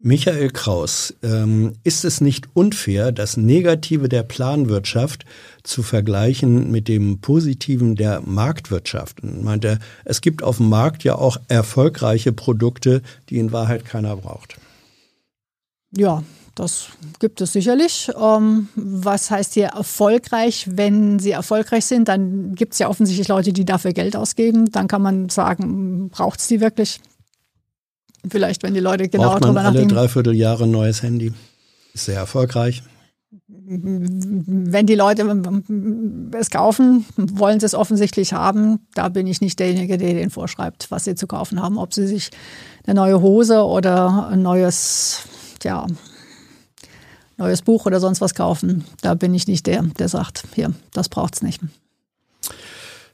Michael 0.04 0.50
Kraus, 0.50 1.14
ähm, 1.22 1.74
ist 1.84 2.06
es 2.06 2.22
nicht 2.22 2.48
unfair, 2.56 3.12
das 3.12 3.38
Negative 3.38 4.10
der 4.10 4.24
Planwirtschaft 4.24 5.26
zu 5.62 5.84
vergleichen 5.84 6.72
mit 6.72 6.88
dem 6.88 7.22
Positiven 7.22 7.96
der 7.96 8.22
Marktwirtschaft? 8.22 9.22
Und 9.22 9.44
meinte, 9.44 9.78
es 10.04 10.22
gibt 10.22 10.42
auf 10.42 10.58
dem 10.58 10.70
Markt 10.70 11.04
ja 11.04 11.14
auch 11.16 11.38
erfolgreiche 11.50 12.34
Produkte, 12.34 13.04
die 13.30 13.38
in 13.38 13.52
Wahrheit 13.52 13.86
keiner 13.86 14.16
braucht. 14.18 14.56
Ja, 15.96 16.24
das 16.56 16.90
gibt 17.20 17.42
es 17.42 17.54
sicherlich. 17.54 18.12
Ähm, 18.20 18.68
was 18.76 19.32
heißt 19.32 19.54
hier 19.54 19.68
erfolgreich? 19.68 20.68
Wenn 20.70 21.20
sie 21.20 21.32
erfolgreich 21.32 21.86
sind, 21.86 22.08
dann 22.08 22.56
gibt 22.56 22.74
es 22.74 22.80
ja 22.80 22.90
offensichtlich 22.90 23.28
Leute, 23.28 23.54
die 23.54 23.66
dafür 23.66 23.94
Geld 23.94 24.16
ausgeben. 24.16 24.72
Dann 24.72 24.88
kann 24.88 25.02
man 25.02 25.30
sagen, 25.30 26.10
braucht 26.10 26.40
es 26.40 26.48
die 26.48 26.60
wirklich? 26.60 27.00
Vielleicht, 28.30 28.64
wenn 28.64 28.74
die 28.74 28.80
Leute 28.80 29.08
genau 29.08 29.40
drüber 29.40 29.62
alle 29.62 29.70
nachdenken. 29.70 29.90
dreiviertel 29.90 30.36
Jahre 30.36 30.66
ein 30.66 30.72
neues 30.72 31.02
Handy. 31.02 31.34
Ist 31.94 32.06
sehr 32.06 32.18
erfolgreich. 32.18 32.84
Wenn 33.48 34.86
die 34.86 34.96
Leute 34.96 35.24
es 36.38 36.50
kaufen, 36.50 37.06
wollen 37.16 37.60
sie 37.60 37.66
es 37.66 37.74
offensichtlich 37.74 38.34
haben. 38.34 38.86
Da 38.94 39.08
bin 39.10 39.28
ich 39.28 39.40
nicht 39.40 39.60
derjenige, 39.60 39.98
der 39.98 40.14
denen 40.14 40.30
vorschreibt, 40.30 40.92
was 40.92 41.06
sie 41.06 41.16
zu 41.16 41.26
kaufen 41.26 41.62
haben. 41.62 41.78
Ob 41.78 41.94
sie 41.94 42.06
sich 42.06 42.30
eine 42.86 42.96
neue 42.96 43.22
Hose 43.22 43.64
oder 43.64 44.28
ein 44.28 44.42
neues, 44.42 45.24
ja, 45.64 45.88
neues 47.42 47.62
Buch 47.62 47.86
oder 47.86 48.00
sonst 48.00 48.22
was 48.22 48.36
kaufen. 48.36 48.86
Da 49.02 49.16
bin 49.16 49.34
ich 49.34 49.48
nicht 49.48 49.68
der, 49.68 49.84
der 49.84 50.08
sagt, 50.08 50.44
hier, 50.56 50.74
das 50.94 51.10
braucht 51.10 51.36
es 51.36 51.42
nicht. 51.42 51.60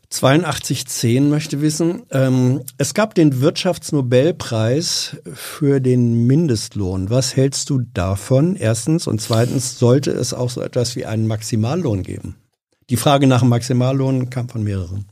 8210 0.10 1.30
möchte 1.30 1.60
wissen, 1.62 2.04
ähm, 2.12 2.62
es 2.78 2.94
gab 2.94 3.14
den 3.14 3.42
Wirtschaftsnobelpreis 3.42 5.18
für 5.34 5.82
den 5.82 6.28
Mindestlohn. 6.28 7.10
Was 7.10 7.36
hältst 7.36 7.70
du 7.70 7.82
davon? 7.94 8.56
Erstens. 8.56 9.08
Und 9.08 9.22
zweitens, 9.22 9.80
sollte 9.80 10.12
es 10.12 10.34
auch 10.34 10.50
so 10.50 10.62
etwas 10.62 10.96
wie 10.96 11.06
einen 11.06 11.28
Maximallohn 11.28 12.04
geben? 12.04 12.36
Die 12.90 12.96
Frage 12.96 13.28
nach 13.28 13.42
dem 13.42 13.50
Maximallohn 13.50 14.30
kam 14.30 14.48
von 14.48 14.64
mehreren. 14.64 15.08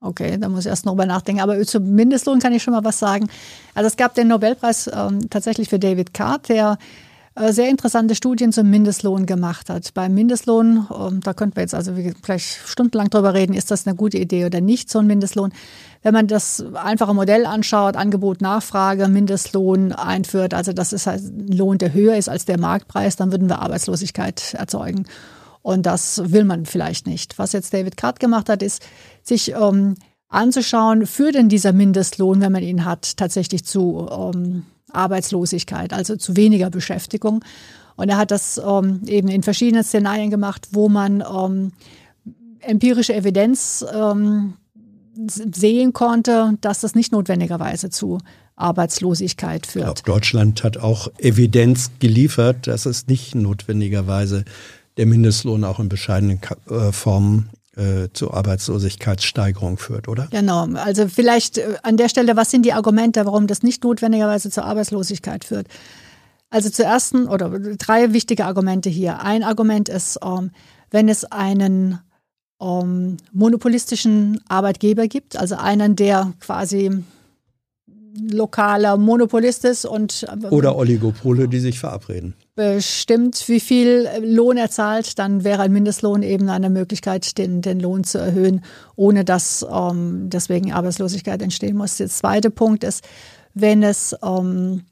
Okay, 0.00 0.38
da 0.38 0.48
muss 0.48 0.64
ich 0.64 0.70
erst 0.70 0.86
noch 0.86 0.96
mal 0.96 1.06
nachdenken. 1.06 1.40
Aber 1.40 1.60
zum 1.62 1.94
Mindestlohn 1.94 2.40
kann 2.40 2.52
ich 2.52 2.64
schon 2.64 2.74
mal 2.74 2.84
was 2.84 2.98
sagen. 2.98 3.28
Also 3.74 3.86
es 3.86 3.96
gab 3.96 4.14
den 4.14 4.26
Nobelpreis 4.26 4.90
ähm, 4.92 5.30
tatsächlich 5.30 5.68
für 5.68 5.78
David 5.78 6.14
Card, 6.14 6.48
der 6.48 6.78
sehr 7.36 7.68
interessante 7.68 8.14
Studien 8.14 8.52
zum 8.52 8.68
Mindestlohn 8.70 9.24
gemacht 9.24 9.70
hat. 9.70 9.94
Beim 9.94 10.14
Mindestlohn, 10.14 10.88
ähm, 10.92 11.20
da 11.20 11.32
könnten 11.32 11.56
wir 11.56 11.62
jetzt 11.62 11.74
also 11.74 11.92
gleich 12.22 12.58
stundenlang 12.66 13.08
drüber 13.08 13.34
reden, 13.34 13.54
ist 13.54 13.70
das 13.70 13.86
eine 13.86 13.96
gute 13.96 14.18
Idee 14.18 14.46
oder 14.46 14.60
nicht, 14.60 14.90
so 14.90 14.98
ein 14.98 15.06
Mindestlohn. 15.06 15.52
Wenn 16.02 16.12
man 16.12 16.26
das 16.26 16.64
einfache 16.74 17.14
Modell 17.14 17.46
anschaut, 17.46 17.96
Angebot, 17.96 18.40
Nachfrage, 18.40 19.06
Mindestlohn 19.08 19.92
einführt, 19.92 20.54
also 20.54 20.72
das 20.72 20.92
ist 20.92 21.06
halt 21.06 21.22
ein 21.22 21.56
Lohn, 21.56 21.78
der 21.78 21.92
höher 21.92 22.16
ist 22.16 22.28
als 22.28 22.46
der 22.46 22.58
Marktpreis, 22.58 23.16
dann 23.16 23.30
würden 23.30 23.48
wir 23.48 23.60
Arbeitslosigkeit 23.60 24.54
erzeugen. 24.54 25.06
Und 25.62 25.86
das 25.86 26.32
will 26.32 26.44
man 26.44 26.66
vielleicht 26.66 27.06
nicht. 27.06 27.38
Was 27.38 27.52
jetzt 27.52 27.72
David 27.72 27.96
Card 27.96 28.18
gemacht 28.18 28.48
hat, 28.48 28.62
ist, 28.62 28.82
sich 29.22 29.52
ähm, 29.52 29.94
anzuschauen, 30.28 31.06
führt 31.06 31.34
denn 31.34 31.48
dieser 31.48 31.72
Mindestlohn, 31.72 32.40
wenn 32.40 32.52
man 32.52 32.62
ihn 32.62 32.84
hat, 32.84 33.16
tatsächlich 33.18 33.64
zu 33.64 34.08
ähm, 34.10 34.64
Arbeitslosigkeit, 34.92 35.92
also 35.92 36.16
zu 36.16 36.36
weniger 36.36 36.70
Beschäftigung. 36.70 37.44
Und 37.96 38.08
er 38.08 38.16
hat 38.16 38.30
das 38.30 38.60
ähm, 38.64 39.02
eben 39.06 39.28
in 39.28 39.42
verschiedenen 39.42 39.84
Szenarien 39.84 40.30
gemacht, 40.30 40.68
wo 40.72 40.88
man 40.88 41.22
ähm, 41.22 41.72
empirische 42.60 43.14
Evidenz 43.14 43.84
ähm, 43.92 44.54
sehen 45.26 45.92
konnte, 45.92 46.56
dass 46.60 46.80
das 46.80 46.94
nicht 46.94 47.12
notwendigerweise 47.12 47.90
zu 47.90 48.18
Arbeitslosigkeit 48.56 49.66
führt. 49.66 49.98
Ich 49.98 50.04
glaube, 50.04 50.20
Deutschland 50.20 50.62
hat 50.64 50.76
auch 50.78 51.08
Evidenz 51.18 51.90
geliefert, 51.98 52.66
dass 52.66 52.86
es 52.86 53.06
nicht 53.06 53.34
notwendigerweise 53.34 54.44
der 54.96 55.06
Mindestlohn 55.06 55.64
auch 55.64 55.78
in 55.78 55.88
bescheidenen 55.88 56.40
äh, 56.68 56.92
Formen 56.92 57.48
zu 58.12 58.32
Arbeitslosigkeitssteigerung 58.32 59.78
führt, 59.78 60.08
oder? 60.08 60.26
Genau. 60.30 60.66
Also 60.74 61.06
vielleicht 61.08 61.58
äh, 61.58 61.76
an 61.82 61.96
der 61.96 62.08
Stelle, 62.08 62.36
was 62.36 62.50
sind 62.50 62.64
die 62.64 62.72
Argumente, 62.72 63.24
warum 63.26 63.46
das 63.46 63.62
nicht 63.62 63.84
notwendigerweise 63.84 64.50
zur 64.50 64.64
Arbeitslosigkeit 64.64 65.44
führt? 65.44 65.68
Also 66.50 66.68
zuerst 66.68 67.14
oder 67.14 67.48
drei 67.78 68.12
wichtige 68.12 68.44
Argumente 68.44 68.90
hier. 68.90 69.20
Ein 69.20 69.44
Argument 69.44 69.88
ist, 69.88 70.18
ähm, 70.24 70.50
wenn 70.90 71.08
es 71.08 71.24
einen 71.24 72.00
ähm, 72.60 73.16
monopolistischen 73.32 74.40
Arbeitgeber 74.48 75.06
gibt, 75.06 75.36
also 75.36 75.54
einen, 75.54 75.94
der 75.94 76.32
quasi 76.40 77.04
lokaler 78.30 78.96
Monopolist 78.96 79.64
ist 79.64 79.84
und 79.84 80.24
äh, 80.24 80.46
oder 80.48 80.76
Oligopole, 80.76 81.48
die 81.48 81.60
sich 81.60 81.78
verabreden. 81.78 82.34
Bestimmt, 82.56 83.48
wie 83.48 83.60
viel 83.60 84.08
Lohn 84.22 84.56
er 84.56 84.70
zahlt, 84.70 85.18
dann 85.18 85.44
wäre 85.44 85.62
ein 85.62 85.72
Mindestlohn 85.72 86.22
eben 86.22 86.48
eine 86.48 86.68
Möglichkeit, 86.68 87.38
den, 87.38 87.62
den 87.62 87.80
Lohn 87.80 88.04
zu 88.04 88.18
erhöhen, 88.18 88.62
ohne 88.96 89.24
dass 89.24 89.64
ähm, 89.70 90.28
deswegen 90.28 90.72
Arbeitslosigkeit 90.72 91.40
entstehen 91.42 91.76
muss. 91.76 91.96
Der 91.96 92.08
zweite 92.08 92.50
Punkt 92.50 92.84
ist, 92.84 93.04
wenn 93.54 93.82
es 93.82 94.16
ähm, 94.22 94.82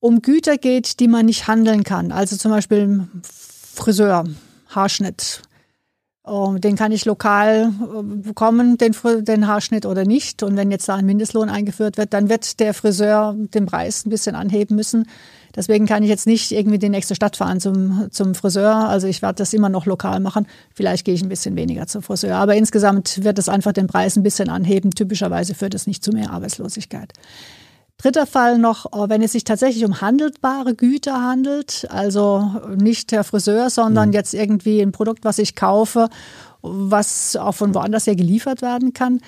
um 0.00 0.20
Güter 0.20 0.58
geht, 0.58 1.00
die 1.00 1.08
man 1.08 1.26
nicht 1.26 1.48
handeln 1.48 1.82
kann, 1.82 2.12
also 2.12 2.36
zum 2.36 2.50
Beispiel 2.50 3.08
Friseur, 3.22 4.24
Haarschnitt, 4.68 5.42
ähm, 6.26 6.60
den 6.60 6.76
kann 6.76 6.92
ich 6.92 7.04
lokal 7.04 7.72
äh, 7.82 8.02
bekommen, 8.02 8.78
den, 8.78 8.94
den 9.24 9.46
Haarschnitt 9.46 9.86
oder 9.86 10.04
nicht. 10.04 10.42
Und 10.42 10.56
wenn 10.56 10.70
jetzt 10.70 10.88
da 10.88 10.96
ein 10.96 11.06
Mindestlohn 11.06 11.48
eingeführt 11.48 11.96
wird, 11.96 12.12
dann 12.12 12.28
wird 12.28 12.60
der 12.60 12.74
Friseur 12.74 13.34
den 13.36 13.66
Preis 13.66 14.06
ein 14.06 14.10
bisschen 14.10 14.34
anheben 14.34 14.76
müssen. 14.76 15.06
Deswegen 15.56 15.86
kann 15.86 16.02
ich 16.02 16.08
jetzt 16.08 16.26
nicht 16.26 16.50
irgendwie 16.52 16.78
die 16.78 16.88
nächste 16.88 17.14
Stadt 17.14 17.36
fahren 17.36 17.60
zum, 17.60 18.08
zum 18.10 18.34
Friseur. 18.34 18.74
Also 18.88 19.06
ich 19.06 19.22
werde 19.22 19.36
das 19.36 19.52
immer 19.52 19.68
noch 19.68 19.86
lokal 19.86 20.20
machen. 20.20 20.46
Vielleicht 20.74 21.04
gehe 21.04 21.14
ich 21.14 21.22
ein 21.22 21.28
bisschen 21.28 21.56
weniger 21.56 21.86
zum 21.86 22.02
Friseur. 22.02 22.36
Aber 22.36 22.56
insgesamt 22.56 23.22
wird 23.22 23.38
es 23.38 23.48
einfach 23.48 23.72
den 23.72 23.86
Preis 23.86 24.16
ein 24.16 24.22
bisschen 24.22 24.48
anheben. 24.48 24.90
Typischerweise 24.90 25.54
führt 25.54 25.74
es 25.74 25.86
nicht 25.86 26.02
zu 26.02 26.10
mehr 26.10 26.30
Arbeitslosigkeit. 26.30 27.12
Dritter 27.98 28.26
Fall 28.26 28.58
noch, 28.58 28.86
äh, 28.92 29.08
wenn 29.08 29.22
es 29.22 29.32
sich 29.32 29.44
tatsächlich 29.44 29.84
um 29.84 30.00
handelbare 30.00 30.74
Güter 30.74 31.22
handelt, 31.22 31.86
also 31.90 32.50
nicht 32.76 33.12
der 33.12 33.22
Friseur, 33.22 33.70
sondern 33.70 34.08
mhm. 34.08 34.14
jetzt 34.14 34.34
irgendwie 34.34 34.80
ein 34.80 34.92
Produkt, 34.92 35.24
was 35.24 35.38
ich 35.38 35.54
kaufe, 35.54 36.08
was 36.60 37.36
auch 37.36 37.54
von 37.54 37.74
woanders 37.74 38.06
her 38.06 38.16
geliefert 38.16 38.62
werden 38.62 38.92
kann. 38.92 39.20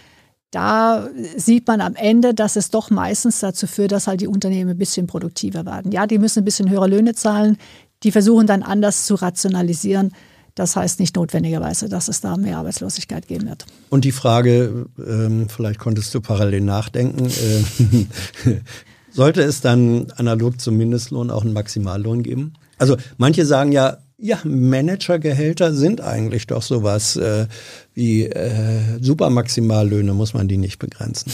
Da 0.56 1.06
sieht 1.36 1.66
man 1.66 1.82
am 1.82 1.96
Ende, 1.96 2.32
dass 2.32 2.56
es 2.56 2.70
doch 2.70 2.88
meistens 2.88 3.40
dazu 3.40 3.66
führt, 3.66 3.92
dass 3.92 4.06
halt 4.06 4.22
die 4.22 4.26
Unternehmen 4.26 4.70
ein 4.70 4.78
bisschen 4.78 5.06
produktiver 5.06 5.66
werden. 5.66 5.92
Ja, 5.92 6.06
die 6.06 6.18
müssen 6.18 6.38
ein 6.38 6.44
bisschen 6.46 6.70
höhere 6.70 6.88
Löhne 6.88 7.14
zahlen. 7.14 7.58
Die 8.02 8.10
versuchen 8.10 8.46
dann 8.46 8.62
anders 8.62 9.04
zu 9.04 9.16
rationalisieren. 9.16 10.14
Das 10.54 10.74
heißt 10.74 10.98
nicht 10.98 11.14
notwendigerweise, 11.14 11.90
dass 11.90 12.08
es 12.08 12.22
da 12.22 12.38
mehr 12.38 12.56
Arbeitslosigkeit 12.56 13.28
geben 13.28 13.50
wird. 13.50 13.66
Und 13.90 14.06
die 14.06 14.12
Frage, 14.12 14.86
ähm, 14.98 15.50
vielleicht 15.50 15.78
konntest 15.78 16.14
du 16.14 16.22
parallel 16.22 16.62
nachdenken, 16.62 17.26
äh, 17.26 18.56
sollte 19.10 19.42
es 19.42 19.60
dann 19.60 20.10
analog 20.16 20.58
zum 20.58 20.78
Mindestlohn 20.78 21.30
auch 21.30 21.44
einen 21.44 21.52
Maximallohn 21.52 22.22
geben? 22.22 22.54
Also 22.78 22.96
manche 23.18 23.44
sagen 23.44 23.72
ja, 23.72 23.98
ja, 24.18 24.38
Managergehälter 24.44 25.74
sind 25.74 26.00
eigentlich 26.00 26.46
doch 26.46 26.62
sowas 26.62 27.16
äh, 27.16 27.46
wie 27.94 28.24
äh, 28.24 28.98
Supermaximallöhne, 29.00 30.14
muss 30.14 30.32
man 30.32 30.48
die 30.48 30.56
nicht 30.56 30.78
begrenzen. 30.78 31.30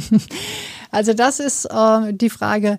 also 0.90 1.12
das 1.12 1.40
ist 1.40 1.64
äh, 1.66 2.12
die 2.12 2.30
Frage, 2.30 2.78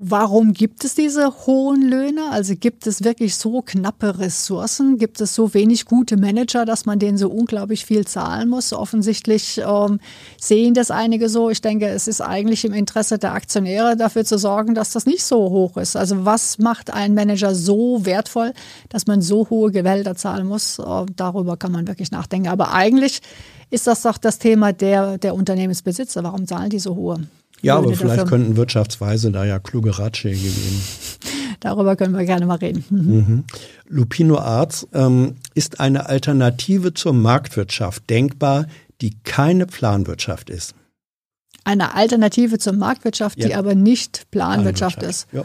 Warum 0.00 0.52
gibt 0.52 0.84
es 0.84 0.94
diese 0.94 1.28
hohen 1.46 1.82
Löhne? 1.82 2.30
Also 2.30 2.54
gibt 2.54 2.86
es 2.86 3.02
wirklich 3.02 3.34
so 3.34 3.62
knappe 3.62 4.20
Ressourcen? 4.20 4.96
Gibt 4.96 5.20
es 5.20 5.34
so 5.34 5.54
wenig 5.54 5.86
gute 5.86 6.16
Manager, 6.16 6.64
dass 6.64 6.86
man 6.86 7.00
denen 7.00 7.18
so 7.18 7.28
unglaublich 7.28 7.84
viel 7.84 8.06
zahlen 8.06 8.48
muss? 8.48 8.72
Offensichtlich 8.72 9.58
ähm, 9.58 9.98
sehen 10.40 10.74
das 10.74 10.92
einige 10.92 11.28
so. 11.28 11.50
Ich 11.50 11.62
denke, 11.62 11.88
es 11.88 12.06
ist 12.06 12.20
eigentlich 12.20 12.64
im 12.64 12.74
Interesse 12.74 13.18
der 13.18 13.32
Aktionäre 13.32 13.96
dafür 13.96 14.24
zu 14.24 14.38
sorgen, 14.38 14.76
dass 14.76 14.92
das 14.92 15.04
nicht 15.04 15.24
so 15.24 15.50
hoch 15.50 15.76
ist. 15.76 15.96
Also 15.96 16.24
was 16.24 16.58
macht 16.58 16.94
einen 16.94 17.16
Manager 17.16 17.56
so 17.56 18.06
wertvoll, 18.06 18.52
dass 18.90 19.08
man 19.08 19.20
so 19.20 19.50
hohe 19.50 19.72
Gehälter 19.72 20.14
zahlen 20.14 20.46
muss? 20.46 20.78
Äh, 20.78 21.06
darüber 21.16 21.56
kann 21.56 21.72
man 21.72 21.88
wirklich 21.88 22.12
nachdenken. 22.12 22.50
Aber 22.50 22.72
eigentlich 22.72 23.20
ist 23.70 23.88
das 23.88 24.02
doch 24.02 24.18
das 24.18 24.38
Thema 24.38 24.72
der, 24.72 25.18
der 25.18 25.34
Unternehmensbesitzer. 25.34 26.22
Warum 26.22 26.46
zahlen 26.46 26.70
die 26.70 26.78
so 26.78 26.94
hohe? 26.94 27.26
Ja, 27.60 27.76
aber 27.76 27.94
vielleicht 27.94 28.20
dafür. 28.20 28.30
könnten 28.30 28.56
Wirtschaftsweise 28.56 29.30
da 29.30 29.44
ja 29.44 29.58
kluge 29.58 29.98
Ratschläge 29.98 30.36
geben. 30.38 30.82
Darüber 31.60 31.96
können 31.96 32.16
wir 32.16 32.24
gerne 32.24 32.46
mal 32.46 32.56
reden. 32.56 32.84
Mhm. 32.90 33.44
Lupino 33.88 34.38
Arts 34.38 34.86
ähm, 34.92 35.36
ist 35.54 35.80
eine 35.80 36.06
Alternative 36.06 36.94
zur 36.94 37.14
Marktwirtschaft 37.14 38.08
denkbar, 38.10 38.66
die 39.00 39.16
keine 39.24 39.66
Planwirtschaft 39.66 40.50
ist. 40.50 40.74
Eine 41.64 41.94
Alternative 41.94 42.58
zur 42.58 42.74
Marktwirtschaft, 42.74 43.38
ja. 43.38 43.48
die 43.48 43.54
aber 43.54 43.74
nicht 43.74 44.30
Planwirtschaft, 44.30 44.98
Planwirtschaft. 44.98 45.26
ist. 45.26 45.32
Ja. 45.32 45.44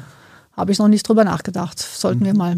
Habe 0.51 0.71
ich 0.71 0.79
noch 0.79 0.87
nicht 0.87 1.07
drüber 1.07 1.23
nachgedacht. 1.23 1.79
Sollten 1.79 2.21
mhm. 2.21 2.25
wir 2.25 2.33
mal 2.35 2.57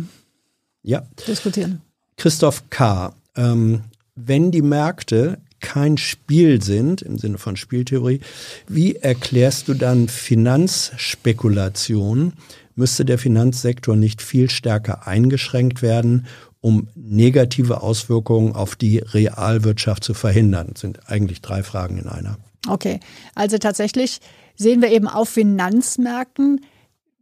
ja. 0.84 1.04
diskutieren. 1.28 1.82
Christoph 2.18 2.64
K., 2.70 3.14
ähm, 3.36 3.82
wenn 4.16 4.52
die 4.52 4.62
Märkte 4.62 5.40
kein 5.66 5.98
Spiel 5.98 6.62
sind, 6.62 7.02
im 7.02 7.18
Sinne 7.18 7.40
von 7.40 7.58
Spieltheorie, 7.58 8.22
wie 8.68 8.98
erklärst 8.98 9.68
du 9.68 9.74
dann 9.74 10.08
Finanzspekulation? 10.08 12.34
Müsste 12.76 13.04
der 13.04 13.18
Finanzsektor 13.18 13.96
nicht 13.96 14.22
viel 14.22 14.52
stärker 14.52 15.08
eingeschränkt 15.08 15.82
werden, 15.82 16.28
um 16.62 16.88
negative 16.94 17.82
Auswirkungen 17.82 18.54
auf 18.54 18.76
die 18.76 19.00
Realwirtschaft 19.00 20.04
zu 20.04 20.14
verhindern? 20.14 20.68
Das 20.74 20.82
sind 20.82 21.10
eigentlich 21.10 21.42
drei 21.42 21.64
Fragen 21.64 21.98
in 21.98 22.10
einer. 22.10 22.38
Okay, 22.68 23.00
also 23.34 23.58
tatsächlich 23.58 24.20
sehen 24.56 24.84
wir 24.84 24.92
eben 24.92 25.08
auf 25.08 25.30
Finanzmärkten 25.30 26.62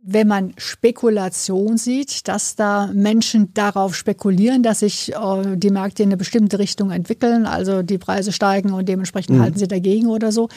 wenn 0.05 0.27
man 0.27 0.53
Spekulation 0.57 1.77
sieht, 1.77 2.27
dass 2.27 2.55
da 2.55 2.89
Menschen 2.93 3.53
darauf 3.53 3.95
spekulieren, 3.95 4.61
dass 4.61 4.79
sich 4.79 5.13
äh, 5.13 5.55
die 5.55 5.69
Märkte 5.69 6.03
in 6.03 6.09
eine 6.09 6.17
bestimmte 6.17 6.59
Richtung 6.59 6.91
entwickeln, 6.91 7.45
also 7.45 7.83
die 7.83 7.97
Preise 7.97 8.33
steigen 8.33 8.73
und 8.73 8.89
dementsprechend 8.89 9.37
mhm. 9.37 9.41
halten 9.41 9.57
sie 9.57 9.67
dagegen 9.67 10.07
oder 10.07 10.33
so. 10.33 10.49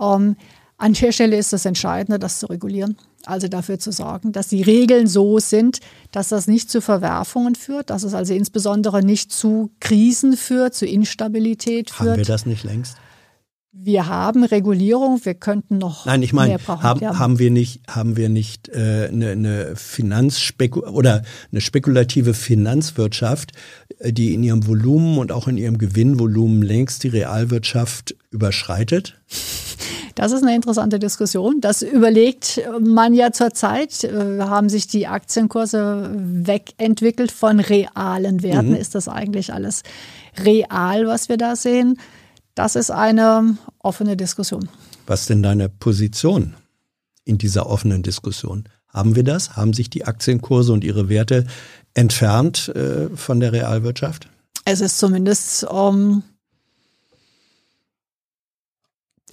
Ähm, 0.00 0.36
an 0.78 0.92
der 0.92 1.10
Stelle 1.10 1.36
ist 1.36 1.52
das 1.52 1.64
Entscheidende, 1.64 2.18
das 2.18 2.38
zu 2.38 2.46
regulieren. 2.46 2.96
Also 3.24 3.48
dafür 3.48 3.80
zu 3.80 3.90
sorgen, 3.90 4.30
dass 4.30 4.48
die 4.48 4.62
Regeln 4.62 5.08
so 5.08 5.40
sind, 5.40 5.80
dass 6.12 6.28
das 6.28 6.46
nicht 6.46 6.70
zu 6.70 6.80
Verwerfungen 6.80 7.56
führt, 7.56 7.90
dass 7.90 8.04
es 8.04 8.14
also 8.14 8.34
insbesondere 8.34 9.02
nicht 9.02 9.32
zu 9.32 9.70
Krisen 9.80 10.36
führt, 10.36 10.74
zu 10.74 10.86
Instabilität 10.86 11.90
führt. 11.90 12.10
Haben 12.10 12.18
wir 12.18 12.24
das 12.24 12.46
nicht 12.46 12.62
längst? 12.62 12.96
Wir 13.78 14.06
haben 14.08 14.44
Regulierung, 14.44 15.20
wir 15.24 15.34
könnten 15.34 15.78
noch 15.78 16.06
Nein, 16.06 16.22
ich 16.22 16.32
meine. 16.32 16.58
Haben, 16.66 17.00
ja. 17.00 17.18
haben 17.18 17.38
wir 17.38 17.50
nicht, 17.50 17.82
haben 17.88 18.16
wir 18.16 18.28
nicht 18.28 18.68
äh, 18.68 19.08
eine, 19.12 19.30
eine 19.30 19.76
Finanzspekul 19.76 20.84
oder 20.84 21.22
eine 21.52 21.60
spekulative 21.60 22.34
Finanzwirtschaft, 22.34 23.52
äh, 23.98 24.12
die 24.12 24.34
in 24.34 24.42
ihrem 24.42 24.66
Volumen 24.66 25.18
und 25.18 25.30
auch 25.30 25.46
in 25.46 25.58
ihrem 25.58 25.78
Gewinnvolumen 25.78 26.62
längst 26.62 27.04
die 27.04 27.08
Realwirtschaft 27.08 28.16
überschreitet? 28.30 29.20
Das 30.14 30.32
ist 30.32 30.42
eine 30.42 30.54
interessante 30.54 30.98
Diskussion. 30.98 31.60
Das 31.60 31.82
überlegt 31.82 32.62
man 32.80 33.12
ja 33.12 33.32
zurzeit. 33.32 34.04
Äh, 34.04 34.40
haben 34.40 34.70
sich 34.70 34.86
die 34.86 35.06
Aktienkurse 35.06 36.10
wegentwickelt 36.16 37.30
von 37.30 37.60
realen 37.60 38.42
Werten? 38.42 38.70
Mhm. 38.70 38.76
Ist 38.76 38.94
das 38.94 39.08
eigentlich 39.08 39.52
alles 39.52 39.82
real, 40.42 41.06
was 41.06 41.28
wir 41.28 41.36
da 41.36 41.54
sehen? 41.54 41.98
Das 42.56 42.74
ist 42.74 42.90
eine 42.90 43.58
offene 43.80 44.16
Diskussion. 44.16 44.68
Was 45.06 45.20
ist 45.20 45.30
denn 45.30 45.42
deine 45.42 45.68
Position 45.68 46.54
in 47.24 47.36
dieser 47.36 47.66
offenen 47.66 48.02
Diskussion? 48.02 48.64
Haben 48.88 49.14
wir 49.14 49.24
das? 49.24 49.56
Haben 49.56 49.74
sich 49.74 49.90
die 49.90 50.06
Aktienkurse 50.06 50.72
und 50.72 50.82
ihre 50.82 51.10
Werte 51.10 51.46
entfernt 51.92 52.68
äh, 52.74 53.14
von 53.14 53.40
der 53.40 53.52
Realwirtschaft? 53.52 54.28
Es 54.64 54.80
ist 54.80 54.98
zumindest 54.98 55.64
um, 55.64 55.76
ähm, 55.76 56.22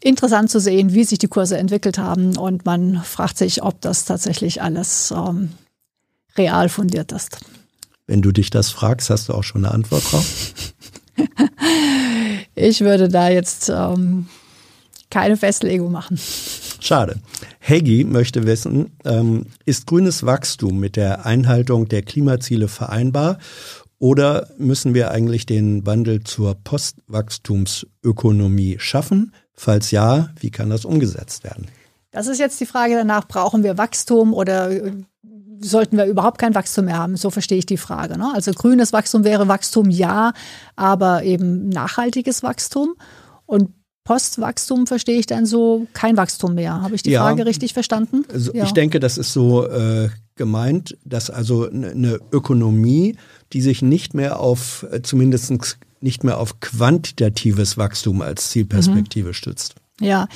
interessant 0.02 0.52
zu 0.52 0.60
sehen, 0.60 0.94
wie 0.94 1.06
sich 1.06 1.18
die 1.18 1.30
Kurse 1.30 1.58
entwickelt 1.58 1.98
haben. 1.98 2.38
Und 2.38 2.66
man 2.66 3.02
fragt 3.04 3.38
sich, 3.38 3.64
ob 3.64 3.80
das 3.80 4.04
tatsächlich 4.04 4.62
alles 4.62 5.12
ähm, 5.12 5.54
real 6.36 6.68
fundiert 6.68 7.14
ist. 7.14 7.38
Wenn 8.06 8.22
du 8.22 8.34
dich 8.34 8.50
das 8.50 8.70
fragst, 8.70 9.10
hast 9.10 9.30
du 9.30 9.34
auch 9.34 9.44
schon 9.44 9.64
eine 9.64 9.74
Antwort 9.74 10.12
drauf? 10.12 10.54
ich 12.56 12.82
würde 12.82 13.10
da 13.10 13.30
jetzt 13.30 13.70
ähm, 13.70 14.28
keine 15.10 15.38
Festlegung 15.38 15.92
machen. 15.92 16.20
Schade. 16.80 17.16
Heggy 17.60 18.04
möchte 18.04 18.46
wissen, 18.46 18.92
ähm, 19.06 19.46
ist 19.66 19.88
grünes 19.88 20.26
Wachstum 20.26 20.80
mit 20.80 20.96
der 20.96 21.26
Einhaltung 21.26 21.88
der 21.88 22.02
Klimaziele 22.02 22.68
vereinbar 22.68 23.38
oder 24.00 24.50
müssen 24.58 24.94
wir 24.94 25.12
eigentlich 25.12 25.46
den 25.46 25.86
Wandel 25.86 26.26
zur 26.26 26.56
Postwachstumsökonomie 26.56 28.78
schaffen? 28.80 29.34
Falls 29.54 29.92
ja, 29.92 30.30
wie 30.40 30.52
kann 30.52 30.70
das 30.70 30.84
umgesetzt 30.84 31.46
werden? 31.46 31.70
Das 32.12 32.28
ist 32.28 32.40
jetzt 32.40 32.60
die 32.60 32.66
Frage 32.66 32.96
danach, 32.96 33.26
brauchen 33.28 33.64
wir 33.64 33.78
Wachstum 33.78 34.34
oder 34.34 34.72
sollten 35.62 35.98
wir 35.98 36.06
überhaupt 36.06 36.38
kein 36.38 36.56
Wachstum 36.56 36.86
mehr 36.86 36.98
haben? 36.98 37.16
So 37.16 37.30
verstehe 37.30 37.58
ich 37.58 37.66
die 37.66 37.78
Frage. 37.78 38.18
Ne? 38.18 38.32
Also 38.34 38.52
grünes 38.52 38.94
Wachstum 38.94 39.24
wäre 39.24 39.48
Wachstum 39.48 39.90
ja, 39.90 40.34
aber 40.76 41.24
eben 41.24 41.70
nachhaltiges 41.70 42.44
Wachstum. 42.44 42.96
Und 43.46 43.72
Postwachstum 44.04 44.86
verstehe 44.86 45.18
ich 45.18 45.28
dann 45.28 45.46
so 45.46 45.88
kein 45.94 46.18
Wachstum 46.18 46.56
mehr. 46.56 46.82
Habe 46.82 46.96
ich 46.96 47.04
die 47.04 47.12
ja, 47.12 47.22
Frage 47.22 47.46
richtig 47.46 47.74
verstanden? 47.74 48.26
Also 48.32 48.54
ja. 48.54 48.66
Ich 48.66 48.72
denke, 48.72 49.00
das 49.00 49.18
ist 49.18 49.32
so 49.32 49.66
äh, 49.66 50.10
gemeint, 50.36 50.98
dass 51.06 51.30
also 51.30 51.70
eine 51.70 52.20
Ökonomie, 52.32 53.16
die 53.54 53.62
sich 53.62 53.82
nicht 53.82 54.14
mehr 54.14 54.40
auf, 54.40 54.86
äh, 54.92 55.02
zumindest 55.02 55.54
nicht 56.02 56.24
mehr 56.24 56.38
auf 56.38 56.60
quantitatives 56.60 57.78
Wachstum 57.78 58.22
als 58.22 58.50
Zielperspektive 58.50 59.30
mhm. 59.30 59.34
stützt. 59.34 59.76
Ja, 60.00 60.28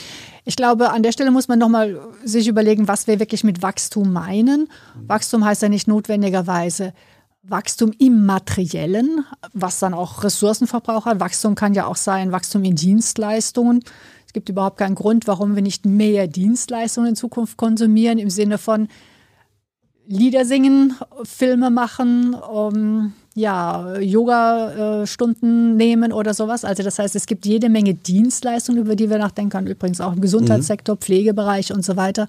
ich 0.45 0.56
glaube, 0.56 0.92
an 0.92 1.03
der 1.03 1.11
Stelle 1.11 1.32
muss 1.32 1.48
man 1.48 1.60
nochmal 1.60 2.00
sich 2.24 2.48
überlegen, 2.48 2.88
was 2.88 3.08
wir 3.08 3.19
wirklich 3.19 3.44
mit 3.44 3.61
Wachstum 3.61 4.14
meinen. 4.14 4.69
Wachstum 5.08 5.44
heißt 5.44 5.64
ja 5.64 5.69
nicht 5.69 5.88
notwendigerweise 5.88 6.94
Wachstum 7.44 7.92
im 7.98 8.26
Materiellen, 8.26 9.26
was 9.53 9.80
dann 9.80 9.94
auch 9.94 10.24
Ressourcenverbrauch 10.24 11.06
hat. 11.06 11.19
Wachstum 11.19 11.56
kann 11.56 11.74
ja 11.74 11.86
auch 11.88 11.95
sein 11.95 12.32
Wachstum 12.32 12.64
in 12.64 12.76
Dienstleistungen. 12.76 13.84
Es 14.26 14.34
gibt 14.34 14.50
überhaupt 14.50 14.77
keinen 14.77 14.95
Grund, 14.95 15.27
warum 15.27 15.56
wir 15.56 15.61
nicht 15.61 15.86
mehr 15.86 16.27
Dienstleistungen 16.27 17.10
in 17.10 17.16
Zukunft 17.16 17.58
konsumieren, 17.58 18.19
im 18.19 18.30
Sinne 18.30 18.58
von 18.58 18.90
Lieder 20.06 20.45
singen, 20.45 20.95
Filme 21.24 21.69
machen, 21.69 22.34
um, 22.34 23.14
ja, 23.38 23.99
Yoga-Stunden 23.99 25.75
nehmen 25.75 26.11
oder 26.11 26.33
sowas. 26.33 26.66
Also 26.66 26.82
das 26.82 26.98
heißt, 26.98 27.16
es 27.16 27.27
gibt 27.27 27.45
jede 27.45 27.69
Menge 27.69 27.93
Dienstleistungen, 27.93 28.82
über 28.82 28.95
die 28.95 29.11
wir 29.11 29.19
nachdenken 29.19 29.51
können, 29.51 29.67
übrigens 29.67 30.01
auch 30.01 30.14
im 30.14 30.22
Gesundheitssektor, 30.22 30.95
mhm. 30.95 30.99
Pflegebereich 30.99 31.72
und 31.72 31.85
so 31.85 31.95
weiter. 31.95 32.25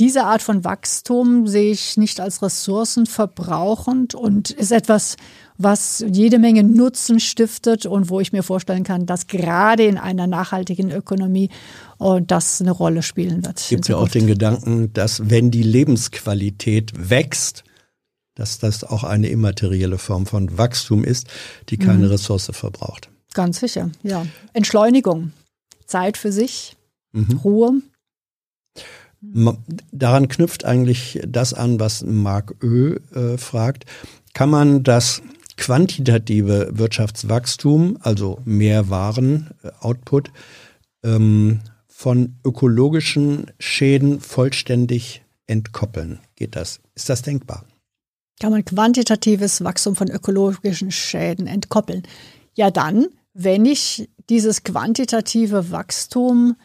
Diese 0.00 0.24
Art 0.24 0.42
von 0.42 0.64
Wachstum 0.64 1.46
sehe 1.46 1.70
ich 1.70 1.96
nicht 1.96 2.18
als 2.18 2.42
ressourcenverbrauchend 2.42 4.16
und 4.16 4.50
ist 4.50 4.72
etwas, 4.72 5.14
was 5.56 6.04
jede 6.10 6.40
Menge 6.40 6.64
Nutzen 6.64 7.20
stiftet 7.20 7.86
und 7.86 8.10
wo 8.10 8.18
ich 8.18 8.32
mir 8.32 8.42
vorstellen 8.42 8.82
kann, 8.82 9.06
dass 9.06 9.28
gerade 9.28 9.84
in 9.84 9.98
einer 9.98 10.26
nachhaltigen 10.26 10.90
Ökonomie 10.90 11.48
oh, 12.00 12.18
das 12.18 12.60
eine 12.60 12.72
Rolle 12.72 13.04
spielen 13.04 13.44
wird. 13.46 13.60
Es 13.60 13.68
gibt 13.68 13.86
ja 13.86 13.96
auch 13.98 14.08
den 14.08 14.26
Gedanken, 14.26 14.92
dass 14.94 15.30
wenn 15.30 15.52
die 15.52 15.62
Lebensqualität 15.62 16.90
wächst, 17.08 17.62
dass 18.34 18.58
das 18.58 18.84
auch 18.84 19.04
eine 19.04 19.28
immaterielle 19.28 19.98
Form 19.98 20.26
von 20.26 20.58
Wachstum 20.58 21.04
ist, 21.04 21.28
die 21.68 21.76
keine 21.76 22.06
mhm. 22.06 22.10
Ressource 22.10 22.50
verbraucht. 22.52 23.10
Ganz 23.32 23.60
sicher, 23.60 23.90
ja. 24.02 24.26
Entschleunigung, 24.52 25.32
Zeit 25.86 26.16
für 26.16 26.32
sich, 26.32 26.76
mhm. 27.12 27.40
Ruhe. 27.44 27.72
Daran 29.90 30.28
knüpft 30.28 30.64
eigentlich 30.64 31.20
das 31.26 31.54
an, 31.54 31.80
was 31.80 32.04
Marc 32.04 32.54
Ö 32.62 32.98
äh, 33.14 33.38
fragt. 33.38 33.86
Kann 34.34 34.50
man 34.50 34.82
das 34.82 35.22
quantitative 35.56 36.70
Wirtschaftswachstum, 36.72 37.96
also 38.00 38.40
mehr 38.44 38.90
Waren, 38.90 39.50
äh, 39.62 39.70
Output, 39.80 40.30
ähm, 41.02 41.60
von 41.86 42.36
ökologischen 42.44 43.52
Schäden 43.58 44.20
vollständig 44.20 45.22
entkoppeln. 45.46 46.18
Geht 46.36 46.56
das? 46.56 46.80
Ist 46.94 47.08
das 47.08 47.22
denkbar? 47.22 47.64
Kann 48.40 48.50
man 48.50 48.64
quantitatives 48.64 49.62
Wachstum 49.62 49.96
von 49.96 50.10
ökologischen 50.10 50.90
Schäden 50.90 51.46
entkoppeln? 51.46 52.02
Ja, 52.54 52.70
dann, 52.70 53.06
wenn 53.32 53.64
ich 53.64 54.10
dieses 54.28 54.64
quantitative 54.64 55.70
Wachstum 55.70 56.56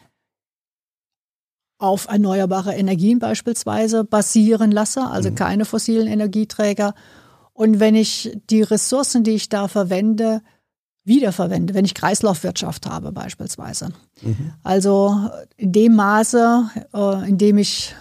auf 1.78 2.08
erneuerbare 2.08 2.74
Energien 2.74 3.18
beispielsweise 3.18 4.04
basieren 4.04 4.70
lasse, 4.70 5.02
also 5.06 5.30
mhm. 5.30 5.34
keine 5.34 5.64
fossilen 5.64 6.06
Energieträger. 6.06 6.94
Und 7.52 7.80
wenn 7.80 7.94
ich 7.94 8.36
die 8.50 8.62
Ressourcen, 8.62 9.24
die 9.24 9.32
ich 9.32 9.48
da 9.48 9.66
verwende, 9.66 10.42
wiederverwende, 11.04 11.74
wenn 11.74 11.84
ich 11.84 11.94
Kreislaufwirtschaft 11.94 12.86
habe 12.86 13.12
beispielsweise. 13.12 13.90
Mhm. 14.20 14.52
Also 14.62 15.30
in 15.56 15.72
dem 15.72 15.94
Maße, 15.94 16.70
äh, 16.92 17.28
in 17.28 17.38
dem 17.38 17.58
ich 17.58 17.94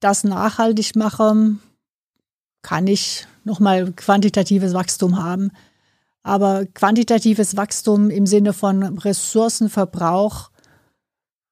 das 0.00 0.24
nachhaltig 0.24 0.94
mache, 0.94 1.56
kann 2.62 2.86
ich 2.86 3.26
nochmal 3.44 3.92
quantitatives 3.92 4.72
Wachstum 4.74 5.22
haben. 5.22 5.50
Aber 6.22 6.64
quantitatives 6.72 7.56
Wachstum 7.56 8.10
im 8.10 8.26
Sinne 8.26 8.52
von 8.52 8.82
Ressourcenverbrauch 8.98 10.50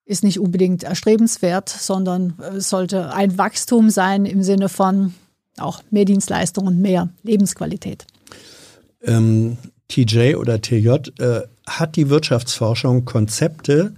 ist 0.05 0.25
nicht 0.25 0.41
unbedingt 0.41 0.83
erstrebenswert, 0.83 1.69
sondern 1.69 2.35
es 2.57 2.69
sollte 2.69 3.13
ein 3.13 3.37
Wachstum 3.39 3.91
sein 3.91 4.27
im 4.27 4.43
Sinne 4.43 4.69
von 4.69 5.15
auch 5.59 5.83
mehr 5.91 6.05
Dienstleistungen 6.05 6.75
und 6.75 6.81
mehr 6.81 7.11
Lebensqualität. 7.23 8.07
Ähm, 9.03 9.57
TJ 9.89 10.37
oder 10.37 10.61
TJ 10.61 10.89
äh, 11.19 11.43
hat 11.67 11.97
die 11.97 12.09
Wirtschaftsforschung 12.09 13.05
Konzepte, 13.05 13.95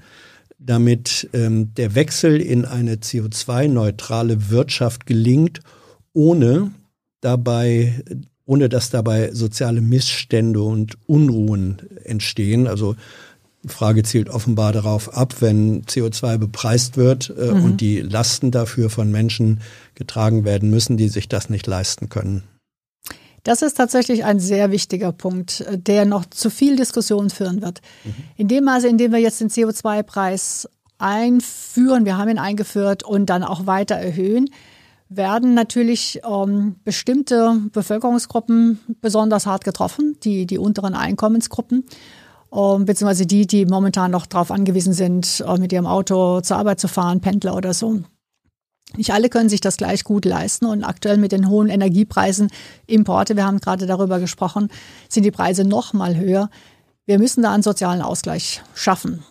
damit 0.59 1.29
ähm, 1.33 1.75
der 1.75 1.95
Wechsel 1.95 2.41
in 2.41 2.65
eine 2.65 2.97
CO2-neutrale 2.97 4.51
Wirtschaft 4.51 5.07
gelingt, 5.07 5.61
ohne 6.13 6.73
dabei, 7.23 8.03
ohne 8.45 8.69
dass 8.69 8.91
dabei 8.91 9.33
soziale 9.33 9.81
Missstände 9.81 10.63
und 10.63 10.99
Unruhen 11.07 11.79
entstehen. 12.05 12.67
Also 12.67 12.97
Frage 13.67 14.03
zielt 14.03 14.29
offenbar 14.29 14.73
darauf 14.73 15.17
ab, 15.17 15.37
wenn 15.41 15.85
CO2 15.85 16.37
bepreist 16.37 16.97
wird 16.97 17.33
äh, 17.39 17.53
mhm. 17.53 17.65
und 17.65 17.81
die 17.81 18.01
Lasten 18.01 18.51
dafür 18.51 18.91
von 18.91 19.11
Menschen 19.11 19.61
getragen 19.95 20.45
werden 20.45 20.69
müssen, 20.69 20.97
die 20.97 21.09
sich 21.09 21.29
das 21.29 21.49
nicht 21.49 21.67
leisten 21.67 22.09
können. 22.09 22.43
Das 23.45 23.63
ist 23.63 23.75
tatsächlich 23.75 24.25
ein 24.25 24.39
sehr 24.39 24.71
wichtiger 24.71 25.11
Punkt, 25.11 25.65
der 25.73 26.05
noch 26.05 26.27
zu 26.27 26.49
viel 26.49 26.77
Diskussion 26.77 27.31
führen 27.31 27.61
wird. 27.61 27.81
Mhm. 28.05 28.15
In 28.37 28.49
dem 28.49 28.65
Maße, 28.65 28.87
in 28.87 28.99
dem 28.99 29.13
wir 29.13 29.19
jetzt 29.19 29.41
den 29.41 29.49
CO2-Preis 29.49 30.69
einführen, 30.99 32.05
wir 32.05 32.17
haben 32.17 32.31
ihn 32.31 32.39
eingeführt 32.39 33.03
und 33.03 33.27
dann 33.27 33.43
auch 33.43 33.67
weiter 33.67 33.97
erhöhen, 33.97 34.49
werden 35.17 35.55
natürlich 35.55 36.21
ähm, 36.29 36.77
bestimmte 36.85 37.61
Bevölkerungsgruppen 37.73 38.79
besonders 39.01 39.47
hart 39.47 39.65
getroffen, 39.65 40.17
die, 40.23 40.47
die 40.47 40.59
unteren 40.59 40.95
Einkommensgruppen 40.95 41.85
ähm, 42.53 42.85
beziehungsweise 42.85 43.27
die, 43.27 43.47
die 43.47 43.65
momentan 43.67 44.11
noch 44.11 44.27
darauf 44.27 44.51
angewiesen 44.51 44.93
sind, 44.93 45.43
äh, 45.47 45.59
mit 45.59 45.73
ihrem 45.73 45.87
Auto 45.87 46.41
zur 46.43 46.59
Arbeit 46.59 46.81
zu 46.81 46.89
fahren, 46.89 47.21
Pendler 47.21 47.57
oder 47.57 47.73
so. 47.73 48.01
Nicht 48.97 49.13
alle 49.13 49.31
können 49.31 49.49
sich 49.49 49.63
das 49.63 49.79
gleich 49.79 50.05
gut 50.05 50.27
leisten 50.27 50.67
und 50.67 50.85
aktuell 50.85 51.17
mit 51.17 51.33
den 51.33 51.49
hohen 51.49 51.71
Energiepreisen, 51.71 52.51
Importe, 52.87 53.37
wir 53.37 53.47
haben 53.47 53.59
gerade 53.59 53.87
darüber 53.87 54.21
gesprochen, 54.21 54.69
sind 55.09 55.23
die 55.23 55.31
Preise 55.31 55.65
noch 55.65 55.95
mal 55.95 56.17
höher. 56.17 56.51
Wir 57.07 57.19
müssen 57.19 57.43
da 57.43 57.55
einen 57.55 57.63
sozialen 57.63 58.03
Ausgleich 58.03 58.63
schaffen. 58.75 59.25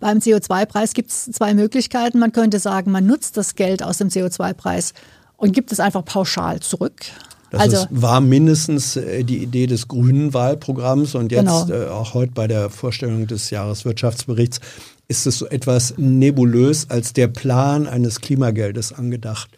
Beim 0.00 0.18
CO2-Preis 0.18 0.94
gibt 0.94 1.10
es 1.10 1.24
zwei 1.26 1.54
Möglichkeiten. 1.54 2.18
Man 2.18 2.32
könnte 2.32 2.58
sagen, 2.58 2.90
man 2.90 3.06
nutzt 3.06 3.36
das 3.36 3.54
Geld 3.54 3.82
aus 3.82 3.98
dem 3.98 4.08
CO2-Preis 4.08 4.92
und 5.36 5.52
gibt 5.52 5.72
es 5.72 5.80
einfach 5.80 6.04
pauschal 6.04 6.60
zurück. 6.60 7.02
Das 7.50 7.60
also, 7.60 7.76
ist, 7.76 7.88
war 7.90 8.20
mindestens 8.20 8.96
äh, 8.96 9.22
die 9.22 9.38
Idee 9.38 9.66
des 9.66 9.86
grünen 9.86 10.34
Wahlprogramms 10.34 11.14
und 11.14 11.30
jetzt 11.30 11.66
genau. 11.66 11.68
äh, 11.68 11.86
auch 11.88 12.14
heute 12.14 12.32
bei 12.32 12.48
der 12.48 12.68
Vorstellung 12.68 13.26
des 13.26 13.50
Jahreswirtschaftsberichts 13.50 14.60
ist 15.06 15.26
es 15.26 15.38
so 15.38 15.46
etwas 15.46 15.94
nebulös 15.96 16.90
als 16.90 17.12
der 17.12 17.28
Plan 17.28 17.86
eines 17.86 18.20
Klimageldes 18.20 18.92
angedacht 18.92 19.50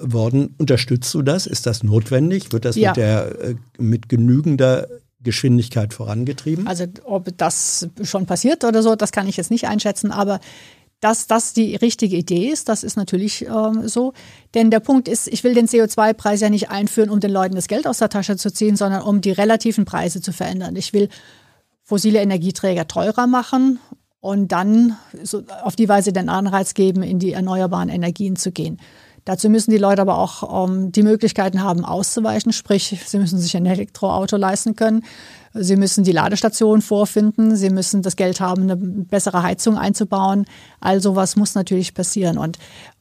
worden. 0.00 0.54
Unterstützt 0.58 1.12
du 1.14 1.22
das? 1.22 1.46
Ist 1.46 1.66
das 1.66 1.82
notwendig? 1.82 2.52
Wird 2.52 2.64
das 2.64 2.76
ja. 2.76 2.90
mit, 2.90 2.96
der, 2.96 3.40
äh, 3.40 3.54
mit 3.78 4.08
genügender 4.08 4.86
Geschwindigkeit 5.22 5.94
vorangetrieben? 5.94 6.66
Also 6.66 6.86
ob 7.04 7.36
das 7.36 7.88
schon 8.02 8.26
passiert 8.26 8.64
oder 8.64 8.82
so, 8.82 8.96
das 8.96 9.12
kann 9.12 9.28
ich 9.28 9.36
jetzt 9.36 9.50
nicht 9.50 9.68
einschätzen, 9.68 10.12
aber 10.12 10.40
dass 11.00 11.26
das 11.26 11.54
die 11.54 11.76
richtige 11.76 12.16
Idee 12.16 12.48
ist, 12.48 12.68
das 12.68 12.84
ist 12.84 12.96
natürlich 12.96 13.46
ähm, 13.46 13.88
so. 13.88 14.12
Denn 14.54 14.70
der 14.70 14.80
Punkt 14.80 15.08
ist, 15.08 15.28
ich 15.28 15.42
will 15.44 15.54
den 15.54 15.66
CO2-Preis 15.66 16.40
ja 16.40 16.50
nicht 16.50 16.70
einführen, 16.70 17.08
um 17.08 17.20
den 17.20 17.30
Leuten 17.30 17.54
das 17.54 17.68
Geld 17.68 17.86
aus 17.86 17.98
der 17.98 18.10
Tasche 18.10 18.36
zu 18.36 18.52
ziehen, 18.52 18.76
sondern 18.76 19.02
um 19.02 19.22
die 19.22 19.32
relativen 19.32 19.86
Preise 19.86 20.20
zu 20.20 20.32
verändern. 20.32 20.76
Ich 20.76 20.92
will 20.92 21.08
fossile 21.82 22.20
Energieträger 22.20 22.86
teurer 22.86 23.26
machen 23.26 23.80
und 24.20 24.52
dann 24.52 24.96
so 25.22 25.42
auf 25.62 25.74
die 25.74 25.88
Weise 25.88 26.12
den 26.12 26.28
Anreiz 26.28 26.74
geben, 26.74 27.02
in 27.02 27.18
die 27.18 27.32
erneuerbaren 27.32 27.88
Energien 27.88 28.36
zu 28.36 28.52
gehen. 28.52 28.78
Dazu 29.24 29.48
müssen 29.48 29.70
die 29.70 29.78
Leute 29.78 30.02
aber 30.02 30.18
auch 30.18 30.68
ähm, 30.68 30.92
die 30.92 31.02
Möglichkeiten 31.02 31.62
haben, 31.62 31.84
auszuweichen, 31.84 32.52
sprich, 32.52 33.00
sie 33.06 33.18
müssen 33.18 33.38
sich 33.38 33.56
ein 33.56 33.66
Elektroauto 33.66 34.36
leisten 34.36 34.76
können. 34.76 35.04
Sie 35.52 35.76
müssen 35.76 36.04
die 36.04 36.12
Ladestation 36.12 36.80
vorfinden. 36.80 37.56
Sie 37.56 37.70
müssen 37.70 38.02
das 38.02 38.14
Geld 38.14 38.40
haben, 38.40 38.62
eine 38.62 38.76
bessere 38.76 39.42
Heizung 39.42 39.76
einzubauen. 39.76 40.46
All 40.80 41.00
sowas 41.00 41.34
muss 41.34 41.54
natürlich 41.54 41.92
passieren. 41.92 42.38
Und 42.38 42.58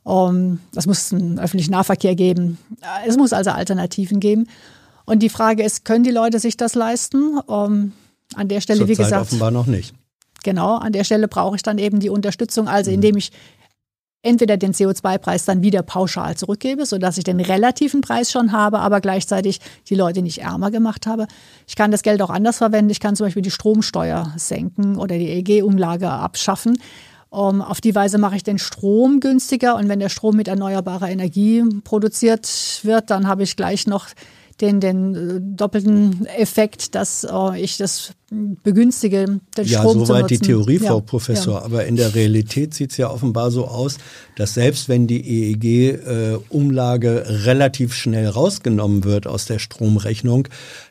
ähm, 0.08 0.60
das 0.74 0.88
muss 0.88 1.14
einen 1.14 1.40
öffentlichen 1.40 1.72
Nahverkehr 1.72 2.16
geben. 2.16 2.58
Es 3.06 3.18
muss 3.18 3.34
also 3.34 3.52
Alternativen 3.52 4.20
geben. 4.20 4.48
Und 5.06 5.20
die 5.20 5.30
Frage 5.30 5.64
ist, 5.64 5.86
können 5.86 6.04
die 6.04 6.12
Leute 6.12 6.40
sich 6.40 6.58
das 6.58 6.74
leisten? 6.74 7.40
Ähm, 7.48 7.94
an 8.36 8.48
der 8.48 8.62
Stelle, 8.62 8.80
Zur 8.80 8.88
wie 8.88 8.96
gesagt. 8.96 9.22
offenbar 9.22 9.52
noch 9.52 9.68
nicht. 9.68 9.94
Genau, 10.44 10.76
an 10.76 10.94
der 10.94 11.04
Stelle 11.04 11.28
brauche 11.28 11.56
ich 11.56 11.64
dann 11.64 11.78
eben 11.78 12.00
die 12.00 12.10
Unterstützung, 12.10 12.68
also 12.68 12.92
indem 12.92 13.18
ich 13.18 13.32
entweder 14.22 14.58
den 14.58 14.74
CO2-Preis 14.74 15.46
dann 15.46 15.62
wieder 15.62 15.82
pauschal 15.82 16.36
zurückgebe, 16.36 16.86
sodass 16.86 17.18
ich 17.18 17.24
den 17.24 17.40
relativen 17.40 18.02
Preis 18.02 18.32
schon 18.32 18.52
habe, 18.52 18.80
aber 18.80 19.00
gleichzeitig 19.02 19.60
die 19.88 19.96
Leute 19.96 20.22
nicht 20.22 20.40
ärmer 20.40 20.72
gemacht 20.72 21.08
habe. 21.08 21.28
Ich 21.68 21.76
kann 21.76 21.92
das 21.92 22.04
Geld 22.04 22.22
auch 22.22 22.30
anders 22.30 22.58
verwenden. 22.58 22.90
Ich 22.90 23.00
kann 23.00 23.16
zum 23.16 23.28
Beispiel 23.28 23.42
die 23.42 23.52
Stromsteuer 23.52 24.34
senken 24.36 24.98
oder 24.98 25.18
die 25.18 25.30
EEG-Umlage 25.30 26.10
abschaffen. 26.10 26.78
Um, 27.32 27.62
auf 27.62 27.80
die 27.80 27.94
Weise 27.94 28.18
mache 28.18 28.38
ich 28.38 28.44
den 28.44 28.58
Strom 28.58 29.20
günstiger 29.20 29.76
und 29.76 29.88
wenn 29.88 30.00
der 30.00 30.10
Strom 30.10 30.36
mit 30.36 30.48
erneuerbarer 30.48 31.10
Energie 31.10 31.64
produziert 31.84 32.80
wird, 32.82 33.12
dann 33.12 33.28
habe 33.28 33.44
ich 33.44 33.56
gleich 33.56 33.86
noch 33.86 34.08
den, 34.62 34.80
den 34.80 35.16
äh, 35.16 35.40
doppelten 35.40 36.26
Effekt, 36.26 36.96
dass 36.96 37.24
äh, 37.24 37.60
ich 37.62 37.78
das 37.78 38.14
begünstige, 38.32 39.40
den 39.58 39.66
ja, 39.66 39.80
Strom 39.80 40.06
soweit 40.06 40.30
die 40.30 40.38
Theorie, 40.38 40.78
ja, 40.78 40.90
Frau 40.90 41.02
Professor. 41.02 41.56
Ja. 41.56 41.66
Aber 41.66 41.86
in 41.86 41.96
der 41.96 42.14
Realität 42.14 42.74
sieht 42.74 42.92
es 42.92 42.98
ja 42.98 43.10
offenbar 43.10 43.52
so 43.52 43.68
aus, 43.68 43.98
dass 44.36 44.54
selbst 44.54 44.88
wenn 44.88 45.08
die 45.08 45.54
EEG-Umlage 45.54 47.22
äh, 47.22 47.32
relativ 47.46 47.94
schnell 47.94 48.28
rausgenommen 48.28 49.04
wird 49.04 49.26
aus 49.26 49.46
der 49.46 49.60
Stromrechnung, 49.60 50.48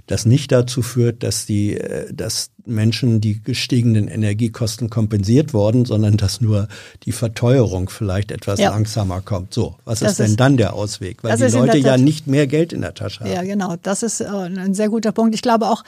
das 0.06 0.26
nicht 0.26 0.50
dazu 0.50 0.82
führt, 0.82 1.22
dass 1.22 1.46
die, 1.46 1.76
äh, 1.76 2.12
dass 2.12 2.50
Menschen 2.66 3.20
die 3.20 3.42
gestiegenen 3.42 4.08
Energiekosten 4.08 4.90
kompensiert 4.90 5.54
worden, 5.54 5.84
sondern 5.84 6.16
dass 6.16 6.40
nur 6.40 6.68
die 7.04 7.12
Verteuerung 7.12 7.88
vielleicht 7.88 8.30
etwas 8.30 8.58
ja. 8.58 8.70
langsamer 8.70 9.20
kommt. 9.20 9.54
So, 9.54 9.76
was 9.84 10.00
das 10.00 10.12
ist 10.12 10.20
denn 10.20 10.36
dann 10.36 10.56
der 10.56 10.74
Ausweg? 10.74 11.22
Weil 11.22 11.36
die 11.36 11.44
Leute 11.44 11.78
ja 11.78 11.96
nicht 11.96 12.26
mehr 12.26 12.46
Geld 12.46 12.72
in 12.72 12.80
der 12.80 12.94
Tasche 12.94 13.20
haben. 13.20 13.32
Ja, 13.32 13.42
genau. 13.42 13.76
Das 13.82 14.02
ist 14.02 14.20
äh, 14.20 14.26
ein 14.26 14.74
sehr 14.74 14.88
guter 14.88 15.12
Punkt. 15.12 15.34
Ich 15.34 15.42
glaube 15.42 15.66
auch, 15.66 15.84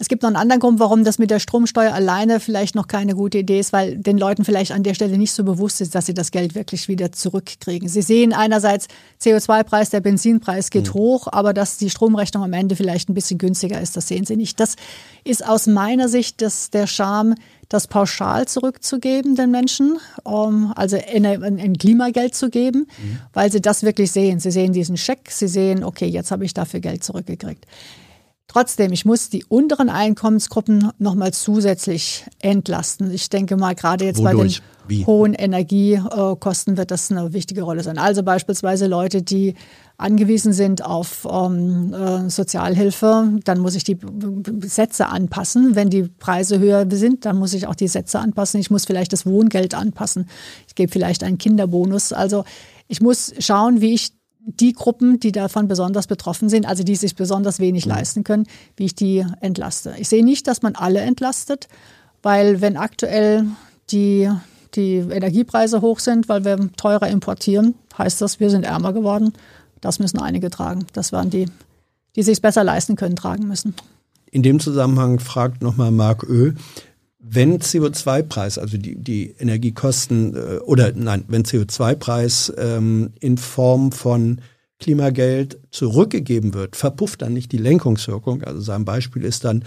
es 0.00 0.08
gibt 0.08 0.22
noch 0.22 0.28
einen 0.28 0.36
anderen 0.36 0.60
Grund, 0.60 0.78
warum 0.78 1.02
das 1.02 1.18
mit 1.18 1.30
der 1.30 1.40
Stromsteuer 1.40 1.92
alleine 1.92 2.38
vielleicht 2.38 2.76
noch 2.76 2.86
keine 2.86 3.16
gute 3.16 3.38
Idee 3.38 3.58
ist, 3.58 3.72
weil 3.72 3.96
den 3.98 4.16
Leuten 4.16 4.44
vielleicht 4.44 4.70
an 4.70 4.84
der 4.84 4.94
Stelle 4.94 5.18
nicht 5.18 5.32
so 5.32 5.42
bewusst 5.42 5.80
ist, 5.80 5.94
dass 5.96 6.06
sie 6.06 6.14
das 6.14 6.30
Geld 6.30 6.54
wirklich 6.54 6.86
wieder 6.86 7.10
zurückkriegen. 7.10 7.88
Sie 7.88 8.02
sehen 8.02 8.32
einerseits 8.32 8.86
CO2-Preis, 9.20 9.90
der 9.90 10.00
Benzinpreis 10.00 10.70
geht 10.70 10.88
mhm. 10.88 10.98
hoch, 10.98 11.28
aber 11.32 11.52
dass 11.52 11.78
die 11.78 11.90
Stromrechnung 11.90 12.44
am 12.44 12.52
Ende 12.52 12.76
vielleicht 12.76 13.08
ein 13.08 13.14
bisschen 13.14 13.38
günstiger 13.38 13.80
ist, 13.80 13.96
das 13.96 14.06
sehen 14.06 14.24
sie 14.24 14.36
nicht. 14.36 14.60
Das 14.60 14.76
ist 15.24 15.44
aus 15.44 15.66
meiner 15.66 16.08
Sicht 16.08 16.42
das, 16.42 16.70
der 16.70 16.86
Charme, 16.86 17.34
das 17.68 17.88
pauschal 17.88 18.46
zurückzugeben 18.46 19.34
den 19.34 19.50
Menschen, 19.50 19.98
um 20.22 20.72
also 20.76 20.96
ein 20.96 21.76
Klimageld 21.76 22.36
zu 22.36 22.50
geben, 22.50 22.86
mhm. 23.02 23.18
weil 23.32 23.50
sie 23.50 23.60
das 23.60 23.82
wirklich 23.82 24.12
sehen. 24.12 24.38
Sie 24.38 24.52
sehen 24.52 24.72
diesen 24.72 24.96
Scheck, 24.96 25.30
sie 25.30 25.48
sehen, 25.48 25.82
okay, 25.82 26.06
jetzt 26.06 26.30
habe 26.30 26.44
ich 26.44 26.54
dafür 26.54 26.78
Geld 26.78 27.02
zurückgekriegt. 27.02 27.66
Trotzdem, 28.50 28.92
ich 28.92 29.04
muss 29.04 29.28
die 29.28 29.44
unteren 29.44 29.90
Einkommensgruppen 29.90 30.90
nochmal 30.98 31.34
zusätzlich 31.34 32.24
entlasten. 32.40 33.10
Ich 33.10 33.28
denke 33.28 33.58
mal, 33.58 33.74
gerade 33.74 34.06
jetzt 34.06 34.20
Wodurch? 34.20 34.62
bei 34.88 34.96
den 34.96 35.00
Wie? 35.00 35.04
hohen 35.04 35.34
Energiekosten 35.34 36.78
wird 36.78 36.90
das 36.90 37.10
eine 37.12 37.34
wichtige 37.34 37.60
Rolle 37.60 37.82
sein. 37.82 37.98
Also 37.98 38.22
beispielsweise 38.22 38.86
Leute, 38.86 39.20
die 39.20 39.54
angewiesen 39.98 40.54
sind 40.54 40.82
auf 40.82 41.28
ähm, 41.30 41.92
äh, 41.92 42.30
Sozialhilfe, 42.30 43.38
dann 43.44 43.58
muss 43.58 43.74
ich 43.74 43.84
die 43.84 43.98
Sätze 44.62 45.08
anpassen. 45.08 45.76
Wenn 45.76 45.90
die 45.90 46.04
Preise 46.04 46.58
höher 46.58 46.86
sind, 46.90 47.26
dann 47.26 47.36
muss 47.36 47.52
ich 47.52 47.66
auch 47.66 47.74
die 47.74 47.88
Sätze 47.88 48.18
anpassen. 48.18 48.60
Ich 48.60 48.70
muss 48.70 48.86
vielleicht 48.86 49.12
das 49.12 49.26
Wohngeld 49.26 49.74
anpassen. 49.74 50.26
Ich 50.66 50.74
gebe 50.74 50.90
vielleicht 50.90 51.22
einen 51.22 51.36
Kinderbonus. 51.36 52.14
Also 52.14 52.44
ich 52.86 53.02
muss 53.02 53.34
schauen, 53.40 53.82
wie 53.82 53.92
ich 53.92 54.17
die 54.48 54.72
Gruppen, 54.72 55.20
die 55.20 55.30
davon 55.30 55.68
besonders 55.68 56.06
betroffen 56.06 56.48
sind, 56.48 56.66
also 56.66 56.82
die 56.82 56.96
sich 56.96 57.14
besonders 57.14 57.60
wenig 57.60 57.84
mhm. 57.84 57.92
leisten 57.92 58.24
können, 58.24 58.46
wie 58.76 58.86
ich 58.86 58.94
die 58.94 59.24
entlaste. 59.40 59.94
Ich 59.98 60.08
sehe 60.08 60.24
nicht, 60.24 60.46
dass 60.46 60.62
man 60.62 60.74
alle 60.74 61.00
entlastet, 61.00 61.68
weil 62.22 62.60
wenn 62.60 62.76
aktuell 62.76 63.44
die, 63.90 64.30
die 64.74 64.96
Energiepreise 64.96 65.82
hoch 65.82 65.98
sind, 65.98 66.28
weil 66.28 66.44
wir 66.44 66.56
teurer 66.76 67.08
importieren, 67.08 67.74
heißt 67.96 68.20
das, 68.22 68.40
wir 68.40 68.48
sind 68.48 68.64
ärmer 68.64 68.92
geworden. 68.92 69.32
Das 69.80 69.98
müssen 69.98 70.18
einige 70.18 70.50
tragen. 70.50 70.86
Das 70.94 71.12
waren 71.12 71.30
die, 71.30 71.46
die 72.16 72.22
sich 72.22 72.40
besser 72.40 72.64
leisten 72.64 72.96
können, 72.96 73.16
tragen 73.16 73.46
müssen. 73.46 73.74
In 74.30 74.42
dem 74.42 74.60
Zusammenhang 74.60 75.20
fragt 75.20 75.62
nochmal 75.62 75.90
Marc 75.90 76.22
Ö, 76.24 76.52
wenn 77.30 77.58
CO2-Preis, 77.58 78.58
also 78.58 78.78
die, 78.78 78.96
die 78.96 79.34
Energiekosten 79.38 80.34
äh, 80.34 80.58
oder 80.58 80.92
nein, 80.94 81.24
wenn 81.28 81.44
CO2-Preis 81.44 82.52
ähm, 82.56 83.10
in 83.20 83.38
Form 83.38 83.92
von 83.92 84.40
Klimageld 84.78 85.58
zurückgegeben 85.70 86.54
wird, 86.54 86.76
verpufft 86.76 87.22
dann 87.22 87.32
nicht 87.32 87.50
die 87.50 87.58
Lenkungswirkung. 87.58 88.44
Also 88.44 88.60
sein 88.60 88.84
Beispiel 88.84 89.24
ist 89.24 89.44
dann, 89.44 89.64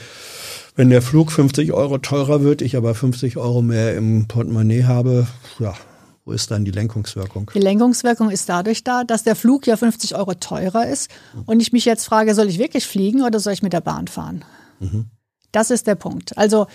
wenn 0.76 0.90
der 0.90 1.02
Flug 1.02 1.32
50 1.32 1.74
Euro 1.74 1.98
teurer 1.98 2.44
wird, 2.44 2.62
ich 2.62 2.78
aber 2.78 2.96
50 2.96 3.38
Euro 3.38 3.62
mehr 3.62 3.96
im 3.96 4.28
Portemonnaie 4.28 4.86
habe, 4.86 5.28
ja, 5.60 5.74
wo 6.24 6.32
ist 6.32 6.50
dann 6.52 6.64
die 6.64 6.72
Lenkungswirkung? 6.72 7.52
Die 7.54 7.60
Lenkungswirkung 7.60 8.30
ist 8.30 8.48
dadurch 8.48 8.84
da, 8.84 9.04
dass 9.04 9.24
der 9.24 9.36
Flug 9.36 9.68
ja 9.68 9.76
50 9.76 10.16
Euro 10.16 10.34
teurer 10.36 10.88
ist 10.88 11.10
und 11.46 11.60
ich 11.60 11.74
mich 11.74 11.84
jetzt 11.84 12.06
frage, 12.06 12.34
soll 12.34 12.48
ich 12.48 12.58
wirklich 12.58 12.86
fliegen 12.86 13.24
oder 13.24 13.40
soll 13.40 13.54
ich 13.54 13.64
mit 13.64 13.74
der 13.74 13.82
Bahn 13.82 14.08
fahren? 14.08 14.46
Mhm. 14.80 15.08
Das 15.52 15.72
ist 15.72 15.88
der 15.88 15.96
Punkt. 15.96 16.38
Also 16.38 16.68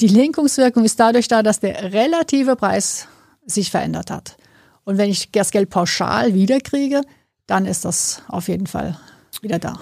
die 0.00 0.08
Lenkungswirkung 0.08 0.84
ist 0.84 0.98
dadurch 0.98 1.28
da, 1.28 1.42
dass 1.42 1.60
der 1.60 1.92
relative 1.92 2.56
Preis 2.56 3.06
sich 3.46 3.70
verändert 3.70 4.10
hat. 4.10 4.36
Und 4.84 4.98
wenn 4.98 5.10
ich 5.10 5.30
das 5.30 5.50
Geld 5.50 5.70
pauschal 5.70 6.34
wiederkriege, 6.34 7.02
dann 7.46 7.66
ist 7.66 7.84
das 7.84 8.22
auf 8.28 8.48
jeden 8.48 8.66
Fall 8.66 8.98
wieder 9.42 9.58
da. 9.58 9.80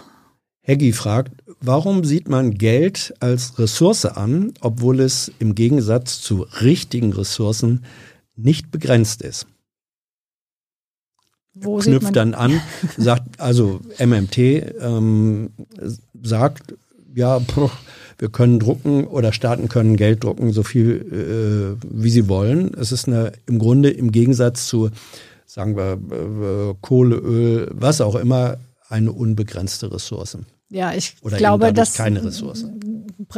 Heggy 0.62 0.92
fragt, 0.92 1.32
warum 1.60 2.04
sieht 2.04 2.28
man 2.28 2.54
Geld 2.54 3.14
als 3.20 3.58
Ressource 3.58 4.04
an, 4.04 4.52
obwohl 4.60 5.00
es 5.00 5.32
im 5.38 5.54
Gegensatz 5.54 6.20
zu 6.20 6.46
richtigen 6.60 7.12
Ressourcen 7.12 7.84
nicht 8.36 8.70
begrenzt 8.70 9.22
ist? 9.22 9.46
Wo 11.54 11.78
Knüpft 11.78 12.14
dann 12.14 12.34
an, 12.34 12.60
sagt, 12.96 13.40
also 13.40 13.80
MMT 13.98 14.38
ähm, 14.38 15.50
sagt, 16.22 16.74
ja, 17.14 17.40
wir 18.18 18.28
können 18.28 18.58
drucken 18.58 19.06
oder 19.06 19.32
Staaten 19.32 19.68
können 19.68 19.96
Geld 19.96 20.24
drucken, 20.24 20.52
so 20.52 20.62
viel 20.62 21.78
äh, 21.80 21.86
wie 21.88 22.10
sie 22.10 22.28
wollen. 22.28 22.74
Es 22.74 22.92
ist 22.92 23.06
eine, 23.06 23.32
im 23.46 23.58
Grunde 23.58 23.90
im 23.90 24.10
Gegensatz 24.12 24.66
zu, 24.66 24.90
sagen 25.46 25.76
wir, 25.76 25.92
äh, 25.92 26.74
Kohle, 26.80 27.16
Öl, 27.16 27.70
was 27.72 28.00
auch 28.00 28.16
immer, 28.16 28.58
eine 28.88 29.12
unbegrenzte 29.12 29.92
Ressource. 29.92 30.38
Ja, 30.70 30.92
ich 30.92 31.14
oder 31.22 31.36
glaube, 31.36 31.72
das 31.72 31.96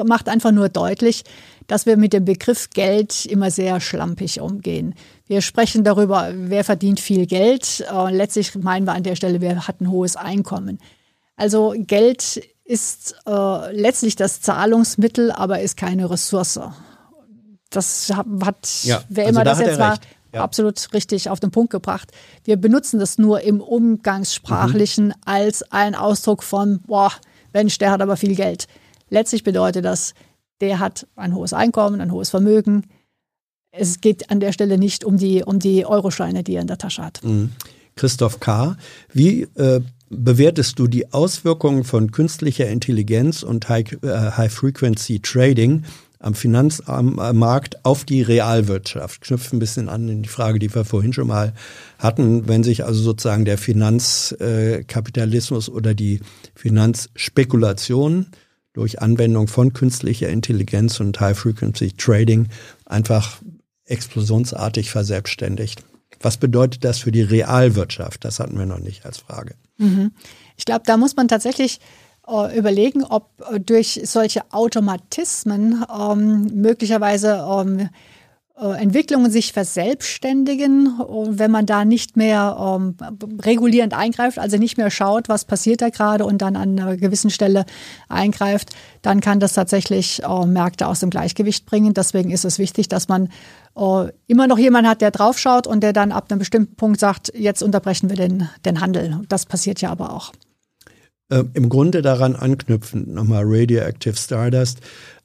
macht 0.04 0.28
einfach 0.28 0.50
nur 0.50 0.68
deutlich, 0.68 1.24
dass 1.66 1.86
wir 1.86 1.96
mit 1.96 2.12
dem 2.12 2.24
Begriff 2.24 2.70
Geld 2.70 3.26
immer 3.26 3.50
sehr 3.50 3.80
schlampig 3.80 4.40
umgehen. 4.40 4.94
Wir 5.26 5.40
sprechen 5.40 5.84
darüber, 5.84 6.32
wer 6.34 6.64
verdient 6.64 6.98
viel 6.98 7.26
Geld. 7.26 7.84
Äh, 7.92 8.12
letztlich 8.12 8.54
meinen 8.56 8.86
wir 8.86 8.94
an 8.94 9.04
der 9.04 9.14
Stelle, 9.14 9.40
wer 9.40 9.68
hat 9.68 9.80
ein 9.80 9.90
hohes 9.90 10.16
Einkommen. 10.16 10.78
Also 11.36 11.74
Geld 11.78 12.42
ist 12.70 13.16
äh, 13.26 13.72
letztlich 13.72 14.14
das 14.14 14.40
Zahlungsmittel, 14.40 15.32
aber 15.32 15.60
ist 15.60 15.76
keine 15.76 16.08
Ressource. 16.08 16.60
Das 17.68 18.12
hat, 18.14 18.68
ja, 18.84 19.02
wer 19.08 19.26
also 19.26 19.36
immer 19.36 19.44
da 19.44 19.50
das 19.50 19.60
jetzt 19.60 19.78
war, 19.80 19.98
ja. 20.32 20.42
absolut 20.42 20.94
richtig 20.94 21.28
auf 21.28 21.40
den 21.40 21.50
Punkt 21.50 21.72
gebracht. 21.72 22.12
Wir 22.44 22.56
benutzen 22.56 23.00
das 23.00 23.18
nur 23.18 23.40
im 23.40 23.60
Umgangssprachlichen 23.60 25.08
mhm. 25.08 25.14
als 25.24 25.64
ein 25.72 25.96
Ausdruck 25.96 26.44
von, 26.44 26.78
boah, 26.86 27.12
Mensch, 27.52 27.76
der 27.78 27.90
hat 27.90 28.02
aber 28.02 28.16
viel 28.16 28.36
Geld. 28.36 28.66
Letztlich 29.08 29.42
bedeutet 29.42 29.84
das, 29.84 30.14
der 30.60 30.78
hat 30.78 31.08
ein 31.16 31.34
hohes 31.34 31.52
Einkommen, 31.52 32.00
ein 32.00 32.12
hohes 32.12 32.30
Vermögen. 32.30 32.86
Es 33.72 34.00
geht 34.00 34.30
an 34.30 34.38
der 34.38 34.52
Stelle 34.52 34.78
nicht 34.78 35.02
um 35.04 35.16
die, 35.16 35.42
um 35.42 35.58
die 35.58 35.84
Euroscheine, 35.84 36.44
die 36.44 36.54
er 36.54 36.60
in 36.60 36.68
der 36.68 36.78
Tasche 36.78 37.04
hat. 37.04 37.20
Mhm. 37.24 37.50
Christoph 37.96 38.38
K., 38.38 38.76
wie 39.12 39.42
äh, 39.56 39.80
bewertest 40.10 40.78
du 40.78 40.88
die 40.88 41.12
Auswirkungen 41.12 41.84
von 41.84 42.10
künstlicher 42.10 42.68
Intelligenz 42.68 43.42
und 43.42 43.66
High-Frequency-Trading 43.68 45.84
am 46.18 46.34
Finanzmarkt 46.34 47.84
auf 47.84 48.04
die 48.04 48.22
Realwirtschaft? 48.22 49.20
Knüpft 49.22 49.52
ein 49.52 49.58
bisschen 49.60 49.88
an 49.88 50.08
in 50.08 50.22
die 50.22 50.28
Frage, 50.28 50.58
die 50.58 50.74
wir 50.74 50.84
vorhin 50.84 51.12
schon 51.12 51.28
mal 51.28 51.54
hatten. 51.98 52.48
Wenn 52.48 52.64
sich 52.64 52.84
also 52.84 53.00
sozusagen 53.00 53.44
der 53.44 53.56
Finanzkapitalismus 53.56 55.68
oder 55.70 55.94
die 55.94 56.18
Finanzspekulation 56.54 58.26
durch 58.72 59.00
Anwendung 59.00 59.46
von 59.48 59.72
künstlicher 59.72 60.28
Intelligenz 60.28 61.00
und 61.00 61.18
High-Frequency-Trading 61.20 62.48
einfach 62.84 63.40
explosionsartig 63.84 64.90
verselbstständigt. 64.90 65.84
Was 66.20 66.36
bedeutet 66.36 66.84
das 66.84 66.98
für 66.98 67.12
die 67.12 67.22
Realwirtschaft? 67.22 68.24
Das 68.24 68.40
hatten 68.40 68.58
wir 68.58 68.66
noch 68.66 68.80
nicht 68.80 69.06
als 69.06 69.18
Frage. 69.18 69.54
Mhm. 69.80 70.12
Ich 70.56 70.64
glaube, 70.66 70.82
da 70.84 70.96
muss 70.96 71.16
man 71.16 71.26
tatsächlich 71.26 71.80
äh, 72.28 72.56
überlegen, 72.56 73.02
ob 73.04 73.30
äh, 73.50 73.58
durch 73.58 74.00
solche 74.04 74.42
Automatismen 74.52 75.84
ähm, 75.92 76.50
möglicherweise 76.54 77.44
ähm, 77.50 77.80
äh, 77.80 77.88
Entwicklungen 78.60 79.30
sich 79.30 79.52
verselbstständigen, 79.52 80.98
wenn 81.30 81.50
man 81.50 81.64
da 81.64 81.86
nicht 81.86 82.16
mehr 82.16 82.78
ähm, 82.78 82.96
regulierend 83.40 83.94
eingreift, 83.94 84.38
also 84.38 84.58
nicht 84.58 84.76
mehr 84.76 84.90
schaut, 84.90 85.30
was 85.30 85.46
passiert 85.46 85.80
da 85.80 85.88
gerade 85.88 86.26
und 86.26 86.42
dann 86.42 86.56
an 86.56 86.78
einer 86.78 86.96
gewissen 86.96 87.30
Stelle 87.30 87.64
eingreift, 88.08 88.70
dann 89.00 89.20
kann 89.20 89.40
das 89.40 89.54
tatsächlich 89.54 90.22
äh, 90.22 90.46
Märkte 90.46 90.86
aus 90.86 91.00
dem 91.00 91.08
Gleichgewicht 91.08 91.64
bringen. 91.64 91.94
Deswegen 91.94 92.30
ist 92.30 92.44
es 92.44 92.58
wichtig, 92.58 92.88
dass 92.88 93.08
man 93.08 93.30
äh, 93.76 94.08
immer 94.26 94.46
noch 94.46 94.58
jemand 94.58 94.86
hat, 94.86 95.00
der 95.00 95.10
draufschaut 95.10 95.66
und 95.66 95.80
der 95.80 95.94
dann 95.94 96.12
ab 96.12 96.26
einem 96.30 96.38
bestimmten 96.38 96.76
Punkt 96.76 97.00
sagt, 97.00 97.32
jetzt 97.34 97.62
unterbrechen 97.62 98.10
wir 98.10 98.16
den, 98.16 98.48
den 98.64 98.80
Handel. 98.80 99.20
Das 99.28 99.46
passiert 99.46 99.80
ja 99.80 99.90
aber 99.90 100.12
auch. 100.12 100.32
Äh, 101.30 101.44
Im 101.54 101.68
Grunde 101.68 102.02
daran 102.02 102.36
anknüpfend 102.36 103.08
nochmal 103.08 103.44
Radioactive 103.46 104.16
Stardust. 104.16 104.80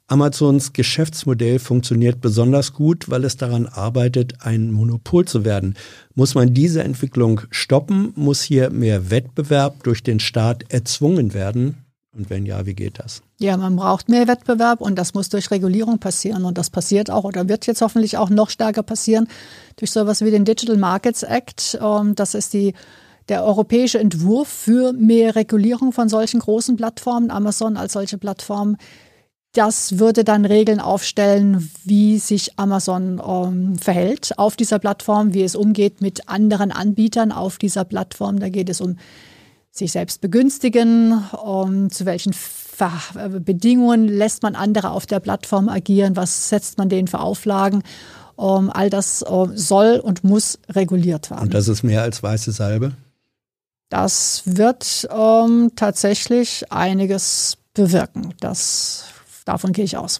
Amazons 0.08 0.72
Geschäftsmodell 0.72 1.58
funktioniert 1.58 2.20
besonders 2.20 2.72
gut, 2.72 3.10
weil 3.10 3.24
es 3.24 3.36
daran 3.36 3.66
arbeitet, 3.66 4.34
ein 4.40 4.70
Monopol 4.70 5.24
zu 5.24 5.44
werden. 5.44 5.74
Muss 6.14 6.36
man 6.36 6.54
diese 6.54 6.84
Entwicklung 6.84 7.40
stoppen? 7.50 8.12
Muss 8.14 8.42
hier 8.42 8.70
mehr 8.70 9.10
Wettbewerb 9.10 9.82
durch 9.82 10.04
den 10.04 10.20
Staat 10.20 10.64
erzwungen 10.72 11.34
werden? 11.34 11.78
Und 12.16 12.30
wenn 12.30 12.46
ja, 12.46 12.64
wie 12.66 12.74
geht 12.74 13.00
das? 13.00 13.22
Ja, 13.38 13.56
man 13.56 13.74
braucht 13.74 14.08
mehr 14.08 14.28
Wettbewerb 14.28 14.80
und 14.80 14.96
das 14.96 15.12
muss 15.12 15.28
durch 15.28 15.50
Regulierung 15.50 15.98
passieren. 15.98 16.44
Und 16.44 16.56
das 16.56 16.70
passiert 16.70 17.10
auch 17.10 17.24
oder 17.24 17.48
wird 17.48 17.66
jetzt 17.66 17.82
hoffentlich 17.82 18.16
auch 18.16 18.30
noch 18.30 18.48
stärker 18.48 18.84
passieren 18.84 19.26
durch 19.76 19.90
sowas 19.90 20.24
wie 20.24 20.30
den 20.30 20.44
Digital 20.44 20.76
Markets 20.76 21.24
Act. 21.24 21.78
Ähm, 21.82 22.14
das 22.14 22.34
ist 22.34 22.54
die 22.54 22.74
der 23.28 23.44
europäische 23.44 23.98
Entwurf 23.98 24.48
für 24.48 24.92
mehr 24.92 25.34
Regulierung 25.34 25.92
von 25.92 26.08
solchen 26.08 26.38
großen 26.38 26.76
Plattformen, 26.76 27.32
Amazon 27.32 27.76
als 27.76 27.92
solche 27.92 28.18
Plattform, 28.18 28.76
das 29.56 29.98
würde 29.98 30.22
dann 30.22 30.44
Regeln 30.44 30.80
aufstellen, 30.80 31.70
wie 31.84 32.18
sich 32.18 32.58
Amazon 32.58 33.22
ähm, 33.26 33.78
verhält 33.78 34.38
auf 34.38 34.56
dieser 34.56 34.78
Plattform, 34.78 35.32
wie 35.32 35.42
es 35.42 35.56
umgeht 35.56 36.00
mit 36.00 36.28
anderen 36.28 36.72
Anbietern 36.72 37.32
auf 37.32 37.56
dieser 37.56 37.84
Plattform. 37.84 38.38
Da 38.38 38.50
geht 38.50 38.68
es 38.68 38.80
um 38.80 38.98
sich 39.70 39.92
selbst 39.92 40.20
begünstigen, 40.20 41.22
um 41.42 41.90
zu 41.90 42.04
welchen 42.04 42.32
Ver 42.32 42.92
Bedingungen 43.40 44.06
lässt 44.06 44.42
man 44.42 44.54
andere 44.54 44.90
auf 44.90 45.06
der 45.06 45.20
Plattform 45.20 45.70
agieren, 45.70 46.14
was 46.14 46.50
setzt 46.50 46.76
man 46.76 46.90
denen 46.90 47.08
für 47.08 47.20
Auflagen. 47.20 47.82
Um, 48.38 48.68
all 48.68 48.90
das 48.90 49.24
uh, 49.26 49.48
soll 49.54 49.98
und 49.98 50.22
muss 50.22 50.58
reguliert 50.68 51.30
werden. 51.30 51.44
Und 51.44 51.54
das 51.54 51.68
ist 51.68 51.82
mehr 51.82 52.02
als 52.02 52.22
weiße 52.22 52.52
Salbe? 52.52 52.92
Das 53.88 54.42
wird 54.44 55.08
um, 55.10 55.70
tatsächlich 55.74 56.70
einiges 56.70 57.56
bewirken. 57.72 58.34
Das 58.40 59.04
Davon 59.46 59.72
gehe 59.72 59.84
ich 59.84 59.96
aus. 59.96 60.18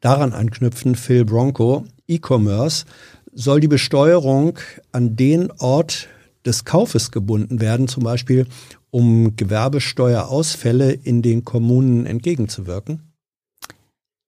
Daran 0.00 0.32
anknüpfen, 0.32 0.96
Phil 0.96 1.24
Bronco, 1.24 1.84
E-Commerce 2.08 2.86
soll 3.32 3.60
die 3.60 3.68
Besteuerung 3.68 4.58
an 4.90 5.14
den 5.14 5.52
Ort 5.58 6.08
des 6.44 6.64
Kaufes 6.64 7.10
gebunden 7.10 7.60
werden, 7.60 7.86
zum 7.86 8.02
Beispiel 8.02 8.46
um 8.90 9.36
Gewerbesteuerausfälle 9.36 10.92
in 10.92 11.20
den 11.20 11.44
Kommunen 11.44 12.06
entgegenzuwirken? 12.06 13.12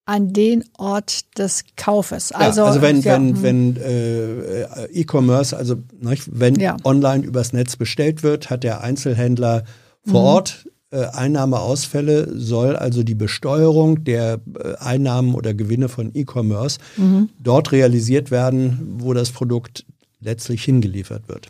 An 0.04 0.32
den 0.32 0.64
Ort 0.76 1.38
des 1.38 1.64
Kaufes. 1.76 2.32
Also, 2.32 2.62
ja, 2.62 2.66
also 2.66 2.82
wenn, 2.82 3.00
ja, 3.00 3.14
wenn, 3.14 3.36
hm. 3.36 3.42
wenn 3.42 3.76
äh, 3.76 4.84
E-Commerce, 4.92 5.56
also 5.56 5.76
nicht, 5.98 6.28
wenn 6.30 6.56
ja. 6.56 6.76
online 6.84 7.24
übers 7.24 7.52
Netz 7.52 7.76
bestellt 7.76 8.22
wird, 8.22 8.50
hat 8.50 8.64
der 8.64 8.82
Einzelhändler 8.82 9.64
vor 10.04 10.20
mhm. 10.20 10.26
Ort 10.26 10.68
äh, 10.92 11.06
Einnahmeausfälle, 11.06 12.36
soll 12.36 12.76
also 12.76 13.02
die 13.02 13.14
Besteuerung 13.14 14.04
der 14.04 14.40
äh, 14.58 14.74
Einnahmen 14.78 15.34
oder 15.34 15.54
Gewinne 15.54 15.88
von 15.88 16.10
E-Commerce 16.14 16.78
mhm. 16.96 17.28
dort 17.38 17.72
realisiert 17.72 18.30
werden, 18.30 18.96
wo 18.98 19.14
das 19.14 19.30
Produkt 19.30 19.84
letztlich 20.20 20.64
hingeliefert 20.64 21.28
wird. 21.28 21.46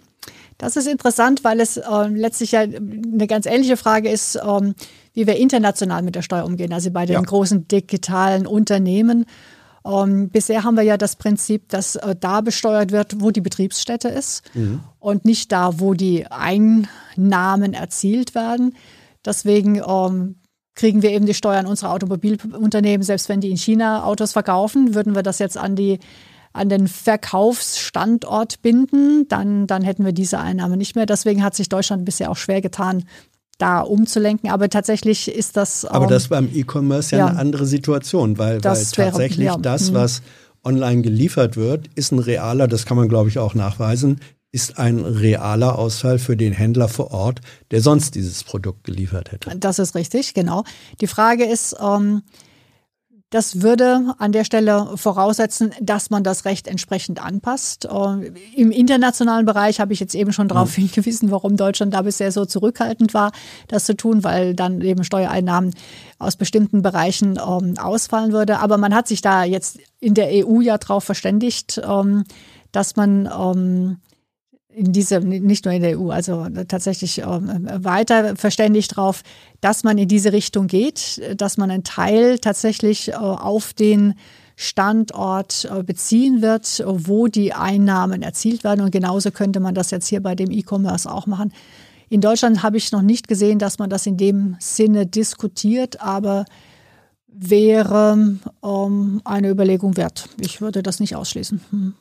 Das 0.59 0.77
ist 0.77 0.87
interessant, 0.87 1.43
weil 1.43 1.59
es 1.61 1.79
äh, 1.79 2.07
letztlich 2.09 2.53
ja 2.53 2.61
eine 2.61 3.27
ganz 3.27 3.47
ähnliche 3.47 3.79
Frage 3.79 4.11
ist, 4.11 4.39
ähm, 4.47 4.75
wie 5.15 5.27
wir 5.27 5.37
international 5.37 6.03
mit 6.03 6.17
der 6.17 6.23
Steuer 6.23 6.45
umgehen, 6.45 6.75
also 6.75 6.91
bei 6.91 7.07
den 7.07 7.15
ja. 7.15 7.23
großen 7.23 7.67
digitalen 7.67 8.47
Unternehmen. 8.47 9.25
Ähm, 9.87 10.29
bisher 10.29 10.63
haben 10.63 10.77
wir 10.77 10.83
ja 10.83 10.99
das 10.99 11.17
Prinzip, 11.17 11.71
dass 11.71 11.97
äh, 11.97 12.15
da 12.19 12.43
besteuert 12.43 12.93
wird, 12.93 13.23
wo 13.23 13.31
die 13.31 13.41
Betriebsstätte 13.41 14.09
ist 14.09 14.43
mhm. 14.53 14.81
und 14.99 15.25
nicht 15.25 15.51
da, 15.51 15.81
wo 15.81 15.95
die 15.95 16.27
Einnahmen 16.27 17.73
erzielt 17.73 18.35
werden. 18.35 18.75
Deswegen 19.25 19.83
ähm, 19.87 20.37
kriegen 20.75 21.03
wir 21.03 21.11
eben 21.11 21.27
die 21.27 21.35
Steuern 21.35 21.67
unserer 21.67 21.93
Automobilunternehmen, 21.93 23.03
selbst 23.03 23.29
wenn 23.29 23.41
die 23.41 23.51
in 23.51 23.57
China 23.57 24.05
Autos 24.05 24.33
verkaufen, 24.33 24.95
würden 24.95 25.15
wir 25.15 25.23
das 25.23 25.39
jetzt 25.39 25.59
an 25.59 25.77
die 25.77 25.99
an 26.53 26.69
den 26.69 26.89
Verkaufsstandort 26.89 28.61
binden, 28.61 29.29
dann, 29.29 29.69
dann 29.69 29.83
hätten 29.83 30.05
wir 30.05 30.13
diese 30.13 30.41
Einnahme 30.41 30.77
nicht 30.77 30.97
mehr. 30.97 31.07
Deswegen 31.07 31.45
hat 31.45 31.55
sich 31.55 31.69
Deutschland 31.69 32.05
bisher 32.05 32.29
auch 32.29 32.37
schwer 32.37 32.61
getan, 32.61 33.05
da 33.59 33.81
umzulenken. 33.81 34.51
Aber 34.51 34.69
tatsächlich 34.69 35.29
ist 35.29 35.57
das. 35.57 35.85
Aber 35.85 36.07
ähm, 36.07 36.11
das 36.11 36.29
beim 36.29 36.49
E-Commerce 36.53 37.15
ja, 37.15 37.19
ja, 37.19 37.27
eine 37.29 37.39
andere 37.39 37.67
Situation, 37.67 38.39
weil, 38.39 38.55
weil 38.55 38.61
tatsächlich 38.63 39.39
wäre, 39.39 39.57
ja, 39.57 39.59
das, 39.59 39.91
mhm. 39.91 39.95
was 39.95 40.23
online 40.65 41.03
geliefert 41.03 41.57
wird, 41.57 41.89
ist 41.95 42.13
ein 42.13 42.19
realer, 42.19 42.69
das 42.69 42.85
kann 42.85 42.97
man 42.97 43.09
glaube 43.09 43.29
ich 43.29 43.39
auch 43.39 43.55
nachweisen, 43.55 44.21
ist 44.53 44.79
ein 44.79 45.05
realer 45.05 45.79
Ausfall 45.79 46.19
für 46.19 46.37
den 46.37 46.53
Händler 46.53 46.89
vor 46.89 47.13
Ort, 47.13 47.41
der 47.71 47.81
sonst 47.81 48.15
dieses 48.15 48.43
Produkt 48.43 48.85
geliefert 48.85 49.33
hätte. 49.33 49.57
Das 49.57 49.79
ist 49.79 49.95
richtig, 49.95 50.35
genau. 50.35 50.65
Die 51.01 51.07
Frage 51.07 51.45
ist, 51.45 51.77
ähm, 51.81 52.23
das 53.31 53.63
würde 53.63 54.13
an 54.19 54.33
der 54.33 54.43
Stelle 54.43 54.89
voraussetzen, 54.97 55.71
dass 55.81 56.11
man 56.11 56.25
das 56.25 56.45
Recht 56.45 56.67
entsprechend 56.67 57.25
anpasst. 57.25 57.85
Äh, 57.85 58.33
Im 58.57 58.73
internationalen 58.73 59.47
Bereich 59.47 59.79
habe 59.79 59.93
ich 59.93 60.01
jetzt 60.01 60.17
eben 60.17 60.33
schon 60.33 60.49
darauf 60.49 60.77
mhm. 60.77 60.83
hingewiesen, 60.83 61.31
warum 61.31 61.57
Deutschland 61.57 61.95
da 61.95 62.03
bisher 62.03 62.33
so 62.33 62.45
zurückhaltend 62.45 63.15
war, 63.15 63.31
das 63.69 63.85
zu 63.85 63.97
tun, 63.97 64.25
weil 64.25 64.57
dann 64.57 64.81
eben 64.81 65.05
Steuereinnahmen 65.05 65.75
aus 66.19 66.35
bestimmten 66.35 66.83
Bereichen 66.83 67.39
ähm, 67.39 67.79
ausfallen 67.79 68.33
würde. 68.33 68.59
Aber 68.59 68.79
man 68.79 68.93
hat 68.97 69.07
sich 69.07 69.23
da 69.23 69.45
jetzt 69.45 69.79
in 70.01 70.15
der 70.15 70.29
EU 70.45 70.61
ja 70.61 70.77
darauf 70.77 71.05
verständigt, 71.05 71.81
ähm, 71.85 72.25
dass 72.73 72.97
man 72.97 73.31
ähm, 73.33 73.99
in 74.75 74.93
diese, 74.93 75.21
nicht 75.21 75.65
nur 75.65 75.75
in 75.75 75.83
der 75.83 75.99
EU, 75.99 76.11
also 76.11 76.47
tatsächlich 76.69 77.19
ähm, 77.19 77.69
weiter 77.79 78.37
verständigt 78.37 78.93
darauf, 78.97 79.23
dass 79.61 79.85
man 79.85 79.99
in 79.99 80.09
diese 80.09 80.33
Richtung 80.33 80.69
geht, 80.69 81.21
dass 81.37 81.57
man 81.57 81.71
einen 81.71 81.85
Teil 81.85 82.39
tatsächlich 82.39 83.09
äh, 83.09 83.15
auf 83.15 83.73
den 83.73 84.15
Standort 84.57 85.71
äh, 85.71 85.83
beziehen 85.83 86.43
wird, 86.43 86.85
wo 86.87 87.27
die 87.27 87.53
Einnahmen 87.53 88.23
erzielt 88.23 88.63
werden. 88.63 88.83
Und 88.83 88.91
genauso 88.91 89.31
könnte 89.31 89.59
man 89.59 89.75
das 89.75 89.91
jetzt 89.91 90.07
hier 90.07 90.23
bei 90.23 90.35
dem 90.35 90.51
E-Commerce 90.51 91.11
auch 91.11 91.27
machen. 91.27 91.53
In 92.09 92.21
Deutschland 92.21 92.63
habe 92.63 92.77
ich 92.77 92.93
noch 92.93 93.03
nicht 93.03 93.29
gesehen, 93.29 93.59
dass 93.59 93.79
man 93.79 93.91
das 93.91 94.07
in 94.07 94.17
dem 94.17 94.57
Sinne 94.59 95.07
diskutiert, 95.07 96.01
aber 96.01 96.45
wäre 97.27 98.39
ähm, 98.65 99.21
eine 99.25 99.49
Überlegung 99.49 99.97
wert. 99.97 100.29
Ich 100.41 100.61
würde 100.61 100.83
das 100.83 101.01
nicht 101.01 101.17
ausschließen. 101.17 101.61
Hm 101.71 101.95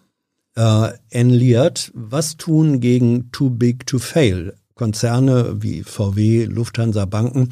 äh, 0.60 0.92
Enliert, 1.10 1.92
was 1.96 2.36
tun 2.36 2.82
gegen 2.82 3.32
Too 3.32 3.50
Big 3.50 3.88
to 3.88 3.98
Fail? 3.98 4.56
Konzerne 4.76 5.62
wie 5.62 5.84
VW, 5.84 6.46
Lufthansa, 6.46 7.06
Banken 7.06 7.50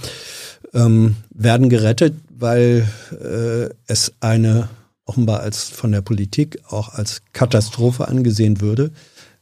ähm, 0.73 1.15
werden 1.29 1.69
gerettet, 1.69 2.15
weil 2.29 2.87
äh, 3.11 3.73
es 3.87 4.13
eine 4.19 4.69
offenbar 5.05 5.39
als 5.39 5.69
von 5.69 5.93
der 5.93 6.01
Politik 6.01 6.59
auch 6.69 6.89
als 6.89 7.21
Katastrophe 7.31 8.07
angesehen 8.09 8.59
würde, 8.59 8.91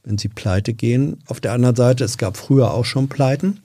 wenn 0.03 0.19
sie 0.19 0.27
pleite 0.27 0.73
gehen. 0.73 1.17
Auf 1.25 1.39
der 1.39 1.53
anderen 1.53 1.75
Seite, 1.75 2.03
es 2.03 2.19
gab 2.19 2.37
früher 2.37 2.71
auch 2.71 2.85
schon 2.85 3.09
Pleiten. 3.09 3.61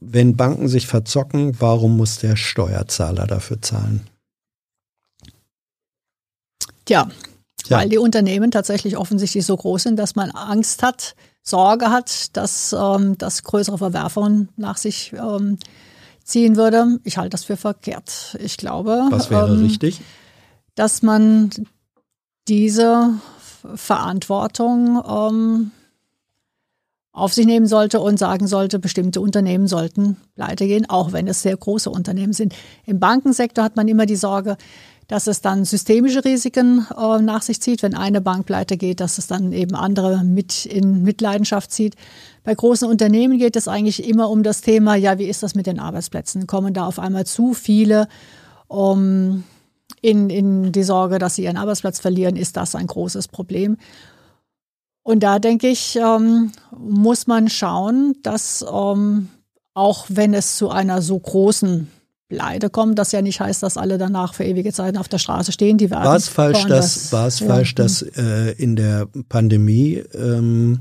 Wenn 0.00 0.36
Banken 0.36 0.68
sich 0.68 0.86
verzocken, 0.86 1.60
warum 1.60 1.98
muss 1.98 2.18
der 2.18 2.36
Steuerzahler 2.36 3.26
dafür 3.26 3.60
zahlen? 3.60 4.06
Tja, 6.86 7.08
ja. 7.68 7.78
weil 7.78 7.88
die 7.88 7.98
Unternehmen 7.98 8.50
tatsächlich 8.50 8.96
offensichtlich 8.96 9.44
so 9.44 9.56
groß 9.56 9.84
sind, 9.84 9.96
dass 9.98 10.16
man 10.16 10.30
Angst 10.30 10.82
hat, 10.82 11.14
Sorge 11.42 11.90
hat, 11.90 12.36
dass 12.36 12.74
ähm, 12.78 13.16
das 13.18 13.42
größere 13.42 13.78
Verwerfungen 13.78 14.48
nach 14.56 14.76
sich 14.76 15.12
ähm, 15.12 15.58
ziehen 16.22 16.56
würde. 16.56 16.98
Ich 17.04 17.16
halte 17.16 17.30
das 17.30 17.44
für 17.44 17.56
verkehrt. 17.56 18.36
Ich 18.40 18.56
glaube, 18.56 19.06
was 19.10 19.30
wäre 19.30 19.48
ähm, 19.48 19.62
richtig, 19.62 20.00
dass 20.74 21.02
man 21.02 21.50
diese 22.48 23.14
Verantwortung 23.74 25.02
ähm, 25.06 25.70
auf 27.12 27.32
sich 27.32 27.46
nehmen 27.46 27.66
sollte 27.66 28.00
und 28.00 28.18
sagen 28.18 28.46
sollte, 28.46 28.78
bestimmte 28.78 29.20
Unternehmen 29.20 29.66
sollten 29.66 30.16
pleite 30.36 30.66
gehen, 30.66 30.88
auch 30.88 31.12
wenn 31.12 31.26
es 31.26 31.42
sehr 31.42 31.56
große 31.56 31.90
Unternehmen 31.90 32.32
sind. 32.32 32.54
Im 32.86 33.00
Bankensektor 33.00 33.64
hat 33.64 33.76
man 33.76 33.88
immer 33.88 34.06
die 34.06 34.16
Sorge, 34.16 34.56
dass 35.08 35.26
es 35.26 35.40
dann 35.40 35.64
systemische 35.64 36.24
Risiken 36.24 36.86
äh, 36.96 37.20
nach 37.20 37.40
sich 37.42 37.60
zieht, 37.62 37.82
wenn 37.82 37.94
eine 37.94 38.20
Bank 38.20 38.44
pleite 38.46 38.76
geht, 38.76 39.00
dass 39.00 39.16
es 39.16 39.26
dann 39.26 39.52
eben 39.52 39.74
andere 39.74 40.22
mit 40.22 40.66
in 40.66 41.02
Mitleidenschaft 41.02 41.72
zieht. 41.72 41.96
Bei 42.44 42.54
großen 42.54 42.88
Unternehmen 42.88 43.38
geht 43.38 43.56
es 43.56 43.68
eigentlich 43.68 44.06
immer 44.06 44.28
um 44.30 44.42
das 44.42 44.60
Thema, 44.60 44.94
ja, 44.94 45.18
wie 45.18 45.24
ist 45.24 45.42
das 45.42 45.54
mit 45.54 45.66
den 45.66 45.80
Arbeitsplätzen? 45.80 46.46
Kommen 46.46 46.74
da 46.74 46.86
auf 46.86 46.98
einmal 46.98 47.24
zu 47.24 47.54
viele 47.54 48.06
um, 48.68 49.44
in, 50.02 50.28
in 50.28 50.72
die 50.72 50.82
Sorge, 50.82 51.18
dass 51.18 51.36
sie 51.36 51.44
ihren 51.44 51.56
Arbeitsplatz 51.56 51.98
verlieren? 51.98 52.36
Ist 52.36 52.58
das 52.58 52.74
ein 52.74 52.86
großes 52.86 53.28
Problem? 53.28 53.78
Und 55.02 55.22
da 55.22 55.38
denke 55.38 55.68
ich, 55.68 55.96
ähm, 55.96 56.52
muss 56.76 57.26
man 57.26 57.48
schauen, 57.48 58.14
dass 58.22 58.62
ähm, 58.70 59.30
auch 59.72 60.04
wenn 60.10 60.34
es 60.34 60.58
zu 60.58 60.68
einer 60.68 61.00
so 61.00 61.18
großen 61.18 61.88
Pleite 62.28 62.68
kommt, 62.68 62.98
das 62.98 63.12
ja 63.12 63.22
nicht 63.22 63.40
heißt, 63.40 63.62
dass 63.62 63.76
alle 63.76 63.96
danach 63.96 64.34
für 64.34 64.44
ewige 64.44 64.72
Zeiten 64.72 64.98
auf 64.98 65.08
der 65.08 65.18
Straße 65.18 65.50
stehen. 65.50 65.78
Die 65.78 65.90
werden 65.90 66.04
war 66.04 66.16
es 66.16 66.28
falsch, 66.28 66.64
dass, 66.66 67.10
war 67.10 67.26
es 67.26 67.40
ja. 67.40 67.46
falsch, 67.46 67.74
dass 67.74 68.02
äh, 68.02 68.52
in 68.52 68.76
der 68.76 69.06
Pandemie 69.28 70.04
ähm, 70.14 70.80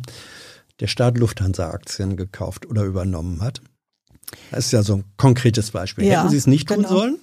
der 0.81 0.87
Staat 0.87 1.17
Lufthansa-Aktien 1.17 2.17
gekauft 2.17 2.65
oder 2.65 2.83
übernommen 2.83 3.41
hat? 3.41 3.61
Das 4.51 4.65
ist 4.65 4.71
ja 4.71 4.83
so 4.83 4.95
ein 4.95 5.03
konkretes 5.15 5.71
Beispiel. 5.71 6.05
Ja, 6.05 6.19
Hätten 6.19 6.31
Sie 6.31 6.37
es 6.37 6.47
nicht 6.47 6.67
tun 6.67 6.77
genau. 6.77 6.89
sollen? 6.89 7.17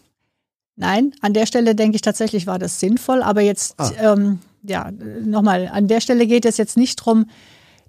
Nein, 0.76 1.12
an 1.20 1.34
der 1.34 1.46
Stelle 1.46 1.74
denke 1.74 1.96
ich 1.96 2.02
tatsächlich 2.02 2.46
war 2.46 2.58
das 2.58 2.80
sinnvoll. 2.80 3.22
Aber 3.22 3.42
jetzt, 3.42 3.74
ah. 3.78 3.90
ähm, 3.98 4.38
ja, 4.62 4.90
nochmal, 5.22 5.68
an 5.68 5.86
der 5.86 6.00
Stelle 6.00 6.26
geht 6.26 6.46
es 6.46 6.56
jetzt 6.56 6.78
nicht 6.78 7.00
darum, 7.00 7.26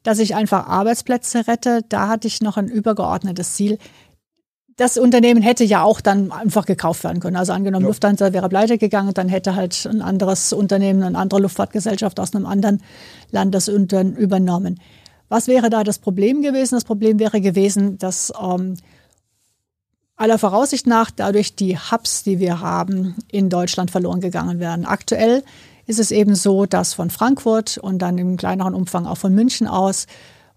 dass 0.04 0.20
ich 0.20 0.36
einfach 0.36 0.68
Arbeitsplätze 0.68 1.48
rette. 1.48 1.82
Da 1.90 2.08
hatte 2.08 2.28
ich 2.28 2.42
noch 2.42 2.58
ein 2.58 2.68
übergeordnetes 2.68 3.54
Ziel 3.54 3.80
das 4.78 4.98
Unternehmen 4.98 5.42
hätte 5.42 5.64
ja 5.64 5.84
auch 5.84 6.02
dann 6.02 6.32
einfach 6.32 6.66
gekauft 6.66 7.04
werden 7.04 7.22
können. 7.22 7.38
Also 7.38 7.54
angenommen, 7.54 7.86
ja. 7.86 7.90
Lufthansa 7.90 8.34
wäre 8.34 8.50
pleite 8.50 8.78
gegangen, 8.78 9.14
dann 9.14 9.30
hätte 9.30 9.56
halt 9.56 9.86
ein 9.86 10.02
anderes 10.02 10.52
Unternehmen, 10.52 11.04
eine 11.04 11.18
andere 11.18 11.42
Luftfahrtgesellschaft 11.42 12.20
aus 12.20 12.36
einem 12.36 12.46
anderen 12.46 12.82
Land 13.32 13.56
das 13.56 13.68
übernommen. 13.70 14.80
Was 15.30 15.48
wäre 15.48 15.70
da 15.70 15.84
das 15.84 16.00
Problem 16.00 16.42
gewesen? 16.42 16.76
Das 16.76 16.84
Problem 16.84 17.20
wäre 17.20 17.42
gewesen, 17.42 17.98
dass 17.98 18.34
ähm, 18.42 18.76
aller 20.18 20.38
Voraussicht 20.38 20.88
nach 20.88 21.10
dadurch 21.10 21.56
die 21.56 21.78
Hubs, 21.78 22.24
die 22.24 22.40
wir 22.40 22.60
haben, 22.60 23.16
in 23.32 23.50
Deutschland 23.50 23.92
verloren 23.92 24.20
gegangen 24.20 24.60
wären. 24.60 24.86
Aktuell 24.86 25.44
ist 25.88 26.00
es 26.00 26.12
eben 26.12 26.36
so, 26.36 26.66
dass 26.66 26.94
von 26.94 27.10
Frankfurt 27.10 27.78
und 27.78 28.00
dann 28.00 28.18
im 28.18 28.38
kleineren 28.38 28.74
Umfang 28.74 29.06
auch 29.06 29.18
von 29.18 29.34
München 29.34 29.68
aus 29.68 30.08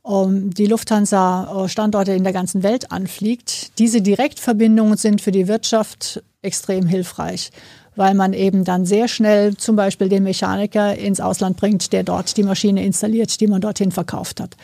die 0.09 0.67
Lufthansa 0.67 1.65
äh, 1.65 1.69
Standorte 1.69 2.13
in 2.13 2.25
der 2.25 2.33
ganzen 2.33 2.63
Welt 2.63 2.91
anfliegt. 2.91 3.79
Diese 3.79 4.01
Direktverbindungen 4.01 4.97
sind 4.97 5.21
für 5.21 5.33
die 5.33 5.49
Wirtschaft 5.49 6.23
extrem 6.41 6.87
hilfreich, 6.87 7.51
weil 7.95 8.15
man 8.15 8.33
eben 8.33 8.65
dann 8.65 8.87
sehr 8.87 9.07
schnell 9.09 9.57
zum 9.57 9.77
Beispiel 9.77 10.09
den 10.09 10.23
Mechaniker 10.23 10.97
ins 10.97 11.21
Ausland 11.21 11.59
bringt, 11.59 11.93
der 11.93 12.05
dort 12.05 12.37
die 12.39 12.43
Maschine 12.43 12.85
installiert, 12.85 13.39
die 13.41 13.49
man 13.49 13.61
dorthin 13.61 13.93
verkauft 13.93 14.41
hat. 14.41 14.57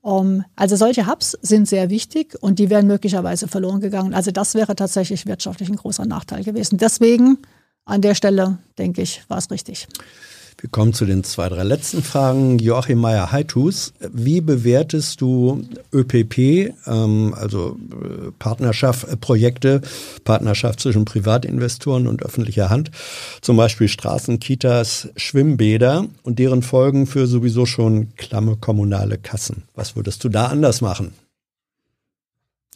Um, 0.00 0.44
also 0.54 0.76
solche 0.76 1.08
Hubs 1.08 1.36
sind 1.42 1.68
sehr 1.68 1.90
wichtig 1.90 2.36
und 2.40 2.60
die 2.60 2.70
wären 2.70 2.86
möglicherweise 2.86 3.48
verloren 3.48 3.80
gegangen. 3.80 4.14
Also 4.14 4.30
das 4.30 4.54
wäre 4.54 4.76
tatsächlich 4.76 5.26
wirtschaftlich 5.26 5.68
ein 5.70 5.76
großer 5.76 6.06
Nachteil 6.06 6.44
gewesen. 6.44 6.78
Deswegen 6.78 7.38
an 7.84 8.00
der 8.00 8.14
Stelle, 8.14 8.58
denke 8.78 9.02
ich, 9.02 9.22
war 9.28 9.38
es 9.38 9.50
richtig. 9.50 9.88
Wir 10.60 10.70
kommen 10.70 10.92
zu 10.92 11.04
den 11.04 11.22
zwei, 11.22 11.48
drei 11.48 11.62
letzten 11.62 12.02
Fragen. 12.02 12.58
Joachim 12.58 12.98
Meyer-Heitus, 12.98 13.92
wie 14.12 14.40
bewertest 14.40 15.20
du 15.20 15.62
ÖPP, 15.92 16.74
ähm, 16.86 17.32
also 17.38 17.78
äh, 17.92 18.32
Partnerschaft, 18.40 19.06
äh, 19.06 19.16
Projekte, 19.16 19.82
Partnerschaft 20.24 20.80
zwischen 20.80 21.04
Privatinvestoren 21.04 22.08
und 22.08 22.24
öffentlicher 22.24 22.70
Hand, 22.70 22.90
zum 23.40 23.56
Beispiel 23.56 23.86
Straßen, 23.86 24.40
Kitas, 24.40 25.08
Schwimmbäder 25.14 26.06
und 26.24 26.40
deren 26.40 26.62
Folgen 26.62 27.06
für 27.06 27.28
sowieso 27.28 27.64
schon 27.64 28.16
klamme 28.16 28.56
kommunale 28.56 29.16
Kassen? 29.16 29.62
Was 29.76 29.94
würdest 29.94 30.24
du 30.24 30.28
da 30.28 30.46
anders 30.46 30.80
machen? 30.80 31.12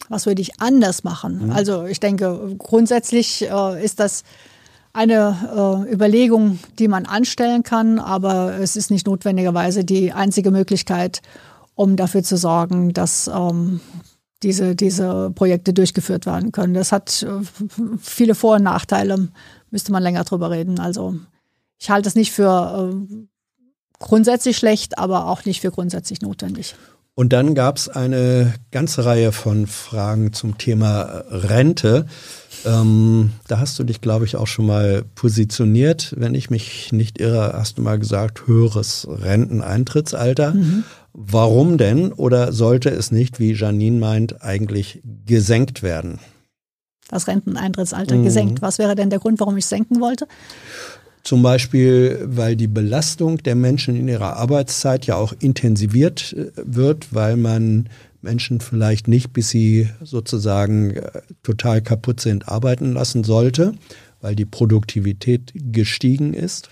Was 0.07 0.25
würde 0.25 0.41
ich 0.41 0.61
anders 0.61 1.03
machen? 1.03 1.47
Mhm. 1.47 1.51
Also 1.51 1.85
ich 1.85 1.99
denke, 1.99 2.55
grundsätzlich 2.57 3.41
äh, 3.41 3.83
ist 3.83 3.99
das 3.99 4.23
eine 4.93 5.85
äh, 5.87 5.91
Überlegung, 5.91 6.59
die 6.77 6.87
man 6.87 7.05
anstellen 7.05 7.63
kann, 7.63 7.99
aber 7.99 8.59
es 8.59 8.75
ist 8.75 8.91
nicht 8.91 9.07
notwendigerweise 9.07 9.83
die 9.83 10.13
einzige 10.13 10.51
Möglichkeit, 10.51 11.21
um 11.75 11.95
dafür 11.95 12.23
zu 12.23 12.37
sorgen, 12.37 12.93
dass 12.93 13.27
ähm, 13.27 13.79
diese, 14.43 14.75
diese 14.75 15.31
Projekte 15.31 15.73
durchgeführt 15.73 16.27
werden 16.27 16.51
können. 16.51 16.75
Das 16.75 16.91
hat 16.91 17.23
äh, 17.23 17.43
viele 17.99 18.35
Vor- 18.35 18.57
und 18.57 18.63
Nachteile, 18.63 19.29
müsste 19.71 19.91
man 19.91 20.03
länger 20.03 20.23
drüber 20.23 20.51
reden. 20.51 20.79
Also 20.79 21.15
ich 21.79 21.89
halte 21.89 22.07
es 22.07 22.15
nicht 22.15 22.31
für 22.31 22.93
äh, 22.93 23.25
grundsätzlich 23.97 24.57
schlecht, 24.57 24.99
aber 24.99 25.27
auch 25.27 25.43
nicht 25.45 25.61
für 25.61 25.71
grundsätzlich 25.71 26.21
notwendig. 26.21 26.75
Und 27.15 27.31
dann 27.31 27.53
gab 27.55 27.77
es 27.77 27.89
eine 27.89 28.53
ganze 28.71 29.05
Reihe 29.05 29.31
von 29.31 29.67
Fragen 29.67 30.33
zum 30.33 30.57
Thema 30.57 31.23
Rente. 31.29 32.07
Ähm, 32.65 33.31
da 33.47 33.59
hast 33.59 33.77
du 33.79 33.83
dich, 33.83 34.01
glaube 34.01 34.25
ich, 34.25 34.35
auch 34.35 34.47
schon 34.47 34.65
mal 34.65 35.03
positioniert. 35.15 36.13
Wenn 36.17 36.35
ich 36.35 36.49
mich 36.49 36.91
nicht 36.91 37.19
irre, 37.19 37.53
hast 37.53 37.77
du 37.77 37.81
mal 37.81 37.99
gesagt, 37.99 38.47
höheres 38.47 39.07
Renteneintrittsalter. 39.09 40.53
Mhm. 40.53 40.83
Warum 41.13 41.77
denn 41.77 42.11
oder 42.11 42.51
sollte 42.53 42.89
es 42.89 43.11
nicht, 43.11 43.39
wie 43.39 43.53
Janine 43.53 43.99
meint, 43.99 44.41
eigentlich 44.41 45.01
gesenkt 45.25 45.83
werden? 45.83 46.19
Das 47.09 47.27
Renteneintrittsalter 47.27 48.15
mhm. 48.15 48.23
gesenkt. 48.23 48.61
Was 48.61 48.79
wäre 48.79 48.95
denn 48.95 49.09
der 49.09 49.19
Grund, 49.19 49.39
warum 49.39 49.57
ich 49.57 49.65
senken 49.65 49.99
wollte? 49.99 50.27
Zum 51.23 51.41
Beispiel, 51.41 52.19
weil 52.25 52.55
die 52.55 52.67
Belastung 52.67 53.37
der 53.37 53.55
Menschen 53.55 53.95
in 53.95 54.07
ihrer 54.07 54.35
Arbeitszeit 54.35 55.05
ja 55.05 55.15
auch 55.15 55.33
intensiviert 55.39 56.33
äh, 56.33 56.51
wird, 56.55 57.13
weil 57.13 57.37
man 57.37 57.89
Menschen 58.23 58.61
vielleicht 58.61 59.07
nicht, 59.07 59.33
bis 59.33 59.49
sie 59.49 59.89
sozusagen 60.01 60.91
äh, 60.91 61.21
total 61.43 61.81
kaputt 61.81 62.19
sind, 62.19 62.47
arbeiten 62.47 62.93
lassen 62.93 63.23
sollte, 63.23 63.73
weil 64.21 64.35
die 64.35 64.45
Produktivität 64.45 65.51
gestiegen 65.53 66.33
ist. 66.33 66.69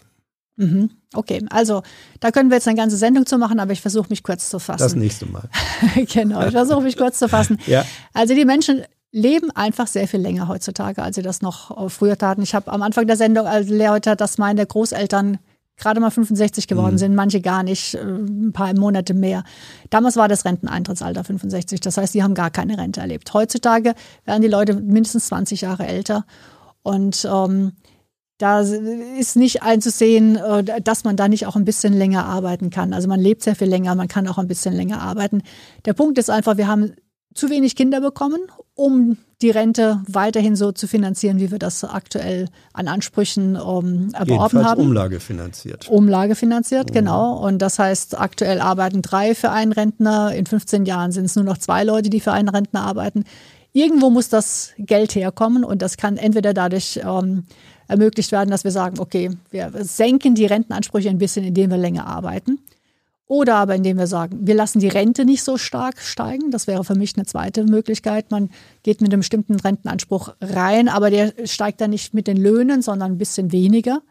Mhm. 0.55 0.91
Okay, 1.13 1.43
also 1.49 1.83
da 2.19 2.31
können 2.31 2.49
wir 2.49 2.57
jetzt 2.57 2.67
eine 2.67 2.77
ganze 2.77 2.95
Sendung 2.95 3.25
zu 3.25 3.37
machen, 3.37 3.59
aber 3.59 3.73
ich 3.73 3.81
versuche 3.81 4.07
mich 4.09 4.23
kurz 4.23 4.49
zu 4.49 4.59
fassen. 4.59 4.83
Das 4.83 4.95
nächste 4.95 5.25
Mal. 5.25 5.49
genau, 6.13 6.45
ich 6.45 6.51
versuche 6.51 6.81
mich 6.81 6.97
kurz 6.97 7.19
zu 7.19 7.27
fassen. 7.27 7.59
Ja. 7.67 7.85
Also 8.13 8.33
die 8.33 8.45
Menschen 8.45 8.83
leben 9.11 9.51
einfach 9.51 9.87
sehr 9.87 10.07
viel 10.07 10.21
länger 10.21 10.47
heutzutage, 10.47 11.03
als 11.03 11.17
sie 11.17 11.21
das 11.21 11.41
noch 11.41 11.89
früher 11.91 12.17
taten. 12.17 12.41
Ich 12.43 12.55
habe 12.55 12.71
am 12.71 12.81
Anfang 12.81 13.07
der 13.07 13.17
Sendung 13.17 13.45
erläutert, 13.45 14.21
dass 14.21 14.37
meine 14.37 14.65
Großeltern 14.65 15.39
gerade 15.81 15.99
mal 15.99 16.11
65 16.11 16.67
geworden 16.67 16.93
mhm. 16.93 16.99
sind, 16.99 17.15
manche 17.15 17.41
gar 17.41 17.63
nicht, 17.63 17.95
äh, 17.95 17.99
ein 17.99 18.53
paar 18.53 18.73
Monate 18.73 19.13
mehr. 19.13 19.43
Damals 19.89 20.15
war 20.15 20.27
das 20.27 20.45
Renteneintrittsalter 20.45 21.23
65, 21.23 21.81
das 21.81 21.97
heißt, 21.97 22.13
die 22.13 22.23
haben 22.23 22.33
gar 22.33 22.51
keine 22.51 22.77
Rente 22.77 23.01
erlebt. 23.01 23.33
Heutzutage 23.33 23.93
werden 24.25 24.41
die 24.41 24.47
Leute 24.47 24.75
mindestens 24.75 25.27
20 25.27 25.61
Jahre 25.61 25.85
älter 25.85 26.25
und 26.83 27.27
ähm, 27.29 27.73
da 28.37 28.61
ist 28.61 29.35
nicht 29.35 29.61
einzusehen, 29.61 30.35
äh, 30.35 30.81
dass 30.81 31.03
man 31.03 31.15
da 31.15 31.27
nicht 31.27 31.45
auch 31.45 31.55
ein 31.55 31.65
bisschen 31.65 31.93
länger 31.93 32.25
arbeiten 32.25 32.69
kann. 32.69 32.93
Also 32.93 33.07
man 33.07 33.19
lebt 33.19 33.43
sehr 33.43 33.55
viel 33.55 33.67
länger, 33.67 33.93
man 33.95 34.07
kann 34.07 34.27
auch 34.27 34.37
ein 34.37 34.47
bisschen 34.47 34.73
länger 34.73 35.01
arbeiten. 35.01 35.43
Der 35.85 35.93
Punkt 35.93 36.17
ist 36.17 36.29
einfach, 36.29 36.57
wir 36.57 36.67
haben 36.67 36.93
zu 37.33 37.49
wenig 37.49 37.75
Kinder 37.75 38.01
bekommen, 38.01 38.41
um 38.75 39.17
die 39.41 39.49
Rente 39.49 40.01
weiterhin 40.07 40.55
so 40.55 40.71
zu 40.71 40.87
finanzieren, 40.87 41.39
wie 41.39 41.51
wir 41.51 41.59
das 41.59 41.83
aktuell 41.83 42.47
an 42.73 42.87
Ansprüchen 42.87 43.55
ähm, 43.55 44.11
erworben 44.13 44.29
Jedenfalls 44.29 44.65
haben. 44.65 44.81
Umlage 44.81 45.19
finanziert. 45.19 45.89
Umlage 45.89 46.35
finanziert, 46.35 46.89
mhm. 46.89 46.93
genau. 46.93 47.37
Und 47.37 47.59
das 47.59 47.79
heißt, 47.79 48.19
aktuell 48.19 48.59
arbeiten 48.59 49.01
drei 49.01 49.33
für 49.33 49.51
einen 49.51 49.71
Rentner. 49.71 50.33
In 50.33 50.45
15 50.45 50.85
Jahren 50.85 51.11
sind 51.11 51.25
es 51.25 51.35
nur 51.35 51.45
noch 51.45 51.57
zwei 51.57 51.83
Leute, 51.83 52.09
die 52.09 52.19
für 52.19 52.31
einen 52.31 52.49
Rentner 52.49 52.81
arbeiten. 52.81 53.25
Irgendwo 53.73 54.09
muss 54.09 54.29
das 54.29 54.71
Geld 54.77 55.15
herkommen 55.15 55.63
und 55.63 55.81
das 55.81 55.97
kann 55.97 56.17
entweder 56.17 56.53
dadurch 56.53 56.99
ähm, 57.03 57.45
ermöglicht 57.87 58.31
werden, 58.31 58.49
dass 58.49 58.63
wir 58.63 58.71
sagen, 58.71 58.99
okay, 58.99 59.31
wir 59.49 59.71
senken 59.79 60.35
die 60.35 60.45
Rentenansprüche 60.45 61.09
ein 61.09 61.17
bisschen, 61.17 61.45
indem 61.45 61.71
wir 61.71 61.77
länger 61.77 62.05
arbeiten. 62.05 62.59
Oder 63.31 63.55
aber 63.55 63.75
indem 63.75 63.97
wir 63.97 64.07
sagen, 64.07 64.39
wir 64.45 64.55
lassen 64.55 64.79
die 64.79 64.89
Rente 64.89 65.23
nicht 65.23 65.41
so 65.41 65.55
stark 65.57 66.01
steigen. 66.01 66.51
Das 66.51 66.67
wäre 66.67 66.83
für 66.83 66.95
mich 66.95 67.15
eine 67.15 67.25
zweite 67.25 67.63
Möglichkeit. 67.63 68.29
Man 68.29 68.49
geht 68.83 68.99
mit 68.99 69.09
einem 69.09 69.21
bestimmten 69.21 69.55
Rentenanspruch 69.55 70.33
rein, 70.41 70.89
aber 70.89 71.09
der 71.09 71.31
steigt 71.45 71.79
dann 71.79 71.91
nicht 71.91 72.13
mit 72.13 72.27
den 72.27 72.35
Löhnen, 72.35 72.81
sondern 72.81 73.13
ein 73.13 73.17
bisschen 73.17 73.53
weniger. 73.53 74.01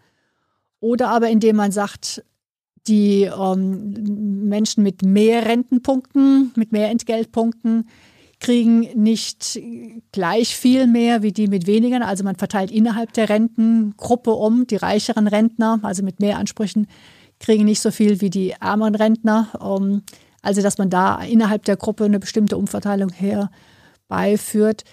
Oder 0.81 1.11
aber 1.11 1.29
indem 1.29 1.57
man 1.57 1.71
sagt, 1.71 2.25
die 2.87 3.25
ähm, 3.25 4.49
Menschen 4.49 4.83
mit 4.83 5.03
mehr 5.03 5.45
Rentenpunkten, 5.45 6.53
mit 6.57 6.73
mehr 6.73 6.89
Entgeltpunkten 6.89 7.91
kriegen 8.39 8.89
nicht 8.95 9.61
gleich 10.13 10.57
viel 10.57 10.87
mehr 10.87 11.23
wie 11.23 11.33
die 11.33 11.49
mit 11.49 11.67
weniger. 11.67 12.07
Also 12.07 12.25
man 12.25 12.37
verteilt 12.37 12.71
innerhalb 12.71 13.13
der 13.13 13.29
Rentengruppe 13.29 14.31
um. 14.31 14.67
Die 14.67 14.77
reicheren 14.77 15.27
Rentner, 15.27 15.79
also 15.83 16.03
mit 16.03 16.21
mehr 16.21 16.39
Ansprüchen, 16.39 16.87
kriegen 17.41 17.65
nicht 17.65 17.81
so 17.81 17.91
viel 17.91 18.21
wie 18.21 18.31
die 18.31 18.53
ärmeren 18.53 18.95
Rentner. 18.95 19.49
Ähm, 19.61 20.03
also 20.43 20.63
dass 20.63 20.79
man 20.79 20.91
da 20.91 21.23
innerhalb 21.23 21.65
der 21.65 21.77
Gruppe 21.77 22.05
eine 22.05 22.21
bestimmte 22.21 22.57
Umverteilung 22.57 23.11
herbeiführt. 23.11 24.85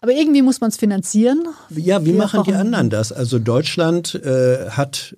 Aber 0.00 0.12
irgendwie 0.12 0.42
muss 0.42 0.60
man 0.60 0.70
es 0.70 0.76
finanzieren. 0.76 1.44
Ja, 1.70 2.02
wie 2.02 2.12
Wir 2.12 2.14
machen 2.14 2.42
die 2.44 2.54
anderen 2.54 2.90
das? 2.90 3.12
Also 3.12 3.38
Deutschland 3.38 4.14
äh, 4.14 4.70
hat 4.70 5.16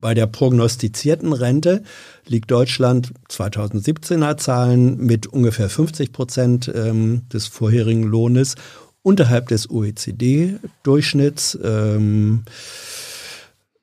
bei 0.00 0.14
der 0.14 0.26
prognostizierten 0.26 1.32
Rente 1.32 1.84
liegt 2.26 2.50
Deutschland 2.50 3.12
2017er 3.30 4.36
Zahlen 4.36 4.96
mit 4.96 5.28
ungefähr 5.28 5.68
50 5.68 6.12
Prozent 6.12 6.70
ähm, 6.74 7.22
des 7.32 7.46
vorherigen 7.46 8.02
Lohnes 8.02 8.56
unterhalb 9.02 9.48
des 9.48 9.70
OECD-Durchschnitts. 9.70 11.58
Ähm, 11.62 12.42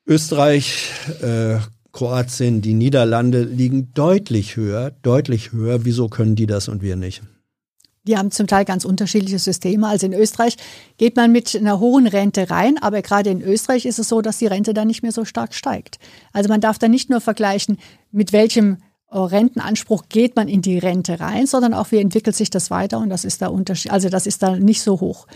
Österreich 0.06 0.90
äh, 1.22 1.58
Kroatien, 1.92 2.60
die 2.60 2.74
Niederlande 2.74 3.42
liegen 3.42 3.92
deutlich 3.94 4.56
höher, 4.56 4.92
deutlich 5.02 5.52
höher. 5.52 5.84
Wieso 5.84 6.08
können 6.08 6.36
die 6.36 6.46
das 6.46 6.68
und 6.68 6.82
wir 6.82 6.96
nicht? 6.96 7.22
Die 8.04 8.16
haben 8.16 8.30
zum 8.30 8.46
Teil 8.46 8.64
ganz 8.64 8.84
unterschiedliche 8.84 9.38
Systeme. 9.38 9.86
Also 9.86 10.06
in 10.06 10.14
Österreich 10.14 10.56
geht 10.96 11.16
man 11.16 11.32
mit 11.32 11.54
einer 11.54 11.80
hohen 11.80 12.06
Rente 12.06 12.48
rein, 12.48 12.78
aber 12.80 13.02
gerade 13.02 13.30
in 13.30 13.42
Österreich 13.42 13.84
ist 13.84 13.98
es 13.98 14.08
so, 14.08 14.22
dass 14.22 14.38
die 14.38 14.46
Rente 14.46 14.72
dann 14.72 14.88
nicht 14.88 15.02
mehr 15.02 15.12
so 15.12 15.24
stark 15.24 15.54
steigt. 15.54 15.98
Also 16.32 16.48
man 16.48 16.60
darf 16.60 16.78
da 16.78 16.88
nicht 16.88 17.10
nur 17.10 17.20
vergleichen, 17.20 17.78
mit 18.10 18.32
welchem 18.32 18.78
äh, 19.10 19.18
Rentenanspruch 19.18 20.04
geht 20.08 20.34
man 20.34 20.48
in 20.48 20.62
die 20.62 20.78
Rente 20.78 21.20
rein, 21.20 21.46
sondern 21.46 21.74
auch 21.74 21.90
wie 21.90 21.98
entwickelt 21.98 22.36
sich 22.36 22.48
das 22.48 22.70
weiter 22.70 22.98
und 22.98 23.10
das 23.10 23.24
ist 23.24 23.42
da 23.42 23.48
Unterschied, 23.48 23.92
also 23.92 24.08
das 24.08 24.26
ist 24.26 24.42
da 24.42 24.56
nicht 24.56 24.80
so 24.80 25.00
hoch. 25.00 25.26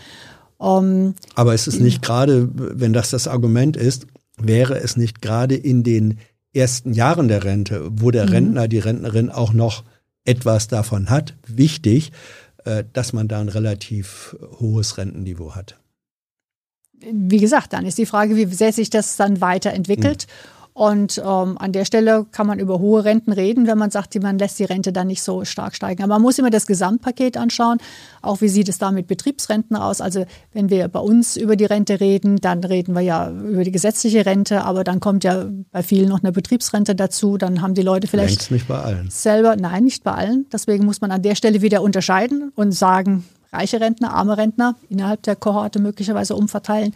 Ähm, 0.59 1.13
aber 1.35 1.53
ist 1.53 1.67
es 1.67 1.79
nicht 1.79 2.01
gerade, 2.01 2.49
wenn 2.53 2.93
das 2.93 3.09
das 3.11 3.27
Argument 3.27 3.77
ist, 3.77 4.07
wäre 4.37 4.79
es 4.79 4.97
nicht 4.97 5.21
gerade 5.21 5.55
in 5.55 5.83
den 5.83 6.19
ersten 6.55 6.93
Jahren 6.93 7.27
der 7.27 7.43
Rente, 7.43 7.89
wo 7.91 8.11
der 8.11 8.25
mhm. 8.25 8.31
Rentner, 8.31 8.67
die 8.67 8.79
Rentnerin 8.79 9.29
auch 9.29 9.53
noch 9.53 9.83
etwas 10.23 10.67
davon 10.67 11.09
hat, 11.09 11.35
wichtig, 11.45 12.11
äh, 12.63 12.83
dass 12.93 13.13
man 13.13 13.27
da 13.27 13.39
ein 13.39 13.49
relativ 13.49 14.35
hohes 14.59 14.97
Rentenniveau 14.97 15.55
hat. 15.55 15.79
Wie 16.99 17.39
gesagt, 17.39 17.73
dann 17.73 17.85
ist 17.85 17.97
die 17.97 18.05
Frage, 18.05 18.35
wie 18.35 18.45
sehr 18.45 18.73
sich 18.73 18.89
das 18.89 19.17
dann 19.17 19.41
weiterentwickelt. 19.41 20.27
Mhm. 20.27 20.54
Und 20.77 21.19
ähm, 21.19 21.57
an 21.57 21.71
der 21.71 21.85
Stelle 21.85 22.25
kann 22.33 22.47
man 22.47 22.59
über 22.59 22.79
hohe 22.79 23.05
Renten 23.05 23.31
reden, 23.31 23.65
wenn 23.65 23.77
man 23.77 23.91
sagt, 23.91 24.21
man 24.21 24.37
lässt 24.37 24.59
die 24.59 24.65
Rente 24.65 24.91
dann 24.91 25.07
nicht 25.07 25.23
so 25.23 25.45
stark 25.45 25.73
steigen. 25.73 26.03
Aber 26.03 26.15
man 26.15 26.21
muss 26.21 26.37
immer 26.37 26.49
das 26.49 26.67
Gesamtpaket 26.67 27.37
anschauen. 27.37 27.77
Auch 28.21 28.41
wie 28.41 28.49
sieht 28.49 28.67
es 28.67 28.77
da 28.77 28.91
mit 28.91 29.07
Betriebsrenten 29.07 29.77
aus? 29.77 30.01
Also 30.01 30.25
wenn 30.51 30.69
wir 30.69 30.89
bei 30.89 30.99
uns 30.99 31.37
über 31.37 31.55
die 31.55 31.63
Rente 31.63 32.01
reden, 32.01 32.41
dann 32.41 32.61
reden 32.61 32.93
wir 32.93 32.99
ja 32.99 33.31
über 33.31 33.63
die 33.63 33.71
gesetzliche 33.71 34.25
Rente, 34.25 34.65
aber 34.65 34.83
dann 34.83 34.99
kommt 34.99 35.23
ja 35.23 35.45
bei 35.71 35.81
vielen 35.81 36.09
noch 36.09 36.21
eine 36.21 36.33
Betriebsrente 36.33 36.93
dazu. 36.93 37.37
Dann 37.37 37.61
haben 37.61 37.73
die 37.73 37.81
Leute 37.81 38.07
vielleicht 38.07 38.31
Längst 38.31 38.51
nicht 38.51 38.67
bei 38.67 38.77
allen. 38.77 39.09
selber, 39.09 39.55
nein, 39.55 39.85
nicht 39.85 40.03
bei 40.03 40.11
allen. 40.11 40.45
Deswegen 40.51 40.83
muss 40.83 40.99
man 40.99 41.09
an 41.09 41.21
der 41.21 41.35
Stelle 41.35 41.61
wieder 41.61 41.83
unterscheiden 41.83 42.51
und 42.53 42.73
sagen, 42.73 43.23
reiche 43.55 43.79
Rentner, 43.79 44.13
arme 44.13 44.37
Rentner 44.37 44.75
innerhalb 44.89 45.23
der 45.23 45.35
Kohorte 45.35 45.79
möglicherweise 45.79 46.35
umverteilen. 46.35 46.93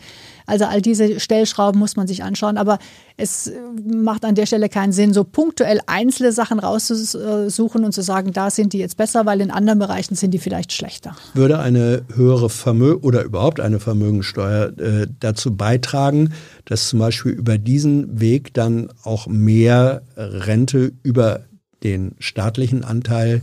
Also 0.49 0.65
all 0.65 0.81
diese 0.81 1.19
Stellschrauben 1.19 1.79
muss 1.79 1.95
man 1.95 2.07
sich 2.07 2.23
anschauen. 2.23 2.57
Aber 2.57 2.79
es 3.17 3.51
macht 3.85 4.25
an 4.25 4.35
der 4.35 4.45
Stelle 4.45 4.69
keinen 4.69 4.91
Sinn, 4.91 5.13
so 5.13 5.23
punktuell 5.23 5.79
einzelne 5.85 6.31
Sachen 6.31 6.59
rauszusuchen 6.59 7.85
und 7.85 7.91
zu 7.93 8.01
sagen, 8.01 8.33
da 8.33 8.49
sind 8.49 8.73
die 8.73 8.79
jetzt 8.79 8.97
besser, 8.97 9.25
weil 9.25 9.41
in 9.41 9.51
anderen 9.51 9.79
Bereichen 9.79 10.15
sind 10.15 10.31
die 10.31 10.39
vielleicht 10.39 10.73
schlechter. 10.73 11.15
Würde 11.33 11.59
eine 11.59 12.03
höhere 12.13 12.49
Vermögen 12.49 13.01
oder 13.03 13.23
überhaupt 13.23 13.59
eine 13.59 13.79
Vermögensteuer 13.79 14.77
äh, 14.79 15.07
dazu 15.19 15.55
beitragen, 15.55 16.33
dass 16.65 16.89
zum 16.89 16.99
Beispiel 16.99 17.31
über 17.31 17.57
diesen 17.57 18.19
Weg 18.19 18.53
dann 18.53 18.89
auch 19.03 19.27
mehr 19.27 20.01
Rente 20.17 20.91
über 21.03 21.41
den 21.83 22.15
staatlichen 22.19 22.83
Anteil 22.83 23.41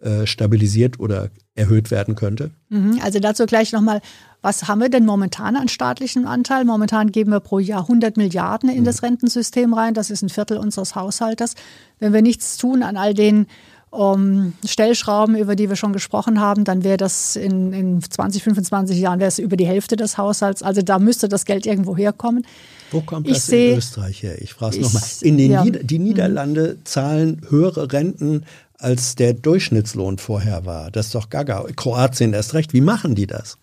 äh, 0.00 0.26
stabilisiert 0.26 1.00
oder 1.00 1.30
erhöht 1.54 1.90
werden 1.90 2.14
könnte? 2.14 2.50
Mhm, 2.68 3.00
also 3.02 3.18
dazu 3.18 3.46
gleich 3.46 3.72
nochmal, 3.72 4.00
was 4.42 4.68
haben 4.68 4.80
wir 4.80 4.88
denn 4.88 5.04
momentan 5.04 5.56
an 5.56 5.68
staatlichem 5.68 6.26
Anteil? 6.26 6.64
Momentan 6.64 7.10
geben 7.10 7.32
wir 7.32 7.40
pro 7.40 7.58
Jahr 7.58 7.82
100 7.82 8.16
Milliarden 8.16 8.68
in 8.68 8.80
mhm. 8.80 8.84
das 8.84 9.02
Rentensystem 9.02 9.74
rein. 9.74 9.94
Das 9.94 10.10
ist 10.10 10.22
ein 10.22 10.28
Viertel 10.28 10.58
unseres 10.58 10.94
Haushaltes. 10.94 11.54
Wenn 11.98 12.12
wir 12.12 12.22
nichts 12.22 12.56
tun 12.56 12.82
an 12.82 12.96
all 12.96 13.14
den 13.14 13.46
um, 13.90 14.52
Stellschrauben, 14.64 15.36
über 15.36 15.56
die 15.56 15.68
wir 15.68 15.76
schon 15.76 15.92
gesprochen 15.92 16.40
haben, 16.40 16.64
dann 16.64 16.84
wäre 16.84 16.96
das 16.96 17.36
in, 17.36 17.72
in 17.72 18.02
20, 18.02 18.42
25 18.42 18.98
Jahren 18.98 19.20
wäre 19.20 19.28
es 19.28 19.38
über 19.38 19.56
die 19.56 19.66
Hälfte 19.66 19.96
des 19.96 20.18
Haushalts. 20.18 20.62
Also 20.62 20.82
da 20.82 20.98
müsste 20.98 21.28
das 21.28 21.44
Geld 21.44 21.66
irgendwo 21.66 21.96
herkommen. 21.96 22.46
Wo 22.90 23.00
kommt 23.00 23.26
ich 23.26 23.34
das 23.34 23.46
seh, 23.46 23.72
in 23.72 23.78
Österreich 23.78 24.22
her? 24.22 24.40
Ich 24.42 24.54
frage 24.54 24.78
es 24.78 24.82
nochmal. 24.82 25.08
In 25.22 25.38
den 25.38 25.50
ja. 25.50 25.64
Nieder 25.64 25.82
die 25.82 25.98
Niederlande 25.98 26.78
zahlen 26.84 27.40
höhere 27.48 27.92
Renten 27.92 28.44
als 28.78 29.14
der 29.14 29.32
Durchschnittslohn 29.32 30.18
vorher 30.18 30.66
war. 30.66 30.90
Das 30.90 31.06
ist 31.06 31.14
doch 31.14 31.30
gaga. 31.30 31.64
Kroatien 31.74 32.32
erst 32.34 32.54
recht. 32.54 32.72
Wie 32.74 32.82
machen 32.82 33.14
die 33.14 33.26
das? 33.26 33.56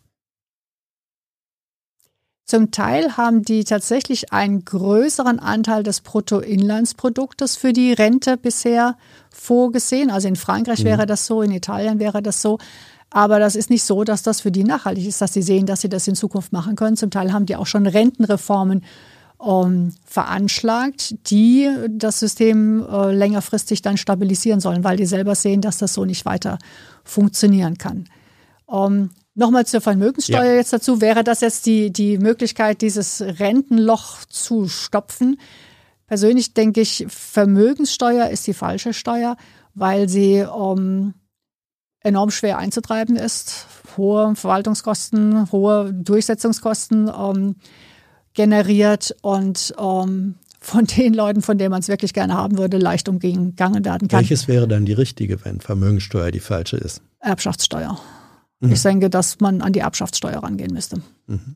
Zum 2.46 2.72
Teil 2.72 3.16
haben 3.16 3.44
die 3.44 3.64
tatsächlich 3.64 4.34
einen 4.34 4.66
größeren 4.66 5.40
Anteil 5.40 5.84
des 5.84 6.02
Bruttoinlandsproduktes 6.02 7.56
für 7.56 7.72
die 7.72 7.94
Rente 7.94 8.36
bisher 8.36 8.98
vorgesehen. 9.32 10.12
Also 10.12 10.28
in 10.28 10.36
Frankreich 10.36 10.80
mhm. 10.80 10.86
wäre 10.86 11.06
das 11.06 11.26
so, 11.26 11.42
in 11.42 11.52
Italien 11.52 12.00
wäre 12.00 12.22
das 12.22 12.42
so. 12.42 12.58
Aber 13.10 13.40
das 13.40 13.56
ist 13.56 13.70
nicht 13.70 13.84
so, 13.84 14.04
dass 14.04 14.24
das 14.24 14.42
für 14.42 14.52
die 14.52 14.64
nachhaltig 14.64 15.08
ist, 15.08 15.22
dass 15.22 15.34
sie 15.34 15.42
sehen, 15.42 15.68
dass 15.68 15.82
sie 15.82 15.90
das 15.90 16.08
in 16.08 16.16
Zukunft 16.16 16.52
machen 16.52 16.76
können. 16.76 16.98
Zum 16.98 17.12
Teil 17.12 17.32
haben 17.32 17.46
die 17.46 17.56
auch 17.56 17.68
schon 17.68 17.86
Rentenreformen 17.88 18.84
ähm, 19.42 19.94
veranschlagt, 20.06 21.16
die 21.30 21.70
das 21.90 22.20
System 22.20 22.86
äh, 22.86 23.14
längerfristig 23.14 23.82
dann 23.82 23.98
stabilisieren 23.98 24.60
sollen, 24.60 24.84
weil 24.84 24.98
die 24.98 25.06
selber 25.06 25.36
sehen, 25.36 25.62
dass 25.62 25.78
das 25.78 25.94
so 25.94 26.06
nicht 26.06 26.26
weiter 26.26 26.58
funktionieren 27.04 27.78
kann. 27.78 28.10
Ähm, 28.70 29.12
Nochmal 29.36 29.66
zur 29.66 29.82
Vermögenssteuer 29.82 30.44
ja. 30.44 30.56
jetzt 30.56 30.74
dazu. 30.74 31.02
Wäre 31.02 31.24
das 31.24 31.42
jetzt 31.42 31.66
die, 31.66 31.92
die 31.92 32.18
Möglichkeit, 32.18 32.82
dieses 32.82 33.22
Rentenloch 33.22 34.26
zu 34.26 34.68
stopfen? 34.68 35.40
Persönlich 36.06 36.54
denke 36.54 36.82
ich, 36.82 37.06
Vermögenssteuer 37.10 38.30
ist 38.30 38.46
die 38.46 38.54
falsche 38.54 38.94
Steuer, 38.94 39.36
weil 39.74 40.08
sie 40.08 40.36
ähm, 40.36 41.16
enorm 42.02 42.30
schwer 42.30 42.60
einzutreiben 42.60 43.16
ist. 43.16 43.66
Hohe 43.98 44.36
Verwaltungskosten, 44.36 45.52
hohe 45.52 45.92
Durchsetzungskosten. 45.94 47.10
Ähm, 47.10 47.56
generiert 48.34 49.16
und 49.22 49.74
ähm, 49.80 50.36
von 50.60 50.86
den 50.98 51.14
Leuten, 51.14 51.42
von 51.42 51.58
denen 51.58 51.72
man 51.72 51.80
es 51.80 51.88
wirklich 51.88 52.14
gerne 52.14 52.36
haben 52.36 52.58
würde, 52.58 52.78
leicht 52.78 53.10
umgegangen 53.10 53.86
werden 53.86 54.08
kann. 54.08 54.20
Welches 54.20 54.48
wäre 54.48 54.68
dann 54.68 54.86
die 54.86 54.94
richtige, 54.94 55.44
wenn 55.46 55.60
Vermögensteuer 55.60 56.32
die 56.32 56.40
falsche 56.40 56.78
ist? 56.78 57.02
Erbschaftssteuer. 57.20 58.00
Mhm. 58.64 58.72
Ich 58.72 58.82
denke, 58.82 59.10
dass 59.10 59.40
man 59.42 59.62
an 59.62 59.74
die 59.74 59.80
Erbschaftssteuer 59.80 60.42
rangehen 60.42 60.74
müsste. 60.74 61.02
Mhm. 61.28 61.56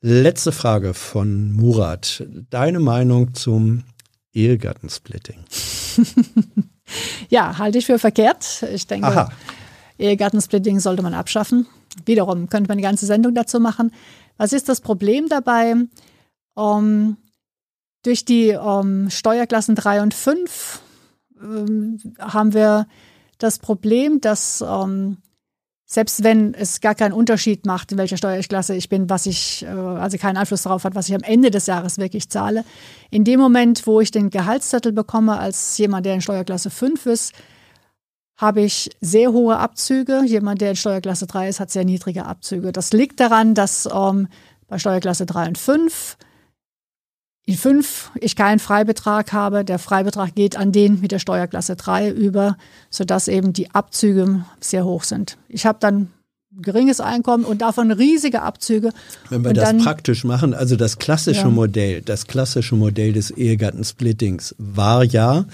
Letzte 0.00 0.52
Frage 0.52 0.94
von 0.94 1.52
Murat. 1.52 2.24
Deine 2.50 2.80
Meinung 2.80 3.34
zum 3.34 3.84
Ehegattensplitting? 4.32 5.38
ja, 7.28 7.58
halte 7.58 7.78
ich 7.78 7.86
für 7.86 7.98
verkehrt. 7.98 8.64
Ich 8.72 8.86
denke, 8.86 9.08
Aha. 9.08 9.32
Ehegattensplitting 9.98 10.80
sollte 10.80 11.02
man 11.02 11.12
abschaffen. 11.12 11.66
Wiederum 12.04 12.48
könnte 12.48 12.68
man 12.68 12.76
eine 12.76 12.82
ganze 12.82 13.06
Sendung 13.06 13.34
dazu 13.34 13.60
machen. 13.60 13.92
Was 14.38 14.52
ist 14.52 14.68
das 14.68 14.80
Problem 14.80 15.28
dabei? 15.28 15.74
Um, 16.54 17.18
durch 18.02 18.24
die 18.24 18.52
um, 18.52 19.10
Steuerklassen 19.10 19.74
3 19.74 20.02
und 20.02 20.14
5 20.14 20.80
um, 21.40 21.98
haben 22.18 22.54
wir 22.54 22.86
das 23.38 23.58
Problem, 23.58 24.20
dass 24.20 24.62
selbst 25.88 26.24
wenn 26.24 26.52
es 26.52 26.80
gar 26.80 26.96
keinen 26.96 27.12
Unterschied 27.12 27.64
macht, 27.64 27.92
in 27.92 27.98
welcher 27.98 28.16
Steuerklasse 28.16 28.74
ich 28.74 28.88
bin, 28.88 29.08
was 29.08 29.24
ich, 29.24 29.62
äh, 29.62 29.68
also 29.68 30.18
keinen 30.18 30.36
Einfluss 30.36 30.62
darauf 30.62 30.82
hat, 30.82 30.96
was 30.96 31.08
ich 31.08 31.14
am 31.14 31.22
Ende 31.22 31.50
des 31.52 31.66
Jahres 31.66 31.96
wirklich 31.96 32.28
zahle, 32.28 32.64
in 33.10 33.22
dem 33.22 33.38
Moment, 33.38 33.86
wo 33.86 34.00
ich 34.00 34.10
den 34.10 34.30
Gehaltszettel 34.30 34.92
bekomme 34.92 35.38
als 35.38 35.78
jemand, 35.78 36.04
der 36.04 36.14
in 36.14 36.20
Steuerklasse 36.20 36.70
5 36.70 37.06
ist, 37.06 37.32
habe 38.36 38.62
ich 38.62 38.90
sehr 39.00 39.32
hohe 39.32 39.56
Abzüge. 39.56 40.22
Jemand, 40.26 40.60
der 40.60 40.70
in 40.70 40.76
Steuerklasse 40.76 41.26
3 41.26 41.48
ist, 41.48 41.60
hat 41.60 41.70
sehr 41.70 41.84
niedrige 41.84 42.26
Abzüge. 42.26 42.72
Das 42.72 42.92
liegt 42.92 43.20
daran, 43.20 43.54
dass 43.54 43.88
ähm, 43.90 44.28
bei 44.66 44.78
Steuerklasse 44.78 45.24
3 45.24 45.48
und 45.48 45.58
5 45.58 46.18
in 47.46 47.56
5 47.56 48.10
ich 48.20 48.34
keinen 48.34 48.58
Freibetrag 48.58 49.32
habe. 49.32 49.64
Der 49.64 49.78
Freibetrag 49.78 50.34
geht 50.34 50.56
an 50.56 50.72
den 50.72 51.00
mit 51.00 51.12
der 51.12 51.20
Steuerklasse 51.20 51.76
3 51.76 52.10
über, 52.10 52.56
sodass 52.90 53.28
eben 53.28 53.52
die 53.52 53.70
Abzüge 53.70 54.44
sehr 54.60 54.84
hoch 54.84 55.04
sind. 55.04 55.38
Ich 55.48 55.64
habe 55.64 55.78
dann 55.80 56.10
geringes 56.60 57.00
Einkommen 57.00 57.44
und 57.44 57.62
davon 57.62 57.92
riesige 57.92 58.42
Abzüge. 58.42 58.90
Wenn 59.28 59.44
wir 59.44 59.50
und 59.50 59.56
das 59.56 59.64
dann, 59.64 59.78
praktisch 59.78 60.24
machen, 60.24 60.54
also 60.54 60.74
das 60.74 60.98
klassische 60.98 61.42
ja. 61.42 61.48
Modell, 61.48 62.02
das 62.02 62.26
klassische 62.26 62.74
Modell 62.74 63.12
des 63.12 63.30
Ehegattensplittings 63.30 64.56
war 64.58 65.04
ja, 65.04 65.44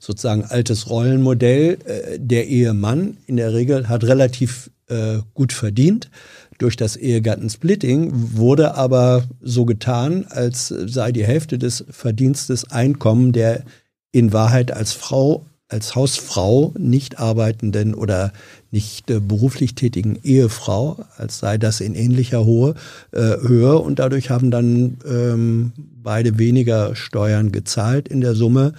sozusagen 0.00 0.44
altes 0.44 0.90
Rollenmodell. 0.90 1.78
Äh, 1.84 2.18
der 2.18 2.46
Ehemann 2.48 3.16
in 3.26 3.36
der 3.36 3.54
Regel 3.54 3.88
hat 3.88 4.04
relativ 4.04 4.70
äh, 4.88 5.18
gut 5.34 5.52
verdient. 5.52 6.10
Durch 6.58 6.76
das 6.76 6.96
Ehegattensplitting 6.96 8.10
wurde 8.36 8.74
aber 8.74 9.24
so 9.40 9.64
getan, 9.64 10.26
als 10.28 10.68
sei 10.68 11.12
die 11.12 11.24
Hälfte 11.24 11.56
des 11.58 11.84
Verdienstes 11.88 12.70
Einkommen 12.70 13.32
der 13.32 13.62
in 14.10 14.32
Wahrheit 14.32 14.72
als 14.72 14.92
Frau, 14.92 15.46
als 15.68 15.94
Hausfrau 15.94 16.74
nicht 16.78 17.18
arbeitenden 17.18 17.94
oder 17.94 18.32
nicht 18.70 19.10
äh, 19.10 19.20
beruflich 19.20 19.74
tätigen 19.74 20.18
Ehefrau, 20.22 21.04
als 21.16 21.38
sei 21.38 21.58
das 21.58 21.80
in 21.80 21.94
ähnlicher 21.94 22.44
Hohe, 22.44 22.74
äh, 23.12 23.20
Höhe. 23.20 23.78
Und 23.78 23.98
dadurch 23.98 24.30
haben 24.30 24.50
dann 24.50 24.96
ähm, 25.06 25.72
beide 26.02 26.38
weniger 26.38 26.96
Steuern 26.96 27.52
gezahlt 27.52 28.08
in 28.08 28.20
der 28.20 28.34
Summe 28.34 28.72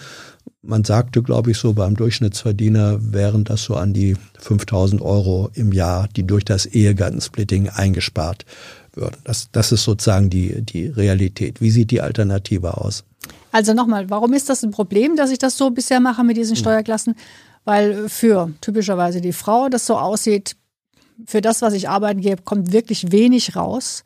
man 0.62 0.84
sagte, 0.84 1.24
glaube 1.24 1.52
ich, 1.52 1.58
so 1.58 1.74
beim 1.74 1.96
Durchschnittsverdiener 1.96 3.14
wären 3.14 3.44
das 3.44 3.64
so 3.64 3.76
an 3.76 3.94
die 3.94 4.16
5000 4.40 5.02
Euro 5.02 5.50
im 5.54 5.72
Jahr, 5.72 6.08
die 6.16 6.26
durch 6.26 6.46
das 6.46 6.66
Ehegattensplitting 6.66 7.70
eingespart 7.70 8.46
würden. 8.94 9.18
Das, 9.24 9.50
das 9.52 9.72
ist 9.72 9.84
sozusagen 9.84 10.30
die, 10.30 10.62
die 10.62 10.88
Realität. 10.88 11.62
Wie 11.62 11.72
sieht 11.72 11.92
die 11.92 12.02
Alternative 12.02 12.78
aus? 12.78 13.04
Also 13.52 13.74
nochmal, 13.74 14.10
warum 14.10 14.34
ist 14.34 14.50
das 14.50 14.64
ein 14.64 14.72
Problem, 14.72 15.16
dass 15.16 15.32
ich 15.32 15.40
das 15.40 15.58
so 15.58 15.72
bisher 15.72 16.00
mache 16.00 16.24
mit 16.24 16.38
diesen 16.38 16.56
hm. 16.56 16.62
Steuerklassen? 16.62 17.16
Weil 17.66 18.10
für 18.10 18.52
typischerweise 18.62 19.22
die 19.22 19.34
Frau 19.34 19.70
das 19.70 19.86
so 19.86 19.98
aussieht, 19.98 20.56
für 21.26 21.42
das, 21.42 21.62
was 21.62 21.74
ich 21.74 21.90
arbeiten 21.90 22.22
gehe, 22.22 22.38
kommt 22.38 22.72
wirklich 22.72 23.12
wenig 23.12 23.56
raus. 23.56 24.04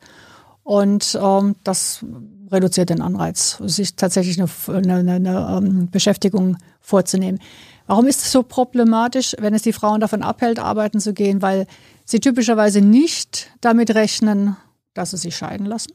Und 0.64 1.18
ähm, 1.22 1.56
das 1.62 2.04
reduziert 2.50 2.90
den 2.90 3.00
Anreiz, 3.00 3.58
sich 3.64 3.96
tatsächlich 3.96 4.38
eine, 4.40 4.96
eine, 4.96 5.12
eine, 5.12 5.58
ähm, 5.58 5.90
Beschäftigung 5.90 6.56
vorzunehmen. 6.80 7.40
Warum 7.86 8.06
ist 8.06 8.22
es 8.22 8.32
so 8.32 8.42
problematisch, 8.42 9.36
wenn 9.38 9.54
es 9.54 9.62
die 9.62 9.72
Frauen 9.72 10.00
davon 10.00 10.22
abhält, 10.22 10.58
arbeiten 10.58 11.00
zu 11.00 11.12
gehen? 11.12 11.42
Weil 11.42 11.66
sie 12.04 12.20
typischerweise 12.20 12.80
nicht 12.80 13.50
damit 13.60 13.94
rechnen, 13.94 14.56
dass 14.94 15.10
sie 15.10 15.18
sich 15.18 15.36
scheiden 15.36 15.66
lassen. 15.66 15.92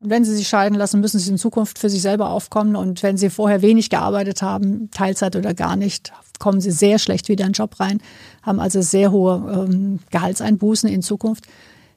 Und 0.00 0.10
wenn 0.10 0.24
sie 0.24 0.34
sich 0.34 0.48
scheiden 0.48 0.76
lassen, 0.76 1.00
müssen 1.00 1.20
sie 1.20 1.30
in 1.30 1.38
Zukunft 1.38 1.78
für 1.78 1.88
sich 1.88 2.02
selber 2.02 2.30
aufkommen. 2.30 2.74
Und 2.74 3.04
wenn 3.04 3.16
sie 3.16 3.30
vorher 3.30 3.62
wenig 3.62 3.88
gearbeitet 3.88 4.42
haben, 4.42 4.90
Teilzeit 4.90 5.36
oder 5.36 5.54
gar 5.54 5.76
nicht, 5.76 6.12
kommen 6.40 6.60
sie 6.60 6.72
sehr 6.72 6.98
schlecht 6.98 7.28
wieder 7.28 7.44
in 7.44 7.52
den 7.52 7.54
Job 7.54 7.78
rein, 7.78 8.00
haben 8.42 8.58
also 8.58 8.82
sehr 8.82 9.12
hohe 9.12 9.66
ähm, 9.68 10.00
Gehaltseinbußen 10.10 10.88
in 10.88 11.02
Zukunft. 11.02 11.46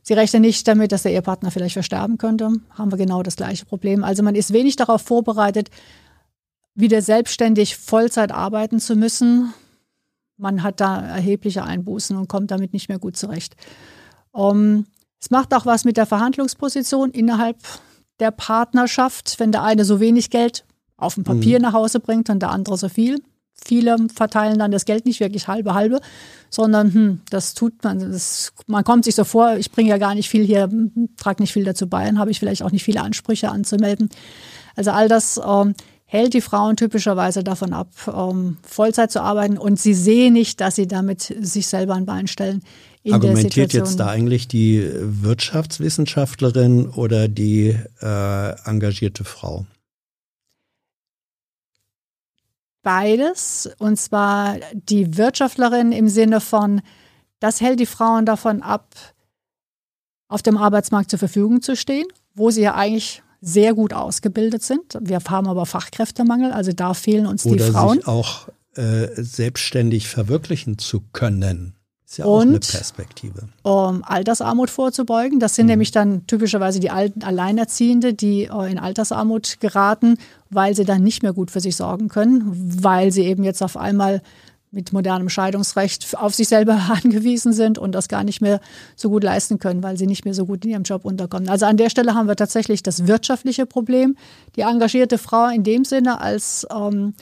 Sie 0.08 0.14
rechnen 0.14 0.43
nicht 0.43 0.67
damit, 0.67 0.92
dass 0.92 1.01
der 1.01 1.14
Ehepartner 1.14 1.50
vielleicht 1.50 1.74
versterben 1.74 2.19
könnte. 2.19 2.51
Haben 2.69 2.92
wir 2.92 2.98
genau 2.98 3.24
das 3.24 3.35
gleiche 3.35 3.66
Problem. 3.66 4.03
Also 4.03 4.22
man 4.22 4.35
ist 4.35 4.53
wenig 4.53 4.75
darauf 4.75 5.01
vorbereitet, 5.01 5.72
wieder 6.75 7.01
selbstständig 7.01 7.75
Vollzeit 7.75 8.32
arbeiten 8.32 8.80
zu 8.80 8.95
müssen. 8.95 9.51
Man 10.38 10.61
hat 10.61 10.80
da 10.80 11.01
erhebliche 11.01 11.64
Einbußen 11.64 12.16
und 12.17 12.27
kommt 12.27 12.51
damit 12.51 12.72
nicht 12.72 12.88
mehr 12.88 13.00
gut 13.00 13.17
zurecht. 13.17 13.56
Um, 14.32 14.51
ähm, 14.51 14.85
es 15.19 15.32
macht 15.32 15.56
auch 15.56 15.66
was 15.66 15.85
mit 15.85 15.98
der 15.98 16.06
Verhandlungsposition 16.06 17.09
innerhalb 17.09 17.58
der 18.19 18.30
Partnerschaft, 18.30 19.40
wenn 19.40 19.51
der 19.51 19.64
eine 19.64 19.85
so 19.85 20.00
wenig 20.00 20.30
Geld 20.30 20.66
auf 20.98 21.16
dem 21.16 21.24
Papier 21.24 21.58
mhm. 21.58 21.64
nach 21.64 21.74
Hause 21.74 22.00
bringt 22.00 22.30
und 22.30 22.42
der 22.42 22.51
andere 22.51 22.77
so 22.77 22.90
viel. 22.90 23.24
Viele 23.64 23.98
verteilen 24.14 24.59
dann 24.59 24.72
das 24.72 24.85
Geld 24.85 25.06
nicht 25.06 25.19
wirklich 25.19 25.48
halbe 25.48 25.74
halbe, 25.74 26.00
sondern 26.50 26.93
hm, 26.93 27.22
das 27.30 27.53
tut 27.53 27.84
man, 27.84 28.00
das, 28.00 28.53
man 28.67 28.84
kommt 28.84 29.06
sich 29.06 29.16
so 29.16 29.24
vor, 29.24 29.58
ich 29.58 29.72
bringe 29.72 29.90
ja 29.90 29.98
gar 29.98 30.16
nicht 30.16 30.30
viel 30.30 30.45
hier, 30.45 30.69
trage 31.17 31.42
nicht 31.42 31.53
viel 31.53 31.64
dazu 31.64 31.88
bei, 31.88 32.06
dann 32.06 32.19
habe 32.19 32.32
ich 32.32 32.40
vielleicht 32.40 32.64
auch 32.64 32.72
nicht 32.72 32.84
viele 32.84 33.01
Ansprüche 33.01 33.50
anzumelden. 33.50 34.09
Also 34.75 34.92
all 34.92 35.08
das 35.08 35.40
ähm, 35.45 35.74
hält 36.06 36.34
die 36.34 36.42
Frauen 36.42 36.75
typischerweise 36.75 37.43
davon 37.43 37.74
ab, 37.74 37.90
ähm, 38.08 38.58
Vollzeit 38.64 39.11
zu 39.11 39.22
arbeiten 39.22 39.58
und 39.58 39.80
sie 39.80 39.93
sehen 39.93 40.34
nicht, 40.34 40.61
dass 40.61 40.75
sie 40.75 40.88
damit 40.88 41.22
sich 41.22 41.67
selber 41.67 41.95
ein 41.95 42.06
Bein 42.06 42.27
stellen. 42.27 42.61
Argumentiert 43.09 43.74
jetzt 43.74 44.00
da 44.00 44.08
eigentlich 44.08 44.48
die 44.48 44.90
Wirtschaftswissenschaftlerin 44.92 46.88
oder 46.88 47.27
die 47.27 47.77
äh, 48.01 48.67
engagierte 48.67 49.24
Frau? 49.24 49.66
Beides. 52.85 53.69
Und 53.80 53.97
zwar 53.99 54.57
die 54.72 55.17
Wirtschaftlerin 55.17 55.91
im 55.91 56.07
Sinne 56.07 56.39
von, 56.39 56.81
das 57.41 57.59
hält 57.59 57.81
die 57.81 57.85
Frauen 57.85 58.25
davon 58.25 58.61
ab, 58.61 58.95
auf 60.30 60.41
dem 60.41 60.55
Arbeitsmarkt 60.55 61.09
zur 61.09 61.19
Verfügung 61.19 61.61
zu 61.61 61.75
stehen, 61.75 62.05
wo 62.33 62.51
sie 62.51 62.61
ja 62.61 62.75
eigentlich 62.75 63.22
sehr 63.41 63.73
gut 63.73 63.93
ausgebildet 63.93 64.64
sind. 64.64 64.97
Wir 65.01 65.19
haben 65.19 65.47
aber 65.47 65.65
Fachkräftemangel, 65.65 66.51
also 66.51 66.72
da 66.72 66.93
fehlen 66.93 67.25
uns 67.25 67.45
Oder 67.45 67.65
die 67.65 67.72
Frauen. 67.72 67.97
Sich 67.97 68.07
auch 68.07 68.47
äh, 68.75 69.07
selbstständig 69.15 70.07
verwirklichen 70.07 70.77
zu 70.77 71.01
können. 71.11 71.75
Ist 72.08 72.19
ja 72.19 72.25
auch 72.25 72.42
und, 72.42 72.50
eine 72.50 72.59
Perspektive. 72.59 73.50
Um 73.64 74.03
Altersarmut 74.03 74.69
vorzubeugen. 74.69 75.40
Das 75.40 75.56
sind 75.56 75.66
mhm. 75.66 75.72
nämlich 75.72 75.92
dann 75.92 76.27
typischerweise 76.27 76.80
die 76.80 76.92
alten 76.92 77.24
Alleinerziehende, 77.24 78.14
die 78.14 78.43
äh, 78.43 78.72
in 78.72 78.77
Altersarmut 78.77 79.59
geraten, 79.59 80.17
weil 80.50 80.75
sie 80.75 80.85
dann 80.85 81.03
nicht 81.03 81.24
mehr 81.24 81.34
gut 81.34 81.50
für 81.50 81.61
sich 81.61 81.75
sorgen 81.75 82.08
können, 82.08 82.43
weil 82.84 83.11
sie 83.11 83.25
eben 83.25 83.43
jetzt 83.43 83.64
auf 83.64 83.75
einmal 83.75 84.22
mit 84.69 84.93
modernem 84.93 85.30
Scheidungsrecht 85.30 86.16
auf 86.17 86.35
sich 86.35 86.48
selber 86.48 86.74
angewiesen 87.03 87.53
sind 87.53 87.80
und 87.80 87.93
das 87.93 88.08
gar 88.08 88.24
nicht 88.24 88.42
mehr 88.42 88.59
so 88.95 89.09
gut 89.09 89.24
leisten 89.24 89.58
können, 89.58 89.82
weil 89.82 89.98
sie 89.98 90.06
nicht 90.06 90.25
mehr 90.25 90.34
so 90.35 90.45
gut 90.45 90.64
in 90.64 90.72
ihrem 90.72 90.84
Job 90.84 91.06
unterkommen. 91.06 91.50
Also 91.50 91.66
an 91.66 91.77
der 91.77 91.90
Stelle 91.90 92.14
haben 92.14 92.27
wir 92.27 92.35
tatsächlich 92.35 92.84
das 92.84 93.08
wirtschaftliche 93.08 93.66
Problem. 93.66 94.16
Die 94.56 94.61
engagierte 94.61 95.17
Frau 95.17 95.48
in 95.48 95.64
dem 95.64 95.85
Sinne 95.85 96.22
als 96.22 96.67
ähm, 96.72 97.16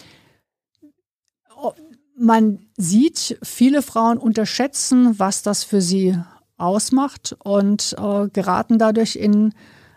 man 2.17 2.59
sieht, 2.77 3.37
viele 3.43 3.81
Frauen 3.81 4.17
unterschätzen, 4.17 5.17
was 5.19 5.41
das 5.41 5.63
für 5.63 5.81
sie 5.81 6.17
ausmacht 6.57 7.35
und 7.43 7.95
äh, 7.97 8.29
geraten 8.29 8.77
dadurch 8.77 9.15
in 9.15 9.53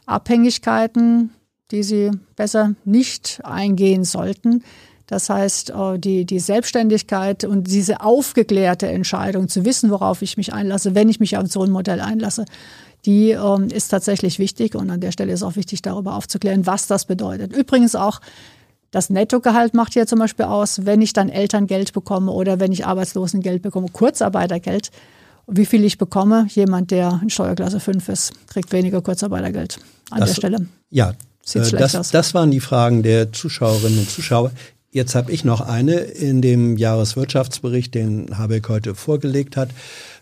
Abhängigkeiten, 0.06 1.30
die 1.70 1.82
sie 1.82 2.10
besser 2.36 2.74
nicht 2.84 3.40
eingehen 3.44 4.04
sollten. 4.04 4.62
Das 5.06 5.30
heißt, 5.30 5.70
äh, 5.70 5.98
die, 5.98 6.24
die 6.24 6.40
Selbstständigkeit 6.40 7.44
und 7.44 7.68
diese 7.68 8.00
aufgeklärte 8.00 8.88
Entscheidung 8.88 9.48
zu 9.48 9.64
wissen, 9.64 9.90
worauf 9.90 10.22
ich 10.22 10.36
mich 10.36 10.52
einlasse, 10.52 10.94
wenn 10.94 11.08
ich 11.08 11.20
mich 11.20 11.36
auf 11.36 11.46
so 11.48 11.62
ein 11.62 11.70
Modell 11.70 12.00
einlasse, 12.00 12.44
die 13.04 13.30
ähm, 13.30 13.68
ist 13.68 13.88
tatsächlich 13.88 14.38
wichtig. 14.38 14.74
Und 14.74 14.90
an 14.90 15.00
der 15.00 15.12
Stelle 15.12 15.32
ist 15.32 15.42
auch 15.42 15.56
wichtig, 15.56 15.82
darüber 15.82 16.16
aufzuklären, 16.16 16.66
was 16.66 16.88
das 16.88 17.04
bedeutet. 17.04 17.54
Übrigens 17.54 17.94
auch 17.94 18.20
das 18.97 19.10
Nettogehalt 19.10 19.75
macht 19.75 19.94
ja 19.94 20.07
zum 20.07 20.20
Beispiel 20.20 20.47
aus, 20.47 20.86
wenn 20.86 21.02
ich 21.02 21.12
dann 21.12 21.28
Elterngeld 21.28 21.92
bekomme 21.92 22.33
oder 22.33 22.60
wenn 22.60 22.73
ich 22.73 22.86
Arbeitslosengeld 22.86 23.60
bekomme, 23.60 23.89
Kurzarbeitergeld. 23.92 24.91
Wie 25.47 25.66
viel 25.66 25.84
ich 25.84 25.99
bekomme, 25.99 26.47
jemand, 26.49 26.92
der 26.92 27.20
in 27.23 27.28
Steuerklasse 27.28 27.78
5 27.78 28.08
ist, 28.08 28.33
kriegt 28.47 28.73
weniger 28.73 29.02
Kurzarbeitergeld 29.02 29.81
an 30.10 30.20
das, 30.20 30.31
der 30.31 30.36
Stelle. 30.36 30.66
Ja, 30.89 31.10
äh, 31.52 31.70
das, 31.73 32.10
das 32.10 32.33
waren 32.33 32.50
die 32.50 32.60
Fragen 32.60 33.02
der 33.02 33.34
Zuschauerinnen 33.34 33.99
und 33.99 34.08
Zuschauer. 34.08 34.50
Jetzt 34.91 35.15
habe 35.15 35.31
ich 35.31 35.44
noch 35.44 35.60
eine. 35.60 35.97
In 35.97 36.41
dem 36.41 36.78
Jahreswirtschaftsbericht, 36.78 37.94
den 37.94 38.39
Habeck 38.39 38.70
heute 38.70 38.94
vorgelegt 38.94 39.58
hat, 39.58 39.68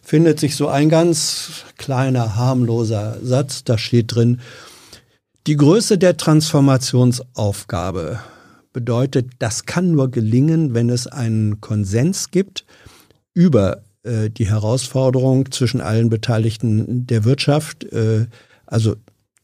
findet 0.03 0.41
sich 0.41 0.57
so 0.57 0.67
ein 0.67 0.89
ganz 0.89 1.63
kleiner, 1.77 2.35
harmloser 2.35 3.19
Satz. 3.23 3.63
Da 3.63 3.79
steht 3.79 4.17
drin, 4.17 4.41
die 5.47 5.57
Größe 5.57 5.97
der 5.97 6.17
Transformationsaufgabe 6.17 8.19
bedeutet, 8.75 9.31
das 9.39 9.65
kann 9.65 9.93
nur 9.93 10.11
gelingen, 10.11 10.75
wenn 10.75 10.91
es 10.91 11.07
einen 11.07 11.63
Konsens 11.63 12.31
gibt 12.31 12.67
über 13.33 13.83
äh, 14.03 14.29
die 14.29 14.47
Herausforderung 14.47 15.51
zwischen 15.51 15.81
allen 15.81 16.11
Beteiligten 16.11 17.07
der 17.07 17.25
Wirtschaft, 17.25 17.85
äh, 17.85 18.27
also 18.67 18.97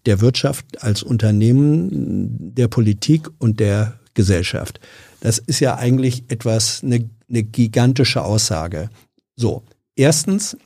der 0.05 0.21
Wirtschaft 0.21 0.83
als 0.83 1.03
Unternehmen, 1.03 2.55
der 2.55 2.69
Politik 2.69 3.29
und 3.39 3.61
der 3.61 3.99
Gesellschaft. 4.13 4.81
Das 5.21 5.39
ist 5.39 5.61
ja 5.61 5.77
eigentlich 5.77 6.25
etwas, 6.29 6.83
eine, 6.83 7.09
eine 7.29 7.43
gigantische 7.43 8.23
Aussage. 8.23 8.91
So, 9.37 9.63
erstens 9.95 10.57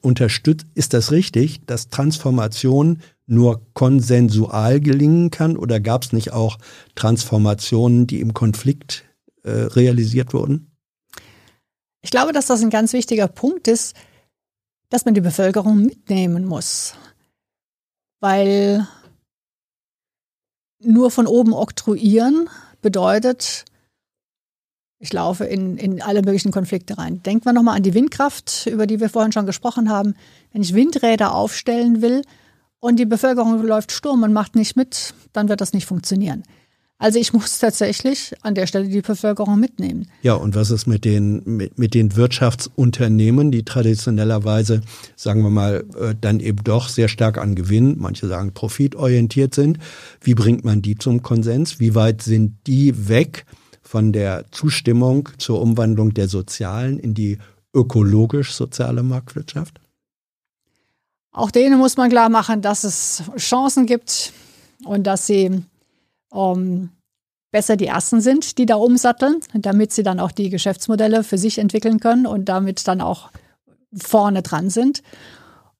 unterstützt, 0.00 0.66
ist 0.74 0.94
das 0.94 1.10
richtig, 1.10 1.66
dass 1.66 1.88
Transformation 1.88 3.00
nur 3.30 3.62
konsensual 3.74 4.80
gelingen 4.80 5.30
kann? 5.30 5.56
Oder 5.56 5.80
gab 5.80 6.04
es 6.04 6.12
nicht 6.12 6.32
auch 6.32 6.58
Transformationen, 6.94 8.06
die 8.06 8.20
im 8.20 8.34
Konflikt 8.34 9.04
äh, 9.42 9.50
realisiert 9.50 10.34
wurden? 10.34 10.70
Ich 12.02 12.10
glaube, 12.10 12.32
dass 12.32 12.46
das 12.46 12.62
ein 12.62 12.70
ganz 12.70 12.92
wichtiger 12.92 13.28
Punkt 13.28 13.68
ist, 13.68 13.94
dass 14.88 15.04
man 15.04 15.14
die 15.14 15.20
Bevölkerung 15.20 15.82
mitnehmen 15.82 16.44
muss. 16.44 16.94
Weil 18.20 18.86
nur 20.82 21.10
von 21.10 21.26
oben 21.26 21.52
oktroyieren 21.52 22.48
bedeutet, 22.80 23.64
ich 24.98 25.12
laufe 25.12 25.44
in, 25.44 25.78
in 25.78 26.02
alle 26.02 26.22
möglichen 26.22 26.52
Konflikte 26.52 26.98
rein. 26.98 27.22
Denken 27.22 27.46
wir 27.46 27.52
nochmal 27.52 27.76
an 27.76 27.82
die 27.82 27.94
Windkraft, 27.94 28.66
über 28.66 28.86
die 28.86 29.00
wir 29.00 29.08
vorhin 29.08 29.32
schon 29.32 29.46
gesprochen 29.46 29.88
haben. 29.88 30.14
Wenn 30.52 30.62
ich 30.62 30.74
Windräder 30.74 31.34
aufstellen 31.34 32.02
will, 32.02 32.22
und 32.80 32.98
die 32.98 33.06
Bevölkerung 33.06 33.62
läuft 33.62 33.92
Sturm 33.92 34.22
und 34.22 34.32
macht 34.32 34.56
nicht 34.56 34.76
mit, 34.76 35.14
dann 35.32 35.48
wird 35.48 35.60
das 35.60 35.72
nicht 35.72 35.86
funktionieren. 35.86 36.42
Also 37.00 37.18
ich 37.18 37.32
muss 37.32 37.58
tatsächlich 37.58 38.34
an 38.42 38.54
der 38.54 38.66
Stelle 38.66 38.86
die 38.86 39.00
Bevölkerung 39.00 39.58
mitnehmen. 39.58 40.06
Ja, 40.20 40.34
und 40.34 40.54
was 40.54 40.70
ist 40.70 40.86
mit 40.86 41.06
den, 41.06 41.42
mit, 41.46 41.78
mit 41.78 41.94
den 41.94 42.14
Wirtschaftsunternehmen, 42.14 43.50
die 43.50 43.64
traditionellerweise, 43.64 44.82
sagen 45.16 45.42
wir 45.42 45.48
mal, 45.48 45.86
äh, 45.98 46.14
dann 46.20 46.40
eben 46.40 46.62
doch 46.62 46.90
sehr 46.90 47.08
stark 47.08 47.38
an 47.38 47.54
Gewinn, 47.54 47.96
manche 47.98 48.28
sagen 48.28 48.52
profitorientiert 48.52 49.54
sind. 49.54 49.78
Wie 50.20 50.34
bringt 50.34 50.62
man 50.62 50.82
die 50.82 50.96
zum 50.96 51.22
Konsens? 51.22 51.80
Wie 51.80 51.94
weit 51.94 52.20
sind 52.20 52.58
die 52.66 53.08
weg 53.08 53.46
von 53.80 54.12
der 54.12 54.44
Zustimmung 54.50 55.30
zur 55.38 55.62
Umwandlung 55.62 56.12
der 56.12 56.28
sozialen 56.28 56.98
in 56.98 57.14
die 57.14 57.38
ökologisch-soziale 57.74 59.02
Marktwirtschaft? 59.02 59.80
Auch 61.32 61.50
denen 61.50 61.78
muss 61.78 61.96
man 61.96 62.10
klar 62.10 62.28
machen, 62.28 62.60
dass 62.60 62.84
es 62.84 63.22
Chancen 63.36 63.86
gibt 63.86 64.32
und 64.84 65.06
dass 65.06 65.26
sie 65.26 65.62
ähm, 66.32 66.90
besser 67.52 67.76
die 67.76 67.86
Ersten 67.86 68.20
sind, 68.20 68.58
die 68.58 68.66
da 68.66 68.76
umsatteln, 68.76 69.40
damit 69.54 69.92
sie 69.92 70.02
dann 70.02 70.20
auch 70.20 70.32
die 70.32 70.50
Geschäftsmodelle 70.50 71.24
für 71.24 71.38
sich 71.38 71.58
entwickeln 71.58 72.00
können 72.00 72.26
und 72.26 72.46
damit 72.46 72.86
dann 72.86 73.00
auch 73.00 73.30
vorne 73.92 74.42
dran 74.42 74.70
sind. 74.70 75.02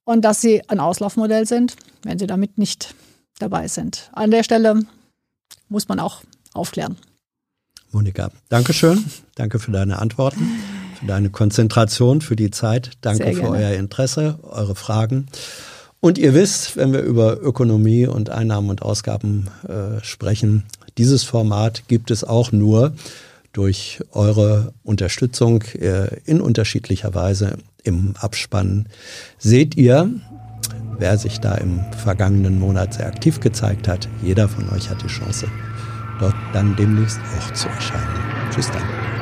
Und 0.03 0.23
dass 0.23 0.41
sie 0.41 0.67
ein 0.69 0.79
Auslaufmodell 0.79 1.45
sind, 1.45 1.75
wenn 2.03 2.17
sie 2.17 2.27
damit 2.27 2.57
nicht 2.57 2.95
dabei 3.39 3.67
sind. 3.67 4.09
An 4.13 4.31
der 4.31 4.43
Stelle 4.43 4.85
muss 5.69 5.87
man 5.87 5.99
auch 5.99 6.21
aufklären. 6.53 6.97
Monika, 7.91 8.31
Dankeschön. 8.49 9.05
Danke 9.35 9.59
für 9.59 9.71
deine 9.71 9.99
Antworten 9.99 10.49
für 11.01 11.07
deine 11.07 11.29
Konzentration, 11.29 12.21
für 12.21 12.35
die 12.35 12.51
Zeit. 12.51 12.91
Danke 13.01 13.33
für 13.33 13.49
euer 13.49 13.71
Interesse, 13.71 14.39
eure 14.43 14.75
Fragen. 14.75 15.27
Und 15.99 16.17
ihr 16.17 16.33
wisst, 16.33 16.77
wenn 16.77 16.93
wir 16.93 17.01
über 17.01 17.41
Ökonomie 17.41 18.07
und 18.07 18.29
Einnahmen 18.29 18.69
und 18.69 18.81
Ausgaben 18.81 19.49
äh, 19.67 20.03
sprechen, 20.03 20.63
dieses 20.97 21.23
Format 21.23 21.87
gibt 21.87 22.09
es 22.09 22.23
auch 22.23 22.51
nur 22.51 22.93
durch 23.53 23.99
eure 24.11 24.73
Unterstützung 24.83 25.61
äh, 25.79 26.15
in 26.25 26.41
unterschiedlicher 26.41 27.13
Weise 27.13 27.57
im 27.83 28.15
Abspann. 28.19 28.87
Seht 29.37 29.75
ihr, 29.75 30.09
wer 30.97 31.17
sich 31.17 31.39
da 31.39 31.55
im 31.55 31.81
vergangenen 31.97 32.59
Monat 32.59 32.95
sehr 32.95 33.07
aktiv 33.07 33.39
gezeigt 33.39 33.87
hat, 33.87 34.07
jeder 34.23 34.47
von 34.47 34.69
euch 34.69 34.89
hat 34.89 35.03
die 35.03 35.07
Chance, 35.07 35.47
dort 36.19 36.35
dann 36.53 36.75
demnächst 36.75 37.19
auch 37.37 37.53
zu 37.53 37.67
erscheinen. 37.67 38.51
Tschüss 38.51 38.69
dann. 38.71 39.20